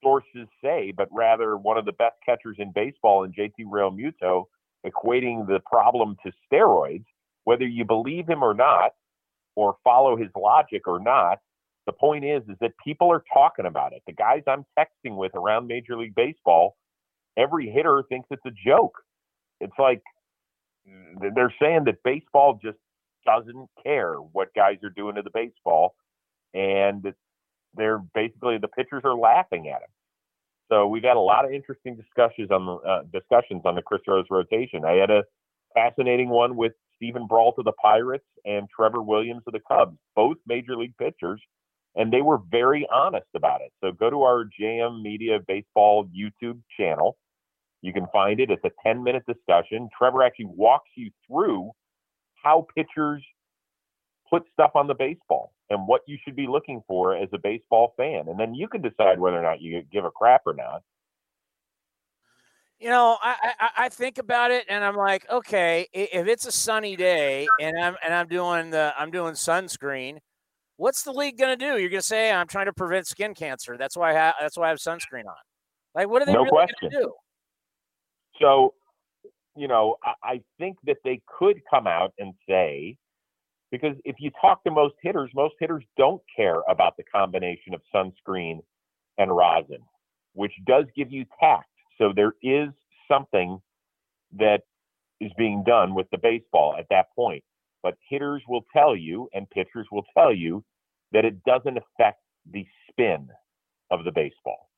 sources 0.02 0.48
say, 0.64 0.92
but 0.96 1.08
rather 1.12 1.56
one 1.56 1.78
of 1.78 1.84
the 1.84 1.92
best 1.92 2.16
catchers 2.26 2.56
in 2.58 2.72
baseball 2.72 3.22
in 3.22 3.32
JT 3.32 3.66
Realmuto 3.66 4.46
equating 4.84 5.46
the 5.46 5.60
problem 5.64 6.16
to 6.24 6.32
steroids, 6.50 7.04
whether 7.44 7.66
you 7.66 7.84
believe 7.84 8.28
him 8.28 8.42
or 8.42 8.54
not, 8.54 8.92
or 9.56 9.76
follow 9.84 10.16
his 10.16 10.28
logic 10.36 10.86
or 10.86 11.00
not, 11.00 11.38
the 11.86 11.92
point 11.92 12.24
is 12.24 12.42
is 12.48 12.56
that 12.60 12.72
people 12.84 13.10
are 13.10 13.24
talking 13.32 13.66
about 13.66 13.92
it. 13.92 14.02
The 14.06 14.12
guys 14.12 14.42
I'm 14.46 14.64
texting 14.78 15.16
with 15.16 15.34
around 15.34 15.66
Major 15.66 15.96
League 15.96 16.14
Baseball, 16.14 16.76
every 17.36 17.70
hitter 17.70 18.04
thinks 18.08 18.28
it's 18.30 18.46
a 18.46 18.52
joke. 18.64 18.96
It's 19.60 19.78
like 19.78 20.02
they're 21.34 21.54
saying 21.60 21.84
that 21.84 22.02
baseball 22.04 22.58
just 22.62 22.78
doesn't 23.24 23.68
care 23.82 24.14
what 24.14 24.48
guys 24.54 24.78
are 24.82 24.90
doing 24.90 25.14
to 25.16 25.22
the 25.22 25.30
baseball, 25.32 25.94
and 26.54 27.12
they're 27.74 28.02
basically 28.14 28.58
the 28.58 28.68
pitchers 28.68 29.02
are 29.04 29.14
laughing 29.14 29.68
at 29.68 29.82
him. 29.82 29.88
So 30.70 30.86
we've 30.86 31.04
had 31.04 31.16
a 31.16 31.20
lot 31.20 31.44
of 31.44 31.52
interesting 31.52 31.96
discussions 31.96 32.50
on 32.50 32.66
the 32.66 32.72
uh, 32.74 33.02
discussions 33.12 33.62
on 33.64 33.74
the 33.74 33.82
Chris 33.82 34.02
Rose 34.06 34.26
rotation. 34.30 34.84
I 34.84 34.92
had 34.92 35.10
a 35.10 35.24
fascinating 35.74 36.28
one 36.28 36.56
with 36.56 36.72
Steven 37.02 37.26
Brault 37.26 37.56
of 37.58 37.64
the 37.64 37.72
Pirates 37.72 38.24
and 38.44 38.68
Trevor 38.74 39.02
Williams 39.02 39.42
of 39.46 39.52
the 39.52 39.60
Cubs, 39.66 39.98
both 40.14 40.36
major 40.46 40.76
league 40.76 40.96
pitchers, 40.98 41.42
and 41.96 42.12
they 42.12 42.22
were 42.22 42.38
very 42.50 42.86
honest 42.94 43.26
about 43.34 43.60
it. 43.60 43.72
So 43.82 43.90
go 43.90 44.08
to 44.08 44.22
our 44.22 44.44
JM 44.60 45.02
Media 45.02 45.38
Baseball 45.46 46.08
YouTube 46.16 46.60
channel. 46.78 47.16
You 47.82 47.92
can 47.92 48.06
find 48.12 48.38
it. 48.38 48.50
It's 48.50 48.64
a 48.64 48.70
10 48.84 49.02
minute 49.02 49.24
discussion. 49.26 49.88
Trevor 49.98 50.22
actually 50.22 50.46
walks 50.46 50.90
you 50.96 51.10
through 51.26 51.72
how 52.42 52.66
pitchers 52.74 53.22
put 54.30 54.44
stuff 54.52 54.70
on 54.76 54.86
the 54.86 54.94
baseball 54.94 55.52
and 55.70 55.88
what 55.88 56.02
you 56.06 56.16
should 56.24 56.36
be 56.36 56.46
looking 56.46 56.82
for 56.86 57.16
as 57.16 57.28
a 57.32 57.38
baseball 57.38 57.94
fan. 57.96 58.28
And 58.28 58.38
then 58.38 58.54
you 58.54 58.68
can 58.68 58.80
decide 58.80 59.18
whether 59.18 59.38
or 59.38 59.42
not 59.42 59.60
you 59.60 59.82
give 59.92 60.04
a 60.04 60.10
crap 60.10 60.42
or 60.46 60.54
not. 60.54 60.82
You 62.82 62.88
know, 62.88 63.16
I, 63.22 63.36
I, 63.60 63.68
I 63.84 63.88
think 63.90 64.18
about 64.18 64.50
it 64.50 64.64
and 64.68 64.82
I'm 64.82 64.96
like, 64.96 65.24
okay, 65.30 65.86
if 65.92 66.26
it's 66.26 66.46
a 66.46 66.50
sunny 66.52 66.96
day 66.96 67.46
and 67.60 67.78
I'm 67.78 67.94
and 68.04 68.12
I'm 68.12 68.26
doing 68.26 68.70
the 68.70 68.92
I'm 68.98 69.12
doing 69.12 69.34
sunscreen, 69.34 70.18
what's 70.78 71.04
the 71.04 71.12
league 71.12 71.38
going 71.38 71.56
to 71.56 71.64
do? 71.64 71.80
You're 71.80 71.90
going 71.90 72.00
to 72.00 72.02
say 72.02 72.32
I'm 72.32 72.48
trying 72.48 72.66
to 72.66 72.72
prevent 72.72 73.06
skin 73.06 73.34
cancer. 73.34 73.76
That's 73.78 73.96
why 73.96 74.10
I 74.10 74.14
have, 74.14 74.34
that's 74.40 74.56
why 74.56 74.66
I 74.66 74.68
have 74.70 74.78
sunscreen 74.78 75.26
on. 75.26 75.36
Like, 75.94 76.08
what 76.08 76.22
are 76.22 76.26
they 76.26 76.32
no 76.32 76.42
really 76.42 76.50
going 76.50 76.68
to 76.80 76.88
do? 76.90 77.12
So, 78.40 78.74
you 79.56 79.68
know, 79.68 79.94
I, 80.02 80.14
I 80.24 80.40
think 80.58 80.78
that 80.86 80.96
they 81.04 81.20
could 81.38 81.60
come 81.70 81.86
out 81.86 82.12
and 82.18 82.34
say, 82.48 82.96
because 83.70 83.94
if 84.04 84.16
you 84.18 84.32
talk 84.40 84.64
to 84.64 84.72
most 84.72 84.96
hitters, 85.00 85.30
most 85.36 85.54
hitters 85.60 85.84
don't 85.96 86.20
care 86.34 86.62
about 86.68 86.96
the 86.96 87.04
combination 87.04 87.74
of 87.74 87.80
sunscreen 87.94 88.58
and 89.18 89.30
rosin, 89.30 89.84
which 90.32 90.52
does 90.66 90.86
give 90.96 91.12
you 91.12 91.24
tact. 91.38 91.68
So 91.98 92.12
there 92.14 92.34
is 92.42 92.68
something 93.10 93.60
that 94.38 94.62
is 95.20 95.30
being 95.36 95.62
done 95.64 95.94
with 95.94 96.08
the 96.10 96.18
baseball 96.18 96.74
at 96.78 96.86
that 96.90 97.06
point. 97.14 97.44
But 97.82 97.94
hitters 98.08 98.42
will 98.48 98.64
tell 98.72 98.96
you 98.96 99.28
and 99.34 99.48
pitchers 99.50 99.86
will 99.90 100.04
tell 100.16 100.32
you 100.32 100.64
that 101.12 101.24
it 101.24 101.42
doesn't 101.44 101.76
affect 101.76 102.20
the 102.50 102.66
spin 102.88 103.28
of 103.90 104.04
the 104.04 104.12
baseball. 104.12 104.68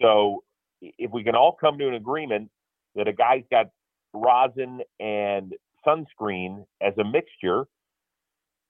So 0.00 0.44
if 0.80 1.10
we 1.12 1.24
can 1.24 1.34
all 1.34 1.56
come 1.60 1.78
to 1.78 1.88
an 1.88 1.94
agreement 1.94 2.50
that 2.94 3.08
a 3.08 3.12
guy's 3.12 3.44
got 3.50 3.66
rosin 4.12 4.80
and 5.00 5.54
sunscreen 5.86 6.64
as 6.80 6.92
a 6.98 7.04
mixture, 7.04 7.66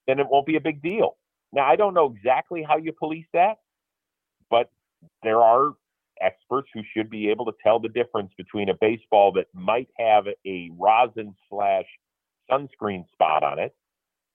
then 0.07 0.19
it 0.19 0.27
won't 0.29 0.45
be 0.45 0.55
a 0.55 0.61
big 0.61 0.81
deal. 0.81 1.17
Now, 1.51 1.65
I 1.65 1.75
don't 1.75 1.93
know 1.93 2.13
exactly 2.15 2.63
how 2.67 2.77
you 2.77 2.93
police 2.93 3.25
that, 3.33 3.55
but 4.49 4.69
there 5.23 5.41
are 5.41 5.73
experts 6.21 6.69
who 6.73 6.81
should 6.93 7.09
be 7.09 7.29
able 7.29 7.45
to 7.45 7.53
tell 7.63 7.79
the 7.79 7.89
difference 7.89 8.31
between 8.37 8.69
a 8.69 8.73
baseball 8.73 9.31
that 9.33 9.47
might 9.53 9.89
have 9.97 10.25
a 10.45 10.69
rosin 10.77 11.35
slash 11.49 11.85
sunscreen 12.49 13.05
spot 13.11 13.43
on 13.43 13.59
it, 13.59 13.75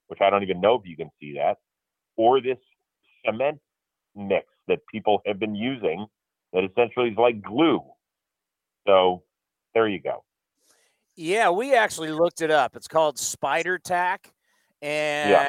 which 0.09 0.21
I 0.21 0.31
don't 0.31 0.43
even 0.43 0.61
know 0.61 0.75
if 0.75 0.83
you 0.85 0.97
can 0.97 1.11
see 1.21 1.35
that, 1.35 1.59
or 2.17 2.41
this 2.41 2.59
cement 3.25 3.59
mix 4.15 4.47
that 4.69 4.81
people 4.91 5.21
have 5.27 5.39
been 5.39 5.55
using 5.55 6.07
that 6.53 6.65
essentially 6.65 7.11
is 7.11 7.17
like 7.17 7.43
glue. 7.43 7.83
So 8.87 9.23
there 9.75 9.89
you 9.89 10.01
go. 10.01 10.25
Yeah, 11.17 11.51
we 11.51 11.75
actually 11.75 12.11
looked 12.11 12.43
it 12.43 12.51
up. 12.51 12.77
It's 12.77 12.89
called 12.89 13.19
Spider 13.19 13.79
Tack 13.79 14.33
and 14.85 15.31
yeah. 15.31 15.47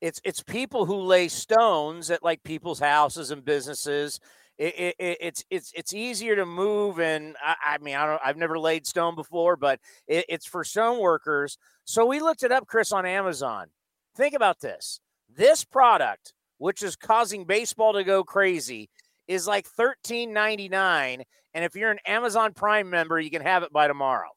it's 0.00 0.20
it's 0.24 0.40
people 0.40 0.86
who 0.86 1.00
lay 1.00 1.26
stones 1.26 2.10
at 2.10 2.22
like 2.22 2.42
people's 2.44 2.78
houses 2.78 3.32
and 3.32 3.44
businesses. 3.44 4.20
It, 4.58 4.94
it, 4.98 5.18
it's 5.20 5.44
it's 5.50 5.72
it's 5.74 5.94
easier 5.94 6.36
to 6.36 6.46
move, 6.46 7.00
and 7.00 7.36
I, 7.42 7.56
I, 7.64 7.78
mean 7.78 7.96
I 7.96 8.06
don't 8.06 8.20
I've 8.24 8.36
never 8.36 8.58
laid 8.58 8.86
stone 8.86 9.14
before, 9.14 9.56
but 9.56 9.80
it, 10.06 10.26
it's 10.28 10.46
for 10.46 10.62
stone 10.62 11.00
workers. 11.00 11.58
So 11.84 12.06
we 12.06 12.20
looked 12.20 12.42
it 12.42 12.52
up, 12.52 12.66
Chris, 12.66 12.92
on 12.92 13.06
Amazon. 13.06 13.68
Think 14.14 14.34
about 14.34 14.60
this: 14.60 15.00
this 15.34 15.64
product, 15.64 16.34
which 16.58 16.82
is 16.82 16.96
causing 16.96 17.44
baseball 17.44 17.94
to 17.94 18.04
go 18.04 18.22
crazy, 18.22 18.90
is 19.26 19.46
like 19.48 19.66
thirteen 19.66 20.32
ninety 20.32 20.68
nine, 20.68 21.24
and 21.54 21.64
if 21.64 21.74
you're 21.74 21.90
an 21.90 21.98
Amazon 22.06 22.52
Prime 22.52 22.90
member, 22.90 23.18
you 23.18 23.30
can 23.30 23.42
have 23.42 23.62
it 23.62 23.72
by 23.72 23.88
tomorrow. 23.88 24.28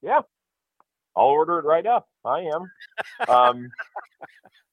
Yeah, 0.00 0.20
I'll 1.16 1.26
order 1.26 1.58
it 1.58 1.64
right 1.64 1.86
up. 1.86 2.06
I 2.24 2.40
am. 2.40 3.28
Um, 3.28 3.70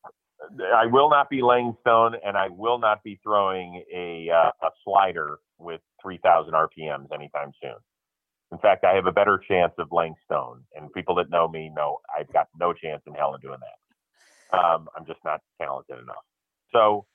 I 0.76 0.86
will 0.88 1.10
not 1.10 1.30
be 1.30 1.42
laying 1.42 1.76
stone, 1.82 2.16
and 2.26 2.36
I 2.38 2.48
will 2.50 2.80
not 2.80 3.04
be 3.04 3.20
throwing 3.24 3.84
a 3.94 4.30
uh, 4.30 4.52
a 4.66 4.70
slider 4.84 5.40
with 5.58 5.82
3,000 6.02 6.54
RPMs 6.54 7.14
anytime 7.14 7.52
soon. 7.62 7.76
In 8.52 8.58
fact, 8.58 8.84
I 8.84 8.94
have 8.96 9.06
a 9.06 9.12
better 9.12 9.42
chance 9.48 9.74
of 9.78 9.90
laying 9.92 10.16
stone, 10.26 10.64
and 10.76 10.92
people 10.94 11.16
that 11.16 11.30
know 11.30 11.48
me 11.48 11.72
know 11.74 12.00
I've 12.18 12.32
got 12.34 12.48
no 12.60 12.74
chance 12.74 13.02
in 13.08 13.14
hell 13.14 13.36
of 13.36 13.42
doing 13.42 13.60
that. 13.60 14.58
Um, 14.58 14.88
I'm 14.98 15.06
just 15.06 15.20
not 15.24 15.42
talented 15.62 16.00
enough. 16.00 16.26
So, 16.74 17.06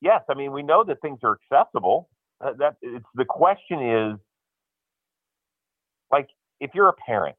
yes, 0.00 0.22
I 0.28 0.34
mean 0.34 0.52
we 0.52 0.62
know 0.62 0.84
that 0.84 1.00
things 1.02 1.18
are 1.22 1.38
accessible. 1.52 2.08
Uh, 2.40 2.52
that 2.58 2.76
it's 2.80 3.04
the 3.14 3.24
question 3.26 3.82
is, 3.82 4.18
like, 6.10 6.28
if 6.60 6.70
you're 6.74 6.88
a 6.88 6.94
parent 6.94 7.36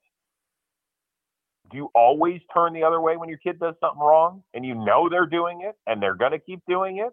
do 1.71 1.77
you 1.77 1.89
always 1.95 2.41
turn 2.53 2.73
the 2.73 2.83
other 2.83 2.99
way 2.99 3.17
when 3.17 3.29
your 3.29 3.37
kid 3.37 3.59
does 3.59 3.75
something 3.79 4.01
wrong 4.01 4.43
and 4.53 4.65
you 4.65 4.75
know 4.75 5.09
they're 5.09 5.25
doing 5.25 5.61
it 5.61 5.75
and 5.87 6.01
they're 6.01 6.15
going 6.15 6.31
to 6.31 6.39
keep 6.39 6.61
doing 6.67 6.97
it 6.97 7.11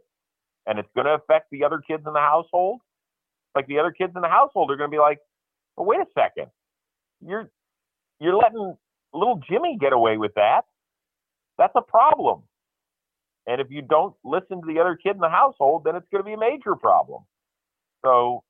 and 0.67 0.79
it's 0.79 0.89
going 0.95 1.07
to 1.07 1.15
affect 1.15 1.51
the 1.51 1.65
other 1.65 1.81
kids 1.87 2.03
in 2.07 2.13
the 2.13 2.21
household? 2.21 2.81
Like 3.55 3.67
the 3.67 3.79
other 3.79 3.93
kids 3.93 4.13
in 4.15 4.23
the 4.23 4.29
household 4.29 4.71
are 4.71 4.77
going 4.77 4.91
to 4.91 4.95
be 4.95 5.01
like, 5.01 5.19
well, 5.77 5.87
wait 5.87 6.01
a 6.01 6.07
second. 6.15 6.51
You're 7.25 7.51
you're 8.21 8.37
letting 8.37 8.77
little 9.13 9.41
Jimmy 9.49 9.79
get 9.81 9.93
away 9.93 10.17
with 10.17 10.35
that. 10.35 10.63
That's 11.57 11.73
a 11.77 11.83
problem. 11.83 12.43
And 13.47 13.61
if 13.61 13.69
you 13.71 13.83
don't 13.83 14.15
listen 14.25 14.61
to 14.61 14.67
the 14.67 14.81
other 14.81 14.97
kid 14.97 15.15
in 15.15 15.21
the 15.21 15.29
household, 15.29 15.83
then 15.85 15.97
it's 15.97 16.07
going 16.13 16.23
to 16.23 16.27
be 16.27 16.35
a 16.35 16.39
major 16.39 16.75
problem. 16.77 17.23
So, 18.05 18.45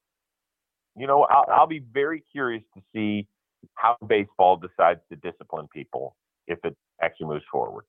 you 0.97 1.07
know, 1.07 1.23
I'll, 1.23 1.47
I'll 1.53 1.67
be 1.67 1.79
very 1.79 2.23
curious 2.33 2.65
to 2.75 2.83
see 2.93 3.29
how 3.75 3.97
baseball 4.07 4.57
decides 4.57 5.01
to 5.11 5.17
discipline 5.17 5.69
people 5.73 6.17
if 6.47 6.59
it 6.65 6.77
actually 7.03 7.27
moves 7.27 7.45
forward. 7.51 7.85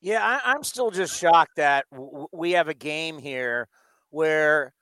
Yeah, 0.00 0.20
I, 0.22 0.52
I'm 0.52 0.64
still 0.64 0.90
just 0.90 1.18
shocked 1.18 1.56
that 1.56 1.84
w- 1.92 2.26
we 2.32 2.52
have 2.52 2.68
a 2.68 2.74
game 2.74 3.18
here 3.18 3.68
where 4.08 4.72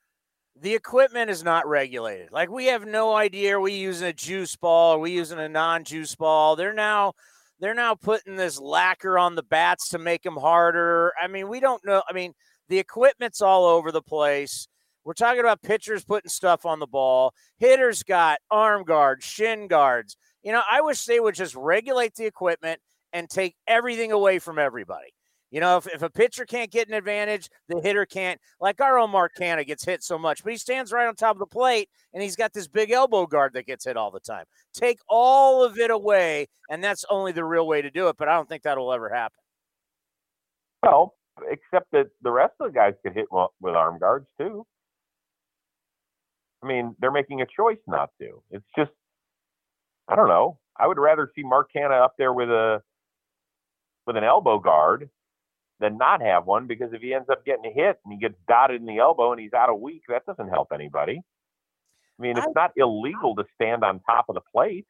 the 0.60 0.74
equipment 0.74 1.30
is 1.30 1.42
not 1.42 1.66
regulated. 1.66 2.30
Like 2.30 2.50
we 2.50 2.66
have 2.66 2.86
no 2.86 3.14
idea 3.14 3.56
are 3.56 3.60
we 3.60 3.74
using 3.74 4.08
a 4.08 4.12
juice 4.12 4.56
ball, 4.56 4.94
are 4.94 4.98
we 4.98 5.10
using 5.10 5.38
a 5.38 5.48
non-juice 5.48 6.14
ball? 6.16 6.56
They're 6.56 6.72
now 6.72 7.14
they're 7.60 7.74
now 7.74 7.94
putting 7.94 8.36
this 8.36 8.60
lacquer 8.60 9.18
on 9.18 9.34
the 9.34 9.42
bats 9.42 9.88
to 9.88 9.98
make 9.98 10.22
them 10.22 10.36
harder. 10.36 11.12
I 11.20 11.26
mean, 11.26 11.48
we 11.48 11.58
don't 11.58 11.84
know. 11.84 12.02
I 12.08 12.12
mean, 12.12 12.34
the 12.68 12.78
equipment's 12.78 13.42
all 13.42 13.64
over 13.64 13.90
the 13.90 14.02
place. 14.02 14.68
We're 15.08 15.14
talking 15.14 15.40
about 15.40 15.62
pitchers 15.62 16.04
putting 16.04 16.28
stuff 16.28 16.66
on 16.66 16.80
the 16.80 16.86
ball. 16.86 17.32
Hitters 17.56 18.02
got 18.02 18.40
arm 18.50 18.84
guards, 18.84 19.24
shin 19.24 19.66
guards. 19.66 20.18
You 20.42 20.52
know, 20.52 20.60
I 20.70 20.82
wish 20.82 21.06
they 21.06 21.18
would 21.18 21.34
just 21.34 21.54
regulate 21.54 22.14
the 22.14 22.26
equipment 22.26 22.78
and 23.14 23.26
take 23.30 23.56
everything 23.66 24.12
away 24.12 24.38
from 24.38 24.58
everybody. 24.58 25.14
You 25.50 25.60
know, 25.60 25.78
if, 25.78 25.86
if 25.86 26.02
a 26.02 26.10
pitcher 26.10 26.44
can't 26.44 26.70
get 26.70 26.88
an 26.88 26.94
advantage, 26.94 27.48
the 27.70 27.80
hitter 27.80 28.04
can't. 28.04 28.38
Like 28.60 28.82
our 28.82 28.98
own 28.98 29.10
Mark 29.10 29.32
Canha 29.40 29.66
gets 29.66 29.82
hit 29.82 30.02
so 30.02 30.18
much, 30.18 30.44
but 30.44 30.52
he 30.52 30.58
stands 30.58 30.92
right 30.92 31.08
on 31.08 31.14
top 31.14 31.36
of 31.36 31.40
the 31.40 31.46
plate 31.46 31.88
and 32.12 32.22
he's 32.22 32.36
got 32.36 32.52
this 32.52 32.68
big 32.68 32.90
elbow 32.90 33.26
guard 33.26 33.54
that 33.54 33.64
gets 33.64 33.86
hit 33.86 33.96
all 33.96 34.10
the 34.10 34.20
time. 34.20 34.44
Take 34.74 34.98
all 35.08 35.64
of 35.64 35.78
it 35.78 35.90
away, 35.90 36.48
and 36.68 36.84
that's 36.84 37.06
only 37.08 37.32
the 37.32 37.46
real 37.46 37.66
way 37.66 37.80
to 37.80 37.90
do 37.90 38.08
it, 38.08 38.16
but 38.18 38.28
I 38.28 38.34
don't 38.34 38.46
think 38.46 38.62
that'll 38.62 38.92
ever 38.92 39.08
happen. 39.08 39.38
Well, 40.82 41.14
except 41.50 41.92
that 41.92 42.08
the 42.20 42.30
rest 42.30 42.52
of 42.60 42.70
the 42.70 42.78
guys 42.78 42.92
could 43.02 43.14
hit 43.14 43.28
with 43.32 43.74
arm 43.74 43.98
guards 43.98 44.26
too. 44.38 44.66
I 46.62 46.66
mean, 46.66 46.96
they're 46.98 47.12
making 47.12 47.40
a 47.40 47.46
choice 47.46 47.78
not 47.86 48.10
to. 48.20 48.42
It's 48.50 48.66
just, 48.76 48.90
I 50.08 50.16
don't 50.16 50.28
know. 50.28 50.58
I 50.76 50.86
would 50.86 50.98
rather 50.98 51.30
see 51.34 51.42
Mark 51.42 51.70
Canha 51.74 52.02
up 52.02 52.14
there 52.18 52.32
with 52.32 52.50
a 52.50 52.82
with 54.06 54.16
an 54.16 54.24
elbow 54.24 54.58
guard 54.58 55.10
than 55.80 55.98
not 55.98 56.22
have 56.22 56.46
one 56.46 56.66
because 56.66 56.92
if 56.92 57.02
he 57.02 57.14
ends 57.14 57.28
up 57.30 57.44
getting 57.44 57.72
hit 57.74 57.98
and 58.04 58.12
he 58.12 58.18
gets 58.18 58.34
dotted 58.48 58.80
in 58.80 58.86
the 58.86 58.98
elbow 58.98 59.32
and 59.32 59.40
he's 59.40 59.52
out 59.52 59.68
a 59.68 59.74
week, 59.74 60.02
that 60.08 60.24
doesn't 60.26 60.48
help 60.48 60.68
anybody. 60.72 61.20
I 62.18 62.22
mean, 62.22 62.36
it's 62.36 62.46
I, 62.46 62.52
not 62.54 62.72
illegal 62.76 63.36
to 63.36 63.44
stand 63.54 63.84
on 63.84 64.00
top 64.00 64.26
of 64.28 64.34
the 64.34 64.40
plate. 64.52 64.86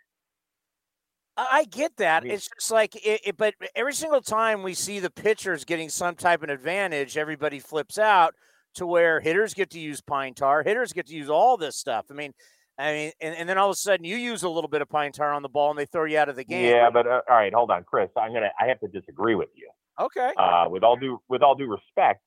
I 1.36 1.66
get 1.70 1.96
that. 1.98 2.22
I 2.22 2.26
mean, 2.26 2.32
it's 2.32 2.48
just 2.48 2.70
like 2.70 2.96
it, 2.96 3.20
it, 3.24 3.36
but 3.36 3.54
every 3.74 3.94
single 3.94 4.20
time 4.20 4.62
we 4.62 4.74
see 4.74 4.98
the 4.98 5.10
pitchers 5.10 5.64
getting 5.64 5.88
some 5.88 6.14
type 6.16 6.42
of 6.42 6.48
advantage, 6.48 7.16
everybody 7.16 7.60
flips 7.60 7.98
out 7.98 8.34
to 8.74 8.86
where 8.86 9.20
hitters 9.20 9.54
get 9.54 9.70
to 9.70 9.78
use 9.78 10.00
pine 10.00 10.34
tar, 10.34 10.62
hitters 10.62 10.92
get 10.92 11.06
to 11.06 11.14
use 11.14 11.28
all 11.28 11.56
this 11.56 11.76
stuff. 11.76 12.06
I 12.10 12.14
mean, 12.14 12.32
I 12.78 12.92
mean, 12.92 13.12
and, 13.20 13.34
and 13.34 13.48
then 13.48 13.58
all 13.58 13.68
of 13.68 13.74
a 13.74 13.76
sudden 13.76 14.04
you 14.04 14.16
use 14.16 14.44
a 14.44 14.48
little 14.48 14.68
bit 14.68 14.82
of 14.82 14.88
pine 14.88 15.12
tar 15.12 15.32
on 15.32 15.42
the 15.42 15.48
ball 15.48 15.70
and 15.70 15.78
they 15.78 15.86
throw 15.86 16.04
you 16.04 16.18
out 16.18 16.28
of 16.28 16.36
the 16.36 16.44
game. 16.44 16.64
Yeah, 16.64 16.90
but 16.90 17.06
uh, 17.06 17.22
all 17.28 17.36
right, 17.36 17.52
hold 17.52 17.70
on, 17.70 17.84
Chris. 17.84 18.08
I'm 18.16 18.32
gonna. 18.32 18.50
I 18.60 18.66
have 18.66 18.78
to 18.80 18.88
disagree 18.88 19.34
with 19.34 19.48
you. 19.54 19.68
Okay. 20.00 20.32
Uh, 20.36 20.66
with 20.68 20.84
all 20.84 20.96
due 20.96 21.20
with 21.28 21.42
all 21.42 21.56
due 21.56 21.66
respect, 21.66 22.22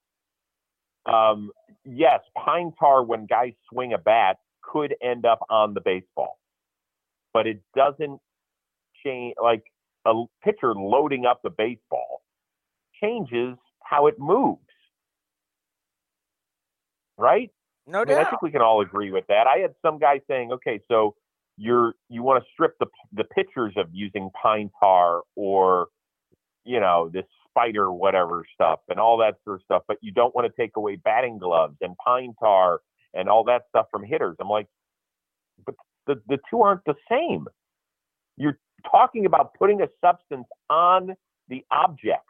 um, 1.05 1.51
yes, 1.85 2.19
pine 2.37 2.73
tar 2.77 3.03
when 3.03 3.25
guys 3.27 3.53
swing 3.71 3.93
a 3.93 3.97
bat 3.97 4.37
could 4.61 4.93
end 5.01 5.25
up 5.25 5.39
on 5.49 5.73
the 5.73 5.81
baseball, 5.81 6.37
but 7.33 7.47
it 7.47 7.61
doesn't 7.75 8.19
change. 9.05 9.35
Like 9.41 9.63
a 10.05 10.23
pitcher 10.43 10.73
loading 10.75 11.25
up 11.25 11.41
the 11.43 11.49
baseball 11.49 12.21
changes 13.01 13.55
how 13.83 14.07
it 14.07 14.19
moves, 14.19 14.59
right? 17.21 17.51
No 17.87 18.01
I 18.01 18.05
doubt. 18.05 18.27
I 18.27 18.29
think 18.29 18.41
we 18.41 18.51
can 18.51 18.61
all 18.61 18.81
agree 18.81 19.11
with 19.11 19.25
that. 19.27 19.47
I 19.47 19.59
had 19.59 19.73
some 19.81 19.99
guy 19.99 20.21
saying, 20.27 20.51
okay, 20.51 20.81
so 20.87 21.15
you're 21.57 21.93
you 22.09 22.23
want 22.23 22.43
to 22.43 22.49
strip 22.51 22.77
the 22.79 22.87
the 23.13 23.23
pitchers 23.23 23.73
of 23.77 23.87
using 23.91 24.29
pine 24.41 24.71
tar 24.79 25.21
or 25.35 25.87
you 26.65 26.79
know 26.79 27.09
this 27.13 27.25
spider 27.49 27.91
whatever 27.91 28.45
stuff 28.53 28.79
and 28.89 28.99
all 28.99 29.17
that 29.17 29.35
sort 29.43 29.57
of 29.57 29.63
stuff, 29.63 29.83
but 29.87 29.97
you 30.01 30.11
don't 30.11 30.33
want 30.33 30.47
to 30.47 30.61
take 30.61 30.71
away 30.75 30.95
batting 30.95 31.37
gloves 31.37 31.75
and 31.81 31.95
pine 31.97 32.33
tar 32.39 32.79
and 33.13 33.29
all 33.29 33.43
that 33.43 33.63
stuff 33.69 33.87
from 33.91 34.03
hitters. 34.03 34.37
I'm 34.39 34.47
like, 34.47 34.67
but 35.65 35.75
the, 36.07 36.21
the 36.27 36.39
two 36.49 36.61
aren't 36.61 36.85
the 36.85 36.95
same. 37.09 37.45
You're 38.37 38.57
talking 38.89 39.25
about 39.25 39.53
putting 39.53 39.81
a 39.81 39.87
substance 40.03 40.47
on 40.69 41.15
the 41.49 41.65
object 41.71 42.23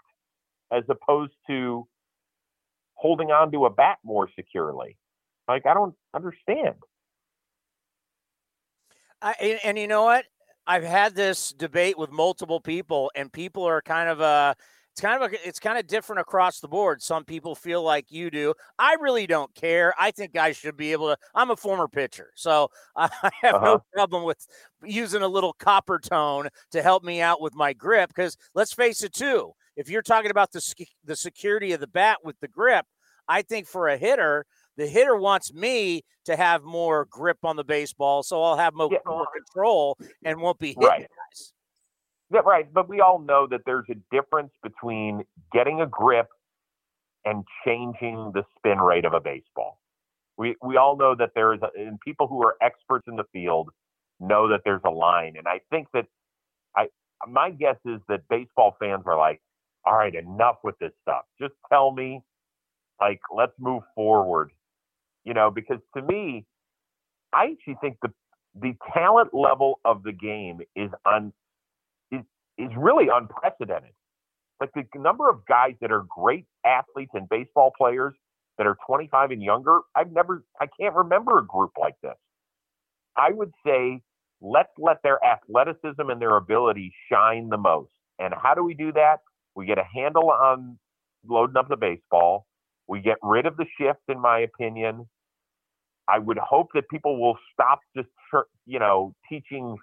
as 0.72 0.84
opposed 0.90 1.34
to 1.48 1.88
holding 3.02 3.32
on 3.32 3.52
to 3.52 3.66
a 3.66 3.70
bat 3.70 3.98
more 4.04 4.30
securely. 4.36 4.96
Like, 5.48 5.66
I 5.66 5.74
don't 5.74 5.96
understand. 6.14 6.76
I, 9.22 9.34
and, 9.42 9.60
and 9.64 9.80
you 9.80 9.88
know 9.88 10.04
what? 10.04 10.26
I've 10.68 10.84
had 10.84 11.16
this 11.16 11.52
debate 11.52 11.98
with 11.98 12.12
multiple 12.12 12.62
people, 12.62 13.12
and 13.16 13.34
people 13.34 13.64
are 13.64 13.82
kind 13.82 14.08
of 14.08 14.22
uh 14.22 14.54
it's 14.92 15.00
kind 15.00 15.24
of 15.24 15.32
a, 15.32 15.48
it's 15.48 15.60
kind 15.60 15.78
of 15.78 15.88
different 15.88 16.20
across 16.20 16.60
the 16.60 16.68
board. 16.68 17.02
Some 17.02 17.24
people 17.24 17.56
feel 17.56 17.82
like 17.82 18.12
you 18.12 18.30
do. 18.30 18.54
I 18.78 18.98
really 19.00 19.26
don't 19.26 19.54
care. 19.56 19.94
I 19.98 20.12
think 20.12 20.38
I 20.38 20.52
should 20.52 20.76
be 20.76 20.92
able 20.92 21.08
to. 21.08 21.18
I'm 21.34 21.50
a 21.50 21.56
former 21.56 21.88
pitcher, 21.88 22.32
so 22.36 22.70
I 22.96 23.10
have 23.42 23.56
uh-huh. 23.56 23.66
no 23.66 23.84
problem 23.94 24.24
with 24.24 24.46
using 24.84 25.22
a 25.22 25.28
little 25.28 25.56
Coppertone 25.60 26.50
to 26.72 26.82
help 26.82 27.04
me 27.04 27.22
out 27.22 27.42
with 27.42 27.56
my 27.56 27.72
grip. 27.74 28.10
Because 28.10 28.36
let's 28.54 28.74
face 28.74 29.02
it, 29.02 29.14
too, 29.14 29.54
if 29.76 29.90
you're 29.90 30.02
talking 30.02 30.32
about 30.32 30.52
the 30.52 30.62
the 31.04 31.16
security 31.16 31.74
of 31.74 31.80
the 31.80 31.88
bat 31.88 32.20
with 32.24 32.40
the 32.40 32.48
grip, 32.48 32.86
I 33.28 33.42
think 33.42 33.68
for 33.68 33.88
a 33.88 33.98
hitter, 33.98 34.46
the 34.78 34.88
hitter 34.88 35.16
wants 35.16 35.54
me 35.54 36.04
to 36.26 36.36
have 36.36 36.64
more 36.64 37.06
grip 37.10 37.38
on 37.44 37.56
the 37.56 37.64
baseball, 37.64 38.24
so 38.24 38.42
I'll 38.42 38.58
have 38.58 38.74
more, 38.74 38.90
yeah. 38.92 39.00
more 39.06 39.28
control 39.36 39.98
and 40.24 40.40
won't 40.40 40.60
be 40.60 40.70
hitting 40.70 40.84
right. 40.84 41.02
guys. 41.02 41.54
Yeah, 42.34 42.40
right. 42.46 42.72
But 42.72 42.88
we 42.88 43.02
all 43.02 43.20
know 43.20 43.48
that 43.48 43.62
there's 43.66 43.86
a 43.90 43.96
difference 44.16 44.52
between 44.64 45.24
getting 45.54 45.82
a 45.82 45.88
grip 45.88 46.28
and 47.26 47.44
changing 47.66 48.32
the 48.34 48.44
spin 48.58 48.80
rate 48.80 49.06
of 49.06 49.14
a 49.14 49.20
baseball. 49.20 49.80
We 50.38 50.56
we 50.64 50.78
all 50.78 50.98
know 50.98 51.14
that 51.16 51.32
there 51.36 51.54
is, 51.54 51.60
a, 51.62 51.70
and 51.80 52.00
people 52.00 52.28
who 52.28 52.42
are 52.44 52.56
experts 52.62 53.06
in 53.08 53.16
the 53.16 53.26
field 53.34 53.70
know 54.20 54.48
that 54.50 54.62
there's 54.64 54.82
a 54.86 54.90
line. 54.90 55.36
And 55.38 55.48
I 55.48 55.60
think 55.70 55.88
that 55.94 56.06
I 56.76 56.88
my 57.28 57.52
guess 57.52 57.76
is 57.86 58.00
that 58.08 58.22
baseball 58.30 58.76
fans 58.80 59.04
are 59.06 59.18
like, 59.18 59.42
all 59.86 59.98
right, 59.98 60.14
enough 60.16 60.58
with 60.64 60.78
this 60.80 60.92
stuff. 61.02 61.24
Just 61.40 61.54
tell 61.72 61.92
me, 61.92 62.22
like, 63.00 63.20
let's 63.36 63.54
move 63.60 63.84
forward. 63.96 64.52
You 65.26 65.34
know, 65.34 65.52
because 65.52 65.80
to 65.96 66.02
me, 66.04 66.46
I 67.34 67.46
actually 67.54 67.78
think 67.82 67.98
the 68.02 68.12
the 68.60 68.74
talent 68.94 69.34
level 69.34 69.80
of 69.86 70.04
the 70.04 70.12
game 70.12 70.60
is 70.76 70.90
on 71.06 71.34
is 72.12 72.22
is 72.58 72.70
really 72.78 73.08
unprecedented. 73.14 73.92
Like 74.60 74.72
the 74.76 74.86
number 75.00 75.30
of 75.30 75.46
guys 75.48 75.74
that 75.82 75.92
are 75.92 76.06
great 76.16 76.46
athletes 76.66 77.12
and 77.16 77.28
baseball 77.30 77.72
players 77.78 78.14
that 78.58 78.68
are 78.68 78.78
25 78.88 79.32
and 79.32 79.42
younger, 79.42 79.80
I've 79.96 80.12
never, 80.12 80.46
I 80.60 80.68
can't 80.80 80.96
remember 80.96 81.40
a 81.40 81.46
group 81.46 81.72
like 81.80 81.96
this. 82.04 82.16
I 83.18 83.32
would 83.32 83.52
say 83.66 84.02
let's 84.42 84.72
let 84.78 84.98
their 85.04 85.20
athleticism 85.24 86.10
and 86.10 86.22
their 86.22 86.38
ability 86.38 86.94
shine 87.12 87.50
the 87.50 87.58
most. 87.58 87.92
And 88.20 88.34
how 88.36 88.54
do 88.54 88.64
we 88.64 88.76
do 88.76 88.92
that? 88.94 89.18
We 89.56 89.66
get 89.66 89.78
a 89.78 89.86
handle 89.94 90.30
on 90.32 90.80
loading 91.28 91.58
up 91.58 91.70
the 91.70 91.78
baseball. 91.78 92.46
We 92.88 93.02
get 93.02 93.18
rid 93.22 93.46
of 93.46 93.58
the 93.58 93.66
shift, 93.80 94.02
in 94.08 94.20
my 94.20 94.40
opinion. 94.40 95.08
I 96.08 96.20
would 96.20 96.38
hope 96.38 96.68
that 96.74 96.90
people 96.90 97.22
will 97.22 97.38
stop 97.54 97.80
just, 97.96 98.10
you 98.66 98.80
know, 98.80 99.14
teaching 99.30 99.78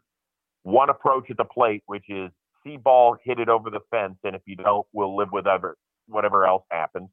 one 0.63 0.91
approach 0.91 1.31
at 1.31 1.37
the 1.37 1.45
plate, 1.45 1.83
which 1.87 2.05
is 2.09 2.31
see 2.65 2.77
ball, 2.77 3.17
hit 3.25 3.39
it 3.39 3.49
over 3.49 3.71
the 3.71 3.81
fence, 3.91 4.17
and 4.25 4.35
if 4.35 4.43
you 4.47 4.57
don't, 4.57 4.87
we'll 4.93 5.17
live 5.17 5.29
with 5.33 5.45
whatever 5.45 5.77
whatever 6.09 6.47
else 6.47 6.65
happens. 6.71 7.09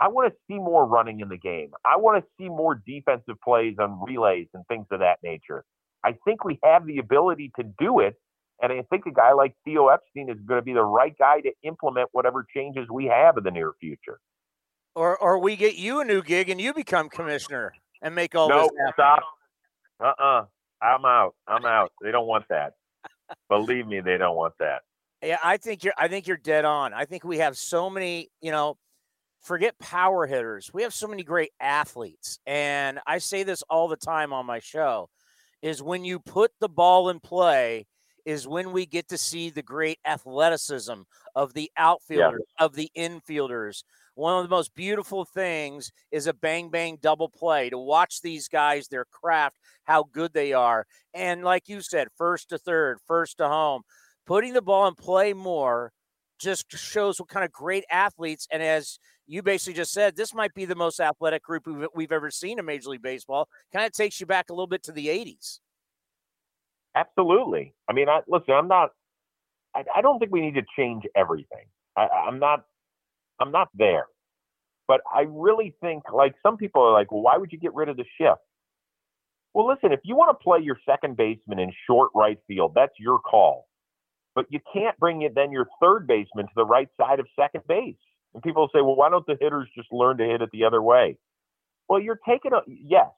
I 0.00 0.08
want 0.08 0.32
to 0.32 0.38
see 0.48 0.58
more 0.58 0.86
running 0.86 1.20
in 1.20 1.28
the 1.28 1.38
game. 1.38 1.70
I 1.84 1.96
want 1.96 2.22
to 2.22 2.28
see 2.38 2.48
more 2.48 2.80
defensive 2.86 3.36
plays 3.42 3.76
on 3.78 4.00
relays 4.02 4.48
and 4.52 4.64
things 4.66 4.86
of 4.90 5.00
that 5.00 5.18
nature. 5.22 5.64
I 6.04 6.14
think 6.24 6.44
we 6.44 6.58
have 6.62 6.86
the 6.86 6.98
ability 6.98 7.52
to 7.56 7.64
do 7.78 8.00
it, 8.00 8.16
and 8.62 8.72
I 8.72 8.82
think 8.90 9.06
a 9.06 9.10
guy 9.10 9.32
like 9.32 9.54
Theo 9.64 9.88
Epstein 9.88 10.30
is 10.30 10.38
going 10.46 10.58
to 10.58 10.64
be 10.64 10.72
the 10.72 10.84
right 10.84 11.16
guy 11.18 11.40
to 11.40 11.52
implement 11.62 12.08
whatever 12.12 12.46
changes 12.54 12.88
we 12.90 13.06
have 13.06 13.36
in 13.36 13.44
the 13.44 13.50
near 13.50 13.72
future. 13.80 14.18
Or, 14.94 15.16
or 15.18 15.38
we 15.38 15.56
get 15.56 15.76
you 15.76 16.00
a 16.00 16.04
new 16.04 16.22
gig 16.22 16.48
and 16.48 16.60
you 16.60 16.72
become 16.72 17.08
commissioner 17.10 17.72
and 18.00 18.14
make 18.14 18.34
all 18.34 18.48
no, 18.48 18.62
this 18.62 18.70
happen. 18.78 18.92
stop. 18.94 19.22
Uh-uh. 20.00 20.44
I'm 20.82 21.04
out. 21.04 21.34
I'm 21.46 21.64
out. 21.64 21.92
They 22.02 22.10
don't 22.10 22.26
want 22.26 22.46
that. 22.48 22.74
Believe 23.48 23.86
me, 23.86 24.00
they 24.00 24.18
don't 24.18 24.36
want 24.36 24.54
that. 24.60 24.82
Yeah, 25.22 25.38
I 25.42 25.56
think 25.56 25.82
you're. 25.82 25.94
I 25.96 26.08
think 26.08 26.26
you're 26.26 26.36
dead 26.36 26.64
on. 26.64 26.92
I 26.92 27.06
think 27.06 27.24
we 27.24 27.38
have 27.38 27.56
so 27.56 27.88
many. 27.88 28.28
You 28.40 28.52
know, 28.52 28.76
forget 29.40 29.78
power 29.78 30.26
hitters. 30.26 30.70
We 30.72 30.82
have 30.82 30.92
so 30.92 31.08
many 31.08 31.24
great 31.24 31.50
athletes, 31.58 32.38
and 32.46 33.00
I 33.06 33.18
say 33.18 33.42
this 33.42 33.62
all 33.68 33.88
the 33.88 33.96
time 33.96 34.32
on 34.32 34.46
my 34.46 34.60
show: 34.60 35.08
is 35.62 35.82
when 35.82 36.04
you 36.04 36.18
put 36.20 36.52
the 36.60 36.68
ball 36.68 37.08
in 37.08 37.18
play, 37.18 37.86
is 38.26 38.46
when 38.46 38.72
we 38.72 38.84
get 38.84 39.08
to 39.08 39.16
see 39.16 39.48
the 39.48 39.62
great 39.62 39.98
athleticism 40.04 41.02
of 41.34 41.54
the 41.54 41.70
outfielders, 41.78 42.42
of 42.58 42.74
the 42.74 42.90
infielders. 42.98 43.84
One 44.16 44.36
of 44.36 44.42
the 44.42 44.54
most 44.54 44.74
beautiful 44.74 45.24
things 45.24 45.92
is 46.10 46.26
a 46.26 46.34
bang 46.34 46.68
bang 46.68 46.98
double 47.00 47.28
play 47.28 47.70
to 47.70 47.78
watch 47.78 48.20
these 48.20 48.48
guys, 48.48 48.88
their 48.88 49.04
craft, 49.04 49.56
how 49.84 50.04
good 50.12 50.32
they 50.32 50.52
are. 50.52 50.86
And 51.14 51.44
like 51.44 51.68
you 51.68 51.80
said, 51.80 52.08
first 52.16 52.48
to 52.48 52.58
third, 52.58 52.98
first 53.06 53.38
to 53.38 53.48
home, 53.48 53.82
putting 54.26 54.54
the 54.54 54.62
ball 54.62 54.88
in 54.88 54.94
play 54.94 55.32
more 55.32 55.92
just 56.38 56.70
shows 56.72 57.20
what 57.20 57.28
kind 57.28 57.44
of 57.44 57.52
great 57.52 57.84
athletes. 57.90 58.48
And 58.50 58.62
as 58.62 58.98
you 59.26 59.42
basically 59.42 59.74
just 59.74 59.92
said, 59.92 60.16
this 60.16 60.34
might 60.34 60.54
be 60.54 60.64
the 60.64 60.74
most 60.74 60.98
athletic 61.00 61.42
group 61.42 61.66
we've, 61.66 61.86
we've 61.94 62.12
ever 62.12 62.30
seen 62.30 62.58
in 62.58 62.64
Major 62.64 62.90
League 62.90 63.02
Baseball. 63.02 63.48
Kind 63.72 63.86
of 63.86 63.92
takes 63.92 64.20
you 64.20 64.26
back 64.26 64.50
a 64.50 64.52
little 64.52 64.66
bit 64.66 64.82
to 64.84 64.92
the 64.92 65.06
80s. 65.06 65.60
Absolutely. 66.96 67.74
I 67.88 67.94
mean, 67.94 68.08
I, 68.08 68.20
listen, 68.28 68.54
I'm 68.54 68.68
not. 68.68 68.90
I, 69.74 69.84
I 69.96 70.02
don't 70.02 70.18
think 70.18 70.32
we 70.32 70.42
need 70.42 70.54
to 70.54 70.64
change 70.78 71.04
everything. 71.16 71.66
I, 71.96 72.08
I'm 72.28 72.40
not. 72.40 72.64
I'm 73.40 73.52
not 73.52 73.68
there. 73.74 74.06
But 74.88 75.02
I 75.14 75.26
really 75.28 75.74
think, 75.82 76.04
like 76.12 76.34
some 76.42 76.56
people 76.56 76.82
are 76.82 76.92
like, 76.92 77.12
well, 77.12 77.22
why 77.22 77.36
would 77.38 77.52
you 77.52 77.58
get 77.58 77.74
rid 77.74 77.88
of 77.88 77.96
the 77.96 78.04
shift? 78.18 78.40
Well, 79.54 79.68
listen, 79.68 79.92
if 79.92 80.00
you 80.04 80.16
want 80.16 80.38
to 80.38 80.42
play 80.44 80.60
your 80.62 80.78
second 80.88 81.16
baseman 81.16 81.58
in 81.58 81.72
short 81.88 82.10
right 82.14 82.38
field, 82.48 82.72
that's 82.74 82.94
your 82.98 83.18
call. 83.18 83.68
But 84.34 84.46
you 84.50 84.60
can't 84.72 84.98
bring 84.98 85.22
it 85.22 85.34
then 85.34 85.52
your 85.52 85.66
third 85.80 86.06
baseman 86.06 86.46
to 86.46 86.52
the 86.56 86.66
right 86.66 86.88
side 87.00 87.20
of 87.20 87.26
second 87.38 87.62
base. 87.68 87.96
And 88.34 88.42
people 88.42 88.68
say, 88.74 88.82
well, 88.82 88.96
why 88.96 89.10
don't 89.10 89.26
the 89.26 89.36
hitters 89.40 89.68
just 89.76 89.92
learn 89.92 90.18
to 90.18 90.24
hit 90.26 90.42
it 90.42 90.50
the 90.52 90.64
other 90.64 90.82
way? 90.82 91.16
Well, 91.88 92.00
you're 92.00 92.20
taking 92.28 92.52
a 92.52 92.60
yes, 92.66 93.08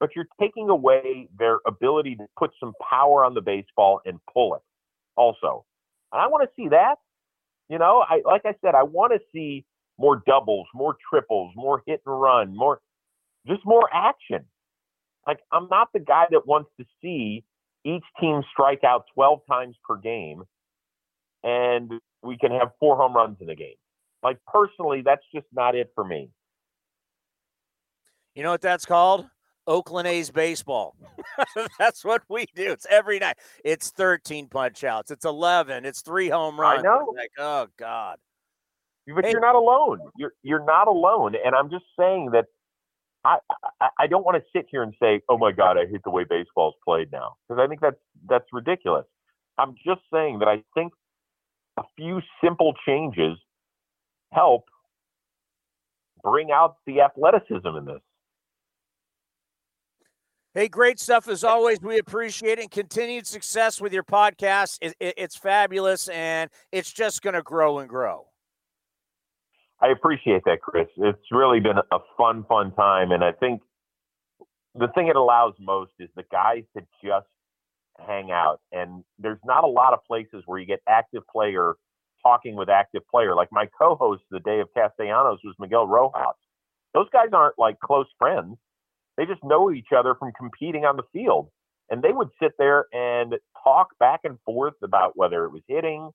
but 0.00 0.10
you're 0.14 0.28
taking 0.40 0.68
away 0.68 1.28
their 1.38 1.58
ability 1.66 2.16
to 2.16 2.26
put 2.36 2.50
some 2.60 2.72
power 2.88 3.24
on 3.24 3.34
the 3.34 3.40
baseball 3.40 4.00
and 4.04 4.18
pull 4.32 4.54
it 4.54 4.62
also. 5.16 5.64
And 6.12 6.20
I 6.20 6.26
want 6.28 6.48
to 6.48 6.62
see 6.62 6.68
that. 6.68 6.96
You 7.68 7.78
know, 7.78 8.04
I 8.08 8.22
like 8.24 8.42
I 8.44 8.54
said, 8.64 8.74
I 8.74 8.82
want 8.82 9.12
to 9.12 9.20
see 9.32 9.64
more 9.98 10.22
doubles, 10.26 10.66
more 10.74 10.96
triples, 11.10 11.52
more 11.56 11.82
hit 11.86 12.00
and 12.06 12.20
run, 12.20 12.56
more 12.56 12.80
just 13.46 13.60
more 13.64 13.88
action. 13.92 14.44
Like 15.26 15.40
I'm 15.52 15.68
not 15.70 15.88
the 15.92 16.00
guy 16.00 16.24
that 16.30 16.46
wants 16.46 16.70
to 16.80 16.86
see 17.02 17.44
each 17.84 18.04
team 18.20 18.42
strike 18.52 18.84
out 18.84 19.04
12 19.14 19.40
times 19.48 19.76
per 19.86 19.96
game 19.96 20.42
and 21.42 21.92
we 22.22 22.36
can 22.36 22.50
have 22.52 22.70
four 22.80 22.96
home 22.96 23.14
runs 23.14 23.36
in 23.40 23.48
a 23.48 23.54
game. 23.54 23.76
Like 24.22 24.38
personally, 24.46 25.02
that's 25.04 25.22
just 25.34 25.46
not 25.52 25.74
it 25.74 25.90
for 25.94 26.04
me. 26.04 26.30
You 28.34 28.42
know 28.42 28.50
what 28.50 28.60
that's 28.60 28.84
called? 28.84 29.26
Oakland 29.68 30.08
A's 30.08 30.30
baseball. 30.30 30.96
That's 31.78 32.04
what 32.04 32.22
we 32.28 32.46
do. 32.54 32.72
It's 32.72 32.86
every 32.90 33.18
night. 33.18 33.36
It's 33.64 33.90
13 33.90 34.48
punch 34.48 34.82
outs. 34.82 35.10
It's 35.10 35.24
11. 35.24 35.84
It's 35.84 36.00
three 36.00 36.28
home 36.28 36.58
runs. 36.58 36.80
I 36.80 36.82
know. 36.82 37.12
Like, 37.14 37.30
oh 37.38 37.68
God. 37.76 38.16
But 39.14 39.24
Hey. 39.24 39.30
you're 39.30 39.40
not 39.40 39.54
alone. 39.54 40.00
You're 40.16 40.32
you're 40.42 40.64
not 40.64 40.88
alone. 40.88 41.34
And 41.44 41.54
I'm 41.54 41.70
just 41.70 41.84
saying 41.98 42.30
that 42.32 42.46
I 43.24 43.38
I, 43.80 43.88
I 44.00 44.06
don't 44.06 44.24
want 44.24 44.36
to 44.36 44.44
sit 44.54 44.66
here 44.70 44.82
and 44.82 44.94
say, 45.00 45.20
oh 45.28 45.38
my 45.38 45.52
God, 45.52 45.78
I 45.78 45.86
hate 45.86 46.02
the 46.04 46.10
way 46.10 46.24
baseball's 46.24 46.74
played 46.84 47.10
now 47.12 47.36
because 47.48 47.62
I 47.62 47.66
think 47.68 47.80
that's 47.80 47.96
that's 48.28 48.44
ridiculous. 48.52 49.06
I'm 49.56 49.74
just 49.84 50.00
saying 50.12 50.40
that 50.40 50.48
I 50.48 50.62
think 50.74 50.92
a 51.78 51.82
few 51.96 52.20
simple 52.42 52.74
changes 52.86 53.38
help 54.32 54.64
bring 56.22 56.50
out 56.50 56.76
the 56.86 57.00
athleticism 57.00 57.66
in 57.66 57.84
this. 57.86 58.00
Hey, 60.58 60.66
great 60.66 60.98
stuff 60.98 61.28
as 61.28 61.44
always. 61.44 61.80
We 61.80 61.98
appreciate 62.00 62.58
it. 62.58 62.62
And 62.62 62.70
continued 62.72 63.28
success 63.28 63.80
with 63.80 63.92
your 63.92 64.02
podcast. 64.02 64.78
It, 64.80 64.96
it- 64.98 65.14
it's 65.16 65.36
fabulous 65.36 66.08
and 66.08 66.50
it's 66.72 66.92
just 66.92 67.22
going 67.22 67.34
to 67.34 67.42
grow 67.42 67.78
and 67.78 67.88
grow. 67.88 68.26
I 69.80 69.90
appreciate 69.90 70.42
that, 70.46 70.60
Chris. 70.60 70.88
It's 70.96 71.30
really 71.30 71.60
been 71.60 71.78
a 71.78 71.98
fun, 72.16 72.44
fun 72.48 72.72
time. 72.72 73.12
And 73.12 73.22
I 73.22 73.30
think 73.30 73.62
the 74.74 74.88
thing 74.96 75.06
it 75.06 75.14
allows 75.14 75.54
most 75.60 75.92
is 76.00 76.08
the 76.16 76.24
guys 76.32 76.64
to 76.76 76.82
just 77.04 77.28
hang 78.04 78.32
out. 78.32 78.58
And 78.72 79.04
there's 79.16 79.38
not 79.44 79.62
a 79.62 79.68
lot 79.68 79.92
of 79.92 80.00
places 80.08 80.42
where 80.46 80.58
you 80.58 80.66
get 80.66 80.80
active 80.88 81.22
player 81.30 81.74
talking 82.20 82.56
with 82.56 82.68
active 82.68 83.02
player. 83.08 83.36
Like 83.36 83.50
my 83.52 83.66
co 83.80 83.94
host 83.94 84.24
the 84.32 84.40
day 84.40 84.58
of 84.58 84.66
Castellanos 84.76 85.38
was 85.44 85.54
Miguel 85.60 85.86
Rojas. 85.86 86.34
Those 86.94 87.06
guys 87.12 87.28
aren't 87.32 87.60
like 87.60 87.78
close 87.78 88.08
friends. 88.18 88.56
They 89.18 89.26
just 89.26 89.42
know 89.44 89.70
each 89.70 89.88
other 89.94 90.14
from 90.14 90.32
competing 90.38 90.84
on 90.84 90.96
the 90.96 91.02
field. 91.12 91.50
And 91.90 92.02
they 92.02 92.12
would 92.12 92.28
sit 92.40 92.52
there 92.56 92.86
and 92.92 93.34
talk 93.64 93.88
back 93.98 94.20
and 94.24 94.38
forth 94.44 94.74
about 94.82 95.12
whether 95.16 95.44
it 95.44 95.50
was 95.50 95.62
hitting 95.66 96.10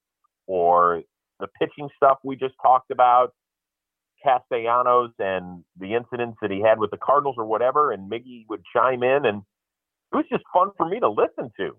or 0.48 1.04
the 1.40 1.48
pitching 1.60 1.90
stuff 1.98 2.20
we 2.24 2.36
just 2.38 2.56
talked 2.62 2.90
about. 2.90 3.34
Castellanos 4.24 5.12
and 5.20 5.66
the 5.78 5.96
incidents 5.96 6.38
that 6.42 6.50
he 6.50 6.62
had 6.62 6.80
with 6.80 6.92
the 6.92 6.98
Cardinals 6.98 7.36
or 7.38 7.46
whatever, 7.46 7.92
and 7.92 8.10
Miggy 8.10 8.46
would 8.48 8.62
chime 8.74 9.04
in, 9.04 9.26
and 9.26 9.42
it 10.14 10.16
was 10.16 10.26
just 10.32 10.46
fun 10.54 10.70
for 10.78 10.88
me 10.88 11.02
to 11.02 11.10
listen 11.10 11.52
to. 11.60 11.76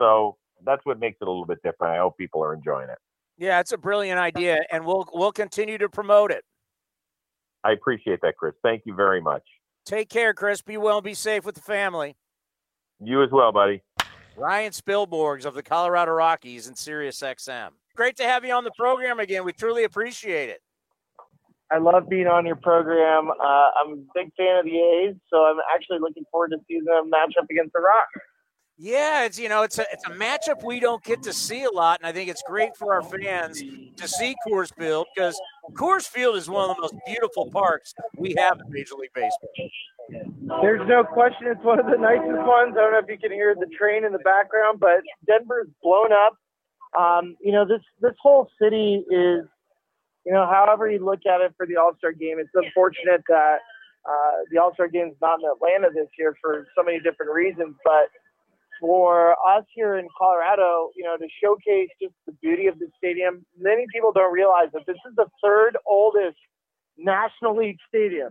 So 0.00 0.38
that's 0.66 0.84
what 0.84 0.98
makes 0.98 1.18
it 1.20 1.28
a 1.28 1.30
little 1.30 1.46
bit 1.46 1.58
different. 1.62 1.94
I 1.94 1.98
hope 1.98 2.18
people 2.18 2.42
are 2.42 2.52
enjoying 2.52 2.88
it. 2.88 2.98
Yeah, 3.38 3.60
it's 3.60 3.70
a 3.70 3.78
brilliant 3.78 4.18
idea, 4.18 4.58
and 4.72 4.84
we'll 4.84 5.08
we'll 5.12 5.30
continue 5.30 5.78
to 5.78 5.88
promote 5.88 6.32
it. 6.32 6.44
I 7.62 7.70
appreciate 7.72 8.20
that, 8.22 8.34
Chris. 8.36 8.54
Thank 8.64 8.82
you 8.84 8.94
very 8.94 9.20
much. 9.20 9.44
Take 9.84 10.08
care, 10.08 10.32
Chris. 10.34 10.62
Be 10.62 10.76
well 10.76 10.98
and 10.98 11.04
be 11.04 11.14
safe 11.14 11.44
with 11.44 11.54
the 11.54 11.60
family. 11.60 12.16
You 13.00 13.22
as 13.22 13.30
well, 13.30 13.52
buddy. 13.52 13.82
Ryan 14.36 14.72
Spilborghs 14.72 15.44
of 15.44 15.54
the 15.54 15.62
Colorado 15.62 16.12
Rockies 16.12 16.66
and 16.66 16.78
Sirius 16.78 17.20
XM. 17.20 17.70
Great 17.94 18.16
to 18.16 18.24
have 18.24 18.44
you 18.44 18.52
on 18.54 18.64
the 18.64 18.70
program 18.78 19.20
again. 19.20 19.44
We 19.44 19.52
truly 19.52 19.84
appreciate 19.84 20.48
it. 20.48 20.62
I 21.70 21.78
love 21.78 22.08
being 22.08 22.26
on 22.26 22.46
your 22.46 22.56
program. 22.56 23.30
Uh, 23.30 23.70
I'm 23.80 23.92
a 23.92 23.96
big 24.14 24.32
fan 24.36 24.58
of 24.58 24.64
the 24.64 24.76
A's, 24.76 25.16
so 25.28 25.38
I'm 25.38 25.56
actually 25.74 25.98
looking 26.00 26.24
forward 26.30 26.50
to 26.50 26.58
seeing 26.68 26.84
them 26.84 27.10
match 27.10 27.34
up 27.38 27.46
against 27.50 27.72
the 27.72 27.80
Rock. 27.80 28.08
Yeah, 28.84 29.26
it's 29.26 29.38
you 29.38 29.48
know 29.48 29.62
it's 29.62 29.78
a 29.78 29.84
it's 29.92 30.04
a 30.08 30.10
matchup 30.10 30.64
we 30.64 30.80
don't 30.80 31.04
get 31.04 31.22
to 31.22 31.32
see 31.32 31.62
a 31.62 31.70
lot, 31.70 32.00
and 32.00 32.06
I 32.08 32.10
think 32.10 32.28
it's 32.28 32.42
great 32.48 32.76
for 32.76 32.92
our 32.92 33.02
fans 33.02 33.62
to 33.62 34.08
see 34.08 34.34
Coors 34.44 34.74
Field 34.76 35.06
because 35.14 35.40
Coors 35.74 36.08
Field 36.08 36.34
is 36.34 36.50
one 36.50 36.68
of 36.68 36.74
the 36.74 36.82
most 36.82 36.96
beautiful 37.06 37.48
parks 37.52 37.94
we 38.16 38.34
have 38.36 38.58
in 38.58 38.72
Major 38.72 38.96
League 38.96 39.12
Baseball. 39.14 40.60
There's 40.62 40.82
no 40.88 41.04
question 41.04 41.46
it's 41.46 41.62
one 41.62 41.78
of 41.78 41.86
the 41.86 41.96
nicest 41.96 42.42
ones. 42.42 42.74
I 42.76 42.80
don't 42.80 42.90
know 42.90 42.98
if 42.98 43.08
you 43.08 43.18
can 43.18 43.30
hear 43.30 43.54
the 43.54 43.70
train 43.78 44.04
in 44.04 44.10
the 44.10 44.18
background, 44.18 44.80
but 44.80 44.98
Denver's 45.28 45.68
blown 45.80 46.10
up. 46.10 46.36
Um, 46.98 47.36
you 47.40 47.52
know, 47.52 47.64
this 47.64 47.82
this 48.00 48.16
whole 48.20 48.50
city 48.60 49.04
is, 49.08 49.46
you 50.26 50.32
know, 50.32 50.44
however 50.50 50.90
you 50.90 50.98
look 50.98 51.20
at 51.24 51.40
it 51.40 51.54
for 51.56 51.68
the 51.68 51.76
All 51.76 51.92
Star 51.98 52.10
game, 52.10 52.40
it's 52.40 52.50
unfortunate 52.52 53.22
that 53.28 53.58
uh, 54.04 54.42
the 54.50 54.58
All 54.58 54.74
Star 54.74 54.88
game 54.88 55.06
is 55.06 55.16
not 55.22 55.38
in 55.38 55.46
Atlanta 55.46 55.94
this 55.94 56.08
year 56.18 56.34
for 56.40 56.66
so 56.76 56.82
many 56.82 56.98
different 56.98 57.30
reasons. 57.30 57.76
But 57.84 58.10
for 58.82 59.36
us 59.48 59.64
here 59.72 59.96
in 59.96 60.08
Colorado, 60.18 60.90
you 60.96 61.04
know, 61.04 61.16
to 61.16 61.28
showcase 61.40 61.88
just 62.02 62.14
the 62.26 62.32
beauty 62.42 62.66
of 62.66 62.80
the 62.80 62.88
stadium, 62.98 63.46
many 63.56 63.84
people 63.94 64.10
don't 64.12 64.32
realize 64.32 64.70
that 64.72 64.82
this 64.88 64.96
is 65.08 65.14
the 65.14 65.26
third 65.40 65.76
oldest 65.86 66.36
National 66.98 67.56
League 67.56 67.78
stadium. 67.88 68.30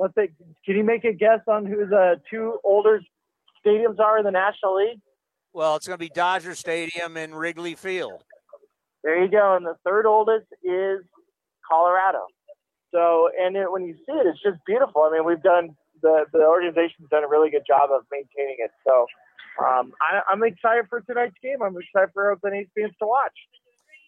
Let's 0.00 0.12
say, 0.16 0.30
can 0.66 0.74
you 0.74 0.82
make 0.82 1.04
a 1.04 1.12
guess 1.12 1.38
on 1.46 1.64
who 1.64 1.86
the 1.86 2.16
two 2.28 2.58
older 2.64 3.00
stadiums 3.64 4.00
are 4.00 4.18
in 4.18 4.24
the 4.24 4.32
National 4.32 4.76
League? 4.76 4.98
Well, 5.52 5.76
it's 5.76 5.86
going 5.86 5.96
to 5.96 6.04
be 6.04 6.10
Dodger 6.12 6.56
Stadium 6.56 7.16
and 7.16 7.38
Wrigley 7.38 7.76
Field. 7.76 8.24
There 9.04 9.22
you 9.22 9.30
go. 9.30 9.54
And 9.54 9.64
the 9.64 9.76
third 9.84 10.06
oldest 10.06 10.46
is 10.64 11.06
Colorado. 11.70 12.26
So, 12.92 13.30
and 13.38 13.54
it, 13.54 13.70
when 13.70 13.84
you 13.84 13.94
see 13.94 14.12
it, 14.12 14.26
it's 14.26 14.42
just 14.42 14.58
beautiful. 14.66 15.02
I 15.02 15.12
mean, 15.12 15.24
we've 15.24 15.42
done 15.42 15.76
the 16.02 16.26
the 16.32 16.42
organization's 16.42 17.08
done 17.10 17.22
a 17.22 17.28
really 17.28 17.50
good 17.50 17.62
job 17.66 17.90
of 17.94 18.02
maintaining 18.10 18.56
it. 18.58 18.72
So, 18.84 19.06
um, 19.58 19.92
I, 20.00 20.20
I'm 20.30 20.42
excited 20.42 20.86
for 20.88 21.00
tonight's 21.00 21.34
game. 21.42 21.62
I'm 21.62 21.76
excited 21.76 22.10
for 22.12 22.30
Oakland 22.30 22.56
A's 22.56 22.66
fans 22.76 22.92
to 23.00 23.06
watch. 23.06 23.32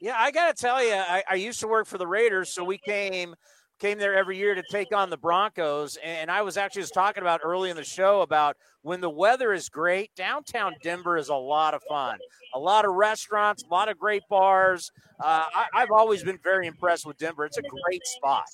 Yeah, 0.01 0.17
I 0.19 0.31
got 0.31 0.55
to 0.55 0.61
tell 0.61 0.85
you, 0.85 0.93
I, 0.93 1.23
I 1.31 1.35
used 1.37 1.61
to 1.61 1.69
work 1.69 1.87
for 1.87 1.99
the 1.99 2.07
Raiders, 2.07 2.53
so 2.53 2.65
we 2.65 2.79
came 2.79 3.35
came 3.79 3.99
there 3.99 4.15
every 4.15 4.39
year 4.39 4.55
to 4.55 4.63
take 4.71 4.95
on 4.95 5.11
the 5.11 5.17
Broncos. 5.17 5.99
And 6.03 6.31
I 6.31 6.43
was 6.43 6.57
actually 6.57 6.83
just 6.83 6.95
talking 6.95 7.23
about 7.23 7.41
early 7.45 7.71
in 7.71 7.77
the 7.77 7.85
show 7.85 8.23
about 8.23 8.57
when 8.83 9.01
the 9.01 9.11
weather 9.11 9.53
is 9.53 9.69
great, 9.69 10.15
downtown 10.15 10.75
Denver 10.83 11.17
is 11.17 11.29
a 11.29 11.35
lot 11.35 11.75
of 11.75 11.83
fun. 11.89 12.19
A 12.55 12.59
lot 12.59 12.85
of 12.85 12.95
restaurants, 12.95 13.65
a 13.65 13.73
lot 13.73 13.89
of 13.89 13.99
great 13.99 14.23
bars. 14.31 14.91
Uh, 15.23 15.45
I, 15.55 15.67
I've 15.75 15.91
always 15.91 16.23
been 16.23 16.39
very 16.43 16.67
impressed 16.67 17.05
with 17.05 17.19
Denver. 17.19 17.45
It's 17.45 17.59
a 17.59 17.63
great 17.63 18.07
spot. 18.07 18.47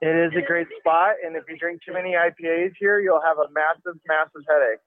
It 0.00 0.14
is 0.14 0.32
a 0.36 0.46
great 0.46 0.68
spot, 0.78 1.14
and 1.24 1.34
if 1.34 1.44
you 1.48 1.56
drink 1.56 1.80
too 1.84 1.92
many 1.92 2.12
IPAs 2.12 2.72
here, 2.78 3.00
you'll 3.00 3.20
have 3.20 3.38
a 3.38 3.50
massive, 3.52 4.00
massive 4.06 4.42
headache. 4.48 4.78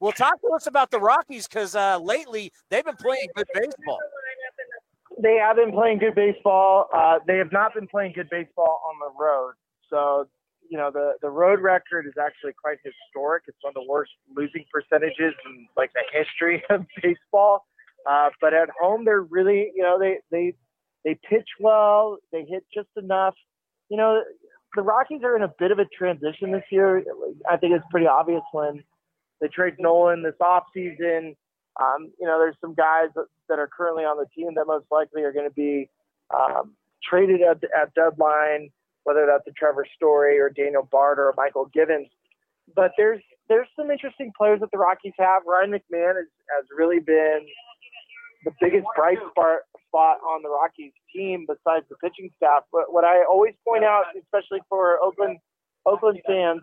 Well, 0.00 0.12
talk 0.12 0.40
to 0.40 0.48
us 0.56 0.66
about 0.66 0.90
the 0.90 0.98
Rockies 0.98 1.46
because 1.46 1.76
uh, 1.76 1.98
lately 1.98 2.52
they've 2.70 2.84
been 2.84 2.96
playing 2.96 3.28
good 3.36 3.46
baseball. 3.52 3.98
They 5.22 5.36
have 5.36 5.56
been 5.56 5.72
playing 5.72 5.98
good 5.98 6.14
baseball. 6.14 6.88
Uh, 6.94 7.18
they 7.26 7.36
have 7.36 7.52
not 7.52 7.74
been 7.74 7.86
playing 7.86 8.12
good 8.14 8.30
baseball 8.30 8.80
on 8.88 8.98
the 8.98 9.22
road. 9.22 9.52
So 9.90 10.26
you 10.70 10.78
know, 10.78 10.90
the 10.90 11.14
the 11.20 11.28
road 11.28 11.60
record 11.60 12.06
is 12.06 12.14
actually 12.18 12.52
quite 12.52 12.78
historic. 12.84 13.42
It's 13.48 13.58
one 13.60 13.72
of 13.72 13.74
the 13.74 13.90
worst 13.90 14.12
losing 14.34 14.64
percentages 14.72 15.34
in 15.44 15.66
like 15.76 15.90
the 15.92 16.02
history 16.12 16.62
of 16.70 16.86
baseball. 17.02 17.66
Uh, 18.08 18.30
but 18.40 18.54
at 18.54 18.70
home, 18.80 19.04
they're 19.04 19.20
really, 19.22 19.72
you 19.74 19.82
know, 19.82 19.98
they 19.98 20.18
they 20.30 20.54
they 21.04 21.18
pitch 21.28 21.48
well. 21.58 22.18
They 22.32 22.44
hit 22.44 22.64
just 22.72 22.88
enough. 22.96 23.34
You 23.90 23.96
know, 23.96 24.22
the 24.74 24.82
Rockies 24.82 25.22
are 25.24 25.36
in 25.36 25.42
a 25.42 25.52
bit 25.58 25.72
of 25.72 25.78
a 25.78 25.84
transition 25.86 26.52
this 26.52 26.64
year. 26.70 27.04
I 27.50 27.56
think 27.56 27.74
it's 27.74 27.84
pretty 27.90 28.06
obvious 28.06 28.42
when 28.52 28.82
they 29.40 29.48
trade 29.48 29.74
Nolan 29.78 30.22
this 30.22 30.34
offseason. 30.40 31.36
Um, 31.80 32.12
you 32.20 32.26
know, 32.26 32.38
there's 32.38 32.56
some 32.60 32.74
guys 32.74 33.08
that, 33.14 33.26
that 33.48 33.58
are 33.58 33.68
currently 33.68 34.04
on 34.04 34.16
the 34.16 34.26
team 34.34 34.54
that 34.54 34.66
most 34.66 34.86
likely 34.90 35.22
are 35.22 35.32
going 35.32 35.48
to 35.48 35.54
be 35.54 35.88
um, 36.34 36.74
traded 37.02 37.40
at, 37.42 37.58
at 37.76 37.94
deadline, 37.94 38.70
whether 39.04 39.26
that's 39.26 39.46
a 39.48 39.52
Trevor 39.52 39.86
Story 39.96 40.38
or 40.38 40.50
Daniel 40.50 40.86
Bard 40.90 41.18
or 41.18 41.34
Mychal 41.36 41.72
Givens. 41.72 42.08
But 42.74 42.92
there's 42.96 43.22
there's 43.48 43.66
some 43.74 43.90
interesting 43.90 44.30
players 44.36 44.60
that 44.60 44.70
the 44.70 44.78
Rockies 44.78 45.14
have. 45.18 45.42
Ryan 45.46 45.72
McMahon 45.72 46.14
has, 46.16 46.26
has 46.54 46.66
really 46.76 47.00
been 47.00 47.40
the 48.44 48.52
biggest 48.60 48.86
bright 48.94 49.18
spot 49.30 49.60
spot 49.90 50.18
on 50.22 50.42
the 50.42 50.48
Rockies 50.48 50.94
team 51.14 51.46
besides 51.46 51.84
the 51.90 51.96
pitching 51.98 52.30
staff. 52.36 52.62
But 52.70 52.94
what 52.94 53.04
I 53.04 53.26
always 53.26 53.54
point 53.66 53.84
out, 53.84 54.04
especially 54.14 54.62
for 54.68 55.02
Oakland 55.02 55.38
Oakland 55.86 56.20
fans, 56.26 56.60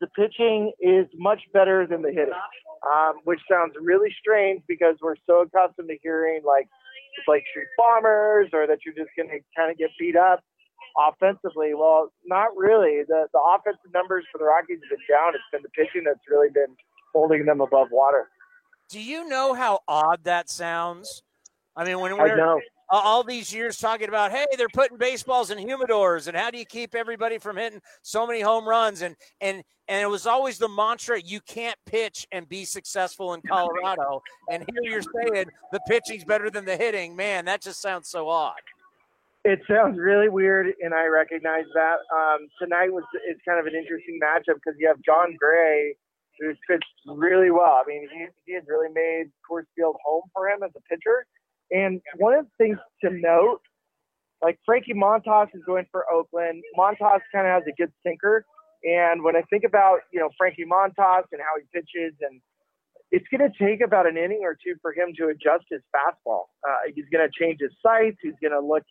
the 0.00 0.06
pitching 0.08 0.72
is 0.80 1.06
much 1.14 1.40
better 1.52 1.86
than 1.86 2.02
the 2.02 2.08
hitting, 2.10 2.40
um, 2.88 3.20
which 3.24 3.40
sounds 3.50 3.74
really 3.80 4.14
strange 4.18 4.62
because 4.68 4.96
we're 5.02 5.16
so 5.26 5.42
accustomed 5.42 5.88
to 5.88 5.98
hearing 6.02 6.42
like 6.44 6.68
Blake 7.26 7.44
Street 7.50 7.68
Bombers 7.76 8.48
or 8.52 8.66
that 8.66 8.78
you're 8.84 8.94
just 8.94 9.10
going 9.16 9.28
to 9.28 9.40
kind 9.56 9.70
of 9.70 9.78
get 9.78 9.90
beat 9.98 10.16
up 10.16 10.40
offensively. 10.96 11.74
Well, 11.74 12.12
not 12.24 12.56
really. 12.56 13.02
The 13.06 13.28
the 13.32 13.40
offensive 13.40 13.92
numbers 13.92 14.24
for 14.32 14.38
the 14.38 14.44
Rockies 14.44 14.78
have 14.82 14.98
been 14.98 15.06
down. 15.08 15.34
It's 15.34 15.44
been 15.52 15.62
the 15.62 15.70
pitching 15.70 16.04
that's 16.04 16.24
really 16.30 16.48
been 16.52 16.76
holding 17.14 17.44
them 17.44 17.60
above 17.60 17.88
water. 17.90 18.28
Do 18.88 19.00
you 19.00 19.28
know 19.28 19.54
how 19.54 19.80
odd 19.88 20.24
that 20.24 20.48
sounds? 20.48 21.22
I 21.76 21.84
mean, 21.84 22.00
when 22.00 22.16
we're 22.16 22.60
all 22.88 23.22
these 23.22 23.52
years 23.52 23.78
talking 23.78 24.08
about, 24.08 24.30
hey, 24.30 24.46
they're 24.56 24.68
putting 24.68 24.96
baseballs 24.96 25.50
in 25.50 25.58
humidors, 25.58 26.26
and 26.26 26.36
how 26.36 26.50
do 26.50 26.58
you 26.58 26.64
keep 26.64 26.94
everybody 26.94 27.38
from 27.38 27.56
hitting 27.56 27.80
so 28.02 28.26
many 28.26 28.40
home 28.40 28.66
runs? 28.66 29.02
And 29.02 29.14
and 29.40 29.62
and 29.88 30.02
it 30.02 30.08
was 30.08 30.26
always 30.26 30.58
the 30.58 30.68
mantra: 30.68 31.20
you 31.20 31.40
can't 31.40 31.78
pitch 31.84 32.26
and 32.32 32.48
be 32.48 32.64
successful 32.64 33.34
in 33.34 33.42
Colorado. 33.42 34.22
and 34.50 34.64
here 34.68 34.90
you're 34.90 35.02
saying 35.02 35.46
the 35.72 35.80
pitching's 35.86 36.24
better 36.24 36.50
than 36.50 36.64
the 36.64 36.76
hitting. 36.76 37.14
Man, 37.14 37.44
that 37.44 37.60
just 37.60 37.82
sounds 37.82 38.08
so 38.08 38.28
odd. 38.28 38.54
It 39.44 39.60
sounds 39.70 39.98
really 39.98 40.28
weird, 40.28 40.74
and 40.80 40.92
I 40.92 41.06
recognize 41.06 41.66
that. 41.74 41.98
Um, 42.12 42.48
tonight 42.60 42.92
was 42.92 43.04
is 43.30 43.36
kind 43.46 43.60
of 43.60 43.66
an 43.66 43.74
interesting 43.74 44.18
matchup 44.22 44.54
because 44.54 44.74
you 44.78 44.88
have 44.88 44.96
Jon 45.04 45.36
Gray, 45.38 45.94
who's 46.40 46.56
pitched 46.66 46.84
really 47.06 47.50
well. 47.50 47.80
I 47.80 47.84
mean, 47.86 48.08
he, 48.12 48.26
he 48.46 48.54
has 48.54 48.64
really 48.66 48.92
made 48.92 49.30
Coors 49.48 49.66
Field 49.76 49.96
home 50.04 50.22
for 50.32 50.48
him 50.48 50.62
as 50.64 50.70
a 50.76 50.80
pitcher. 50.88 51.26
And 51.70 52.00
one 52.16 52.34
of 52.34 52.46
the 52.46 52.64
things 52.64 52.78
to 53.02 53.10
note, 53.10 53.60
like 54.42 54.58
Frankie 54.64 54.94
Montas 54.94 55.48
is 55.54 55.62
going 55.66 55.86
for 55.90 56.04
Oakland. 56.12 56.62
Montas 56.78 57.20
kind 57.32 57.46
of 57.46 57.52
has 57.54 57.62
a 57.66 57.74
good 57.76 57.92
sinker. 58.04 58.44
And 58.84 59.24
when 59.24 59.34
I 59.34 59.42
think 59.50 59.64
about, 59.64 60.00
you 60.12 60.20
know, 60.20 60.28
Frankie 60.38 60.64
Montas 60.64 61.24
and 61.32 61.40
how 61.40 61.58
he 61.58 61.64
pitches, 61.72 62.14
and 62.20 62.40
it's 63.10 63.26
going 63.30 63.50
to 63.50 63.58
take 63.58 63.80
about 63.80 64.06
an 64.06 64.16
inning 64.16 64.40
or 64.42 64.54
two 64.54 64.74
for 64.82 64.92
him 64.92 65.12
to 65.18 65.28
adjust 65.28 65.64
his 65.70 65.80
fastball. 65.94 66.44
Uh, 66.66 66.90
he's 66.94 67.06
going 67.10 67.26
to 67.26 67.32
change 67.32 67.58
his 67.60 67.72
sights. 67.84 68.18
He's 68.22 68.38
going 68.40 68.52
to 68.52 68.60
look, 68.60 68.82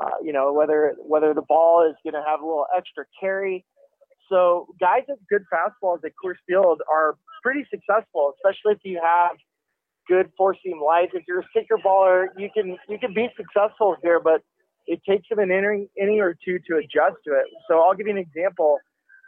uh, 0.00 0.18
you 0.22 0.32
know, 0.32 0.52
whether 0.52 0.96
whether 0.98 1.32
the 1.34 1.42
ball 1.42 1.88
is 1.88 1.96
going 2.02 2.20
to 2.20 2.28
have 2.28 2.40
a 2.40 2.44
little 2.44 2.66
extra 2.76 3.04
carry. 3.20 3.64
So 4.28 4.66
guys 4.80 5.02
with 5.08 5.18
good 5.30 5.44
fastballs 5.52 6.04
at 6.04 6.12
Coors 6.22 6.36
Field 6.46 6.82
are 6.92 7.16
pretty 7.42 7.66
successful, 7.70 8.34
especially 8.36 8.72
if 8.72 8.80
you 8.84 9.00
have 9.02 9.36
good 10.08 10.30
four 10.36 10.56
seam 10.64 10.80
life. 10.82 11.10
If 11.12 11.24
you're 11.28 11.40
a 11.40 11.48
sinker 11.54 11.76
baller, 11.76 12.26
you 12.36 12.48
can 12.52 12.76
you 12.88 12.98
can 12.98 13.14
be 13.14 13.28
successful 13.36 13.96
here, 14.02 14.18
but 14.18 14.42
it 14.86 15.00
takes 15.08 15.28
them 15.28 15.38
an 15.38 15.50
inning, 15.50 15.88
inning 16.00 16.20
or 16.20 16.34
two 16.44 16.58
to 16.66 16.76
adjust 16.78 17.20
to 17.26 17.34
it. 17.34 17.44
So 17.68 17.80
I'll 17.80 17.94
give 17.94 18.06
you 18.06 18.14
an 18.14 18.18
example. 18.18 18.78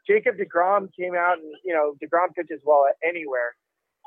Jacob 0.08 0.36
DeGrom 0.36 0.88
came 0.98 1.14
out 1.14 1.38
and 1.38 1.52
you 1.64 1.74
know 1.74 1.94
DeGrom 2.02 2.34
pitches 2.34 2.60
well 2.64 2.86
at 2.88 2.96
anywhere, 3.06 3.54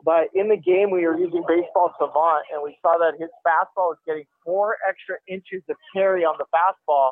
but 0.03 0.27
in 0.33 0.49
the 0.49 0.57
game 0.57 0.89
we 0.89 1.05
were 1.05 1.17
using 1.17 1.45
Baseball 1.47 1.93
Savant 1.99 2.43
and 2.51 2.63
we 2.63 2.75
saw 2.81 2.97
that 2.97 3.13
his 3.19 3.29
fastball 3.45 3.93
was 3.93 4.01
getting 4.05 4.25
four 4.43 4.75
extra 4.89 5.15
inches 5.27 5.63
of 5.69 5.77
carry 5.93 6.25
on 6.25 6.35
the 6.39 6.45
fastball 6.49 7.11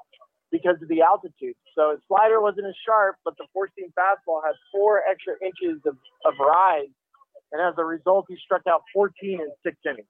because 0.51 0.75
of 0.81 0.89
the 0.89 1.01
altitude. 1.01 1.55
So 1.77 1.91
his 1.91 2.01
slider 2.09 2.41
wasn't 2.41 2.67
as 2.67 2.75
sharp, 2.83 3.15
but 3.23 3.37
the 3.37 3.45
four 3.53 3.69
seam 3.77 3.93
fastball 3.97 4.41
had 4.43 4.55
four 4.73 5.01
extra 5.07 5.35
inches 5.39 5.79
of, 5.85 5.95
of 6.25 6.33
rise 6.39 6.91
and 7.51 7.61
as 7.61 7.73
a 7.77 7.83
result, 7.83 8.25
he 8.29 8.37
struck 8.43 8.61
out 8.67 8.83
14 8.93 9.39
in 9.39 9.51
six 9.63 9.77
innings. 9.85 10.07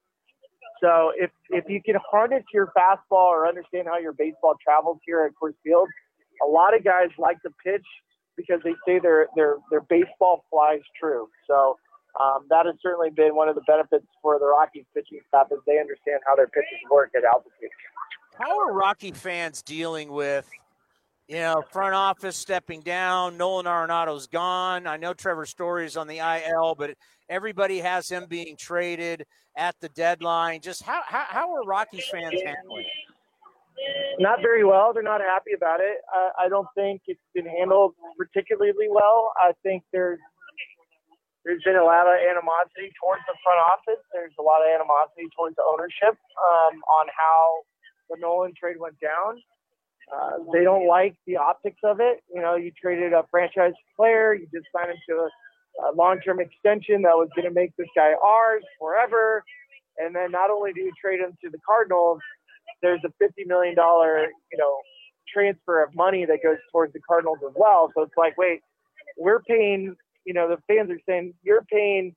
So 0.81 1.11
if 1.15 1.29
if 1.49 1.65
you 1.67 1.81
can 1.83 1.95
harness 2.09 2.43
your 2.53 2.71
fastball 2.77 3.29
or 3.29 3.47
understand 3.47 3.87
how 3.87 3.99
your 3.99 4.13
baseball 4.13 4.55
travels 4.63 4.97
here 5.05 5.23
at 5.25 5.31
Coors 5.41 5.53
Field, 5.63 5.87
a 6.43 6.49
lot 6.49 6.75
of 6.75 6.83
guys 6.83 7.09
like 7.17 7.41
to 7.43 7.49
pitch 7.63 7.85
because 8.35 8.59
they 8.63 8.73
say 8.85 8.99
their 8.99 9.27
their 9.35 9.57
their 9.69 9.81
baseball 9.81 10.45
flies 10.49 10.81
true. 10.99 11.27
So 11.47 11.77
um, 12.19 12.45
that 12.49 12.65
has 12.65 12.75
certainly 12.81 13.11
been 13.11 13.35
one 13.35 13.47
of 13.47 13.55
the 13.55 13.61
benefits 13.67 14.05
for 14.21 14.39
the 14.39 14.45
Rockies 14.45 14.85
pitching 14.93 15.19
staff 15.27 15.47
is 15.51 15.59
they 15.67 15.79
understand 15.79 16.19
how 16.25 16.35
their 16.35 16.47
pitches 16.47 16.79
work 16.89 17.11
at 17.15 17.23
altitude. 17.23 17.69
How 18.39 18.59
are 18.59 18.73
Rocky 18.73 19.11
fans 19.11 19.61
dealing 19.61 20.11
with 20.11 20.49
you 21.31 21.37
know, 21.37 21.63
front 21.71 21.93
office 21.93 22.35
stepping 22.35 22.81
down. 22.81 23.37
Nolan 23.37 23.65
Arenado's 23.65 24.27
gone. 24.27 24.85
I 24.85 24.97
know 24.97 25.13
Trevor 25.13 25.45
Story 25.45 25.85
is 25.85 25.95
on 25.95 26.07
the 26.07 26.17
IL, 26.17 26.75
but 26.75 26.91
everybody 27.31 27.79
has 27.79 28.09
him 28.09 28.25
being 28.29 28.55
traded 28.57 29.25
at 29.55 29.75
the 29.79 29.89
deadline. 29.89 30.59
Just 30.61 30.83
how 30.83 31.01
how, 31.07 31.25
how 31.27 31.55
are 31.55 31.63
Rockies 31.63 32.05
fans 32.11 32.39
handling 32.45 32.85
it? 32.85 34.19
Not 34.19 34.41
very 34.41 34.63
well. 34.63 34.93
They're 34.93 35.01
not 35.01 35.21
happy 35.21 35.53
about 35.55 35.79
it. 35.79 35.97
I, 36.13 36.45
I 36.45 36.49
don't 36.49 36.67
think 36.75 37.01
it's 37.07 37.23
been 37.33 37.47
handled 37.47 37.95
particularly 38.17 38.91
well. 38.91 39.33
I 39.39 39.53
think 39.63 39.81
there's 39.91 40.19
there's 41.43 41.63
been 41.63 41.77
a 41.77 41.83
lot 41.83 42.05
of 42.05 42.13
animosity 42.21 42.93
towards 43.01 43.23
the 43.25 43.33
front 43.41 43.57
office. 43.73 44.03
There's 44.13 44.35
a 44.37 44.43
lot 44.43 44.61
of 44.61 44.69
animosity 44.69 45.25
towards 45.35 45.55
ownership 45.57 46.13
um, 46.37 46.83
on 46.85 47.07
how 47.17 47.65
the 48.11 48.17
Nolan 48.19 48.53
trade 48.53 48.77
went 48.77 48.99
down. 48.99 49.41
Uh, 50.11 50.43
they 50.53 50.63
don't 50.63 50.85
like 50.87 51.15
the 51.25 51.37
optics 51.37 51.79
of 51.83 51.99
it. 51.99 52.21
You 52.33 52.41
know, 52.41 52.55
you 52.55 52.71
traded 52.79 53.13
a 53.13 53.23
franchise 53.31 53.73
player, 53.95 54.33
you 54.35 54.45
just 54.53 54.67
signed 54.75 54.91
him 54.91 54.97
to 55.09 55.15
a, 55.15 55.29
a 55.89 55.95
long-term 55.95 56.39
extension 56.39 57.01
that 57.03 57.15
was 57.15 57.29
going 57.35 57.47
to 57.47 57.53
make 57.53 57.75
this 57.77 57.87
guy 57.95 58.13
ours 58.23 58.63
forever. 58.79 59.43
And 59.97 60.15
then 60.15 60.31
not 60.31 60.49
only 60.49 60.73
do 60.73 60.81
you 60.81 60.91
trade 60.99 61.19
him 61.19 61.37
to 61.43 61.49
the 61.49 61.59
Cardinals, 61.65 62.19
there's 62.81 63.01
a 63.05 63.23
$50 63.23 63.45
million, 63.45 63.75
you 63.75 64.57
know, 64.57 64.77
transfer 65.31 65.83
of 65.83 65.93
money 65.95 66.25
that 66.25 66.39
goes 66.43 66.57
towards 66.71 66.93
the 66.93 66.99
Cardinals 67.07 67.39
as 67.47 67.53
well. 67.55 67.91
So 67.95 68.03
it's 68.03 68.17
like, 68.17 68.37
wait, 68.37 68.61
we're 69.17 69.41
paying, 69.41 69.95
you 70.25 70.33
know, 70.33 70.47
the 70.49 70.57
fans 70.67 70.89
are 70.89 70.99
saying 71.07 71.33
you're 71.43 71.63
paying 71.71 72.15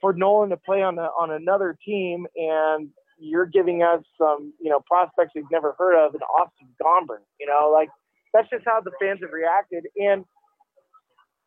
for 0.00 0.12
Nolan 0.12 0.50
to 0.50 0.56
play 0.56 0.82
on 0.82 0.98
on 0.98 1.30
another 1.30 1.76
team, 1.84 2.26
and 2.36 2.88
you're 3.18 3.46
giving 3.46 3.82
us 3.82 4.02
some, 4.18 4.52
you 4.60 4.70
know, 4.70 4.80
prospects 4.86 5.32
we've 5.34 5.44
never 5.50 5.74
heard 5.78 5.96
of 5.96 6.14
in 6.14 6.20
Austin 6.20 6.68
Gomber. 6.82 7.18
You 7.40 7.46
know, 7.46 7.70
like 7.72 7.88
that's 8.32 8.48
just 8.50 8.64
how 8.66 8.80
the 8.80 8.90
fans 9.00 9.20
have 9.22 9.32
reacted. 9.32 9.84
And 9.96 10.24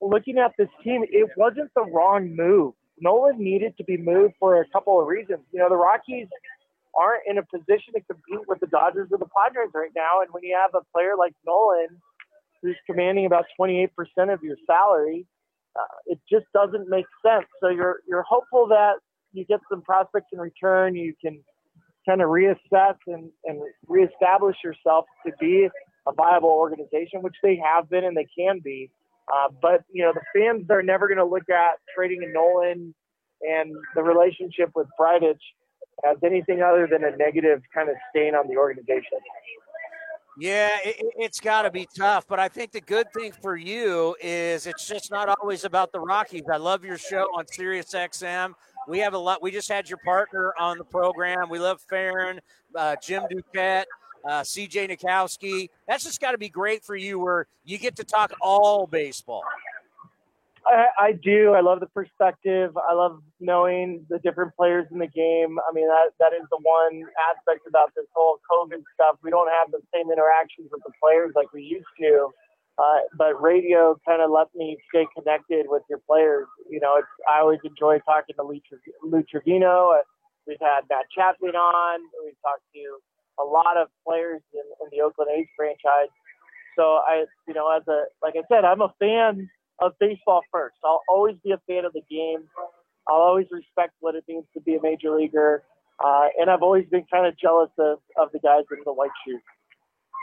looking 0.02 0.38
at 0.38 0.54
this 0.58 0.70
team, 0.84 1.04
it 1.10 1.30
wasn't 1.38 1.72
the 1.76 1.86
wrong 1.86 2.36
move. 2.36 2.74
Nolan 3.00 3.38
needed 3.38 3.78
to 3.78 3.84
be 3.84 3.98
moved 3.98 4.36
for 4.40 4.62
a 4.62 4.66
couple 4.70 5.00
of 5.00 5.08
reasons. 5.08 5.40
You 5.52 5.60
know, 5.60 5.70
the 5.70 5.76
Rockies 5.76 6.28
aren't 6.96 7.24
in 7.28 7.38
a 7.38 7.44
position 7.44 7.94
to 7.94 8.02
compete 8.02 8.48
with 8.48 8.60
the 8.60 8.68
Dodgers 8.68 9.10
or 9.12 9.18
the 9.18 9.30
Padres 9.36 9.70
right 9.74 9.92
now. 9.96 10.22
And 10.22 10.30
when 10.32 10.44
you 10.44 10.58
have 10.60 10.72
a 10.74 10.84
player 10.94 11.14
like 11.18 11.34
Nolan, 11.46 12.02
who's 12.62 12.78
commanding 12.88 13.26
about 13.26 13.46
28% 13.60 13.90
of 14.34 14.42
your 14.42 14.58
salary, 14.66 15.28
uh, 15.80 15.84
it 16.08 16.20
just 16.30 16.46
doesn't 16.54 16.90
make 16.90 17.06
sense. 17.24 17.46
So 17.62 17.70
you're 17.70 18.00
you're 18.08 18.24
hopeful 18.24 18.68
that 18.70 18.94
you 19.32 19.46
get 19.46 19.60
some 19.70 19.84
prospects 19.84 20.28
in 20.34 20.40
return. 20.40 20.96
You 20.96 21.14
can 21.24 21.44
kind 22.08 22.22
of 22.22 22.30
reassess 22.30 22.96
and, 23.06 23.30
and 23.46 23.62
reestablish 23.88 24.56
yourself 24.64 25.06
to 25.26 25.34
be 25.40 25.68
a 26.08 26.14
viable 26.14 26.50
organization, 26.50 27.22
which 27.22 27.36
they 27.44 27.62
have 27.64 27.90
been 27.90 28.06
and 28.06 28.16
they 28.16 28.28
can 28.38 28.60
be. 28.64 28.90
Uh, 29.32 29.50
but 29.62 29.84
you 29.92 30.04
know, 30.04 30.14
the 30.14 30.22
fans 30.34 30.66
are 30.70 30.82
never 30.82 31.08
going 31.08 31.18
to 31.18 31.26
look 31.26 31.50
at 31.50 31.80
trading 31.96 32.24
a 32.24 32.32
Nolan 32.32 32.94
and 33.42 33.76
the 33.96 34.04
relationship 34.04 34.72
with 34.76 34.88
Bridich 35.00 35.36
as 36.10 36.18
anything 36.24 36.62
other 36.62 36.88
than 36.90 37.04
a 37.04 37.16
negative 37.18 37.62
kind 37.74 37.90
of 37.90 37.96
stain 38.10 38.36
on 38.36 38.48
the 38.48 38.58
organization. 38.58 39.20
Yeah, 40.40 40.78
it, 40.86 41.04
has 41.20 41.40
got 41.40 41.64
to 41.64 41.72
be 41.72 41.88
tough, 41.98 42.28
but 42.28 42.40
I 42.40 42.48
think 42.48 42.72
the 42.72 42.82
good 42.82 43.12
thing 43.12 43.32
for 43.32 43.56
you 43.56 44.16
is 44.22 44.68
it's 44.68 44.88
just 44.88 45.10
not 45.10 45.30
always 45.40 45.66
about 45.66 45.92
the 45.92 46.00
Rockies. 46.00 46.44
I 46.52 46.58
love 46.58 46.86
your 46.86 47.00
show 47.00 47.24
on 47.36 47.48
Sirius 47.48 47.88
XM. 47.88 48.54
We 48.88 49.00
have 49.00 49.16
a 49.16 49.18
lot. 49.18 49.42
We 49.42 49.50
just 49.50 49.68
had 49.68 49.90
your 49.90 49.98
partner 50.06 50.54
on 50.60 50.78
the 50.78 50.84
program. 50.84 51.50
We 51.50 51.58
love 51.58 51.82
Ferrin, 51.90 52.40
uh, 52.76 52.98
Jim 53.02 53.24
Duquette. 53.32 53.86
Uh, 54.26 54.42
CJ 54.42 54.90
Nitkowski. 54.90 55.70
That's 55.88 56.04
just 56.04 56.20
got 56.20 56.32
to 56.32 56.38
be 56.38 56.50
great 56.50 56.84
for 56.84 56.96
you, 56.96 57.20
where 57.20 57.48
you 57.64 57.78
get 57.78 57.96
to 57.98 58.04
talk 58.04 58.32
all 58.42 58.88
baseball. 58.88 59.44
I, 60.68 60.88
I 61.00 61.12
do. 61.14 61.54
I 61.54 61.62
love 61.62 61.80
the 61.80 61.88
perspective. 61.88 62.76
I 62.78 62.94
love 62.94 63.22
knowing 63.40 64.06
the 64.10 64.20
different 64.20 64.56
players 64.56 64.86
in 64.92 65.00
the 65.00 65.08
game. 65.08 65.58
I 65.64 65.74
mean, 65.74 65.88
that 65.88 66.12
that 66.20 66.34
is 66.34 66.46
the 66.52 66.60
one 66.62 67.04
aspect 67.32 67.68
about 67.68 67.92
this 67.96 68.06
whole 68.14 68.40
COVID 68.52 68.84
stuff. 68.94 69.16
We 69.24 69.32
don't 69.32 69.48
have 69.48 69.72
the 69.72 69.80
same 69.94 70.12
interactions 70.12 70.70
with 70.72 70.82
the 70.86 70.92
players 71.02 71.32
like 71.36 71.54
we 71.54 71.64
used 71.64 71.88
to. 72.02 72.30
Uh, 72.78 73.02
but 73.18 73.42
radio 73.42 73.98
kind 74.06 74.22
of 74.22 74.30
let 74.30 74.48
me 74.54 74.78
stay 74.94 75.08
connected 75.18 75.66
with 75.68 75.82
your 75.90 76.00
players. 76.08 76.46
You 76.70 76.80
know, 76.80 76.98
it's, 76.98 77.08
I 77.28 77.40
always 77.40 77.60
enjoy 77.64 78.00
talking 78.06 78.36
to 78.36 78.44
Lou, 78.44 78.60
Lou 79.02 79.24
Trivino. 79.24 79.98
We've 80.46 80.62
had 80.62 80.82
Matt 80.90 81.06
Chapman 81.16 81.56
on. 81.56 82.00
We've 82.24 82.38
talked 82.44 82.62
to 82.76 82.80
a 83.40 83.44
lot 83.44 83.78
of 83.78 83.88
players 84.06 84.42
in, 84.54 84.64
in 84.82 84.88
the 84.92 85.04
Oakland 85.04 85.32
A's 85.36 85.48
franchise. 85.56 86.12
So 86.78 87.02
I, 87.06 87.26
you 87.48 87.54
know, 87.54 87.70
as 87.76 87.84
a 87.88 88.06
like 88.22 88.36
I 88.38 88.44
said, 88.52 88.66
I'm 88.66 88.82
a 88.82 88.94
fan 89.00 89.50
of 89.80 89.94
baseball 90.00 90.42
first. 90.52 90.76
I'll 90.84 91.02
always 91.10 91.36
be 91.44 91.52
a 91.52 91.62
fan 91.68 91.86
of 91.86 91.94
the 91.94 92.04
game. 92.10 92.48
I'll 93.08 93.22
always 93.22 93.48
respect 93.52 93.94
what 94.00 94.16
it 94.16 94.24
means 94.28 94.46
to 94.54 94.62
be 94.62 94.76
a 94.76 94.82
major 94.82 95.16
leaguer. 95.16 95.64
Uh, 96.04 96.28
and 96.40 96.50
I've 96.50 96.62
always 96.62 96.86
been 96.92 97.06
kind 97.12 97.26
of 97.26 97.38
jealous 97.38 97.72
of, 97.80 98.00
of 98.18 98.32
the 98.32 98.40
guys 98.40 98.64
in 98.72 98.78
the 98.86 98.94
white 98.94 99.12
shoes. 99.26 99.42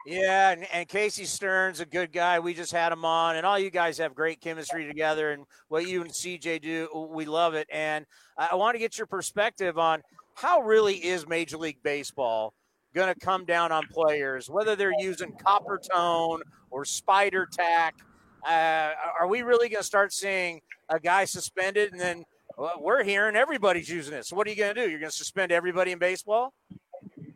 Yeah, 0.07 0.51
and, 0.51 0.67
and 0.73 0.87
Casey 0.87 1.25
Stern's 1.25 1.81
a 1.81 1.87
good 1.87 2.13
guy. 2.13 2.39
We 2.39 2.53
just 2.53 2.73
had 2.73 2.93
him 2.93 3.07
on, 3.07 3.37
and 3.37 3.47
all 3.47 3.59
you 3.59 3.71
guys 3.71 3.97
have 3.99 4.15
great 4.15 4.41
chemistry 4.41 4.87
together. 4.87 5.33
And 5.33 5.45
what 5.69 5.89
you 5.89 6.03
and 6.03 6.11
CJ 6.11 6.61
do, 6.61 7.09
we 7.11 7.25
love 7.25 7.55
it. 7.55 7.67
And 7.73 8.05
I 8.37 8.55
want 8.55 8.75
to 8.75 8.79
get 8.79 8.99
your 8.99 9.07
perspective 9.07 9.79
on 9.79 10.03
how 10.35 10.61
really 10.61 10.97
is 10.97 11.27
Major 11.27 11.57
League 11.57 11.83
Baseball 11.83 12.53
going 12.95 13.13
to 13.13 13.19
come 13.19 13.45
down 13.45 13.73
on 13.73 13.87
players, 13.89 14.49
whether 14.49 14.77
they're 14.77 14.99
using 14.99 15.33
copper 15.33 15.79
tone 15.93 16.43
or 16.71 16.85
spider 16.85 17.47
tack. 17.51 17.95
Uh, 18.47 18.93
are 19.21 19.27
we 19.27 19.43
really 19.43 19.69
going 19.69 19.81
to 19.81 19.87
start 19.87 20.13
seeing 20.13 20.61
a 20.89 21.01
guy 21.01 21.25
suspended 21.25 21.93
and 21.93 22.01
then 22.01 22.25
well, 22.57 22.75
we're 22.81 23.03
hearing 23.03 23.37
everybody's 23.37 23.89
using 23.89 24.15
it? 24.15 24.27
So 24.27 24.37
what 24.37 24.47
are 24.47 24.51
you 24.51 24.57
going 24.57 24.75
to 24.75 24.85
do? 24.85 24.89
You're 24.89 25.01
going 25.01 25.11
to 25.11 25.17
suspend 25.17 25.51
everybody 25.51 25.93
in 25.93 25.99
baseball? 25.99 26.53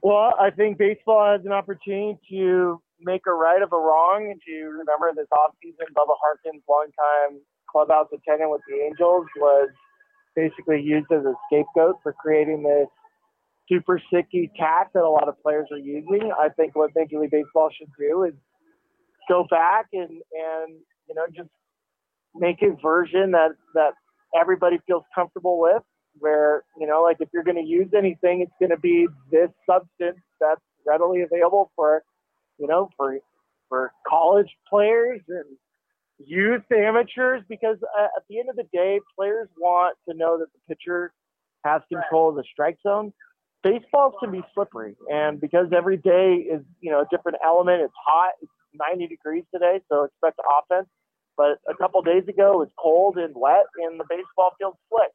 Well, 0.01 0.35
I 0.39 0.51
think 0.51 0.79
baseball 0.79 1.33
has 1.33 1.45
an 1.45 1.53
opportunity 1.53 2.19
to 2.31 2.81
make 3.01 3.23
a 3.27 3.33
right 3.33 3.63
of 3.63 3.73
a 3.73 3.77
wrong. 3.77 4.29
And 4.31 4.41
to 4.47 4.65
remember 4.67 5.13
this 5.15 5.27
offseason, 5.33 5.93
Bubba 5.95 6.15
Harkins, 6.23 6.63
longtime 6.69 7.41
clubhouse 7.71 8.09
attendant 8.13 8.51
with 8.51 8.61
the 8.69 8.77
Angels, 8.77 9.27
was 9.37 9.69
basically 10.37 10.81
used 10.81 11.11
as 11.11 11.25
a 11.25 11.35
scapegoat 11.47 11.97
for 12.03 12.13
creating 12.13 12.63
this 12.63 12.89
super 13.69 14.01
sicky 14.13 14.51
tack 14.57 14.93
that 14.95 15.03
a 15.03 15.09
lot 15.09 15.29
of 15.29 15.41
players 15.43 15.69
are 15.71 15.79
using. 15.79 16.33
I 16.39 16.49
think 16.51 16.75
what 16.75 16.91
Major 16.97 17.21
League 17.21 17.31
Baseball 17.31 17.71
should 17.77 17.91
do 17.99 18.25
is 18.25 18.35
go 19.29 19.47
back 19.51 19.87
and, 19.93 20.09
and 20.11 20.75
you 21.09 21.15
know, 21.15 21.27
just 21.35 21.51
make 22.35 22.63
a 22.63 22.81
version 22.81 23.33
that, 23.33 23.51
that 23.75 23.93
everybody 24.39 24.79
feels 24.87 25.05
comfortable 25.15 25.59
with 25.61 25.83
where 26.21 26.65
you 26.79 26.87
know 26.87 27.03
like 27.03 27.17
if 27.21 27.29
you're 27.33 27.45
going 27.45 27.57
to 27.57 27.69
use 27.69 27.89
anything 27.97 28.41
it's 28.41 28.53
going 28.59 28.71
to 28.71 28.79
be 28.79 29.07
this 29.31 29.51
substance 29.69 30.19
that's 30.41 30.61
readily 30.87 31.23
available 31.23 31.71
for 31.77 32.03
you 32.59 32.67
know 32.67 32.89
for 32.97 33.19
for 33.69 33.93
college 34.09 34.49
players 34.69 35.21
and 35.29 35.45
youth 36.19 36.63
amateurs 36.73 37.43
because 37.49 37.77
uh, 37.99 38.05
at 38.05 38.23
the 38.29 38.39
end 38.39 38.49
of 38.51 38.57
the 38.57 38.65
day 38.73 38.99
players 39.17 39.49
want 39.59 39.97
to 40.09 40.15
know 40.17 40.39
that 40.39 40.47
the 40.53 40.75
pitcher 40.75 41.13
has 41.65 41.83
control 41.93 42.31
of 42.31 42.37
the 42.37 42.45
strike 42.53 42.79
zone 42.87 43.13
baseballs 43.63 44.15
can 44.21 44.31
be 44.31 44.43
slippery 44.55 44.95
and 45.11 45.41
because 45.41 45.67
every 45.77 45.97
day 45.97 46.47
is 46.51 46.63
you 46.81 46.91
know 46.91 47.01
a 47.01 47.07
different 47.11 47.39
element 47.45 47.83
it's 47.83 47.95
hot 48.07 48.33
it's 48.43 48.53
90 48.75 49.07
degrees 49.09 49.45
today 49.53 49.81
so 49.89 50.05
expect 50.05 50.39
offense 50.59 50.89
but 51.37 51.59
a 51.69 51.75
couple 51.77 52.01
days 52.03 52.27
ago 52.29 52.55
it 52.55 52.59
was 52.59 52.69
cold 52.79 53.17
and 53.17 53.35
wet 53.35 53.67
and 53.77 53.99
the 53.99 54.05
baseball 54.09 54.53
field 54.59 54.75
slick 54.89 55.11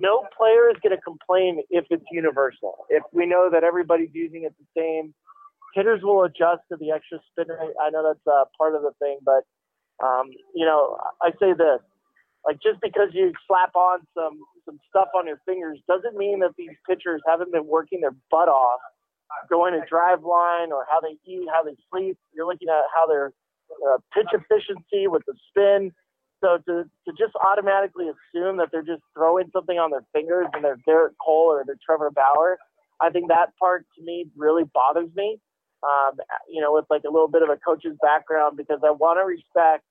no 0.00 0.24
player 0.36 0.70
is 0.70 0.76
going 0.82 0.96
to 0.96 1.02
complain 1.02 1.62
if 1.70 1.84
it's 1.90 2.04
universal. 2.10 2.84
If 2.88 3.02
we 3.12 3.26
know 3.26 3.50
that 3.52 3.64
everybody's 3.64 4.10
using 4.12 4.44
it 4.44 4.54
the 4.58 4.80
same, 4.80 5.14
hitters 5.74 6.02
will 6.02 6.24
adjust 6.24 6.62
to 6.70 6.76
the 6.78 6.90
extra 6.90 7.18
spin 7.30 7.48
rate. 7.48 7.74
I 7.80 7.90
know 7.90 8.02
that's 8.02 8.26
uh, 8.26 8.44
part 8.58 8.74
of 8.74 8.82
the 8.82 8.92
thing, 8.98 9.18
but 9.24 9.44
um, 10.04 10.30
you 10.54 10.66
know, 10.66 10.98
I 11.20 11.30
say 11.40 11.52
this: 11.52 11.80
like 12.46 12.58
just 12.62 12.80
because 12.80 13.08
you 13.12 13.32
slap 13.46 13.74
on 13.76 14.00
some 14.14 14.40
some 14.64 14.78
stuff 14.88 15.08
on 15.14 15.26
your 15.26 15.40
fingers 15.46 15.78
doesn't 15.88 16.16
mean 16.16 16.40
that 16.40 16.52
these 16.56 16.76
pitchers 16.88 17.20
haven't 17.26 17.52
been 17.52 17.66
working 17.66 18.00
their 18.00 18.14
butt 18.30 18.48
off, 18.48 18.80
going 19.50 19.72
to 19.72 19.80
Driveline 19.92 20.68
or 20.68 20.86
how 20.90 21.00
they 21.00 21.16
eat, 21.24 21.48
how 21.52 21.62
they 21.62 21.76
sleep. 21.90 22.16
You're 22.34 22.46
looking 22.46 22.68
at 22.68 22.84
how 22.94 23.06
their 23.06 23.32
uh, 23.88 23.98
pitch 24.14 24.28
efficiency 24.32 25.08
with 25.08 25.22
the 25.26 25.34
spin 25.48 25.92
so 26.42 26.58
to, 26.66 26.84
to 27.06 27.12
just 27.16 27.34
automatically 27.38 28.06
assume 28.10 28.56
that 28.58 28.68
they're 28.72 28.82
just 28.82 29.02
throwing 29.14 29.48
something 29.52 29.78
on 29.78 29.90
their 29.90 30.04
fingers 30.12 30.46
and 30.52 30.64
they're 30.64 30.78
Gerrit 30.86 31.14
Cole 31.24 31.46
or 31.46 31.62
they're 31.64 31.78
Trevor 31.84 32.10
Bauer, 32.10 32.58
I 33.00 33.10
think 33.10 33.28
that 33.28 33.56
part 33.58 33.86
to 33.96 34.04
me 34.04 34.26
really 34.36 34.64
bothers 34.74 35.10
me. 35.14 35.38
Um, 35.82 36.18
you 36.48 36.60
know, 36.60 36.72
with 36.74 36.84
like 36.90 37.02
a 37.08 37.10
little 37.10 37.28
bit 37.28 37.42
of 37.42 37.48
a 37.48 37.56
coach's 37.56 37.96
background 38.00 38.56
because 38.56 38.80
I 38.84 38.90
want 38.90 39.18
to 39.18 39.24
respect 39.24 39.82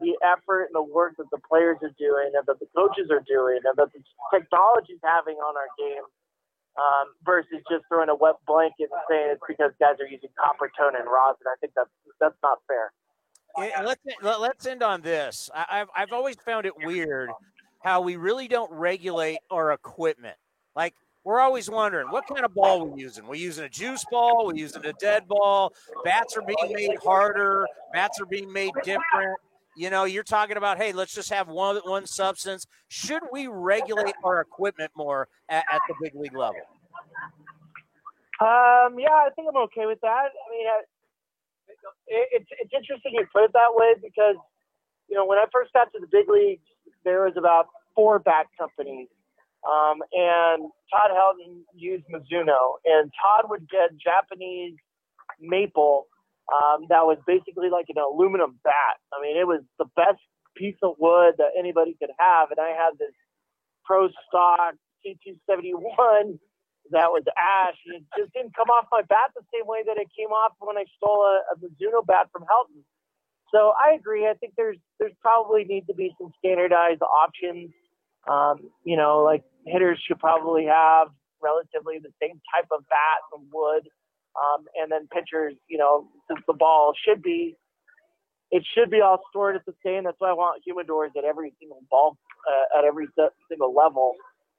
the 0.00 0.18
effort 0.24 0.70
and 0.70 0.74
the 0.74 0.82
work 0.82 1.16
that 1.18 1.30
the 1.30 1.40
players 1.46 1.78
are 1.82 1.94
doing 1.98 2.34
and 2.34 2.44
that 2.46 2.58
the 2.58 2.68
coaches 2.74 3.10
are 3.10 3.22
doing 3.26 3.60
and 3.62 3.74
that 3.78 3.90
the 3.94 4.02
technology 4.32 4.94
is 4.94 5.02
having 5.04 5.38
on 5.38 5.54
our 5.54 5.70
game 5.78 6.06
um, 6.74 7.14
versus 7.22 7.62
just 7.70 7.86
throwing 7.86 8.10
a 8.10 8.16
wet 8.16 8.34
blanket 8.46 8.90
and 8.90 9.02
saying 9.06 9.38
it's 9.38 9.44
because 9.46 9.70
guys 9.78 9.96
are 10.02 10.10
using 10.10 10.30
Coppertone 10.34 10.98
and 10.98 11.06
rosin. 11.06 11.46
I 11.46 11.56
think 11.62 11.72
that's 11.78 11.92
that's 12.18 12.38
not 12.42 12.58
fair 12.66 12.90
let's 13.56 14.00
let's 14.22 14.66
end 14.66 14.82
on 14.82 15.00
this. 15.02 15.50
I, 15.54 15.78
have 15.78 15.88
I've 15.96 16.12
always 16.12 16.36
found 16.36 16.66
it 16.66 16.72
weird 16.76 17.30
how 17.82 18.00
we 18.00 18.16
really 18.16 18.48
don't 18.48 18.70
regulate 18.72 19.38
our 19.50 19.72
equipment. 19.72 20.36
Like 20.74 20.94
we're 21.24 21.40
always 21.40 21.70
wondering 21.70 22.10
what 22.10 22.26
kind 22.26 22.44
of 22.44 22.54
ball 22.54 22.86
we're 22.86 22.98
using. 22.98 23.26
We're 23.26 23.36
using 23.36 23.64
a 23.64 23.68
juice 23.68 24.04
ball. 24.10 24.46
We're 24.46 24.56
using 24.56 24.84
a 24.84 24.92
dead 24.94 25.28
ball. 25.28 25.72
Bats 26.04 26.36
are 26.36 26.42
being 26.42 26.72
made 26.72 26.98
harder. 27.02 27.66
Bats 27.92 28.20
are 28.20 28.26
being 28.26 28.52
made 28.52 28.72
different. 28.82 29.38
You 29.76 29.90
know, 29.90 30.04
you're 30.04 30.22
talking 30.22 30.56
about, 30.56 30.78
hey, 30.78 30.92
let's 30.92 31.14
just 31.14 31.30
have 31.30 31.48
one 31.48 31.76
one 31.84 32.06
substance. 32.06 32.66
Should 32.88 33.22
we 33.32 33.48
regulate 33.48 34.14
our 34.22 34.40
equipment 34.40 34.92
more 34.96 35.28
at, 35.48 35.64
at 35.72 35.80
the 35.88 35.94
big 36.00 36.14
league 36.14 36.36
level? 36.36 36.60
Um, 38.40 38.98
yeah, 38.98 39.10
I 39.10 39.28
think 39.34 39.48
I'm 39.48 39.62
okay 39.64 39.86
with 39.86 40.00
that. 40.02 40.28
I 40.30 40.46
mean, 40.50 40.66
it's 42.06 42.46
it's 42.60 42.72
interesting 42.72 43.12
you 43.14 43.26
put 43.32 43.44
it 43.44 43.52
that 43.52 43.74
way 43.74 43.94
because 44.02 44.36
you 45.08 45.16
know 45.16 45.26
when 45.26 45.38
I 45.38 45.44
first 45.52 45.72
got 45.72 45.92
to 45.92 45.98
the 46.00 46.08
big 46.10 46.28
leagues, 46.28 46.66
there 47.04 47.22
was 47.22 47.34
about 47.36 47.66
four 47.94 48.18
bat 48.18 48.46
companies, 48.58 49.08
um, 49.66 50.02
and 50.12 50.70
Todd 50.90 51.10
Helton 51.10 51.62
used 51.74 52.04
Mizuno, 52.12 52.76
and 52.84 53.10
Todd 53.20 53.50
would 53.50 53.68
get 53.68 53.90
Japanese 53.98 54.74
maple 55.40 56.06
um, 56.52 56.86
that 56.88 57.04
was 57.08 57.18
basically 57.26 57.70
like 57.70 57.86
an 57.88 58.00
aluminum 58.00 58.58
bat. 58.64 58.96
I 59.12 59.22
mean, 59.22 59.36
it 59.36 59.46
was 59.46 59.62
the 59.78 59.88
best 59.96 60.20
piece 60.56 60.76
of 60.82 60.96
wood 60.98 61.34
that 61.38 61.56
anybody 61.58 61.96
could 61.98 62.12
have, 62.18 62.50
and 62.50 62.60
I 62.60 62.76
had 62.76 62.98
this 62.98 63.14
Pro 63.84 64.08
Stock 64.28 64.74
T271 65.04 66.38
that 66.90 67.08
was 67.12 67.24
ash. 67.36 67.76
And 67.86 68.00
it 68.00 68.04
just 68.16 68.32
didn't 68.32 68.56
come 68.56 68.68
off 68.68 68.88
my 68.92 69.02
bat 69.02 69.32
the 69.34 69.44
same 69.52 69.66
way 69.66 69.84
that 69.86 69.96
it 69.96 70.08
came 70.16 70.32
off 70.32 70.52
when 70.58 70.76
I 70.76 70.84
stole 70.96 71.24
a, 71.24 71.40
a 71.52 71.54
Mizuno 71.60 72.04
bat 72.04 72.28
from 72.32 72.42
Helton. 72.42 72.84
So 73.52 73.72
I 73.78 73.94
agree. 73.94 74.26
I 74.26 74.34
think 74.34 74.54
there's 74.56 74.78
there's 74.98 75.14
probably 75.20 75.64
need 75.64 75.86
to 75.86 75.94
be 75.94 76.12
some 76.18 76.32
standardized 76.38 77.02
options. 77.02 77.70
Um, 78.28 78.72
you 78.84 78.96
know, 78.96 79.22
like 79.22 79.44
hitters 79.66 80.02
should 80.04 80.18
probably 80.18 80.64
have 80.66 81.08
relatively 81.40 82.00
the 82.00 82.10
same 82.20 82.40
type 82.52 82.66
of 82.72 82.82
bat 82.88 83.20
and 83.36 83.46
wood. 83.52 83.86
Um, 84.34 84.64
and 84.80 84.90
then 84.90 85.08
pitchers, 85.12 85.54
you 85.68 85.78
know, 85.78 86.08
since 86.28 86.40
the 86.46 86.54
ball 86.54 86.92
should 87.06 87.22
be, 87.22 87.56
it 88.50 88.64
should 88.74 88.90
be 88.90 89.00
all 89.00 89.20
stored 89.30 89.56
at 89.56 89.64
the 89.66 89.74
same. 89.84 90.04
That's 90.04 90.16
why 90.18 90.30
I 90.30 90.32
want 90.32 90.62
humidors 90.66 91.16
at 91.16 91.24
every 91.24 91.52
single 91.60 91.80
ball, 91.90 92.18
uh, 92.48 92.78
at 92.78 92.84
every 92.84 93.06
single 93.48 93.74
level. 93.74 94.14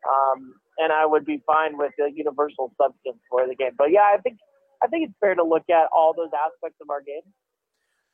Um, 0.07 0.53
and 0.77 0.91
I 0.91 1.05
would 1.05 1.25
be 1.25 1.41
fine 1.45 1.77
with 1.77 1.93
a 1.99 2.11
universal 2.13 2.71
substance 2.81 3.21
for 3.29 3.47
the 3.47 3.55
game. 3.55 3.71
But 3.77 3.91
yeah, 3.91 4.11
I 4.13 4.17
think 4.21 4.37
I 4.83 4.87
think 4.87 5.09
it's 5.09 5.17
fair 5.19 5.35
to 5.35 5.43
look 5.43 5.63
at 5.69 5.87
all 5.95 6.13
those 6.15 6.29
aspects 6.33 6.77
of 6.81 6.89
our 6.89 7.01
game. 7.01 7.21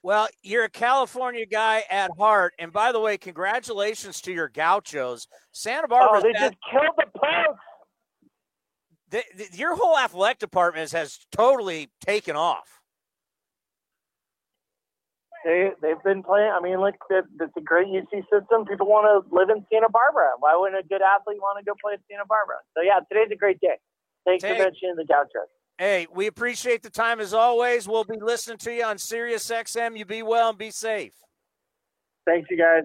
Well, 0.04 0.28
you're 0.42 0.64
a 0.64 0.70
California 0.70 1.46
guy 1.46 1.84
at 1.90 2.10
heart, 2.18 2.54
and 2.58 2.72
by 2.72 2.92
the 2.92 3.00
way, 3.00 3.18
congratulations 3.18 4.20
to 4.22 4.32
your 4.32 4.50
Gauchos. 4.50 5.28
Santa 5.52 5.88
Barbara. 5.88 6.20
Oh, 6.20 6.22
they 6.22 6.34
just 6.34 6.56
killed 6.72 6.96
the 6.98 7.06
Pokes. 7.14 7.60
The, 9.12 9.24
the, 9.36 9.48
your 9.54 9.76
whole 9.76 9.98
athletic 9.98 10.40
department 10.40 10.92
has 10.92 11.20
totally 11.32 11.90
taken 12.06 12.36
off 12.36 12.82
they 15.44 15.72
they've 15.82 16.02
been 16.04 16.24
playing. 16.24 16.52
I 16.52 16.60
mean, 16.62 16.80
look, 16.80 16.96
it's 17.10 17.58
a 17.58 17.62
great 17.62 17.88
UC 17.88 18.24
system. 18.32 18.66
People 18.66 18.88
want 18.88 19.06
to 19.08 19.36
live 19.36 19.50
in 19.50 19.66
Santa 19.72 19.90
Barbara. 19.90 20.32
Why 20.40 20.56
wouldn't 20.56 20.84
a 20.84 20.88
good 20.88 21.02
athlete 21.02 21.38
want 21.40 21.60
to 21.60 21.66
go 21.66 21.76
play 21.82 21.94
in 21.94 22.00
Santa 22.10 22.26
Barbara? 22.28 22.58
So 22.76 22.84
yeah, 22.84 23.00
today's 23.12 23.32
a 23.32 23.38
great 23.38 23.60
day. 23.60 23.78
Thanks 24.26 24.44
hey. 24.44 24.56
for 24.56 24.64
mentioning 24.64 24.96
the 24.96 25.06
Gauchos. 25.06 25.50
Hey, 25.78 26.06
we 26.14 26.28
appreciate 26.28 26.84
the 26.84 26.92
time 26.92 27.20
as 27.20 27.34
always. 27.34 27.88
We'll 27.88 28.04
be 28.04 28.20
listening 28.20 28.60
to 28.60 28.74
you 28.74 28.84
on 28.84 29.00
Sirius 29.00 29.50
XM. 29.50 29.98
You 29.98 30.06
be 30.06 30.22
well 30.22 30.50
and 30.50 30.58
be 30.58 30.70
safe. 30.70 31.14
Thanks, 32.26 32.48
you 32.52 32.58
guys. 32.58 32.84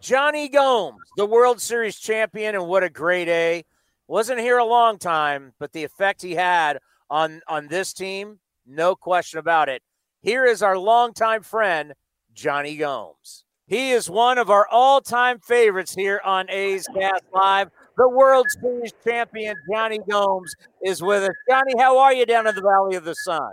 Jonny 0.00 0.48
Gomes, 0.48 1.02
the 1.16 1.26
World 1.26 1.60
Series 1.60 1.98
champion, 1.98 2.54
and 2.54 2.66
what 2.66 2.82
a 2.82 2.88
great 2.88 3.28
A. 3.28 3.64
Wasn't 4.08 4.40
here 4.40 4.58
a 4.58 4.64
long 4.64 4.98
time, 4.98 5.52
but 5.58 5.72
the 5.72 5.84
effect 5.84 6.22
he 6.22 6.34
had 6.34 6.78
on 7.08 7.40
on 7.48 7.68
this 7.68 7.92
team, 7.92 8.40
no 8.66 8.94
question 8.94 9.38
about 9.38 9.68
it. 9.68 9.82
Here 10.20 10.44
is 10.44 10.62
our 10.62 10.78
longtime 10.78 11.42
friend, 11.42 11.94
Jonny 12.32 12.76
Gomes. 12.76 13.44
He 13.66 13.92
is 13.92 14.10
one 14.10 14.38
of 14.38 14.50
our 14.50 14.66
all-time 14.68 15.38
favorites 15.38 15.94
here 15.94 16.20
on 16.24 16.50
A's 16.50 16.86
Cast 16.94 17.22
Live. 17.32 17.70
The 17.96 18.08
World 18.08 18.46
Series 18.60 18.92
champion, 19.02 19.54
Jonny 19.72 19.98
Gomes, 20.10 20.52
is 20.84 21.02
with 21.02 21.22
us. 21.22 21.34
Johnny, 21.48 21.74
how 21.78 21.98
are 21.98 22.12
you 22.12 22.26
down 22.26 22.46
in 22.46 22.54
the 22.54 22.60
Valley 22.60 22.96
of 22.96 23.04
the 23.04 23.14
Sun? 23.14 23.52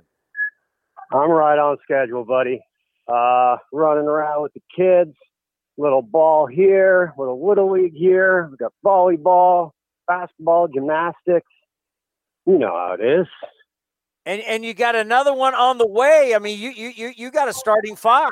I'm 1.14 1.32
right 1.32 1.58
on 1.58 1.78
schedule, 1.84 2.26
buddy. 2.26 2.60
Uh, 3.08 3.58
running 3.72 4.06
around 4.06 4.44
with 4.44 4.54
the 4.54 4.62
kids, 4.76 5.16
little 5.78 6.02
ball 6.02 6.46
here, 6.46 7.14
little 7.18 7.48
little 7.48 7.72
league 7.72 7.96
here. 7.96 8.50
We 8.52 8.58
got 8.58 8.74
volleyball, 8.86 9.72
basketball, 10.10 10.68
gymnastics. 10.68 11.48
You 12.46 12.58
know 12.58 12.72
how 12.72 12.98
it 13.00 13.06
is. 13.06 13.28
And 14.26 14.42
and 14.42 14.66
you 14.66 14.74
got 14.74 14.96
another 14.96 15.34
one 15.34 15.56
on 15.56 15.78
the 15.78 15.88
way. 15.88 16.34
I 16.36 16.40
mean, 16.40 16.60
you 16.60 16.72
you 16.72 16.90
you 16.90 17.14
you 17.16 17.32
got 17.32 17.48
a 17.48 17.54
starting 17.54 17.96
five. 17.96 18.30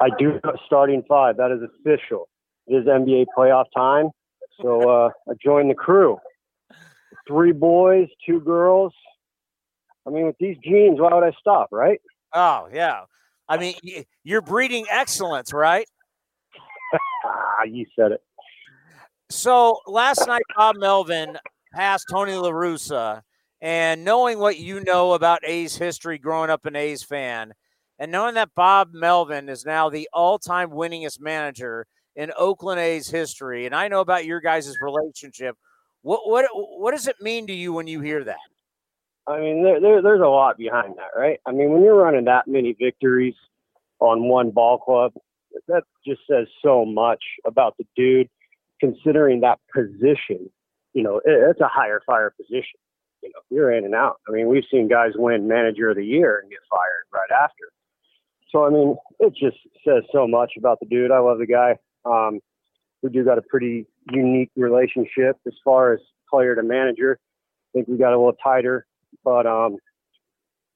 I 0.00 0.08
do 0.18 0.32
have 0.44 0.54
a 0.54 0.58
starting 0.64 1.02
five. 1.08 1.36
That 1.36 1.50
is 1.50 1.60
official. 1.62 2.28
It 2.66 2.76
is 2.76 2.86
NBA 2.86 3.26
playoff 3.36 3.66
time. 3.76 4.10
So 4.62 4.88
uh, 5.06 5.10
I 5.28 5.34
joined 5.44 5.70
the 5.70 5.74
crew. 5.74 6.18
Three 7.28 7.52
boys, 7.52 8.08
two 8.26 8.40
girls. 8.40 8.92
I 10.06 10.10
mean, 10.10 10.26
with 10.26 10.36
these 10.38 10.56
genes, 10.62 11.00
why 11.00 11.12
would 11.12 11.24
I 11.24 11.32
stop, 11.40 11.68
right? 11.72 12.00
Oh 12.32 12.68
yeah. 12.72 13.02
I 13.48 13.58
mean, 13.58 13.74
you're 14.22 14.40
breeding 14.40 14.86
excellence, 14.90 15.52
right? 15.52 15.86
ah, 17.24 17.64
you 17.66 17.84
said 17.94 18.12
it. 18.12 18.22
So 19.30 19.78
last 19.86 20.26
night, 20.26 20.42
Bob 20.56 20.76
Melvin 20.76 21.38
passed 21.72 22.06
Tony 22.10 22.34
La 22.34 22.50
Russa, 22.50 23.22
and 23.60 24.04
knowing 24.04 24.38
what 24.38 24.58
you 24.58 24.80
know 24.80 25.14
about 25.14 25.40
A's 25.44 25.76
history, 25.76 26.18
growing 26.18 26.50
up 26.50 26.66
an 26.66 26.76
A's 26.76 27.02
fan, 27.02 27.54
and 27.98 28.12
knowing 28.12 28.34
that 28.34 28.54
Bob 28.54 28.92
Melvin 28.92 29.48
is 29.48 29.64
now 29.64 29.88
the 29.88 30.08
all-time 30.12 30.70
winningest 30.70 31.20
manager 31.20 31.86
in 32.16 32.32
Oakland 32.36 32.80
A's 32.80 33.08
history, 33.08 33.66
and 33.66 33.74
I 33.74 33.88
know 33.88 34.00
about 34.00 34.24
your 34.24 34.40
guys' 34.40 34.76
relationship. 34.80 35.56
What 36.02 36.28
what 36.28 36.44
what 36.52 36.92
does 36.92 37.08
it 37.08 37.16
mean 37.20 37.46
to 37.46 37.54
you 37.54 37.72
when 37.72 37.86
you 37.86 38.00
hear 38.00 38.24
that? 38.24 38.36
I 39.26 39.40
mean, 39.40 39.64
there, 39.64 39.80
there, 39.80 40.02
there's 40.02 40.20
a 40.20 40.28
lot 40.28 40.58
behind 40.58 40.96
that, 40.98 41.18
right? 41.18 41.40
I 41.46 41.52
mean, 41.52 41.70
when 41.70 41.82
you're 41.82 41.96
running 41.96 42.26
that 42.26 42.46
many 42.46 42.76
victories 42.78 43.34
on 44.00 44.28
one 44.28 44.50
ball 44.50 44.76
club, 44.76 45.12
that 45.66 45.82
just 46.06 46.20
says 46.30 46.46
so 46.62 46.84
much 46.84 47.22
about 47.46 47.74
the 47.78 47.86
dude. 47.96 48.28
Considering 48.84 49.40
that 49.40 49.58
position, 49.74 50.50
you 50.92 51.02
know, 51.02 51.18
it, 51.18 51.50
it's 51.50 51.60
a 51.60 51.68
higher 51.68 52.02
fire 52.04 52.34
position. 52.36 52.78
You 53.22 53.30
know, 53.30 53.40
you're 53.48 53.72
in 53.72 53.84
and 53.84 53.94
out. 53.94 54.16
I 54.28 54.32
mean, 54.32 54.48
we've 54.48 54.64
seen 54.70 54.88
guys 54.88 55.12
win 55.14 55.48
Manager 55.48 55.90
of 55.90 55.96
the 55.96 56.04
Year 56.04 56.40
and 56.40 56.50
get 56.50 56.58
fired 56.68 57.06
right 57.12 57.42
after. 57.42 57.72
So 58.50 58.66
I 58.66 58.70
mean, 58.70 58.96
it 59.20 59.34
just 59.34 59.56
says 59.86 60.02
so 60.12 60.28
much 60.28 60.52
about 60.58 60.80
the 60.80 60.86
dude. 60.86 61.10
I 61.10 61.18
love 61.18 61.38
the 61.38 61.46
guy. 61.46 61.76
Um, 62.04 62.40
we 63.02 63.10
do 63.10 63.24
got 63.24 63.38
a 63.38 63.42
pretty 63.42 63.86
unique 64.10 64.50
relationship 64.56 65.38
as 65.46 65.54
far 65.64 65.94
as 65.94 66.00
player 66.28 66.54
to 66.54 66.62
manager. 66.62 67.18
I 67.20 67.68
think 67.72 67.88
we 67.88 67.96
got 67.96 68.12
a 68.12 68.18
little 68.18 68.36
tighter, 68.42 68.86
but 69.24 69.46
um, 69.46 69.78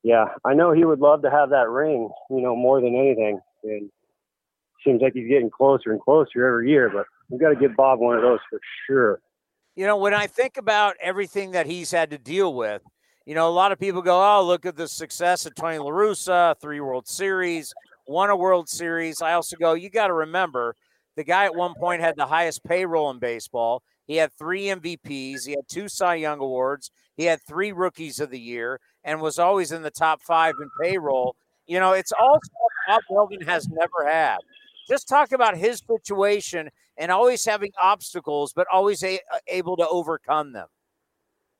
yeah, 0.03 0.27
I 0.45 0.55
know 0.55 0.73
he 0.73 0.85
would 0.85 1.01
love 1.01 1.23
to 1.23 1.31
have 1.31 1.51
that 1.51 1.69
ring, 1.69 2.09
you 2.31 2.41
know, 2.41 2.57
more 2.57 2.81
than 2.81 2.95
anything. 2.95 3.41
And 3.65 3.91
seems 4.85 5.03
like 5.03 5.13
he's 5.15 5.29
getting 5.29 5.51
closer 5.51 5.93
and 5.93 6.01
closer 6.01 6.47
every 6.47 6.71
year. 6.71 6.91
But 6.93 7.07
we 7.29 7.39
got 7.39 7.51
to 7.51 7.57
give 7.57 7.77
Bob 7.77 8.01
one 8.01 8.17
of 8.17 8.23
those 8.23 8.41
for 8.51 8.61
sure. 8.87 9.21
You 9.77 9.87
know, 9.87 9.97
when 9.97 10.15
I 10.15 10.27
think 10.27 10.57
about 10.57 10.97
everything 11.01 11.53
that 11.53 11.67
he's 11.67 11.91
had 11.91 12.11
to 12.11 12.19
deal 12.19 12.55
with, 12.55 12.83
you 13.27 13.35
know, 13.35 13.49
a 13.49 13.51
lot 13.51 13.73
of 13.73 13.79
people 13.79 14.03
go, 14.03 14.21
"Oh, 14.21 14.43
look 14.43 14.67
at 14.67 14.77
the 14.77 14.89
success 14.89 15.47
of 15.47 15.55
Tony 15.55 15.79
La 15.79 15.91
Russa, 15.91 16.59
three 16.61 16.81
World 16.81 17.07
Series, 17.07 17.73
won 18.07 18.31
a 18.31 18.37
World 18.37 18.69
Series." 18.69 19.23
I 19.23 19.35
also 19.35 19.57
go, 19.57 19.75
you 19.75 19.91
got 19.91 20.09
to 20.09 20.15
remember, 20.15 20.75
the 21.17 21.25
guy 21.25 21.45
at 21.45 21.55
one 21.55 21.75
point 21.75 22.01
had 22.01 22.17
the 22.17 22.27
highest 22.27 22.65
payroll 22.65 23.11
in 23.11 23.19
baseball. 23.19 23.83
He 24.07 24.17
had 24.17 24.33
three 24.33 24.65
MVPs. 24.65 25.45
He 25.47 25.53
had 25.53 25.69
two 25.69 25.89
Cy 25.89 26.15
Young 26.15 26.41
awards. 26.41 26.91
He 27.17 27.25
had 27.25 27.41
three 27.43 27.73
Rookies 27.73 28.21
of 28.21 28.31
the 28.31 28.41
Year, 28.41 28.81
and 29.05 29.21
was 29.21 29.39
always 29.39 29.71
in 29.71 29.83
the 29.83 29.91
top 29.91 30.23
five 30.23 30.55
in 30.61 30.71
payroll. 30.81 31.37
You 31.67 31.79
know, 31.81 31.93
it's 31.93 32.13
all 32.13 32.41
stuff 32.43 32.69
Bob 32.89 33.01
Melvin 33.11 33.47
has 33.47 33.69
never 33.69 34.09
had. 34.11 34.39
Just 34.89 35.09
talk 35.09 35.33
about 35.33 35.57
his 35.57 35.83
situation 35.87 36.71
and 36.97 37.13
always 37.13 37.45
having 37.45 37.73
obstacles, 37.81 38.53
but 38.55 38.67
always 38.73 39.03
a- 39.05 39.21
uh, 39.33 39.39
able 39.47 39.77
to 39.77 39.87
overcome 39.89 40.53
them. 40.53 40.69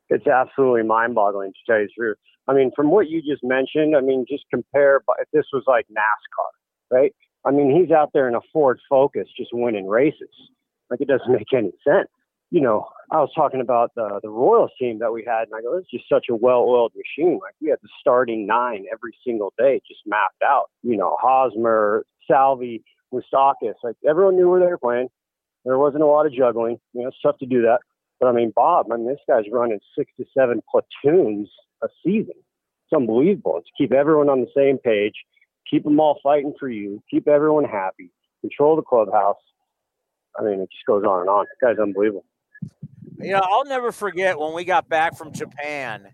It's 0.09 0.27
absolutely 0.27 0.85
mind-boggling 0.85 1.53
to 1.53 1.59
tell 1.67 1.81
you 1.81 1.87
the 1.87 1.93
truth. 1.93 2.17
I 2.49 2.55
mean, 2.55 2.71
from 2.75 2.91
what 2.91 3.09
you 3.09 3.21
just 3.21 3.45
mentioned, 3.45 3.95
I 3.95 4.01
mean, 4.01 4.25
just 4.29 4.45
compare. 4.51 5.03
If 5.19 5.29
this 5.33 5.45
was 5.53 5.65
like 5.67 5.87
NASCAR, 5.89 6.51
right? 6.91 7.15
I 7.45 7.51
mean, 7.51 7.71
he's 7.79 7.91
out 7.91 8.11
there 8.15 8.27
in 8.27 8.35
a 8.35 8.41
Ford 8.53 8.81
Focus, 8.89 9.29
just 9.37 9.51
winning 9.53 9.87
races. 9.87 10.31
Like 10.91 11.03
it 11.03 11.09
doesn't 11.09 11.31
make 11.31 11.53
any 11.53 11.73
sense. 11.87 12.09
You 12.51 12.63
know, 12.63 12.89
I 13.11 13.19
was 13.21 13.31
talking 13.35 13.61
about 13.61 13.91
the 13.95 14.21
the 14.23 14.31
Royals 14.31 14.71
team 14.79 14.99
that 15.01 15.13
we 15.13 15.23
had, 15.23 15.49
and 15.49 15.55
I 15.55 15.61
go, 15.61 15.77
"It's 15.77 15.91
just 15.91 16.09
such 16.09 16.27
a 16.31 16.35
well-oiled 16.35 16.95
machine. 16.97 17.39
Like 17.43 17.55
we 17.61 17.69
had 17.69 17.79
the 17.83 17.89
starting 18.01 18.47
nine 18.47 18.87
every 18.91 19.15
single 19.27 19.53
day, 19.59 19.83
just 19.87 20.01
mapped 20.07 20.43
out. 20.43 20.71
You 20.83 20.97
know, 20.97 21.19
Hosmer, 21.21 22.07
Salvy, 22.27 22.83
Moustakas. 23.13 23.75
Like 23.83 23.97
everyone 24.09 24.37
knew 24.37 24.49
where 24.49 24.61
they 24.61 24.67
were 24.67 24.79
playing. 24.79 25.09
There 25.65 25.79
wasn't 25.79 26.03
a 26.03 26.07
lot 26.07 26.27
of 26.27 26.33
juggling. 26.33 26.79
You 26.93 27.03
know, 27.03 27.09
it's 27.09 27.21
tough 27.23 27.39
to 27.39 27.47
do 27.47 27.63
that. 27.63 27.81
But 28.21 28.29
I 28.29 28.33
mean, 28.33 28.53
Bob, 28.55 28.91
I 28.93 28.97
mean, 28.97 29.07
this 29.07 29.19
guy's 29.29 29.45
running 29.53 29.81
six 29.97 30.11
to 30.19 30.25
seven 30.37 30.63
platoons 30.71 31.49
a 31.83 31.89
season. 32.05 32.35
It's 32.37 32.97
unbelievable. 32.97 33.61
To 33.61 33.71
keep 33.77 33.93
everyone 33.93 34.29
on 34.29 34.41
the 34.41 34.51
same 34.57 34.79
page, 34.79 35.15
keep 35.71 35.85
them 35.85 36.01
all 36.01 36.19
fighting 36.23 36.55
for 36.59 36.69
you, 36.69 37.03
keep 37.11 37.29
everyone 37.29 37.65
happy, 37.65 38.11
control 38.41 38.77
the 38.77 38.83
clubhouse. 38.83 39.37
I 40.39 40.43
mean, 40.43 40.61
it 40.61 40.71
just 40.71 40.87
goes 40.87 41.05
on 41.05 41.21
and 41.21 41.29
on. 41.29 41.45
This 41.45 41.69
guy's 41.69 41.79
unbelievable. 41.79 42.25
You 43.21 43.33
know, 43.33 43.43
I'll 43.43 43.65
never 43.65 43.93
forget 43.93 44.39
when 44.39 44.55
we 44.55 44.65
got 44.65 44.89
back 44.89 45.17
from 45.17 45.33
Japan 45.33 46.09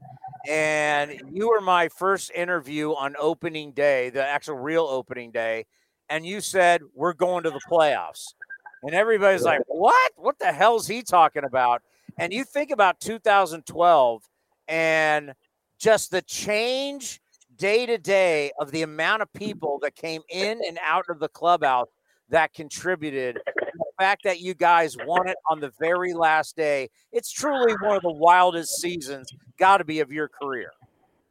and 0.49 1.21
you 1.33 1.49
were 1.49 1.61
my 1.61 1.89
first 1.89 2.31
interview 2.35 2.91
on 2.93 3.15
opening 3.19 3.73
day, 3.73 4.11
the 4.11 4.25
actual 4.25 4.57
real 4.57 4.85
opening 4.85 5.31
day, 5.31 5.67
and 6.09 6.25
you 6.27 6.41
said, 6.41 6.83
We're 6.95 7.13
going 7.13 7.45
to 7.45 7.51
the 7.51 7.61
playoffs. 7.71 8.35
And 8.83 8.95
everybody's 8.95 9.43
like, 9.43 9.63
What? 9.67 10.13
What 10.17 10.39
the 10.39 10.53
hell's 10.53 10.87
he 10.87 11.03
talking 11.03 11.45
about? 11.45 11.83
And 12.19 12.33
you 12.33 12.45
think 12.45 12.71
about 12.71 13.01
2012 13.01 14.23
and 14.69 15.35
just 15.79 16.11
the 16.11 16.23
change 16.23 17.21
day 17.57 17.87
to 17.87 17.99
day 17.99 18.53
of 18.59 18.71
the 18.71 18.83
amount 18.83 19.23
of 19.23 19.33
people 19.33 19.79
that 19.83 19.95
came 19.95 20.23
in 20.31 20.61
and 20.67 20.79
out 20.85 21.05
of 21.09 21.19
the 21.19 21.29
clubhouse 21.29 21.89
that 22.31 22.53
contributed. 22.53 23.39
The 23.45 23.85
fact 23.99 24.23
that 24.25 24.41
you 24.41 24.55
guys 24.55 24.97
won 25.05 25.29
it 25.29 25.37
on 25.51 25.61
the 25.61 25.73
very 25.79 26.15
last 26.15 26.57
day, 26.57 26.89
it's 27.13 27.31
truly 27.31 27.75
one 27.81 27.97
of 27.97 28.03
the 28.03 28.13
wildest 28.13 28.81
seasons, 28.81 29.33
got 29.59 29.79
to 29.79 29.85
be 29.85 30.01
of 30.01 30.11
your 30.13 30.29
career. 30.29 30.71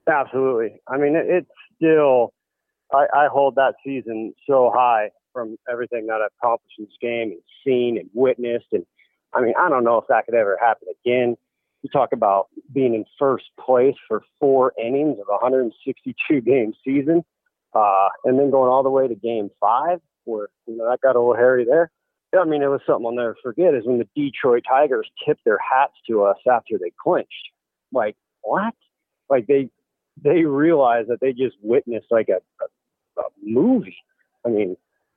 Absolutely. 0.07 0.81
I 0.87 0.97
mean, 0.97 1.15
it's 1.15 1.49
still, 1.75 2.33
I, 2.93 3.05
I 3.13 3.27
hold 3.27 3.55
that 3.55 3.75
season 3.85 4.33
so 4.47 4.71
high 4.73 5.09
from 5.33 5.57
everything 5.69 6.07
that 6.07 6.21
I've 6.21 6.31
accomplished 6.39 6.75
in 6.77 6.85
this 6.85 6.93
game 7.01 7.31
and 7.31 7.41
seen 7.65 7.97
and 7.97 8.09
witnessed. 8.13 8.67
And 8.71 8.85
I 9.33 9.41
mean, 9.41 9.53
I 9.59 9.69
don't 9.69 9.83
know 9.83 9.97
if 9.97 10.05
that 10.09 10.25
could 10.25 10.35
ever 10.35 10.57
happen 10.61 10.87
again. 11.03 11.35
You 11.81 11.89
talk 11.89 12.13
about 12.13 12.47
being 12.71 12.93
in 12.93 13.03
first 13.19 13.45
place 13.59 13.95
for 14.07 14.23
four 14.39 14.73
innings 14.79 15.17
of 15.19 15.27
a 15.27 15.43
162 15.43 16.41
game 16.41 16.73
season, 16.83 17.23
uh, 17.73 18.09
and 18.23 18.39
then 18.39 18.51
going 18.51 18.71
all 18.71 18.83
the 18.83 18.89
way 18.89 19.07
to 19.07 19.15
game 19.15 19.49
five, 19.59 19.99
where 20.23 20.47
you 20.65 20.77
know 20.77 20.89
that 20.89 21.01
got 21.01 21.17
a 21.17 21.19
little 21.19 21.35
hairy 21.35 21.65
there. 21.65 21.91
I 22.39 22.45
mean, 22.45 22.63
it 22.63 22.67
was 22.67 22.81
something 22.87 23.05
I'll 23.05 23.11
never 23.11 23.35
forget 23.43 23.75
is 23.75 23.85
when 23.85 23.99
the 23.99 24.07
Detroit 24.15 24.63
Tigers 24.67 25.07
tipped 25.25 25.43
their 25.45 25.59
hats 25.59 25.93
to 26.07 26.23
us 26.23 26.37
after 26.49 26.77
they 26.79 26.91
clinched. 27.03 27.51
Like 27.91 28.15
what? 28.41 28.73
Like 29.29 29.47
they 29.47 29.69
they 30.23 30.43
realized 30.43 31.09
that 31.09 31.19
they 31.19 31.33
just 31.33 31.55
witnessed 31.61 32.07
like 32.11 32.29
a, 32.29 32.37
a, 32.63 32.67
a 33.17 33.23
movie. 33.41 33.97
I 34.45 34.49
mean, 34.49 34.75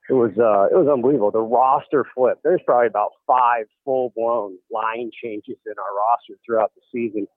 it 0.09 0.13
was 0.13 0.31
uh, 0.37 0.73
it 0.73 0.77
was 0.77 0.87
unbelievable. 0.91 1.31
The 1.31 1.41
roster 1.41 2.05
flip. 2.15 2.39
There's 2.43 2.61
probably 2.65 2.87
about 2.87 3.11
five 3.25 3.65
full 3.83 4.13
blown 4.15 4.57
line 4.71 5.11
changes 5.21 5.57
in 5.65 5.73
our 5.77 5.95
roster 5.95 6.39
throughout 6.45 6.71
the 6.75 6.81
season, 6.93 7.27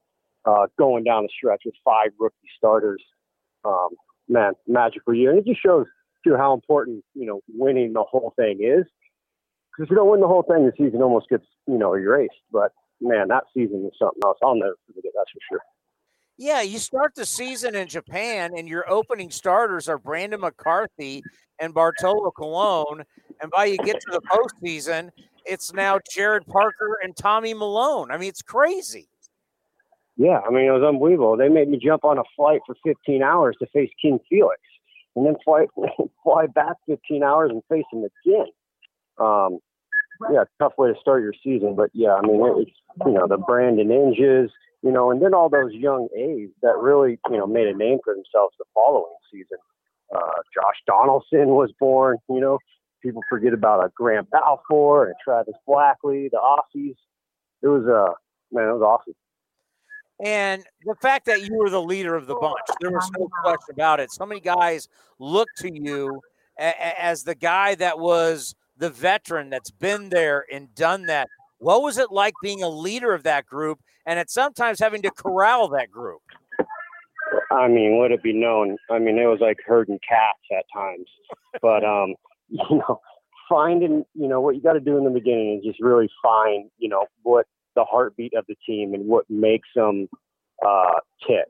uh, 0.44 0.66
going 0.78 1.05
down 1.05 1.24
the 1.24 1.28
stretch 1.36 1.62
with 1.64 1.74
five 1.84 2.10
rookie 2.18 2.36
starters. 2.56 3.02
Um, 3.64 3.90
man, 4.28 4.52
magical 4.68 5.14
year, 5.14 5.30
and 5.30 5.39
it 5.39 5.47
just 5.47 5.60
shows 5.60 5.86
too 6.24 6.36
how 6.36 6.55
important 6.55 7.05
you 7.14 7.26
know 7.26 7.40
winning 7.48 7.92
the 7.92 8.05
whole 8.05 8.32
thing 8.36 8.60
is. 8.62 8.86
Because 9.70 9.86
if 9.86 9.90
you 9.90 9.97
don't 9.97 10.10
win 10.10 10.20
the 10.20 10.28
whole 10.28 10.44
thing, 10.44 10.64
the 10.64 10.72
season 10.78 11.02
almost 11.02 11.28
gets 11.28 11.47
you 11.66 11.76
know 11.76 11.94
erased. 11.94 12.34
But 12.52 12.72
man, 13.00 13.28
that 13.28 13.44
season 13.52 13.82
was 13.82 13.92
something 13.98 14.20
else. 14.24 14.39
I'll 14.44 14.55
never 14.55 14.76
forget 14.86 15.05
it, 15.06 15.12
that's 15.16 15.30
for 15.32 15.40
sure. 15.48 15.60
Yeah, 16.41 16.62
you 16.62 16.78
start 16.78 17.15
the 17.15 17.27
season 17.27 17.75
in 17.75 17.86
Japan, 17.86 18.52
and 18.57 18.67
your 18.67 18.91
opening 18.91 19.31
starters 19.31 19.91
are 19.91 19.99
Brandon 19.99 20.41
McCarthy 20.41 21.23
and 21.59 21.75
Bartolo 21.75 22.31
Colon. 22.31 23.05
And 23.43 23.51
by 23.51 23.67
you 23.67 23.77
get 23.77 24.01
to 24.01 24.10
the 24.10 24.23
postseason, 24.23 25.10
it's 25.44 25.75
now 25.75 25.99
Jarrod 26.17 26.47
Parker 26.47 26.97
and 27.02 27.15
Tommy 27.15 27.52
Milone. 27.52 28.10
I 28.10 28.17
mean, 28.17 28.31
it's 28.31 28.41
crazy. 28.41 29.10
Yeah, 30.17 30.39
I 30.39 30.49
mean, 30.49 30.65
it 30.65 30.70
was 30.70 30.83
unbelievable. 30.83 31.36
They 31.36 31.51
made 31.51 31.69
me 31.69 31.78
jump 31.78 32.07
on 32.07 32.17
a 32.17 32.23
flight 32.35 32.62
for 32.65 32.75
15 32.86 33.23
hours 33.23 33.55
to 33.60 33.67
face 33.75 33.91
King 34.01 34.19
Felix, 34.31 34.62
and 35.17 35.27
then 35.27 35.36
fly 35.44 35.67
fly 36.25 36.47
back 36.47 36.77
15 36.86 37.23
hours 37.23 37.51
and 37.51 37.62
face 37.69 37.85
him 37.93 38.07
again. 38.25 38.47
Um, 39.19 39.59
yeah, 40.33 40.44
tough 40.59 40.73
way 40.78 40.91
to 40.91 40.99
start 40.99 41.23
your 41.23 41.35
season, 41.44 41.75
but 41.75 41.91
yeah, 41.93 42.15
I 42.15 42.23
mean, 42.23 42.41
it's 42.62 42.70
you 43.05 43.12
know 43.12 43.27
the 43.27 43.36
Brandon 43.36 43.91
Inges, 43.91 44.51
you 44.83 44.91
know, 44.91 45.10
and 45.10 45.20
then 45.23 45.34
all 45.34 45.49
those 45.49 45.73
young 45.73 46.09
A's 46.17 46.50
that 46.62 46.76
really 46.78 47.18
you 47.31 47.36
know 47.36 47.47
made 47.47 47.68
a 47.68 47.75
name 47.75 47.99
for 48.05 48.15
themselves 48.15 48.55
the 48.59 48.65
following 48.75 49.15
season. 49.33 49.59
Uh, 50.15 50.42
Josh 50.55 50.76
Donaldson 50.86 51.49
was 51.49 51.73
born. 51.78 52.18
You 52.28 52.41
know, 52.41 52.59
people 53.02 53.23
forget 53.28 53.52
about 53.52 53.84
a 53.84 53.91
Grant 53.94 54.28
Balfour 54.31 55.07
and 55.07 55.15
Travis 55.23 55.55
Blackley, 55.67 56.28
the 56.31 56.39
Aussies. 56.39 56.97
It 57.62 57.68
was 57.68 57.86
uh 57.86 58.15
man, 58.52 58.68
it 58.68 58.73
was 58.73 58.83
awesome. 58.83 59.15
And 60.23 60.65
the 60.84 60.94
fact 61.00 61.26
that 61.26 61.42
you 61.42 61.55
were 61.57 61.70
the 61.70 61.81
leader 61.81 62.15
of 62.15 62.26
the 62.26 62.34
bunch, 62.34 62.57
there 62.81 62.91
was 62.91 63.10
no 63.18 63.28
question 63.42 63.75
about 63.75 64.00
it. 64.00 64.10
So 64.12 64.26
many 64.26 64.41
guys 64.41 64.86
look 65.18 65.49
to 65.57 65.70
you 65.73 66.20
a- 66.59 67.02
as 67.02 67.25
the 67.25 67.34
guy 67.34 67.75
that 67.76 67.99
was 67.99 68.55
the 68.76 68.91
veteran 68.91 69.49
that's 69.50 69.70
been 69.70 70.10
there 70.10 70.44
and 70.52 70.75
done 70.75 71.07
that. 71.07 71.28
What 71.60 71.82
was 71.82 71.98
it 71.98 72.10
like 72.10 72.32
being 72.42 72.62
a 72.62 72.68
leader 72.68 73.12
of 73.12 73.22
that 73.24 73.44
group 73.44 73.80
and 74.06 74.18
at 74.18 74.30
sometimes 74.30 74.80
having 74.80 75.02
to 75.02 75.10
corral 75.10 75.68
that 75.68 75.90
group? 75.90 76.22
I 77.52 77.68
mean, 77.68 77.98
would 77.98 78.12
it 78.12 78.22
be 78.22 78.32
known? 78.32 78.78
I 78.90 78.98
mean, 78.98 79.18
it 79.18 79.26
was 79.26 79.40
like 79.40 79.58
herding 79.66 80.00
cats 80.08 80.39
at 80.56 80.64
times. 80.74 81.06
But 81.60 81.84
um, 81.84 82.14
you 82.48 82.78
know, 82.78 83.00
finding 83.48 84.05
you 84.14 84.26
know 84.26 84.40
what 84.40 84.56
you 84.56 84.62
got 84.62 84.72
to 84.72 84.80
do 84.80 84.97
in 84.97 85.05
the 85.05 85.10
beginning 85.10 85.58
is 85.58 85.64
just 85.66 85.82
really 85.82 86.08
find 86.22 86.70
you 86.78 86.89
know 86.89 87.05
what 87.22 87.47
the 87.76 87.84
heartbeat 87.84 88.32
of 88.34 88.47
the 88.48 88.56
team 88.66 88.94
and 88.94 89.06
what 89.06 89.26
makes 89.28 89.68
them 89.76 90.08
uh, 90.66 90.98
tick. 91.28 91.47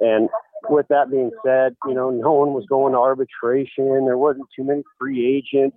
And 0.00 0.28
with 0.68 0.86
that 0.88 1.10
being 1.10 1.30
said, 1.44 1.76
you 1.86 1.94
know, 1.94 2.10
no 2.10 2.32
one 2.32 2.52
was 2.52 2.66
going 2.68 2.92
to 2.92 2.98
arbitration. 2.98 4.04
There 4.04 4.18
wasn't 4.18 4.48
too 4.54 4.64
many 4.64 4.82
free 4.98 5.24
agents, 5.36 5.76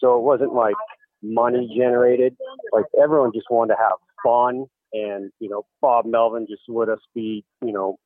so 0.00 0.16
it 0.16 0.22
wasn't 0.22 0.54
like 0.54 0.74
money 1.22 1.72
generated. 1.76 2.36
Like 2.72 2.84
everyone 3.00 3.32
just 3.34 3.46
wanted 3.50 3.74
to 3.74 3.80
have 3.80 3.98
fun, 4.24 4.66
and 4.92 5.30
you 5.38 5.48
know, 5.48 5.64
Bob 5.80 6.06
Melvin 6.06 6.46
just 6.48 6.62
let 6.68 6.88
us 6.88 7.00
be, 7.14 7.44
you 7.62 7.72
know, 7.72 7.98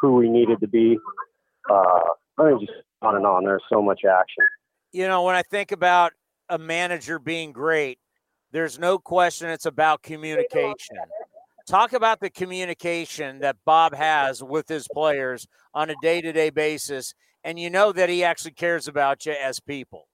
who 0.00 0.14
we 0.14 0.28
needed 0.28 0.60
to 0.60 0.68
be. 0.68 0.98
Uh, 1.70 2.00
I 2.38 2.50
mean, 2.50 2.60
just 2.60 2.72
on 3.02 3.16
and 3.16 3.26
on. 3.26 3.44
There's 3.44 3.62
so 3.72 3.82
much 3.82 4.02
action. 4.04 4.44
You 4.92 5.08
know, 5.08 5.22
when 5.22 5.34
I 5.34 5.42
think 5.42 5.72
about 5.72 6.12
a 6.48 6.58
manager 6.58 7.18
being 7.18 7.52
great, 7.52 7.98
there's 8.52 8.78
no 8.78 8.98
question 8.98 9.50
it's 9.50 9.66
about 9.66 10.02
communication. 10.02 10.96
Talk 11.66 11.92
about 11.92 12.20
the 12.20 12.30
communication 12.30 13.40
that 13.40 13.56
Bob 13.64 13.94
has 13.94 14.42
with 14.42 14.68
his 14.68 14.86
players 14.92 15.48
on 15.74 15.90
a 15.90 15.94
day 16.00 16.20
to 16.20 16.32
day 16.32 16.50
basis. 16.50 17.12
And 17.42 17.58
you 17.58 17.70
know 17.70 17.92
that 17.92 18.08
he 18.08 18.24
actually 18.24 18.52
cares 18.52 18.88
about 18.88 19.26
you 19.26 19.32
as 19.32 19.60
people. 19.60 20.08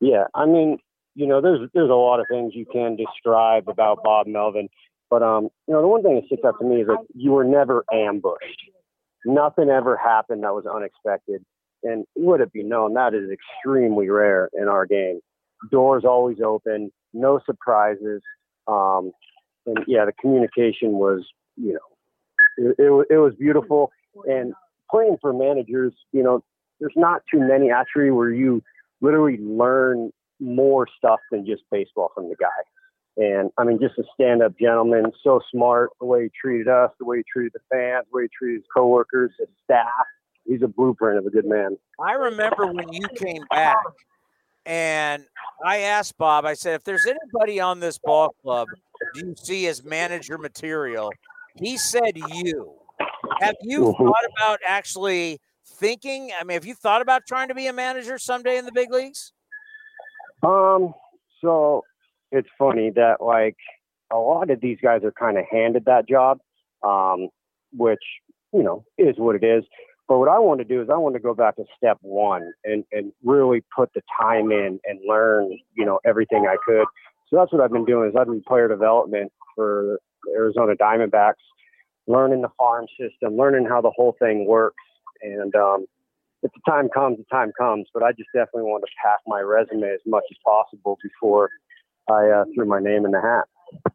Yeah, 0.00 0.24
I 0.34 0.46
mean, 0.46 0.78
you 1.18 1.26
know, 1.26 1.40
there's 1.40 1.68
there's 1.74 1.90
a 1.90 1.94
lot 1.94 2.20
of 2.20 2.26
things 2.30 2.52
you 2.54 2.64
can 2.64 2.94
describe 2.94 3.68
about 3.68 4.04
Bob 4.04 4.28
Melvin, 4.28 4.68
but 5.10 5.20
um, 5.20 5.48
you 5.66 5.74
know, 5.74 5.82
the 5.82 5.88
one 5.88 6.04
thing 6.04 6.14
that 6.14 6.26
sticks 6.26 6.44
out 6.44 6.54
to 6.60 6.64
me 6.64 6.82
is 6.82 6.86
that 6.86 7.04
you 7.12 7.32
were 7.32 7.42
never 7.42 7.84
ambushed. 7.92 8.70
Nothing 9.26 9.68
ever 9.68 9.96
happened 9.96 10.44
that 10.44 10.54
was 10.54 10.64
unexpected, 10.64 11.44
and 11.82 12.06
would 12.14 12.40
it 12.40 12.52
be 12.52 12.62
known 12.62 12.94
that 12.94 13.14
is 13.14 13.28
extremely 13.32 14.08
rare 14.08 14.48
in 14.54 14.68
our 14.68 14.86
game. 14.86 15.18
Doors 15.72 16.04
always 16.04 16.36
open, 16.40 16.92
no 17.12 17.40
surprises, 17.44 18.22
um, 18.68 19.10
and 19.66 19.78
yeah, 19.88 20.04
the 20.04 20.12
communication 20.20 20.92
was, 20.92 21.26
you 21.56 21.72
know, 21.72 22.68
it, 22.68 22.76
it, 22.78 23.06
it 23.10 23.18
was 23.18 23.34
beautiful. 23.36 23.90
And 24.28 24.52
playing 24.88 25.16
for 25.20 25.32
managers, 25.32 25.94
you 26.12 26.22
know, 26.22 26.44
there's 26.78 26.94
not 26.94 27.22
too 27.28 27.40
many 27.40 27.72
actually 27.72 28.12
where 28.12 28.30
you 28.30 28.62
literally 29.00 29.38
learn 29.40 30.12
more 30.40 30.86
stuff 30.96 31.20
than 31.30 31.46
just 31.46 31.62
baseball 31.70 32.10
from 32.14 32.28
the 32.28 32.36
guy. 32.36 32.46
And 33.16 33.50
I 33.58 33.64
mean, 33.64 33.80
just 33.80 33.98
a 33.98 34.04
stand 34.14 34.42
up 34.42 34.56
gentleman, 34.58 35.12
so 35.24 35.40
smart, 35.50 35.90
the 35.98 36.06
way 36.06 36.24
he 36.24 36.30
treated 36.40 36.68
us, 36.68 36.90
the 37.00 37.04
way 37.04 37.18
he 37.18 37.24
treated 37.30 37.52
the 37.52 37.60
fans, 37.70 38.06
the 38.10 38.16
way 38.16 38.22
he 38.24 38.28
treated 38.36 38.58
his 38.60 38.66
coworkers, 38.74 39.32
his 39.38 39.48
staff. 39.64 40.06
He's 40.46 40.62
a 40.62 40.68
blueprint 40.68 41.18
of 41.18 41.26
a 41.26 41.30
good 41.30 41.44
man. 41.44 41.76
I 42.00 42.12
remember 42.12 42.66
when 42.66 42.92
you 42.92 43.08
came 43.16 43.44
back 43.50 43.76
and 44.64 45.24
I 45.64 45.78
asked 45.78 46.16
Bob, 46.16 46.44
I 46.44 46.54
said, 46.54 46.74
if 46.74 46.84
there's 46.84 47.06
anybody 47.06 47.58
on 47.58 47.80
this 47.80 47.98
ball 47.98 48.34
club 48.42 48.68
do 49.14 49.20
you 49.20 49.34
see 49.36 49.66
as 49.66 49.82
manager 49.82 50.38
material? 50.38 51.12
He 51.54 51.76
said 51.76 52.16
you. 52.16 52.74
Have 53.40 53.56
you 53.62 53.80
Mhm. 53.80 53.96
thought 53.96 54.24
about 54.36 54.60
actually 54.66 55.40
thinking? 55.66 56.32
I 56.38 56.44
mean, 56.44 56.54
have 56.54 56.66
you 56.66 56.74
thought 56.74 57.02
about 57.02 57.26
trying 57.26 57.48
to 57.48 57.54
be 57.54 57.66
a 57.66 57.72
manager 57.72 58.18
someday 58.18 58.58
in 58.58 58.64
the 58.64 58.72
big 58.72 58.92
leagues? 58.92 59.32
Um, 60.42 60.94
so 61.40 61.82
it's 62.30 62.48
funny 62.58 62.90
that 62.94 63.16
like 63.20 63.56
a 64.12 64.16
lot 64.16 64.50
of 64.50 64.60
these 64.60 64.78
guys 64.82 65.02
are 65.04 65.12
kind 65.12 65.38
of 65.38 65.44
handed 65.50 65.84
that 65.86 66.08
job, 66.08 66.38
um, 66.82 67.28
which 67.72 68.02
you 68.52 68.62
know 68.62 68.84
is 68.96 69.16
what 69.18 69.36
it 69.36 69.44
is. 69.44 69.64
But 70.06 70.18
what 70.18 70.28
I 70.28 70.38
want 70.38 70.58
to 70.60 70.64
do 70.64 70.80
is 70.80 70.88
I 70.90 70.96
want 70.96 71.14
to 71.16 71.20
go 71.20 71.34
back 71.34 71.56
to 71.56 71.64
step 71.76 71.98
one 72.00 72.52
and 72.64 72.84
and 72.92 73.12
really 73.22 73.62
put 73.74 73.92
the 73.94 74.02
time 74.20 74.50
in 74.50 74.80
and 74.84 75.00
learn 75.06 75.58
you 75.74 75.84
know 75.84 76.00
everything 76.04 76.46
I 76.48 76.56
could. 76.64 76.86
So 77.28 77.36
that's 77.36 77.52
what 77.52 77.60
I've 77.60 77.72
been 77.72 77.84
doing 77.84 78.08
is 78.08 78.14
I've 78.18 78.26
been 78.26 78.42
player 78.46 78.68
development 78.68 79.32
for 79.54 79.98
Arizona 80.34 80.74
Diamondbacks, 80.74 81.34
learning 82.06 82.40
the 82.40 82.48
farm 82.56 82.86
system, 82.98 83.36
learning 83.36 83.66
how 83.68 83.82
the 83.82 83.90
whole 83.90 84.16
thing 84.18 84.46
works, 84.46 84.82
and 85.22 85.54
um, 85.54 85.86
if 86.42 86.52
the 86.52 86.60
time 86.70 86.88
comes, 86.88 87.18
the 87.18 87.24
time 87.30 87.52
comes. 87.58 87.86
But 87.92 88.02
I 88.02 88.12
just 88.12 88.28
definitely 88.34 88.70
want 88.70 88.84
to 88.84 88.90
pack 89.02 89.18
my 89.26 89.40
resume 89.40 89.88
as 89.88 90.00
much 90.06 90.24
as 90.30 90.36
possible 90.44 90.98
before 91.02 91.50
I 92.08 92.28
uh, 92.28 92.44
threw 92.54 92.66
my 92.66 92.80
name 92.80 93.04
in 93.04 93.10
the 93.10 93.20
hat. 93.20 93.92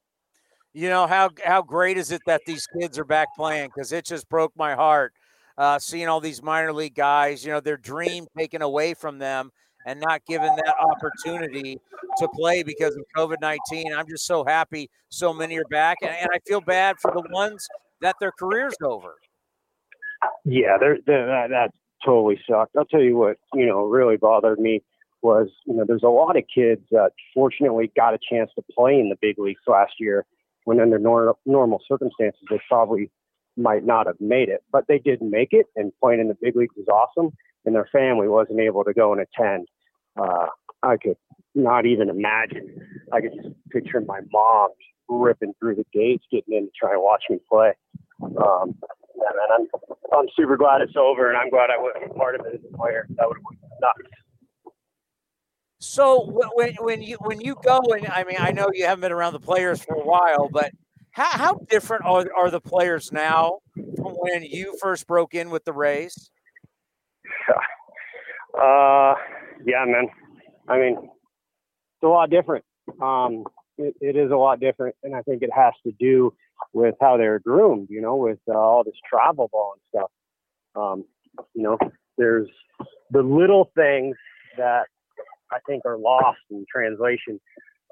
You 0.74 0.90
know 0.90 1.06
how 1.06 1.30
how 1.44 1.62
great 1.62 1.98
is 1.98 2.12
it 2.12 2.22
that 2.26 2.42
these 2.46 2.66
kids 2.68 2.98
are 2.98 3.06
back 3.06 3.28
playing? 3.36 3.70
Because 3.74 3.92
it 3.92 4.06
just 4.06 4.28
broke 4.28 4.54
my 4.56 4.74
heart 4.74 5.14
uh, 5.58 5.78
seeing 5.78 6.08
all 6.08 6.20
these 6.20 6.42
minor 6.42 6.74
league 6.74 6.96
guys. 6.96 7.46
You 7.46 7.52
know 7.52 7.60
their 7.60 7.78
dream 7.78 8.26
taken 8.38 8.62
away 8.62 8.94
from 8.94 9.20
them 9.20 9.52
and 9.86 10.00
not 10.00 10.26
given 10.26 10.50
that 10.56 10.76
opportunity 10.80 11.80
to 12.18 12.28
play 12.30 12.64
because 12.64 12.96
of 12.96 13.04
COVID 13.16 13.40
nineteen. 13.40 13.94
I'm 13.94 14.08
just 14.08 14.26
so 14.26 14.44
happy 14.44 14.90
so 15.10 15.32
many 15.32 15.58
are 15.58 15.66
back, 15.70 15.98
and, 16.02 16.12
and 16.12 16.30
I 16.34 16.40
feel 16.48 16.60
bad 16.60 16.96
for 17.00 17.12
the 17.12 17.24
ones 17.32 17.68
that 18.02 18.16
their 18.20 18.32
careers 18.32 18.76
over. 18.82 19.16
Yeah, 20.44 20.78
there, 20.80 20.98
there, 21.06 21.26
that, 21.28 21.50
that 21.50 21.72
totally 22.06 22.40
sucked. 22.50 22.76
I'll 22.78 22.86
tell 22.86 23.02
you 23.02 23.18
what, 23.18 23.38
you 23.54 23.66
know, 23.66 23.86
really 23.86 24.18
bothered 24.18 24.60
me 24.60 24.82
was, 25.22 25.50
you 25.66 25.74
know, 25.74 25.86
there's 25.88 26.04
a 26.04 26.10
lot 26.10 26.38
of 26.38 26.44
kids 26.54 26.82
that 26.92 27.12
fortunately 27.34 27.92
got 27.96 28.14
a 28.14 28.20
chance 28.30 28.52
to 28.56 28.64
play 28.78 29.00
in 29.00 29.10
the 29.10 29.16
big 29.22 29.40
leagues 29.40 29.62
last 29.68 29.94
year 30.00 30.26
when 30.66 30.80
under 30.80 31.00
nor- 31.00 31.38
normal 31.46 31.80
circumstances 31.88 32.42
they 32.50 32.60
probably 32.68 33.10
might 33.56 33.86
not 33.86 34.08
have 34.08 34.20
made 34.20 34.50
it, 34.50 34.64
but 34.72 34.86
they 34.88 35.00
did 35.00 35.22
make 35.22 35.50
it 35.52 35.68
and 35.76 35.92
playing 36.02 36.20
in 36.20 36.28
the 36.28 36.38
big 36.42 36.56
leagues 36.56 36.76
is 36.78 36.88
awesome 36.88 37.32
and 37.66 37.76
their 37.76 37.88
family 37.92 38.28
wasn't 38.28 38.60
able 38.60 38.84
to 38.84 38.94
go 38.94 39.14
and 39.14 39.22
attend. 39.22 39.68
Uh, 40.18 40.48
I 40.82 40.98
could 40.98 41.18
not 41.56 41.86
even 41.86 42.10
imagine. 42.10 42.76
I 43.12 43.22
could 43.22 43.32
just 43.36 43.56
picture 43.72 44.02
my 44.02 44.20
mom 44.32 44.70
ripping 45.08 45.54
through 45.60 45.76
the 45.76 45.86
gates, 45.94 46.26
getting 46.32 46.56
in 46.56 46.66
to 46.66 46.72
try 46.78 46.92
and 46.94 47.02
watch 47.02 47.24
me 47.30 47.38
play. 47.50 47.74
Um, 48.22 48.76
yeah, 49.24 49.30
man, 49.36 49.68
I'm 49.72 50.20
I'm 50.20 50.26
super 50.36 50.58
glad 50.58 50.82
it's 50.82 50.96
over, 50.96 51.30
and 51.30 51.38
I'm 51.38 51.50
glad 51.50 51.70
I 51.70 51.78
wasn't 51.78 52.16
part 52.16 52.36
of 52.40 52.46
it 52.46 52.56
as 52.56 52.60
a 52.72 52.78
player. 52.78 53.08
That 53.18 53.28
would 53.28 53.38
have. 53.84 54.74
So 55.80 56.30
when 56.56 56.76
when 56.80 57.02
you 57.02 57.18
when 57.22 57.42
you 57.42 57.56
go 57.64 57.80
and 57.94 58.08
I 58.08 58.24
mean 58.24 58.38
I 58.40 58.52
know 58.52 58.70
you 58.74 58.86
haven't 58.86 59.02
been 59.02 59.12
around 59.12 59.34
the 59.34 59.40
players 59.40 59.84
for 59.84 59.96
a 59.96 60.06
while, 60.06 60.50
but 60.52 60.72
how 61.12 61.30
how 61.30 61.54
different 61.70 62.06
are 62.06 62.26
are 62.36 62.50
the 62.50 62.62
players 62.62 63.12
now 63.12 63.60
from 63.76 64.14
when 64.14 64.44
you 64.44 64.78
first 64.82 65.08
broke 65.08 65.34
in 65.34 65.50
with 65.50 65.66
the 65.66 65.74
Rays? 65.74 66.32
Uh, 68.54 69.16
yeah, 69.66 69.84
man. 69.84 70.08
I 70.68 70.78
mean, 70.78 70.96
it's 70.96 72.04
a 72.04 72.08
lot 72.08 72.30
different. 72.30 72.64
Um, 73.02 73.46
it, 73.80 73.96
it 74.00 74.16
is 74.16 74.30
a 74.30 74.36
lot 74.36 74.60
different, 74.60 74.96
and 75.02 75.16
I 75.16 75.24
think 75.24 75.42
it 75.42 75.50
has 75.52 75.74
to 75.88 75.92
do 76.00 76.32
with 76.72 76.96
how 77.02 77.18
they're 77.18 77.40
groomed. 77.40 77.88
You 77.90 78.02
know, 78.02 78.16
with 78.16 78.40
uh, 78.48 78.58
all 78.58 78.84
this 78.84 78.96
travel 79.10 79.50
ball 79.52 79.74
and 79.76 79.82
stuff. 80.02 80.12
Um, 80.76 81.06
you 81.54 81.64
know, 81.64 81.78
there's 82.18 82.48
the 83.12 83.22
little 83.22 83.72
things 83.76 84.16
that 84.58 84.86
I 85.52 85.58
think 85.68 85.86
are 85.86 85.98
lost 85.98 86.40
in 86.50 86.66
translation 86.72 87.40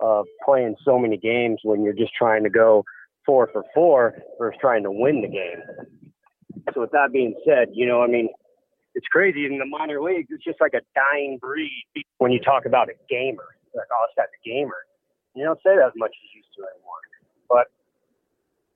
of 0.01 0.25
playing 0.43 0.75
so 0.83 0.97
many 0.97 1.17
games 1.17 1.59
when 1.63 1.83
you're 1.83 1.93
just 1.93 2.13
trying 2.17 2.43
to 2.43 2.49
go 2.49 2.83
four 3.25 3.49
for 3.53 3.63
four 3.73 4.15
versus 4.39 4.57
trying 4.59 4.83
to 4.83 4.91
win 4.91 5.21
the 5.21 5.27
game. 5.27 5.61
So 6.73 6.81
with 6.81 6.91
that 6.91 7.09
being 7.13 7.35
said, 7.45 7.69
you 7.73 7.85
know, 7.85 8.01
I 8.01 8.07
mean, 8.07 8.29
it's 8.95 9.07
crazy 9.07 9.45
in 9.45 9.57
the 9.57 9.65
minor 9.65 10.01
leagues. 10.01 10.27
It's 10.31 10.43
just 10.43 10.59
like 10.59 10.73
a 10.73 10.81
dying 10.95 11.37
breed. 11.39 11.85
When 12.17 12.31
you 12.31 12.39
talk 12.39 12.65
about 12.65 12.89
a 12.89 12.93
gamer, 13.09 13.47
like, 13.75 13.87
oh, 13.91 14.07
guy's 14.17 14.27
a 14.27 14.49
gamer. 14.49 14.75
You 15.35 15.45
don't 15.45 15.59
say 15.63 15.75
that 15.77 15.87
as 15.87 15.93
much 15.95 16.11
as 16.11 16.29
you 16.33 16.39
used 16.39 16.49
to 16.57 16.63
anymore. 16.63 17.01
But 17.47 17.67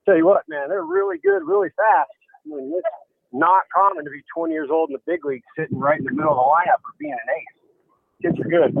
tell 0.06 0.16
you 0.16 0.26
what, 0.26 0.42
man, 0.48 0.68
they're 0.68 0.84
really 0.84 1.18
good, 1.18 1.42
really 1.44 1.68
fast. 1.76 2.10
I 2.46 2.56
mean, 2.56 2.72
it's 2.74 2.86
not 3.32 3.64
common 3.74 4.04
to 4.04 4.10
be 4.10 4.22
20 4.34 4.52
years 4.52 4.68
old 4.70 4.90
in 4.90 4.94
the 4.94 5.02
big 5.04 5.24
league, 5.24 5.42
sitting 5.58 5.78
right 5.78 5.98
in 5.98 6.04
the 6.04 6.12
middle 6.12 6.32
of 6.32 6.38
the 6.38 6.42
lineup 6.42 6.80
for 6.80 6.94
being 6.98 7.12
an 7.12 7.18
ace. 7.36 7.56
Kids 8.22 8.40
are 8.40 8.48
good. 8.48 8.74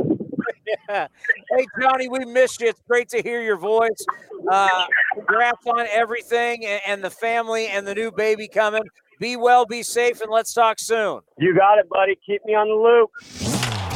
yeah. 0.88 1.08
Hey, 1.56 1.66
Johnny, 1.80 2.08
we 2.08 2.24
missed 2.24 2.60
you. 2.60 2.68
It's 2.68 2.80
great 2.88 3.08
to 3.10 3.22
hear 3.22 3.42
your 3.42 3.56
voice. 3.56 4.04
Uh, 4.50 4.86
congrats 5.14 5.66
on 5.66 5.86
everything 5.92 6.64
and, 6.64 6.80
and 6.86 7.04
the 7.04 7.10
family 7.10 7.66
and 7.68 7.86
the 7.86 7.94
new 7.94 8.10
baby 8.10 8.48
coming. 8.48 8.82
Be 9.18 9.36
well, 9.36 9.64
be 9.64 9.82
safe, 9.82 10.20
and 10.20 10.30
let's 10.30 10.52
talk 10.52 10.78
soon. 10.78 11.20
You 11.38 11.54
got 11.54 11.78
it, 11.78 11.88
buddy. 11.88 12.18
Keep 12.26 12.44
me 12.44 12.54
on 12.54 12.68
the 12.68 12.74
loop. 12.74 13.10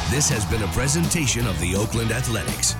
This 0.09 0.27
has 0.29 0.45
been 0.45 0.63
a 0.63 0.67
presentation 0.73 1.45
of 1.45 1.59
the 1.61 1.75
Oakland 1.75 2.11
Athletics. 2.11 2.75